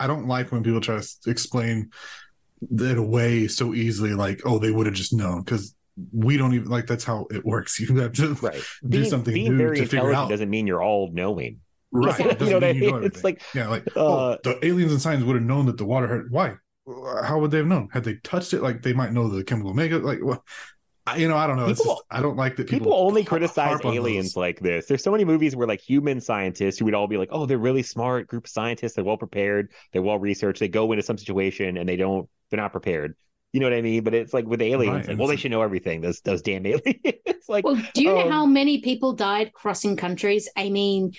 I 0.00 0.06
don't 0.06 0.26
like 0.28 0.52
when 0.52 0.62
people 0.62 0.80
try 0.80 0.98
to 1.00 1.30
explain 1.30 1.90
it 2.70 2.98
away 2.98 3.48
so 3.48 3.74
easily, 3.74 4.14
like, 4.14 4.40
oh, 4.44 4.58
they 4.58 4.70
would 4.70 4.86
have 4.86 4.94
just 4.94 5.12
known. 5.12 5.44
Cause 5.44 5.74
we 6.12 6.36
don't 6.36 6.54
even 6.54 6.68
like 6.68 6.86
that's 6.86 7.04
how 7.04 7.26
it 7.30 7.44
works. 7.44 7.80
You 7.80 7.96
have 7.96 8.12
to 8.14 8.34
Right. 8.34 8.62
do 8.82 8.88
being, 8.88 9.04
something 9.10 9.34
being 9.34 9.52
new 9.56 9.58
very 9.58 9.76
to 9.78 9.82
figure 9.82 9.98
intelligent 9.98 10.24
out. 10.24 10.28
doesn't 10.30 10.50
mean 10.50 10.66
you're 10.66 10.82
all 10.82 11.10
knowing. 11.12 11.60
Right. 11.90 12.18
It 12.26 12.38
doesn't 12.38 12.48
know 12.50 12.56
what 12.56 12.64
I 12.64 12.72
mean 12.72 12.82
you 12.84 12.90
know? 12.92 12.98
It's 12.98 13.24
like, 13.24 13.42
yeah, 13.54 13.68
like 13.68 13.84
uh, 13.96 14.00
oh, 14.00 14.38
the 14.44 14.64
aliens 14.64 14.92
and 14.92 15.00
science 15.00 15.24
would 15.24 15.36
have 15.36 15.44
known 15.44 15.66
that 15.66 15.76
the 15.76 15.84
water 15.84 16.06
hurt. 16.06 16.30
Why? 16.30 16.54
How 17.24 17.38
would 17.40 17.50
they 17.50 17.58
have 17.58 17.66
known? 17.66 17.88
Had 17.92 18.04
they 18.04 18.14
touched 18.22 18.54
it, 18.54 18.62
like 18.62 18.82
they 18.82 18.92
might 18.92 19.12
know 19.12 19.28
the 19.28 19.44
chemical 19.44 19.74
makeup. 19.74 20.02
Like, 20.02 20.20
well, 20.22 20.42
I, 20.42 20.77
you 21.16 21.28
know, 21.28 21.36
I 21.36 21.46
don't 21.46 21.56
know. 21.56 21.66
It's 21.66 21.80
People- 21.80 21.94
just, 21.96 22.04
I 22.10 22.20
don't 22.22 22.36
like 22.36 22.56
that 22.56 22.68
people, 22.68 22.86
People 22.86 22.94
only 23.06 23.24
criticize 23.24 23.68
harp 23.68 23.84
on 23.84 23.94
aliens 23.94 24.34
those. 24.34 24.36
like 24.36 24.60
this. 24.60 24.86
There's 24.86 25.02
so 25.02 25.10
many 25.10 25.24
movies 25.24 25.54
where 25.56 25.66
like 25.66 25.80
human 25.80 26.20
scientists 26.20 26.78
who 26.78 26.84
would 26.86 26.94
all 26.94 27.06
be 27.06 27.16
like, 27.16 27.28
"Oh, 27.32 27.46
they're 27.46 27.58
really 27.58 27.82
smart 27.82 28.26
group 28.28 28.44
of 28.44 28.50
scientists. 28.50 28.94
They're 28.94 29.04
well 29.04 29.16
prepared. 29.16 29.70
They're 29.92 30.02
well 30.02 30.18
researched. 30.18 30.60
They 30.60 30.68
go 30.68 30.92
into 30.92 31.02
some 31.02 31.18
situation 31.18 31.76
and 31.76 31.88
they 31.88 31.96
don't. 31.96 32.28
They're 32.50 32.60
not 32.60 32.72
prepared. 32.72 33.14
You 33.52 33.60
know 33.60 33.66
what 33.66 33.72
I 33.76 33.80
mean? 33.82 34.04
But 34.04 34.12
it's 34.14 34.34
like 34.34 34.44
with 34.46 34.60
aliens, 34.60 34.94
Right, 34.94 35.08
like, 35.08 35.18
well, 35.18 35.28
they 35.28 35.36
should 35.36 35.50
know 35.50 35.62
everything. 35.62 36.00
Those 36.02 36.20
those 36.20 36.42
damn 36.42 36.66
aliens. 36.66 36.82
it's 37.04 37.48
like, 37.48 37.64
Well, 37.64 37.80
do 37.94 38.02
you 38.02 38.10
know 38.14 38.26
um, 38.26 38.30
how 38.30 38.44
many 38.46 38.80
people 38.82 39.14
died 39.14 39.52
crossing 39.54 39.96
countries? 39.96 40.48
I 40.56 40.68
mean, 40.68 41.12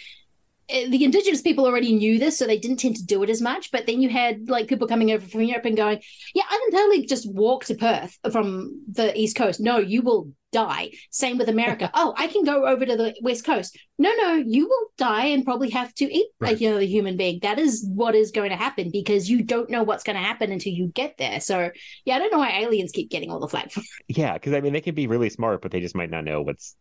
the 0.69 1.03
indigenous 1.03 1.41
people 1.41 1.65
already 1.65 1.93
knew 1.93 2.19
this, 2.19 2.37
so 2.37 2.45
they 2.45 2.57
didn't 2.59 2.77
tend 2.77 2.95
to 2.97 3.05
do 3.05 3.23
it 3.23 3.29
as 3.29 3.41
much. 3.41 3.71
But 3.71 3.85
then 3.87 4.01
you 4.01 4.09
had 4.09 4.49
like 4.49 4.67
people 4.67 4.87
coming 4.87 5.11
over 5.11 5.25
from 5.27 5.41
Europe 5.43 5.65
and 5.65 5.75
going, 5.77 6.01
"Yeah, 6.35 6.43
I 6.49 6.57
can 6.57 6.79
totally 6.79 7.05
just 7.05 7.31
walk 7.31 7.65
to 7.65 7.75
Perth 7.75 8.17
from 8.31 8.83
the 8.91 9.17
East 9.19 9.35
Coast." 9.35 9.59
No, 9.59 9.77
you 9.77 10.01
will 10.01 10.31
die. 10.51 10.91
Same 11.11 11.37
with 11.37 11.49
America. 11.49 11.89
oh, 11.95 12.13
I 12.17 12.27
can 12.27 12.43
go 12.43 12.65
over 12.65 12.85
to 12.85 12.97
the 12.97 13.13
West 13.21 13.45
Coast. 13.45 13.77
No, 13.97 14.13
no, 14.15 14.33
you 14.33 14.67
will 14.67 14.87
die 14.97 15.25
and 15.25 15.45
probably 15.45 15.69
have 15.71 15.93
to 15.95 16.05
eat 16.05 16.27
Right. 16.39 16.59
another 16.59 16.81
human 16.81 17.17
being. 17.17 17.39
That 17.41 17.59
is 17.59 17.85
what 17.87 18.15
is 18.15 18.31
going 18.31 18.49
to 18.49 18.55
happen 18.55 18.89
because 18.91 19.29
you 19.29 19.43
don't 19.43 19.69
know 19.69 19.83
what's 19.83 20.03
going 20.03 20.15
to 20.15 20.23
happen 20.23 20.51
until 20.51 20.73
you 20.73 20.87
get 20.87 21.17
there. 21.17 21.39
So, 21.41 21.69
yeah, 22.05 22.15
I 22.15 22.19
don't 22.19 22.31
know 22.31 22.39
why 22.39 22.59
aliens 22.61 22.91
keep 22.91 23.11
getting 23.11 23.29
all 23.31 23.39
the 23.39 23.47
flack 23.47 23.71
for 23.71 23.81
It. 23.81 24.17
yeah, 24.17 24.33
because 24.33 24.53
I 24.53 24.61
mean, 24.61 24.73
they 24.73 24.81
can 24.81 24.95
be 24.95 25.07
really 25.07 25.29
smart, 25.29 25.61
but 25.61 25.71
they 25.71 25.81
just 25.81 25.95
might 25.95 26.09
not 26.09 26.23
know 26.23 26.41
what's, 26.41 26.75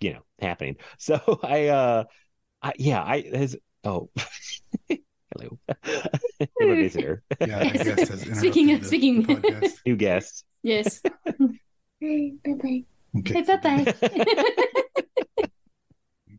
you 0.00 0.12
know, 0.14 0.20
happening. 0.40 0.76
So 0.98 1.40
I, 1.42 1.68
uh, 1.68 2.04
I 2.62 2.72
yeah, 2.76 3.02
I 3.02 3.22
has 3.34 3.56
oh, 3.84 4.10
hello, 4.88 5.58
I'm 5.68 6.70
a 6.70 6.74
visitor, 6.76 7.22
Yeah, 7.40 7.58
I 7.60 7.62
Yes. 7.64 7.82
guess 7.84 8.08
has 8.08 8.38
Speaking 8.38 8.72
of- 8.72 8.80
the- 8.82 8.86
speaking- 8.86 9.22
the 9.22 9.34
podcast. 9.36 9.78
new 9.86 9.96
guest. 9.96 10.44
Yes. 10.62 11.00
Bye 11.00 11.12
bye. 11.38 11.48
Hey, 12.00 12.32
bye 12.44 13.56
bye. 13.56 13.94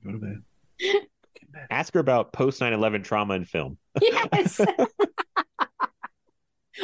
Go 0.04 0.12
to 0.12 0.18
bed. 0.18 0.42
Ask 1.70 1.94
her 1.94 2.00
about 2.00 2.34
post 2.34 2.60
9/11 2.62 3.04
trauma 3.04 3.34
in 3.36 3.46
film. 3.46 3.78
yes. 4.02 4.60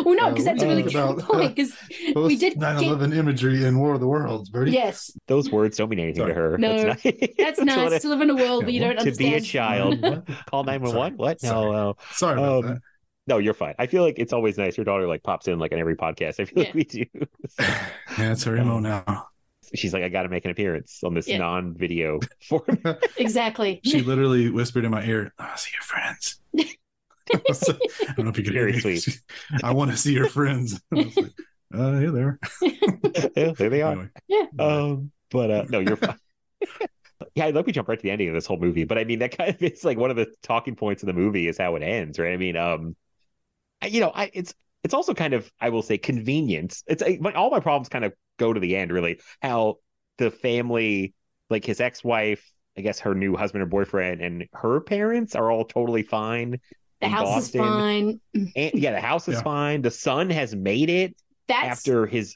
well, 0.03 0.15
no, 0.15 0.25
Uh, 0.27 0.29
because 0.29 0.45
we 0.45 0.51
that's 0.51 0.63
a 0.63 0.67
really 0.67 0.83
talked 0.83 0.93
good 1.17 1.25
about, 1.25 1.31
point. 1.33 1.55
Because 1.55 1.75
we 2.15 2.35
did. 2.35 2.55
9/11 2.55 3.15
imagery 3.15 3.65
in 3.65 3.77
War 3.79 3.93
of 3.93 3.99
the 3.99 4.07
Worlds, 4.07 4.49
Birdie. 4.49 4.71
Yes, 4.71 5.11
Those 5.27 5.51
words 5.51 5.77
don't 5.77 5.89
mean 5.89 5.99
anything 5.99 6.21
Sorry. 6.23 6.33
to 6.33 6.39
her. 6.39 6.57
No, 6.57 6.77
that's 6.83 7.05
nice. 7.05 7.29
that's 7.37 7.59
nice 7.59 8.01
to 8.01 8.09
live 8.09 8.21
in 8.21 8.29
a 8.29 8.35
world 8.35 8.63
where 8.63 8.71
you 8.71 8.79
don't 8.79 8.91
understand. 8.97 9.15
to 9.17 9.23
be 9.23 9.33
a 9.35 9.41
child. 9.41 10.01
Call 10.49 10.63
911. 10.63 11.17
What? 11.17 11.41
No, 11.43 11.49
Sorry. 11.49 11.71
no. 11.71 11.95
Sorry 12.11 12.33
about 12.33 12.65
Um, 12.65 12.79
No, 13.27 13.37
you're 13.39 13.53
fine. 13.53 13.75
I 13.77 13.87
feel 13.87 14.03
like 14.03 14.19
it's 14.19 14.33
always 14.33 14.57
nice. 14.57 14.77
Your 14.77 14.85
daughter 14.85 15.07
like 15.07 15.23
pops 15.23 15.47
in 15.47 15.59
like 15.59 15.71
on 15.73 15.79
every 15.79 15.95
podcast. 15.95 16.39
I 16.39 16.45
feel 16.45 16.63
like 16.63 16.73
we 16.73 16.83
do. 16.83 17.05
that. 17.57 17.91
Yeah, 18.17 18.31
it's 18.31 18.43
her 18.45 18.55
emo 18.57 18.79
now. 18.79 19.27
She's 19.75 19.91
like, 19.93 20.03
I 20.03 20.07
got 20.07 20.23
to 20.23 20.29
make 20.29 20.45
an 20.45 20.51
appearance 20.51 21.01
on 21.03 21.13
this 21.13 21.27
Yeah. 21.27 21.39
non-video 21.39 22.21
form. 22.47 22.79
Exactly. 23.17 23.81
She 23.83 23.99
literally 24.01 24.49
whispered 24.49 24.85
in 24.85 24.91
my 24.91 25.03
ear, 25.03 25.33
"I'll 25.37 25.57
see 25.57 25.71
your 25.73 25.81
friends." 25.81 26.39
I 27.33 28.13
don't 28.15 28.25
know 28.25 28.29
if 28.29 28.37
you 28.37 28.43
could 28.43 28.53
Very 28.53 28.73
hear 28.73 28.83
me. 28.91 28.97
sweet. 28.97 29.21
I 29.63 29.71
want 29.71 29.91
to 29.91 29.97
see 29.97 30.13
your 30.13 30.27
friends. 30.27 30.79
I 30.91 30.95
was 30.95 31.17
like, 31.17 31.33
uh, 31.73 31.99
yeah, 31.99 32.09
there. 32.11 32.39
yeah, 33.35 33.51
there 33.57 33.69
they 33.69 33.81
are. 33.81 33.91
Anyway, 33.91 34.09
Yeah. 34.27 34.45
Um, 34.59 35.11
but 35.31 35.51
uh, 35.51 35.65
no, 35.69 35.79
you're 35.79 35.97
fine. 35.97 36.17
yeah, 37.35 37.45
I'd 37.45 37.55
like 37.55 37.65
we 37.65 37.71
jump 37.71 37.87
right 37.87 37.97
to 37.99 38.03
the 38.03 38.11
ending 38.11 38.27
of 38.29 38.33
this 38.33 38.45
whole 38.45 38.57
movie, 38.59 38.83
but 38.83 38.97
I 38.97 39.03
mean 39.03 39.19
that 39.19 39.37
kind 39.37 39.49
of 39.53 39.61
is 39.61 39.83
like 39.83 39.97
one 39.97 40.09
of 40.11 40.15
the 40.15 40.27
talking 40.43 40.75
points 40.75 41.03
of 41.03 41.07
the 41.07 41.13
movie 41.13 41.47
is 41.47 41.57
how 41.57 41.75
it 41.75 41.83
ends, 41.83 42.19
right? 42.19 42.33
I 42.33 42.37
mean, 42.37 42.55
um, 42.55 42.95
I- 43.81 43.87
you 43.87 43.99
know, 43.99 44.11
I 44.13 44.31
it's 44.33 44.53
it's 44.83 44.93
also 44.93 45.13
kind 45.13 45.33
of 45.33 45.51
I 45.59 45.69
will 45.69 45.81
say 45.81 45.97
convenience. 45.97 46.83
It's 46.87 47.03
I, 47.03 47.17
my, 47.19 47.33
all 47.33 47.49
my 47.49 47.59
problems 47.59 47.89
kind 47.89 48.05
of 48.05 48.13
go 48.37 48.53
to 48.53 48.59
the 48.59 48.75
end, 48.75 48.91
really. 48.91 49.19
How 49.41 49.77
the 50.17 50.31
family, 50.31 51.13
like 51.49 51.65
his 51.65 51.79
ex-wife, 51.81 52.43
I 52.77 52.81
guess 52.81 52.99
her 53.01 53.13
new 53.15 53.35
husband 53.35 53.63
or 53.63 53.65
boyfriend, 53.67 54.21
and 54.21 54.45
her 54.53 54.79
parents 54.79 55.35
are 55.35 55.51
all 55.51 55.65
totally 55.65 56.03
fine. 56.03 56.59
The 57.01 57.07
house 57.07 57.27
Boston. 57.27 57.61
is 57.63 57.67
fine. 57.69 58.19
And, 58.55 58.71
yeah, 58.73 58.91
the 58.91 59.01
house 59.01 59.27
is 59.27 59.35
Yeah. 59.35 59.43
fine. 59.43 59.81
The 59.81 59.91
son 59.91 60.29
has 60.29 60.55
made 60.55 60.89
it 60.89 61.15
That's 61.47 61.67
after 61.79 62.05
his 62.05 62.35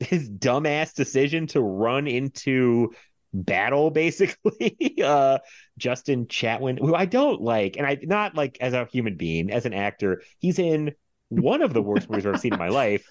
his 0.00 0.28
dumbass 0.30 0.94
decision 0.94 1.46
to 1.48 1.60
run 1.60 2.06
into 2.06 2.92
battle 3.32 3.90
basically 3.92 4.96
uh 5.02 5.38
justin 5.78 6.26
chatwin 6.26 6.78
who 6.78 6.94
i 6.94 7.04
don't 7.06 7.40
like 7.40 7.76
and 7.76 7.86
i 7.86 7.98
not 8.02 8.34
like 8.34 8.56
as 8.60 8.72
a 8.74 8.86
human 8.92 9.16
being 9.16 9.50
as 9.50 9.66
an 9.66 9.74
actor 9.74 10.22
he's 10.38 10.58
in 10.58 10.92
one 11.28 11.62
of 11.62 11.72
the 11.74 11.82
worst 11.82 12.08
movies 12.08 12.24
i've 12.26 12.30
ever 12.30 12.38
seen 12.38 12.52
in 12.52 12.58
my 12.58 12.68
life 12.84 13.06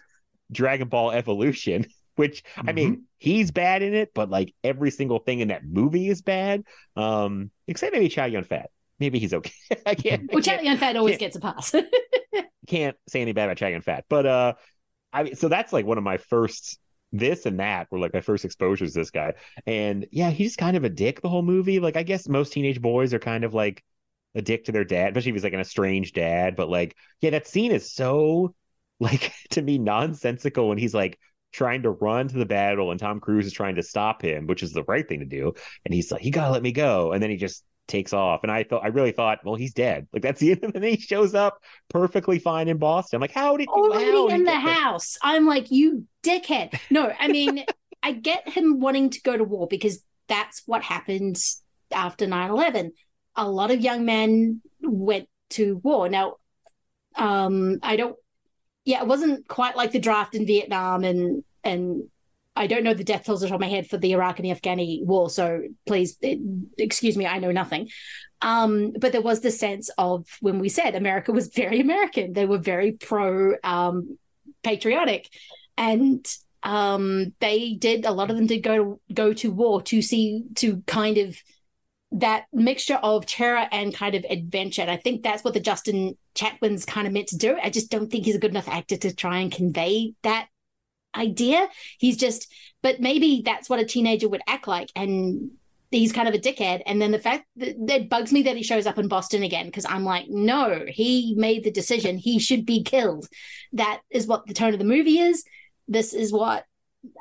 dragon 0.51 0.87
ball 0.87 1.11
evolution 1.11 1.85
which 2.15 2.43
i 2.67 2.71
mean 2.71 3.03
he's 3.17 3.51
bad 3.51 3.81
in 3.81 3.93
it 3.93 4.11
but 4.13 4.29
like 4.29 4.53
every 4.63 4.91
single 4.91 5.19
thing 5.19 5.39
in 5.39 5.49
that 5.49 5.65
movie 5.65 6.07
is 6.09 6.21
bad 6.21 6.63
um 6.95 7.51
except 7.67 7.93
maybe 7.93 8.09
chow 8.09 8.25
yun 8.25 8.43
fat 8.43 8.69
maybe 8.99 9.19
he's 9.19 9.33
okay 9.33 9.53
i 9.85 9.95
can't 9.95 10.31
well, 10.31 10.41
can't- 10.41 10.59
Chow 10.61 10.65
Yun 10.65 10.77
Fat 10.77 10.95
always 10.95 11.17
gets 11.17 11.35
a 11.35 11.39
pass. 11.39 11.73
can't 12.67 12.97
say 13.07 13.21
any 13.21 13.33
bad 13.33 13.45
about 13.45 13.57
Chow 13.57 13.67
Yun 13.67 13.81
Fat. 13.81 14.05
But 14.09 14.25
uh 14.25 14.53
I 15.13 15.23
mean 15.23 15.35
so 15.35 15.47
that's 15.47 15.71
like 15.71 15.85
one 15.85 15.97
of 15.97 16.03
my 16.03 16.17
first 16.17 16.79
this 17.11 17.45
and 17.45 17.59
that 17.59 17.87
were 17.91 17.99
like 17.99 18.13
my 18.13 18.21
first 18.21 18.45
exposures 18.45 18.93
to 18.93 18.99
this 18.99 19.11
guy. 19.11 19.33
And 19.65 20.07
yeah, 20.11 20.31
he's 20.31 20.55
kind 20.55 20.75
of 20.75 20.83
a 20.83 20.89
dick 20.89 21.21
the 21.21 21.29
whole 21.29 21.43
movie. 21.43 21.79
Like 21.79 21.97
I 21.97 22.03
guess 22.03 22.27
most 22.27 22.53
teenage 22.53 22.81
boys 22.81 23.13
are 23.13 23.19
kind 23.19 23.43
of 23.43 23.53
like 23.53 23.83
a 24.35 24.41
dick 24.41 24.65
to 24.65 24.71
their 24.71 24.83
dad, 24.83 25.09
especially 25.09 25.29
if 25.29 25.35
he's 25.35 25.43
like 25.43 25.53
an 25.53 25.61
estranged 25.61 26.15
dad. 26.15 26.55
But 26.55 26.69
like, 26.69 26.95
yeah, 27.21 27.29
that 27.31 27.47
scene 27.47 27.71
is 27.71 27.93
so 27.93 28.53
like 28.99 29.33
to 29.51 29.61
me 29.61 29.77
nonsensical 29.77 30.69
when 30.69 30.77
he's 30.77 30.93
like 30.93 31.19
trying 31.53 31.83
to 31.83 31.91
run 31.91 32.27
to 32.27 32.37
the 32.37 32.45
battle 32.45 32.91
and 32.91 32.99
Tom 32.99 33.21
Cruise 33.21 33.45
is 33.45 33.53
trying 33.53 33.75
to 33.75 33.83
stop 33.83 34.21
him, 34.21 34.47
which 34.47 34.63
is 34.63 34.73
the 34.73 34.83
right 34.83 35.07
thing 35.07 35.19
to 35.21 35.25
do. 35.25 35.53
And 35.85 35.93
he's 35.93 36.11
like, 36.11 36.25
"You 36.25 36.31
gotta 36.31 36.51
let 36.51 36.63
me 36.63 36.73
go," 36.73 37.13
and 37.13 37.23
then 37.23 37.29
he 37.29 37.37
just 37.37 37.63
takes 37.87 38.13
off. 38.13 38.43
And 38.43 38.51
I 38.51 38.63
thought, 38.63 38.83
I 38.83 38.87
really 38.87 39.11
thought, 39.11 39.39
well, 39.43 39.55
he's 39.55 39.73
dead. 39.73 40.07
Like 40.13 40.21
that's 40.21 40.39
the 40.39 40.51
end. 40.53 40.63
And 40.63 40.73
then 40.73 40.83
he 40.83 40.97
shows 40.97 41.33
up 41.33 41.59
perfectly 41.89 42.39
fine 42.39 42.67
in 42.67 42.77
Boston. 42.77 43.17
I'm 43.17 43.21
like, 43.21 43.31
how 43.31 43.57
did 43.57 43.67
you 43.67 43.73
already 43.73 44.05
how 44.05 44.27
in 44.27 44.39
you 44.39 44.45
the 44.45 44.59
house? 44.59 45.17
I'm 45.21 45.45
like, 45.45 45.71
you 45.71 46.05
dickhead. 46.23 46.79
No, 46.89 47.11
I 47.19 47.27
mean, 47.27 47.65
I 48.03 48.11
get 48.11 48.47
him 48.47 48.79
wanting 48.79 49.09
to 49.11 49.21
go 49.21 49.35
to 49.35 49.43
war 49.43 49.67
because 49.67 50.03
that's 50.27 50.63
what 50.65 50.83
happened 50.83 51.37
after 51.91 52.25
9-11. 52.27 52.91
A 53.35 53.49
lot 53.49 53.71
of 53.71 53.81
young 53.81 54.05
men 54.05 54.61
went 54.81 55.27
to 55.51 55.77
war. 55.77 56.09
Now, 56.09 56.35
um, 57.15 57.79
I 57.81 57.95
don't 57.95 58.15
yeah, 58.85 59.01
it 59.01 59.07
wasn't 59.07 59.47
quite 59.47 59.75
like 59.75 59.91
the 59.91 59.99
draft 59.99 60.35
in 60.35 60.45
Vietnam 60.45 61.03
and 61.03 61.43
and 61.63 62.03
I 62.55 62.67
don't 62.67 62.83
know 62.83 62.93
the 62.93 63.03
death 63.03 63.25
tolls 63.25 63.43
off 63.43 63.59
my 63.59 63.67
head 63.67 63.87
for 63.87 63.97
the 63.97 64.13
Iraq 64.13 64.39
and 64.39 64.45
the 64.45 64.55
Afghani 64.55 65.03
war, 65.05 65.29
so 65.29 65.61
please 65.85 66.17
eh, 66.23 66.37
excuse 66.77 67.17
me, 67.17 67.25
I 67.25 67.39
know 67.39 67.51
nothing. 67.51 67.89
Um, 68.41 68.93
but 68.99 69.11
there 69.11 69.21
was 69.21 69.41
the 69.41 69.51
sense 69.51 69.89
of 69.97 70.27
when 70.39 70.59
we 70.59 70.69
said 70.69 70.95
America 70.95 71.31
was 71.31 71.47
very 71.47 71.79
American, 71.79 72.33
they 72.33 72.45
were 72.45 72.57
very 72.57 72.93
pro 72.93 73.55
um, 73.63 74.17
patriotic, 74.63 75.29
and 75.77 76.25
um, 76.63 77.33
they 77.39 77.73
did 77.73 78.05
a 78.05 78.11
lot 78.11 78.29
of 78.29 78.37
them 78.37 78.47
did 78.47 78.63
go 78.63 78.75
to 78.75 78.99
go 79.13 79.33
to 79.33 79.51
war 79.51 79.81
to 79.83 80.01
see 80.01 80.43
to 80.55 80.81
kind 80.87 81.17
of 81.17 81.37
that 82.11 82.45
mixture 82.53 82.95
of 82.95 83.25
terror 83.25 83.67
and 83.71 83.93
kind 83.93 84.15
of 84.15 84.25
adventure. 84.29 84.81
And 84.81 84.91
I 84.91 84.97
think 84.97 85.21
that's 85.21 85.43
what 85.43 85.53
the 85.53 85.59
Justin 85.59 86.17
Chatwin's 86.33 86.85
kind 86.85 87.07
of 87.07 87.13
meant 87.13 87.27
to 87.27 87.37
do. 87.37 87.57
I 87.61 87.69
just 87.69 87.91
don't 87.91 88.09
think 88.09 88.25
he's 88.25 88.35
a 88.35 88.39
good 88.39 88.51
enough 88.51 88.69
actor 88.69 88.95
to 88.97 89.13
try 89.13 89.39
and 89.39 89.51
convey 89.51 90.13
that 90.23 90.47
idea. 91.15 91.67
He's 91.97 92.17
just, 92.17 92.53
but 92.81 92.99
maybe 92.99 93.41
that's 93.45 93.69
what 93.69 93.79
a 93.79 93.85
teenager 93.85 94.29
would 94.29 94.41
act 94.47 94.67
like. 94.67 94.89
And 94.95 95.51
he's 95.91 96.11
kind 96.11 96.27
of 96.27 96.33
a 96.33 96.39
dickhead. 96.39 96.81
And 96.85 97.01
then 97.01 97.11
the 97.11 97.19
fact 97.19 97.45
that 97.57 97.75
it 97.89 98.09
bugs 98.09 98.33
me 98.33 98.43
that 98.43 98.57
he 98.57 98.63
shows 98.63 98.85
up 98.85 98.97
in 98.97 99.07
Boston 99.07 99.43
again, 99.43 99.65
because 99.65 99.85
I'm 99.85 100.03
like, 100.03 100.25
no, 100.29 100.83
he 100.87 101.35
made 101.37 101.63
the 101.63 101.71
decision. 101.71 102.17
He 102.17 102.39
should 102.39 102.65
be 102.65 102.83
killed. 102.83 103.27
That 103.73 104.01
is 104.09 104.27
what 104.27 104.45
the 104.45 104.53
tone 104.53 104.73
of 104.73 104.79
the 104.79 104.85
movie 104.85 105.19
is. 105.19 105.45
This 105.87 106.13
is 106.13 106.33
what 106.33 106.65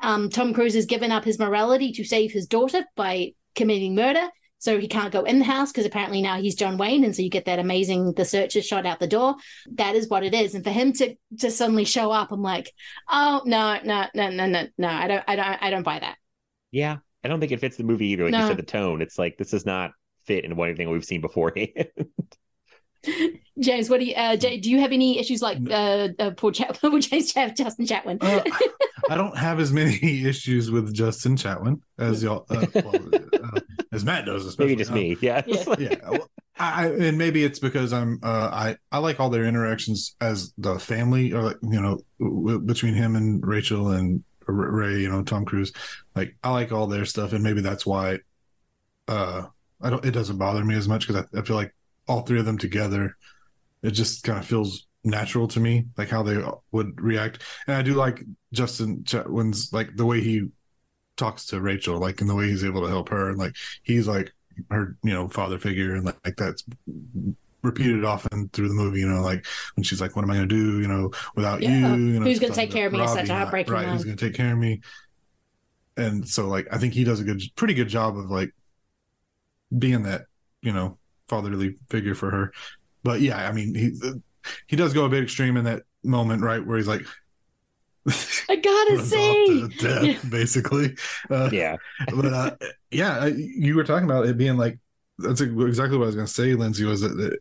um, 0.01 0.29
Tom 0.29 0.53
Cruise 0.53 0.73
has 0.73 0.87
given 0.87 1.11
up 1.11 1.23
his 1.23 1.39
morality 1.39 1.93
to 1.93 2.03
save 2.03 2.31
his 2.31 2.47
daughter 2.47 2.83
by 2.95 3.33
committing 3.53 3.95
murder. 3.95 4.27
So 4.65 4.79
he 4.79 4.87
can't 4.87 5.13
go 5.13 5.21
in 5.21 5.37
the 5.37 5.45
house 5.45 5.71
because 5.71 5.85
apparently 5.85 6.23
now 6.23 6.41
he's 6.41 6.55
John 6.55 6.79
Wayne, 6.79 7.03
and 7.03 7.15
so 7.15 7.21
you 7.21 7.29
get 7.29 7.45
that 7.45 7.59
amazing 7.59 8.13
the 8.13 8.25
searcher 8.25 8.63
shot 8.63 8.87
out 8.87 8.99
the 8.99 9.05
door. 9.05 9.35
That 9.73 9.93
is 9.93 10.09
what 10.09 10.23
it 10.23 10.33
is. 10.33 10.55
And 10.55 10.63
for 10.63 10.71
him 10.71 10.91
to 10.93 11.15
to 11.41 11.51
suddenly 11.51 11.85
show 11.85 12.09
up, 12.09 12.31
I'm 12.31 12.41
like, 12.41 12.73
oh 13.07 13.43
no, 13.45 13.77
no, 13.83 14.07
no, 14.15 14.31
no, 14.31 14.47
no, 14.47 14.67
no. 14.75 14.87
I 14.87 15.07
don't, 15.07 15.23
I 15.27 15.35
don't, 15.35 15.63
I 15.63 15.69
don't 15.69 15.83
buy 15.83 15.99
that. 15.99 16.17
Yeah, 16.71 16.97
I 17.23 17.27
don't 17.27 17.39
think 17.39 17.51
it 17.51 17.59
fits 17.59 17.77
the 17.77 17.83
movie 17.83 18.07
either. 18.07 18.23
Like 18.23 18.31
No. 18.31 18.39
you 18.39 18.47
said, 18.47 18.57
the 18.57 18.63
tone. 18.63 19.03
It's 19.03 19.19
like 19.19 19.37
this 19.37 19.51
does 19.51 19.67
not 19.67 19.91
fit 20.25 20.45
in 20.45 20.55
what 20.55 20.69
anything 20.69 20.89
we've 20.89 21.05
seen 21.05 21.21
beforehand. 21.21 21.69
James, 23.59 23.87
what 23.87 23.99
do 23.99 24.05
you, 24.07 24.15
uh, 24.15 24.35
Jay, 24.35 24.59
do 24.59 24.71
you 24.71 24.79
have 24.79 24.91
any 24.91 25.19
issues 25.19 25.41
like 25.43 25.59
uh, 25.69 26.09
uh 26.17 26.31
poor 26.31 26.51
Chat, 26.51 26.79
poor 26.81 26.99
James 26.99 27.31
Chat, 27.31 27.55
Justin 27.55 27.85
Chatwin? 27.85 28.17
Uh, 28.19 28.43
I 29.09 29.15
don't 29.15 29.37
have 29.37 29.59
as 29.59 29.71
many 29.71 29.99
issues 30.25 30.71
with 30.71 30.91
Justin 30.91 31.35
Chatwin 31.35 31.81
as 31.99 32.23
y'all, 32.23 32.45
uh, 32.49 32.65
well, 32.73 32.95
uh, 33.33 33.59
as 33.95 34.05
Matt 34.05 34.25
does, 34.25 34.45
especially. 34.45 34.71
Maybe 34.75 34.77
just 34.79 34.91
me. 34.91 35.17
Yeah. 35.21 35.41
yeah. 35.79 35.95
Well, 36.09 36.29
I, 36.57 36.85
I- 36.85 36.91
and 36.91 37.17
maybe 37.17 37.43
it's 37.43 37.59
because 37.59 37.91
I'm 37.93 38.19
uh, 38.23 38.49
I 38.51 38.77
I 38.91 38.99
like 38.99 39.19
all 39.19 39.29
their 39.29 39.45
interactions 39.45 40.15
as 40.21 40.53
the 40.57 40.79
family, 40.79 41.33
or 41.33 41.41
like 41.43 41.57
you 41.61 41.81
know, 41.81 41.99
w- 42.19 42.59
between 42.59 42.93
him 42.93 43.15
and 43.15 43.45
Rachel 43.45 43.91
and 43.91 44.23
R- 44.47 44.53
Ray, 44.53 44.99
you 44.99 45.09
know, 45.09 45.23
Tom 45.23 45.45
Cruise. 45.45 45.71
Like 46.15 46.35
I 46.43 46.51
like 46.51 46.71
all 46.71 46.87
their 46.87 47.05
stuff, 47.05 47.33
and 47.33 47.43
maybe 47.43 47.61
that's 47.61 47.85
why. 47.85 48.19
Uh, 49.07 49.43
I 49.81 49.89
don't. 49.89 50.03
It 50.05 50.11
doesn't 50.11 50.37
bother 50.37 50.63
me 50.63 50.75
as 50.75 50.87
much 50.87 51.07
because 51.07 51.25
I, 51.33 51.39
I 51.39 51.41
feel 51.43 51.55
like 51.55 51.73
all 52.07 52.21
three 52.21 52.39
of 52.39 52.45
them 52.45 52.57
together, 52.57 53.15
it 53.83 53.91
just 53.91 54.23
kind 54.23 54.39
of 54.39 54.45
feels 54.45 54.87
natural 55.03 55.47
to 55.49 55.59
me, 55.59 55.85
like 55.97 56.09
how 56.09 56.23
they 56.23 56.41
would 56.71 56.99
react. 56.99 57.43
And 57.67 57.75
I 57.75 57.81
do 57.81 57.93
like 57.93 58.23
Justin 58.53 59.03
Chatwin's 59.03 59.71
like 59.73 59.95
the 59.95 60.05
way 60.05 60.21
he 60.21 60.47
talks 61.17 61.45
to 61.47 61.61
Rachel, 61.61 61.99
like 61.99 62.21
in 62.21 62.27
the 62.27 62.35
way 62.35 62.47
he's 62.49 62.63
able 62.63 62.81
to 62.81 62.87
help 62.87 63.09
her, 63.09 63.29
and 63.29 63.37
like 63.37 63.55
he's 63.83 64.07
like 64.07 64.33
her, 64.69 64.97
you 65.03 65.13
know, 65.13 65.27
father 65.27 65.59
figure, 65.59 65.95
and 65.95 66.05
like, 66.05 66.17
like 66.25 66.35
that's 66.37 66.63
repeated 67.61 68.05
often 68.05 68.49
through 68.49 68.67
the 68.67 68.73
movie. 68.73 68.99
You 68.99 69.09
know, 69.09 69.21
like 69.21 69.45
when 69.75 69.83
she's 69.83 70.01
like, 70.01 70.15
"What 70.15 70.23
am 70.23 70.31
I 70.31 70.35
going 70.35 70.49
to 70.49 70.55
do? 70.55 70.81
You 70.81 70.87
know, 70.87 71.11
without 71.35 71.61
Yeah. 71.61 71.69
you? 71.69 72.05
You 72.05 72.19
know, 72.19 72.25
Who's 72.25 72.39
gonna 72.39 72.53
take 72.53 72.69
talking 72.69 72.77
care 72.77 72.87
of 72.87 72.93
me 72.93 72.99
about 72.99 73.15
such 73.15 73.29
a 73.29 73.33
Robbie, 73.33 73.39
heartbreaking 73.39 73.73
Right, 73.73 73.87
who's 73.87 74.03
going 74.05 74.17
to 74.17 74.25
take 74.25 74.35
care 74.35 74.53
of 74.53 74.59
me? 74.59 74.81
And 75.97 76.27
so, 76.27 76.47
like, 76.47 76.67
I 76.71 76.77
think 76.77 76.93
he 76.93 77.03
does 77.03 77.21
a 77.21 77.23
good, 77.23 77.41
pretty 77.55 77.73
good 77.73 77.87
job 77.87 78.17
of 78.17 78.29
like 78.29 78.53
being 79.77 80.03
that, 80.03 80.25
you 80.61 80.73
know, 80.73 80.97
fatherly 81.27 81.75
figure 81.89 82.15
for 82.15 82.29
her. 82.31 82.51
But 83.03 83.21
yeah, 83.21 83.47
I 83.47 83.51
mean, 83.51 83.73
he 83.75 83.91
he 84.67 84.75
does 84.75 84.93
go 84.93 85.05
a 85.05 85.09
bit 85.09 85.23
extreme 85.23 85.57
in 85.57 85.65
that 85.65 85.83
moment, 86.03 86.41
right, 86.43 86.65
where 86.65 86.77
he's 86.77 86.87
like, 86.87 87.05
I 88.49 88.55
gotta 88.57 89.03
say, 89.05 89.45
to 89.45 89.67
death, 89.79 90.03
Yeah. 90.03 90.29
basically. 90.29 90.95
Uh, 91.29 91.49
yeah, 91.51 91.77
but 92.13 92.25
uh, 92.25 92.51
yeah, 92.91 93.19
I- 93.19 93.33
you 93.35 93.75
were 93.75 93.83
talking 93.83 94.09
about 94.09 94.27
it 94.27 94.37
being 94.37 94.57
like 94.57 94.77
that's 95.17 95.41
exactly 95.41 95.97
what 95.97 96.03
I 96.03 96.07
was 96.07 96.15
going 96.15 96.27
to 96.27 96.33
say, 96.33 96.53
Lindsay. 96.55 96.83
Was 96.85 97.01
that 97.01 97.15
that- 97.17 97.39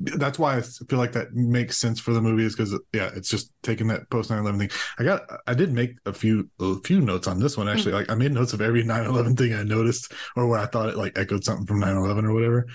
that's 0.00 0.38
why 0.40 0.56
I 0.56 0.60
feel 0.60 0.98
like 0.98 1.12
that 1.12 1.32
makes 1.34 1.78
sense 1.78 2.00
for 2.00 2.12
the 2.12 2.20
movie 2.20 2.44
is 2.44 2.54
because 2.56 2.76
yeah, 2.92 3.10
it's 3.14 3.30
just 3.30 3.52
taking 3.62 3.86
that 3.86 4.10
post 4.10 4.28
9/11 4.28 4.58
thing. 4.58 4.70
I 4.98 5.04
got 5.04 5.22
I 5.46 5.54
did 5.54 5.72
make 5.72 5.96
a 6.04 6.12
few 6.12 6.50
a 6.60 6.74
few 6.80 7.00
notes 7.00 7.28
on 7.28 7.38
this 7.38 7.56
one 7.56 7.68
actually. 7.68 7.92
Like 7.92 8.10
I 8.10 8.16
made 8.16 8.32
notes 8.32 8.52
of 8.52 8.60
every 8.60 8.82
9/11 8.82 9.38
thing 9.38 9.54
I 9.54 9.62
noticed 9.62 10.12
or 10.36 10.48
where 10.48 10.58
I 10.58 10.66
thought 10.66 10.88
it 10.88 10.96
like 10.96 11.16
echoed 11.16 11.44
something 11.44 11.64
from 11.64 11.80
9/11 11.80 12.24
or 12.24 12.34
whatever. 12.34 12.66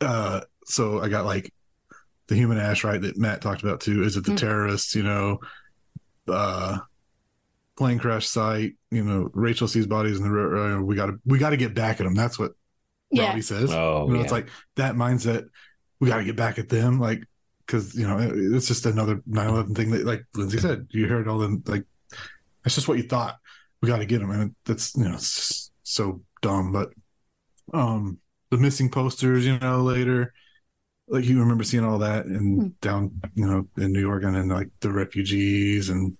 Uh, 0.00 0.40
so 0.64 1.00
I 1.02 1.08
got 1.10 1.26
like 1.26 1.52
the 2.28 2.34
human 2.34 2.56
ash 2.58 2.82
right 2.82 3.00
that 3.00 3.18
Matt 3.18 3.42
talked 3.42 3.62
about 3.62 3.80
too. 3.82 4.02
Is 4.02 4.16
it 4.16 4.24
the 4.24 4.32
Mm. 4.32 4.38
terrorists? 4.38 4.94
You 4.94 5.02
know, 5.02 5.40
uh, 6.28 6.78
plane 7.76 7.98
crash 7.98 8.26
site. 8.26 8.74
You 8.90 9.04
know, 9.04 9.30
Rachel 9.34 9.68
sees 9.68 9.86
bodies 9.86 10.18
in 10.18 10.24
the 10.24 10.30
road. 10.30 10.78
Uh, 10.78 10.82
we 10.82 10.94
got 10.96 11.06
to 11.06 11.18
we 11.24 11.38
got 11.38 11.50
to 11.50 11.56
get 11.56 11.74
back 11.74 12.00
at 12.00 12.04
them. 12.04 12.14
That's 12.14 12.38
what 12.38 12.52
Yeah. 13.10 13.28
Robbie 13.28 13.42
says. 13.42 13.70
Oh, 13.72 14.06
you 14.08 14.14
know, 14.14 14.20
it's 14.22 14.32
like 14.32 14.48
that 14.76 14.94
mindset. 14.94 15.46
We 16.00 16.08
got 16.08 16.18
to 16.18 16.24
get 16.24 16.36
back 16.36 16.58
at 16.58 16.68
them, 16.68 16.98
like 17.00 17.22
because 17.66 17.94
you 17.94 18.06
know 18.06 18.18
it- 18.18 18.32
it's 18.54 18.68
just 18.68 18.86
another 18.86 19.22
9/11 19.28 19.74
thing 19.74 19.90
that, 19.92 20.04
like 20.04 20.24
Lindsay 20.34 20.58
said, 20.58 20.86
you 20.90 21.06
heard 21.06 21.28
all 21.28 21.38
the 21.38 21.62
like. 21.66 21.84
That's 22.62 22.74
just 22.74 22.88
what 22.88 22.96
you 22.98 23.04
thought. 23.04 23.36
We 23.82 23.88
got 23.88 23.98
to 23.98 24.06
get 24.06 24.20
them, 24.20 24.30
and 24.30 24.54
that's 24.64 24.94
you 24.96 25.04
know 25.04 25.14
it's 25.14 25.70
so 25.82 26.22
dumb. 26.42 26.72
But 26.72 26.90
um, 27.72 28.18
the 28.50 28.56
missing 28.58 28.90
posters, 28.90 29.44
you 29.46 29.58
know, 29.58 29.82
later, 29.82 30.32
like 31.08 31.24
you 31.24 31.38
remember 31.40 31.64
seeing 31.64 31.84
all 31.84 31.98
that 31.98 32.26
and 32.26 32.78
down, 32.80 33.20
you 33.34 33.46
know, 33.46 33.66
in 33.76 33.92
New 33.92 34.00
York, 34.00 34.24
and 34.24 34.34
then 34.34 34.48
like 34.48 34.68
the 34.80 34.90
refugees 34.90 35.90
and 35.90 36.16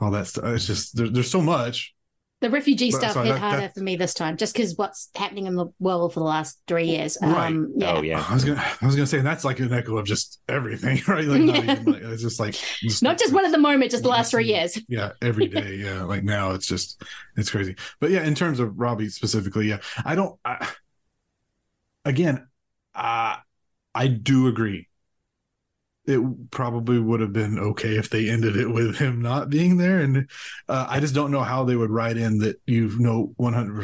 all 0.00 0.10
that 0.10 0.26
stuff. 0.26 0.44
It's 0.46 0.66
just 0.66 0.96
there, 0.96 1.08
there's 1.08 1.30
so 1.30 1.40
much. 1.40 1.94
The 2.42 2.50
refugee 2.50 2.90
But- 2.90 2.98
stuff 2.98 3.12
sorry, 3.14 3.28
hit 3.28 3.32
that- 3.32 3.40
harder 3.40 3.60
that- 3.62 3.74
for 3.74 3.80
me 3.80 3.96
this 3.96 4.12
time, 4.12 4.36
just 4.36 4.52
because 4.52 4.76
what's 4.76 5.08
happening 5.14 5.46
in 5.46 5.54
the 5.54 5.68
world 5.78 6.12
for 6.12 6.20
the 6.20 6.26
last 6.26 6.60
three 6.68 6.84
years. 6.84 7.16
Right. 7.22 7.46
Um, 7.46 7.72
yeah. 7.78 8.22
I 8.28 8.34
was 8.34 8.44
gonna, 8.44 8.62
I 8.82 8.84
was 8.84 8.94
gonna 8.94 9.06
say 9.06 9.20
that's 9.22 9.42
like 9.42 9.58
an 9.60 9.72
echo 9.72 9.96
of 9.96 10.04
just 10.04 10.42
everything, 10.46 11.00
right? 11.08 11.24
Like, 11.24 11.40
not 11.40 11.56
even, 11.64 11.84
like 11.92 12.02
it's 12.02 12.20
just 12.20 12.38
like, 12.38 12.52
just, 12.82 13.02
Not 13.02 13.18
just 13.18 13.32
one 13.32 13.46
at 13.46 13.52
the 13.52 13.58
moment, 13.58 13.90
just 13.90 14.02
the 14.02 14.10
last 14.10 14.30
three 14.32 14.44
years. 14.48 14.78
yeah, 14.88 15.12
every 15.22 15.48
day, 15.48 15.76
yeah. 15.76 16.02
Like 16.02 16.24
now, 16.24 16.50
it's 16.50 16.66
just, 16.66 17.02
it's 17.38 17.50
crazy. 17.50 17.74
But 18.00 18.10
yeah, 18.10 18.22
in 18.24 18.34
terms 18.34 18.60
of 18.60 18.78
Robbie 18.78 19.08
specifically, 19.08 19.70
yeah, 19.70 19.78
I 20.04 20.14
don't. 20.14 20.38
I, 20.44 20.68
again, 22.04 22.46
uh, 22.94 23.36
I 23.96 24.06
do 24.08 24.46
agree. 24.48 24.88
It 26.08 26.50
probably 26.52 27.00
would 27.00 27.18
have 27.18 27.32
been 27.32 27.58
okay 27.58 27.96
if 27.96 28.10
they 28.10 28.30
ended 28.30 28.56
it 28.56 28.68
with 28.68 28.96
him 28.96 29.20
not 29.20 29.50
being 29.50 29.76
there, 29.76 29.98
and 29.98 30.30
uh, 30.68 30.86
I 30.88 31.00
just 31.00 31.16
don't 31.16 31.32
know 31.32 31.42
how 31.42 31.64
they 31.64 31.74
would 31.74 31.90
write 31.90 32.16
in 32.16 32.38
that 32.38 32.60
you 32.64 32.96
know 32.98 33.32
one 33.36 33.54
hundred 33.54 33.74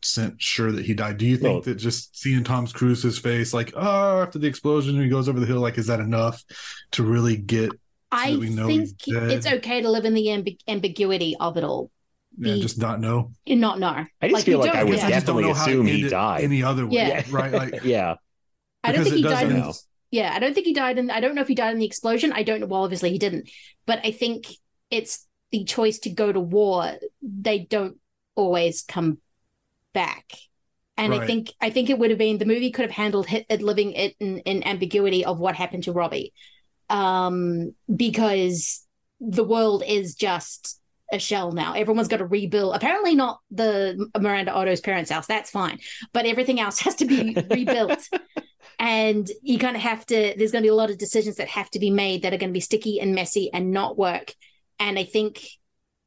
percent 0.00 0.40
sure 0.40 0.72
that 0.72 0.86
he 0.86 0.94
died. 0.94 1.18
Do 1.18 1.26
you 1.26 1.36
think 1.36 1.52
Well- 1.52 1.60
that 1.62 1.74
just 1.74 2.18
seeing 2.18 2.44
Tom 2.44 2.66
Cruise's 2.66 3.18
face, 3.18 3.52
like 3.52 3.74
oh, 3.76 4.22
after 4.22 4.38
the 4.38 4.46
explosion, 4.46 4.98
he 4.98 5.10
goes 5.10 5.28
over 5.28 5.38
the 5.38 5.44
hill, 5.44 5.60
like 5.60 5.76
is 5.76 5.88
that 5.88 6.00
enough 6.00 6.42
to 6.92 7.02
really 7.02 7.36
get? 7.36 7.72
so 7.72 7.78
I 8.12 8.30
that 8.32 8.40
we 8.40 8.48
know 8.48 8.68
think 8.68 8.80
he's 9.02 9.14
dead? 9.14 9.30
it's 9.32 9.46
okay 9.46 9.82
to 9.82 9.90
live 9.90 10.06
in 10.06 10.14
the 10.14 10.28
ambi- 10.28 10.58
ambiguity 10.66 11.36
of 11.38 11.58
it 11.58 11.64
all. 11.64 11.90
Yeah, 12.38 12.54
Be- 12.54 12.60
just 12.62 12.78
not 12.78 13.00
know. 13.00 13.32
and 13.46 13.60
not 13.60 13.78
know. 13.78 13.88
I 14.22 14.28
just 14.28 14.46
you 14.46 14.52
feel 14.54 14.60
like 14.60 14.74
I 14.74 14.84
would 14.84 14.96
yeah. 14.96 15.06
I 15.08 15.10
just 15.10 15.26
don't 15.26 15.42
definitely 15.42 15.42
know 15.42 15.54
how 15.54 15.62
assume 15.66 15.86
he 15.86 16.08
died. 16.08 16.44
any 16.44 16.62
other 16.62 16.86
way, 16.86 16.92
Yeah. 16.94 17.22
right? 17.30 17.52
Like 17.52 17.80
yeah, 17.84 18.14
I 18.86 18.92
don't 18.92 19.04
think 19.04 19.16
he 19.16 19.22
died. 19.22 19.50
In, 19.50 19.72
yeah, 20.10 20.32
I 20.34 20.38
don't 20.38 20.54
think 20.54 20.66
he 20.66 20.74
died 20.74 20.98
in. 20.98 21.10
I 21.10 21.20
don't 21.20 21.34
know 21.34 21.42
if 21.42 21.48
he 21.48 21.54
died 21.54 21.72
in 21.72 21.78
the 21.78 21.86
explosion. 21.86 22.32
I 22.32 22.42
don't 22.42 22.60
know. 22.60 22.66
Well, 22.66 22.84
obviously 22.84 23.10
he 23.10 23.18
didn't. 23.18 23.50
But 23.86 24.00
I 24.04 24.12
think 24.12 24.46
it's 24.90 25.26
the 25.52 25.64
choice 25.64 25.98
to 26.00 26.10
go 26.10 26.32
to 26.32 26.40
war. 26.40 26.94
They 27.22 27.60
don't 27.60 27.98
always 28.34 28.82
come 28.82 29.18
back. 29.92 30.32
And 30.98 31.12
I 31.12 31.26
think 31.26 31.52
I 31.60 31.70
think 31.70 31.90
it 31.90 31.98
would 31.98 32.10
have 32.10 32.18
been 32.18 32.38
the 32.38 32.46
movie 32.46 32.70
could 32.70 32.86
have 32.86 32.90
handled 32.90 33.30
it, 33.30 33.44
it 33.50 33.60
living 33.60 33.92
it 33.92 34.14
in, 34.18 34.38
in 34.40 34.66
ambiguity 34.66 35.24
of 35.26 35.38
what 35.38 35.54
happened 35.54 35.84
to 35.84 35.92
Robbie, 35.92 36.32
um, 36.88 37.74
because 37.94 38.86
the 39.20 39.44
world 39.44 39.82
is 39.86 40.14
just 40.14 40.80
a 41.12 41.18
shell 41.18 41.52
now. 41.52 41.74
Everyone's 41.74 42.08
got 42.08 42.18
to 42.18 42.26
rebuild. 42.26 42.74
Apparently, 42.74 43.14
not 43.14 43.40
the 43.50 44.08
Miranda 44.18 44.52
Otto's 44.52 44.80
parents' 44.80 45.10
house. 45.10 45.26
That's 45.26 45.50
fine, 45.50 45.80
but 46.14 46.24
everything 46.24 46.60
else 46.60 46.78
has 46.80 46.94
to 46.96 47.04
be 47.04 47.36
rebuilt. 47.50 48.08
And 48.78 49.30
you 49.42 49.58
kind 49.58 49.76
of 49.76 49.82
have 49.82 50.04
to. 50.06 50.34
There's 50.36 50.52
going 50.52 50.62
to 50.62 50.66
be 50.66 50.70
a 50.70 50.74
lot 50.74 50.90
of 50.90 50.98
decisions 50.98 51.36
that 51.36 51.48
have 51.48 51.70
to 51.70 51.78
be 51.78 51.90
made 51.90 52.22
that 52.22 52.32
are 52.34 52.38
going 52.38 52.50
to 52.50 52.56
be 52.56 52.60
sticky 52.60 53.00
and 53.00 53.14
messy 53.14 53.50
and 53.52 53.70
not 53.70 53.96
work. 53.96 54.34
And 54.78 54.98
I 54.98 55.04
think, 55.04 55.48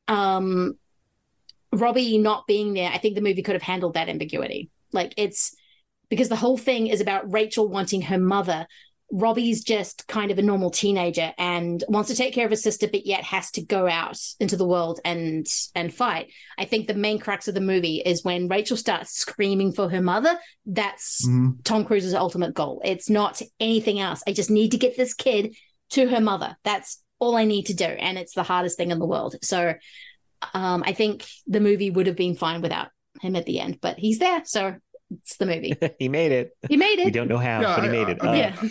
um, 0.08 0.78
Robbie 1.72 2.18
not 2.18 2.48
being 2.48 2.74
there, 2.74 2.92
I 2.92 2.98
think 2.98 3.16
the 3.16 3.22
movie 3.22 3.44
could 3.44 3.56
have 3.56 3.62
handled 3.62 3.94
that 3.94 4.10
ambiguity. 4.10 4.70
Like 4.92 5.14
it's 5.18 5.56
because 6.10 6.30
the 6.30 6.36
whole 6.36 6.58
thing 6.58 6.88
is 6.88 7.02
about 7.02 7.32
Rachel 7.32 7.68
wanting 7.68 8.02
her 8.04 8.18
mother. 8.18 8.68
Robbie's 9.12 9.64
just 9.64 10.08
kind 10.08 10.30
of 10.30 10.38
a 10.38 10.44
normal 10.44 10.70
teenager 10.70 11.34
and 11.38 11.84
wants 11.88 12.10
to 12.10 12.16
take 12.16 12.34
care 12.34 12.46
of 12.46 12.52
his 12.52 12.62
sister, 12.62 12.88
but 12.88 13.06
yet 13.06 13.24
has 13.24 13.50
to 13.52 13.62
go 13.62 13.88
out 13.88 14.20
into 14.40 14.56
the 14.56 14.68
world 14.68 15.00
and 15.04 15.48
and 15.74 15.94
fight. 15.94 16.32
I 16.58 16.66
think 16.66 16.88
the 16.88 16.94
main 16.94 17.20
crux 17.20 17.48
of 17.48 17.56
the 17.56 17.62
movie 17.62 18.04
is 18.06 18.24
when 18.24 18.48
Rachel 18.48 18.78
starts 18.78 19.12
screaming 19.12 19.72
for 19.72 19.90
her 19.90 20.02
mother. 20.02 20.38
That's 20.66 21.26
Mhm. 21.28 21.64
Tom 21.64 21.86
Cruise's 21.86 22.14
ultimate 22.14 22.54
goal. 22.54 22.82
It's 22.86 23.10
not 23.10 23.42
anything 23.60 24.00
else. 24.00 24.22
I 24.28 24.34
just 24.34 24.52
need 24.52 24.72
to 24.72 24.78
get 24.78 24.96
this 24.96 25.14
kid 25.14 25.56
to 25.92 26.08
her 26.08 26.22
mother. 26.22 26.56
That's 26.64 27.02
all 27.18 27.36
I 27.36 27.46
need 27.46 27.66
to 27.66 27.74
do, 27.74 27.86
and 27.86 28.18
it's 28.18 28.34
the 28.34 28.44
hardest 28.44 28.78
thing 28.78 28.92
in 28.92 29.00
the 29.00 29.06
world. 29.06 29.36
So, 29.42 29.74
um, 30.54 30.84
I 30.86 30.94
think 30.94 31.28
the 31.48 31.60
movie 31.60 31.90
would 31.90 32.08
have 32.08 32.16
been 32.16 32.36
fine 32.36 32.62
without 32.62 32.90
him 33.22 33.36
at 33.36 33.46
the 33.46 33.60
end, 33.60 33.80
but 33.82 33.98
he's 33.98 34.20
there, 34.20 34.44
so 34.46 34.76
it's 35.12 35.38
the 35.38 35.46
movie. 35.46 35.76
he 36.00 36.08
made 36.10 36.32
it. 36.32 36.56
He 36.68 36.78
made 36.78 37.00
it. 37.00 37.06
We 37.06 37.12
don't 37.12 37.28
know 37.28 37.38
how, 37.38 37.62
Yeah, 37.62 37.76
but 37.76 37.84
he 37.84 37.90
I- 37.90 37.92
made 37.92 38.10
it. 38.10 38.18
I- 38.24 38.28
Uh, 38.28 38.34
yeah. 38.34 38.62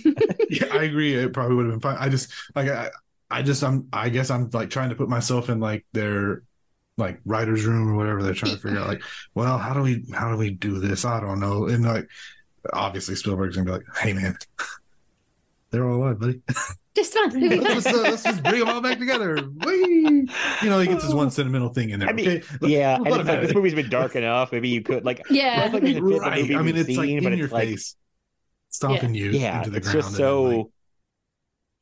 yeah, 0.51 0.79
I 0.79 0.83
agree. 0.85 1.15
It 1.15 1.33
probably 1.33 1.57
would 1.57 1.67
have 1.67 1.73
been 1.75 1.81
fine. 1.81 1.97
I 1.99 2.09
just 2.09 2.33
like 2.55 2.69
I, 2.69 2.91
I 3.31 3.43
just 3.43 3.63
I'm 3.65 3.89
I 3.93 4.09
guess 4.09 4.31
I'm 4.31 4.49
like 4.53 4.71
trying 4.71 4.89
to 4.91 4.95
put 4.95 5.09
myself 5.09 5.49
in 5.51 5.61
like 5.61 5.85
their 5.93 6.43
like 6.97 7.21
writer's 7.25 7.65
room 7.65 7.89
or 7.89 7.95
whatever 7.95 8.23
they're 8.23 8.35
trying 8.35 8.55
to 8.55 8.61
figure 8.61 8.79
out 8.81 8.89
like, 8.89 9.03
well, 9.35 9.59
how 9.59 9.73
do 9.75 9.83
we 9.83 10.05
how 10.13 10.31
do 10.31 10.37
we 10.37 10.51
do 10.51 10.79
this? 10.81 11.05
I 11.05 11.21
don't 11.21 11.39
know. 11.41 11.67
And 11.67 11.85
like 11.85 12.09
obviously 12.73 13.15
Spielberg's 13.15 13.57
gonna 13.57 13.67
be 13.67 13.73
like, 13.73 13.85
hey 14.01 14.13
man, 14.13 14.37
they're 15.71 15.89
all 15.89 15.97
alive, 16.03 16.19
buddy. 16.19 16.41
Just 16.99 17.13
fun. 17.15 17.49
let's, 17.49 17.85
just, 17.85 17.87
uh, 17.87 18.01
let's 18.03 18.23
just 18.23 18.43
bring 18.43 18.61
them 18.61 18.69
all 18.69 18.81
back 18.81 18.99
together. 18.99 19.37
Whee! 19.65 20.29
You 20.63 20.71
know, 20.71 20.81
he 20.81 20.87
gets 20.87 21.05
his 21.05 21.15
one 21.15 21.31
sentimental 21.39 21.69
thing 21.71 21.91
in 21.91 22.01
there. 22.01 22.09
I 22.09 22.13
mean, 22.13 22.29
okay, 22.29 22.43
yeah, 22.63 22.99
Let 22.99 23.07
and 23.13 23.15
him 23.15 23.21
it's 23.21 23.29
like 23.29 23.41
this 23.43 23.55
movie's 23.55 23.75
been 23.75 23.89
dark 23.91 24.17
enough. 24.17 24.53
Maybe 24.53 24.69
you 24.69 24.83
could 24.83 25.05
like, 25.05 25.23
Yeah. 25.31 25.69
like 25.73 25.83
there's 25.83 25.97
a 25.97 26.01
bit 26.01 26.15
of 26.15 26.21
the 26.21 26.21
Right. 26.21 26.41
movie 26.43 26.55
I 26.55 26.63
mean, 26.63 26.75
we've 26.77 26.89
it's 26.89 26.99
like 26.99 27.09
in 27.09 27.23
your 27.23 27.45
it's 27.45 27.53
like, 27.53 27.69
face, 27.69 27.97
stomping 28.71 29.15
you 29.15 29.31
yeah, 29.31 29.59
into 29.59 29.71
the 29.71 29.79
it's 29.79 29.91
ground. 29.91 30.05
just 30.05 30.17
so. 30.17 30.49
then, 30.49 30.59
like- 30.59 30.67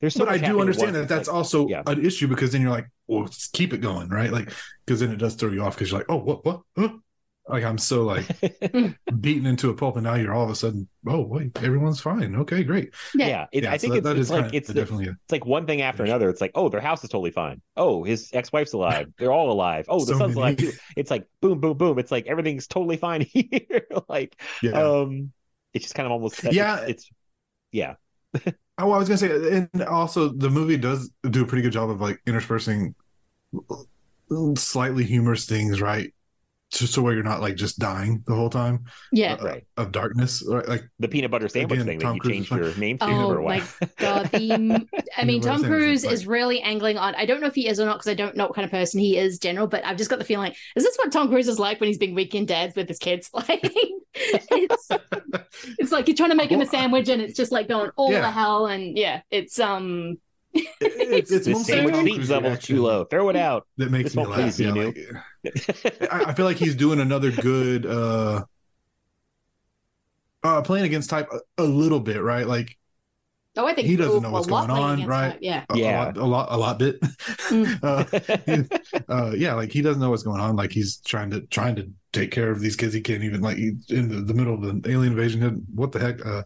there's 0.01 0.15
so 0.15 0.25
but 0.27 0.35
I 0.35 0.39
do 0.39 0.61
understand 0.61 0.95
that 0.95 1.09
that's 1.09 1.29
like, 1.29 1.35
also 1.35 1.69
yeah. 1.69 1.83
an 1.87 2.05
issue 2.05 2.29
because 2.29 2.53
then 2.53 2.61
you're 2.61 2.71
like, 2.71 2.87
well, 3.07 3.23
let's 3.23 3.49
keep 3.49 3.73
it 3.73 3.79
going, 3.79 4.09
right? 4.11 4.31
Like, 4.31 4.53
because 4.85 5.01
then 5.01 5.11
it 5.11 5.17
does 5.17 5.35
throw 5.37 5.51
you 5.51 5.63
off 5.63 5.75
because 5.75 5.91
you're 5.91 6.01
like, 6.01 6.11
oh, 6.11 6.17
what, 6.17 6.45
what, 6.45 6.61
huh? 6.77 6.91
Like 7.49 7.63
I'm 7.63 7.79
so 7.79 8.03
like 8.05 8.27
beaten 9.21 9.47
into 9.47 9.71
a 9.71 9.75
pulp, 9.75 9.95
and 9.97 10.03
now 10.05 10.15
you're 10.17 10.35
all 10.35 10.43
of 10.45 10.51
a 10.51 10.55
sudden, 10.57 10.89
oh 11.07 11.21
wait, 11.23 11.57
everyone's 11.63 12.01
fine. 12.01 12.35
Okay, 12.35 12.65
great. 12.65 12.93
Yeah, 13.15 13.47
it, 13.53 13.65
I 13.65 13.79
think 13.79 13.93
so 13.93 13.99
it's, 13.99 14.05
that 14.05 14.17
it's 14.19 14.31
like 14.31 14.53
it's 14.53 14.67
the- 14.67 14.75
definitely 14.75 15.07
a- 15.07 15.11
it's 15.13 15.31
like 15.31 15.47
one 15.47 15.65
thing 15.65 15.81
after 15.81 16.03
another. 16.03 16.29
It's 16.29 16.41
like, 16.41 16.51
oh, 16.57 16.69
their 16.69 16.81
house 16.81 17.05
is 17.05 17.11
totally 17.11 17.31
fine. 17.31 17.63
Oh, 17.77 18.03
his 18.03 18.31
ex-wife's 18.33 18.73
alive. 18.73 19.13
They're 19.17 19.33
all 19.33 19.53
alive. 19.53 19.87
Oh, 19.89 20.01
the 20.01 20.15
So 20.15 20.19
son's 20.19 20.35
many. 20.35 20.41
alive 20.41 20.57
too. 20.57 20.73
It's 20.97 21.11
like 21.11 21.29
boom, 21.41 21.61
boom, 21.61 21.77
boom. 21.77 22.01
It's 22.01 22.11
like 22.11 22.27
everything's 22.27 22.67
totally 22.67 22.97
fine 22.97 23.21
here. 23.31 23.87
like, 24.09 24.35
Yeah. 24.61 24.73
um, 24.73 25.31
it's 25.73 25.85
just 25.85 25.95
kind 25.95 26.07
of 26.07 26.13
almost 26.13 26.43
Yeah. 26.51 26.79
It's, 26.81 27.05
it's 27.05 27.11
yeah. 27.71 27.95
Oh, 28.79 28.93
I 28.93 28.99
was 28.99 29.09
gonna 29.09 29.17
say, 29.17 29.67
and 29.73 29.85
also 29.85 30.29
the 30.29 30.51
movie 30.51 30.77
does 30.77 31.11
do 31.31 31.43
a 31.43 31.47
pretty 31.47 31.63
good 31.63 31.73
job 31.73 31.89
of 31.89 32.01
like 32.03 32.21
interspersing 32.27 32.95
slightly 34.57 35.05
humorous 35.05 35.47
things, 35.47 35.81
right? 35.81 36.13
Just 36.73 36.95
so 36.95 37.01
where 37.01 37.15
you're 37.15 37.23
not 37.23 37.41
like 37.41 37.55
just 37.55 37.79
dying 37.79 38.23
the 38.27 38.35
whole 38.35 38.51
time. 38.51 38.85
Yeah. 39.13 39.35
uh, 39.35 39.61
Of 39.77 39.93
darkness, 39.93 40.43
right? 40.47 40.69
Like 40.69 40.83
the 40.99 41.07
peanut 41.09 41.31
butter 41.31 41.49
sandwich 41.49 41.81
again, 41.81 41.87
thing 41.87 42.01
Tom 42.01 42.11
that 42.11 42.15
you 42.17 42.21
Cruise 42.21 42.49
changed 42.49 42.51
your 42.51 42.75
name 42.75 42.99
to 42.99 43.07
Oh 43.07 43.31
or 43.31 43.41
what? 43.41 43.59
my 43.81 43.89
god! 43.99 44.31
The 44.33 44.87
I 45.17 45.25
mean, 45.25 45.41
what 45.41 45.47
Tom 45.47 45.61
saying 45.61 45.73
is 45.73 45.79
Cruise 45.79 46.05
is 46.05 46.27
really 46.27 46.61
angling 46.61 46.99
on. 46.99 47.15
I 47.15 47.25
don't 47.25 47.41
know 47.41 47.47
if 47.47 47.55
he 47.55 47.69
is 47.69 47.79
or 47.79 47.87
not 47.87 47.99
because 47.99 48.09
I 48.11 48.15
don't 48.15 48.37
know 48.37 48.47
what 48.47 48.55
kind 48.57 48.65
of 48.65 48.73
person 48.73 48.99
he 49.01 49.17
is, 49.17 49.39
general. 49.39 49.69
But 49.69 49.87
I've 49.87 49.97
just 49.97 50.11
got 50.11 50.19
the 50.19 50.25
feeling: 50.25 50.53
is 50.75 50.83
this 50.83 50.97
what 50.97 51.13
Tom 51.13 51.29
Cruise 51.29 51.49
is 51.49 51.59
like 51.61 51.81
when 51.81 51.87
he's 51.87 51.99
being 51.99 52.15
weekend 52.17 52.49
dads 52.49 52.75
with 52.75 52.89
his 52.89 52.99
kids? 52.99 53.31
Like, 53.49 53.61
it's 54.15 54.89
it's 55.79 55.93
like 55.93 56.09
you're 56.09 56.17
trying 56.17 56.31
to 56.31 56.37
make 56.37 56.51
him 56.51 56.61
a 56.63 56.67
sandwich, 56.67 57.09
and 57.09 57.23
it's 57.23 57.37
just 57.37 57.53
like 57.53 57.69
going 57.69 57.91
all 57.97 58.11
Yeah. 58.13 58.23
the 58.23 58.31
hell. 58.31 58.67
And 58.67 58.97
yeah, 58.99 59.21
it's 59.31 59.59
um, 59.61 60.19
it's, 60.81 61.31
it's 61.31 61.47
This 61.47 61.47
mostly 61.47 61.75
sandwich 61.75 62.29
Tom 62.29 62.45
level 62.45 62.57
too 62.57 62.83
low. 62.83 63.05
Throw 63.05 63.29
it 63.29 63.37
out. 63.37 63.67
that 63.77 63.91
makes 63.91 64.15
This 64.15 64.17
me 64.17 64.27
laugh. 64.27 64.59
Yeah, 64.59 64.73
like, 64.73 64.99
I, 66.13 66.25
I 66.31 66.35
feel 66.35 66.45
like 66.45 66.57
he's 66.57 66.75
doing 66.75 67.01
another 67.01 67.31
good 67.31 67.87
uh 67.87 68.45
uh 70.43 70.63
playing 70.63 70.85
against 70.85 71.11
type 71.11 71.29
a, 71.33 71.63
a 71.63 71.65
little 71.65 72.01
bit, 72.01 72.23
right? 72.23 72.47
Like 72.47 72.77
oh, 73.57 73.67
I 73.67 73.75
think 73.75 73.87
he 73.87 73.97
doesn't 73.97 74.23
know 74.23 74.31
what's 74.31 74.47
going 74.47 74.71
on, 74.71 75.07
right? 75.07 75.31
that, 75.31 75.43
Yeah. 75.43 75.65
A, 75.71 75.79
Yeah. 75.79 76.05
a 76.05 76.15
lot, 76.15 76.17
a 76.17 76.25
lot, 76.25 76.49
a 76.51 76.57
lot 76.57 76.79
bit. 76.79 76.99
uh, 77.83 78.05
uh, 79.09 79.33
yeah, 79.37 79.55
like 79.55 79.73
he 79.73 79.83
doesn't 79.83 80.01
know 80.01 80.11
what's 80.11 80.23
going 80.23 80.41
on. 80.41 80.57
Like 80.57 80.73
he's 80.73 80.99
trying 80.99 81.31
to 81.31 81.43
trying 81.43 81.77
to 81.77 81.91
take 82.13 82.31
care 82.31 82.51
of 82.51 82.61
these 82.61 82.77
kids. 82.77 82.95
He 82.95 83.01
can't 83.01 83.25
even 83.25 83.41
like 83.41 83.57
he's 83.57 83.91
in 83.91 84.09
the, 84.09 84.21
the 84.21 84.35
middle 84.35 84.55
of 84.55 84.63
an 84.65 84.83
alien 84.87 85.13
invasion. 85.13 85.67
What 85.75 85.93
the 85.93 86.01
heck? 86.01 86.25
Uh, 86.25 86.43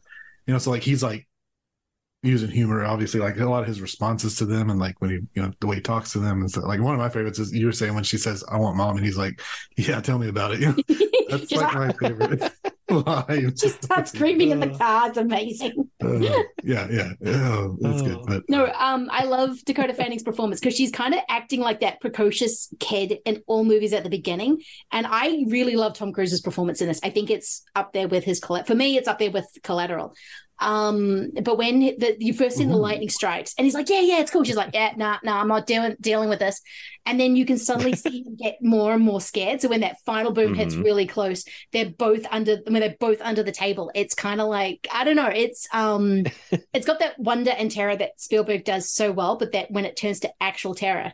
you 0.46 0.52
know, 0.52 0.58
so 0.58 0.70
like 0.70 0.82
he's 0.82 1.02
like 1.02 1.26
using 2.22 2.51
humor, 2.51 2.84
obviously, 2.84 3.20
like 3.20 3.38
a 3.38 3.48
lot 3.48 3.62
of 3.62 3.68
his 3.68 3.80
responses 3.80 4.36
to 4.36 4.44
them, 4.47 4.70
and 4.70 4.78
like 4.78 5.01
when 5.01 5.10
he, 5.10 5.16
you 5.34 5.42
know, 5.42 5.52
the 5.60 5.66
way 5.66 5.76
he 5.76 5.82
talks 5.82 6.12
to 6.12 6.18
them, 6.18 6.40
and 6.40 6.51
so 6.51 6.60
like 6.60 6.80
one 6.80 6.94
of 6.94 7.01
my 7.01 7.09
favorites 7.09 7.38
is 7.38 7.52
you 7.52 7.66
were 7.66 7.72
saying 7.72 7.94
when 7.94 8.05
she 8.05 8.18
says, 8.18 8.44
"I 8.51 8.59
want 8.59 8.76
mom," 8.76 8.97
and 8.97 9.05
he's 9.05 9.16
like, 9.16 9.40
"Yeah, 9.76 10.01
tell 10.01 10.18
me 10.18 10.28
about 10.28 10.52
it." 10.52 10.60
You 10.60 10.66
know, 10.76 11.06
that's 11.30 11.52
like 11.52 11.74
my 11.74 11.92
favorite 11.92 12.52
line. 12.90 13.56
She 13.56 13.68
starts 13.68 14.12
screaming 14.12 14.51
in 14.51 14.60
the 14.60 14.68
car. 14.70 15.09
It's 15.09 15.16
amazing. 15.16 15.88
Uh, 16.02 16.18
yeah, 16.62 16.88
yeah, 16.90 17.12
oh, 17.24 17.76
that's 17.80 18.02
good. 18.02 18.18
But 18.26 18.42
No, 18.48 18.66
um, 18.66 19.09
I 19.10 19.24
love 19.24 19.64
Dakota 19.64 19.94
Fanning's 19.94 20.22
performance 20.22 20.60
because 20.60 20.76
she's 20.76 20.90
kind 20.90 21.14
of 21.14 21.20
acting 21.28 21.60
like 21.60 21.80
that 21.80 22.01
precocious 22.01 22.68
kid 22.80 23.18
in 23.24 23.42
all 23.47 23.64
movies 23.64 23.94
at 23.94 24.05
the 24.05 24.10
beginning, 24.10 24.60
and 24.92 25.06
I 25.09 25.44
really 25.48 25.76
love 25.76 25.94
Tom 25.94 26.12
Cruise's 26.12 26.42
performance 26.42 26.82
in 26.82 26.88
this. 26.88 27.01
I 27.02 27.09
think 27.10 27.30
it's 27.30 27.62
up 27.74 27.94
there 27.94 28.09
with 28.09 28.24
his 28.24 28.40
for 28.40 28.74
me. 28.74 28.98
It's 28.98 29.09
up 29.09 29.18
there 29.18 29.30
with 29.30 29.47
Collateral. 29.62 30.14
Um, 30.60 31.30
but 31.42 31.56
when 31.58 31.80
the, 31.80 32.16
you 32.20 32.34
first 32.34 32.56
see 32.58 32.64
the 32.64 32.76
lightning 32.76 33.08
strikes, 33.08 33.54
and 33.56 33.64
he's 33.64 33.74
like, 33.74 33.88
"Yeah, 33.88 34.00
yeah, 34.00 34.20
it's 34.20 34.30
cool." 34.30 34.44
She's 34.44 34.56
like, 34.56 34.70
"Yeah, 34.74 34.92
nah, 34.96 35.18
nah, 35.24 35.40
I'm 35.40 35.48
not 35.48 35.66
dealing 35.66 35.96
dealing 36.00 36.28
with 36.28 36.38
this." 36.38 36.60
And 37.06 37.18
then 37.18 37.34
you 37.36 37.46
can 37.46 37.58
suddenly 37.58 37.94
see 37.94 38.22
him 38.26 38.36
get 38.36 38.58
more 38.62 38.92
and 38.92 39.02
more 39.02 39.20
scared. 39.20 39.60
So 39.60 39.68
when 39.68 39.80
that 39.80 39.96
final 40.04 40.32
boom 40.32 40.54
hits 40.54 40.76
Mhm. 40.76 40.84
really 40.84 41.06
close, 41.06 41.44
they're 41.72 41.90
both 41.90 42.24
under 42.30 42.58
when 42.66 42.80
they're 42.80 42.96
both 43.00 43.20
under 43.22 43.42
the 43.42 43.52
table. 43.52 43.90
It's 43.94 44.14
kind 44.14 44.40
of 44.40 44.48
like 44.48 44.86
I 44.92 45.04
don't 45.04 45.16
know. 45.16 45.30
It's 45.34 45.66
um, 45.72 46.24
it's 46.74 46.86
got 46.86 46.98
that 47.00 47.18
wonder 47.18 47.50
and 47.52 47.70
terror 47.70 47.96
that 47.96 48.20
Spielberg 48.20 48.64
does 48.64 48.90
so 48.90 49.12
well, 49.12 49.36
but 49.36 49.52
that 49.52 49.70
when 49.70 49.84
it 49.86 49.96
turns 49.96 50.20
to 50.20 50.32
actual 50.40 50.74
terror, 50.74 51.12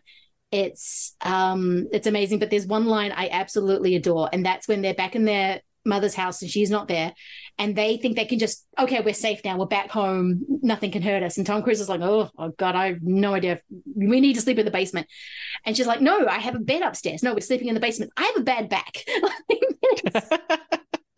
it's 0.53 1.15
um, 1.23 1.89
it's 1.93 2.07
amazing. 2.07 2.39
But 2.39 2.51
there's 2.51 2.67
one 2.67 2.87
line 2.87 3.13
I 3.13 3.29
absolutely 3.31 3.95
adore, 3.97 4.29
and 4.33 4.45
that's 4.45 4.69
when 4.69 4.83
they're 4.83 4.95
back 4.95 5.17
in 5.17 5.25
their 5.25 5.61
mother's 5.87 6.15
house 6.15 6.43
and 6.43 6.51
she's 6.51 6.71
not 6.71 6.89
there, 6.89 7.15
and 7.59 7.75
they 7.77 7.97
think 7.97 8.17
they 8.17 8.25
can 8.27 8.39
just 8.39 8.67
okay, 8.79 9.01
we're 9.01 9.15
safe 9.15 9.41
now, 9.45 9.57
we're 9.57 9.67
back 9.67 9.91
home, 9.91 10.45
nothing 10.63 10.91
can 10.91 11.03
hurt 11.03 11.23
us. 11.23 11.39
And 11.39 11.47
Tom 11.47 11.63
Cruise 11.63 11.81
is 11.81 11.89
like, 11.89 12.01
oh, 12.03 12.29
oh 12.37 12.49
god, 12.59 12.75
I 12.75 12.89
have 12.89 13.03
no 13.03 13.33
idea. 13.35 13.61
We 13.95 14.21
need 14.21 14.35
to 14.35 14.43
sleep 14.43 14.59
in 14.59 14.65
the 14.65 14.71
basement, 14.71 15.07
and 15.65 15.77
she's 15.77 15.87
like, 15.87 16.01
no, 16.01 16.27
I 16.27 16.39
have 16.39 16.55
a 16.55 16.59
bed 16.61 16.83
upstairs. 16.83 17.23
No, 17.23 17.33
we're 17.33 17.41
sleeping 17.41 17.69
in 17.69 17.75
the 17.75 17.81
basement. 17.81 18.13
I 18.17 18.25
have 18.25 18.37
a 18.37 18.45
bad 18.45 18.69
back. 18.69 19.05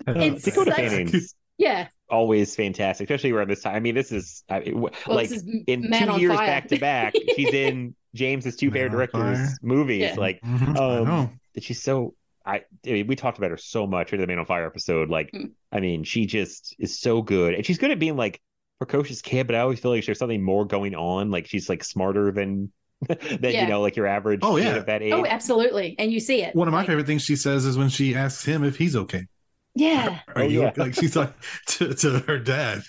It's 0.07 0.45
Dakota 0.45 0.71
such- 0.71 0.77
Fanning's 0.81 1.35
yeah, 1.59 1.89
always 2.09 2.55
fantastic, 2.57 3.11
especially 3.11 3.33
around 3.33 3.51
this 3.51 3.63
time. 3.63 3.75
I 3.75 3.81
mean, 3.81 3.95
this 3.95 4.11
is 4.13 4.43
I, 4.49 4.59
it- 4.61 4.77
Well, 4.77 4.93
like 5.07 5.29
this 5.29 5.43
is 5.43 5.63
in 5.67 5.91
Man 5.91 6.07
two 6.07 6.13
on 6.15 6.21
years 6.21 6.35
Fire. 6.35 6.47
back 6.47 6.69
to 6.69 6.79
back. 6.79 7.15
She's 7.37 7.49
in 7.53 7.95
James's 8.15 8.57
two 8.57 8.71
favorite 8.71 8.93
Man 8.93 9.01
on 9.03 9.09
Fire. 9.09 9.35
directors 9.35 9.59
movies. 9.63 10.01
Yeah. 10.03 10.15
Like, 10.17 10.41
Mhm, 10.43 10.79
I 10.79 10.99
um, 11.01 11.05
know. 11.09 11.31
that 11.55 11.65
she's 11.65 11.83
so. 11.83 12.15
I, 12.49 12.63
I 12.87 12.91
mean, 12.91 13.07
we 13.07 13.17
talked 13.17 13.39
about 13.39 13.51
her 13.51 13.57
so 13.57 13.87
much 13.87 14.13
in 14.13 14.21
the 14.21 14.27
Man 14.27 14.39
on 14.39 14.47
Fire 14.47 14.67
episode. 14.67 15.11
Like, 15.11 15.31
Mm. 15.33 15.51
I 15.71 15.81
mean, 15.81 16.03
she 16.05 16.27
just 16.27 16.75
is 16.79 16.99
so 16.99 17.23
good, 17.23 17.55
and 17.55 17.65
she's 17.67 17.79
good 17.79 17.91
at 17.91 17.99
being 17.99 18.17
like 18.17 18.41
precocious 18.79 19.21
kid. 19.23 19.47
But 19.47 19.57
I 19.57 19.61
always 19.61 19.81
feel 19.81 19.91
like 19.91 20.05
there's 20.07 20.19
something 20.19 20.43
more 20.43 20.65
going 20.65 20.95
on. 20.95 21.31
Like, 21.31 21.47
she's 21.47 21.69
like 21.69 21.85
smarter 21.85 22.33
than 22.33 22.73
than 23.09 23.19
Yeah. 23.43 23.63
you 23.63 23.69
know, 23.69 23.81
like 23.83 23.97
your 23.97 24.07
average 24.07 24.41
Oh, 24.43 24.57
kid 24.57 24.65
yeah. 24.65 24.75
of 24.77 24.87
that 24.87 25.03
age. 25.03 25.13
oh, 25.13 25.27
absolutely, 25.27 25.95
and 25.99 26.11
you 26.13 26.21
see 26.21 26.43
it. 26.43 26.55
One 26.57 26.67
of 26.69 26.73
my 26.73 26.79
Like, 26.79 26.87
favorite 26.89 27.07
things 27.07 27.23
she 27.23 27.37
says 27.37 27.65
is 27.67 27.77
when 27.79 27.89
she 27.91 28.15
asks 28.15 28.45
him 28.45 28.65
if 28.65 28.77
he's 28.77 28.97
okay. 28.97 29.27
yeah. 29.75 30.21
Are 30.35 30.43
Oh, 30.43 30.47
you 30.47 30.63
yeah. 30.63 30.69
okay? 30.69 30.81
like 30.83 30.95
she's 30.95 31.15
like 31.17 31.33
to, 31.67 31.95
to 31.95 32.19
her 32.21 32.39
dad? 32.39 32.83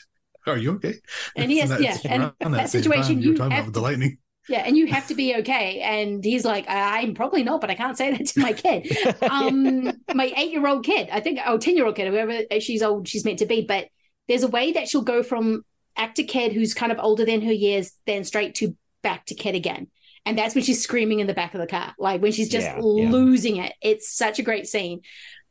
Are 0.48 0.58
you 0.58 0.72
okay? 0.76 0.96
And 1.36 1.52
he 1.52 1.58
has- 1.64 1.70
that's 1.70 1.82
yeah, 1.84 1.98
and 2.06 2.24
around 2.42 2.54
that 2.54 2.70
situation, 2.70 3.16
time 3.16 3.20
you 3.22 3.28
were 3.30 3.34
you 3.34 3.38
talking 3.38 3.52
have 3.52 3.60
about 3.60 3.66
with 3.68 3.74
the 3.76 3.82
lightning. 3.82 4.18
Yeah, 4.50 4.64
and 4.66 4.76
you 4.76 4.88
have 4.88 5.08
to 5.08 5.16
be 5.16 5.36
okay. 5.38 5.80
And 5.82 6.24
he's 6.24 6.44
like, 6.44 6.66
I'm 6.68 7.14
probably 7.14 7.44
not, 7.44 7.62
but 7.62 7.70
I 7.70 7.76
can't 7.76 7.98
say 7.98 8.12
that 8.12 8.26
to 8.28 8.40
my 8.40 8.54
kid. 8.54 8.98
Um, 9.22 9.92
my 10.14 10.34
eight 10.36 10.52
year 10.52 10.68
old 10.68 10.84
kid, 10.84 11.08
I 11.12 11.20
think, 11.20 11.40
oh, 11.46 11.58
10 11.58 11.76
year 11.76 11.86
old 11.86 11.96
kid, 11.96 12.08
whoever 12.08 12.42
she's 12.60 12.82
old, 12.82 13.08
she's 13.08 13.24
meant 13.26 13.40
to 13.40 13.46
be. 13.46 13.62
But 13.66 13.88
there's 14.28 14.44
a 14.44 14.48
way 14.48 14.72
that 14.74 14.88
she'll 14.88 15.04
go 15.04 15.22
from 15.24 15.64
actor 15.96 16.24
kid 16.24 16.54
who's 16.54 16.74
kind 16.74 16.92
of 16.92 17.00
older 17.00 17.26
than 17.26 17.42
her 17.42 17.54
years, 17.54 17.92
then 18.08 18.24
straight 18.24 18.56
to 18.56 18.76
back 19.04 19.26
to 19.28 19.36
kid 19.36 19.56
again. 19.56 19.88
and 20.26 20.38
that's 20.38 20.56
when 20.56 20.64
she's 20.64 20.82
screaming 20.84 21.20
in 21.20 21.28
the 21.28 21.34
back 21.34 21.54
of 21.54 21.62
the 21.62 21.68
car, 21.68 21.94
like 22.00 22.22
when 22.22 22.32
she's 22.32 22.50
just 22.50 22.66
Yeah, 22.66 22.76
yeah. 22.76 23.10
losing 23.12 23.58
it. 23.58 23.74
It's 23.82 24.10
such 24.14 24.40
a 24.40 24.44
great 24.44 24.68
scene. 24.68 25.02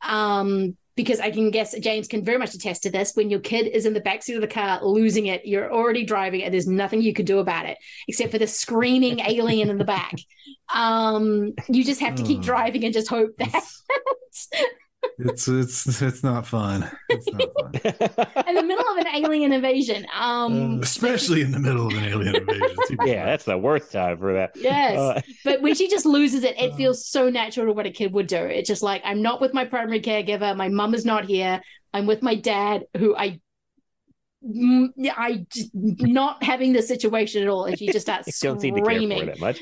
Um, 0.02 0.76
because 0.98 1.20
I 1.20 1.30
can 1.30 1.50
guess 1.52 1.78
James 1.78 2.08
can 2.08 2.24
very 2.24 2.38
much 2.38 2.54
attest 2.54 2.82
to 2.82 2.90
this. 2.90 3.12
When 3.14 3.30
your 3.30 3.38
kid 3.38 3.68
is 3.68 3.86
in 3.86 3.94
the 3.94 4.00
backseat 4.00 4.34
of 4.34 4.40
the 4.40 4.48
car 4.48 4.84
losing 4.84 5.26
it, 5.26 5.46
you're 5.46 5.72
already 5.72 6.04
driving 6.04 6.42
and 6.42 6.52
there's 6.52 6.66
nothing 6.66 7.00
you 7.00 7.14
can 7.14 7.24
do 7.24 7.38
about 7.38 7.66
it 7.66 7.78
except 8.08 8.32
for 8.32 8.38
the 8.38 8.48
screaming 8.48 9.20
alien 9.26 9.70
in 9.70 9.78
the 9.78 9.84
back. 9.84 10.14
Um, 10.74 11.54
you 11.68 11.84
just 11.84 12.00
have 12.00 12.16
to 12.16 12.24
keep 12.24 12.40
Oh. 12.40 12.42
driving 12.42 12.84
and 12.84 12.92
just 12.92 13.08
hope 13.08 13.36
that 13.38 13.62
It's 15.20 15.48
it's 15.48 16.00
it's 16.02 16.22
not 16.22 16.46
fun. 16.46 16.88
It's 17.08 17.26
not 17.32 17.48
fun. 17.60 17.72
in 18.48 18.54
the 18.54 18.62
middle 18.62 18.84
of 18.92 18.98
an 18.98 19.06
alien 19.14 19.52
invasion. 19.52 20.06
Um, 20.12 20.80
Especially 20.82 21.40
in 21.42 21.50
the 21.50 21.58
middle 21.58 21.88
of 21.88 21.92
an 21.94 22.04
alien 22.04 22.36
invasion. 22.36 22.76
yeah, 23.04 23.24
that's 23.26 23.44
the 23.44 23.58
worst 23.58 23.90
time 23.92 24.18
for 24.18 24.32
that. 24.34 24.52
Yes. 24.54 24.96
Uh, 24.96 25.20
but 25.44 25.60
when 25.60 25.74
she 25.74 25.88
just 25.88 26.06
loses 26.06 26.44
it, 26.44 26.58
it 26.58 26.74
feels 26.76 27.06
so 27.06 27.30
natural 27.30 27.66
to 27.66 27.72
what 27.72 27.86
a 27.86 27.90
kid 27.90 28.12
would 28.12 28.26
do. 28.28 28.36
It's 28.36 28.68
just 28.68 28.82
like, 28.82 29.02
I'm 29.04 29.22
not 29.22 29.40
with 29.40 29.54
my 29.54 29.64
primary 29.64 30.00
caregiver. 30.00 30.56
My 30.56 30.68
mum 30.68 30.94
is 30.94 31.04
not 31.04 31.24
here. 31.24 31.60
I'm 31.92 32.06
with 32.06 32.22
my 32.22 32.34
dad, 32.36 32.84
who 32.96 33.16
I. 33.16 33.40
mm, 34.44 34.88
I 35.16 35.46
just 35.50 35.70
not 35.74 36.42
having 36.42 36.72
the 36.72 36.82
situation 36.82 37.42
at 37.42 37.48
all, 37.48 37.64
and 37.64 37.78
she 37.78 37.88
just 37.90 38.06
starts 38.06 38.38
don't 38.40 38.60
seem 38.60 38.74
to 38.76 38.82
care 38.82 39.00
for 39.00 39.08
screaming. 39.08 39.22
it 39.22 39.26
that 39.26 39.40
much. 39.40 39.60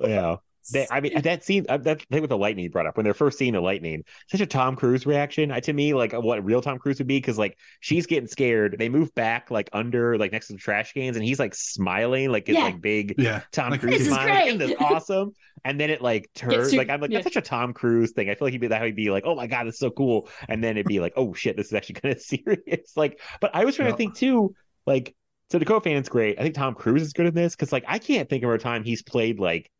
yeah. 0.00 0.36
They, 0.72 0.86
I 0.90 1.00
mean, 1.00 1.20
that 1.22 1.42
scene, 1.44 1.66
uh, 1.68 1.78
that 1.78 2.02
thing 2.02 2.20
with 2.20 2.30
the 2.30 2.38
lightning 2.38 2.64
you 2.64 2.70
brought 2.70 2.86
up 2.86 2.96
when 2.96 3.04
they're 3.04 3.14
first 3.14 3.38
seeing 3.38 3.54
the 3.54 3.60
lightning, 3.60 4.04
such 4.28 4.40
a 4.40 4.46
Tom 4.46 4.76
Cruise 4.76 5.06
reaction 5.06 5.50
uh, 5.50 5.60
to 5.60 5.72
me, 5.72 5.94
like 5.94 6.12
what 6.12 6.44
real 6.44 6.60
Tom 6.62 6.78
Cruise 6.78 6.98
would 6.98 7.06
be. 7.08 7.20
Cause 7.20 7.38
like 7.38 7.58
she's 7.80 8.06
getting 8.06 8.28
scared. 8.28 8.76
They 8.78 8.88
move 8.88 9.14
back 9.14 9.50
like 9.50 9.68
under, 9.72 10.16
like 10.18 10.30
next 10.32 10.46
to 10.48 10.52
the 10.52 10.58
trash 10.58 10.92
cans, 10.92 11.16
and 11.16 11.24
he's 11.24 11.38
like 11.38 11.54
smiling, 11.54 12.30
like 12.30 12.46
his 12.46 12.56
Yeah. 12.56 12.64
like 12.64 12.80
big 12.80 13.14
Yeah. 13.18 13.42
Tom 13.50 13.70
Like, 13.70 13.80
Cruise 13.80 13.92
This 13.98 14.02
is 14.02 14.08
smile. 14.08 14.24
great. 14.26 14.46
Isn't 14.48 14.58
this 14.58 14.74
awesome? 14.78 15.32
And 15.64 15.80
then 15.80 15.90
it 15.90 16.00
like 16.02 16.30
turns, 16.34 16.72
like 16.74 16.88
I'm 16.90 17.00
like, 17.00 17.10
yeah. 17.10 17.18
that's 17.22 17.34
such 17.34 17.42
a 17.44 17.46
Tom 17.48 17.72
Cruise 17.72 18.12
thing. 18.12 18.30
I 18.30 18.34
feel 18.34 18.46
like 18.46 18.52
he'd 18.52 18.60
be 18.60 18.68
that 18.68 18.82
he'd 18.84 18.94
be 18.96 19.10
like, 19.10 19.24
oh 19.26 19.34
my 19.34 19.46
God, 19.46 19.66
it's 19.66 19.78
so 19.78 19.90
cool. 19.90 20.28
And 20.48 20.62
then 20.62 20.76
it'd 20.76 20.86
be 20.86 21.00
like, 21.00 21.14
oh 21.16 21.34
shit, 21.34 21.56
this 21.56 21.66
is 21.66 21.72
actually 21.74 21.94
kind 22.00 22.14
of 22.14 22.20
serious. 22.20 22.92
Like, 22.96 23.20
but 23.40 23.50
I 23.54 23.64
was 23.64 23.76
trying 23.76 23.86
Yeah. 23.88 23.92
to 23.92 23.96
think 23.98 24.16
too, 24.16 24.54
like, 24.86 25.14
so 25.50 25.58
Dakota 25.58 25.82
Fanning's 25.84 26.08
great. 26.08 26.38
I 26.38 26.42
think 26.42 26.54
Tom 26.54 26.74
Cruise 26.74 27.02
is 27.02 27.12
good 27.12 27.26
in 27.26 27.34
this 27.34 27.54
because 27.54 27.72
like 27.72 27.84
I 27.86 27.98
can't 27.98 28.28
think 28.28 28.42
of 28.42 28.50
a 28.50 28.58
time 28.58 28.84
he's 28.84 29.02
played 29.02 29.38
like 29.38 29.70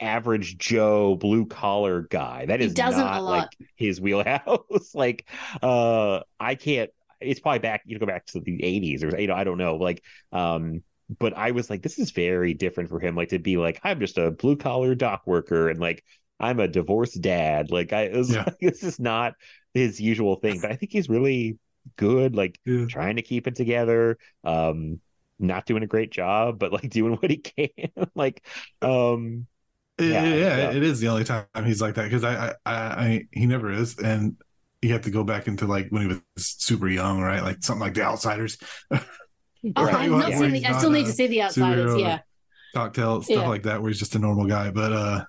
average 0.00 0.58
Joe 0.58 1.16
blue 1.16 1.46
collar 1.46 2.02
guy. 2.02 2.46
That 2.46 2.60
is 2.60 2.76
doesn't 2.76 2.78
not 2.78 3.26
like 3.26 3.56
his 3.76 4.00
wheelhouse. 4.00 4.60
like 4.94 5.28
uh 5.62 6.20
I 6.38 6.54
can't 6.54 6.90
it's 7.20 7.40
probably 7.40 7.58
back 7.60 7.82
you 7.84 7.94
know 7.96 8.00
go 8.00 8.06
back 8.06 8.26
to 8.26 8.40
the 8.40 8.62
80s 8.62 9.02
or 9.02 9.18
you 9.20 9.26
know 9.26 9.34
I 9.34 9.44
don't 9.44 9.58
know 9.58 9.76
like 9.76 10.02
um 10.32 10.82
but 11.18 11.36
I 11.36 11.50
was 11.52 11.70
like 11.70 11.82
this 11.82 11.98
is 11.98 12.10
very 12.10 12.54
different 12.54 12.90
for 12.90 13.00
him 13.00 13.16
like 13.16 13.30
to 13.30 13.38
be 13.38 13.56
like 13.56 13.80
I'm 13.84 13.98
just 14.00 14.18
a 14.18 14.30
blue 14.30 14.56
collar 14.56 14.94
dock 14.94 15.22
worker 15.26 15.68
and 15.68 15.80
like 15.80 16.04
I'm 16.40 16.60
a 16.60 16.68
divorced 16.68 17.20
dad 17.20 17.70
like 17.70 17.92
I 17.92 18.02
it 18.02 18.16
was 18.16 18.36
Yeah. 18.36 18.44
like, 18.46 18.56
this 18.60 18.82
is 18.82 19.00
not 19.00 19.34
his 19.74 20.00
usual 20.00 20.36
thing 20.36 20.60
but 20.60 20.70
I 20.72 20.76
think 20.76 20.92
he's 20.92 21.08
really 21.08 21.58
good 21.96 22.34
like 22.36 22.58
Yeah. 22.64 22.86
trying 22.86 23.16
to 23.16 23.22
keep 23.22 23.46
it 23.46 23.54
together 23.56 24.18
um 24.44 25.00
not 25.38 25.66
doing 25.66 25.82
a 25.82 25.86
great 25.86 26.10
job 26.10 26.58
but 26.58 26.72
like 26.72 26.90
doing 26.90 27.14
what 27.14 27.30
he 27.30 27.38
can 27.38 28.08
like 28.14 28.44
um 28.82 29.46
Yeah, 30.00 30.06
Yeah, 30.06 30.34
yeah, 30.34 30.56
yeah. 30.56 30.70
it 30.72 30.82
is 30.82 31.00
the 31.00 31.08
only 31.08 31.24
time 31.24 31.46
he's 31.64 31.80
like 31.80 31.94
that 31.96 32.04
because 32.04 32.24
I, 32.24 32.48
I, 32.48 32.54
I, 32.66 32.74
I, 32.74 33.28
he 33.32 33.46
never 33.46 33.70
is, 33.72 33.98
and 33.98 34.36
you 34.82 34.92
have 34.92 35.02
to 35.02 35.10
go 35.10 35.24
back 35.24 35.48
into 35.48 35.66
like 35.66 35.88
when 35.90 36.02
he 36.02 36.08
was 36.08 36.22
super 36.36 36.88
young, 36.88 37.20
right? 37.20 37.42
Like 37.42 37.62
something 37.62 37.80
like 37.80 37.94
The 37.94 38.02
Outsiders, 38.02 38.58
Oh, 38.92 39.00
Right. 39.84 39.94
I've 39.94 40.10
not 40.10 40.32
seen 40.32 40.52
the, 40.52 40.66
I 40.66 40.78
still 40.78 40.90
need 40.90 41.06
to 41.06 41.12
see 41.12 41.26
the 41.26 41.42
outsiders. 41.42 42.00
Yeah. 42.00 42.20
cocktail 42.74 43.22
stuff 43.22 43.36
Yeah. 43.42 43.48
like 43.48 43.64
that, 43.64 43.82
where 43.82 43.90
he's 43.90 43.98
just 43.98 44.14
a 44.14 44.18
normal 44.20 44.46
guy. 44.46 44.70
But 44.70 44.92
uh, 44.92 45.16
it, 45.16 45.26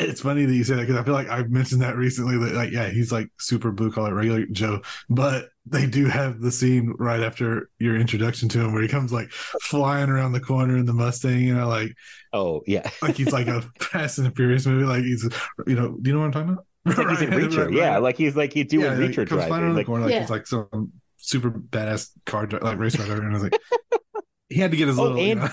it's 0.00 0.20
funny 0.20 0.44
that 0.44 0.54
you 0.54 0.64
say 0.64 0.74
that 0.76 0.82
because 0.82 0.96
I 0.96 1.02
feel 1.04 1.14
like 1.14 1.28
I've 1.28 1.50
mentioned 1.50 1.82
that 1.82 1.96
recently. 1.96 2.38
That 2.38 2.54
like, 2.54 2.70
yeah, 2.72 2.88
he's 2.88 3.12
like 3.12 3.28
super 3.38 3.70
blue 3.72 3.90
collar 3.92 4.14
regular 4.14 4.46
Joe, 4.46 4.80
but 5.10 5.48
they 5.66 5.86
do 5.86 6.06
have 6.06 6.40
the 6.40 6.50
scene 6.52 6.94
right 6.98 7.20
after 7.22 7.70
your 7.78 7.96
introduction 7.96 8.48
to 8.50 8.60
him 8.60 8.72
where 8.72 8.82
he 8.82 8.88
comes 8.88 9.12
like 9.12 9.30
flying 9.30 10.08
around 10.10 10.32
the 10.32 10.40
corner 10.40 10.76
in 10.76 10.86
the 10.86 10.92
Mustang, 10.92 11.40
you 11.40 11.54
know, 11.54 11.68
like 11.68 11.92
oh 12.32 12.62
yeah 12.66 12.88
like 13.02 13.16
he's 13.16 13.32
like 13.32 13.46
a 13.46 13.62
Fast 13.80 14.18
and 14.18 14.34
Furious 14.36 14.66
movie. 14.66 14.84
Like 14.84 15.04
he's, 15.04 15.24
you 15.66 15.74
know, 15.74 15.96
do 16.00 16.10
you 16.10 16.14
know 16.14 16.20
what 16.20 16.26
I'm 16.26 16.32
talking 16.32 16.50
about? 16.52 16.66
It's 16.86 16.98
like 16.98 17.08
he's 17.08 17.22
in 17.22 17.30
Reacher, 17.30 17.64
right, 17.66 17.72
yeah. 17.74 17.88
right. 17.94 18.02
Like 18.02 18.16
he's 18.16 18.36
like 18.36 18.52
he's 18.52 18.66
doing 18.66 18.84
yeah, 18.84 18.92
like, 18.92 19.10
Reacher 19.10 19.26
comes 19.28 19.44
flying 19.44 19.62
driving. 19.62 19.64
around 19.64 19.74
Like, 19.76 19.86
the 19.86 19.86
corner 19.86 20.04
like 20.04 20.12
Yeah. 20.14 20.20
he's 20.20 20.30
like 20.30 20.46
some 20.46 20.92
super 21.16 21.50
badass 21.50 22.10
car 22.26 22.46
dri- 22.46 22.60
like 22.60 22.78
race 22.78 22.96
car 22.96 23.06
driver, 23.06 23.22
and 23.22 23.30
I 23.30 23.34
was 23.34 23.42
like, 23.42 23.58
he 24.48 24.56
had 24.60 24.70
to 24.70 24.76
get 24.76 24.88
his 24.88 24.98
Oh, 24.98 25.02
little. 25.04 25.18
you 25.18 25.34
know, 25.36 25.46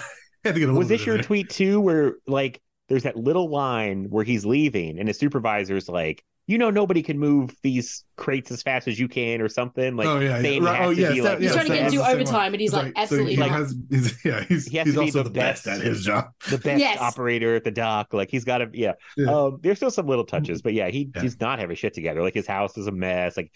he 0.44 0.50
had 0.50 0.56
to 0.56 0.60
get 0.60 0.70
a 0.70 0.74
was 0.74 0.88
this 0.90 1.06
your 1.06 1.18
there. 1.18 1.24
tweet 1.24 1.50
too, 1.50 1.80
where 1.80 2.16
like 2.28 2.62
there's 2.92 3.04
that 3.04 3.16
little 3.16 3.50
line 3.50 4.06
where 4.10 4.26
he's 4.26 4.46
leaving 4.46 5.00
and 5.00 5.08
his 5.08 5.18
supervisor's 5.18 5.88
like, 5.88 6.24
you 6.48 6.58
know, 6.58 6.70
nobody 6.70 7.02
can 7.02 7.18
move 7.18 7.56
these 7.62 8.04
crates 8.18 8.52
as 8.52 8.62
fast 8.62 8.88
as 8.90 9.00
you 9.00 9.08
can, 9.08 9.40
or 9.42 9.48
something. 9.48 9.96
Like, 9.96 10.08
oh 10.08 10.20
yeah, 10.20 10.42
saying 10.42 10.64
yeah. 10.64 10.70
Right. 10.70 10.82
oh 10.82 10.94
to 10.94 11.00
yes, 11.00 11.14
be, 11.14 11.20
that- 11.22 11.30
like, 11.30 11.38
He's 11.40 11.46
yes, 11.46 11.54
trying 11.54 11.68
to 11.68 11.74
get 11.74 11.84
was 11.86 11.94
into 11.94 12.06
overtime, 12.10 12.54
and 12.54 12.60
he's 12.62 12.74
It's 12.74 12.84
like, 12.84 12.94
absolutely 12.98 13.36
so 13.38 13.44
he 13.44 13.50
not. 13.50 13.60
has, 13.60 13.76
he's, 13.90 14.26
yeah, 14.26 14.44
he's 14.44 14.66
He 14.68 14.78
has 14.78 14.86
he's 14.88 14.96
to 14.96 15.00
be 15.00 15.06
also 15.06 15.24
the 15.24 15.30
the 15.30 15.30
best 15.30 15.66
best. 15.66 15.80
at 15.80 15.86
his 15.86 16.04
job. 16.04 16.26
the 16.50 16.58
best 16.58 16.80
Yes. 16.82 17.00
operator 17.00 17.56
at 17.56 17.64
the 17.64 17.72
dock. 17.72 18.14
Like 18.14 18.30
he's 18.30 18.44
got 18.44 18.58
to, 18.58 18.70
yeah. 18.74 18.94
Yeah. 19.16 19.32
Um, 19.34 19.60
there's 19.62 19.78
still 19.78 19.92
some 19.92 20.08
little 20.08 20.26
touches, 20.26 20.62
but 20.62 20.74
yeah, 20.74 20.90
he 20.90 21.10
Yeah. 21.16 21.22
does 21.22 21.40
not 21.40 21.60
have 21.60 21.70
his 21.70 21.80
shit 21.80 21.94
together. 21.94 22.22
Like 22.22 22.34
his 22.34 22.48
house 22.48 22.78
is 22.78 22.88
a 22.88 22.92
mess. 22.92 23.38
Like 23.38 23.52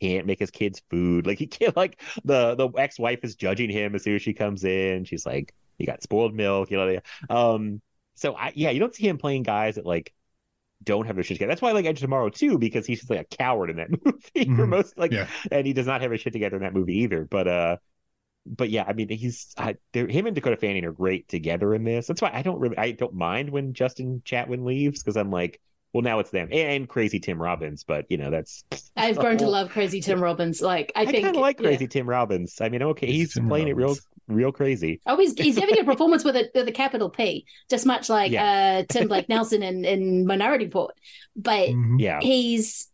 can't 0.00 0.26
make 0.26 0.38
his 0.38 0.50
kids 0.50 0.80
food. 0.88 1.26
Like 1.26 1.38
he 1.38 1.46
can't. 1.48 1.76
Like 1.76 2.00
the 2.24 2.54
the 2.54 2.68
ex 2.78 2.98
wife 2.98 3.20
is 3.24 3.34
judging 3.34 3.68
him 3.68 3.94
as 3.94 4.04
soon 4.04 4.14
as 4.16 4.22
she 4.22 4.32
comes 4.32 4.64
in. 4.64 5.04
She's 5.04 5.26
like, 5.26 5.52
"You 5.76 5.86
got 5.86 6.02
spoiled 6.02 6.34
milk," 6.34 6.70
you 6.70 6.78
know. 6.78 6.98
Um, 7.28 7.82
so 8.14 8.34
I 8.34 8.52
yeah, 8.54 8.70
you 8.70 8.80
don't 8.80 8.94
see 8.94 9.08
him 9.08 9.18
playing 9.18 9.42
guys 9.44 9.76
that 9.76 9.86
like 9.86 10.12
don't 10.84 11.06
have 11.06 11.16
their 11.16 11.24
shit 11.24 11.36
together. 11.36 11.50
That's 11.50 11.62
why 11.62 11.70
I 11.70 11.72
like 11.72 11.86
Edge 11.86 11.98
of 11.98 12.02
Tomorrow 12.02 12.30
too, 12.30 12.58
because 12.58 12.86
he's 12.86 13.00
just 13.00 13.10
like 13.10 13.20
a 13.20 13.36
coward 13.36 13.70
in 13.70 13.76
that 13.76 13.90
movie 14.04 14.52
for 14.56 14.66
Mhm. 14.66 14.68
most 14.68 14.98
like, 14.98 15.12
Yeah. 15.12 15.26
and 15.50 15.66
he 15.66 15.72
does 15.72 15.86
not 15.86 16.02
have 16.02 16.10
his 16.12 16.20
shit 16.20 16.32
together 16.32 16.56
in 16.56 16.62
that 16.62 16.74
movie 16.74 17.00
either. 17.00 17.24
But 17.26 17.48
uh, 17.48 17.76
but 18.46 18.70
yeah, 18.70 18.84
I 18.86 18.92
mean, 18.94 19.08
he's 19.08 19.54
I, 19.56 19.76
him 19.94 20.26
and 20.26 20.34
Dakota 20.34 20.56
Fanning 20.56 20.84
are 20.84 20.92
great 20.92 21.28
together 21.28 21.74
in 21.74 21.84
this. 21.84 22.06
That's 22.06 22.22
why 22.22 22.30
I 22.32 22.42
don't 22.42 22.58
really 22.60 22.78
I 22.78 22.92
don't 22.92 23.14
mind 23.14 23.50
when 23.50 23.74
Justin 23.74 24.22
Chatwin 24.24 24.64
leaves 24.64 25.02
because 25.02 25.16
I'm 25.16 25.30
like, 25.30 25.60
well, 25.92 26.02
now 26.02 26.18
it's 26.18 26.30
them 26.30 26.48
and, 26.50 26.70
and 26.70 26.88
crazy 26.88 27.20
Tim 27.20 27.40
Robbins. 27.40 27.84
But 27.84 28.06
you 28.08 28.16
know, 28.16 28.30
that's 28.30 28.64
I've 28.96 29.18
grown 29.18 29.38
to 29.38 29.48
love 29.48 29.70
Crazy 29.70 30.00
Tim 30.00 30.22
Robbins. 30.22 30.62
Like 30.62 30.92
I, 30.96 31.02
I, 31.02 31.06
think 31.06 31.24
kind 31.24 31.36
of 31.36 31.42
like 31.42 31.60
yeah. 31.60 31.68
crazy 31.68 31.86
Tim 31.86 32.08
Robbins. 32.08 32.60
I 32.60 32.68
mean, 32.68 32.82
okay, 32.82 33.06
he's 33.06 33.34
Tim 33.34 33.48
playing 33.48 33.68
it 33.68 33.76
real 33.76 33.96
real 34.28 34.52
crazy. 34.52 35.00
Oh, 35.06 35.16
he's 35.18 35.34
he's 35.34 35.58
giving 35.58 35.78
a 35.78 35.84
performance 35.92 36.24
with 36.24 36.36
a 36.36 36.50
with 36.54 36.68
a 36.68 36.72
capital 36.72 37.10
P, 37.10 37.46
just 37.68 37.86
much 37.86 38.08
like 38.08 38.32
uh, 38.34 38.84
Tim 38.88 39.08
Blake 39.08 39.28
Nelson 39.28 39.62
in, 39.62 39.84
in 39.84 40.26
Minority 40.26 40.64
Report. 40.66 40.94
But 41.36 41.70
Mhm. 41.70 42.00
Yeah, 42.00 42.20
he's 42.20 42.88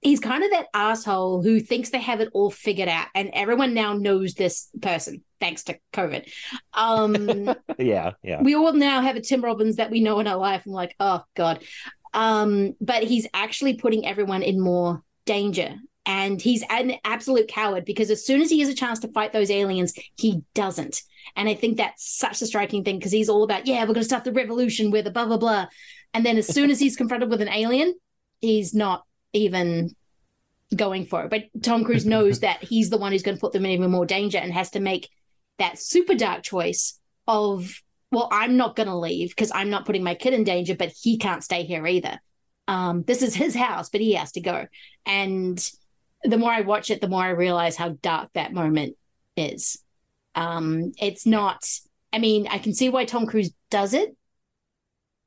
he's 0.00 0.20
kind 0.20 0.44
of 0.44 0.50
that 0.50 0.66
asshole 0.74 1.42
who 1.42 1.60
thinks 1.60 1.90
they 1.90 2.00
have 2.00 2.20
it 2.20 2.28
all 2.32 2.50
figured 2.50 2.88
out, 2.88 3.06
and 3.14 3.30
everyone 3.32 3.74
now 3.74 3.94
knows 3.94 4.34
this 4.34 4.68
person 4.80 5.22
thanks 5.40 5.64
to 5.64 5.78
COVID. 5.92 6.30
Um, 6.72 7.54
yeah, 7.78 8.12
yeah. 8.22 8.42
we 8.42 8.54
all 8.54 8.72
now 8.72 9.00
have 9.00 9.16
a 9.16 9.20
Tim 9.20 9.42
Robbins 9.42 9.76
that 9.76 9.90
we 9.90 10.00
know 10.00 10.20
in 10.20 10.28
our 10.28 10.36
life. 10.36 10.62
I'm 10.66 10.72
like, 10.72 10.94
oh 11.00 11.24
god. 11.34 11.64
Um, 12.14 12.74
but 12.80 13.02
he's 13.04 13.26
actually 13.32 13.74
putting 13.74 14.06
everyone 14.06 14.42
in 14.42 14.60
more 14.60 15.02
danger. 15.24 15.74
And 16.04 16.42
he's 16.42 16.64
an 16.68 16.94
absolute 17.04 17.46
coward 17.46 17.84
because 17.84 18.10
as 18.10 18.26
soon 18.26 18.42
as 18.42 18.50
he 18.50 18.58
has 18.60 18.68
a 18.68 18.74
chance 18.74 18.98
to 19.00 19.12
fight 19.12 19.32
those 19.32 19.50
aliens, 19.50 19.94
he 20.18 20.42
doesn't. 20.52 21.00
And 21.36 21.48
I 21.48 21.54
think 21.54 21.76
that's 21.76 22.18
such 22.18 22.42
a 22.42 22.46
striking 22.46 22.82
thing 22.82 22.98
because 22.98 23.12
he's 23.12 23.28
all 23.28 23.44
about, 23.44 23.66
yeah, 23.66 23.82
we're 23.82 23.94
going 23.94 24.00
to 24.00 24.04
start 24.04 24.24
the 24.24 24.32
revolution 24.32 24.90
with 24.90 25.06
a 25.06 25.12
blah, 25.12 25.26
blah, 25.26 25.36
blah. 25.36 25.66
And 26.12 26.26
then 26.26 26.36
as 26.36 26.48
soon 26.48 26.70
as 26.70 26.80
he's 26.80 26.96
confronted 26.96 27.30
with 27.30 27.40
an 27.40 27.48
alien, 27.48 27.94
he's 28.40 28.74
not 28.74 29.04
even 29.32 29.94
going 30.74 31.06
for 31.06 31.22
it. 31.24 31.30
But 31.30 31.44
Tom 31.62 31.84
Cruise 31.84 32.04
knows 32.04 32.40
that 32.40 32.64
he's 32.64 32.90
the 32.90 32.98
one 32.98 33.12
who's 33.12 33.22
going 33.22 33.36
to 33.36 33.40
put 33.40 33.52
them 33.52 33.64
in 33.64 33.70
even 33.70 33.90
more 33.90 34.04
danger 34.04 34.38
and 34.38 34.52
has 34.52 34.70
to 34.70 34.80
make 34.80 35.08
that 35.58 35.78
super 35.78 36.14
dark 36.14 36.42
choice 36.42 36.98
of, 37.28 37.80
well, 38.12 38.28
I'm 38.30 38.58
not 38.58 38.76
going 38.76 38.88
to 38.88 38.96
leave 38.96 39.30
because 39.30 39.50
I'm 39.54 39.70
not 39.70 39.86
putting 39.86 40.04
my 40.04 40.14
kid 40.14 40.34
in 40.34 40.44
danger, 40.44 40.76
but 40.76 40.92
he 41.00 41.16
can't 41.16 41.42
stay 41.42 41.64
here 41.64 41.86
either. 41.86 42.20
Um, 42.68 43.02
this 43.04 43.22
is 43.22 43.34
his 43.34 43.54
house, 43.54 43.88
but 43.88 44.02
he 44.02 44.12
has 44.14 44.32
to 44.32 44.40
go. 44.40 44.66
And 45.06 45.70
the 46.22 46.36
more 46.36 46.52
I 46.52 46.60
watch 46.60 46.90
it, 46.90 47.00
the 47.00 47.08
more 47.08 47.22
I 47.22 47.30
realize 47.30 47.74
how 47.74 47.96
dark 48.02 48.30
that 48.34 48.52
moment 48.52 48.96
is. 49.36 49.82
Um, 50.34 50.92
it's 51.00 51.26
not, 51.26 51.66
I 52.12 52.18
mean, 52.18 52.46
I 52.46 52.58
can 52.58 52.74
see 52.74 52.90
why 52.90 53.06
Tom 53.06 53.26
Cruise 53.26 53.50
does 53.70 53.94
it 53.94 54.14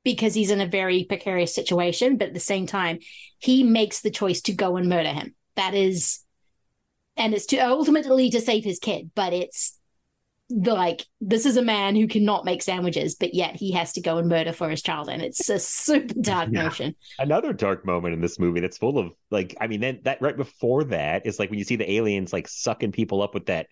because 0.04 0.34
he's 0.34 0.52
in 0.52 0.60
a 0.60 0.66
very 0.66 1.04
precarious 1.04 1.52
situation, 1.52 2.16
but 2.16 2.28
at 2.28 2.34
the 2.34 2.40
same 2.40 2.66
time, 2.66 3.00
he 3.38 3.64
makes 3.64 4.00
the 4.00 4.10
choice 4.10 4.40
to 4.42 4.52
go 4.52 4.76
and 4.76 4.88
murder 4.88 5.12
him. 5.12 5.34
That 5.56 5.74
is, 5.74 6.20
and 7.16 7.34
it's 7.34 7.46
to 7.46 7.56
ultimately 7.56 8.30
to 8.30 8.40
save 8.40 8.62
his 8.62 8.78
kid, 8.78 9.10
but 9.16 9.32
it's 9.32 9.76
the, 10.48 10.74
like 10.74 11.02
this 11.20 11.46
is 11.46 11.56
a 11.56 11.62
man 11.62 11.96
who 11.96 12.06
cannot 12.06 12.44
make 12.44 12.62
sandwiches, 12.62 13.14
but 13.16 13.34
yet 13.34 13.56
he 13.56 13.72
has 13.72 13.92
to 13.94 14.00
go 14.00 14.18
and 14.18 14.28
murder 14.28 14.52
for 14.52 14.68
his 14.70 14.82
child, 14.82 15.08
and 15.08 15.22
it's 15.22 15.48
a 15.48 15.58
super 15.58 16.14
dark 16.20 16.52
Yeah. 16.52 16.62
notion. 16.64 16.94
Another 17.18 17.52
dark 17.52 17.84
moment 17.84 18.14
in 18.14 18.20
this 18.20 18.38
movie 18.38 18.60
that's 18.60 18.78
full 18.78 18.98
of 18.98 19.12
like, 19.30 19.56
I 19.60 19.66
mean, 19.66 19.80
then 19.80 20.00
that 20.04 20.20
right 20.22 20.36
before 20.36 20.84
that 20.84 21.26
is 21.26 21.38
like 21.38 21.50
when 21.50 21.58
you 21.58 21.64
see 21.64 21.76
the 21.76 21.90
aliens 21.90 22.32
like 22.32 22.46
sucking 22.48 22.92
people 22.92 23.22
up 23.22 23.34
with 23.34 23.46
that 23.46 23.66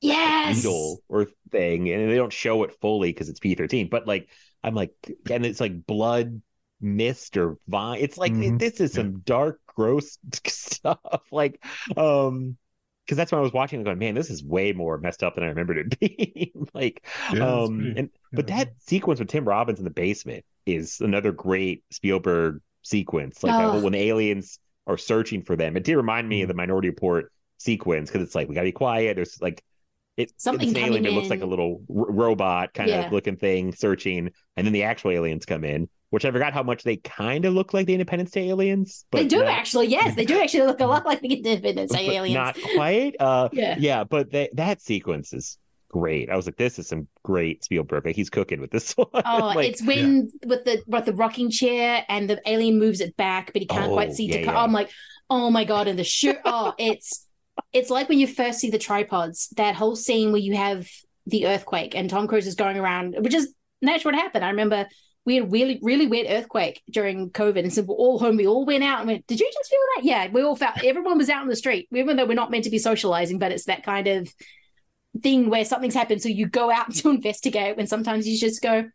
Yes. 0.00 0.56
beetle 0.56 1.02
or 1.08 1.26
thing, 1.50 1.88
and 1.90 2.10
they 2.10 2.16
don't 2.16 2.32
show 2.32 2.62
it 2.64 2.76
fully 2.80 3.10
because 3.12 3.28
it's 3.28 3.40
P 3.40 3.54
thirteen. 3.54 3.88
But 3.88 4.06
like, 4.06 4.28
I'm 4.62 4.74
like, 4.74 4.92
and 5.30 5.46
it's 5.46 5.60
like 5.60 5.86
blood 5.86 6.40
mist 6.80 7.36
or 7.36 7.58
vine. 7.66 8.00
It's 8.00 8.18
like 8.18 8.34
Mhm. 8.34 8.58
this 8.58 8.80
is 8.80 8.92
some 8.94 9.20
dark, 9.20 9.60
gross 9.66 10.18
stuff. 10.46 10.98
Like, 11.32 11.62
um, 11.96 12.56
because 13.08 13.16
that's 13.16 13.32
when 13.32 13.38
I 13.38 13.42
was 13.42 13.54
watching, 13.54 13.78
and 13.78 13.86
going, 13.86 13.98
man, 13.98 14.14
this 14.14 14.28
is 14.28 14.44
way 14.44 14.74
more 14.74 14.98
messed 14.98 15.22
up 15.24 15.34
than 15.34 15.42
I 15.44 15.46
remembered 15.48 15.78
it 15.78 15.98
being. 15.98 16.68
like, 16.74 17.06
Yeah, 17.32 17.62
um, 17.62 17.78
pretty- 17.78 17.98
and 17.98 18.10
but 18.34 18.46
that 18.48 18.72
sequence 18.80 19.18
with 19.18 19.28
Tim 19.30 19.48
Robbins 19.48 19.78
in 19.78 19.84
the 19.86 19.90
basement 19.90 20.44
is 20.66 21.00
another 21.00 21.32
great 21.32 21.84
Spielberg 21.90 22.60
sequence. 22.82 23.42
Like 23.42 23.54
Oh. 23.54 23.80
when 23.80 23.94
the 23.94 24.00
aliens 24.02 24.58
are 24.86 24.98
searching 24.98 25.42
for 25.42 25.56
them. 25.56 25.76
It 25.78 25.84
did 25.84 25.96
remind 25.96 26.28
me 26.28 26.42
of 26.42 26.48
the 26.48 26.54
Minority 26.54 26.88
Report 26.90 27.32
sequence 27.56 28.10
because 28.10 28.22
it's 28.26 28.34
like 28.34 28.46
we 28.48 28.54
gotta 28.54 28.66
be 28.66 28.72
quiet. 28.72 29.16
There's 29.16 29.40
like 29.40 29.62
it, 30.18 30.32
Something 30.36 30.68
it's 30.68 30.76
an 30.78 30.84
alien 30.84 31.04
coming 31.04 31.14
that 31.14 31.18
looks 31.18 31.30
like 31.30 31.42
a 31.42 31.46
little 31.46 31.82
r- 31.88 32.10
robot 32.12 32.74
kind 32.74 32.90
Yeah. 32.90 33.06
of 33.06 33.12
looking 33.12 33.36
thing 33.36 33.72
searching, 33.72 34.30
and 34.56 34.66
then 34.66 34.72
the 34.74 34.82
actual 34.82 35.12
aliens 35.12 35.46
come 35.46 35.64
in. 35.64 35.88
Which 36.10 36.24
I 36.24 36.30
forgot 36.30 36.54
how 36.54 36.62
much 36.62 36.84
they 36.84 36.96
kind 36.96 37.44
of 37.44 37.52
look 37.52 37.74
like 37.74 37.86
the 37.86 37.92
Independence 37.92 38.30
Day 38.30 38.48
aliens. 38.48 39.04
But 39.10 39.18
they 39.18 39.28
do 39.28 39.38
not- 39.40 39.48
actually, 39.48 39.88
yes, 39.88 40.16
they 40.16 40.24
do 40.24 40.40
actually 40.40 40.66
look 40.66 40.80
a 40.80 40.86
lot 40.86 41.04
like 41.04 41.20
the 41.20 41.34
Independence 41.34 41.92
Day 41.92 42.10
aliens. 42.16 42.34
Not 42.34 42.56
quite. 42.74 43.14
Uh, 43.20 43.48
Yeah. 43.52 43.76
yeah, 43.78 44.04
but 44.04 44.32
that 44.32 44.56
that 44.56 44.80
sequence 44.80 45.32
is 45.34 45.58
great. 45.90 46.30
I 46.30 46.36
was 46.36 46.46
like, 46.46 46.56
this 46.56 46.78
is 46.78 46.88
some 46.88 47.08
great 47.24 47.62
Spielberg. 47.64 48.06
Like, 48.06 48.16
he's 48.16 48.30
cooking 48.30 48.60
with 48.60 48.70
this 48.70 48.92
one. 48.96 49.06
Oh, 49.12 49.52
Like, 49.54 49.68
it's 49.68 49.82
when 49.82 50.30
with 50.46 50.64
the 50.64 50.82
with 50.86 51.04
the 51.04 51.12
rocking 51.14 51.50
chair 51.50 52.04
and 52.08 52.28
the 52.30 52.40
alien 52.46 52.78
moves 52.78 53.00
it 53.00 53.14
back, 53.18 53.52
but 53.52 53.60
he 53.60 53.66
can't 53.66 53.90
Oh, 53.90 53.94
quite 53.94 54.12
see 54.14 54.26
yeah, 54.26 54.36
to. 54.38 54.44
yeah. 54.44 54.58
I'm 54.62 54.72
like, 54.72 54.90
oh 55.28 55.50
my 55.50 55.64
god! 55.64 55.88
And 55.88 55.98
the 55.98 56.04
shoot, 56.04 56.36
oh, 56.46 56.72
it's 56.78 57.26
it's 57.74 57.90
like 57.90 58.08
when 58.08 58.18
you 58.18 58.26
first 58.26 58.60
see 58.60 58.70
the 58.70 58.78
tripods. 58.78 59.48
That 59.56 59.74
whole 59.74 59.94
scene 59.96 60.32
where 60.32 60.40
you 60.40 60.56
have 60.56 60.88
the 61.26 61.46
earthquake 61.48 61.94
and 61.94 62.08
Tom 62.08 62.28
Cruise 62.28 62.46
is 62.46 62.54
going 62.54 62.78
around, 62.78 63.14
which 63.18 63.34
is 63.34 63.52
that's 63.82 64.06
what 64.06 64.14
happened. 64.14 64.42
I 64.44 64.48
remember 64.50 64.86
we 65.28 65.34
had 65.34 65.44
a 65.44 65.48
really 65.48 65.78
really 65.82 66.06
weird 66.06 66.26
earthquake 66.30 66.80
during 66.90 67.28
COVID, 67.30 67.58
and 67.58 67.72
so 67.72 67.82
we're 67.82 67.94
all 67.94 68.18
home. 68.18 68.38
We 68.38 68.46
all 68.46 68.64
went 68.64 68.82
out 68.82 69.00
and 69.00 69.08
went. 69.08 69.26
Did 69.26 69.40
you 69.40 69.50
just 69.52 69.68
feel 69.68 69.78
that? 69.94 70.04
Yeah, 70.04 70.28
we 70.32 70.42
all 70.42 70.56
felt. 70.56 70.82
Everyone 70.82 71.18
was 71.18 71.28
out 71.28 71.42
in 71.42 71.50
the 71.50 71.56
street, 71.56 71.86
even 71.92 72.16
though 72.16 72.24
we're 72.24 72.32
not 72.32 72.50
meant 72.50 72.64
to 72.64 72.70
be 72.70 72.78
socializing. 72.78 73.38
But 73.38 73.52
it's 73.52 73.66
that 73.66 73.82
kind 73.82 74.06
of 74.08 74.32
thing 75.22 75.50
where 75.50 75.66
something's 75.66 75.94
happened, 75.94 76.22
so 76.22 76.30
you 76.30 76.48
go 76.48 76.70
out 76.70 76.94
to 76.94 77.10
investigate. 77.10 77.76
When 77.76 77.86
sometimes 77.86 78.26
you 78.26 78.38
just 78.38 78.62
go, 78.62 78.88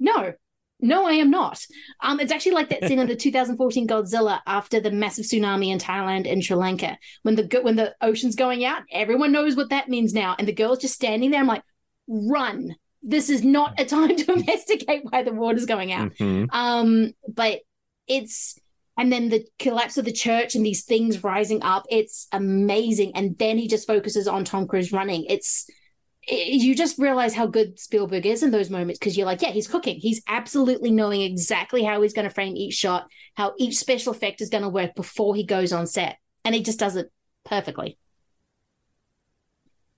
no, 0.00 0.32
no, 0.80 1.06
I 1.06 1.12
am 1.12 1.30
not. 1.30 1.64
Um, 2.00 2.18
it's 2.18 2.32
actually 2.32 2.52
like 2.52 2.70
that 2.70 2.88
scene 2.88 2.98
in 2.98 3.06
the 3.06 3.14
2014 3.28 3.86
Godzilla 3.86 4.40
after 4.44 4.80
the 4.80 4.90
massive 4.90 5.26
tsunami 5.26 5.68
in 5.68 5.78
Thailand 5.78 6.28
and 6.28 6.42
Sri 6.42 6.56
Lanka 6.56 6.98
when 7.22 7.36
the 7.36 7.60
when 7.62 7.76
the 7.76 7.94
ocean's 8.00 8.34
going 8.34 8.64
out. 8.64 8.82
Everyone 8.90 9.30
knows 9.30 9.54
what 9.54 9.70
that 9.70 9.88
means 9.88 10.12
now, 10.12 10.34
and 10.40 10.48
the 10.48 10.52
girl's 10.52 10.80
just 10.80 10.94
standing 10.94 11.30
there. 11.30 11.38
I'm 11.38 11.46
like, 11.46 11.62
run! 12.08 12.74
This 13.02 13.28
is 13.30 13.42
not 13.42 13.80
a 13.80 13.84
time 13.84 14.16
to 14.16 14.32
investigate 14.40 15.02
why 15.10 15.22
the 15.22 15.32
water's 15.32 15.66
going 15.66 15.92
out. 15.92 16.14
Mhm. 16.14 16.48
Um, 16.52 17.12
but 17.28 17.60
it's 18.06 18.58
and 18.98 19.10
then 19.10 19.30
the 19.30 19.46
collapse 19.58 19.96
of 19.96 20.04
the 20.04 20.12
church 20.12 20.54
and 20.54 20.64
these 20.66 20.84
things 20.84 21.24
rising 21.24 21.62
up. 21.62 21.84
It's 21.90 22.28
amazing, 22.32 23.12
and 23.16 23.36
then 23.38 23.58
he 23.58 23.66
just 23.66 23.86
focuses 23.86 24.28
on 24.28 24.44
Tom 24.44 24.66
Cruise 24.66 24.92
running. 24.92 25.24
It's 25.28 25.68
it- 26.28 26.62
you 26.62 26.74
just 26.76 26.98
realize 26.98 27.34
how 27.34 27.46
good 27.46 27.80
Spielberg 27.80 28.26
is 28.26 28.42
in 28.44 28.52
those 28.52 28.70
moments 28.70 28.98
because 29.00 29.16
you're 29.16 29.26
like, 29.26 29.42
yeah, 29.42 29.50
he's 29.50 29.66
cooking. 29.66 29.96
He's 29.98 30.22
absolutely 30.28 30.92
knowing 30.92 31.22
exactly 31.22 31.82
how 31.82 32.00
he's 32.02 32.12
going 32.12 32.28
to 32.28 32.34
frame 32.34 32.56
each 32.56 32.74
shot, 32.74 33.08
how 33.34 33.54
each 33.58 33.76
special 33.76 34.12
effect 34.12 34.40
is 34.40 34.48
going 34.48 34.62
to 34.62 34.68
work 34.68 34.94
before 34.94 35.34
he 35.34 35.42
goes 35.44 35.72
on 35.72 35.86
set, 35.88 36.18
and 36.44 36.54
he 36.54 36.62
just 36.62 36.78
does 36.78 36.94
it 36.94 37.10
perfectly. 37.44 37.98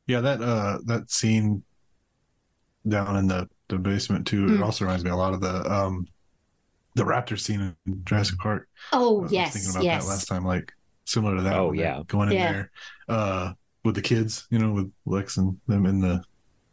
Yeah, 0.06 0.20
that 0.20 0.40
uh 0.40 0.78
that 0.86 1.10
scene 1.10 1.62
down 2.88 3.16
in 3.16 3.26
the 3.26 3.48
the 3.68 3.78
basement 3.78 4.26
too. 4.26 4.46
It 4.54 4.58
Mm. 4.58 4.64
also 4.64 4.84
reminds 4.84 5.04
me 5.04 5.10
a 5.10 5.16
lot 5.16 5.34
of 5.34 5.40
the 5.40 5.70
um 5.72 6.06
the 6.94 7.04
raptor 7.04 7.38
scene 7.38 7.74
in 7.86 8.04
Jurassic 8.04 8.38
Park. 8.38 8.68
Oh 8.92 9.20
I 9.20 9.22
was 9.22 9.32
yes, 9.32 9.52
thinking 9.52 9.70
about 9.70 9.84
yes. 9.84 10.04
that 10.04 10.10
last 10.10 10.26
time, 10.26 10.44
like 10.44 10.72
similar 11.06 11.36
to 11.36 11.42
that. 11.42 11.54
Oh, 11.56 11.72
yeah. 11.72 12.02
going 12.06 12.28
in 12.30 12.34
Yeah. 12.36 12.52
there 12.52 12.70
uh 13.08 13.52
with 13.84 13.94
the 13.94 14.02
kids, 14.02 14.46
you 14.50 14.58
know, 14.58 14.72
with 14.72 14.92
Lex 15.06 15.36
and 15.36 15.58
them 15.66 15.86
in 15.86 16.00
the 16.00 16.22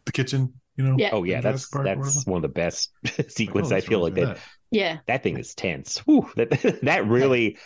the 0.05 0.11
kitchen, 0.11 0.53
you 0.77 0.83
know. 0.85 0.95
Yeah. 0.97 1.09
Oh 1.13 1.23
yeah, 1.23 1.41
that's 1.41 1.69
Park 1.69 1.85
that's 1.85 2.25
one 2.25 2.37
of 2.37 2.41
the 2.43 2.49
best 2.49 2.91
sequences. 3.29 3.71
oh, 3.71 3.75
I 3.75 3.81
feel 3.81 3.99
like 4.01 4.15
reminds 4.15 4.39
that, 4.39 4.39
Yeah. 4.71 4.97
that 5.07 5.23
thing 5.23 5.37
is 5.37 5.55
tense. 5.55 5.99
Whew, 5.99 6.29
that 6.35 6.49
that 6.83 7.07
really 7.07 7.57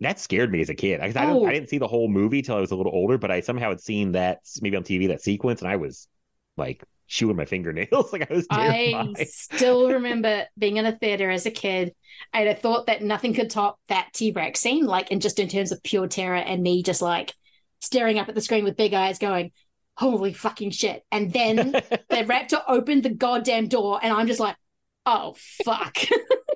that 0.00 0.18
scared 0.18 0.50
me 0.50 0.60
as 0.62 0.70
a 0.70 0.74
kid. 0.74 1.00
I, 1.00 1.06
I, 1.06 1.12
don't, 1.12 1.42
Oh. 1.42 1.46
I 1.46 1.52
didn't 1.52 1.68
see 1.68 1.78
the 1.78 1.88
whole 1.88 2.08
movie 2.08 2.42
till 2.42 2.56
I 2.56 2.60
was 2.60 2.70
a 2.70 2.76
little 2.76 2.92
older, 2.94 3.18
but 3.18 3.30
I 3.30 3.40
somehow 3.40 3.68
had 3.70 3.80
seen 3.80 4.12
that 4.12 4.40
maybe 4.62 4.76
on 4.76 4.82
TV 4.84 5.08
that 5.08 5.22
sequence, 5.22 5.60
and 5.62 5.70
I 5.70 5.76
was 5.76 6.08
like 6.56 6.82
chewing 7.10 7.36
my 7.36 7.44
fingernails, 7.44 8.12
like 8.12 8.30
I 8.30 8.34
was 8.34 8.46
doing. 8.46 9.14
I 9.18 9.24
still 9.24 9.90
remember 9.92 10.46
being 10.56 10.78
in 10.78 10.86
a 10.86 10.96
theater 10.96 11.28
as 11.30 11.44
a 11.44 11.50
kid, 11.50 11.94
and 12.32 12.48
I 12.48 12.54
thought 12.54 12.86
that 12.86 13.02
nothing 13.02 13.34
could 13.34 13.50
top 13.50 13.78
that 13.88 14.10
T 14.14 14.32
Rex 14.32 14.60
scene, 14.60 14.86
like, 14.86 15.10
and 15.10 15.20
just 15.20 15.38
in 15.38 15.48
terms 15.48 15.72
of 15.72 15.82
pure 15.82 16.06
terror, 16.06 16.36
and 16.36 16.62
me 16.62 16.82
just 16.82 17.02
like 17.02 17.34
staring 17.80 18.18
up 18.18 18.28
at 18.28 18.34
the 18.34 18.40
screen 18.40 18.64
with 18.64 18.76
big 18.76 18.94
eyes, 18.94 19.18
going, 19.18 19.50
"Holy 19.96 20.32
fucking 20.32 20.70
shit!" 20.70 21.04
And 21.10 21.32
then 21.32 21.72
the 21.72 22.24
raptor 22.24 22.62
opened 22.66 23.02
the 23.02 23.10
goddamn 23.10 23.68
door, 23.68 23.98
and 24.02 24.12
I'm 24.12 24.28
just 24.28 24.40
like, 24.40 24.56
"Oh 25.04 25.34
fuck!" 25.64 25.96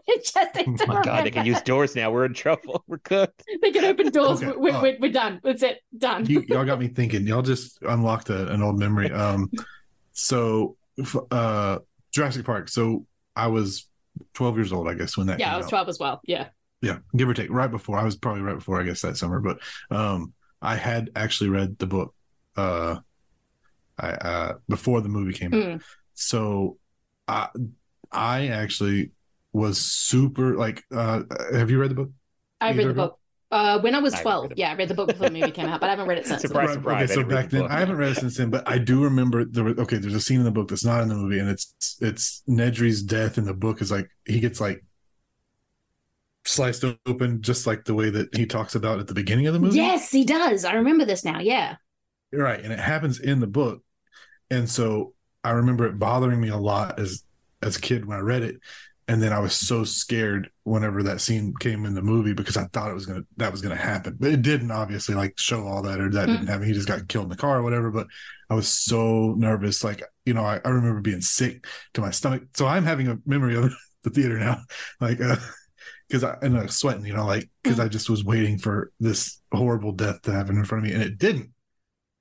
it 0.06 0.24
just 0.24 0.82
Oh 0.84 0.86
my 0.86 1.02
god, 1.02 1.26
they 1.26 1.30
can 1.32 1.44
use 1.44 1.62
doors 1.62 1.96
now. 1.96 2.12
We're 2.12 2.26
in 2.26 2.34
trouble. 2.34 2.84
We're 2.86 2.98
cooked. 2.98 3.42
they 3.60 3.72
can 3.72 3.84
open 3.84 4.10
doors. 4.10 4.42
Okay, 4.42 4.52
We're, 4.56 4.72
uh, 4.72 4.82
we're, 4.82 4.96
we're 5.00 5.12
done. 5.12 5.40
That's 5.42 5.62
it. 5.62 5.80
Done. 5.96 6.26
you, 6.26 6.44
y'all 6.48 6.64
got 6.64 6.78
me 6.78 6.88
thinking. 6.88 7.26
Y'all 7.26 7.42
just 7.42 7.82
unlocked 7.82 8.30
a, 8.30 8.52
an 8.52 8.62
old 8.62 8.78
memory. 8.78 9.10
Um, 9.10 9.50
so 10.14 10.76
uh, 11.30 11.78
Jurassic 12.12 12.46
Park. 12.46 12.68
So 12.68 13.06
I 13.36 13.48
was 13.48 13.88
12 14.34 14.56
years 14.56 14.72
old, 14.72 14.88
I 14.88 14.94
guess, 14.94 15.16
when 15.16 15.26
that. 15.26 15.38
yeah, 15.40 15.54
I 15.54 15.56
was 15.56 15.66
out. 15.66 15.70
12 15.70 15.88
as 15.88 15.98
well. 15.98 16.20
Yeah. 16.24 16.48
Yeah, 16.80 16.98
give 17.16 17.28
or 17.28 17.34
take. 17.34 17.50
Right 17.50 17.70
before 17.70 17.98
I 17.98 18.04
was 18.04 18.16
probably 18.16 18.42
right 18.42 18.56
before, 18.56 18.80
I 18.80 18.84
guess, 18.84 19.02
that 19.02 19.16
summer. 19.16 19.40
But 19.40 19.58
um, 19.90 20.32
I 20.60 20.76
had 20.76 21.10
actually 21.16 21.50
read 21.50 21.78
the 21.78 21.86
book. 21.86 22.14
Uh, 22.56 22.96
I 23.98 24.10
uh 24.10 24.54
before 24.68 25.00
the 25.00 25.08
movie 25.08 25.32
came 25.32 25.54
out. 25.54 25.62
Mm. 25.62 25.82
So, 26.14 26.78
I 27.26 27.48
I 28.12 28.48
actually 28.48 29.12
was 29.52 29.78
super 29.78 30.56
like. 30.56 30.84
uh 30.94 31.22
Have 31.52 31.70
you 31.70 31.80
read 31.80 31.90
the 31.90 31.94
book? 31.94 32.10
I 32.60 32.72
read 32.72 32.88
the 32.88 32.94
book. 32.94 33.18
Uh, 33.54 33.78
when 33.80 33.94
I 33.94 34.00
was 34.00 34.14
I 34.14 34.22
12, 34.22 34.50
it. 34.50 34.58
yeah, 34.58 34.72
I 34.72 34.74
read 34.74 34.88
the 34.88 34.94
book 34.94 35.08
before 35.08 35.28
the 35.28 35.38
movie 35.38 35.52
came 35.52 35.66
out, 35.66 35.80
but 35.80 35.86
I 35.86 35.90
haven't 35.90 36.08
read 36.08 36.18
it 36.18 36.26
since. 36.26 36.42
Surprise, 36.42 36.70
Right, 36.70 36.74
surprise, 36.74 37.10
Okay, 37.10 37.14
so 37.14 37.22
back 37.24 37.50
the 37.50 37.58
then. 37.58 37.66
I 37.70 37.78
haven't 37.78 37.96
read 37.96 38.10
it 38.10 38.16
since 38.16 38.36
then, 38.36 38.50
but 38.50 38.68
I 38.68 38.78
do 38.78 39.04
remember 39.04 39.44
there. 39.44 39.62
Was, 39.62 39.78
okay, 39.78 39.96
there's 39.98 40.14
a 40.14 40.20
scene 40.20 40.38
in 40.40 40.44
the 40.44 40.50
book 40.50 40.68
that's 40.68 40.84
not 40.84 41.02
in 41.02 41.08
the 41.08 41.14
movie, 41.14 41.38
and 41.38 41.48
it's 41.48 41.72
it's 42.00 42.42
Nedry's 42.48 43.02
death 43.02 43.38
in 43.38 43.44
the 43.44 43.54
book 43.54 43.80
is 43.80 43.92
like 43.92 44.10
he 44.26 44.40
gets 44.40 44.60
like 44.60 44.84
sliced 46.44 46.84
open, 47.06 47.42
just 47.42 47.66
like 47.66 47.84
the 47.84 47.94
way 47.94 48.10
that 48.10 48.34
he 48.34 48.44
talks 48.44 48.74
about 48.74 48.98
at 48.98 49.06
the 49.06 49.14
beginning 49.14 49.46
of 49.46 49.54
the 49.54 49.60
movie. 49.60 49.76
Yes, 49.76 50.10
he 50.10 50.24
does. 50.24 50.64
I 50.64 50.74
remember 50.74 51.04
this 51.04 51.24
now. 51.24 51.38
Yeah. 51.38 51.76
right, 52.32 52.60
and 52.60 52.72
it 52.72 52.80
happens 52.80 53.20
in 53.20 53.40
the 53.40 53.46
book, 53.46 53.82
and 54.50 54.68
so 54.68 55.14
I 55.42 55.50
remember 55.50 55.86
it 55.86 55.98
bothering 55.98 56.40
me 56.40 56.48
a 56.48 56.56
lot 56.56 56.98
as 56.98 57.22
as 57.62 57.76
a 57.76 57.80
kid 57.80 58.04
when 58.04 58.18
I 58.18 58.20
read 58.20 58.42
it, 58.42 58.56
and 59.06 59.22
then 59.22 59.32
I 59.32 59.38
was 59.38 59.52
so 59.52 59.84
scared 59.84 60.50
whenever 60.62 61.02
that 61.02 61.20
scene 61.20 61.52
came 61.60 61.84
in 61.84 61.94
the 61.94 62.02
movie 62.02 62.32
because 62.32 62.56
I 62.56 62.64
thought 62.64 62.90
it 62.90 62.94
was 62.94 63.06
gonna 63.06 63.24
that 63.36 63.52
was 63.52 63.60
gonna 63.60 63.76
happen, 63.76 64.16
but 64.18 64.30
it 64.30 64.42
didn't 64.42 64.70
obviously 64.70 65.14
like 65.14 65.38
show 65.38 65.66
all 65.66 65.82
that 65.82 66.00
or 66.00 66.10
that 66.10 66.26
didn't 66.26 66.46
happen. 66.46 66.66
He 66.66 66.72
just 66.72 66.88
got 66.88 67.06
killed 67.08 67.24
in 67.24 67.30
the 67.30 67.36
car 67.36 67.58
or 67.58 67.62
whatever. 67.62 67.90
But 67.90 68.06
I 68.48 68.54
was 68.54 68.68
so 68.68 69.34
nervous, 69.36 69.84
like 69.84 70.02
you 70.24 70.32
know, 70.32 70.44
I, 70.44 70.60
I 70.64 70.70
remember 70.70 71.00
being 71.00 71.20
sick 71.20 71.66
to 71.94 72.00
my 72.00 72.10
stomach. 72.10 72.44
So 72.54 72.66
I'm 72.66 72.84
having 72.84 73.08
a 73.08 73.18
memory 73.26 73.56
of 73.56 73.74
the 74.04 74.10
theater 74.10 74.38
now, 74.38 74.62
like 75.00 75.20
uh 75.20 75.36
because 76.08 76.24
I 76.24 76.36
and 76.42 76.56
I 76.56 76.62
was 76.62 76.76
sweating, 76.76 77.04
you 77.04 77.14
know, 77.14 77.26
like 77.26 77.50
because 77.62 77.80
I 77.80 77.88
just 77.88 78.08
was 78.08 78.24
waiting 78.24 78.58
for 78.58 78.90
this 79.00 79.40
horrible 79.52 79.92
death 79.92 80.22
to 80.22 80.32
happen 80.32 80.56
in 80.56 80.64
front 80.64 80.84
of 80.84 80.90
me, 80.90 80.94
and 80.94 81.02
it 81.02 81.18
didn't. 81.18 81.50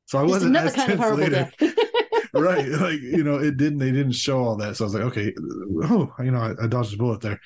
So 0.07 0.19
I 0.19 0.23
wasn't 0.23 0.55
another 0.55 0.71
kind 0.71 0.91
of 0.91 0.99
horrible 0.99 1.23
later. 1.23 1.51
death. 1.59 1.75
right. 2.41 2.67
Like 2.67 3.01
you 3.01 3.23
know 3.23 3.35
it 3.37 3.57
didn't 3.57 3.79
they 3.79 3.91
didn't 3.91 4.13
show 4.13 4.43
all 4.43 4.55
that. 4.57 4.75
So 4.77 4.83
i 4.83 4.87
was 4.87 4.93
like 4.95 5.03
okay 5.03 5.33
oh 5.83 6.13
you 6.19 6.31
know 6.31 6.39
i, 6.39 6.63
I 6.63 6.67
dodged 6.67 6.93
a 6.93 6.97
bullet 6.97 7.21
there. 7.21 7.39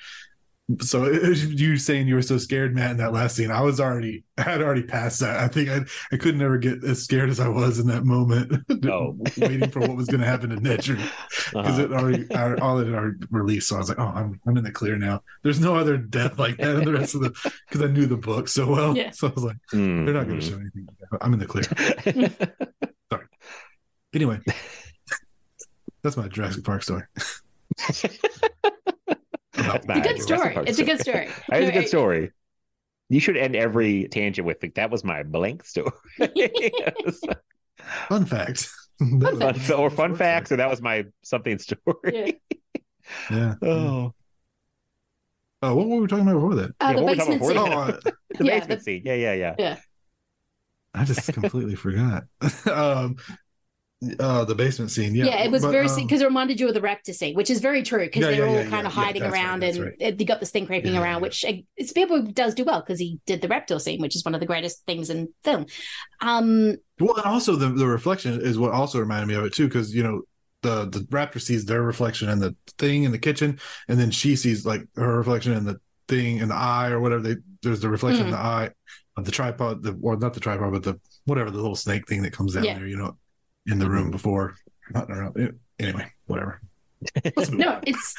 So 0.82 1.04
it, 1.04 1.22
it 1.24 1.38
you 1.58 1.78
saying 1.78 2.08
you 2.08 2.14
were 2.14 2.20
so 2.22 2.36
scared 2.36 2.74
matt 2.74 2.90
in 2.90 2.96
that 2.98 3.12
last 3.14 3.36
scene 3.36 3.50
i 3.50 3.62
was 3.62 3.80
already 3.80 4.24
i 4.36 4.42
had 4.42 4.60
already 4.60 4.82
passed 4.82 5.20
that. 5.20 5.38
I 5.38 5.48
think 5.48 5.70
i 5.70 5.80
i 6.12 6.18
could 6.18 6.36
never 6.36 6.58
get 6.58 6.84
as 6.84 7.02
scared 7.02 7.30
as 7.30 7.40
i 7.40 7.48
was 7.48 7.78
in 7.78 7.86
that 7.86 8.04
moment 8.04 8.52
no. 8.84 9.16
waiting 9.38 9.70
for 9.70 9.80
what 9.80 9.96
was 9.96 10.08
going 10.08 10.20
to 10.20 10.26
happen 10.26 10.50
to 10.50 10.56
Nedry 10.56 10.96
because 10.96 11.54
Uh-huh. 11.54 11.82
it 11.82 11.92
already 11.92 12.26
I- 12.34 12.56
all 12.56 12.78
it 12.80 12.86
had 12.86 12.94
already 12.96 13.16
released. 13.30 13.68
So 13.68 13.76
i 13.76 13.78
was 13.78 13.88
like 13.88 13.98
oh 13.98 14.12
i'm, 14.14 14.38
I'm 14.46 14.56
in 14.58 14.64
the 14.64 14.70
clear 14.72 14.96
now. 14.98 15.22
There's 15.42 15.58
no 15.60 15.74
other 15.74 15.96
death 15.96 16.38
like 16.38 16.58
that 16.58 16.76
in 16.76 16.84
the 16.84 16.92
rest 16.92 17.14
of 17.14 17.22
the 17.22 17.30
because 17.68 17.82
i 17.82 17.90
knew 17.90 18.04
the 18.06 18.16
book 18.18 18.48
so 18.48 18.66
well. 18.70 18.94
Yeah. 18.96 19.10
so 19.12 19.28
i 19.28 19.30
was 19.30 19.44
like 19.44 19.56
Mm, 19.72 20.04
they're 20.04 20.14
not 20.14 20.28
going 20.28 20.40
to 20.40 20.46
mm. 20.46 20.50
show 20.50 20.56
anything 20.60 20.88
i'm 21.22 21.32
in 21.32 21.38
the 21.38 21.46
clear. 21.46 21.64
sorry 21.64 22.87
anyway 24.14 24.38
that's 26.02 26.16
my 26.16 26.28
Jurassic 26.28 26.64
Park 26.64 26.82
story. 26.82 27.02
That's 29.54 29.84
It's 29.88 29.88
a 29.88 30.00
good 30.00 30.20
story. 30.22 30.54
It's 30.66 30.78
a 30.78 30.84
good 30.84 31.00
story. 31.00 31.28
That 31.48 31.62
is 31.62 31.68
a 31.68 31.72
good 31.72 31.88
story. 31.88 32.30
You 33.08 33.18
should 33.20 33.36
end 33.36 33.56
every 33.56 34.06
tangent 34.08 34.46
with 34.46 34.62
like, 34.62 34.74
that 34.74 34.90
was 34.90 35.02
my 35.04 35.22
blank 35.24 35.64
story. 35.64 35.90
Fun 38.08 38.24
fact. 38.26 38.68
Fun 38.98 39.38
fact. 39.38 39.70
or 39.70 39.90
fun 39.90 40.14
facts, 40.14 40.52
or 40.52 40.56
that 40.56 40.68
was 40.70 40.80
my 40.82 41.06
something 41.22 41.58
story. 41.58 42.40
Yeah. 43.30 43.54
Oh, 43.62 44.12
Oh, 45.60 45.74
what 45.74 45.88
were 45.88 46.00
we 46.02 46.06
talking 46.06 46.22
about 46.28 46.34
before 46.34 46.54
that? 46.54 46.70
Uh, 46.78 46.92
the 46.92 47.02
what 47.02 47.04
were 47.04 47.10
we 47.10 47.38
talking 47.38 47.38
basement 47.40 47.58
about 47.58 47.86
scene. 47.86 47.96
before 47.96 48.12
Oh, 48.12 48.36
the 48.38 48.44
Yeah, 48.44 48.58
basement 48.60 48.78
the- 48.80 48.84
scene. 48.84 49.02
Yeah, 49.04 49.14
yeah, 49.14 49.32
yeah. 49.34 49.54
Yeah. 49.58 49.76
I 50.94 51.04
just 51.04 51.32
completely 51.32 51.74
forgot. 51.74 52.24
um, 52.70 53.16
uh, 54.20 54.44
the 54.44 54.54
basement 54.54 54.90
scene. 54.90 55.14
Yeah, 55.14 55.26
Yeah, 55.26 55.42
it 55.42 55.50
was 55.50 55.62
but, 55.62 55.72
very 55.72 55.86
um, 55.86 55.96
because 55.96 56.20
it 56.20 56.24
reminded 56.26 56.60
you 56.60 56.68
of 56.68 56.74
the 56.74 56.80
raptor 56.80 57.12
scene, 57.12 57.34
which 57.34 57.50
is 57.50 57.60
very 57.60 57.82
true 57.82 58.04
because 58.06 58.22
Yeah, 58.22 58.30
they're 58.30 58.46
yeah, 58.46 58.58
all 58.58 58.62
yeah, 58.64 58.70
kind 58.70 58.86
of 58.86 58.92
hiding 58.92 59.22
right, 59.22 59.32
around 59.32 59.60
that's 59.60 59.76
and 59.76 59.86
right. 59.86 59.94
it- 59.98 60.20
you 60.20 60.26
got 60.26 60.40
this 60.40 60.50
thing 60.50 60.66
creeping 60.66 60.96
around, 60.96 61.20
which 61.22 61.44
Spielberg 61.82 62.34
does 62.34 62.54
do 62.54 62.64
well 62.64 62.80
because 62.80 63.00
he 63.00 63.18
did 63.26 63.40
the 63.40 63.48
raptor 63.48 63.80
scene, 63.80 64.00
which 64.00 64.14
is 64.14 64.24
one 64.24 64.34
of 64.34 64.40
the 64.40 64.46
greatest 64.46 64.84
things 64.86 65.10
in 65.10 65.28
film. 65.42 65.66
Um, 66.20 66.76
Well, 67.00 67.16
and 67.16 67.26
also 67.26 67.56
the 67.56 67.68
the 67.70 67.86
reflection 67.86 68.40
is 68.40 68.58
what 68.58 68.72
also 68.72 68.98
reminded 69.00 69.26
me 69.26 69.34
of 69.34 69.44
it 69.44 69.54
too, 69.54 69.66
because 69.66 69.94
you 69.94 70.02
know 70.02 70.22
the 70.62 70.84
the 70.86 71.00
raptor 71.10 71.40
sees 71.40 71.64
their 71.64 71.82
reflection 71.82 72.28
in 72.28 72.38
the 72.38 72.54
thing 72.78 73.04
in 73.04 73.12
the 73.12 73.18
kitchen, 73.18 73.58
and 73.88 73.98
then 73.98 74.10
she 74.10 74.36
sees 74.36 74.64
like 74.66 74.82
her 74.96 75.16
reflection 75.18 75.52
in 75.52 75.64
the 75.64 75.80
thing 76.08 76.38
in 76.38 76.48
the 76.48 76.54
eye 76.54 76.90
or 76.90 77.00
whatever. 77.00 77.22
They 77.22 77.36
there's 77.62 77.80
the 77.80 77.88
reflection 77.88 78.26
in 78.26 78.30
the 78.30 78.36
eye 78.38 78.70
of 79.16 79.24
the 79.24 79.32
tripod, 79.32 79.82
the 79.82 79.98
or 80.02 80.16
not 80.16 80.34
the 80.34 80.40
tripod, 80.40 80.72
but 80.72 80.82
the 80.82 81.00
whatever 81.24 81.50
the 81.50 81.58
little 81.58 81.76
snake 81.76 82.06
thing 82.08 82.22
that 82.22 82.32
comes 82.32 82.54
down 82.54 82.72
there, 82.72 82.86
you 82.86 82.96
know, 82.96 83.16
in 83.68 83.78
the 83.78 83.88
room 83.88 84.10
before. 84.10 84.54
Not 84.90 85.10
around. 85.10 85.58
Anyway, 85.78 86.12
whatever. 86.26 86.60
no, 87.52 87.80
it's 87.86 88.14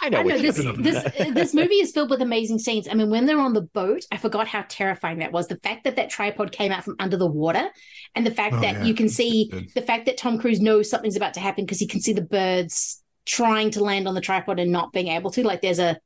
I 0.00 0.06
I 0.06 0.08
know. 0.08 0.22
know 0.22 0.38
this 0.38 0.56
this 0.78 1.04
this 1.34 1.54
movie 1.54 1.74
is 1.74 1.92
filled 1.92 2.10
with 2.10 2.22
amazing 2.22 2.58
scenes. 2.58 2.88
I 2.88 2.94
mean, 2.94 3.10
when 3.10 3.26
they're 3.26 3.38
on 3.40 3.52
the 3.52 3.62
boat, 3.62 4.04
I 4.10 4.16
forgot 4.16 4.48
how 4.48 4.64
terrifying 4.68 5.18
that 5.18 5.32
was. 5.32 5.48
The 5.48 5.56
fact 5.58 5.84
that 5.84 5.96
that 5.96 6.08
tripod 6.10 6.52
came 6.52 6.72
out 6.72 6.84
from 6.84 6.96
under 6.98 7.16
the 7.16 7.26
water, 7.26 7.68
and 8.14 8.24
the 8.26 8.30
fact 8.30 8.54
Oh, 8.54 8.60
that 8.60 8.74
yeah. 8.76 8.84
you 8.84 8.94
can 8.94 9.08
see 9.08 9.50
the 9.74 9.82
fact 9.82 10.06
that 10.06 10.16
Tom 10.16 10.38
Cruise 10.38 10.60
knows 10.60 10.88
something's 10.88 11.16
about 11.16 11.34
to 11.34 11.40
happen 11.40 11.64
because 11.64 11.78
he 11.78 11.86
can 11.86 12.00
see 12.00 12.12
the 12.14 12.22
birds 12.22 13.02
trying 13.26 13.70
to 13.72 13.84
land 13.84 14.08
on 14.08 14.14
the 14.14 14.20
tripod 14.20 14.58
and 14.58 14.72
not 14.72 14.92
being 14.92 15.08
able 15.08 15.30
to. 15.32 15.42
Like 15.42 15.60
there's 15.60 15.78
a 15.78 15.98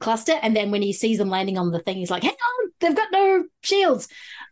cluster, 0.00 0.38
and 0.40 0.56
then 0.56 0.70
when 0.70 0.82
he 0.82 0.92
sees 0.92 1.18
them 1.18 1.28
landing 1.28 1.58
on 1.58 1.70
the 1.70 1.80
thing, 1.80 1.96
he's 1.98 2.10
like, 2.10 2.22
"Hang 2.22 2.32
on, 2.32 2.70
they've 2.80 2.96
got 2.96 3.12
no 3.12 3.44
shields." 3.62 4.08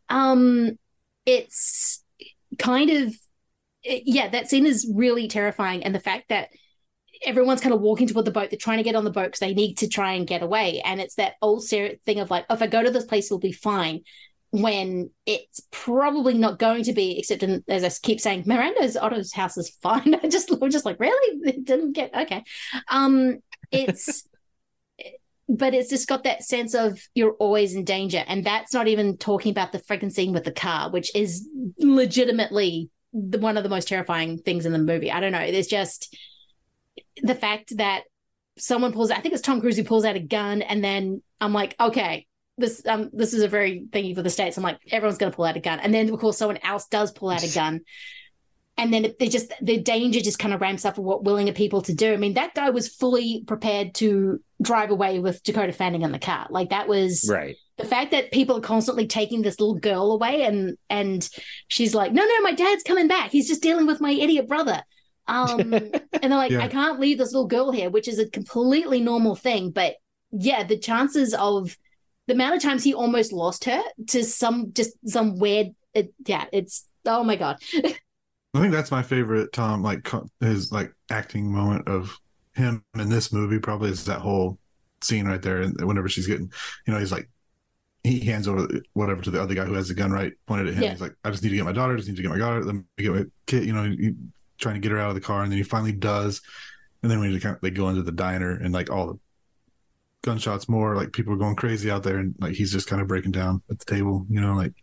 Um, 0.08 0.78
it's 1.24 2.02
kind 2.58 2.90
of 2.90 3.14
it- 3.82 4.02
yeah, 4.06 4.28
that 4.28 4.48
scene 4.48 4.66
is 4.66 4.90
really 4.94 5.28
terrifying, 5.28 5.84
and 5.84 5.94
the 5.94 6.00
fact 6.00 6.28
that 6.28 6.48
everyone's 7.24 7.60
kind 7.60 7.74
of 7.74 7.80
walking 7.80 8.06
toward 8.06 8.24
the 8.24 8.30
boat. 8.30 8.50
They're 8.50 8.58
trying 8.58 8.78
to 8.78 8.84
get 8.84 8.94
on 8.94 9.04
the 9.04 9.10
boat 9.10 9.26
because 9.26 9.40
they 9.40 9.54
need 9.54 9.76
to 9.78 9.88
try 9.88 10.12
and 10.12 10.26
get 10.26 10.42
away. 10.42 10.80
And 10.84 11.00
it's 11.00 11.16
that 11.16 11.34
old 11.42 11.64
thing 11.66 12.20
of 12.20 12.30
like, 12.30 12.46
oh, 12.48 12.54
if 12.54 12.62
I 12.62 12.66
go 12.66 12.82
to 12.82 12.90
this 12.90 13.04
place, 13.04 13.26
it'll 13.26 13.38
be 13.38 13.52
fine. 13.52 14.00
When 14.52 15.10
it's 15.26 15.60
probably 15.70 16.34
not 16.34 16.58
going 16.58 16.84
to 16.84 16.92
be, 16.92 17.18
except 17.18 17.44
in, 17.44 17.62
as 17.68 17.84
I 17.84 17.90
keep 18.02 18.20
saying, 18.20 18.44
Miranda's 18.46 18.96
Otto's 18.96 19.32
house 19.32 19.56
is 19.56 19.70
fine. 19.82 20.14
I 20.22 20.28
just, 20.28 20.50
I'm 20.50 20.70
just 20.70 20.84
like, 20.84 20.98
really? 20.98 21.38
It 21.44 21.64
didn't 21.64 21.92
get 21.92 22.14
okay. 22.14 22.42
Um, 22.90 23.38
it's, 23.70 24.28
but 25.48 25.74
it's 25.74 25.90
just 25.90 26.08
got 26.08 26.24
that 26.24 26.42
sense 26.42 26.74
of 26.74 27.00
you're 27.14 27.34
always 27.34 27.74
in 27.74 27.84
danger, 27.84 28.24
and 28.26 28.44
that's 28.44 28.74
not 28.74 28.88
even 28.88 29.18
talking 29.18 29.50
about 29.50 29.70
the 29.72 29.78
freaking 29.78 30.10
scene 30.10 30.32
with 30.32 30.44
the 30.44 30.52
car, 30.52 30.90
which 30.90 31.14
is 31.14 31.48
legitimately 31.78 32.90
the, 33.12 33.38
one 33.38 33.56
of 33.56 33.62
the 33.62 33.68
most 33.68 33.88
terrifying 33.88 34.38
things 34.38 34.66
in 34.66 34.72
the 34.72 34.78
movie. 34.78 35.10
I 35.10 35.20
don't 35.20 35.32
know. 35.32 35.50
There's 35.50 35.66
just 35.66 36.16
the 37.22 37.34
fact 37.34 37.76
that 37.76 38.02
someone 38.58 38.92
pulls 38.92 39.10
I 39.10 39.20
think 39.20 39.34
it's 39.34 39.42
Tom 39.42 39.60
Cruise 39.60 39.76
who 39.76 39.84
pulls 39.84 40.04
out 40.04 40.16
a 40.16 40.20
gun 40.20 40.62
and 40.62 40.82
then 40.84 41.22
I'm 41.40 41.52
like, 41.52 41.74
okay, 41.80 42.26
this 42.58 42.84
um 42.86 43.10
this 43.12 43.32
is 43.32 43.42
a 43.42 43.48
very 43.48 43.86
thingy 43.90 44.14
for 44.14 44.22
the 44.22 44.30
States. 44.30 44.56
I'm 44.56 44.62
like, 44.62 44.78
everyone's 44.90 45.18
gonna 45.18 45.32
pull 45.32 45.44
out 45.44 45.56
a 45.56 45.60
gun. 45.60 45.80
And 45.80 45.92
then 45.92 46.12
of 46.12 46.20
course 46.20 46.38
someone 46.38 46.58
else 46.62 46.86
does 46.86 47.12
pull 47.12 47.30
out 47.30 47.42
a 47.42 47.54
gun. 47.54 47.80
And 48.76 48.94
then 48.94 49.12
they 49.18 49.28
just 49.28 49.52
the 49.60 49.78
danger 49.78 50.20
just 50.20 50.38
kind 50.38 50.54
of 50.54 50.60
ramps 50.60 50.84
up 50.84 50.96
for 50.96 51.02
what 51.02 51.24
willing 51.24 51.48
are 51.48 51.54
people 51.54 51.82
to 51.82 51.94
do. 51.94 52.12
I 52.12 52.16
mean, 52.16 52.34
that 52.34 52.54
guy 52.54 52.70
was 52.70 52.88
fully 52.88 53.44
prepared 53.46 53.94
to 53.96 54.40
drive 54.62 54.90
away 54.90 55.18
with 55.18 55.42
Dakota 55.42 55.72
Fanning 55.72 56.02
in 56.02 56.12
the 56.12 56.18
car. 56.18 56.46
Like 56.50 56.70
that 56.70 56.88
was 56.88 57.28
right. 57.30 57.56
The 57.80 57.86
fact 57.86 58.10
that 58.12 58.30
people 58.32 58.56
are 58.56 58.60
constantly 58.62 59.06
taking 59.06 59.42
this 59.42 59.60
little 59.60 59.74
girl 59.76 60.12
away 60.12 60.42
and 60.42 60.76
and 60.88 61.28
she's 61.68 61.94
like 61.94 62.12
no 62.12 62.24
no 62.24 62.40
my 62.42 62.52
dad's 62.52 62.82
coming 62.82 63.08
back. 63.08 63.30
He's 63.30 63.48
just 63.48 63.62
dealing 63.62 63.86
with 63.86 64.00
my 64.00 64.10
idiot 64.12 64.48
brother. 64.48 64.82
Um 65.26 65.60
and 65.72 66.02
they're 66.22 66.30
like 66.30 66.50
Yeah. 66.52 66.60
i 66.62 66.68
can't 66.68 67.00
leave 67.00 67.18
this 67.18 67.32
little 67.32 67.46
girl 67.48 67.70
here 67.70 67.90
which 67.90 68.08
is 68.08 68.18
a 68.18 68.28
completely 68.28 69.00
normal 69.00 69.34
thing. 69.34 69.70
But 69.70 69.94
yeah 70.32 70.62
the 70.62 70.78
chances 70.78 71.34
of 71.34 71.76
the 72.26 72.34
amount 72.34 72.54
of 72.56 72.62
times 72.62 72.84
he 72.84 72.94
almost 72.94 73.32
lost 73.32 73.64
her 73.64 73.82
to 74.08 74.22
some 74.24 74.72
just 74.72 74.92
some 75.04 75.38
weird 75.38 75.68
it, 75.94 76.12
yeah 76.26 76.44
it's 76.52 76.86
oh 77.06 77.24
my 77.24 77.36
god. 77.36 77.56
I 78.52 78.60
think 78.60 78.72
that's 78.72 78.90
my 78.90 79.02
favorite 79.02 79.52
Tom 79.52 79.82
like 79.82 80.08
his 80.40 80.72
like 80.72 80.92
acting 81.10 81.50
moment 81.52 81.88
of 81.88 82.16
him 82.54 82.84
in 82.98 83.08
this 83.08 83.32
movie 83.32 83.58
probably 83.60 83.90
is 83.90 84.04
that 84.06 84.20
whole 84.20 84.58
scene 85.02 85.26
right 85.26 85.40
there 85.40 85.62
and 85.62 85.80
whenever 85.86 86.08
she's 86.08 86.26
getting 86.26 86.52
you 86.86 86.92
know 86.92 86.98
he's 86.98 87.12
like 87.12 87.28
he 88.02 88.20
hands 88.20 88.48
over 88.48 88.66
whatever 88.94 89.20
to 89.22 89.30
the 89.30 89.42
other 89.42 89.54
guy 89.54 89.64
who 89.64 89.74
has 89.74 89.88
the 89.88 89.94
gun 89.94 90.10
right? 90.10 90.32
Pointed 90.46 90.68
at 90.68 90.74
him. 90.74 90.82
Yeah. 90.82 90.90
he's 90.90 91.00
like 91.00 91.14
I 91.24 91.30
just 91.30 91.42
need 91.42 91.50
to 91.50 91.56
get 91.56 91.64
my 91.64 91.72
daughter 91.72 91.94
I 91.94 91.96
just 91.96 92.08
need 92.08 92.16
to 92.16 92.22
get 92.22 92.30
my 92.30 92.38
daughter 92.38 92.64
let 92.64 92.74
me 92.74 92.82
get 92.98 93.12
my 93.12 93.24
kid 93.46 93.64
you 93.64 93.72
know 93.72 93.84
he, 93.84 94.14
trying 94.58 94.74
to 94.74 94.80
get 94.80 94.92
her 94.92 94.98
out 94.98 95.08
of 95.08 95.14
the 95.14 95.20
car 95.20 95.42
and 95.42 95.50
then 95.50 95.56
he 95.56 95.62
finally 95.62 95.92
does. 95.92 96.42
And 97.02 97.10
then 97.10 97.18
when 97.18 97.38
kind 97.40 97.56
of, 97.56 97.62
they 97.62 97.70
go 97.70 97.88
into 97.88 98.02
the 98.02 98.12
diner 98.12 98.50
and 98.50 98.74
like 98.74 98.90
all 98.90 99.06
the 99.06 99.18
gunshots 100.22 100.68
more 100.68 100.96
like 100.96 101.12
people 101.12 101.32
are 101.32 101.38
going 101.38 101.56
crazy 101.56 101.90
out 101.90 102.02
there 102.02 102.18
and 102.18 102.34
like 102.38 102.54
he's 102.54 102.70
just 102.70 102.86
kind 102.86 103.00
of 103.00 103.08
breaking 103.08 103.32
down 103.32 103.62
at 103.70 103.78
the 103.78 103.84
table 103.86 104.26
you 104.28 104.38
know 104.38 104.52
like 104.52 104.74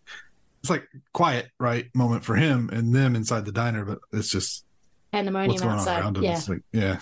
it's 0.61 0.69
like 0.71 0.87
quiet 1.13 1.49
right 1.59 1.85
moment 1.93 2.25
for 2.25 2.35
him 2.35 2.71
and 2.73 2.93
them 2.93 3.15
inside 3.15 3.45
the 3.45 3.51
diner 3.51 3.85
but 3.85 3.99
it's 4.11 4.31
just 4.31 4.65
what's 5.11 5.25
pandemonium 5.25 5.63
outside. 5.63 6.01
around 6.01 6.17
him. 6.17 6.23
Yeah. 6.23 6.41
Like 6.47 6.61
yeah 6.71 6.99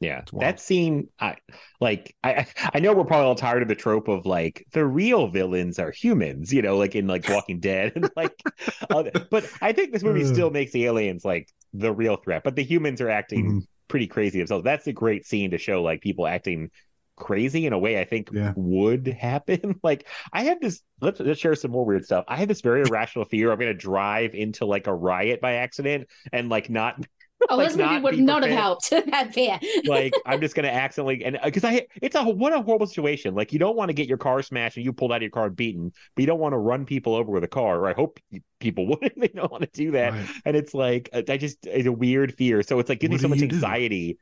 Yeah, 0.00 0.22
that 0.40 0.60
scene, 0.60 1.08
I 1.18 1.36
like. 1.80 2.14
I 2.22 2.46
I- 2.74 2.80
know 2.80 2.92
we're 2.92 3.04
probably 3.04 3.26
all 3.26 3.34
tired 3.34 3.62
of 3.62 3.68
the 3.68 3.74
trope 3.74 4.08
of 4.08 4.26
like 4.26 4.66
the 4.72 4.84
real 4.84 5.28
villains 5.28 5.78
are 5.78 5.90
humans, 5.90 6.52
you 6.52 6.60
know, 6.60 6.76
like 6.76 6.94
in 6.94 7.06
like 7.06 7.28
Walking 7.28 7.60
Dead, 7.60 7.92
and 7.96 8.10
like. 8.14 8.34
other- 8.90 9.10
but 9.30 9.50
I 9.62 9.72
think 9.72 9.92
this 9.92 10.02
movie 10.02 10.24
still 10.24 10.50
makes 10.50 10.72
the 10.72 10.84
aliens 10.84 11.24
like 11.24 11.48
the 11.72 11.92
real 11.92 12.16
threat, 12.16 12.42
but 12.44 12.56
the 12.56 12.62
humans 12.64 13.00
are 13.00 13.08
acting 13.08 13.46
Mm-hmm. 13.46 13.58
pretty 13.88 14.06
crazy 14.06 14.38
themselves. 14.38 14.64
That's 14.64 14.86
a 14.86 14.92
great 14.92 15.26
scene 15.26 15.52
to 15.52 15.58
show 15.58 15.82
like 15.82 16.02
people 16.02 16.26
acting 16.26 16.70
crazy 17.16 17.64
in 17.64 17.72
a 17.72 17.78
way 17.78 17.98
I 17.98 18.04
think 18.04 18.28
would 18.56 19.06
happen. 19.18 19.80
like 19.82 20.06
I 20.30 20.42
have 20.44 20.60
this. 20.60 20.82
Let's, 21.00 21.20
let's 21.20 21.40
share 21.40 21.54
some 21.54 21.70
more 21.70 21.84
weird 21.86 22.04
stuff. 22.04 22.24
I 22.28 22.36
have 22.36 22.48
this 22.48 22.60
very 22.60 22.82
irrational 22.82 23.24
fear 23.26 23.50
I'm 23.50 23.58
going 23.58 23.72
to 23.72 23.74
drive 23.78 24.34
into 24.34 24.66
like 24.66 24.86
a 24.86 24.94
riot 24.94 25.40
by 25.40 25.54
accident 25.54 26.08
and 26.32 26.50
like 26.50 26.68
not. 26.68 27.02
Oh 27.48 27.56
like, 27.58 27.68
this 27.68 27.76
movie 27.76 27.98
would 27.98 28.16
be 28.16 28.20
not 28.20 28.42
have 28.42 28.52
helped 28.52 28.90
that 28.90 29.32
fear 29.32 29.58
like 29.84 30.20
I'm 30.24 30.40
just 30.40 30.54
gonna 30.54 30.68
accidentally 30.68 31.24
and 31.24 31.38
because 31.44 31.64
I 31.64 31.86
it's 32.02 32.16
a 32.16 32.24
what 32.24 32.52
a 32.52 32.60
horrible 32.62 32.86
situation. 32.86 33.34
Like 33.34 33.52
you 33.52 33.58
don't 33.58 33.76
want 33.76 33.88
to 33.88 33.94
get 33.94 34.08
your 34.08 34.18
car 34.18 34.42
smashed 34.42 34.76
and 34.76 34.84
you 34.84 34.92
pulled 34.92 35.12
out 35.12 35.16
of 35.16 35.22
your 35.22 35.30
car 35.30 35.46
and 35.46 35.56
beaten, 35.56 35.92
but 36.14 36.20
you 36.22 36.26
don't 36.26 36.40
want 36.40 36.52
to 36.52 36.58
run 36.58 36.84
people 36.86 37.14
over 37.14 37.30
with 37.30 37.44
a 37.44 37.48
car. 37.48 37.80
Or 37.80 37.88
I 37.88 37.92
hope 37.94 38.18
people 38.60 38.86
wouldn't. 38.88 39.18
They 39.18 39.28
don't 39.28 39.50
want 39.50 39.62
to 39.64 39.70
do 39.72 39.92
that. 39.92 40.14
Right. 40.14 40.30
And 40.44 40.56
it's 40.56 40.74
like 40.74 41.08
I 41.12 41.36
just 41.36 41.66
it's 41.66 41.86
a 41.86 41.92
weird 41.92 42.34
fear. 42.34 42.62
So 42.62 42.78
it's 42.78 42.88
like 42.88 43.00
giving 43.00 43.18
What 43.18 43.20
so 43.20 43.28
much 43.28 43.42
you 43.42 43.46
do? 43.46 43.56
anxiety 43.56 44.18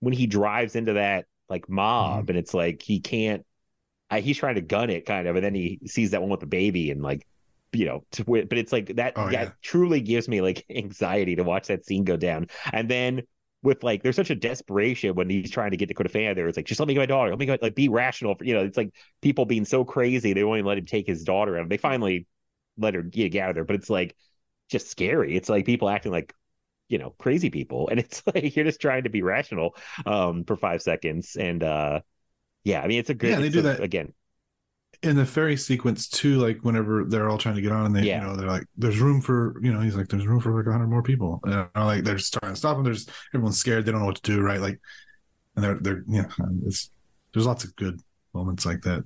when 0.00 0.14
he 0.14 0.26
drives 0.26 0.76
into 0.76 0.94
that 0.94 1.26
like 1.48 1.68
mob, 1.68 2.26
Mm-hmm. 2.26 2.30
and 2.30 2.38
it's 2.38 2.54
like 2.54 2.82
he 2.82 3.00
can't. 3.00 3.44
I, 4.10 4.20
he's 4.20 4.38
trying 4.38 4.56
to 4.56 4.62
gun 4.62 4.90
it 4.90 5.06
kind 5.06 5.28
of, 5.28 5.36
and 5.36 5.44
then 5.44 5.54
he 5.54 5.80
sees 5.86 6.12
that 6.12 6.20
one 6.22 6.30
with 6.30 6.40
the 6.40 6.46
baby 6.46 6.90
and 6.90 7.02
like. 7.02 7.26
You 7.72 7.86
know, 7.86 8.04
to, 8.12 8.24
wi- 8.24 8.46
but 8.46 8.58
it's 8.58 8.72
like 8.72 8.96
that. 8.96 9.14
Oh, 9.16 9.30
that 9.30 9.32
yeah. 9.32 9.50
truly 9.62 10.00
gives 10.00 10.28
me 10.28 10.40
like 10.40 10.64
anxiety 10.70 11.36
to 11.36 11.44
watch 11.44 11.68
that 11.68 11.86
scene 11.86 12.04
go 12.04 12.16
down. 12.16 12.48
And 12.72 12.88
then 12.88 13.22
with 13.62 13.82
like 13.84 14.02
there's 14.02 14.16
such 14.16 14.30
a 14.30 14.34
desperation 14.34 15.14
when 15.14 15.30
he's 15.30 15.50
trying 15.50 15.70
to 15.70 15.76
get 15.76 15.88
Dakota 15.88 16.08
Fan 16.08 16.34
there. 16.34 16.48
It's 16.48 16.56
like 16.56 16.66
just 16.66 16.80
let 16.80 16.88
me 16.88 16.94
get 16.94 17.00
my 17.00 17.06
daughter. 17.06 17.30
Let 17.30 17.38
me 17.38 17.46
go 17.46 17.56
like 17.62 17.74
be 17.74 17.88
rational. 17.88 18.36
You 18.40 18.54
know, 18.54 18.64
it's 18.64 18.76
like 18.76 18.92
people 19.20 19.44
being 19.46 19.64
so 19.64 19.84
crazy 19.84 20.32
they 20.32 20.44
won't 20.44 20.58
even 20.58 20.66
let 20.66 20.78
him 20.78 20.86
take 20.86 21.06
his 21.06 21.24
daughter. 21.24 21.56
And 21.56 21.70
they 21.70 21.76
finally 21.76 22.26
let 22.76 22.94
her 22.94 23.02
get, 23.02 23.34
out 23.36 23.50
of 23.50 23.54
there. 23.54 23.64
But 23.64 23.76
it's 23.76 23.90
like 23.90 24.16
just 24.68 24.88
scary. 24.90 25.36
It's 25.36 25.48
like 25.48 25.66
people 25.66 25.88
acting 25.88 26.12
like 26.12 26.34
you 26.88 26.98
know 26.98 27.10
crazy 27.18 27.50
people, 27.50 27.88
and 27.88 28.00
it's 28.00 28.22
like 28.26 28.56
you're 28.56 28.64
just 28.64 28.80
trying 28.80 29.04
to 29.04 29.10
be 29.10 29.22
rational 29.22 29.76
um 30.06 30.44
for 30.44 30.56
five 30.56 30.82
seconds. 30.82 31.36
And 31.36 31.62
uh 31.62 32.00
yeah, 32.64 32.80
I 32.80 32.88
mean 32.88 32.98
it's 32.98 33.10
a 33.10 33.14
good. 33.14 33.30
Yeah, 33.30 33.40
they 33.40 33.50
do 33.50 33.62
that. 33.62 33.80
again. 33.80 34.12
In 35.02 35.16
the 35.16 35.26
ferry 35.26 35.56
sequence 35.56 36.08
too 36.08 36.36
like 36.38 36.58
whenever 36.62 37.04
they're 37.04 37.28
all 37.28 37.38
trying 37.38 37.56
to 37.56 37.60
get 37.62 37.72
on 37.72 37.86
and 37.86 37.96
they 37.96 38.02
Yeah. 38.02 38.20
you 38.20 38.26
know 38.28 38.36
they're 38.36 38.48
like 38.48 38.64
there's 38.76 39.00
room 39.00 39.20
for 39.20 39.56
you 39.62 39.72
know 39.72 39.80
he's 39.80 39.96
like 39.96 40.08
there's 40.08 40.26
room 40.26 40.40
for 40.40 40.54
like 40.56 40.66
100 40.66 40.86
more 40.88 41.02
people 41.02 41.40
and 41.44 41.52
you 41.52 41.68
know, 41.74 41.86
like 41.86 42.04
they're 42.04 42.18
starting 42.18 42.50
to 42.54 42.56
stop 42.56 42.76
them 42.76 42.84
there's 42.84 43.08
everyone's 43.34 43.58
scared 43.58 43.84
they 43.84 43.90
don't 43.92 44.00
know 44.00 44.06
what 44.06 44.22
to 44.22 44.30
do 44.30 44.40
right 44.40 44.60
like 44.60 44.80
and 45.56 45.64
they're 45.64 45.78
they're 45.80 46.04
you 46.08 46.22
know 46.22 46.28
it's 46.66 46.90
there's 47.34 47.46
lots 47.46 47.64
of 47.64 47.74
good 47.76 48.00
moments 48.34 48.64
like 48.66 48.82
that 48.82 49.02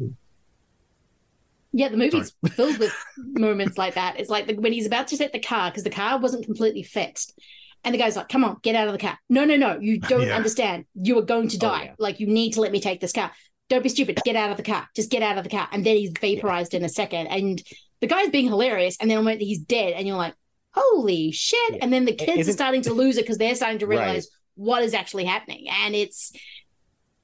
Yeah, 1.72 1.88
the 1.88 1.96
movie's 1.96 2.34
filled 2.54 2.78
with 2.78 2.94
moments 3.16 3.76
like 3.76 3.94
that. 3.94 4.18
It's 4.18 4.30
like 4.30 4.46
the, 4.46 4.54
when 4.54 4.72
he's 4.72 4.86
about 4.86 5.08
to 5.08 5.16
set 5.16 5.32
the 5.32 5.38
car 5.40 5.70
because 5.70 5.84
the 5.84 5.90
car 5.90 6.18
wasn't 6.18 6.44
completely 6.46 6.82
fixed. 6.82 7.38
And 7.84 7.94
the 7.94 7.98
guy's 7.98 8.16
like, 8.16 8.28
come 8.28 8.44
on, 8.44 8.56
get 8.62 8.74
out 8.74 8.88
of 8.88 8.92
the 8.92 8.98
car. 8.98 9.18
No, 9.28 9.44
no, 9.44 9.56
no. 9.56 9.78
You 9.78 10.00
don't 10.00 10.22
Yeah. 10.26 10.34
understand. 10.36 10.86
You 10.94 11.18
are 11.18 11.22
going 11.22 11.48
to 11.48 11.56
Oh, 11.56 11.60
die. 11.60 11.94
Like, 11.98 12.18
you 12.18 12.26
need 12.26 12.54
to 12.54 12.60
let 12.60 12.72
me 12.72 12.80
take 12.80 13.00
this 13.00 13.12
car. 13.12 13.30
Don't 13.68 13.82
be 13.82 13.88
stupid. 13.88 14.20
Get 14.24 14.36
out 14.36 14.50
of 14.50 14.56
the 14.56 14.62
car. 14.62 14.88
Just 14.94 15.10
get 15.10 15.22
out 15.22 15.38
of 15.38 15.44
the 15.44 15.50
car. 15.50 15.68
And 15.72 15.84
then 15.84 15.96
he's 15.96 16.12
vaporized 16.20 16.72
in 16.74 16.84
a 16.84 16.88
second. 16.88 17.26
And 17.26 17.60
the 18.00 18.06
guy's 18.06 18.28
being 18.30 18.46
hilarious. 18.46 18.96
And 19.00 19.10
then 19.10 19.24
when 19.24 19.40
he's 19.40 19.58
dead, 19.58 19.94
and 19.94 20.06
you're 20.06 20.16
like, 20.16 20.34
holy 20.72 21.32
shit. 21.32 21.78
And 21.80 21.92
then 21.92 22.04
the 22.04 22.12
kids 22.14 22.36
are 22.36 22.40
Isn't- 22.40 22.54
starting 22.54 22.82
to 22.82 22.92
lose 22.92 23.16
it 23.16 23.22
because 23.22 23.38
they're 23.38 23.54
starting 23.54 23.78
to 23.80 23.86
Right. 23.86 23.98
realize 23.98 24.28
what 24.54 24.82
is 24.82 24.94
actually 24.94 25.24
happening. 25.24 25.66
And 25.68 25.94
it's 25.94 26.32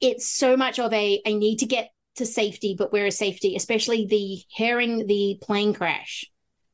it's 0.01 0.27
so 0.29 0.57
much 0.57 0.79
of 0.81 0.93
a 0.93 1.21
I 1.25 1.33
need 1.35 1.59
to 1.61 1.67
get 1.67 1.91
to 2.17 2.27
safety, 2.27 2.75
but 2.77 2.93
where 2.93 3.07
is 3.07 3.17
safety? 3.17 3.55
Especially 3.55 4.05
the 4.07 4.43
hearing 4.49 5.07
the 5.07 5.39
plane 5.41 5.73
crash, 5.73 6.25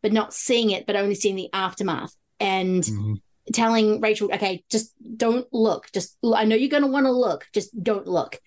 but 0.02 0.12
not 0.12 0.32
seeing 0.32 0.70
it, 0.70 0.86
but 0.86 0.97
only 0.97 1.14
seeing 1.14 1.36
the 1.36 1.50
aftermath. 1.52 2.14
And 2.40 2.82
Mm-hmm. 2.82 3.14
telling 3.52 4.00
Rachel, 4.00 4.30
okay, 4.32 4.64
just 4.70 4.92
don't 5.16 5.47
look. 5.52 5.92
Just 5.92 6.16
I 6.24 6.44
know 6.47 6.56
you're 6.56 6.70
gonna 6.70 6.86
want 6.86 7.06
to 7.06 7.12
look, 7.12 7.47
just 7.52 7.70
don't 7.82 8.06
look. 8.06 8.38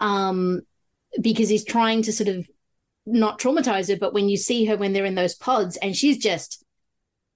Um 0.00 0.62
because 1.20 1.48
he's 1.48 1.64
trying 1.64 2.02
to 2.02 2.12
sort 2.12 2.28
of 2.28 2.46
not 3.06 3.38
traumatize 3.38 3.88
her, 3.88 3.96
but 3.96 4.12
when 4.12 4.28
you 4.28 4.36
see 4.36 4.64
her 4.66 4.76
when 4.76 4.92
they're 4.92 5.04
in 5.04 5.14
those 5.14 5.34
pods 5.34 5.76
and 5.76 5.96
she's 5.96 6.18
just 6.18 6.64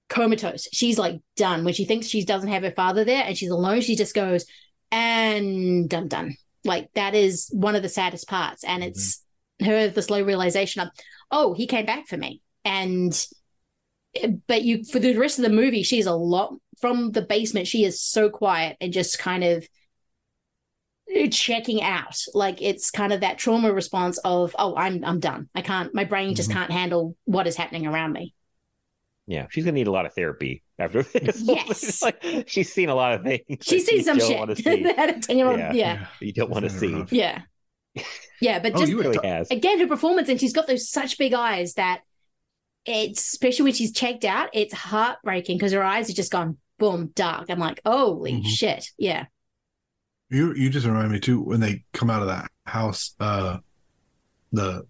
comatose. 0.08 0.68
She's 0.72 0.98
like 0.98 1.20
done. 1.36 1.64
When 1.64 1.72
she 1.72 1.86
thinks 1.86 2.08
she 2.08 2.24
doesn't 2.24 2.50
have 2.50 2.64
her 2.64 2.72
father 2.72 3.04
there 3.04 3.24
and 3.24 3.38
she's 3.38 3.50
alone, 3.50 3.80
she 3.80 3.96
just 3.96 4.14
goes 4.14 4.44
and 4.90 5.88
done 5.88 6.08
done. 6.08 6.36
Like 6.64 6.90
that 6.94 7.14
is 7.14 7.48
one 7.52 7.76
of 7.76 7.82
the 7.82 7.88
saddest 7.88 8.28
parts. 8.28 8.64
And 8.64 8.84
it's 8.84 9.24
her 9.62 9.88
the 9.88 10.02
slow 10.02 10.22
realization 10.22 10.82
of, 10.82 10.88
oh, 11.30 11.54
he 11.54 11.66
came 11.66 11.86
back 11.86 12.08
for 12.08 12.16
me. 12.16 12.42
And 12.64 13.12
but 14.46 14.62
you 14.62 14.84
for 14.84 14.98
the 14.98 15.16
rest 15.16 15.38
of 15.38 15.44
the 15.44 15.50
movie, 15.50 15.84
she's 15.84 16.06
a 16.06 16.14
lot 16.14 16.54
from 16.80 17.12
the 17.12 17.22
basement, 17.22 17.66
she 17.66 17.84
is 17.84 18.02
so 18.02 18.28
quiet 18.28 18.76
and 18.80 18.92
just 18.92 19.18
kind 19.18 19.44
of 19.44 19.66
checking 21.30 21.82
out 21.82 22.16
like 22.34 22.60
it's 22.62 22.90
kind 22.90 23.12
of 23.12 23.20
that 23.20 23.38
trauma 23.38 23.72
response 23.72 24.18
of 24.24 24.54
oh 24.58 24.76
i'm 24.76 25.04
i'm 25.04 25.18
done 25.20 25.48
i 25.54 25.60
can't 25.62 25.94
my 25.94 26.04
brain 26.04 26.34
just 26.34 26.50
Mhm. 26.50 26.54
can't 26.54 26.70
handle 26.70 27.16
what 27.24 27.46
is 27.46 27.56
happening 27.56 27.86
around 27.86 28.12
me 28.12 28.34
Yeah, 29.26 29.46
she's 29.50 29.64
gonna 29.64 29.74
need 29.74 29.86
a 29.86 29.92
lot 29.92 30.06
of 30.06 30.14
therapy 30.14 30.62
after 30.78 31.02
this. 31.02 31.40
Yes. 31.44 32.02
Like, 32.02 32.22
she's 32.48 32.72
seen 32.72 32.88
a 32.88 32.94
lot 32.94 33.12
of 33.14 33.22
things. 33.22 33.42
she's 33.62 33.84
that 33.86 33.90
seen 33.92 34.02
some 34.04 34.18
don't 34.18 34.28
shit 34.28 34.38
wanna 34.38 34.56
see. 34.64 34.82
that 34.82 35.16
a 35.16 35.20
10 35.20 35.38
year 35.38 35.46
old 35.48 35.58
Yeah. 35.58 35.72
yeah 35.72 36.06
You 36.20 36.32
don't 36.32 36.50
want 36.50 36.64
to 36.64 36.70
see. 36.70 37.04
yeah 37.10 37.42
yeah 38.40 38.58
but 38.60 38.74
Oh, 38.74 38.78
just 38.78 38.90
you 38.92 39.00
really 39.00 39.18
has. 39.26 39.50
again 39.50 39.78
her 39.80 39.86
performance 39.86 40.28
and 40.28 40.38
she's 40.40 40.52
got 40.52 40.66
those 40.66 40.88
such 40.88 41.18
big 41.18 41.34
eyes 41.34 41.74
that 41.74 42.00
it's 42.86 43.20
especially 43.32 43.64
when 43.64 43.72
she's 43.74 43.92
checked 43.92 44.24
out 44.24 44.48
it's 44.54 44.72
heartbreaking 44.74 45.58
because 45.58 45.72
her 45.72 45.82
eyes 45.82 46.08
are 46.08 46.14
just 46.14 46.32
gone 46.32 46.56
boom 46.78 47.10
dark 47.14 47.50
i'm 47.50 47.58
like 47.58 47.80
holy 47.84 48.32
Mhm. 48.34 48.46
shit 48.46 48.90
yeah 48.96 49.26
You 50.30 50.54
you 50.54 50.70
just 50.70 50.86
remind 50.86 51.10
me 51.12 51.20
too 51.20 51.40
when 51.40 51.60
they 51.60 51.84
come 51.92 52.08
out 52.10 52.22
of 52.22 52.28
that 52.28 52.50
house, 52.64 53.14
uh, 53.20 53.58
the 54.52 54.86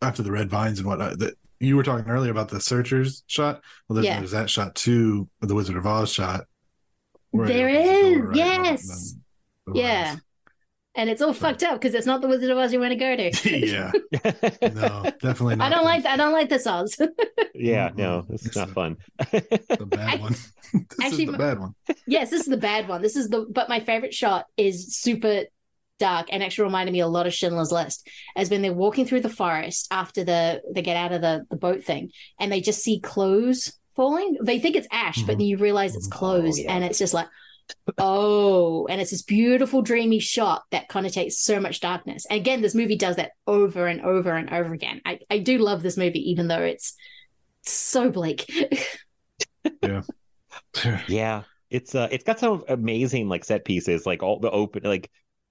after 0.00 0.22
the 0.22 0.30
red 0.32 0.48
vines 0.48 0.78
and 0.78 0.86
whatnot. 0.86 1.18
That 1.18 1.34
you 1.58 1.76
were 1.76 1.82
talking 1.82 2.08
earlier 2.08 2.30
about 2.30 2.48
the 2.48 2.60
searchers 2.60 3.24
shot. 3.26 3.60
Well, 3.88 3.94
there's, 3.94 4.06
Yeah. 4.06 4.18
there's 4.18 4.30
that 4.32 4.48
shot 4.50 4.74
too, 4.74 5.28
the 5.40 5.54
Wizard 5.54 5.76
of 5.76 5.86
Oz 5.86 6.12
shot. 6.12 6.44
there 7.32 7.68
opens 7.68 8.14
the 8.14 8.20
right? 8.22 8.36
yes 8.36 9.16
yeah 9.74 10.16
and 10.96 11.10
it's 11.10 11.22
all 11.22 11.32
fucked 11.32 11.62
up 11.62 11.80
because 11.80 11.94
it's 11.94 12.06
not 12.06 12.20
the 12.20 12.28
wizard 12.28 12.50
of 12.50 12.58
oz 12.58 12.72
you 12.72 12.80
want 12.80 12.92
to 12.92 12.96
go 12.96 13.16
to 13.16 13.58
yeah, 13.58 13.92
no, 14.62 15.04
definitely 15.20 15.56
i 15.60 15.68
don't 15.68 15.84
like 15.84 16.04
i 16.06 16.16
don't 16.16 16.32
like 16.32 16.48
this 16.48 16.66
oz 16.66 16.96
Yeah, 17.58 17.90
no, 17.96 18.24
this 18.28 18.44
is 18.44 18.56
not 18.56 18.70
fun. 18.70 18.96
the 19.18 19.86
bad 19.88 20.20
one. 20.20 20.32
this 20.32 20.52
Actually, 21.00 21.24
is 21.24 21.32
the 21.32 21.38
bad 21.38 21.58
one. 21.58 21.74
yes, 22.06 22.30
this 22.30 22.42
is 22.42 22.46
the 22.46 22.56
bad 22.56 22.88
one. 22.88 23.02
This 23.02 23.16
is 23.16 23.28
the 23.28 23.46
but 23.48 23.68
my 23.68 23.80
favorite 23.80 24.14
shot 24.14 24.46
is 24.56 24.96
super 24.96 25.44
dark 25.98 26.26
and 26.30 26.42
actually 26.42 26.64
reminded 26.64 26.92
me 26.92 27.00
a 27.00 27.06
lot 27.06 27.26
of 27.26 27.32
Schindler's 27.32 27.72
List. 27.72 28.06
As 28.34 28.50
when 28.50 28.62
they're 28.62 28.72
walking 28.72 29.06
through 29.06 29.22
the 29.22 29.30
forest 29.30 29.88
after 29.90 30.24
the 30.24 30.62
they 30.70 30.82
get 30.82 30.96
out 30.96 31.12
of 31.12 31.22
the, 31.22 31.46
the 31.48 31.56
boat 31.56 31.82
thing 31.82 32.10
and 32.38 32.52
they 32.52 32.60
just 32.60 32.82
see 32.82 33.00
clothes 33.00 33.78
falling. 33.94 34.36
They 34.42 34.58
think 34.58 34.76
it's 34.76 34.88
ash, 34.92 35.22
but 35.22 35.32
mm-hmm. 35.32 35.38
then 35.38 35.46
you 35.46 35.56
realize 35.56 35.96
it's 35.96 36.08
oh, 36.08 36.16
clothes, 36.16 36.60
and 36.60 36.84
it's 36.84 36.98
just 36.98 37.14
like, 37.14 37.28
oh, 37.98 38.86
and 38.86 39.00
it's 39.00 39.10
this 39.10 39.22
beautiful 39.22 39.82
dreamy 39.82 40.18
shot 40.20 40.62
that 40.70 40.88
connotates 40.88 41.32
so 41.34 41.60
much 41.60 41.80
darkness. 41.80 42.26
And 42.28 42.38
again, 42.40 42.62
this 42.62 42.74
movie 42.74 42.96
does 42.96 43.16
that 43.16 43.32
over 43.46 43.86
and 43.86 44.00
over 44.02 44.30
and 44.34 44.50
over 44.50 44.72
again. 44.72 45.00
I, 45.04 45.20
I 45.30 45.38
do 45.38 45.58
love 45.58 45.82
this 45.82 45.96
movie, 45.96 46.30
even 46.30 46.48
though 46.48 46.62
it's 46.62 46.94
so 47.62 48.10
bleak. 48.10 48.46
Yeah. 49.82 50.02
yeah, 51.06 51.44
it's 51.70 51.94
uh, 51.94 52.08
it's 52.10 52.24
got 52.24 52.38
some 52.38 52.64
amazing 52.68 53.28
like 53.28 53.44
set 53.44 53.64
pieces, 53.64 54.06
like 54.06 54.22
all 54.22 54.40
the 54.40 54.50
open, 54.50 54.82
like 54.84 55.10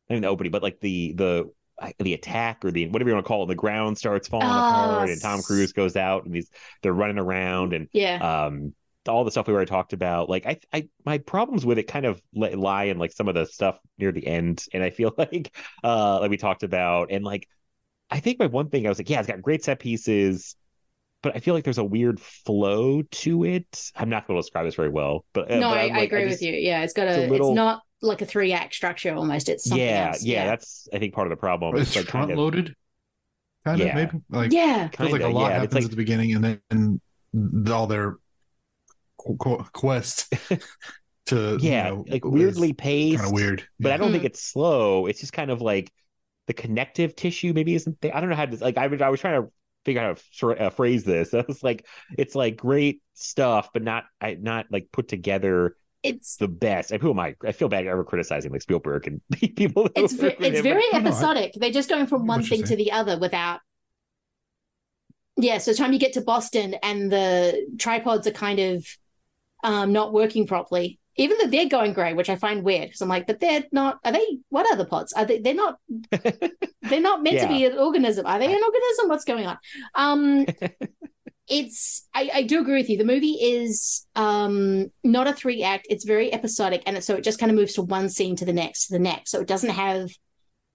I 0.10 0.14
mean 0.14 0.22
the 0.24 0.27
opening, 0.30 0.52
but 0.52 0.64
like 0.64 0.80
the 0.80 1.14
the 1.14 1.52
the 2.00 2.14
attack 2.14 2.64
or 2.64 2.72
the 2.72 2.88
whatever 2.88 3.10
you 3.10 3.16
want 3.16 3.26
to 3.26 3.27
call 3.27 3.44
it, 3.44 3.48
the 3.48 3.56
ground 3.56 3.98
starts 3.98 4.27
falling 4.27 4.58
Oh, 4.58 4.60
apart, 4.60 5.10
and 5.11 5.22
Tom 5.22 5.44
Cruise 5.44 5.74
goes 5.74 5.95
out 5.95 6.26
and 6.26 6.35
he's 6.35 6.50
they're 6.82 6.94
running 6.94 7.19
around 7.19 7.74
and 7.74 7.90
Yeah. 7.92 8.22
um 8.22 8.74
all 9.08 9.24
the 9.24 9.32
stuff 9.32 9.48
we 9.48 9.53
already 9.53 9.69
talked 9.69 9.93
about. 9.93 10.30
Like 10.30 10.45
I, 10.45 10.59
I 10.74 10.88
my 11.06 11.17
problems 11.19 11.66
with 11.66 11.77
it 11.77 11.84
kind 11.84 12.06
of 12.06 12.22
lie 12.34 12.85
in 12.85 12.98
like 12.98 13.11
some 13.14 13.27
of 13.27 13.35
the 13.35 13.45
stuff 13.45 13.77
near 13.98 14.11
the 14.11 14.25
end, 14.25 14.66
and 14.74 14.84
I 14.84 14.90
feel 14.90 15.14
like 15.17 15.56
uh 15.84 16.19
like 16.19 16.30
we 16.32 16.38
talked 16.38 16.64
about, 16.64 17.11
and 17.11 17.24
like 17.24 17.48
I 18.09 18.19
think 18.19 18.40
my 18.40 18.45
one 18.48 18.69
thing 18.69 18.85
I 18.85 18.90
was 18.90 18.98
like, 19.00 19.09
yeah, 19.09 19.19
it's 19.19 19.27
got 19.27 19.42
great 19.42 19.64
set 19.64 19.80
pieces. 19.80 20.56
But 21.24 21.35
I 21.35 21.40
feel 21.40 21.56
like 21.56 21.64
there's 21.64 21.80
a 21.80 21.84
weird 21.84 22.19
flow 22.19 23.01
to 23.01 23.45
it. 23.45 23.92
I'm 23.95 24.09
not 24.09 24.27
going 24.27 24.38
to 24.38 24.42
describe 24.43 24.66
this 24.66 24.75
very 24.75 24.90
well, 24.90 25.25
but 25.34 25.50
uh, 25.50 25.56
no, 25.59 25.69
but 25.72 25.80
I, 25.80 25.85
I'm 25.85 25.93
I 25.95 26.00
agree 26.01 26.25
just- 26.25 26.34
with 26.34 26.42
you. 26.43 26.53
Yeah, 26.53 26.84
it's 26.84 26.93
got 26.93 27.08
it's 27.08 27.17
a, 27.17 27.25
a 27.25 27.30
little- 27.32 27.50
it's 27.50 27.56
not 27.56 27.82
like 28.03 28.22
a 28.22 28.25
three 28.27 28.53
act 28.53 28.75
structure 28.75 29.11
almost. 29.16 29.50
It's 29.50 29.64
something 29.64 29.84
yeah, 29.88 30.09
else. 30.09 30.24
yeah, 30.24 30.45
that's 30.45 30.88
I 30.93 31.00
think 31.00 31.16
part 31.16 31.25
of 31.25 31.32
the 31.32 31.38
problem. 31.38 31.77
It's 31.77 31.95
like 31.95 32.06
kind 32.06 32.11
front 32.27 32.32
of- 32.32 32.38
loaded, 32.38 32.75
kind 33.64 33.82
of 33.82 33.95
maybe. 33.95 34.11
Like 34.30 34.51
Yeah. 34.51 34.88
feels 34.90 35.11
like 35.14 35.22
a 35.24 35.27
lot 35.27 35.50
yeah, 35.50 35.53
happens 35.56 35.74
like- 35.74 35.84
at 35.85 35.90
the 35.90 35.95
beginning, 35.95 36.35
and 36.35 36.43
then 36.43 36.61
and 36.69 37.69
all 37.72 37.88
their 37.88 38.11
qu- 38.11 38.14
qu- 38.14 38.19
quest 39.74 40.34
to 41.28 41.58
yeah, 41.60 41.90
you 41.90 41.95
know, 41.95 42.06
like 42.08 42.26
weirdly 42.26 42.74
paced. 42.74 43.18
kind 43.18 43.28
of 43.28 43.34
weird. 43.34 43.68
but 43.80 43.92
I 43.92 43.98
don't 43.98 44.12
think 44.12 44.24
it's 44.24 44.42
slow. 44.42 45.08
It's 45.08 45.20
just 45.20 45.34
kind 45.34 45.52
of 45.52 45.62
like 45.62 45.92
the 46.48 46.54
connective 46.54 47.16
tissue 47.16 47.54
maybe 47.54 47.74
isn't 47.76 48.00
there. 48.02 48.16
I 48.16 48.20
don't 48.20 48.30
know 48.30 48.36
how 48.36 48.45
to 48.45 48.58
like. 48.58 48.78
I 48.78 48.88
was 48.88 49.02
I 49.02 49.10
was 49.10 49.20
trying 49.20 49.42
to 49.42 49.50
figure 49.84 50.02
out 50.02 50.22
how 50.42 50.54
to 50.54 50.66
uh, 50.66 50.70
phrase 50.70 51.04
this. 51.04 51.34
I 51.34 51.44
was 51.48 51.64
like, 51.64 51.86
it's 52.18 52.36
like 52.36 52.58
great 52.58 53.02
stuff, 53.14 53.70
but 53.74 53.84
not 53.84 54.06
I 54.22 54.36
not 54.40 54.68
like 54.72 54.90
put 54.92 55.08
together. 55.08 55.76
It's 56.04 56.36
the 56.36 56.48
best. 56.48 56.92
And 56.92 57.02
who 57.02 57.10
am 57.10 57.20
I? 57.20 57.36
I 57.44 57.52
feel 57.52 57.68
bad 57.68 57.88
ever 57.88 58.04
criticizing 58.04 58.52
like 58.52 58.62
Spielberg 58.62 59.08
and 59.08 59.22
people. 59.56 59.90
It's 59.95 60.14
ve- 60.14 60.36
it's 60.40 60.58
him, 60.58 60.64
very 60.64 60.84
but- 60.92 61.02
episodic. 61.02 61.54
They're 61.56 61.72
just 61.72 61.90
going 61.90 62.06
from 62.06 62.28
one 62.28 62.44
thing 62.44 62.64
to 62.66 62.76
the 62.76 62.92
other 62.92 63.18
without. 63.18 63.62
Yeah, 65.38 65.58
so 65.58 65.72
the 65.72 65.78
time 65.78 65.92
you 65.92 66.00
get 66.00 66.14
to 66.14 66.22
Boston 66.22 66.76
and 66.82 67.12
the 67.12 67.68
tripods 67.78 68.26
are 68.28 68.32
kind 68.32 68.60
of 68.60 68.86
um, 69.66 69.92
not 69.92 70.14
working 70.14 70.45
properly, 70.45 71.00
even 71.18 71.38
though 71.40 71.48
they're 71.48 71.68
going 71.68 71.94
grey, 71.94 72.14
which 72.14 72.30
I 72.30 72.35
find 72.35 72.64
weird 72.64 72.90
because 72.90 73.02
I'm 73.02 73.10
like, 73.10 73.26
but 73.26 73.40
they're 73.40 73.64
not. 73.72 73.98
Are 74.06 74.11
they? 74.11 74.38
What 74.50 74.72
are 74.72 74.76
the 74.77 74.85
pods? 74.85 75.11
Are 75.14 75.26
they? 75.26 75.40
They're 75.40 75.56
not. 75.56 75.80
they're 76.84 77.02
not 77.02 77.24
meant 77.24 77.40
to 77.40 77.48
be 77.48 77.66
an 77.66 77.77
organism. 77.77 78.27
Are 78.27 78.38
they 78.38 78.45
an 78.45 78.64
organism? 78.64 79.10
What's 79.10 79.26
going 79.26 79.48
on? 79.48 79.58
Um, 79.95 80.45
it's. 81.50 82.08
I, 82.14 82.30
I 82.32 82.44
do 82.44 82.61
agree 82.61 82.77
with 82.77 82.90
you. 82.92 82.98
The 83.00 83.06
movie 83.06 83.38
is 83.42 84.06
um 84.16 84.92
not 85.03 85.27
a 85.27 85.34
three 85.34 85.64
act. 85.64 85.88
It's 85.90 86.06
very 86.06 86.32
episodic, 86.32 86.84
and 86.85 86.98
it, 86.98 87.03
so 87.03 87.16
it 87.16 87.24
just 87.24 87.40
kind 87.40 87.52
of 87.52 87.56
moves 87.56 87.74
to 87.74 87.82
one 87.82 88.08
scene 88.08 88.35
to 88.35 88.45
the 88.45 88.53
next 88.53 88.88
to 88.88 88.94
the 88.94 89.00
next. 89.00 89.32
So 89.32 89.42
it 89.42 89.48
doesn't 89.48 89.72
have 89.72 90.11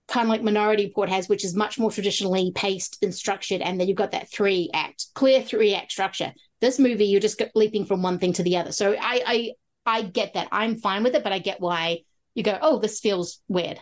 kind 0.08 0.24
of 0.24 0.30
like 0.30 0.42
Minority 0.42 0.86
Report 0.86 1.10
has, 1.10 1.28
which 1.28 1.44
is 1.44 1.54
much 1.54 1.78
more 1.78 1.92
traditionally 1.92 2.50
paced 2.56 2.98
and 3.02 3.14
structured, 3.14 3.60
and 3.60 3.78
then 3.78 3.86
you've 3.86 3.96
got 3.96 4.10
that 4.10 4.32
three 4.32 4.68
act, 4.74 5.06
clear 5.14 5.42
three 5.42 5.76
act 5.76 5.92
structure. 5.92 6.32
This 6.60 6.78
movie, 6.78 7.06
you're 7.06 7.20
just 7.20 7.42
leaping 7.54 7.86
from 7.86 8.02
one 8.02 8.18
thing 8.18 8.32
to 8.34 8.42
the 8.42 8.56
other. 8.58 8.72
So 8.72 8.92
I, 8.94 9.22
I, 9.26 9.52
I 9.86 10.02
get 10.02 10.34
that. 10.34 10.48
I'm 10.52 10.76
fine 10.76 11.02
with 11.02 11.14
it, 11.14 11.24
but 11.24 11.32
I 11.32 11.38
get 11.38 11.60
why 11.60 12.00
you 12.34 12.42
go, 12.42 12.58
oh, 12.60 12.78
this 12.78 13.00
feels 13.00 13.40
weird. 13.48 13.80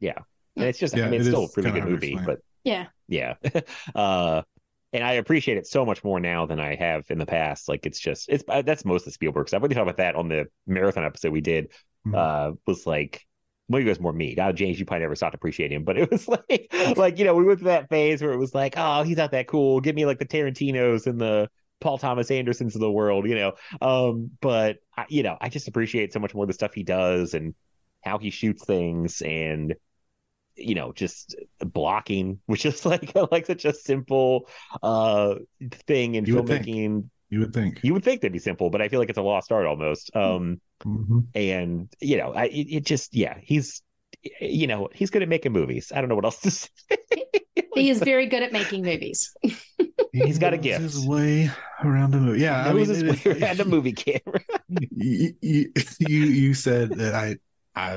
Yeah, 0.00 0.18
and 0.58 0.68
it's 0.68 0.78
just 0.78 0.94
Yeah, 0.94 1.06
I 1.06 1.08
mean, 1.08 1.20
it's 1.20 1.26
it 1.26 1.26
still 1.26 1.44
a 1.46 1.48
is 1.48 1.56
really 1.56 1.70
good 1.72 1.84
movie, 1.84 2.18
explain. 2.18 2.24
but 2.24 2.40
Yeah. 2.64 2.88
yeah 3.08 3.34
uh 3.96 4.42
and 4.92 5.04
i 5.04 5.14
appreciate 5.14 5.58
it 5.58 5.66
so 5.66 5.84
much 5.86 6.04
more 6.04 6.20
now 6.20 6.46
than 6.46 6.60
i 6.60 6.74
have 6.76 7.04
in 7.10 7.18
the 7.18 7.26
past 7.26 7.68
like 7.68 7.86
it's 7.86 8.00
just 8.00 8.28
it's 8.30 8.44
uh, 8.48 8.62
that's 8.62 8.84
most 8.84 9.06
of 9.06 9.12
spielberg 9.12 9.48
stuff 9.48 9.62
we 9.62 9.68
talked 9.68 9.82
about 9.82 9.96
that 9.98 10.14
on 10.16 10.28
the 10.28 10.46
marathon 10.66 11.04
episode 11.04 11.32
we 11.32 11.40
did 11.42 11.72
Mm-hmm. 12.06 12.18
uh 12.18 12.52
was 12.66 12.86
like 12.86 13.26
well, 13.68 13.80
it 13.80 13.86
was 13.86 14.00
more 14.00 14.12
me. 14.12 14.34
Now, 14.36 14.52
James, 14.52 14.78
you 14.78 14.84
probably 14.84 15.02
never 15.02 15.16
stopped 15.16 15.34
appreciating 15.34 15.76
him, 15.76 15.84
but 15.84 15.96
it 15.96 16.10
was 16.10 16.28
like, 16.50 16.72
like 16.96 17.18
you 17.18 17.24
know, 17.24 17.34
we 17.34 17.44
went 17.44 17.60
through 17.60 17.68
that 17.68 17.88
phase 17.88 18.22
where 18.22 18.32
it 18.32 18.38
was 18.38 18.54
like, 18.54 18.74
oh, 18.76 19.02
he's 19.02 19.16
not 19.16 19.30
that 19.32 19.48
cool. 19.48 19.80
Give 19.80 19.94
me 19.96 20.06
like 20.06 20.18
the 20.18 20.26
Tarantinos 20.26 21.06
and 21.06 21.20
the 21.20 21.48
Paul 21.80 21.98
Thomas 21.98 22.30
Andersons 22.30 22.74
of 22.74 22.80
the 22.80 22.90
world, 22.90 23.26
you 23.28 23.34
know. 23.34 23.52
Um, 23.80 24.30
but 24.40 24.78
I, 24.96 25.06
you 25.08 25.22
know, 25.22 25.36
I 25.40 25.48
just 25.48 25.68
appreciate 25.68 26.12
so 26.12 26.20
much 26.20 26.34
more 26.34 26.46
the 26.46 26.52
stuff 26.52 26.74
he 26.74 26.82
does 26.82 27.34
and 27.34 27.54
how 28.02 28.18
he 28.18 28.30
shoots 28.30 28.64
things, 28.64 29.22
and 29.22 29.74
you 30.56 30.74
know, 30.74 30.92
just 30.92 31.34
blocking, 31.60 32.40
which 32.46 32.66
is 32.66 32.84
like 32.84 33.14
like 33.30 33.46
such 33.46 33.64
a 33.64 33.72
simple 33.72 34.48
uh 34.82 35.36
thing 35.86 36.16
in 36.16 36.26
You 36.26 36.36
filmmaking. 36.36 37.08
You 37.30 37.40
would 37.40 37.52
think. 37.52 37.80
You 37.82 37.92
would 37.94 38.04
think 38.04 38.20
that'd 38.20 38.32
be 38.32 38.38
simple, 38.38 38.70
but 38.70 38.80
I 38.82 38.88
feel 38.88 39.00
like 39.00 39.08
it's 39.08 39.18
a 39.18 39.22
lost 39.22 39.50
art 39.52 39.66
almost. 39.66 40.14
Um, 40.14 40.60
Mhm. 40.84 41.26
and 41.34 41.88
you 42.00 42.16
know, 42.18 42.32
I 42.32 42.44
it, 42.46 42.66
it 42.70 42.84
just 42.86 43.14
yeah, 43.14 43.38
he's 43.42 43.82
you 44.40 44.66
know 44.66 44.88
he's 44.94 45.10
good 45.10 45.22
at 45.22 45.28
making 45.28 45.52
movies. 45.52 45.92
I 45.94 46.00
don't 46.00 46.08
know 46.08 46.14
what 46.16 46.24
else 46.24 46.40
to 46.42 46.50
say. 46.50 46.68
He 47.74 47.90
is 47.90 47.98
very 48.00 48.26
good 48.26 48.42
at 48.42 48.52
making 48.52 48.82
movies. 48.84 49.34
He's 50.12 50.38
got 50.38 50.54
a 50.54 50.58
gift. 50.58 50.80
His 50.80 51.04
way 51.04 51.50
around 51.82 52.12
the 52.12 52.18
movie. 52.18 52.38
Yeah, 52.40 52.62
He 52.62 52.70
I 52.70 52.72
mean, 52.72 52.86
knows 52.86 52.96
his 52.96 53.02
way 53.02 53.32
is- 53.32 53.42
around 53.42 53.60
a 53.60 53.64
movie 53.64 53.92
camera. 54.04 54.40
you, 54.92 55.34
you 55.42 55.72
you 55.98 56.18
you 56.24 56.54
said 56.54 56.90
that 56.90 57.14
I 57.14 57.36
I 57.74 57.94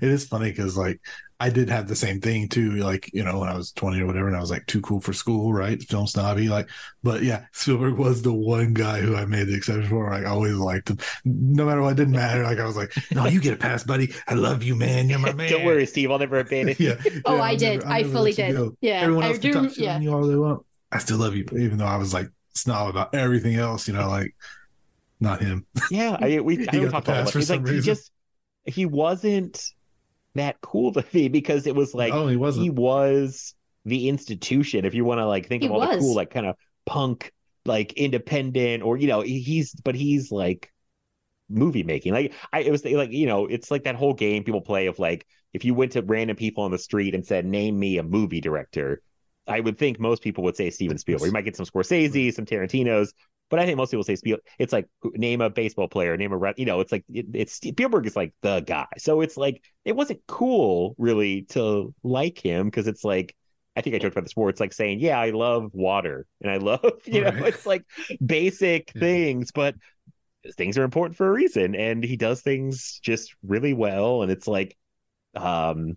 it 0.00 0.08
is 0.10 0.26
funny 0.26 0.50
because 0.50 0.76
like 0.76 1.00
I 1.40 1.50
did 1.50 1.68
have 1.68 1.88
the 1.88 1.96
same 1.96 2.20
thing 2.20 2.48
too. 2.48 2.72
Like 2.76 3.10
you 3.12 3.24
know 3.24 3.40
when 3.40 3.48
I 3.48 3.56
was 3.56 3.72
twenty 3.72 4.00
or 4.00 4.06
whatever, 4.06 4.28
and 4.28 4.36
I 4.36 4.40
was 4.40 4.50
like 4.50 4.66
too 4.66 4.80
cool 4.80 5.00
for 5.00 5.12
school, 5.12 5.52
right? 5.52 5.82
Film 5.82 6.06
snobby, 6.06 6.48
like. 6.48 6.68
But 7.02 7.22
yeah, 7.22 7.46
Spielberg 7.52 7.94
was 7.98 8.22
the 8.22 8.32
one 8.32 8.72
guy 8.72 9.00
who 9.00 9.14
I 9.16 9.24
made 9.26 9.48
the 9.48 9.54
exception 9.54 9.88
for. 9.88 10.10
Like 10.10 10.24
I 10.24 10.30
always 10.30 10.54
liked 10.54 10.90
him, 10.90 10.98
no 11.24 11.66
matter 11.66 11.82
what. 11.82 11.92
It 11.92 11.96
didn't 11.96 12.12
matter. 12.14 12.42
Like 12.44 12.58
I 12.58 12.64
was 12.64 12.76
like, 12.76 12.92
no, 13.12 13.26
you 13.26 13.40
get 13.40 13.54
a 13.54 13.56
pass, 13.56 13.82
buddy. 13.84 14.14
I 14.28 14.34
love 14.34 14.62
you, 14.62 14.74
man. 14.76 15.08
You're 15.10 15.18
my 15.18 15.32
man. 15.32 15.50
Don't 15.50 15.64
worry, 15.64 15.86
Steve. 15.86 16.10
I'll 16.10 16.18
never 16.18 16.38
abandon 16.38 16.76
you. 16.80 16.88
yeah. 17.04 17.20
Oh, 17.24 17.36
yeah, 17.36 17.42
I 17.42 17.50
I'll 17.50 17.56
did. 17.56 17.74
never- 17.80 17.86
I'll 17.86 17.92
I 17.92 18.04
fully 18.04 18.32
did. 18.32 18.56
go. 18.56 18.76
Yeah, 18.80 19.00
Everyone 19.00 19.24
I 19.24 19.28
else 19.28 19.38
can 19.38 19.52
do- 19.52 19.60
talk 19.60 19.70
shit 19.70 19.78
yeah. 19.78 19.98
you 20.00 20.12
all 20.14 20.26
they 20.26 20.36
want. 20.36 20.64
I 20.92 20.98
still 20.98 21.18
love 21.18 21.34
you, 21.34 21.44
even 21.58 21.78
though 21.78 21.84
I 21.86 21.96
was 21.96 22.14
like 22.14 22.28
snob 22.54 22.88
about 22.88 23.14
everything 23.14 23.56
else. 23.56 23.88
You 23.88 23.94
know, 23.94 24.08
like 24.08 24.34
not 25.20 25.40
him. 25.40 25.66
Yeah, 25.90 26.16
I 26.20 26.40
we 26.40 26.56
He 26.56 26.68
I 26.68 26.72
don't 26.72 26.84
got 26.84 26.90
talk 26.92 27.04
the 27.04 27.12
pass 27.12 27.28
it. 27.28 27.32
for 27.32 27.38
He's 27.40 27.50
like 27.50 27.58
some 27.58 27.66
he 27.66 27.72
reason. 27.72 27.84
just 27.94 28.10
he 28.66 28.86
wasn't 28.86 29.62
that 30.34 30.60
cool 30.60 30.92
to 30.92 31.04
me 31.12 31.28
because 31.28 31.66
it 31.66 31.74
was 31.74 31.94
like 31.94 32.12
Oh, 32.12 32.26
he 32.28 32.36
wasn't. 32.36 32.64
he 32.64 32.70
was 32.70 33.54
the 33.84 34.08
institution. 34.08 34.84
If 34.84 34.94
you 34.94 35.04
want 35.04 35.18
to 35.18 35.26
like 35.26 35.46
think 35.46 35.62
He 35.62 35.66
of 35.68 35.72
all 35.72 35.80
the 35.80 35.88
cool 35.98 36.14
like 36.14 36.30
kind 36.30 36.46
of 36.46 36.56
punk 36.86 37.32
like 37.64 37.94
independent 37.94 38.82
or 38.82 38.96
you 38.96 39.06
know 39.06 39.22
he's 39.22 39.72
but 39.74 39.94
he's 39.94 40.30
like 40.30 40.70
movie 41.48 41.82
making 41.82 42.12
like 42.12 42.32
I 42.52 42.60
it 42.60 42.70
was 42.70 42.84
like 42.84 43.10
you 43.10 43.26
know 43.26 43.46
it's 43.46 43.70
like 43.70 43.84
that 43.84 43.96
whole 43.96 44.14
game 44.14 44.44
people 44.44 44.62
play 44.62 44.86
of 44.86 44.98
like 44.98 45.26
if 45.52 45.64
you 45.64 45.74
went 45.74 45.92
to 45.92 46.02
random 46.02 46.36
people 46.36 46.64
on 46.64 46.70
the 46.70 46.78
street 46.78 47.14
and 47.14 47.24
said 47.26 47.44
name 47.44 47.78
me 47.78 47.98
a 47.98 48.02
movie 48.02 48.40
director 48.40 49.02
I 49.46 49.60
would 49.60 49.78
think 49.78 50.00
most 50.00 50.22
people 50.22 50.42
would 50.44 50.56
say 50.56 50.70
Steven 50.70 50.96
Spielberg. 50.96 51.26
You 51.26 51.32
might 51.32 51.44
get 51.44 51.54
some 51.54 51.66
Scorsese, 51.66 52.32
some 52.32 52.46
Tarantino's, 52.46 53.12
but 53.50 53.58
I 53.58 53.66
think 53.66 53.76
most 53.76 53.90
people 53.90 54.04
say 54.04 54.16
Spiel. 54.16 54.38
It's 54.58 54.72
like 54.72 54.88
name 55.02 55.40
a 55.40 55.50
baseball 55.50 55.88
player, 55.88 56.16
name 56.16 56.32
a 56.32 56.36
re- 56.36 56.54
you 56.56 56.64
know. 56.64 56.80
It's 56.80 56.92
like 56.92 57.04
it, 57.08 57.26
it's 57.34 57.54
Spielberg 57.54 58.06
is 58.06 58.16
like 58.16 58.32
the 58.42 58.60
guy. 58.60 58.86
So 58.98 59.20
it's 59.20 59.36
like 59.36 59.62
it 59.84 59.94
wasn't 59.94 60.20
cool 60.26 60.94
really 60.98 61.42
to 61.50 61.94
like 62.02 62.38
him 62.38 62.66
because 62.66 62.86
it's 62.86 63.04
like 63.04 63.36
I 63.76 63.80
think 63.80 63.94
I 63.94 63.98
talked 63.98 64.12
about 64.12 64.24
this 64.24 64.32
before. 64.32 64.50
It's 64.50 64.60
like 64.60 64.72
saying, 64.72 65.00
yeah, 65.00 65.18
I 65.18 65.30
love 65.30 65.70
water 65.72 66.26
and 66.40 66.50
I 66.50 66.56
love 66.56 66.80
you 67.04 67.20
know. 67.20 67.30
Right. 67.30 67.54
It's 67.54 67.66
like 67.66 67.84
basic 68.24 68.90
things, 68.92 69.52
but 69.52 69.74
things 70.56 70.78
are 70.78 70.84
important 70.84 71.16
for 71.16 71.28
a 71.28 71.32
reason, 71.32 71.74
and 71.74 72.02
he 72.02 72.16
does 72.16 72.40
things 72.40 72.98
just 73.02 73.34
really 73.46 73.72
well. 73.72 74.22
And 74.22 74.30
it's 74.30 74.46
like, 74.46 74.76
um, 75.34 75.96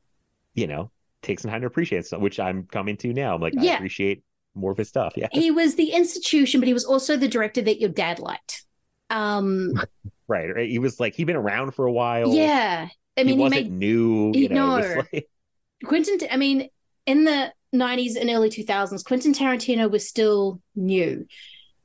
you 0.54 0.68
know, 0.68 0.92
take 1.22 1.40
some 1.40 1.52
time 1.52 1.62
to 1.62 1.68
appreciate 1.68 2.06
stuff, 2.06 2.22
which 2.22 2.40
I'm 2.40 2.66
coming 2.66 2.98
to 2.98 3.14
now. 3.14 3.36
I'm 3.36 3.42
like, 3.42 3.54
I 3.58 3.76
appreciate 3.76 4.24
more 4.58 4.72
of 4.72 4.78
his 4.78 4.90
stuff. 4.90 5.14
Yeah. 5.16 5.28
He 5.32 5.52
was 5.52 5.76
the 5.76 5.92
institution, 5.92 6.60
but 6.60 6.68
he 6.68 6.74
was 6.74 6.86
also 6.86 7.16
the 7.18 7.28
director 7.28 7.62
that 7.62 7.80
your 7.80 7.90
dad 7.90 8.20
liked. 8.20 8.66
Um, 9.10 9.74
Right. 10.30 10.54
right. 10.54 10.70
He 10.70 10.78
was 10.80 11.00
like 11.00 11.16
he'd 11.16 11.24
been 11.24 11.38
around 11.38 11.72
for 11.72 11.86
a 11.86 11.92
while. 11.92 12.34
yeah. 12.34 12.90
I 13.16 13.24
mean, 13.24 13.28
he 13.28 13.34
he, 13.36 13.40
wasn't 13.40 13.62
made 13.64 13.72
new. 13.72 14.32
he- 14.34 14.40
You 14.42 14.50
know, 14.50 14.80
no. 14.80 15.04
like- 15.14 15.30
Quentin. 15.86 16.18
I 16.30 16.36
mean, 16.36 16.68
in 17.06 17.24
the 17.24 17.54
'90s 17.74 18.20
and 18.20 18.30
early 18.30 18.50
2000s, 18.50 19.06
Quentin 19.06 19.32
Tarantino 19.34 19.90
was 19.90 20.06
still 20.08 20.62
new. 20.76 21.26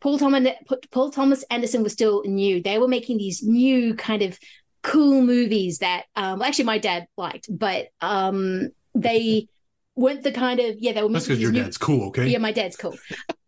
Paul 0.00 0.18
Thomas, 0.18 0.48
Paul 0.90 1.10
Thomas 1.12 1.44
Anderson 1.50 1.84
was 1.84 1.92
still 1.92 2.24
new. 2.24 2.60
They 2.60 2.78
were 2.78 2.88
making 2.88 3.18
these 3.18 3.44
new 3.44 3.94
kind 3.94 4.22
of 4.22 4.36
cool 4.82 5.22
movies 5.22 5.78
that, 5.78 6.06
um, 6.16 6.42
actually, 6.42 6.64
my 6.64 6.78
dad 6.78 7.06
liked, 7.16 7.46
but 7.48 7.86
um, 8.00 8.70
they 8.96 9.46
weren't 9.96 10.22
the 10.22 10.32
kind 10.32 10.60
of 10.60 10.76
yeah. 10.78 10.92
They 10.92 11.02
were 11.02 11.08
That's 11.10 11.26
because 11.26 11.40
your 11.40 11.52
new- 11.52 11.62
dad's 11.62 11.78
cool, 11.78 12.08
okay? 12.08 12.26
Yeah, 12.28 12.38
my 12.38 12.52
dad's 12.52 12.76
cool. 12.76 12.96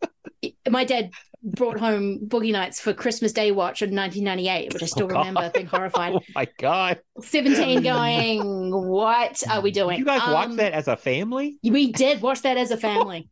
my 0.71 0.85
dad 0.85 1.11
brought 1.43 1.79
home 1.79 2.21
Boogie 2.27 2.53
Nights 2.53 2.81
for 2.81 2.95
Christmas 2.95 3.33
Day 3.33 3.51
watch 3.53 3.83
in 3.83 3.95
1998, 3.95 4.73
which 4.73 4.83
I 4.83 4.87
still 4.87 5.07
Oh, 5.13 5.19
remember 5.19 5.51
being 5.53 5.67
horrified. 5.67 6.15
oh 6.15 6.21
my 6.35 6.49
god. 6.59 7.01
17 7.21 7.83
going, 7.83 8.71
what 8.73 9.43
are 9.49 9.61
we 9.61 9.71
doing? 9.71 9.99
You 9.99 10.05
guys 10.07 10.21
watch 10.27 10.49
Um, 10.49 10.57
that 10.57 10.73
as 10.73 10.89
a 10.89 10.97
family? 10.97 11.59
We 11.63 11.93
did 11.93 12.23
watch 12.23 12.43
that 12.43 12.57
as 12.57 12.71
a 12.71 12.77
family. 12.79 13.29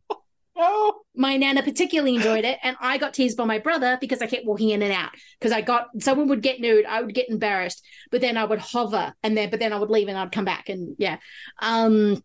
Oh. 0.55 0.99
My 1.15 1.37
nana 1.37 1.63
particularly 1.63 2.15
enjoyed 2.15 2.45
it, 2.45 2.59
and 2.63 2.75
I 2.79 2.97
got 2.99 3.13
teased 3.15 3.37
by 3.37 3.45
my 3.45 3.57
brother 3.59 3.97
because 3.99 4.21
I 4.21 4.27
kept 4.27 4.45
walking 4.45 4.69
in 4.69 4.81
and 4.83 4.91
out. 4.93 5.09
Because 5.39 5.51
I 5.51 5.61
got 5.61 5.87
someone 5.99 6.27
would 6.27 6.41
get 6.43 6.59
nude, 6.59 6.85
I 6.85 7.01
would 7.01 7.13
get 7.15 7.29
embarrassed, 7.29 7.83
but 8.11 8.21
then 8.21 8.37
I 8.37 8.45
would 8.45 8.59
hover, 8.59 9.13
and 9.23 9.35
then 9.35 9.49
but 9.49 9.59
then 9.59 9.73
I 9.73 9.79
would 9.79 9.89
leave 9.89 10.07
and 10.07 10.17
I'd 10.17 10.31
come 10.31 10.45
back, 10.45 10.69
and 10.69 10.95
yeah. 10.99 11.17
Um, 11.59 12.23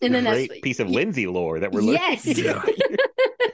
and 0.00 0.14
then 0.14 0.24
that's 0.24 0.46
Great 0.48 0.62
piece 0.62 0.80
of 0.80 0.88
Lindsay 0.88 1.26
lore 1.26 1.60
that 1.60 1.72
we're 1.72 1.80
looking 1.80 2.00
yes, 2.00 2.26
Yeah. 2.26 2.62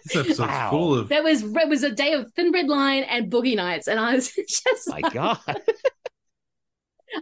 This 0.04 0.16
episode's 0.16 0.38
Wow. 0.40 0.70
full 0.70 0.94
of 0.98 1.08
that 1.08 1.24
was 1.24 1.42
it 1.42 1.68
was 1.68 1.82
a 1.82 1.90
day 1.90 2.12
of 2.12 2.30
Thin 2.34 2.52
Red 2.52 2.68
Line 2.68 3.04
and 3.04 3.30
Boogie 3.32 3.56
Nights, 3.56 3.88
and 3.88 3.98
I 3.98 4.14
was 4.14 4.30
just 4.48 4.88
my 4.90 5.00
god. 5.00 5.38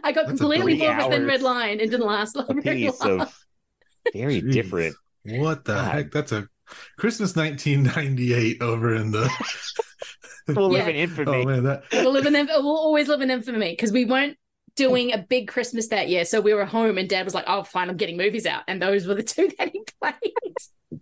I 0.03 0.11
got 0.11 0.27
That's 0.27 0.39
completely 0.39 0.77
three 0.77 0.87
bored 0.87 0.97
with 0.97 1.07
Thin 1.11 1.25
Red 1.27 1.41
Line 1.41 1.79
and 1.79 1.89
didn't 1.91 2.05
last 2.05 2.35
A 2.35 2.45
very 2.53 2.77
piece 2.83 2.99
long. 3.01 3.21
of 3.21 3.39
very 4.13 4.41
Jeez. 4.41 4.51
different. 4.51 4.95
what 5.23 5.63
the 5.65 5.75
God. 5.75 5.91
heck? 5.93 6.11
That's 6.11 6.31
a 6.31 6.47
Christmas 6.97 7.35
1998 7.35 8.61
over 8.61 8.95
in 8.95 9.11
the. 9.11 9.29
We'll 10.47 10.69
live 10.69 10.87
in 10.89 10.95
oh, 10.95 10.99
infamy. 10.99 11.31
Oh 11.37 11.45
man, 11.45 11.63
that 11.63 11.83
we'll 11.93 12.11
live 12.11 12.25
in 12.25 12.35
inf- 12.35 12.49
we'll 12.49 12.75
always 12.77 13.07
live 13.07 13.21
in 13.21 13.31
infamy 13.31 13.71
because 13.71 13.91
we 13.93 14.03
weren't 14.05 14.35
doing 14.75 15.13
a 15.13 15.17
big 15.17 15.47
Christmas 15.47 15.87
that 15.89 16.09
year, 16.09 16.25
so 16.25 16.41
we 16.41 16.53
were 16.53 16.65
home, 16.65 16.97
and 16.97 17.07
Dad 17.09 17.25
was 17.25 17.33
like, 17.33 17.45
"Oh, 17.47 17.63
fine, 17.63 17.89
I'm 17.89 17.97
getting 17.97 18.17
movies 18.17 18.45
out," 18.45 18.63
and 18.67 18.81
those 18.81 19.05
were 19.07 19.15
the 19.15 19.23
two 19.33 19.49
that 19.59 19.69
he 19.71 19.83
played. 20.01 21.01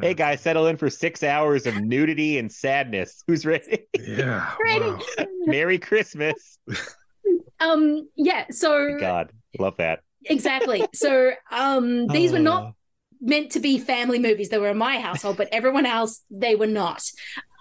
Hey 0.00 0.14
guys, 0.14 0.40
settle 0.40 0.68
in 0.68 0.76
for 0.76 0.88
six 0.90 1.24
hours 1.24 1.66
of 1.66 1.74
nudity 1.80 2.38
and 2.38 2.52
sadness. 2.52 3.22
Who's 3.26 3.44
ready? 3.44 3.86
yeah. 3.98 4.54
Ready. 4.64 4.84
wow. 4.90 4.98
Merry 5.46 5.78
Christmas. 5.78 6.58
Um, 7.60 8.08
yeah, 8.16 8.44
so 8.50 8.96
God, 8.98 9.32
love 9.58 9.76
that. 9.78 10.00
exactly. 10.24 10.84
So, 10.94 11.32
um, 11.50 12.06
these 12.06 12.30
were 12.30 12.38
Uh. 12.38 12.42
not 12.42 12.74
meant 13.20 13.50
to 13.52 13.60
be 13.60 13.80
family 13.80 14.20
movies. 14.20 14.48
They 14.50 14.58
were 14.58 14.68
in 14.68 14.78
my 14.78 15.00
household, 15.00 15.36
but 15.36 15.48
everyone 15.50 15.84
else 15.86 16.22
they 16.30 16.54
were 16.54 16.68
not. 16.68 17.02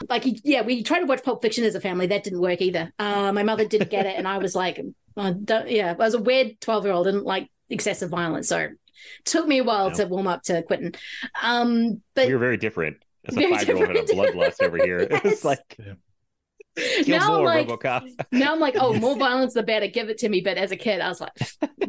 Like, 0.07 0.23
yeah, 0.43 0.61
we 0.61 0.83
tried 0.83 0.99
to 0.99 1.05
watch 1.07 1.23
Pulp 1.23 1.41
Fiction 1.41 1.63
as 1.63 1.73
a 1.73 1.81
family. 1.81 2.05
That 2.05 2.23
didn't 2.23 2.41
work 2.41 2.61
either. 2.61 2.93
Uh, 2.99 3.31
my 3.33 3.41
mother 3.41 3.65
didn't 3.65 3.89
get 3.89 4.05
it, 4.05 4.15
and 4.15 4.27
I 4.27 4.37
was 4.37 4.53
like, 4.53 4.79
uh, 5.17 5.31
don't, 5.43 5.69
yeah, 5.69 5.91
I 5.91 5.93
was 5.93 6.13
a 6.13 6.21
weird 6.21 6.59
twelve 6.61 6.85
year 6.85 6.93
old, 6.93 7.05
didn't 7.07 7.25
like 7.25 7.49
excessive 7.69 8.09
violence, 8.09 8.47
so 8.47 8.57
it 8.59 8.71
took 9.25 9.47
me 9.47 9.59
a 9.59 9.63
while 9.63 9.89
No. 9.89 9.95
to 9.95 10.05
warm 10.05 10.27
up 10.27 10.43
to 10.43 10.63
Quentin. 10.63 10.93
Um, 11.41 12.01
but 12.15 12.27
we 12.27 12.33
were 12.33 12.39
very 12.39 12.57
different. 12.57 12.97
As 13.25 13.35
a 13.35 13.39
Very 13.39 13.51
five 13.57 13.67
year 13.67 13.77
old 13.77 13.87
and 13.89 13.97
a 13.97 14.05
different. 14.05 14.35
bloodlust 14.35 14.61
over 14.63 14.77
here. 14.77 14.99
It 15.11 15.23
was 15.23 15.23
Yes. 15.33 15.43
like 15.45 15.59
kill 15.77 15.95
now 17.07 17.37
I'm 17.39 17.43
like, 17.43 17.67
Robocop. 17.67 18.07
now 18.31 18.53
I'm 18.53 18.59
like, 18.59 18.75
oh, 18.79 18.93
more 18.93 19.17
violence 19.27 19.53
the 19.55 19.63
better. 19.63 19.87
Give 19.87 20.09
it 20.09 20.19
to 20.19 20.29
me. 20.29 20.41
But 20.41 20.57
as 20.57 20.71
a 20.71 20.75
kid, 20.77 21.01
I 21.01 21.09
was 21.09 21.19
like, 21.19 21.31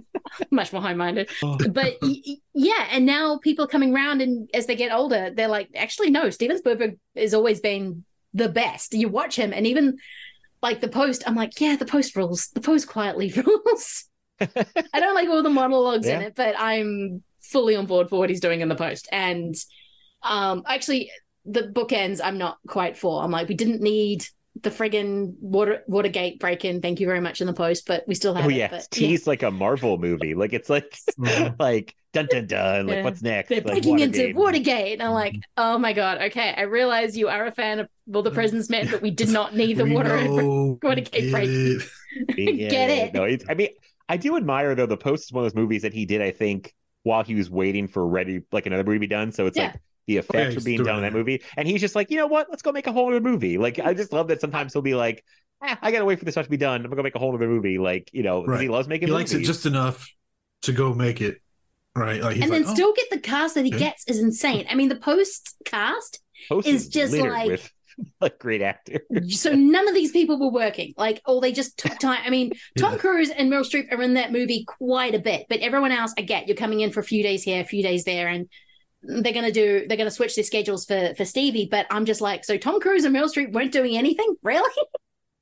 much 0.51 0.73
more 0.73 0.81
high 0.83 0.95
minded. 0.95 1.29
But 1.43 1.99
y- 2.01 2.23
y- 2.27 2.37
yeah, 2.55 2.87
and 2.91 3.05
now 3.07 3.39
people 3.39 3.67
are 3.67 3.69
coming 3.69 3.95
around, 3.95 4.23
and 4.23 4.49
as 4.55 4.65
they 4.67 4.77
get 4.77 4.91
older, 4.93 5.31
they're 5.35 5.47
like, 5.49 5.69
actually, 5.77 6.11
no, 6.11 6.31
Steven 6.31 6.57
Spielberg 6.59 6.99
has 7.17 7.35
always 7.35 7.61
been 7.61 8.05
the 8.35 8.49
best. 8.49 8.95
You 8.95 9.09
watch 9.09 9.37
him, 9.37 9.53
and 9.53 9.67
even 9.67 9.99
like 10.63 10.81
the 10.81 10.89
post, 10.89 11.23
I'm 11.27 11.35
like, 11.37 11.61
yeah, 11.61 11.77
the 11.77 11.87
post 11.87 12.17
rules. 12.17 12.49
The 12.49 12.61
post 12.61 12.89
quietly 12.89 13.33
rules. 13.47 14.05
I 14.41 15.01
don't 15.01 15.15
like 15.15 15.29
all 15.29 15.43
the 15.43 15.51
monologues 15.51 16.07
in 16.07 16.23
it, 16.23 16.35
but 16.37 16.55
I'm 16.59 17.23
fully 17.41 17.77
on 17.77 17.87
board 17.87 18.09
for 18.09 18.19
what 18.19 18.31
he's 18.31 18.41
doing 18.41 18.61
in 18.61 18.69
the 18.69 18.75
post. 18.77 19.09
And 19.11 19.55
um 20.23 20.63
actually 20.67 21.11
the 21.45 21.63
bookends 21.63 22.21
I'm 22.23 22.39
not 22.39 22.59
quite 22.67 22.97
for. 22.97 23.23
I'm 23.23 23.31
like, 23.31 23.49
we 23.49 23.55
didn't 23.55 23.81
need 23.81 24.27
the 24.61 24.71
friggin' 24.71 25.35
water 25.41 25.83
Watergate 25.87 26.41
break 26.41 26.65
in. 26.65 26.81
Thank 26.83 27.01
you 27.01 27.07
very 27.07 27.21
much 27.21 27.41
in 27.41 27.47
the 27.47 27.53
post, 27.53 27.87
but 27.87 28.05
we 28.07 28.15
still 28.15 28.35
have 28.35 28.45
Oh 28.45 28.49
it. 28.49 28.55
yeah, 28.55 28.69
but, 28.69 28.89
it's 28.89 28.89
teased 28.89 29.27
like 29.27 29.43
a 29.43 29.51
Marvel 29.51 29.99
movie. 29.99 30.35
Like 30.35 30.53
it's 30.53 30.71
like 30.71 30.97
like 31.59 31.95
dun 32.13 32.27
dun 32.31 32.47
dun. 32.47 32.87
Like 32.87 32.97
Yeah. 32.97 33.05
what's 33.05 33.23
next? 33.23 33.49
They're 33.49 33.61
like, 33.61 33.67
breaking 33.83 33.99
into 34.01 34.19
Watergate. 34.19 34.37
Watergate. 34.37 34.93
And 34.95 35.03
I'm 35.03 35.13
like, 35.15 35.37
oh 35.57 35.79
my 35.79 35.93
God, 35.93 36.21
okay. 36.23 36.55
I 36.57 36.63
realize 36.63 37.17
you 37.17 37.29
are 37.29 37.47
a 37.47 37.53
fan 37.53 37.81
of 37.81 37.89
all 38.15 38.23
the 38.23 38.31
President's 38.31 38.71
Men, 38.71 38.89
but 38.91 39.03
we 39.03 39.11
did 39.11 39.29
not 39.29 39.55
need 39.55 39.77
the 39.77 39.85
We 39.89 39.93
water 39.95 40.23
know, 40.25 40.79
Watergate 40.83 41.13
get 41.13 41.31
break. 41.33 41.49
it. 41.51 41.83
Yeah, 42.37 42.69
Get 42.71 42.91
it. 42.91 43.15
No, 43.15 43.25
it's, 43.25 43.45
I 43.49 43.55
mean, 43.55 43.69
I 44.09 44.17
do 44.17 44.37
admire 44.37 44.75
though. 44.75 44.87
The 44.87 44.97
Post 44.97 45.25
is 45.25 45.33
one 45.33 45.45
of 45.45 45.53
those 45.53 45.61
movies 45.61 45.83
that 45.83 45.93
he 45.93 46.07
did. 46.07 46.23
I 46.23 46.31
think 46.31 46.75
while 47.03 47.23
he 47.23 47.35
was 47.35 47.51
waiting 47.51 47.87
for 47.89 48.07
ready, 48.07 48.41
like 48.53 48.67
another 48.67 48.85
movie 48.85 48.97
to 48.97 49.01
be 49.01 49.07
done. 49.07 49.31
So 49.33 49.47
it's 49.47 49.57
Yeah. 49.57 49.65
like 49.67 49.81
the 50.07 50.17
effects 50.17 50.55
he's 50.55 50.63
are 50.63 50.65
being 50.65 50.83
done 50.83 50.97
in 50.97 51.03
that 51.03 51.13
movie, 51.13 51.43
and 51.59 51.69
he's 51.69 51.83
just 51.83 51.95
like, 51.95 52.11
you 52.11 52.17
know 52.17 52.27
what? 52.27 52.49
Let's 52.49 52.63
go 52.63 52.73
make 52.73 52.87
a 52.87 52.93
whole 52.93 53.09
other 53.09 53.21
movie. 53.21 53.59
Like 53.59 53.79
I 53.79 53.93
just 53.93 54.11
love 54.13 54.29
that 54.29 54.41
sometimes 54.41 54.73
he'll 54.73 54.81
be 54.81 54.95
like, 54.95 55.23
eh, 55.63 55.77
I 55.83 55.93
gotta 55.93 56.07
wait 56.07 56.19
for 56.19 56.25
this 56.25 56.33
stuff 56.33 56.45
to 56.47 56.51
be 56.51 56.57
done. 56.57 56.77
I'm 56.81 56.85
gonna 56.85 56.97
go 56.97 57.03
make 57.03 57.15
a 57.15 57.19
whole 57.19 57.35
other 57.35 57.47
movie. 57.47 57.77
Like 57.79 58.09
you 58.15 58.23
know, 58.23 58.45
Right. 58.47 58.63
he 58.63 58.69
loves 58.69 58.89
making. 58.89 59.09
He 59.09 59.13
likes 59.15 59.33
it 59.35 59.43
just 59.43 59.67
enough 59.67 60.09
to 60.63 60.73
go 60.73 60.95
make 60.95 61.21
it. 61.21 61.43
Right. 61.99 62.23
Like 62.23 62.35
he's 62.37 62.43
and 62.45 62.51
like, 62.53 62.63
then 62.63 62.71
oh, 62.71 62.75
still 62.75 62.93
get 62.95 63.11
the 63.11 63.19
cast 63.21 63.55
that 63.57 63.65
he 63.65 63.71
Yeah. 63.73 63.79
gets 63.79 64.05
is 64.09 64.19
insane. 64.21 64.67
I 64.71 64.75
mean, 64.75 64.89
the 64.89 64.97
post 64.97 65.55
cast 65.65 66.21
Post 66.49 66.67
is 66.69 66.89
just 66.89 67.17
like- 67.17 67.49
with 67.49 67.73
like 68.21 68.39
great 68.39 68.63
actor. 68.63 69.01
so 69.29 69.53
none 69.55 69.89
of 69.89 69.95
these 69.95 70.13
people 70.13 70.39
were 70.39 70.53
working 70.53 70.95
like 70.97 71.21
or 71.27 71.41
they 71.41 71.51
just 71.51 71.77
took 71.77 71.99
time 71.99 72.21
i 72.25 72.31
mean 72.31 72.53
tom 72.79 72.93
Yeah. 72.93 72.99
cruise 72.99 73.29
and 73.29 73.51
meryl 73.51 73.69
streep 73.69 73.93
are 73.93 74.01
in 74.01 74.15
that 74.15 74.31
movie 74.31 74.65
quite 74.65 75.17
a 75.17 75.19
bit 75.19 75.47
but 75.49 75.59
everyone 75.59 75.91
else 75.91 76.15
i 76.17 76.23
get 76.23 76.47
you're 76.47 76.57
coming 76.57 76.79
in 76.79 76.93
for 76.93 77.01
a 77.01 77.03
few 77.03 77.25
days 77.25 77.43
here 77.43 77.61
a 77.61 77.65
few 77.65 77.83
days 77.83 78.05
there 78.05 78.29
and 78.29 78.49
they're 79.03 79.33
gonna 79.33 79.51
do 79.51 79.85
they're 79.89 79.97
gonna 79.97 80.13
switch 80.13 80.37
their 80.37 80.45
schedules 80.45 80.85
for 80.85 81.13
for 81.17 81.25
Stevie, 81.25 81.67
but 81.69 81.87
I'm 81.91 82.05
just 82.05 82.21
like, 82.21 82.45
so 82.45 82.57
Tom 82.57 82.81
Cruise 82.81 83.05
and 83.05 83.15
Meryl 83.15 83.33
Streep 83.33 83.53
weren't 83.53 83.73
doing 83.73 83.97
anything, 83.97 84.37
really? 84.43 84.73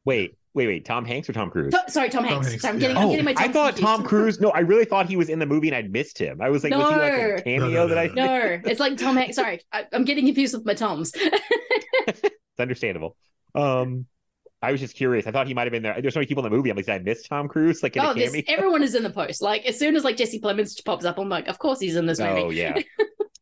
Wait, 0.06 0.36
wait, 0.56 0.66
wait. 0.66 0.84
Tom 0.84 1.04
Hanks 1.04 1.28
or 1.28 1.32
Tom 1.32 1.50
Cruise? 1.50 1.72
To- 1.72 1.84
sorry, 1.88 2.08
Tom 2.08 2.24
Hanks. 2.24 2.48
Hanks, 2.48 2.62
Sorry, 2.62 2.74
I'm 2.74 2.80
yeah. 2.80 2.88
getting 2.88 2.96
I'm 2.96 3.06
Oh, 3.06 3.10
getting 3.10 3.24
my 3.24 3.34
I 3.36 3.48
thought 3.48 3.76
confused. 3.76 3.82
Tom 3.82 4.02
Cruise. 4.02 4.40
No, 4.40 4.50
I 4.50 4.60
really 4.60 4.84
thought 4.86 5.06
he 5.06 5.16
was 5.16 5.28
in 5.28 5.38
the 5.38 5.46
movie 5.46 5.68
and 5.68 5.76
I'd 5.76 5.92
missed 5.92 6.18
him. 6.18 6.40
I 6.40 6.50
was 6.50 6.64
like, 6.64 6.72
was 6.74 6.88
he 6.92 6.96
like 6.98 7.12
No. 7.12 7.34
a 7.36 7.42
cameo 7.42 7.68
No, 7.68 7.68
no, 7.68 7.88
that 7.88 7.98
I? 7.98 8.06
no, 8.08 8.26
No, 8.26 8.60
it's 8.64 8.80
like 8.80 8.96
Tom 8.96 9.16
Hanks. 9.16 9.36
Sorry, 9.36 9.60
I, 9.70 9.84
I'm 9.92 10.04
getting 10.04 10.24
confused 10.26 10.54
with 10.54 10.66
my 10.66 10.74
Toms. 10.74 11.12
It's 12.56 12.60
understandable. 12.60 13.16
Um, 13.54 14.06
I 14.62 14.72
was 14.72 14.80
just 14.80 14.96
curious. 14.96 15.26
I 15.26 15.30
thought 15.30 15.46
he 15.46 15.52
might 15.52 15.64
have 15.64 15.72
been 15.72 15.82
there. 15.82 16.00
There's 16.00 16.14
so 16.14 16.20
many 16.20 16.26
people 16.26 16.44
in 16.46 16.50
the 16.50 16.56
movie. 16.56 16.70
I'm 16.70 16.76
like, 16.76 16.86
did 16.86 16.92
I 16.94 16.98
miss 17.00 17.28
Tom 17.28 17.48
Cruise? 17.48 17.82
Like 17.82 17.96
in 17.96 18.02
oh, 18.02 18.12
a 18.12 18.14
this, 18.14 18.42
everyone 18.48 18.82
is 18.82 18.94
in 18.94 19.02
the 19.02 19.10
post. 19.10 19.42
Like 19.42 19.66
as 19.66 19.78
soon 19.78 19.94
as 19.94 20.04
like 20.04 20.16
Jesse 20.16 20.40
Plemons 20.40 20.82
pops 20.82 21.04
up, 21.04 21.18
I'm 21.18 21.28
like, 21.28 21.48
of 21.48 21.58
course 21.58 21.78
he's 21.80 21.96
in 21.96 22.06
this 22.06 22.18
movie. 22.18 22.40
Oh 22.40 22.48
yeah. 22.50 22.78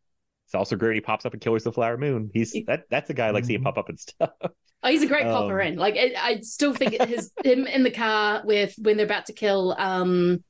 it's 0.55 0.58
also 0.58 0.76
great. 0.76 0.94
He 0.94 1.00
pops 1.00 1.26
up 1.26 1.34
in 1.34 1.41
Killers 1.41 1.62
of 1.66 1.73
the 1.73 1.74
Flower 1.74 1.97
Moon. 1.97 2.31
He's 2.33 2.52
that. 2.68 2.84
That's 2.89 3.10
a 3.10 3.15
guy 3.15 3.26
I 3.26 3.31
like 3.31 3.44
seeing 3.44 3.62
pop 3.62 3.76
up 3.76 3.89
and 3.89 3.99
stuff. 3.99 4.31
Oh, 4.41 4.89
he's 4.89 5.02
a 5.02 5.07
great 5.07 5.24
popper 5.24 5.60
Um, 5.60 5.66
in. 5.66 5.76
Like 5.76 5.97
I, 5.97 6.12
I 6.16 6.41
still 6.42 6.73
think 6.73 6.92
his 7.02 7.33
him 7.42 7.66
in 7.66 7.83
the 7.83 7.91
car 7.91 8.42
with 8.44 8.74
when 8.78 8.97
they're 8.97 9.07
about 9.07 9.26
to 9.26 9.33
kill 9.33 9.74
um 9.76 10.44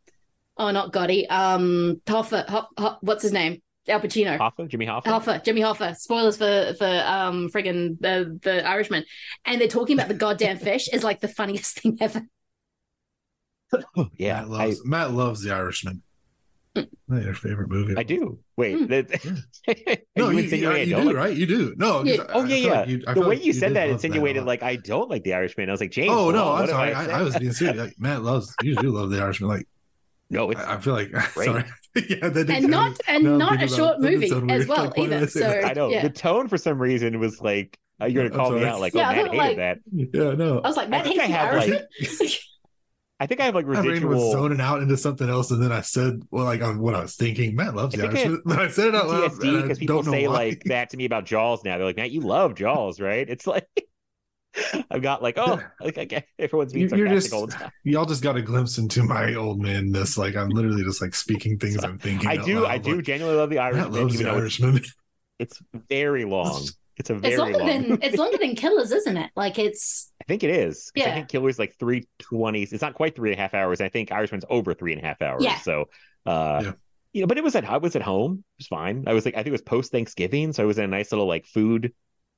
oh 0.58 0.70
not 0.72 0.92
Gotti 0.92 1.24
um 1.30 2.02
Hoffa 2.04 2.46
Ho, 2.50 2.66
Ho, 2.78 2.96
what's 3.00 3.22
his 3.22 3.32
name 3.32 3.62
Al 3.88 4.00
Pacino 4.00 4.36
Hoffa, 4.38 4.68
Jimmy 4.68 4.86
Hoffa. 4.86 5.04
Hoffa 5.04 5.44
Jimmy 5.44 5.62
Hoffa 5.62 5.96
spoilers 5.96 6.36
for 6.36 6.74
for 6.76 7.02
um 7.06 7.48
friggin' 7.48 7.98
the 8.00 8.38
the 8.42 8.66
Irishman 8.68 9.04
and 9.46 9.60
they're 9.60 9.68
talking 9.68 9.96
about 9.96 10.08
the 10.08 10.14
goddamn 10.14 10.58
fish 10.58 10.88
is 10.92 11.02
like 11.02 11.20
the 11.20 11.28
funniest 11.28 11.80
thing 11.80 11.96
ever. 12.00 12.22
yeah, 14.18 14.40
Matt 14.40 14.50
loves, 14.50 14.84
Matt 14.84 15.12
loves 15.12 15.42
The 15.42 15.52
Irishman. 15.54 16.02
Your 17.08 17.34
favorite 17.34 17.68
movie? 17.68 17.94
I 17.96 18.02
do. 18.02 18.38
Wait, 18.56 18.88
that, 18.88 19.06
No, 20.16 20.30
you 20.30 20.40
you, 20.40 20.56
you, 20.56 20.70
I 20.70 20.76
you 20.78 20.90
don't 20.96 21.02
do, 21.02 21.06
like- 21.08 21.16
right? 21.16 21.36
You 21.36 21.46
do. 21.46 21.74
No. 21.76 22.02
'cause 22.02 22.06
Yeah. 22.08 22.24
Oh 22.30 22.40
I 22.42 22.46
yeah, 22.46 22.48
feel 22.48 22.58
yeah. 22.66 22.72
like 22.80 22.88
you- 22.88 22.98
the 23.14 23.20
way 23.20 23.26
like 23.26 23.44
you 23.44 23.52
said 23.52 23.74
that 23.74 23.88
insinuated 23.88 24.42
lot. 24.42 24.48
like 24.48 24.62
I 24.62 24.76
don't 24.76 25.08
like 25.10 25.22
the 25.22 25.34
Irishman. 25.34 25.68
I 25.68 25.72
was 25.72 25.80
like, 25.80 25.90
James. 25.92 26.10
Oh 26.12 26.30
no, 26.30 26.46
what 26.50 26.62
I'm 26.62 26.68
sorry. 26.68 26.92
I. 26.94 27.04
I, 27.06 27.18
I 27.18 27.22
was 27.22 27.36
being 27.36 27.52
serious. 27.52 27.76
Like, 27.78 27.94
Matt 27.98 28.22
loves. 28.22 28.54
You 28.62 28.74
do 28.76 28.90
love 28.90 29.10
The 29.10 29.20
Irishman. 29.22 29.48
Like, 29.50 29.68
no, 30.30 30.50
it's 30.50 30.60
I, 30.60 30.74
I 30.74 30.80
feel 30.80 30.94
like. 30.94 31.10
great. 31.34 31.44
Sorry. 31.46 31.64
yeah, 32.08 32.16
And 32.22 32.48
sound- 32.48 32.70
not 32.70 33.00
and 33.06 33.24
now 33.24 33.32
I'm 33.32 33.38
not 33.38 33.62
a 33.62 33.68
short 33.68 33.96
it. 33.98 34.02
That 34.02 34.10
did 34.10 34.32
movie 34.32 34.52
as 34.52 34.66
well 34.66 34.84
Like, 34.86 34.96
why 34.96 35.04
did 35.06 35.12
I 35.12 35.16
either. 35.18 35.26
So? 35.28 35.48
I 35.64 35.72
know 35.74 35.88
yeah. 35.90 36.02
the 36.02 36.10
tone 36.10 36.48
for 36.48 36.56
some 36.58 36.80
reason 36.80 37.20
was 37.20 37.40
like 37.40 37.78
uh, 38.02 38.06
you're 38.06 38.28
gonna 38.28 38.42
call 38.42 38.50
me 38.50 38.64
out 38.64 38.80
like 38.80 38.94
Yeah, 38.94 39.10
oh 39.10 39.12
Matt 39.12 39.16
thought, 39.26 39.34
hated 39.34 39.38
like- 39.38 39.56
that. 39.58 39.78
Yeah, 39.92 40.32
no. 40.32 40.58
I 40.58 40.66
was 40.66 40.76
like, 40.76 40.88
Matt 40.88 41.04
think 41.04 41.20
hates 41.20 41.24
I 41.24 41.28
the 41.28 41.38
have, 41.38 41.54
like, 41.54 41.70
Irishman. 42.00 42.28
I 43.20 43.26
think 43.26 43.40
I 43.40 43.44
have 43.44 43.54
like 43.54 43.66
My 43.66 43.80
brain 43.80 44.06
was 44.08 44.24
residual 44.24 44.32
zoning 44.32 44.60
out 44.60 44.82
into 44.82 44.96
something 44.96 45.28
else, 45.28 45.50
and 45.50 45.62
then 45.62 45.72
I 45.72 45.82
said, 45.82 46.22
"Well, 46.30 46.44
like 46.44 46.62
on 46.62 46.78
what 46.80 46.94
I 46.94 47.00
was 47.02 47.14
thinking." 47.16 47.54
Matt 47.54 47.74
loves 47.74 47.94
I 47.94 47.98
The 47.98 48.02
think 48.08 48.14
I 48.14 48.22
Irishman. 48.28 48.58
I 48.58 48.68
said 48.68 48.88
it 48.88 48.94
out 48.94 49.08
loud, 49.08 49.30
because 49.40 49.78
people 49.78 50.02
say 50.02 50.26
why. 50.26 50.34
like 50.34 50.64
that 50.64 50.90
to 50.90 50.96
me 50.96 51.04
about 51.04 51.24
Jaws 51.24 51.64
now. 51.64 51.76
They're 51.78 51.86
like, 51.86 51.96
Matt, 51.96 52.10
you 52.10 52.20
love 52.20 52.54
Jaws, 52.56 53.00
right? 53.00 53.28
It's 53.28 53.46
like 53.46 53.68
I've 54.90 55.02
got 55.02 55.22
like, 55.22 55.38
oh, 55.38 55.60
like 55.80 55.96
okay, 55.98 56.24
everyone's 56.38 56.72
being 56.72 56.88
You- 56.90 56.96
You're 56.96 57.08
just 57.08 57.32
all 57.32 57.46
the 57.46 57.52
time. 57.52 57.70
y'all 57.84 58.04
just 58.04 58.22
got 58.22 58.36
a 58.36 58.42
glimpse 58.42 58.78
into 58.78 59.02
my 59.04 59.34
old 59.34 59.60
manness. 59.60 60.16
Like 60.18 60.36
I'm 60.36 60.48
literally 60.50 60.82
just 60.84 61.00
like 61.02 61.14
speaking 61.14 61.58
things 61.58 61.82
I'm 61.84 61.98
thinking. 61.98 62.28
I 62.28 62.36
do, 62.36 62.60
loud. 62.60 62.70
I 62.70 62.78
do 62.78 62.96
Like, 62.96 63.04
genuinely 63.04 63.38
love 63.38 63.50
the 63.50 63.56
Matt 63.70 63.92
Irishman, 63.92 63.92
loves 64.02 64.18
The 64.18 64.24
though 64.24 64.38
it's, 64.76 64.94
it's 65.38 65.62
very 65.88 66.24
long. 66.24 66.62
It's 66.62 66.76
a 67.10 67.14
very 67.14 67.32
It's 67.34 67.38
longer 67.40 67.58
long. 67.58 67.66
than 67.66 67.98
it's 68.02 68.16
longer 68.16 68.38
than 68.38 68.54
Killers, 68.56 68.92
isn't 68.92 69.16
it? 69.16 69.30
Like 69.36 69.58
it's 69.58 70.12
I 70.20 70.24
think 70.24 70.42
it 70.44 70.50
is. 70.50 70.90
'Cause 70.96 71.06
I 71.06 71.10
think 71.12 71.28
Killer's 71.28 71.58
like 71.58 71.74
three 71.78 72.06
twenties. 72.18 72.72
It's 72.72 72.82
not 72.82 72.94
quite 72.94 73.14
three 73.16 73.30
and 73.32 73.38
a 73.38 73.42
half 73.42 73.54
hours. 73.54 73.80
I 73.80 73.88
think 73.88 74.12
Irishman's 74.12 74.44
over 74.48 74.74
three 74.74 74.92
and 74.92 75.02
a 75.02 75.06
half 75.06 75.20
hours. 75.22 75.42
Yeah. 75.44 75.58
So, 75.58 75.88
uh, 76.26 76.60
Yeah. 76.64 76.72
you 77.12 77.20
know, 77.22 77.26
but 77.26 77.38
it 77.38 77.44
was 77.44 77.54
at 77.56 77.64
I 77.68 77.78
was 77.78 77.96
at 77.96 78.02
home. 78.02 78.44
It 78.58 78.60
was 78.62 78.66
fine. 78.68 79.04
I 79.06 79.12
was 79.12 79.24
like, 79.24 79.34
I 79.34 79.38
think 79.38 79.48
it 79.48 79.52
was 79.52 79.62
post 79.62 79.92
Thanksgiving, 79.92 80.52
so 80.52 80.62
I 80.62 80.66
was 80.66 80.78
in 80.78 80.84
a 80.84 80.88
nice 80.88 81.10
little 81.12 81.26
like 81.26 81.46
food 81.46 81.92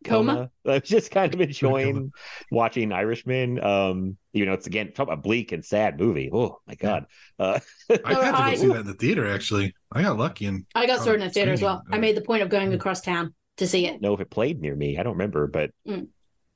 Coma? 0.05 0.51
I 0.67 0.75
was 0.75 0.83
just 0.83 1.10
kind 1.10 1.33
of 1.33 1.41
enjoying 1.41 2.12
watching 2.51 2.93
Irishman. 2.93 3.59
Um, 3.65 4.18
you 4.35 4.44
know, 4.44 4.52
it's 4.52 4.67
again 4.67 4.93
a 4.99 5.17
bleak 5.17 5.52
and 5.52 5.65
sad 5.65 5.99
movie. 5.99 6.28
Oh 6.33 6.60
my 6.67 6.75
god. 6.75 7.07
Uh, 7.39 7.60
I 8.05 8.12
had 8.15 8.31
to 8.33 8.36
I- 8.39 8.51
go 8.51 8.57
see 8.57 8.67
that 8.68 8.81
in 8.81 8.86
the 8.86 8.93
theater. 8.94 9.26
Actually, 9.26 9.75
I 9.91 10.02
got 10.02 10.18
lucky 10.18 10.47
and 10.47 10.67
I 10.75 10.86
got 10.86 11.01
Oh, 11.01 11.05
saw 11.05 11.10
it 11.12 11.15
in 11.15 11.20
the 11.20 11.31
theater 11.31 11.52
as 11.52 11.62
well. 11.62 11.83
I 11.91 11.99
made 11.99 12.17
the 12.17 12.20
point 12.20 12.43
of 12.43 12.51
going 12.51 12.73
across 12.75 13.01
town 13.01 13.35
to 13.59 13.67
see 13.67 13.86
it. 13.86 14.01
know 14.01 14.15
if 14.15 14.20
it 14.20 14.31
played 14.31 14.60
near 14.60 14.75
me. 14.75 14.99
I 14.99 15.02
don't 15.02 15.15
remember, 15.15 15.47
but 15.47 15.70
Mm. 15.86 16.09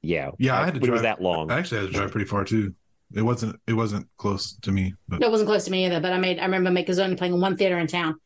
yeah, 0.03 0.31
yeah, 0.39 0.61
I 0.61 0.65
had 0.65 0.75
to 0.75 0.81
when 0.81 0.89
it 0.91 0.93
was 0.93 1.01
drive. 1.03 1.19
that 1.19 1.23
long. 1.23 1.51
I 1.51 1.59
actually 1.59 1.81
had 1.83 1.87
to 1.89 1.93
drive 1.93 2.11
pretty 2.11 2.27
far 2.27 2.45
too. 2.45 2.75
It 3.15 3.23
wasn't. 3.23 3.57
It 3.67 3.73
wasn't 3.73 4.07
close 4.17 4.55
to 4.63 4.71
me, 4.73 4.95
but 5.09 5.21
That 5.21 5.31
wasn't 5.31 5.49
close 5.49 5.65
to 5.65 5.71
me 5.71 5.87
either, 5.87 6.01
but 6.01 6.13
I 6.13 6.19
made 6.19 6.39
I 6.39 6.45
remember 6.45 6.71
make 6.71 6.89
only 6.91 7.17
playing 7.17 7.35
in 7.35 7.41
one 7.41 7.57
theater 7.57 7.79
in 7.79 7.87
town. 7.87 8.17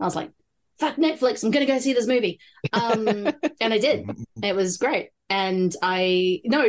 I 0.00 0.04
was 0.04 0.14
like, 0.16 0.30
fuck 0.78 0.96
Netflix, 0.96 1.42
I'm 1.44 1.50
gonna 1.50 1.66
go 1.66 1.78
see 1.78 1.92
this 1.94 2.06
movie. 2.06 2.38
Um 2.72 3.06
and 3.60 3.72
I 3.72 3.78
did. 3.78 4.10
It 4.42 4.54
was 4.54 4.76
great. 4.76 5.10
And 5.30 5.74
I 5.80 6.40
no 6.44 6.66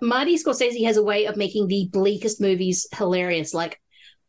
Marty 0.00 0.36
Scorsese 0.38 0.84
has 0.86 0.96
a 0.96 1.02
way 1.02 1.26
of 1.26 1.36
making 1.36 1.66
the 1.68 1.88
bleakest 1.92 2.40
movies 2.40 2.86
hilarious. 2.96 3.52
Like 3.52 3.78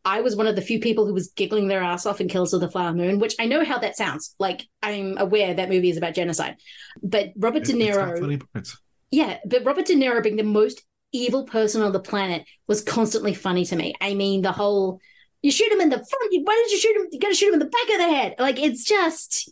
I 0.05 0.21
was 0.21 0.35
one 0.35 0.47
of 0.47 0.55
the 0.55 0.61
few 0.61 0.79
people 0.79 1.05
who 1.05 1.13
was 1.13 1.27
giggling 1.35 1.67
their 1.67 1.81
ass 1.83 2.05
off 2.05 2.21
in 2.21 2.27
Kills 2.29 2.53
of 2.53 2.61
the 2.61 2.69
Flower 2.71 2.93
Moon, 2.93 3.19
which 3.19 3.35
I 3.39 3.45
know 3.45 3.63
how 3.65 3.77
that 3.79 3.97
sounds. 3.97 4.33
Like 4.39 4.67
I'm 4.81 5.17
aware 5.17 5.53
that 5.53 5.69
movie 5.69 5.89
is 5.89 5.97
about 5.97 6.13
genocide. 6.15 6.55
But 7.03 7.31
Robert 7.37 7.63
De 7.65 7.73
it- 7.73 7.81
it's 7.89 7.97
Niro 7.97 8.19
funny 8.19 8.37
parts. 8.37 8.77
yeah, 9.11 9.37
but 9.45 9.65
Robert 9.65 9.85
De 9.85 9.95
Niro 9.95 10.23
being 10.23 10.37
the 10.37 10.43
most 10.43 10.81
evil 11.11 11.43
person 11.43 11.81
on 11.81 11.91
the 11.91 11.99
planet 11.99 12.45
was 12.67 12.81
constantly 12.83 13.33
funny 13.33 13.65
to 13.65 13.75
me. 13.75 13.93
I 13.99 14.13
mean, 14.13 14.41
the 14.41 14.51
whole 14.51 14.99
you 15.41 15.51
shoot 15.51 15.71
him 15.71 15.81
in 15.81 15.89
the 15.89 15.97
front. 15.97 16.31
you- 16.33 16.43
Why 16.43 16.61
did 16.63 16.71
you 16.71 16.77
shoot 16.79 16.95
him? 16.95 17.07
You 17.11 17.19
got 17.19 17.29
to 17.29 17.35
shoot 17.35 17.47
him 17.47 17.53
in 17.55 17.59
the 17.59 17.65
back 17.65 17.89
of 17.91 17.97
the 17.97 18.15
head. 18.15 18.35
Like 18.39 18.59
it's 18.59 18.83
just, 18.85 19.51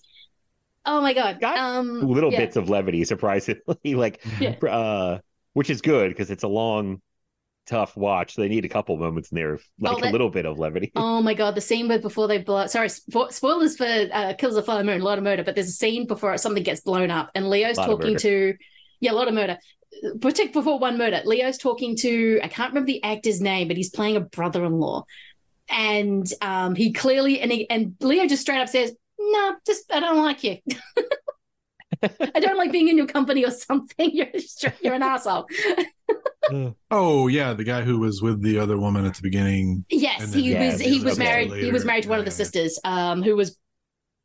oh 0.85 1.01
my 1.01 1.13
god. 1.13 1.43
Um, 1.43 2.01
little 2.07 2.31
yeah. 2.31 2.39
bits 2.39 2.55
of 2.55 2.69
levity, 2.69 3.03
surprisingly, 3.03 3.61
like 3.85 4.23
Yeah. 4.39 4.51
uh, 4.65 5.19
which 5.53 5.69
is 5.69 5.81
good 5.81 6.09
because 6.09 6.29
it's 6.31 6.43
a 6.43 6.47
long, 6.47 7.01
tough 7.67 7.95
watch. 7.97 8.35
They 8.35 8.47
need 8.47 8.65
a 8.65 8.69
couple 8.69 8.97
moments 8.97 9.31
in 9.31 9.35
there, 9.35 9.59
like 9.79 9.97
Oh, 9.97 9.99
that- 9.99 10.09
a 10.09 10.11
little 10.11 10.29
bit 10.29 10.45
of 10.45 10.57
levity. 10.57 10.91
Oh 10.95 11.21
my 11.21 11.33
god, 11.33 11.55
the 11.55 11.61
scene 11.61 11.87
where 11.87 11.99
before 11.99 12.27
they 12.27 12.37
blow. 12.39 12.65
Sorry, 12.67 12.87
spo- 12.87 13.31
spoilers 13.31 13.75
for 13.77 13.85
uh, 13.85 14.33
Kills 14.37 14.51
of 14.55 14.55
the 14.57 14.63
Flower 14.63 14.83
Moon. 14.83 15.01
A 15.01 15.03
lot 15.03 15.17
of 15.17 15.23
murder, 15.23 15.43
but 15.43 15.55
there's 15.55 15.67
a 15.69 15.71
scene 15.71 16.07
before 16.07 16.37
something 16.37 16.63
gets 16.63 16.81
blown 16.81 17.11
up, 17.11 17.29
and 17.35 17.49
Leo's 17.49 17.77
talking 17.77 18.15
to. 18.17 18.55
Yeah, 18.99 19.11
a 19.11 19.13
lot 19.13 19.27
of 19.27 19.33
murder. 19.33 19.57
Protect 20.21 20.53
before 20.53 20.79
one 20.79 20.97
murder. 20.97 21.21
Leo's 21.25 21.57
talking 21.57 21.95
to. 21.97 22.39
I 22.43 22.47
can't 22.47 22.71
remember 22.71 22.87
the 22.87 23.03
actor's 23.03 23.41
name, 23.41 23.67
but 23.67 23.77
he's 23.77 23.89
playing 23.89 24.15
a 24.15 24.21
brother-in-law, 24.21 25.05
and 25.69 26.27
um, 26.41 26.75
he 26.75 26.93
clearly 26.93 27.39
and 27.41 27.51
he, 27.51 27.69
and 27.69 27.95
Leo 28.01 28.27
just 28.27 28.41
straight 28.43 28.59
up 28.59 28.69
says, 28.69 28.93
"No, 29.19 29.55
just 29.65 29.91
I 29.91 29.99
don't 29.99 30.17
like 30.17 30.43
you. 30.43 30.57
I 32.03 32.39
don't 32.39 32.57
like 32.57 32.71
being 32.71 32.87
in 32.87 32.97
your 32.97 33.07
company 33.07 33.45
or 33.45 33.51
something. 33.51 34.11
You're 34.13 34.27
you're 34.81 34.93
an 34.93 35.03
asshole." 35.03 35.47
Oh 36.91 37.27
yeah, 37.27 37.53
the 37.53 37.63
guy 37.63 37.81
who 37.81 37.99
was 37.99 38.21
with 38.21 38.41
the 38.41 38.59
other 38.59 38.77
woman 38.77 39.05
at 39.05 39.15
the 39.15 39.21
beginning. 39.21 39.85
Yes, 39.89 40.23
and 40.23 40.33
then 40.33 40.39
he 40.39 40.51
Yeah, 40.51 40.71
was. 40.71 40.79
he 40.79 40.89
He 40.89 40.95
was 40.95 41.03
was 41.03 41.13
okay 41.19 41.23
married. 41.25 41.51
He 41.63 41.71
was 41.71 41.85
married 41.85 42.03
to 42.03 42.09
one 42.09 42.19
of 42.19 42.25
the 42.25 42.31
sisters, 42.31 42.79
um, 42.83 43.21
who 43.21 43.35
was 43.35 43.57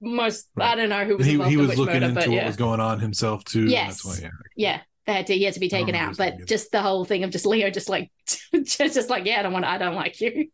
most. 0.00 0.48
I 0.58 0.74
don't 0.76 0.88
know 0.88 1.04
who 1.04 1.16
was 1.16 1.26
He, 1.26 1.32
he 1.32 1.56
was 1.56 1.76
looking 1.76 1.94
murder, 2.00 2.06
into 2.06 2.20
but 2.20 2.28
what 2.30 2.44
was 2.46 2.56
going 2.56 2.80
on 2.80 3.00
himself 3.00 3.44
too. 3.44 3.64
Yes. 3.64 4.02
That's 4.02 4.20
why, 4.20 4.28
yeah. 4.28 4.30
yeah, 4.56 4.80
they 5.06 5.12
had 5.14 5.26
to. 5.26 5.34
He 5.34 5.44
had 5.44 5.54
to 5.54 5.60
be 5.60 5.68
taken 5.68 5.94
out. 5.94 6.16
But 6.16 6.36
name. 6.38 6.46
just 6.46 6.70
the 6.70 6.82
whole 6.82 7.04
thing 7.04 7.24
of 7.24 7.30
just 7.30 7.46
Leo, 7.46 7.70
just 7.70 7.88
like, 7.88 8.10
just, 8.26 8.78
just 8.78 9.10
like, 9.10 9.26
yeah, 9.26 9.40
I 9.40 9.42
don't 9.42 9.52
want. 9.52 9.64
I 9.64 9.78
don't 9.78 9.94
like 9.94 10.20
you. 10.20 10.48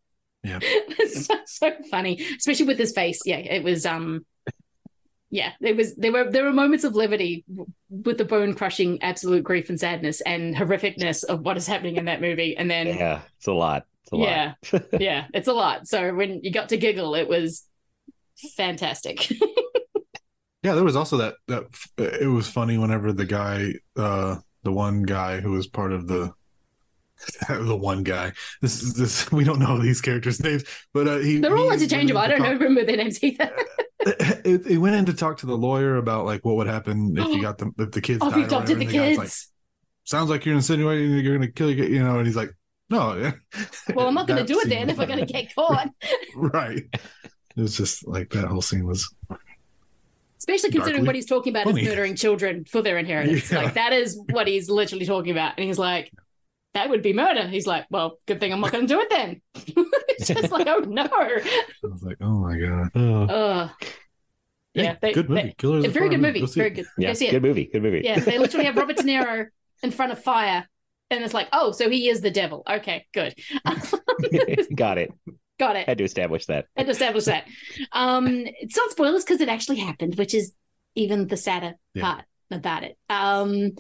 Yeah. 0.45 0.59
it's 0.63 1.27
so, 1.27 1.35
so 1.45 1.73
funny, 1.91 2.25
especially 2.39 2.67
with 2.67 2.79
his 2.79 2.93
face. 2.93 3.21
Yeah, 3.27 3.39
it 3.39 3.63
was. 3.63 3.85
Um, 3.85 4.25
yeah, 5.31 5.53
it 5.61 5.77
was. 5.77 5.95
There 5.97 6.13
were 6.13 6.31
there 6.31 6.45
were 6.45 6.53
moments 6.53 6.85
of 6.85 6.95
levity 6.95 7.45
with 7.91 8.19
the 8.19 8.25
bone 8.25 8.55
crushing 8.55 9.03
absolute 9.03 9.45
grief 9.45 9.69
and 9.69 9.79
sadness 9.79 10.21
and 10.23 10.55
horrificness 10.55 11.25
of 11.25 11.41
what 11.41 11.57
is 11.57 11.67
happening 11.67 11.97
in 11.97 12.07
that 12.07 12.21
movie, 12.21 12.57
and 12.57 12.71
then 12.71 12.87
Yeah, 12.87 13.21
it's 13.37 13.47
a 13.47 13.53
lot. 13.53 13.85
It's 14.05 14.13
a 14.13 14.17
yeah, 14.17 14.55
lot. 14.73 14.83
yeah, 15.01 15.27
it's 15.35 15.49
a 15.49 15.53
lot. 15.53 15.87
So 15.87 16.15
when 16.15 16.41
you 16.43 16.51
got 16.51 16.71
to 16.71 16.77
giggle, 16.77 17.15
it 17.15 17.29
was 17.29 17.65
fantastic. 18.57 19.31
Yeah, 20.65 20.75
there 20.75 20.85
was 20.85 20.97
also 20.97 21.19
that 21.19 21.35
that 21.47 21.67
it 21.97 22.27
was 22.27 22.49
funny 22.49 22.79
whenever 22.79 23.13
the 23.13 23.25
guy, 23.25 23.75
uh, 23.97 24.37
the 24.65 24.73
one 24.73 25.05
guy 25.05 25.41
who 25.41 25.53
was 25.53 25.69
part 25.69 25.93
of 25.93 26.09
the 26.09 26.33
the 27.49 27.77
one 27.77 28.03
guy. 28.03 28.33
This 28.61 28.83
is 28.83 28.95
this 28.95 29.31
we 29.31 29.45
don't 29.45 29.61
know 29.61 29.79
these 29.79 30.01
characters' 30.01 30.43
names, 30.43 30.65
but 30.93 31.07
uh, 31.07 31.19
he 31.19 31.39
They're 31.39 31.57
all 31.57 31.69
he 31.69 31.75
interchangeable. 31.75 32.21
I 32.21 32.27
don't 32.27 32.39
in 32.39 32.43
know 32.43 32.53
remember 32.55 32.85
their 32.85 32.97
names 32.97 33.23
either. 33.23 33.53
It, 34.45 34.67
it 34.67 34.79
went 34.79 34.97
in 34.97 35.07
to 35.07 35.15
talk 35.15 35.39
to 35.39 35.47
the 35.47 35.57
lawyer 35.57 35.97
about 35.97 36.25
like 36.25 36.45
what 36.45 36.57
would 36.57 36.67
happen 36.67 37.17
if 37.17 37.29
you 37.29 37.43
got 37.43 37.59
the 37.59 37.71
if 37.79 37.91
the 37.91 38.01
kids 38.01 38.21
oh, 38.23 38.31
died 38.31 38.45
adopted 38.45 38.79
whatever, 38.79 38.93
the 38.93 38.99
kids. 38.99 39.19
like, 39.19 39.31
Sounds 40.05 40.31
like 40.31 40.47
you're 40.47 40.55
insinuating 40.55 41.13
that 41.13 41.21
you're 41.21 41.37
going 41.37 41.47
to 41.47 41.53
kill 41.53 41.71
your, 41.71 41.87
you 41.87 42.03
know, 42.03 42.17
and 42.17 42.27
he's 42.27 42.37
like, 42.37 42.51
no, 42.89 43.31
well, 43.95 44.09
I'm 44.09 44.15
not 44.15 44.27
going 44.27 44.45
to 44.45 44.51
do 44.51 44.59
it 44.61 44.71
then 44.71 44.89
if 44.89 44.97
we're 44.97 45.07
going 45.07 45.19
to 45.19 45.31
get 45.31 45.55
caught. 45.55 45.91
right. 46.35 46.83
It 46.95 47.61
was 47.61 47.77
just 47.77 48.07
like 48.09 48.31
that 48.31 48.47
whole 48.47 48.63
scene 48.63 48.87
was 48.87 49.13
Especially 50.39 50.71
considering 50.71 51.05
what 51.05 51.15
he's 51.15 51.27
talking 51.27 51.53
about 51.53 51.65
funny. 51.65 51.83
is 51.83 51.89
murdering 51.89 52.15
children 52.15 52.65
for 52.65 52.81
their 52.81 52.97
inheritance. 52.97 53.53
Yeah. 53.53 53.65
Like 53.65 53.75
that 53.75 53.93
is 53.93 54.19
what 54.31 54.47
he's 54.47 54.71
literally 54.71 55.05
talking 55.05 55.33
about. 55.33 55.55
And 55.59 55.67
he's 55.67 55.79
like, 55.79 56.11
that 56.75 56.91
would 56.91 57.03
be 57.03 57.13
murder. 57.13 57.47
He's 57.49 57.67
like, 57.67 57.87
well, 57.91 58.19
good 58.27 58.41
thing 58.41 58.53
I'm 58.53 58.61
not 58.61 58.73
going 58.73 58.87
to 58.87 58.95
do 58.95 59.01
it 59.01 59.11
then. 59.11 59.41
it's 60.09 60.29
just 60.29 60.51
like, 60.53 60.67
oh 60.67 60.81
no. 60.81 61.09
I 61.13 61.67
was 61.83 62.03
like, 62.03 62.19
oh 62.21 62.39
my 62.39 62.59
god. 62.59 62.91
Ugh. 62.95 63.71
Yeah, 64.75 64.97
Hey, 65.01 65.13
good 65.13 65.29
movie. 65.29 65.55
Killers 65.59 65.85
a 65.85 65.89
very 65.89 66.09
good 66.09 66.21
movie. 66.21 66.41
Moon. 66.41 66.49
Very 66.49 66.71
good. 66.71 66.87
Yeah, 66.99 67.09
Go 67.09 67.15
see 67.15 67.27
it. 67.29 67.31
good 67.33 67.43
movie. 67.43 67.69
Good 67.73 67.83
movie. 67.83 68.03
Yeah, 68.05 68.21
they 68.21 68.39
literally 68.39 68.67
have 68.67 68.77
Robert 68.79 68.97
De 68.97 69.03
Niro 69.03 69.47
in 69.83 69.91
front 69.91 70.13
of 70.13 70.23
fire, 70.23 70.69
and 71.11 71.25
it's 71.25 71.35
like, 71.35 71.49
oh, 71.53 71.73
so 71.73 71.89
he 71.91 72.09
is 72.09 72.21
the 72.21 72.31
devil. 72.31 72.63
Okay, 72.69 73.07
good. 73.13 73.35
Got 74.77 74.99
it. 74.99 75.13
Got 75.59 75.77
it. 75.77 75.89
Had 75.89 75.99
to 75.99 76.05
establish 76.05 76.47
that. 76.47 76.67
Had 76.77 76.87
to 76.87 76.93
establish 76.93 77.25
that. 77.25 77.47
Um, 77.93 78.29
it's 78.29 78.77
not 78.77 78.91
spoilers 78.93 79.25
because 79.25 79.41
it 79.41 79.49
actually 79.49 79.79
happened, 79.79 80.17
which 80.17 80.35
is 80.35 80.53
even 80.95 81.27
the 81.27 81.37
sadder 81.37 81.75
Yeah. 81.95 82.03
part 82.03 82.25
about 82.53 82.85
it. 82.85 82.97
Um, 83.11 83.73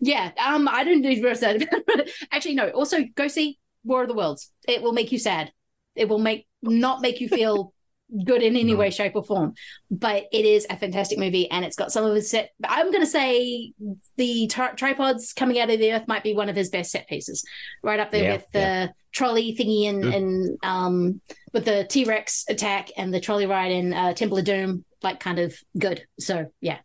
yeah, 0.00 0.30
um, 0.44 0.68
I 0.68 0.84
very 0.84 1.36
sad 1.36 1.62
about 1.62 2.00
it. 2.00 2.10
Actually, 2.32 2.54
no. 2.54 2.68
Also, 2.70 2.98
go 3.14 3.28
see 3.28 3.58
War 3.84 4.02
of 4.02 4.08
the 4.08 4.14
Worlds. 4.14 4.50
It 4.66 4.82
will 4.82 4.92
make 4.92 5.12
you 5.12 5.18
sad. 5.18 5.52
It 5.94 6.08
will 6.08 6.18
make 6.18 6.46
not 6.62 7.00
make 7.00 7.20
you 7.20 7.28
feel 7.28 7.72
good 8.24 8.42
in 8.42 8.56
any 8.56 8.74
way, 8.74 8.90
shape, 8.90 9.12
or 9.16 9.24
form. 9.24 9.54
But 9.90 10.24
it 10.32 10.44
is 10.44 10.66
a 10.70 10.76
fantastic 10.76 11.18
movie, 11.18 11.50
and 11.50 11.64
it's 11.64 11.76
got 11.76 11.92
some 11.92 12.04
of 12.04 12.14
his 12.14 12.30
set. 12.30 12.50
I'm 12.64 12.90
going 12.90 13.02
to 13.02 13.06
say 13.06 13.72
the 14.16 14.46
tri- 14.48 14.72
tripods 14.72 15.32
coming 15.32 15.58
out 15.58 15.70
of 15.70 15.78
the 15.78 15.92
earth 15.92 16.08
might 16.08 16.22
be 16.22 16.34
one 16.34 16.48
of 16.48 16.56
his 16.56 16.70
best 16.70 16.90
set 16.90 17.08
pieces, 17.08 17.44
right 17.82 18.00
up 18.00 18.10
there 18.10 18.24
Yeah, 18.24 18.32
with 18.32 18.46
the 18.52 18.92
trolley 19.12 19.56
thingy 19.58 19.88
and 19.88 20.02
Good. 20.02 20.14
and 20.14 20.58
um 20.62 21.20
with 21.54 21.64
the 21.64 21.84
T 21.84 22.04
Rex 22.04 22.44
attack 22.48 22.90
and 22.96 23.12
the 23.12 23.20
trolley 23.20 23.46
ride 23.46 23.72
in 23.72 23.92
uh, 23.92 24.12
Temple 24.14 24.38
of 24.38 24.44
Doom. 24.44 24.84
Like, 25.02 25.20
kind 25.20 25.38
of 25.38 25.56
good. 25.78 26.04
So, 26.18 26.46
yeah. 26.60 26.78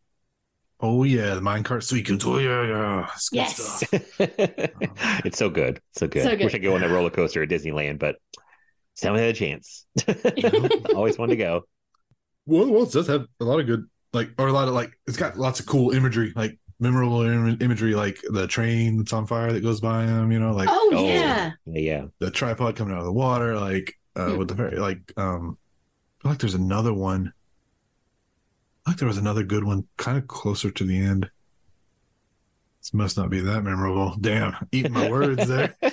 Oh 0.85 1.03
yeah, 1.03 1.33
the 1.35 1.39
minecart 1.41 1.81
sequence. 1.81 2.25
Oh 2.25 2.37
yeah, 2.39 2.67
yeah. 2.67 3.09
It's 3.15 3.29
good 3.29 3.37
Yes. 3.37 3.55
stuff. 3.57 3.89
it's 5.25 5.37
so 5.37 5.49
good. 5.49 5.79
So 5.93 6.07
good. 6.07 6.23
So 6.23 6.31
good. 6.31 6.43
Wish 6.43 6.53
I 6.53 6.57
could 6.57 6.63
go 6.63 6.75
on 6.75 6.81
that 6.81 6.89
roller 6.89 7.09
coaster 7.09 7.41
at 7.41 7.47
Disneyland, 7.49 7.99
but 7.99 8.17
just 8.93 9.05
haven't 9.05 9.21
had 9.21 9.29
a 9.29 9.33
chance. 9.33 9.85
Always 10.93 11.17
wanted 11.17 11.31
to 11.31 11.37
go. 11.37 11.61
Well, 12.45 12.69
well, 12.69 12.83
it 12.83 12.91
does 12.91 13.07
have 13.07 13.25
a 13.39 13.45
lot 13.45 13.61
of 13.61 13.65
good, 13.65 13.85
like, 14.11 14.31
or 14.37 14.47
a 14.47 14.51
lot 14.51 14.67
of 14.67 14.73
like, 14.73 14.91
it's 15.07 15.15
got 15.15 15.37
lots 15.37 15.61
of 15.61 15.65
cool 15.65 15.91
imagery, 15.91 16.33
like 16.35 16.59
memorable 16.81 17.21
Im- 17.21 17.57
imagery, 17.61 17.95
like 17.95 18.19
the 18.31 18.45
train 18.45 18.97
that's 18.97 19.13
on 19.13 19.25
fire 19.25 19.53
that 19.53 19.61
goes 19.63 19.79
by 19.79 20.05
them. 20.05 20.33
You 20.33 20.39
know, 20.39 20.51
like 20.53 20.67
Oh, 20.69 21.05
yeah. 21.07 21.51
Yeah. 21.65 22.05
the 22.19 22.29
tripod 22.29 22.75
coming 22.75 22.93
out 22.93 22.99
of 22.99 23.05
the 23.05 23.13
water, 23.13 23.57
like 23.57 23.93
uh, 24.17 24.31
Hmm. 24.31 24.37
with 24.37 24.49
the 24.49 24.53
very 24.55 24.77
like. 24.77 25.13
um 25.17 25.57
I 26.19 26.23
feel 26.23 26.31
like 26.31 26.39
there's 26.39 26.53
another 26.53 26.93
one. 26.93 27.31
I 28.85 28.91
like 28.91 28.99
there 28.99 29.07
was 29.07 29.17
another 29.17 29.43
good 29.43 29.63
one, 29.63 29.87
kind 29.97 30.17
of 30.17 30.27
closer 30.27 30.69
to 30.71 30.83
the 30.83 30.97
end. 30.97 31.29
This 32.81 32.93
must 32.93 33.15
not 33.15 33.29
be 33.29 33.39
that 33.39 33.61
memorable. 33.63 34.15
Damn, 34.19 34.55
eating 34.73 34.91
my 34.91 35.09
words 35.09 35.47
there. 35.47 35.75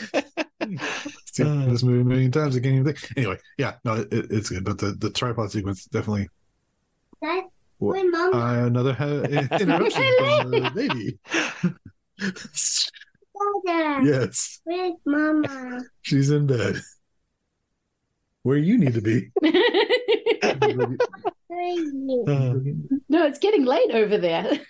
Seen 1.32 1.68
this 1.68 1.84
movie 1.84 2.00
a 2.00 2.04
million 2.04 2.32
times. 2.32 2.56
I 2.56 2.60
can't 2.60 2.74
even 2.74 2.84
think. 2.84 2.98
Anyway, 3.16 3.38
yeah, 3.56 3.74
no, 3.84 3.94
it, 3.94 4.08
it's 4.10 4.50
good, 4.50 4.64
but 4.64 4.78
the 4.78 4.92
the 4.92 5.10
tripod 5.10 5.52
sequence 5.52 5.84
definitely. 5.84 6.28
Dad, 7.22 7.44
my 7.80 8.02
mom. 8.02 8.34
Uh, 8.34 8.66
another 8.66 8.92
ha- 8.92 9.04
interruption 9.58 10.02
from 10.18 10.50
the 10.50 10.70
baby. 10.74 11.18
Dada, 13.66 14.00
yes, 14.04 14.60
where's 14.64 14.94
Mama? 15.06 15.82
she's 16.02 16.30
in 16.30 16.46
bed. 16.48 16.76
Where 18.42 18.56
you 18.56 18.78
need 18.78 18.94
to 18.94 19.00
be. 19.02 19.30
Where 19.40 19.52
are 21.58 22.58
you? 22.62 22.88
No, 23.08 23.26
it's 23.26 23.38
getting 23.38 23.64
late 23.64 23.90
over 23.92 24.16
there. 24.18 24.50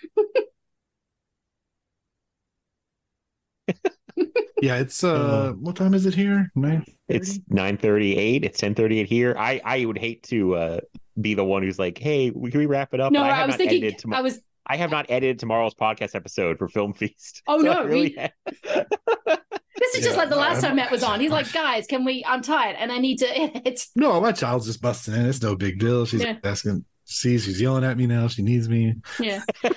Yeah, 4.61 4.75
it's 4.75 5.03
uh, 5.03 5.53
what 5.59 5.75
time 5.75 5.95
is 5.95 6.05
it 6.05 6.13
here? 6.13 6.51
Nine. 6.53 6.85
It's 7.07 7.39
nine 7.49 7.77
thirty 7.77 8.15
eight. 8.15 8.45
It's 8.45 8.59
ten 8.59 8.75
thirty 8.75 8.99
eight 8.99 9.07
here. 9.07 9.35
I 9.35 9.59
I 9.65 9.85
would 9.85 9.97
hate 9.97 10.21
to 10.23 10.53
uh 10.55 10.79
be 11.19 11.33
the 11.33 11.43
one 11.43 11.63
who's 11.63 11.79
like, 11.79 11.97
hey, 11.97 12.29
can 12.29 12.41
we 12.59 12.67
wrap 12.67 12.93
it 12.93 12.99
up? 12.99 13.11
No, 13.11 13.21
But 13.21 13.31
I 13.31 13.35
have 13.37 13.47
was 13.47 13.53
not 13.53 13.57
thinking- 13.57 13.83
edited 13.85 14.13
I 14.13 14.21
was- 14.21 14.39
I 14.67 14.77
have 14.77 14.91
not 14.91 15.07
edited 15.09 15.39
tomorrow's 15.39 15.73
podcast 15.73 16.13
episode 16.13 16.59
for 16.59 16.67
Film 16.67 16.93
Feast. 16.93 17.41
Oh, 17.47 17.57
So 17.57 17.63
no, 17.73 17.83
really 17.85 18.15
we- 18.15 18.83
This 19.81 19.95
is 19.95 20.05
just 20.05 20.15
like 20.17 20.29
the 20.29 20.35
last 20.37 20.55
I'm- 20.57 20.63
time 20.63 20.75
Matt 20.77 20.91
was 20.91 21.03
on. 21.03 21.19
He's 21.19 21.31
like, 21.31 21.51
guys, 21.51 21.87
can 21.87 22.05
we? 22.05 22.23
I'm 22.25 22.41
tired 22.41 22.77
and 22.79 22.91
I 22.91 22.99
need 22.99 23.17
to 23.17 23.27
edit. 23.37 23.85
No, 23.95 24.21
my 24.21 24.31
child's 24.31 24.67
just 24.67 24.81
busting 24.81 25.13
in. 25.15 25.25
It's 25.25 25.41
no 25.41 25.55
big 25.57 25.79
deal. 25.79 26.05
She's 26.05 26.21
Yeah. 26.23 26.37
asking. 26.43 26.85
Sees 27.03 27.43
she's 27.43 27.59
yelling 27.59 27.83
at 27.83 27.97
me 27.97 28.07
now. 28.07 28.27
She 28.29 28.41
needs 28.41 28.69
me. 28.69 28.95
Yeah. 29.19 29.41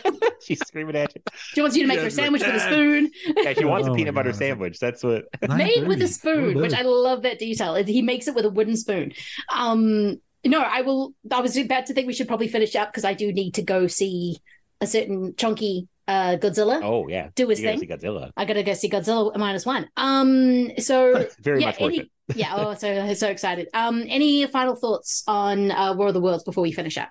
She's 0.44 0.60
screaming 0.60 0.94
at 0.94 1.12
you. 1.16 1.22
She 1.54 1.60
wants 1.62 1.74
you 1.74 1.82
to 1.82 1.88
make 1.88 1.96
Yeah, 1.96 2.02
her 2.02 2.04
a 2.04 2.08
it's 2.08 2.16
like, 2.18 2.24
sandwich 2.26 2.42
with 2.42 2.54
a 2.54 2.60
spoon. 2.60 3.10
Yeah, 3.42 3.54
she 3.54 3.64
wants 3.64 3.88
Oh 3.88 3.92
a 3.92 3.96
peanut 3.96 4.14
butter 4.14 4.30
God. 4.30 4.38
sandwich. 4.38 4.78
That's 4.78 5.02
what. 5.02 5.24
Made 5.48 5.88
with 5.88 6.00
a 6.02 6.06
spoon, 6.06 6.56
Oh, 6.58 6.60
which 6.60 6.74
I 6.74 6.82
love 6.82 7.22
that 7.22 7.38
detail. 7.40 7.74
He 7.76 8.02
makes 8.02 8.28
it 8.28 8.34
with 8.36 8.44
a 8.44 8.50
wooden 8.50 8.76
spoon. 8.76 9.14
Um, 9.52 10.20
no, 10.44 10.60
I 10.60 10.82
will. 10.82 11.14
I 11.32 11.40
was 11.40 11.56
about 11.56 11.86
to 11.86 11.94
think 11.94 12.06
we 12.06 12.12
should 12.12 12.28
probably 12.28 12.46
finish 12.48 12.76
up 12.76 12.92
because 12.92 13.04
I 13.04 13.14
do 13.14 13.32
need 13.32 13.54
to 13.54 13.62
go 13.62 13.86
see 13.88 14.36
a 14.80 14.86
certain 14.86 15.34
chunky 15.36 15.88
uh, 16.08 16.36
Godzilla. 16.36 16.80
Oh 16.82 17.08
yeah, 17.08 17.30
Do 17.34 17.48
his 17.48 17.60
You 17.60 17.66
thing. 17.68 17.78
see 17.78 17.86
Godzilla. 17.86 18.30
I 18.36 18.44
gotta 18.44 18.62
go 18.62 18.74
see 18.74 18.90
Godzilla 18.90 19.36
minus 19.36 19.66
one. 19.66 19.88
Um, 19.96 20.70
so 20.78 21.26
Very 21.40 21.60
yeah, 21.60 21.66
much 21.66 21.80
worth 21.80 21.90
any, 21.90 21.98
it. 21.98 22.08
yeah. 22.34 22.54
Oh, 22.56 22.74
so 22.74 23.14
so 23.14 23.28
excited. 23.30 23.68
Um, 23.74 24.04
any 24.08 24.46
final 24.46 24.76
thoughts 24.76 25.22
on 25.26 25.70
uh, 25.70 25.94
War 25.94 26.08
of 26.08 26.14
the 26.14 26.20
Worlds 26.20 26.44
before 26.44 26.62
we 26.62 26.72
finish 26.72 26.96
up? 26.98 27.10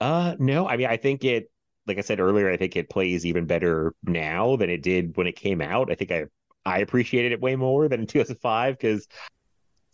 Uh, 0.00 0.36
no. 0.38 0.68
I 0.68 0.76
mean, 0.76 0.86
I 0.86 0.96
think 0.96 1.24
it. 1.24 1.50
Like 1.86 1.98
I 1.98 2.00
said 2.00 2.18
earlier, 2.18 2.50
I 2.50 2.56
think 2.56 2.74
it 2.74 2.90
plays 2.90 3.24
even 3.24 3.46
better 3.46 3.94
now 4.02 4.56
than 4.56 4.70
it 4.70 4.82
did 4.82 5.16
when 5.16 5.28
it 5.28 5.36
came 5.36 5.60
out. 5.60 5.90
I 5.90 5.94
think 5.94 6.10
I 6.10 6.24
I 6.64 6.80
appreciated 6.80 7.30
it 7.30 7.40
way 7.40 7.54
more 7.54 7.88
than 7.88 8.00
in 8.00 8.06
2005 8.08 8.76
because 8.76 9.06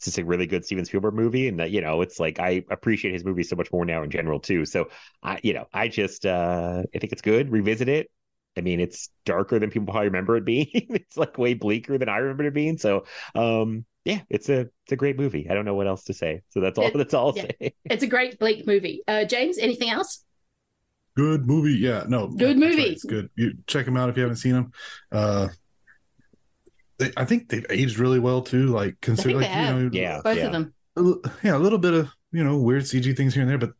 it's 0.02 0.06
just 0.06 0.18
a 0.18 0.24
really 0.24 0.46
good 0.48 0.64
Steven 0.64 0.84
Spielberg 0.84 1.14
movie, 1.14 1.46
and 1.46 1.60
uh, 1.60 1.64
you 1.64 1.80
know, 1.80 2.00
it's 2.02 2.18
like 2.18 2.40
I 2.40 2.64
appreciate 2.70 3.14
his 3.14 3.24
movies 3.24 3.48
so 3.48 3.54
much 3.54 3.70
more 3.72 3.84
now 3.84 4.02
in 4.02 4.10
general 4.10 4.40
too. 4.40 4.66
So 4.66 4.88
I, 5.22 5.38
you 5.44 5.52
know, 5.54 5.66
I 5.72 5.86
just 5.86 6.26
uh 6.26 6.82
I 6.92 6.98
think 6.98 7.12
it's 7.12 7.22
good. 7.22 7.52
Revisit 7.52 7.88
it. 7.88 8.10
I 8.56 8.62
mean, 8.62 8.80
it's 8.80 9.10
darker 9.24 9.60
than 9.60 9.70
people 9.70 9.86
probably 9.92 10.08
remember 10.08 10.36
it 10.36 10.44
being. 10.44 10.66
it's 10.72 11.16
like 11.16 11.38
way 11.38 11.54
bleaker 11.54 11.98
than 11.98 12.08
I 12.08 12.16
remember 12.16 12.44
it 12.46 12.54
being. 12.54 12.78
So, 12.78 13.04
um, 13.36 13.84
yeah, 14.04 14.22
it's 14.28 14.48
a 14.48 14.62
it's 14.62 14.90
a 14.92 14.96
great 14.96 15.16
movie. 15.16 15.46
I 15.48 15.54
don't 15.54 15.64
know 15.64 15.74
what 15.76 15.86
else 15.86 16.02
to 16.04 16.14
say. 16.14 16.42
So 16.48 16.58
that's 16.60 16.78
all. 16.78 16.86
It- 16.86 16.96
that's 16.96 17.14
all 17.14 17.34
yeah. 17.36 17.68
It's 17.84 18.02
a 18.02 18.08
great 18.08 18.40
bleak 18.40 18.66
movie. 18.66 19.04
Uh, 19.06 19.24
James, 19.24 19.56
anything 19.56 19.90
else? 19.90 20.24
Good 21.14 21.46
movie. 21.46 21.74
Yeah, 21.74 22.06
no. 22.08 22.26
Good 22.26 22.60
that's 22.60 22.76
right, 22.76 22.76
movie. 22.78 22.82
It's 22.90 23.04
good. 23.04 23.30
You 23.36 23.52
check 23.68 23.84
them 23.84 23.96
out 23.96 24.08
if 24.08 24.16
you 24.16 24.22
haven't 24.22 24.38
seen 24.38 24.54
them. 24.54 24.72
Uh, 25.12 25.48
they, 27.02 27.12
I 27.16 27.24
think 27.24 27.48
they've 27.48 27.66
aged 27.70 27.98
really 27.98 28.18
well 28.18 28.42
too. 28.42 28.66
Like 28.66 29.00
consider, 29.00 29.36
like 29.40 29.46
have. 29.46 29.76
you 29.76 29.82
know, 29.84 29.90
Yeah, 29.92 30.20
Both 30.22 30.36
yeah. 30.38 30.46
of 30.46 30.52
them. 30.52 30.74
a 30.96 31.02
yeah, 31.42 31.56
a 31.56 31.58
little 31.58 31.78
bit 31.78 31.94
of 31.94 32.08
you 32.32 32.42
know 32.44 32.58
weird 32.58 32.82
CG 32.82 33.16
things 33.16 33.34
here 33.34 33.42
and 33.42 33.50
there, 33.50 33.58
but 33.58 33.72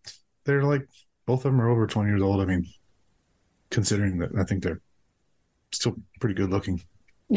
they're 0.44 0.64
like 0.64 0.86
both 1.26 1.44
of 1.44 1.52
them 1.52 1.60
are 1.60 1.68
over 1.68 1.86
twenty 1.86 2.10
years 2.10 2.22
old. 2.22 2.40
I 2.40 2.44
mean, 2.44 2.66
considering 3.70 4.18
that, 4.18 4.30
I 4.38 4.44
think 4.44 4.62
they're 4.62 4.80
still 5.72 5.96
pretty 6.20 6.34
good 6.34 6.50
looking. 6.50 6.82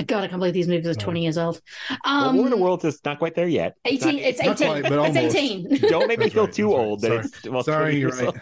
God, 0.08 0.26
I 0.26 0.28
can't 0.28 0.40
believe 0.42 0.54
these 0.54 0.68
movies 0.68 0.88
are 0.88 0.94
20 0.94 1.24
years 1.24 1.38
old. 1.38 1.62
well, 1.90 2.00
Um, 2.30 2.36
War 2.36 2.46
of 2.48 2.52
the 2.52 2.58
Worlds 2.58 2.84
is 2.84 3.00
not 3.06 3.18
quite 3.18 3.34
there 3.34 3.48
yet. 3.48 3.76
18, 3.86 4.20
it's 4.20 4.44
not 4.44 4.60
18. 4.62 4.68
quite, 4.68 4.84
but 4.90 5.16
it's 5.16 5.36
18. 5.36 5.70
Don't 5.90 6.08
make 6.10 6.20
me 6.20 6.26
That's 6.26 6.34
feel 6.34 6.44
right, 6.44 6.54
too 6.54 6.68
that's 6.68 6.76
right. 6.78 6.86
old 6.86 7.02
that 7.02 7.08
Sorry. 7.08 7.20
it's 7.20 7.48
well, 7.50 7.64
Sorry, 7.64 7.96
you're 7.98 8.10
right. 8.10 8.36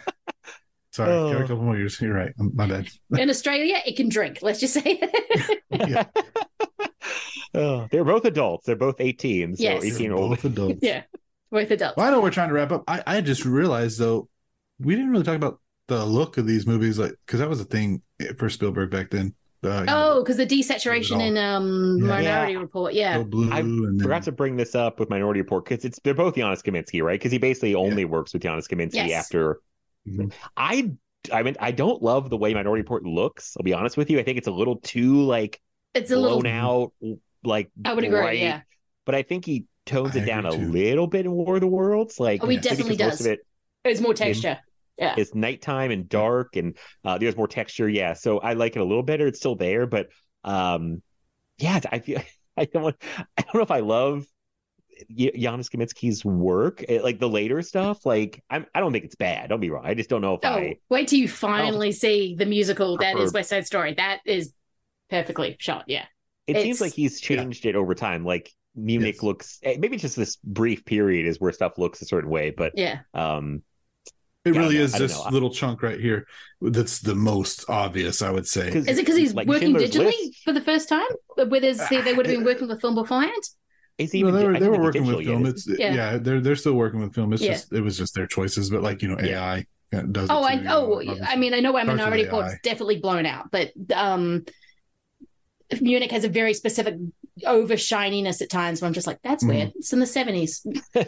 Old. 0.99 1.07
Sorry, 1.07 1.09
got 1.33 1.41
Oh. 1.41 1.43
a 1.45 1.47
couple 1.47 1.63
more 1.63 1.77
years. 1.77 1.99
You're 2.01 2.13
right. 2.13 2.31
My 2.38 2.67
bad. 2.67 2.88
In 3.17 3.30
Australia, 3.30 3.77
it 3.85 3.95
can 3.95 4.09
drink. 4.09 4.39
Let's 4.41 4.59
just 4.59 4.73
say 4.73 5.01
Yeah. 5.72 6.05
Oh, 7.55 7.88
they're 7.91 8.03
both 8.03 8.25
adults. 8.25 8.65
They're 8.65 8.75
both 8.75 8.95
18, 8.99 9.55
so 9.57 9.63
Yes. 9.63 9.83
18 9.83 10.11
or 10.11 10.15
older. 10.15 10.35
Both 10.35 10.45
adults. 10.45 10.80
yeah, 10.81 11.03
both 11.51 11.69
adults. 11.69 11.97
Well, 11.97 12.07
I 12.07 12.09
know 12.09 12.19
we're 12.19 12.31
trying 12.31 12.47
to 12.49 12.55
wrap 12.55 12.72
up. 12.72 12.83
I, 12.88 13.03
I 13.05 13.22
just 13.22 13.45
realized 13.45 13.99
though, 13.99 14.27
we 14.80 14.95
didn't 14.95 15.11
really 15.11 15.23
talk 15.23 15.35
about 15.35 15.59
the 15.88 16.03
look 16.03 16.38
of 16.39 16.47
these 16.47 16.65
movies, 16.65 16.97
like 16.97 17.13
because 17.27 17.39
that 17.41 17.49
was 17.49 17.59
a 17.61 17.65
thing 17.65 18.01
for 18.39 18.49
Spielberg 18.49 18.89
back 18.89 19.11
then. 19.11 19.35
Uh, 19.63 19.85
Oh, 19.88 20.23
because 20.23 20.38
the 20.38 20.47
desaturation 20.47 21.22
in 21.22 21.38
um 21.38 21.99
Yeah. 21.99 22.07
Minority 22.07 22.57
Report. 22.57 22.93
Yeah. 22.95 23.19
go 23.19 23.23
blue 23.25 23.51
I 23.51 23.59
and 23.59 23.85
then, 23.85 23.99
forgot 23.99 24.23
to 24.23 24.31
bring 24.31 24.55
this 24.57 24.73
up 24.73 24.99
with 24.99 25.11
Minority 25.11 25.41
Report 25.41 25.63
because 25.65 25.85
it's 25.85 25.99
they're 26.03 26.15
both 26.15 26.35
Janusz 26.35 26.63
Kaminski, 26.63 27.03
right? 27.03 27.19
Because 27.19 27.31
he 27.31 27.38
basically 27.38 27.75
only 27.75 28.03
works 28.05 28.33
with 28.33 28.41
Janusz 28.41 28.67
Kaminski 28.67 28.95
Yes. 28.95 29.11
after. 29.25 29.59
Mhm. 30.07 30.33
I 30.57 30.91
I 31.32 31.43
mean 31.43 31.56
I 31.59 31.72
don't 31.72 32.01
love 32.01 32.30
the 32.30 32.38
way 32.38 32.53
Minority 32.53 32.82
Report 32.82 33.03
looks. 33.06 33.56
I'll 33.57 33.64
be 33.64 33.73
honest 33.73 33.98
with 33.98 34.09
you. 34.09 34.19
I 34.19 34.23
think 34.23 34.38
it's 34.38 34.48
a 34.48 34.51
little 34.51 34.77
too 34.77 35.22
like 35.23 35.59
It's 35.93 36.11
a 36.11 36.17
little. 36.17 36.41
blown 36.41 36.51
out, 36.51 36.93
like 37.43 37.72
I 37.85 37.93
would 37.93 38.03
agree. 38.03 38.19
bright. 38.19 38.40
Yeah. 38.40 38.61
But 39.06 39.15
I 39.15 39.23
think 39.23 39.45
he 39.45 39.65
tones 39.85 40.15
I 40.15 40.19
it 40.19 40.25
down 40.25 40.45
a 40.45 40.51
too. 40.51 40.57
little 40.57 41.07
bit 41.07 41.25
in 41.25 41.32
War 41.32 41.56
of 41.56 41.61
the 41.61 41.67
Worlds. 41.67 42.19
Like 42.19 42.43
Oh, 42.43 42.48
he 42.48 42.57
maybe 42.57 42.61
definitely 42.61 42.98
'cause 42.98 43.06
most 43.07 43.17
does. 43.19 43.25
of 43.27 43.32
it 43.33 43.40
It's 43.85 44.01
more 44.01 44.14
texture. 44.14 44.59
Yeah. 44.98 45.15
it's 45.17 45.33
nighttime 45.33 45.90
and 45.91 46.07
dark 46.07 46.56
and 46.56 46.77
uh 47.03 47.17
there's 47.17 47.35
more 47.35 47.48
texture 47.48 47.90
yeah 47.90 48.14
so 48.14 48.38
i 48.40 48.53
like 48.53 48.75
it 48.75 48.80
a 48.80 48.83
little 48.83 49.01
better 49.01 49.25
it's 49.25 49.40
still 49.40 49.56
there 49.56 49.88
but 49.88 50.09
um 50.43 51.01
yeah 51.57 51.80
i 51.91 51.98
feel 51.99 52.22
i 52.57 52.65
don't 52.65 52.83
want 52.83 52.95
i 53.38 53.41
don't 53.41 53.56
know 53.56 53.61
if 53.61 53.72
i 53.72 53.80
love 53.80 54.23
Y- 54.23 54.32
Janusz 55.11 55.69
Kaminski's 55.69 56.23
work 56.25 56.83
like 57.01 57.19
the 57.19 57.30
later 57.30 57.61
stuff 57.61 58.06
like 58.06 58.43
I'm, 58.49 58.65
i 58.75 58.80
don't 58.80 58.91
think 58.91 59.06
it's 59.06 59.15
bad 59.15 59.49
don't 59.49 59.59
be 59.59 59.69
wrong 59.69 59.85
i 59.85 59.93
just 59.93 60.09
don't 60.09 60.22
know 60.22 60.35
if 60.35 60.41
Oh, 60.43 60.49
i 60.49 60.77
wait 60.90 61.07
till 61.07 61.19
you 61.19 61.27
finally 61.27 61.91
see 61.91 62.35
the 62.38 62.45
musical 62.45 62.98
that 62.98 63.14
Prefer- 63.14 63.25
is 63.25 63.33
West 63.33 63.49
Side 63.49 63.65
Story. 63.65 63.93
That 63.95 64.19
is 64.25 64.53
perfectly 65.09 65.56
shot. 65.59 65.85
Yeah. 65.88 66.06
it 66.48 66.51
it's- 66.51 66.64
seems 66.64 66.82
like 66.82 66.93
he's 66.93 67.19
changed 67.22 67.65
it 67.65 67.75
over 67.75 67.93
time 67.95 68.25
like 68.25 68.51
Munich 68.75 69.15
Yes. 69.15 69.23
looks 69.23 69.59
eh, 69.64 69.75
maybe 69.80 69.98
just 69.98 70.15
this 70.15 70.38
brief 70.43 70.83
period 70.85 71.25
is 71.27 71.40
where 71.40 71.51
stuff 71.51 71.77
looks 71.77 72.01
a 72.01 72.06
certain 72.06 72.30
way, 72.30 72.49
but 72.49 72.73
Yeah. 72.75 72.99
um, 73.14 73.61
It 74.45 74.56
Yeah, 74.56 74.59
really 74.61 74.77
is 74.77 74.91
know. 74.93 74.95
I 74.95 74.99
don't 74.99 75.07
this 75.07 75.23
know. 75.25 75.30
little 75.32 75.49
chunk 75.51 75.83
right 75.83 75.99
here 75.99 76.25
that's 76.59 76.99
the 76.99 77.14
most 77.15 77.69
obvious, 77.69 78.22
I 78.22 78.32
would 78.32 78.48
say. 78.48 78.69
Is 78.69 78.88
it 78.88 78.95
because 78.98 79.15
he's 79.15 79.33
Like 79.33 79.48
working 79.48 79.67
Schindler's 79.77 79.91
digitally 79.91 80.06
List? 80.06 80.43
for 80.43 80.51
the 80.53 80.61
first 80.61 80.90
time? 80.90 81.06
Whether 81.38 81.73
they, 81.90 82.01
they 82.01 82.14
would 82.14 82.25
have 82.25 82.35
been 82.35 82.43
working 82.43 82.67
with 82.67 82.82
film 82.82 82.95
beforehand? 82.95 83.43
Is 83.97 84.11
he 84.11 84.23
No, 84.23 84.31
they 84.31 84.45
were, 84.45 84.59
they 84.59 84.67
were 84.69 84.81
working 84.81 85.05
with 85.05 85.23
film. 85.25 85.45
is 85.45 85.67
It's? 85.67 85.80
Yeah. 85.80 85.93
yeah. 85.93 86.17
they're 86.17 86.41
they're 86.41 86.55
still 86.55 86.73
working 86.73 86.99
with 86.99 87.13
film. 87.13 87.33
It's 87.33 87.41
Yeah. 87.41 87.53
just 87.53 87.72
it 87.73 87.81
was 87.81 87.97
just 87.97 88.13
their 88.15 88.27
choices, 88.27 88.69
but 88.69 88.81
like 88.81 89.01
you 89.01 89.09
know, 89.09 89.17
Yeah. 89.22 89.53
AI 89.91 90.01
does. 90.11 90.27
Oh, 90.31 90.45
it 90.45 90.65
I 90.65 90.73
oh, 90.75 90.99
know, 90.99 91.17
I 91.23 91.35
mean, 91.35 91.53
I 91.53 91.59
know 91.59 91.72
why 91.72 91.83
Starts 91.83 91.97
with 91.99 92.05
Minority 92.05 92.23
AI. 92.23 92.25
Report's 92.25 92.55
definitely 92.63 92.99
blown 92.99 93.25
out, 93.27 93.51
but 93.51 93.72
um, 93.93 94.45
Munich 95.81 96.11
has 96.11 96.23
a 96.23 96.30
very 96.30 96.53
specific 96.53 96.95
over 97.47 97.77
shininess 97.77 98.41
at 98.41 98.49
times 98.49 98.81
where 98.81 98.88
I'm 98.88 98.93
just 98.93 99.07
like, 99.07 99.19
that's 99.23 99.43
weird. 99.43 99.72
It's 99.75 99.91
in 99.93 99.99
the 99.99 100.05
70s. 100.05 100.65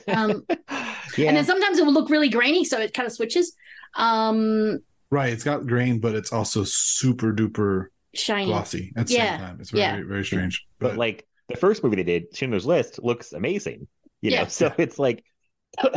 Um, 0.07 0.43
Yeah. 1.17 1.30
And 1.30 1.38
then 1.38 1.45
sometimes 1.45 1.77
it 1.77 1.85
will 1.85 1.93
look 1.93 2.09
really 2.09 2.27
grainy, 2.30 2.65
so 2.65 2.77
it 2.80 2.93
kind 2.93 3.07
of 3.07 3.14
switches. 3.14 3.55
Um, 3.95 4.80
right. 5.11 5.31
It's 5.31 5.45
got 5.45 5.65
grain, 5.65 5.99
but 5.99 6.14
it's 6.14 6.33
also 6.33 6.64
super 6.65 7.31
duper 7.31 7.85
shiny. 8.14 8.47
glossy 8.47 8.91
at 8.97 9.07
the 9.07 9.14
Yeah. 9.14 9.38
same 9.38 9.47
time. 9.47 9.57
It's 9.61 9.69
very 9.69 9.83
Yeah. 9.83 10.01
very 10.05 10.25
strange. 10.25 10.65
but 10.80 10.97
like 10.97 11.25
the 11.49 11.56
first 11.57 11.83
movie 11.83 11.98
they 11.98 12.03
did, 12.03 12.35
Schindler's 12.35 12.65
List, 12.65 13.01
looks 13.03 13.33
amazing. 13.33 13.88
You 14.22 14.32
know, 14.32 14.38
Yeah. 14.38 14.48
so 14.48 14.74
it's 14.77 14.99
like 14.99 15.24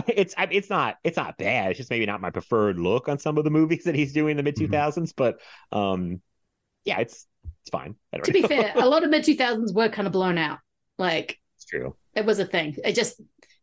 it's 0.08 0.34
it's 0.38 0.70
not 0.70 0.96
it's 1.04 1.16
not 1.16 1.38
bad. 1.38 1.70
It's 1.70 1.78
just 1.78 1.90
maybe 1.90 2.06
not 2.06 2.20
my 2.20 2.30
preferred 2.30 2.78
look 2.78 3.08
on 3.08 3.18
some 3.18 3.38
of 3.38 3.44
the 3.44 3.50
movies 3.50 3.84
that 3.84 3.94
he's 3.94 4.12
doing 4.12 4.32
in 4.32 4.36
the 4.36 4.42
mid 4.42 4.56
two 4.56 4.68
thousands. 4.68 5.12
But 5.12 5.40
um, 5.72 6.20
yeah, 6.84 6.98
it's 7.00 7.26
it's 7.62 7.70
fine. 7.70 7.94
I 8.12 8.18
don't 8.18 8.24
To 8.26 8.32
be 8.32 8.42
fair, 8.42 8.72
a 8.76 8.86
lot 8.88 9.04
of 9.04 9.10
mid 9.10 9.24
2000s 9.24 9.74
were 9.74 9.88
kind 9.88 10.06
of 10.06 10.12
blown 10.12 10.38
out. 10.38 10.58
Like, 10.98 11.38
it's 11.56 11.64
true. 11.66 11.96
it 12.14 12.24
was 12.26 12.38
a 12.40 12.44
thing. 12.44 12.76
It 12.84 12.94
just, 12.94 13.20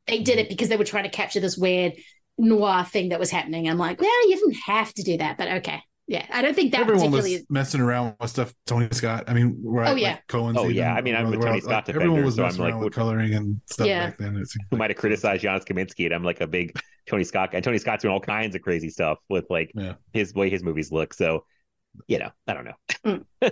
they 0.08 0.22
did 0.22 0.40
it 0.40 0.48
because 0.48 0.70
they 0.70 0.78
were 0.78 0.86
trying 0.86 1.04
to 1.04 1.10
capture 1.10 1.42
this 1.42 1.58
weird 1.58 1.94
noir 2.38 2.86
thing 2.86 3.10
that 3.10 3.20
was 3.20 3.30
happening. 3.32 3.68
I'm 3.68 3.78
like, 3.78 4.00
well, 4.00 4.30
you 4.30 4.36
didn't 4.38 4.58
have 4.68 4.94
to 4.94 5.04
do 5.04 5.18
that, 5.18 5.38
but 5.38 5.50
okay. 5.56 5.82
Yeah. 6.08 6.26
I 6.32 6.42
don't 6.44 6.54
think 6.56 6.72
that 6.74 6.82
Everyone 6.82 7.00
particularly. 7.12 7.34
was 7.38 7.46
messing 7.50 7.82
around 7.82 8.16
with 8.20 8.30
stuff. 8.30 8.54
Tony 8.68 8.88
Scott. 8.92 9.24
I 9.28 9.34
mean, 9.34 9.60
right? 9.64 9.90
Oh, 9.90 9.96
yeah. 9.96 10.12
Like 10.12 10.28
Coen's. 10.28 10.58
Oh, 10.58 10.68
yeah. 10.68 10.92
even, 10.92 10.98
I 10.98 11.02
mean, 11.02 11.16
I'm 11.16 11.26
a 11.26 11.30
where- 11.32 11.40
Tony 11.40 11.52
like, 11.54 11.64
Scott 11.64 11.90
Everyone 11.90 12.24
was 12.24 12.36
so 12.36 12.44
I'm 12.44 12.48
messing 12.48 12.62
like, 12.62 12.74
around 12.74 12.84
with 12.84 12.94
coloring 12.94 13.34
and 13.34 13.60
stuff 13.66 13.88
Yeah. 13.88 14.08
back 14.08 14.18
then. 14.20 14.36
It 14.36 14.48
Who 14.54 14.60
like- 14.72 14.80
might 14.80 14.90
have 14.92 14.98
criticized 14.98 15.42
Jan 15.44 15.60
Kaminski, 15.62 16.06
and 16.06 16.14
I'm 16.14 16.24
like 16.24 16.42
a 16.42 16.48
big 16.48 16.78
Tony 17.08 17.24
Scott 17.24 17.52
guy. 17.52 17.60
Tony 17.60 17.78
Scott's 17.80 18.04
doing 18.04 18.14
all 18.14 18.20
kinds 18.20 18.56
of 18.56 18.62
crazy 18.62 18.90
stuff 18.90 19.18
with 19.30 19.46
like 19.50 19.72
Yeah. 19.74 19.94
his 20.14 20.34
way 20.36 20.50
his 20.50 20.62
movies 20.64 20.92
look. 20.92 21.14
So, 21.14 21.46
you 22.08 22.20
know, 22.20 22.30
I 22.48 22.54
don't 22.54 22.66
know. 23.02 23.20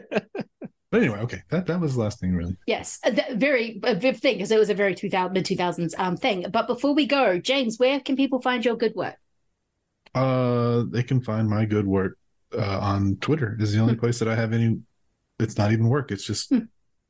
But 0.91 1.01
anyway, 1.01 1.21
okay. 1.21 1.41
That 1.49 1.65
that 1.65 1.79
was 1.79 1.95
the 1.95 2.01
last 2.01 2.19
thing, 2.19 2.35
really. 2.35 2.55
Yes, 2.67 2.99
a 3.03 3.11
th- 3.11 3.31
very 3.37 3.79
a 3.83 3.95
big 3.95 4.17
thing 4.17 4.35
because 4.35 4.51
it 4.51 4.59
was 4.59 4.69
a 4.69 4.75
very 4.75 4.93
2000 4.93 5.33
mid 5.33 5.43
2000s 5.43 5.95
um 5.97 6.15
thing. 6.17 6.45
But 6.53 6.67
before 6.67 6.93
we 6.93 7.07
go, 7.07 7.39
James, 7.39 7.79
where 7.79 7.99
can 7.99 8.15
people 8.15 8.39
find 8.39 8.63
your 8.63 8.75
good 8.75 8.93
work? 8.93 9.15
Uh, 10.13 10.83
they 10.91 11.01
can 11.01 11.19
find 11.19 11.49
my 11.49 11.65
good 11.65 11.87
work 11.87 12.19
uh, 12.57 12.79
on 12.79 13.17
Twitter. 13.17 13.57
Is 13.59 13.71
the 13.71 13.77
Hmm. 13.77 13.83
only 13.83 13.95
place 13.95 14.19
that 14.19 14.27
I 14.27 14.35
have 14.35 14.53
any. 14.53 14.79
It's 15.39 15.57
not 15.57 15.71
even 15.71 15.87
work. 15.89 16.11
It's 16.11 16.25
just 16.25 16.51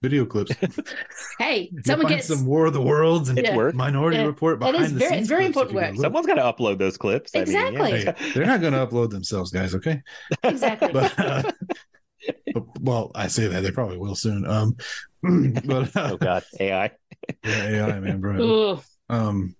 video 0.02 0.26
clips. 0.26 0.52
Hey, 1.40 1.70
You'll 1.72 1.84
someone 1.84 2.08
find 2.08 2.18
gets 2.18 2.28
some 2.28 2.46
War 2.46 2.66
of 2.68 2.74
the 2.74 2.82
Worlds 2.82 3.30
and 3.30 3.40
It's 3.40 3.50
Yeah. 3.50 3.56
work. 3.56 3.74
Minority 3.76 4.18
Yeah. 4.18 4.26
Report 4.26 4.56
It 4.56 4.60
behind 4.60 4.84
is 4.84 4.94
the 4.94 5.00
very- 5.00 5.10
scenes. 5.12 5.20
it's 5.22 5.30
very 5.30 5.44
clips, 5.46 5.58
important 5.58 5.70
if 5.70 5.74
you 5.74 5.78
work. 5.80 5.86
go 5.86 5.96
look. 5.98 6.04
Someone's 6.06 6.28
got 6.28 6.36
to 6.36 6.64
upload 6.64 6.78
those 6.78 6.98
clips. 6.98 7.32
I 7.36 7.40
mean, 7.46 7.52
yeah. 7.54 7.68
Exactly. 7.70 8.26
Hey, 8.28 8.32
they're 8.34 8.46
not 8.46 8.62
going 8.62 8.74
to 8.74 8.86
upload 8.86 9.10
themselves, 9.12 9.52
guys. 9.52 9.74
Okay. 9.76 10.02
exactly. 10.44 10.90
But, 10.94 11.20
uh, 11.20 11.42
but- 11.44 12.64
well, 12.82 13.12
I 13.16 13.28
say 13.28 13.48
that 13.48 13.62
they 13.64 13.72
probably 13.72 13.98
will 13.98 14.16
soon. 14.16 14.46
Um, 14.46 14.78
but 15.66 15.96
uh, 15.96 16.10
oh 16.14 16.18
god, 16.18 16.44
AI. 16.60 16.92
yeah, 17.44 17.68
AI 17.88 18.00
man, 18.00 18.20
bro. 18.22 18.82
Um, 19.10 19.56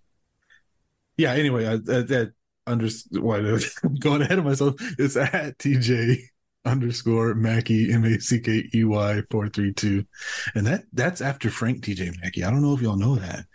yeah. 1.18 1.32
Anyway, 1.34 1.66
I, 1.66 1.76
that, 1.78 2.08
that 2.08 2.34
under 2.68 2.88
why 3.12 3.38
I'm 3.84 3.96
going 3.96 4.22
ahead 4.22 4.40
of 4.40 4.46
myself. 4.46 4.76
It's 4.98 5.16
at 5.16 5.58
TJ 5.58 6.22
underscore 6.66 7.36
Mackey 7.36 7.92
M 7.92 8.06
A 8.06 8.20
C 8.20 8.40
K 8.40 8.70
E 8.74 8.84
Y 8.84 9.22
four 9.30 9.50
three 9.50 9.74
two, 9.74 10.06
and 10.56 10.66
that 10.68 10.86
that's 10.94 11.22
after 11.22 11.50
Frank 11.50 11.84
TJ 11.84 12.22
Mackey. 12.22 12.44
I 12.44 12.52
don't 12.52 12.62
know 12.62 12.74
if 12.74 12.82
y'all 12.82 12.96
know 12.96 13.16
that. 13.16 13.46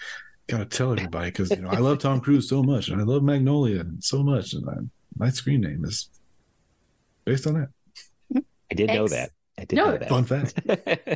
Gotta 0.47 0.65
tell 0.65 0.93
everybody 0.93 1.31
because 1.31 1.51
you 1.51 1.62
know 1.62 1.69
I 1.69 1.78
love 1.78 1.99
Tom 1.99 2.20
Cruise 2.20 2.49
so 2.49 2.62
much, 2.62 2.89
and 2.89 3.01
I 3.01 3.05
love 3.05 3.23
Magnolia 3.23 3.85
so 4.01 4.23
much, 4.23 4.55
and 4.55 4.69
I, 4.69 4.75
my 5.17 5.31
screen 5.31 5.61
name 5.61 5.85
is 5.85 6.11
based 7.25 7.47
on 7.47 7.55
that. 7.55 8.45
I 8.70 8.75
did 8.75 8.89
know 8.89 9.05
X. 9.05 9.12
that. 9.12 9.31
I 9.59 9.65
did 9.65 9.77
No. 9.77 9.87
know 9.91 9.99
that. 9.99 10.09
Fun 10.09 10.25
fact. 10.25 10.61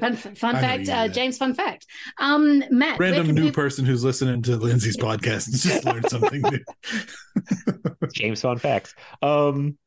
Fun, 0.00 0.16
fun 0.16 0.54
fact, 0.56 0.88
uh. 0.88 1.08
James. 1.08 1.38
Fun 1.38 1.54
fact. 1.54 1.86
Um, 2.18 2.64
Matt, 2.70 2.98
Random 2.98 3.28
new 3.28 3.42
people- 3.44 3.62
person 3.62 3.84
who's 3.84 4.02
listening 4.04 4.42
to 4.42 4.56
Lindsay's 4.56 4.96
podcast 4.96 5.46
and 5.46 5.56
just 5.56 5.84
learned 5.84 6.10
something 6.10 6.42
new. 6.42 8.08
James 8.14 8.40
Fun 8.42 8.58
Facts. 8.58 8.94
Um, 9.22 9.78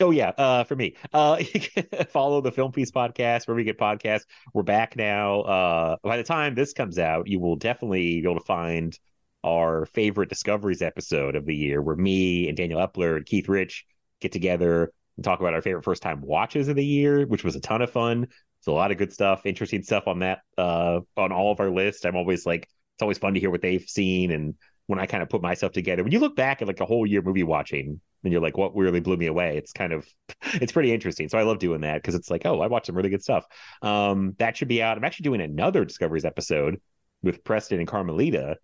oh 0.00 0.10
yeah, 0.10 0.30
uh, 0.36 0.64
for 0.64 0.76
me, 0.76 0.96
uh, 1.12 1.36
you 1.54 1.60
can 1.60 1.84
follow 2.08 2.40
the 2.40 2.52
Film 2.52 2.72
Feast 2.72 2.92
podcast 2.94 3.46
where 3.46 3.54
we 3.54 3.64
get 3.64 3.78
podcasts. 3.78 4.24
We're 4.52 4.62
back 4.62 4.96
now. 4.96 5.40
Uh, 5.42 5.96
by 6.02 6.16
the 6.16 6.24
time 6.24 6.54
this 6.54 6.72
comes 6.72 6.98
out, 6.98 7.28
you 7.28 7.38
will 7.40 7.56
definitely 7.56 8.20
be 8.20 8.28
able 8.28 8.38
to 8.40 8.44
find 8.46 8.98
our 9.44 9.86
favorite 9.86 10.28
discoveries 10.28 10.82
episode 10.82 11.36
of 11.36 11.46
the 11.46 11.54
year, 11.54 11.80
where 11.80 11.96
me 11.96 12.48
and 12.48 12.56
Daniel 12.56 12.80
Epler 12.86 13.16
and 13.16 13.24
Keith 13.24 13.48
Rich 13.48 13.84
get 14.20 14.32
together 14.32 14.92
and 15.20 15.24
talk 15.26 15.40
about 15.40 15.52
our 15.52 15.60
favorite 15.60 15.84
first 15.84 16.02
time 16.02 16.22
watches 16.22 16.68
of 16.68 16.76
the 16.76 16.84
year, 16.84 17.26
which 17.26 17.44
was 17.44 17.54
a 17.54 17.60
ton 17.60 17.82
of 17.82 17.90
fun. 17.90 18.22
It's 18.22 18.66
a 18.68 18.72
lot 18.72 18.90
of 18.90 18.96
good 18.96 19.12
stuff, 19.12 19.44
interesting 19.44 19.82
stuff 19.82 20.08
on 20.08 20.20
that, 20.20 20.40
uh, 20.56 21.00
on 21.14 21.30
all 21.30 21.52
of 21.52 21.60
our 21.60 21.68
lists. 21.68 22.06
I'm 22.06 22.16
always 22.16 22.46
like, 22.46 22.62
it's 22.62 23.02
always 23.02 23.18
fun 23.18 23.34
to 23.34 23.40
hear 23.40 23.50
what 23.50 23.60
they've 23.60 23.86
seen 23.86 24.30
and 24.30 24.54
when 24.86 24.98
I 24.98 25.04
kind 25.04 25.22
of 25.22 25.28
put 25.28 25.42
myself 25.42 25.72
together. 25.72 26.02
When 26.02 26.12
you 26.12 26.20
look 26.20 26.36
back 26.36 26.62
at 26.62 26.68
like 26.68 26.80
a 26.80 26.86
whole 26.86 27.06
year 27.06 27.20
movie 27.20 27.42
watching, 27.42 28.00
and 28.24 28.32
you're 28.32 28.40
like, 28.40 28.56
what 28.56 28.74
really 28.74 29.00
blew 29.00 29.18
me 29.18 29.26
away? 29.26 29.58
It's 29.58 29.72
kind 29.72 29.92
of, 29.92 30.08
it's 30.54 30.72
pretty 30.72 30.90
interesting. 30.90 31.28
So 31.28 31.36
I 31.36 31.42
love 31.42 31.58
doing 31.58 31.82
that 31.82 31.96
because 31.96 32.14
it's 32.14 32.30
like, 32.30 32.46
oh, 32.46 32.62
I 32.62 32.66
watched 32.66 32.86
some 32.86 32.96
really 32.96 33.10
good 33.10 33.22
stuff. 33.22 33.44
Um, 33.82 34.36
that 34.38 34.56
should 34.56 34.68
be 34.68 34.82
out. 34.82 34.96
I'm 34.96 35.04
actually 35.04 35.24
doing 35.24 35.42
another 35.42 35.84
Discoveries 35.84 36.24
episode 36.24 36.80
with 37.22 37.44
Preston 37.44 37.78
and 37.78 37.88
Carmelita 37.88 38.56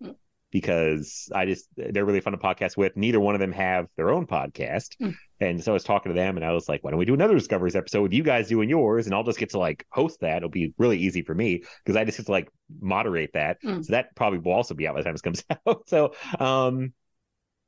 because 0.51 1.29
I 1.33 1.45
just 1.45 1.67
they're 1.75 2.05
really 2.05 2.21
fun 2.21 2.33
to 2.33 2.39
podcast 2.39 2.77
with. 2.77 2.95
Neither 2.95 3.19
one 3.19 3.35
of 3.35 3.39
them 3.39 3.51
have 3.51 3.87
their 3.97 4.11
own 4.11 4.25
podcast. 4.25 4.95
Mm. 5.01 5.15
And 5.39 5.63
so 5.63 5.71
I 5.71 5.73
was 5.73 5.83
talking 5.83 6.11
to 6.11 6.15
them 6.15 6.37
and 6.37 6.45
I 6.45 6.51
was 6.51 6.69
like, 6.69 6.83
why 6.83 6.91
don't 6.91 6.99
we 6.99 7.05
do 7.05 7.13
another 7.13 7.35
Discoveries 7.35 7.75
episode 7.75 8.01
with 8.01 8.13
you 8.13 8.23
guys 8.23 8.47
doing 8.47 8.69
yours? 8.69 9.05
And 9.05 9.13
I'll 9.13 9.23
just 9.23 9.39
get 9.39 9.51
to 9.51 9.59
like 9.59 9.85
host 9.91 10.21
that. 10.21 10.37
It'll 10.37 10.49
be 10.49 10.73
really 10.77 10.97
easy 10.97 11.21
for 11.21 11.35
me 11.35 11.63
because 11.83 11.97
I 11.97 12.05
just 12.05 12.17
get 12.17 12.25
to 12.27 12.31
like 12.31 12.49
moderate 12.79 13.33
that. 13.33 13.61
Mm. 13.61 13.83
So 13.85 13.91
that 13.91 14.15
probably 14.15 14.39
will 14.39 14.53
also 14.53 14.73
be 14.73 14.87
out 14.87 14.95
by 14.95 15.01
the 15.01 15.05
time 15.05 15.13
this 15.13 15.21
comes 15.21 15.43
out. 15.67 15.83
So 15.87 16.13
um 16.39 16.93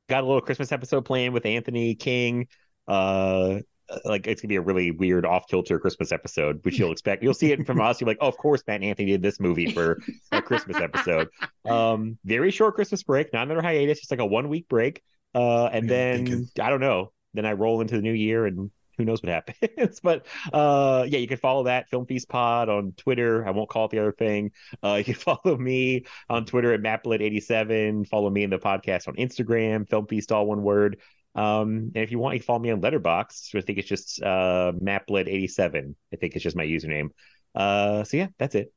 got 0.08 0.24
a 0.24 0.28
little 0.28 0.42
Christmas 0.42 0.72
episode 0.72 1.06
planned 1.06 1.34
with 1.34 1.46
Anthony 1.46 1.96
King. 1.96 2.48
Uh 2.88 3.60
like 4.06 4.28
it's 4.28 4.42
gonna 4.42 4.50
be 4.50 4.56
a 4.58 4.62
really 4.62 4.92
weird 4.92 5.26
off 5.26 5.48
kilter 5.48 5.80
Christmas 5.80 6.12
episode, 6.12 6.64
which 6.64 6.80
you'll 6.80 6.92
expect. 6.94 7.24
You'll 7.24 7.34
see 7.34 7.52
it 7.52 7.66
from 7.66 7.82
us. 7.82 8.00
You're 8.02 8.08
like, 8.08 8.18
oh, 8.22 8.28
of 8.28 8.38
course, 8.38 8.64
Matt 8.68 8.76
and 8.78 8.86
Anthony 8.86 9.12
did 9.12 9.22
this 9.22 9.40
movie 9.40 9.68
for 9.68 10.00
a 10.32 10.42
Christmas 10.42 10.78
episode. 10.78 11.30
Um, 11.66 12.18
very 12.26 12.52
short 12.52 12.76
Christmas 12.76 13.04
break, 13.04 13.34
not 13.34 13.44
another 13.44 13.62
hiatus, 13.62 14.00
just 14.00 14.12
like 14.12 14.20
a 14.20 14.26
one 14.26 14.50
week 14.50 14.68
break. 14.70 15.02
Uh, 15.36 15.66
and 15.68 15.88
Yeah, 15.88 15.90
then 15.90 16.26
thinking. 16.26 16.50
I 16.62 16.70
don't 16.70 16.82
know. 16.82 17.12
Then 17.34 17.46
I 17.46 17.54
roll 17.54 17.82
into 17.82 17.96
the 17.96 18.02
new 18.02 18.14
year 18.14 18.46
and 18.46 18.72
who 18.98 19.06
knows 19.06 19.24
what 19.24 19.30
happens. 19.30 20.00
but 20.04 20.26
uh 20.52 21.06
yeah, 21.08 21.20
you 21.20 21.28
can 21.28 21.38
follow 21.38 21.64
that 21.64 21.88
Film 21.90 22.06
Feast 22.06 22.28
Pod 22.28 22.68
on 22.68 22.92
Twitter. 22.98 23.48
I 23.48 23.52
won't 23.52 23.70
call 23.70 23.86
it 23.86 23.92
the 23.92 24.00
other 24.00 24.12
thing. 24.12 24.52
Uh 24.84 24.96
you 24.96 25.06
can 25.06 25.14
follow 25.14 25.56
me 25.58 26.04
on 26.30 26.46
Twitter 26.46 26.74
at 26.74 26.82
Maplet87. 26.82 28.08
Follow 28.10 28.30
me 28.30 28.44
in 28.44 28.50
the 28.50 28.60
podcast 28.60 29.08
on 29.08 29.16
Instagram, 29.16 29.88
Film 29.88 30.06
Feast, 30.08 30.32
all 30.34 30.48
one 30.48 30.64
word. 30.64 30.98
Um, 31.36 31.92
and 31.94 32.04
if 32.04 32.12
you 32.12 32.20
want, 32.20 32.36
you 32.36 32.40
can 32.40 32.48
follow 32.48 32.60
me 32.60 32.72
on 32.72 32.82
Letterboxd. 32.82 33.56
I 33.56 33.62
think 33.62 33.78
it's 33.78 33.88
just 33.88 34.22
uh 34.22 34.74
Maplet87. 34.82 35.96
I 36.14 36.16
think 36.16 36.36
it's 36.36 36.44
just 36.44 36.56
my 36.56 36.66
username. 36.66 37.10
Uh 37.56 38.04
so 38.04 38.18
yeah, 38.18 38.28
that's 38.38 38.56
it. 38.56 38.74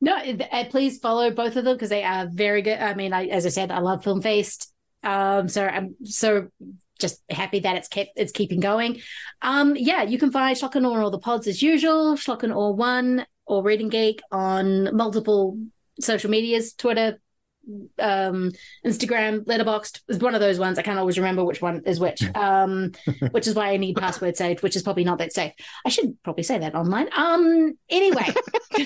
No, 0.00 0.16
uh, 0.16 0.64
please 0.68 0.98
follow 0.98 1.30
both 1.30 1.56
of 1.56 1.64
them 1.64 1.74
because 1.74 1.88
they 1.88 2.04
are 2.04 2.28
very 2.30 2.60
good. 2.62 2.78
I 2.78 2.94
mean, 2.94 3.12
I, 3.12 3.26
as 3.26 3.46
I 3.46 3.48
said, 3.48 3.70
I 3.70 3.78
love 3.78 4.04
Film 4.04 4.20
Feast. 4.20 4.72
Um, 5.02 5.48
so 5.48 5.64
I'm 5.64 5.94
so 6.04 6.48
just 6.98 7.22
happy 7.30 7.60
that 7.60 7.76
it's 7.76 7.88
kept 7.88 8.10
it's 8.16 8.32
keeping 8.32 8.60
going. 8.60 9.00
Um, 9.42 9.76
yeah, 9.76 10.02
you 10.02 10.18
can 10.18 10.32
find 10.32 10.56
Schlock 10.56 10.74
and 10.74 10.86
all 10.86 11.10
the 11.10 11.18
pods 11.18 11.46
as 11.46 11.62
usual. 11.62 12.16
Schlock 12.16 12.42
and 12.42 12.52
Awe 12.52 12.72
One 12.72 13.26
or 13.46 13.62
Reading 13.62 13.88
Geek 13.88 14.20
on 14.30 14.94
multiple 14.94 15.58
social 16.00 16.30
medias, 16.30 16.74
Twitter, 16.74 17.18
um, 17.98 18.52
Instagram, 18.84 19.44
Letterboxd 19.44 20.00
is 20.08 20.18
one 20.18 20.34
of 20.34 20.40
those 20.40 20.58
ones. 20.58 20.78
I 20.78 20.82
can't 20.82 20.98
always 20.98 21.18
remember 21.18 21.44
which 21.44 21.62
one 21.62 21.82
is 21.86 22.00
which. 22.00 22.22
Um, 22.36 22.92
which 23.30 23.46
is 23.46 23.54
why 23.54 23.70
I 23.70 23.76
need 23.76 23.96
password 23.96 24.36
saved, 24.36 24.62
which 24.62 24.76
is 24.76 24.82
probably 24.82 25.04
not 25.04 25.18
that 25.18 25.32
safe. 25.32 25.52
I 25.84 25.88
should 25.88 26.22
probably 26.22 26.42
say 26.44 26.58
that 26.58 26.74
online. 26.74 27.08
Um, 27.16 27.76
anyway. 27.88 28.26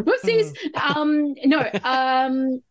Whoopsies. 0.00 0.54
Um, 0.76 1.34
no. 1.44 1.68
Um, 1.82 2.62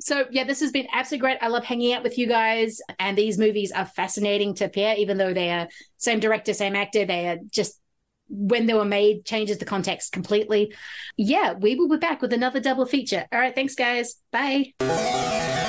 so 0.00 0.26
yeah, 0.30 0.44
this 0.44 0.60
has 0.60 0.70
been 0.70 0.86
absolutely 0.92 1.22
great. 1.22 1.38
I 1.42 1.48
love 1.48 1.64
hanging 1.64 1.92
out 1.92 2.02
with 2.02 2.18
you 2.18 2.28
guys, 2.28 2.80
and 2.98 3.18
these 3.18 3.36
movies 3.36 3.72
are 3.72 3.86
fascinating 3.86 4.54
to 4.54 4.68
pair, 4.68 4.94
even 4.96 5.18
though 5.18 5.34
they 5.34 5.50
are 5.50 5.68
same 5.96 6.20
director, 6.20 6.54
same 6.54 6.76
actor. 6.76 7.04
They 7.04 7.28
are 7.28 7.38
just 7.50 7.80
when 8.28 8.66
they 8.66 8.74
were 8.74 8.84
made 8.84 9.24
changes 9.24 9.58
the 9.58 9.64
context 9.64 10.12
completely. 10.12 10.74
Yeah, 11.16 11.54
we 11.54 11.74
will 11.74 11.88
be 11.88 11.96
back 11.96 12.22
with 12.22 12.32
another 12.32 12.60
double 12.60 12.86
feature. 12.86 13.26
All 13.32 13.38
right, 13.38 13.54
thanks, 13.54 13.74
guys. 13.74 14.16
Bye. 14.32 15.64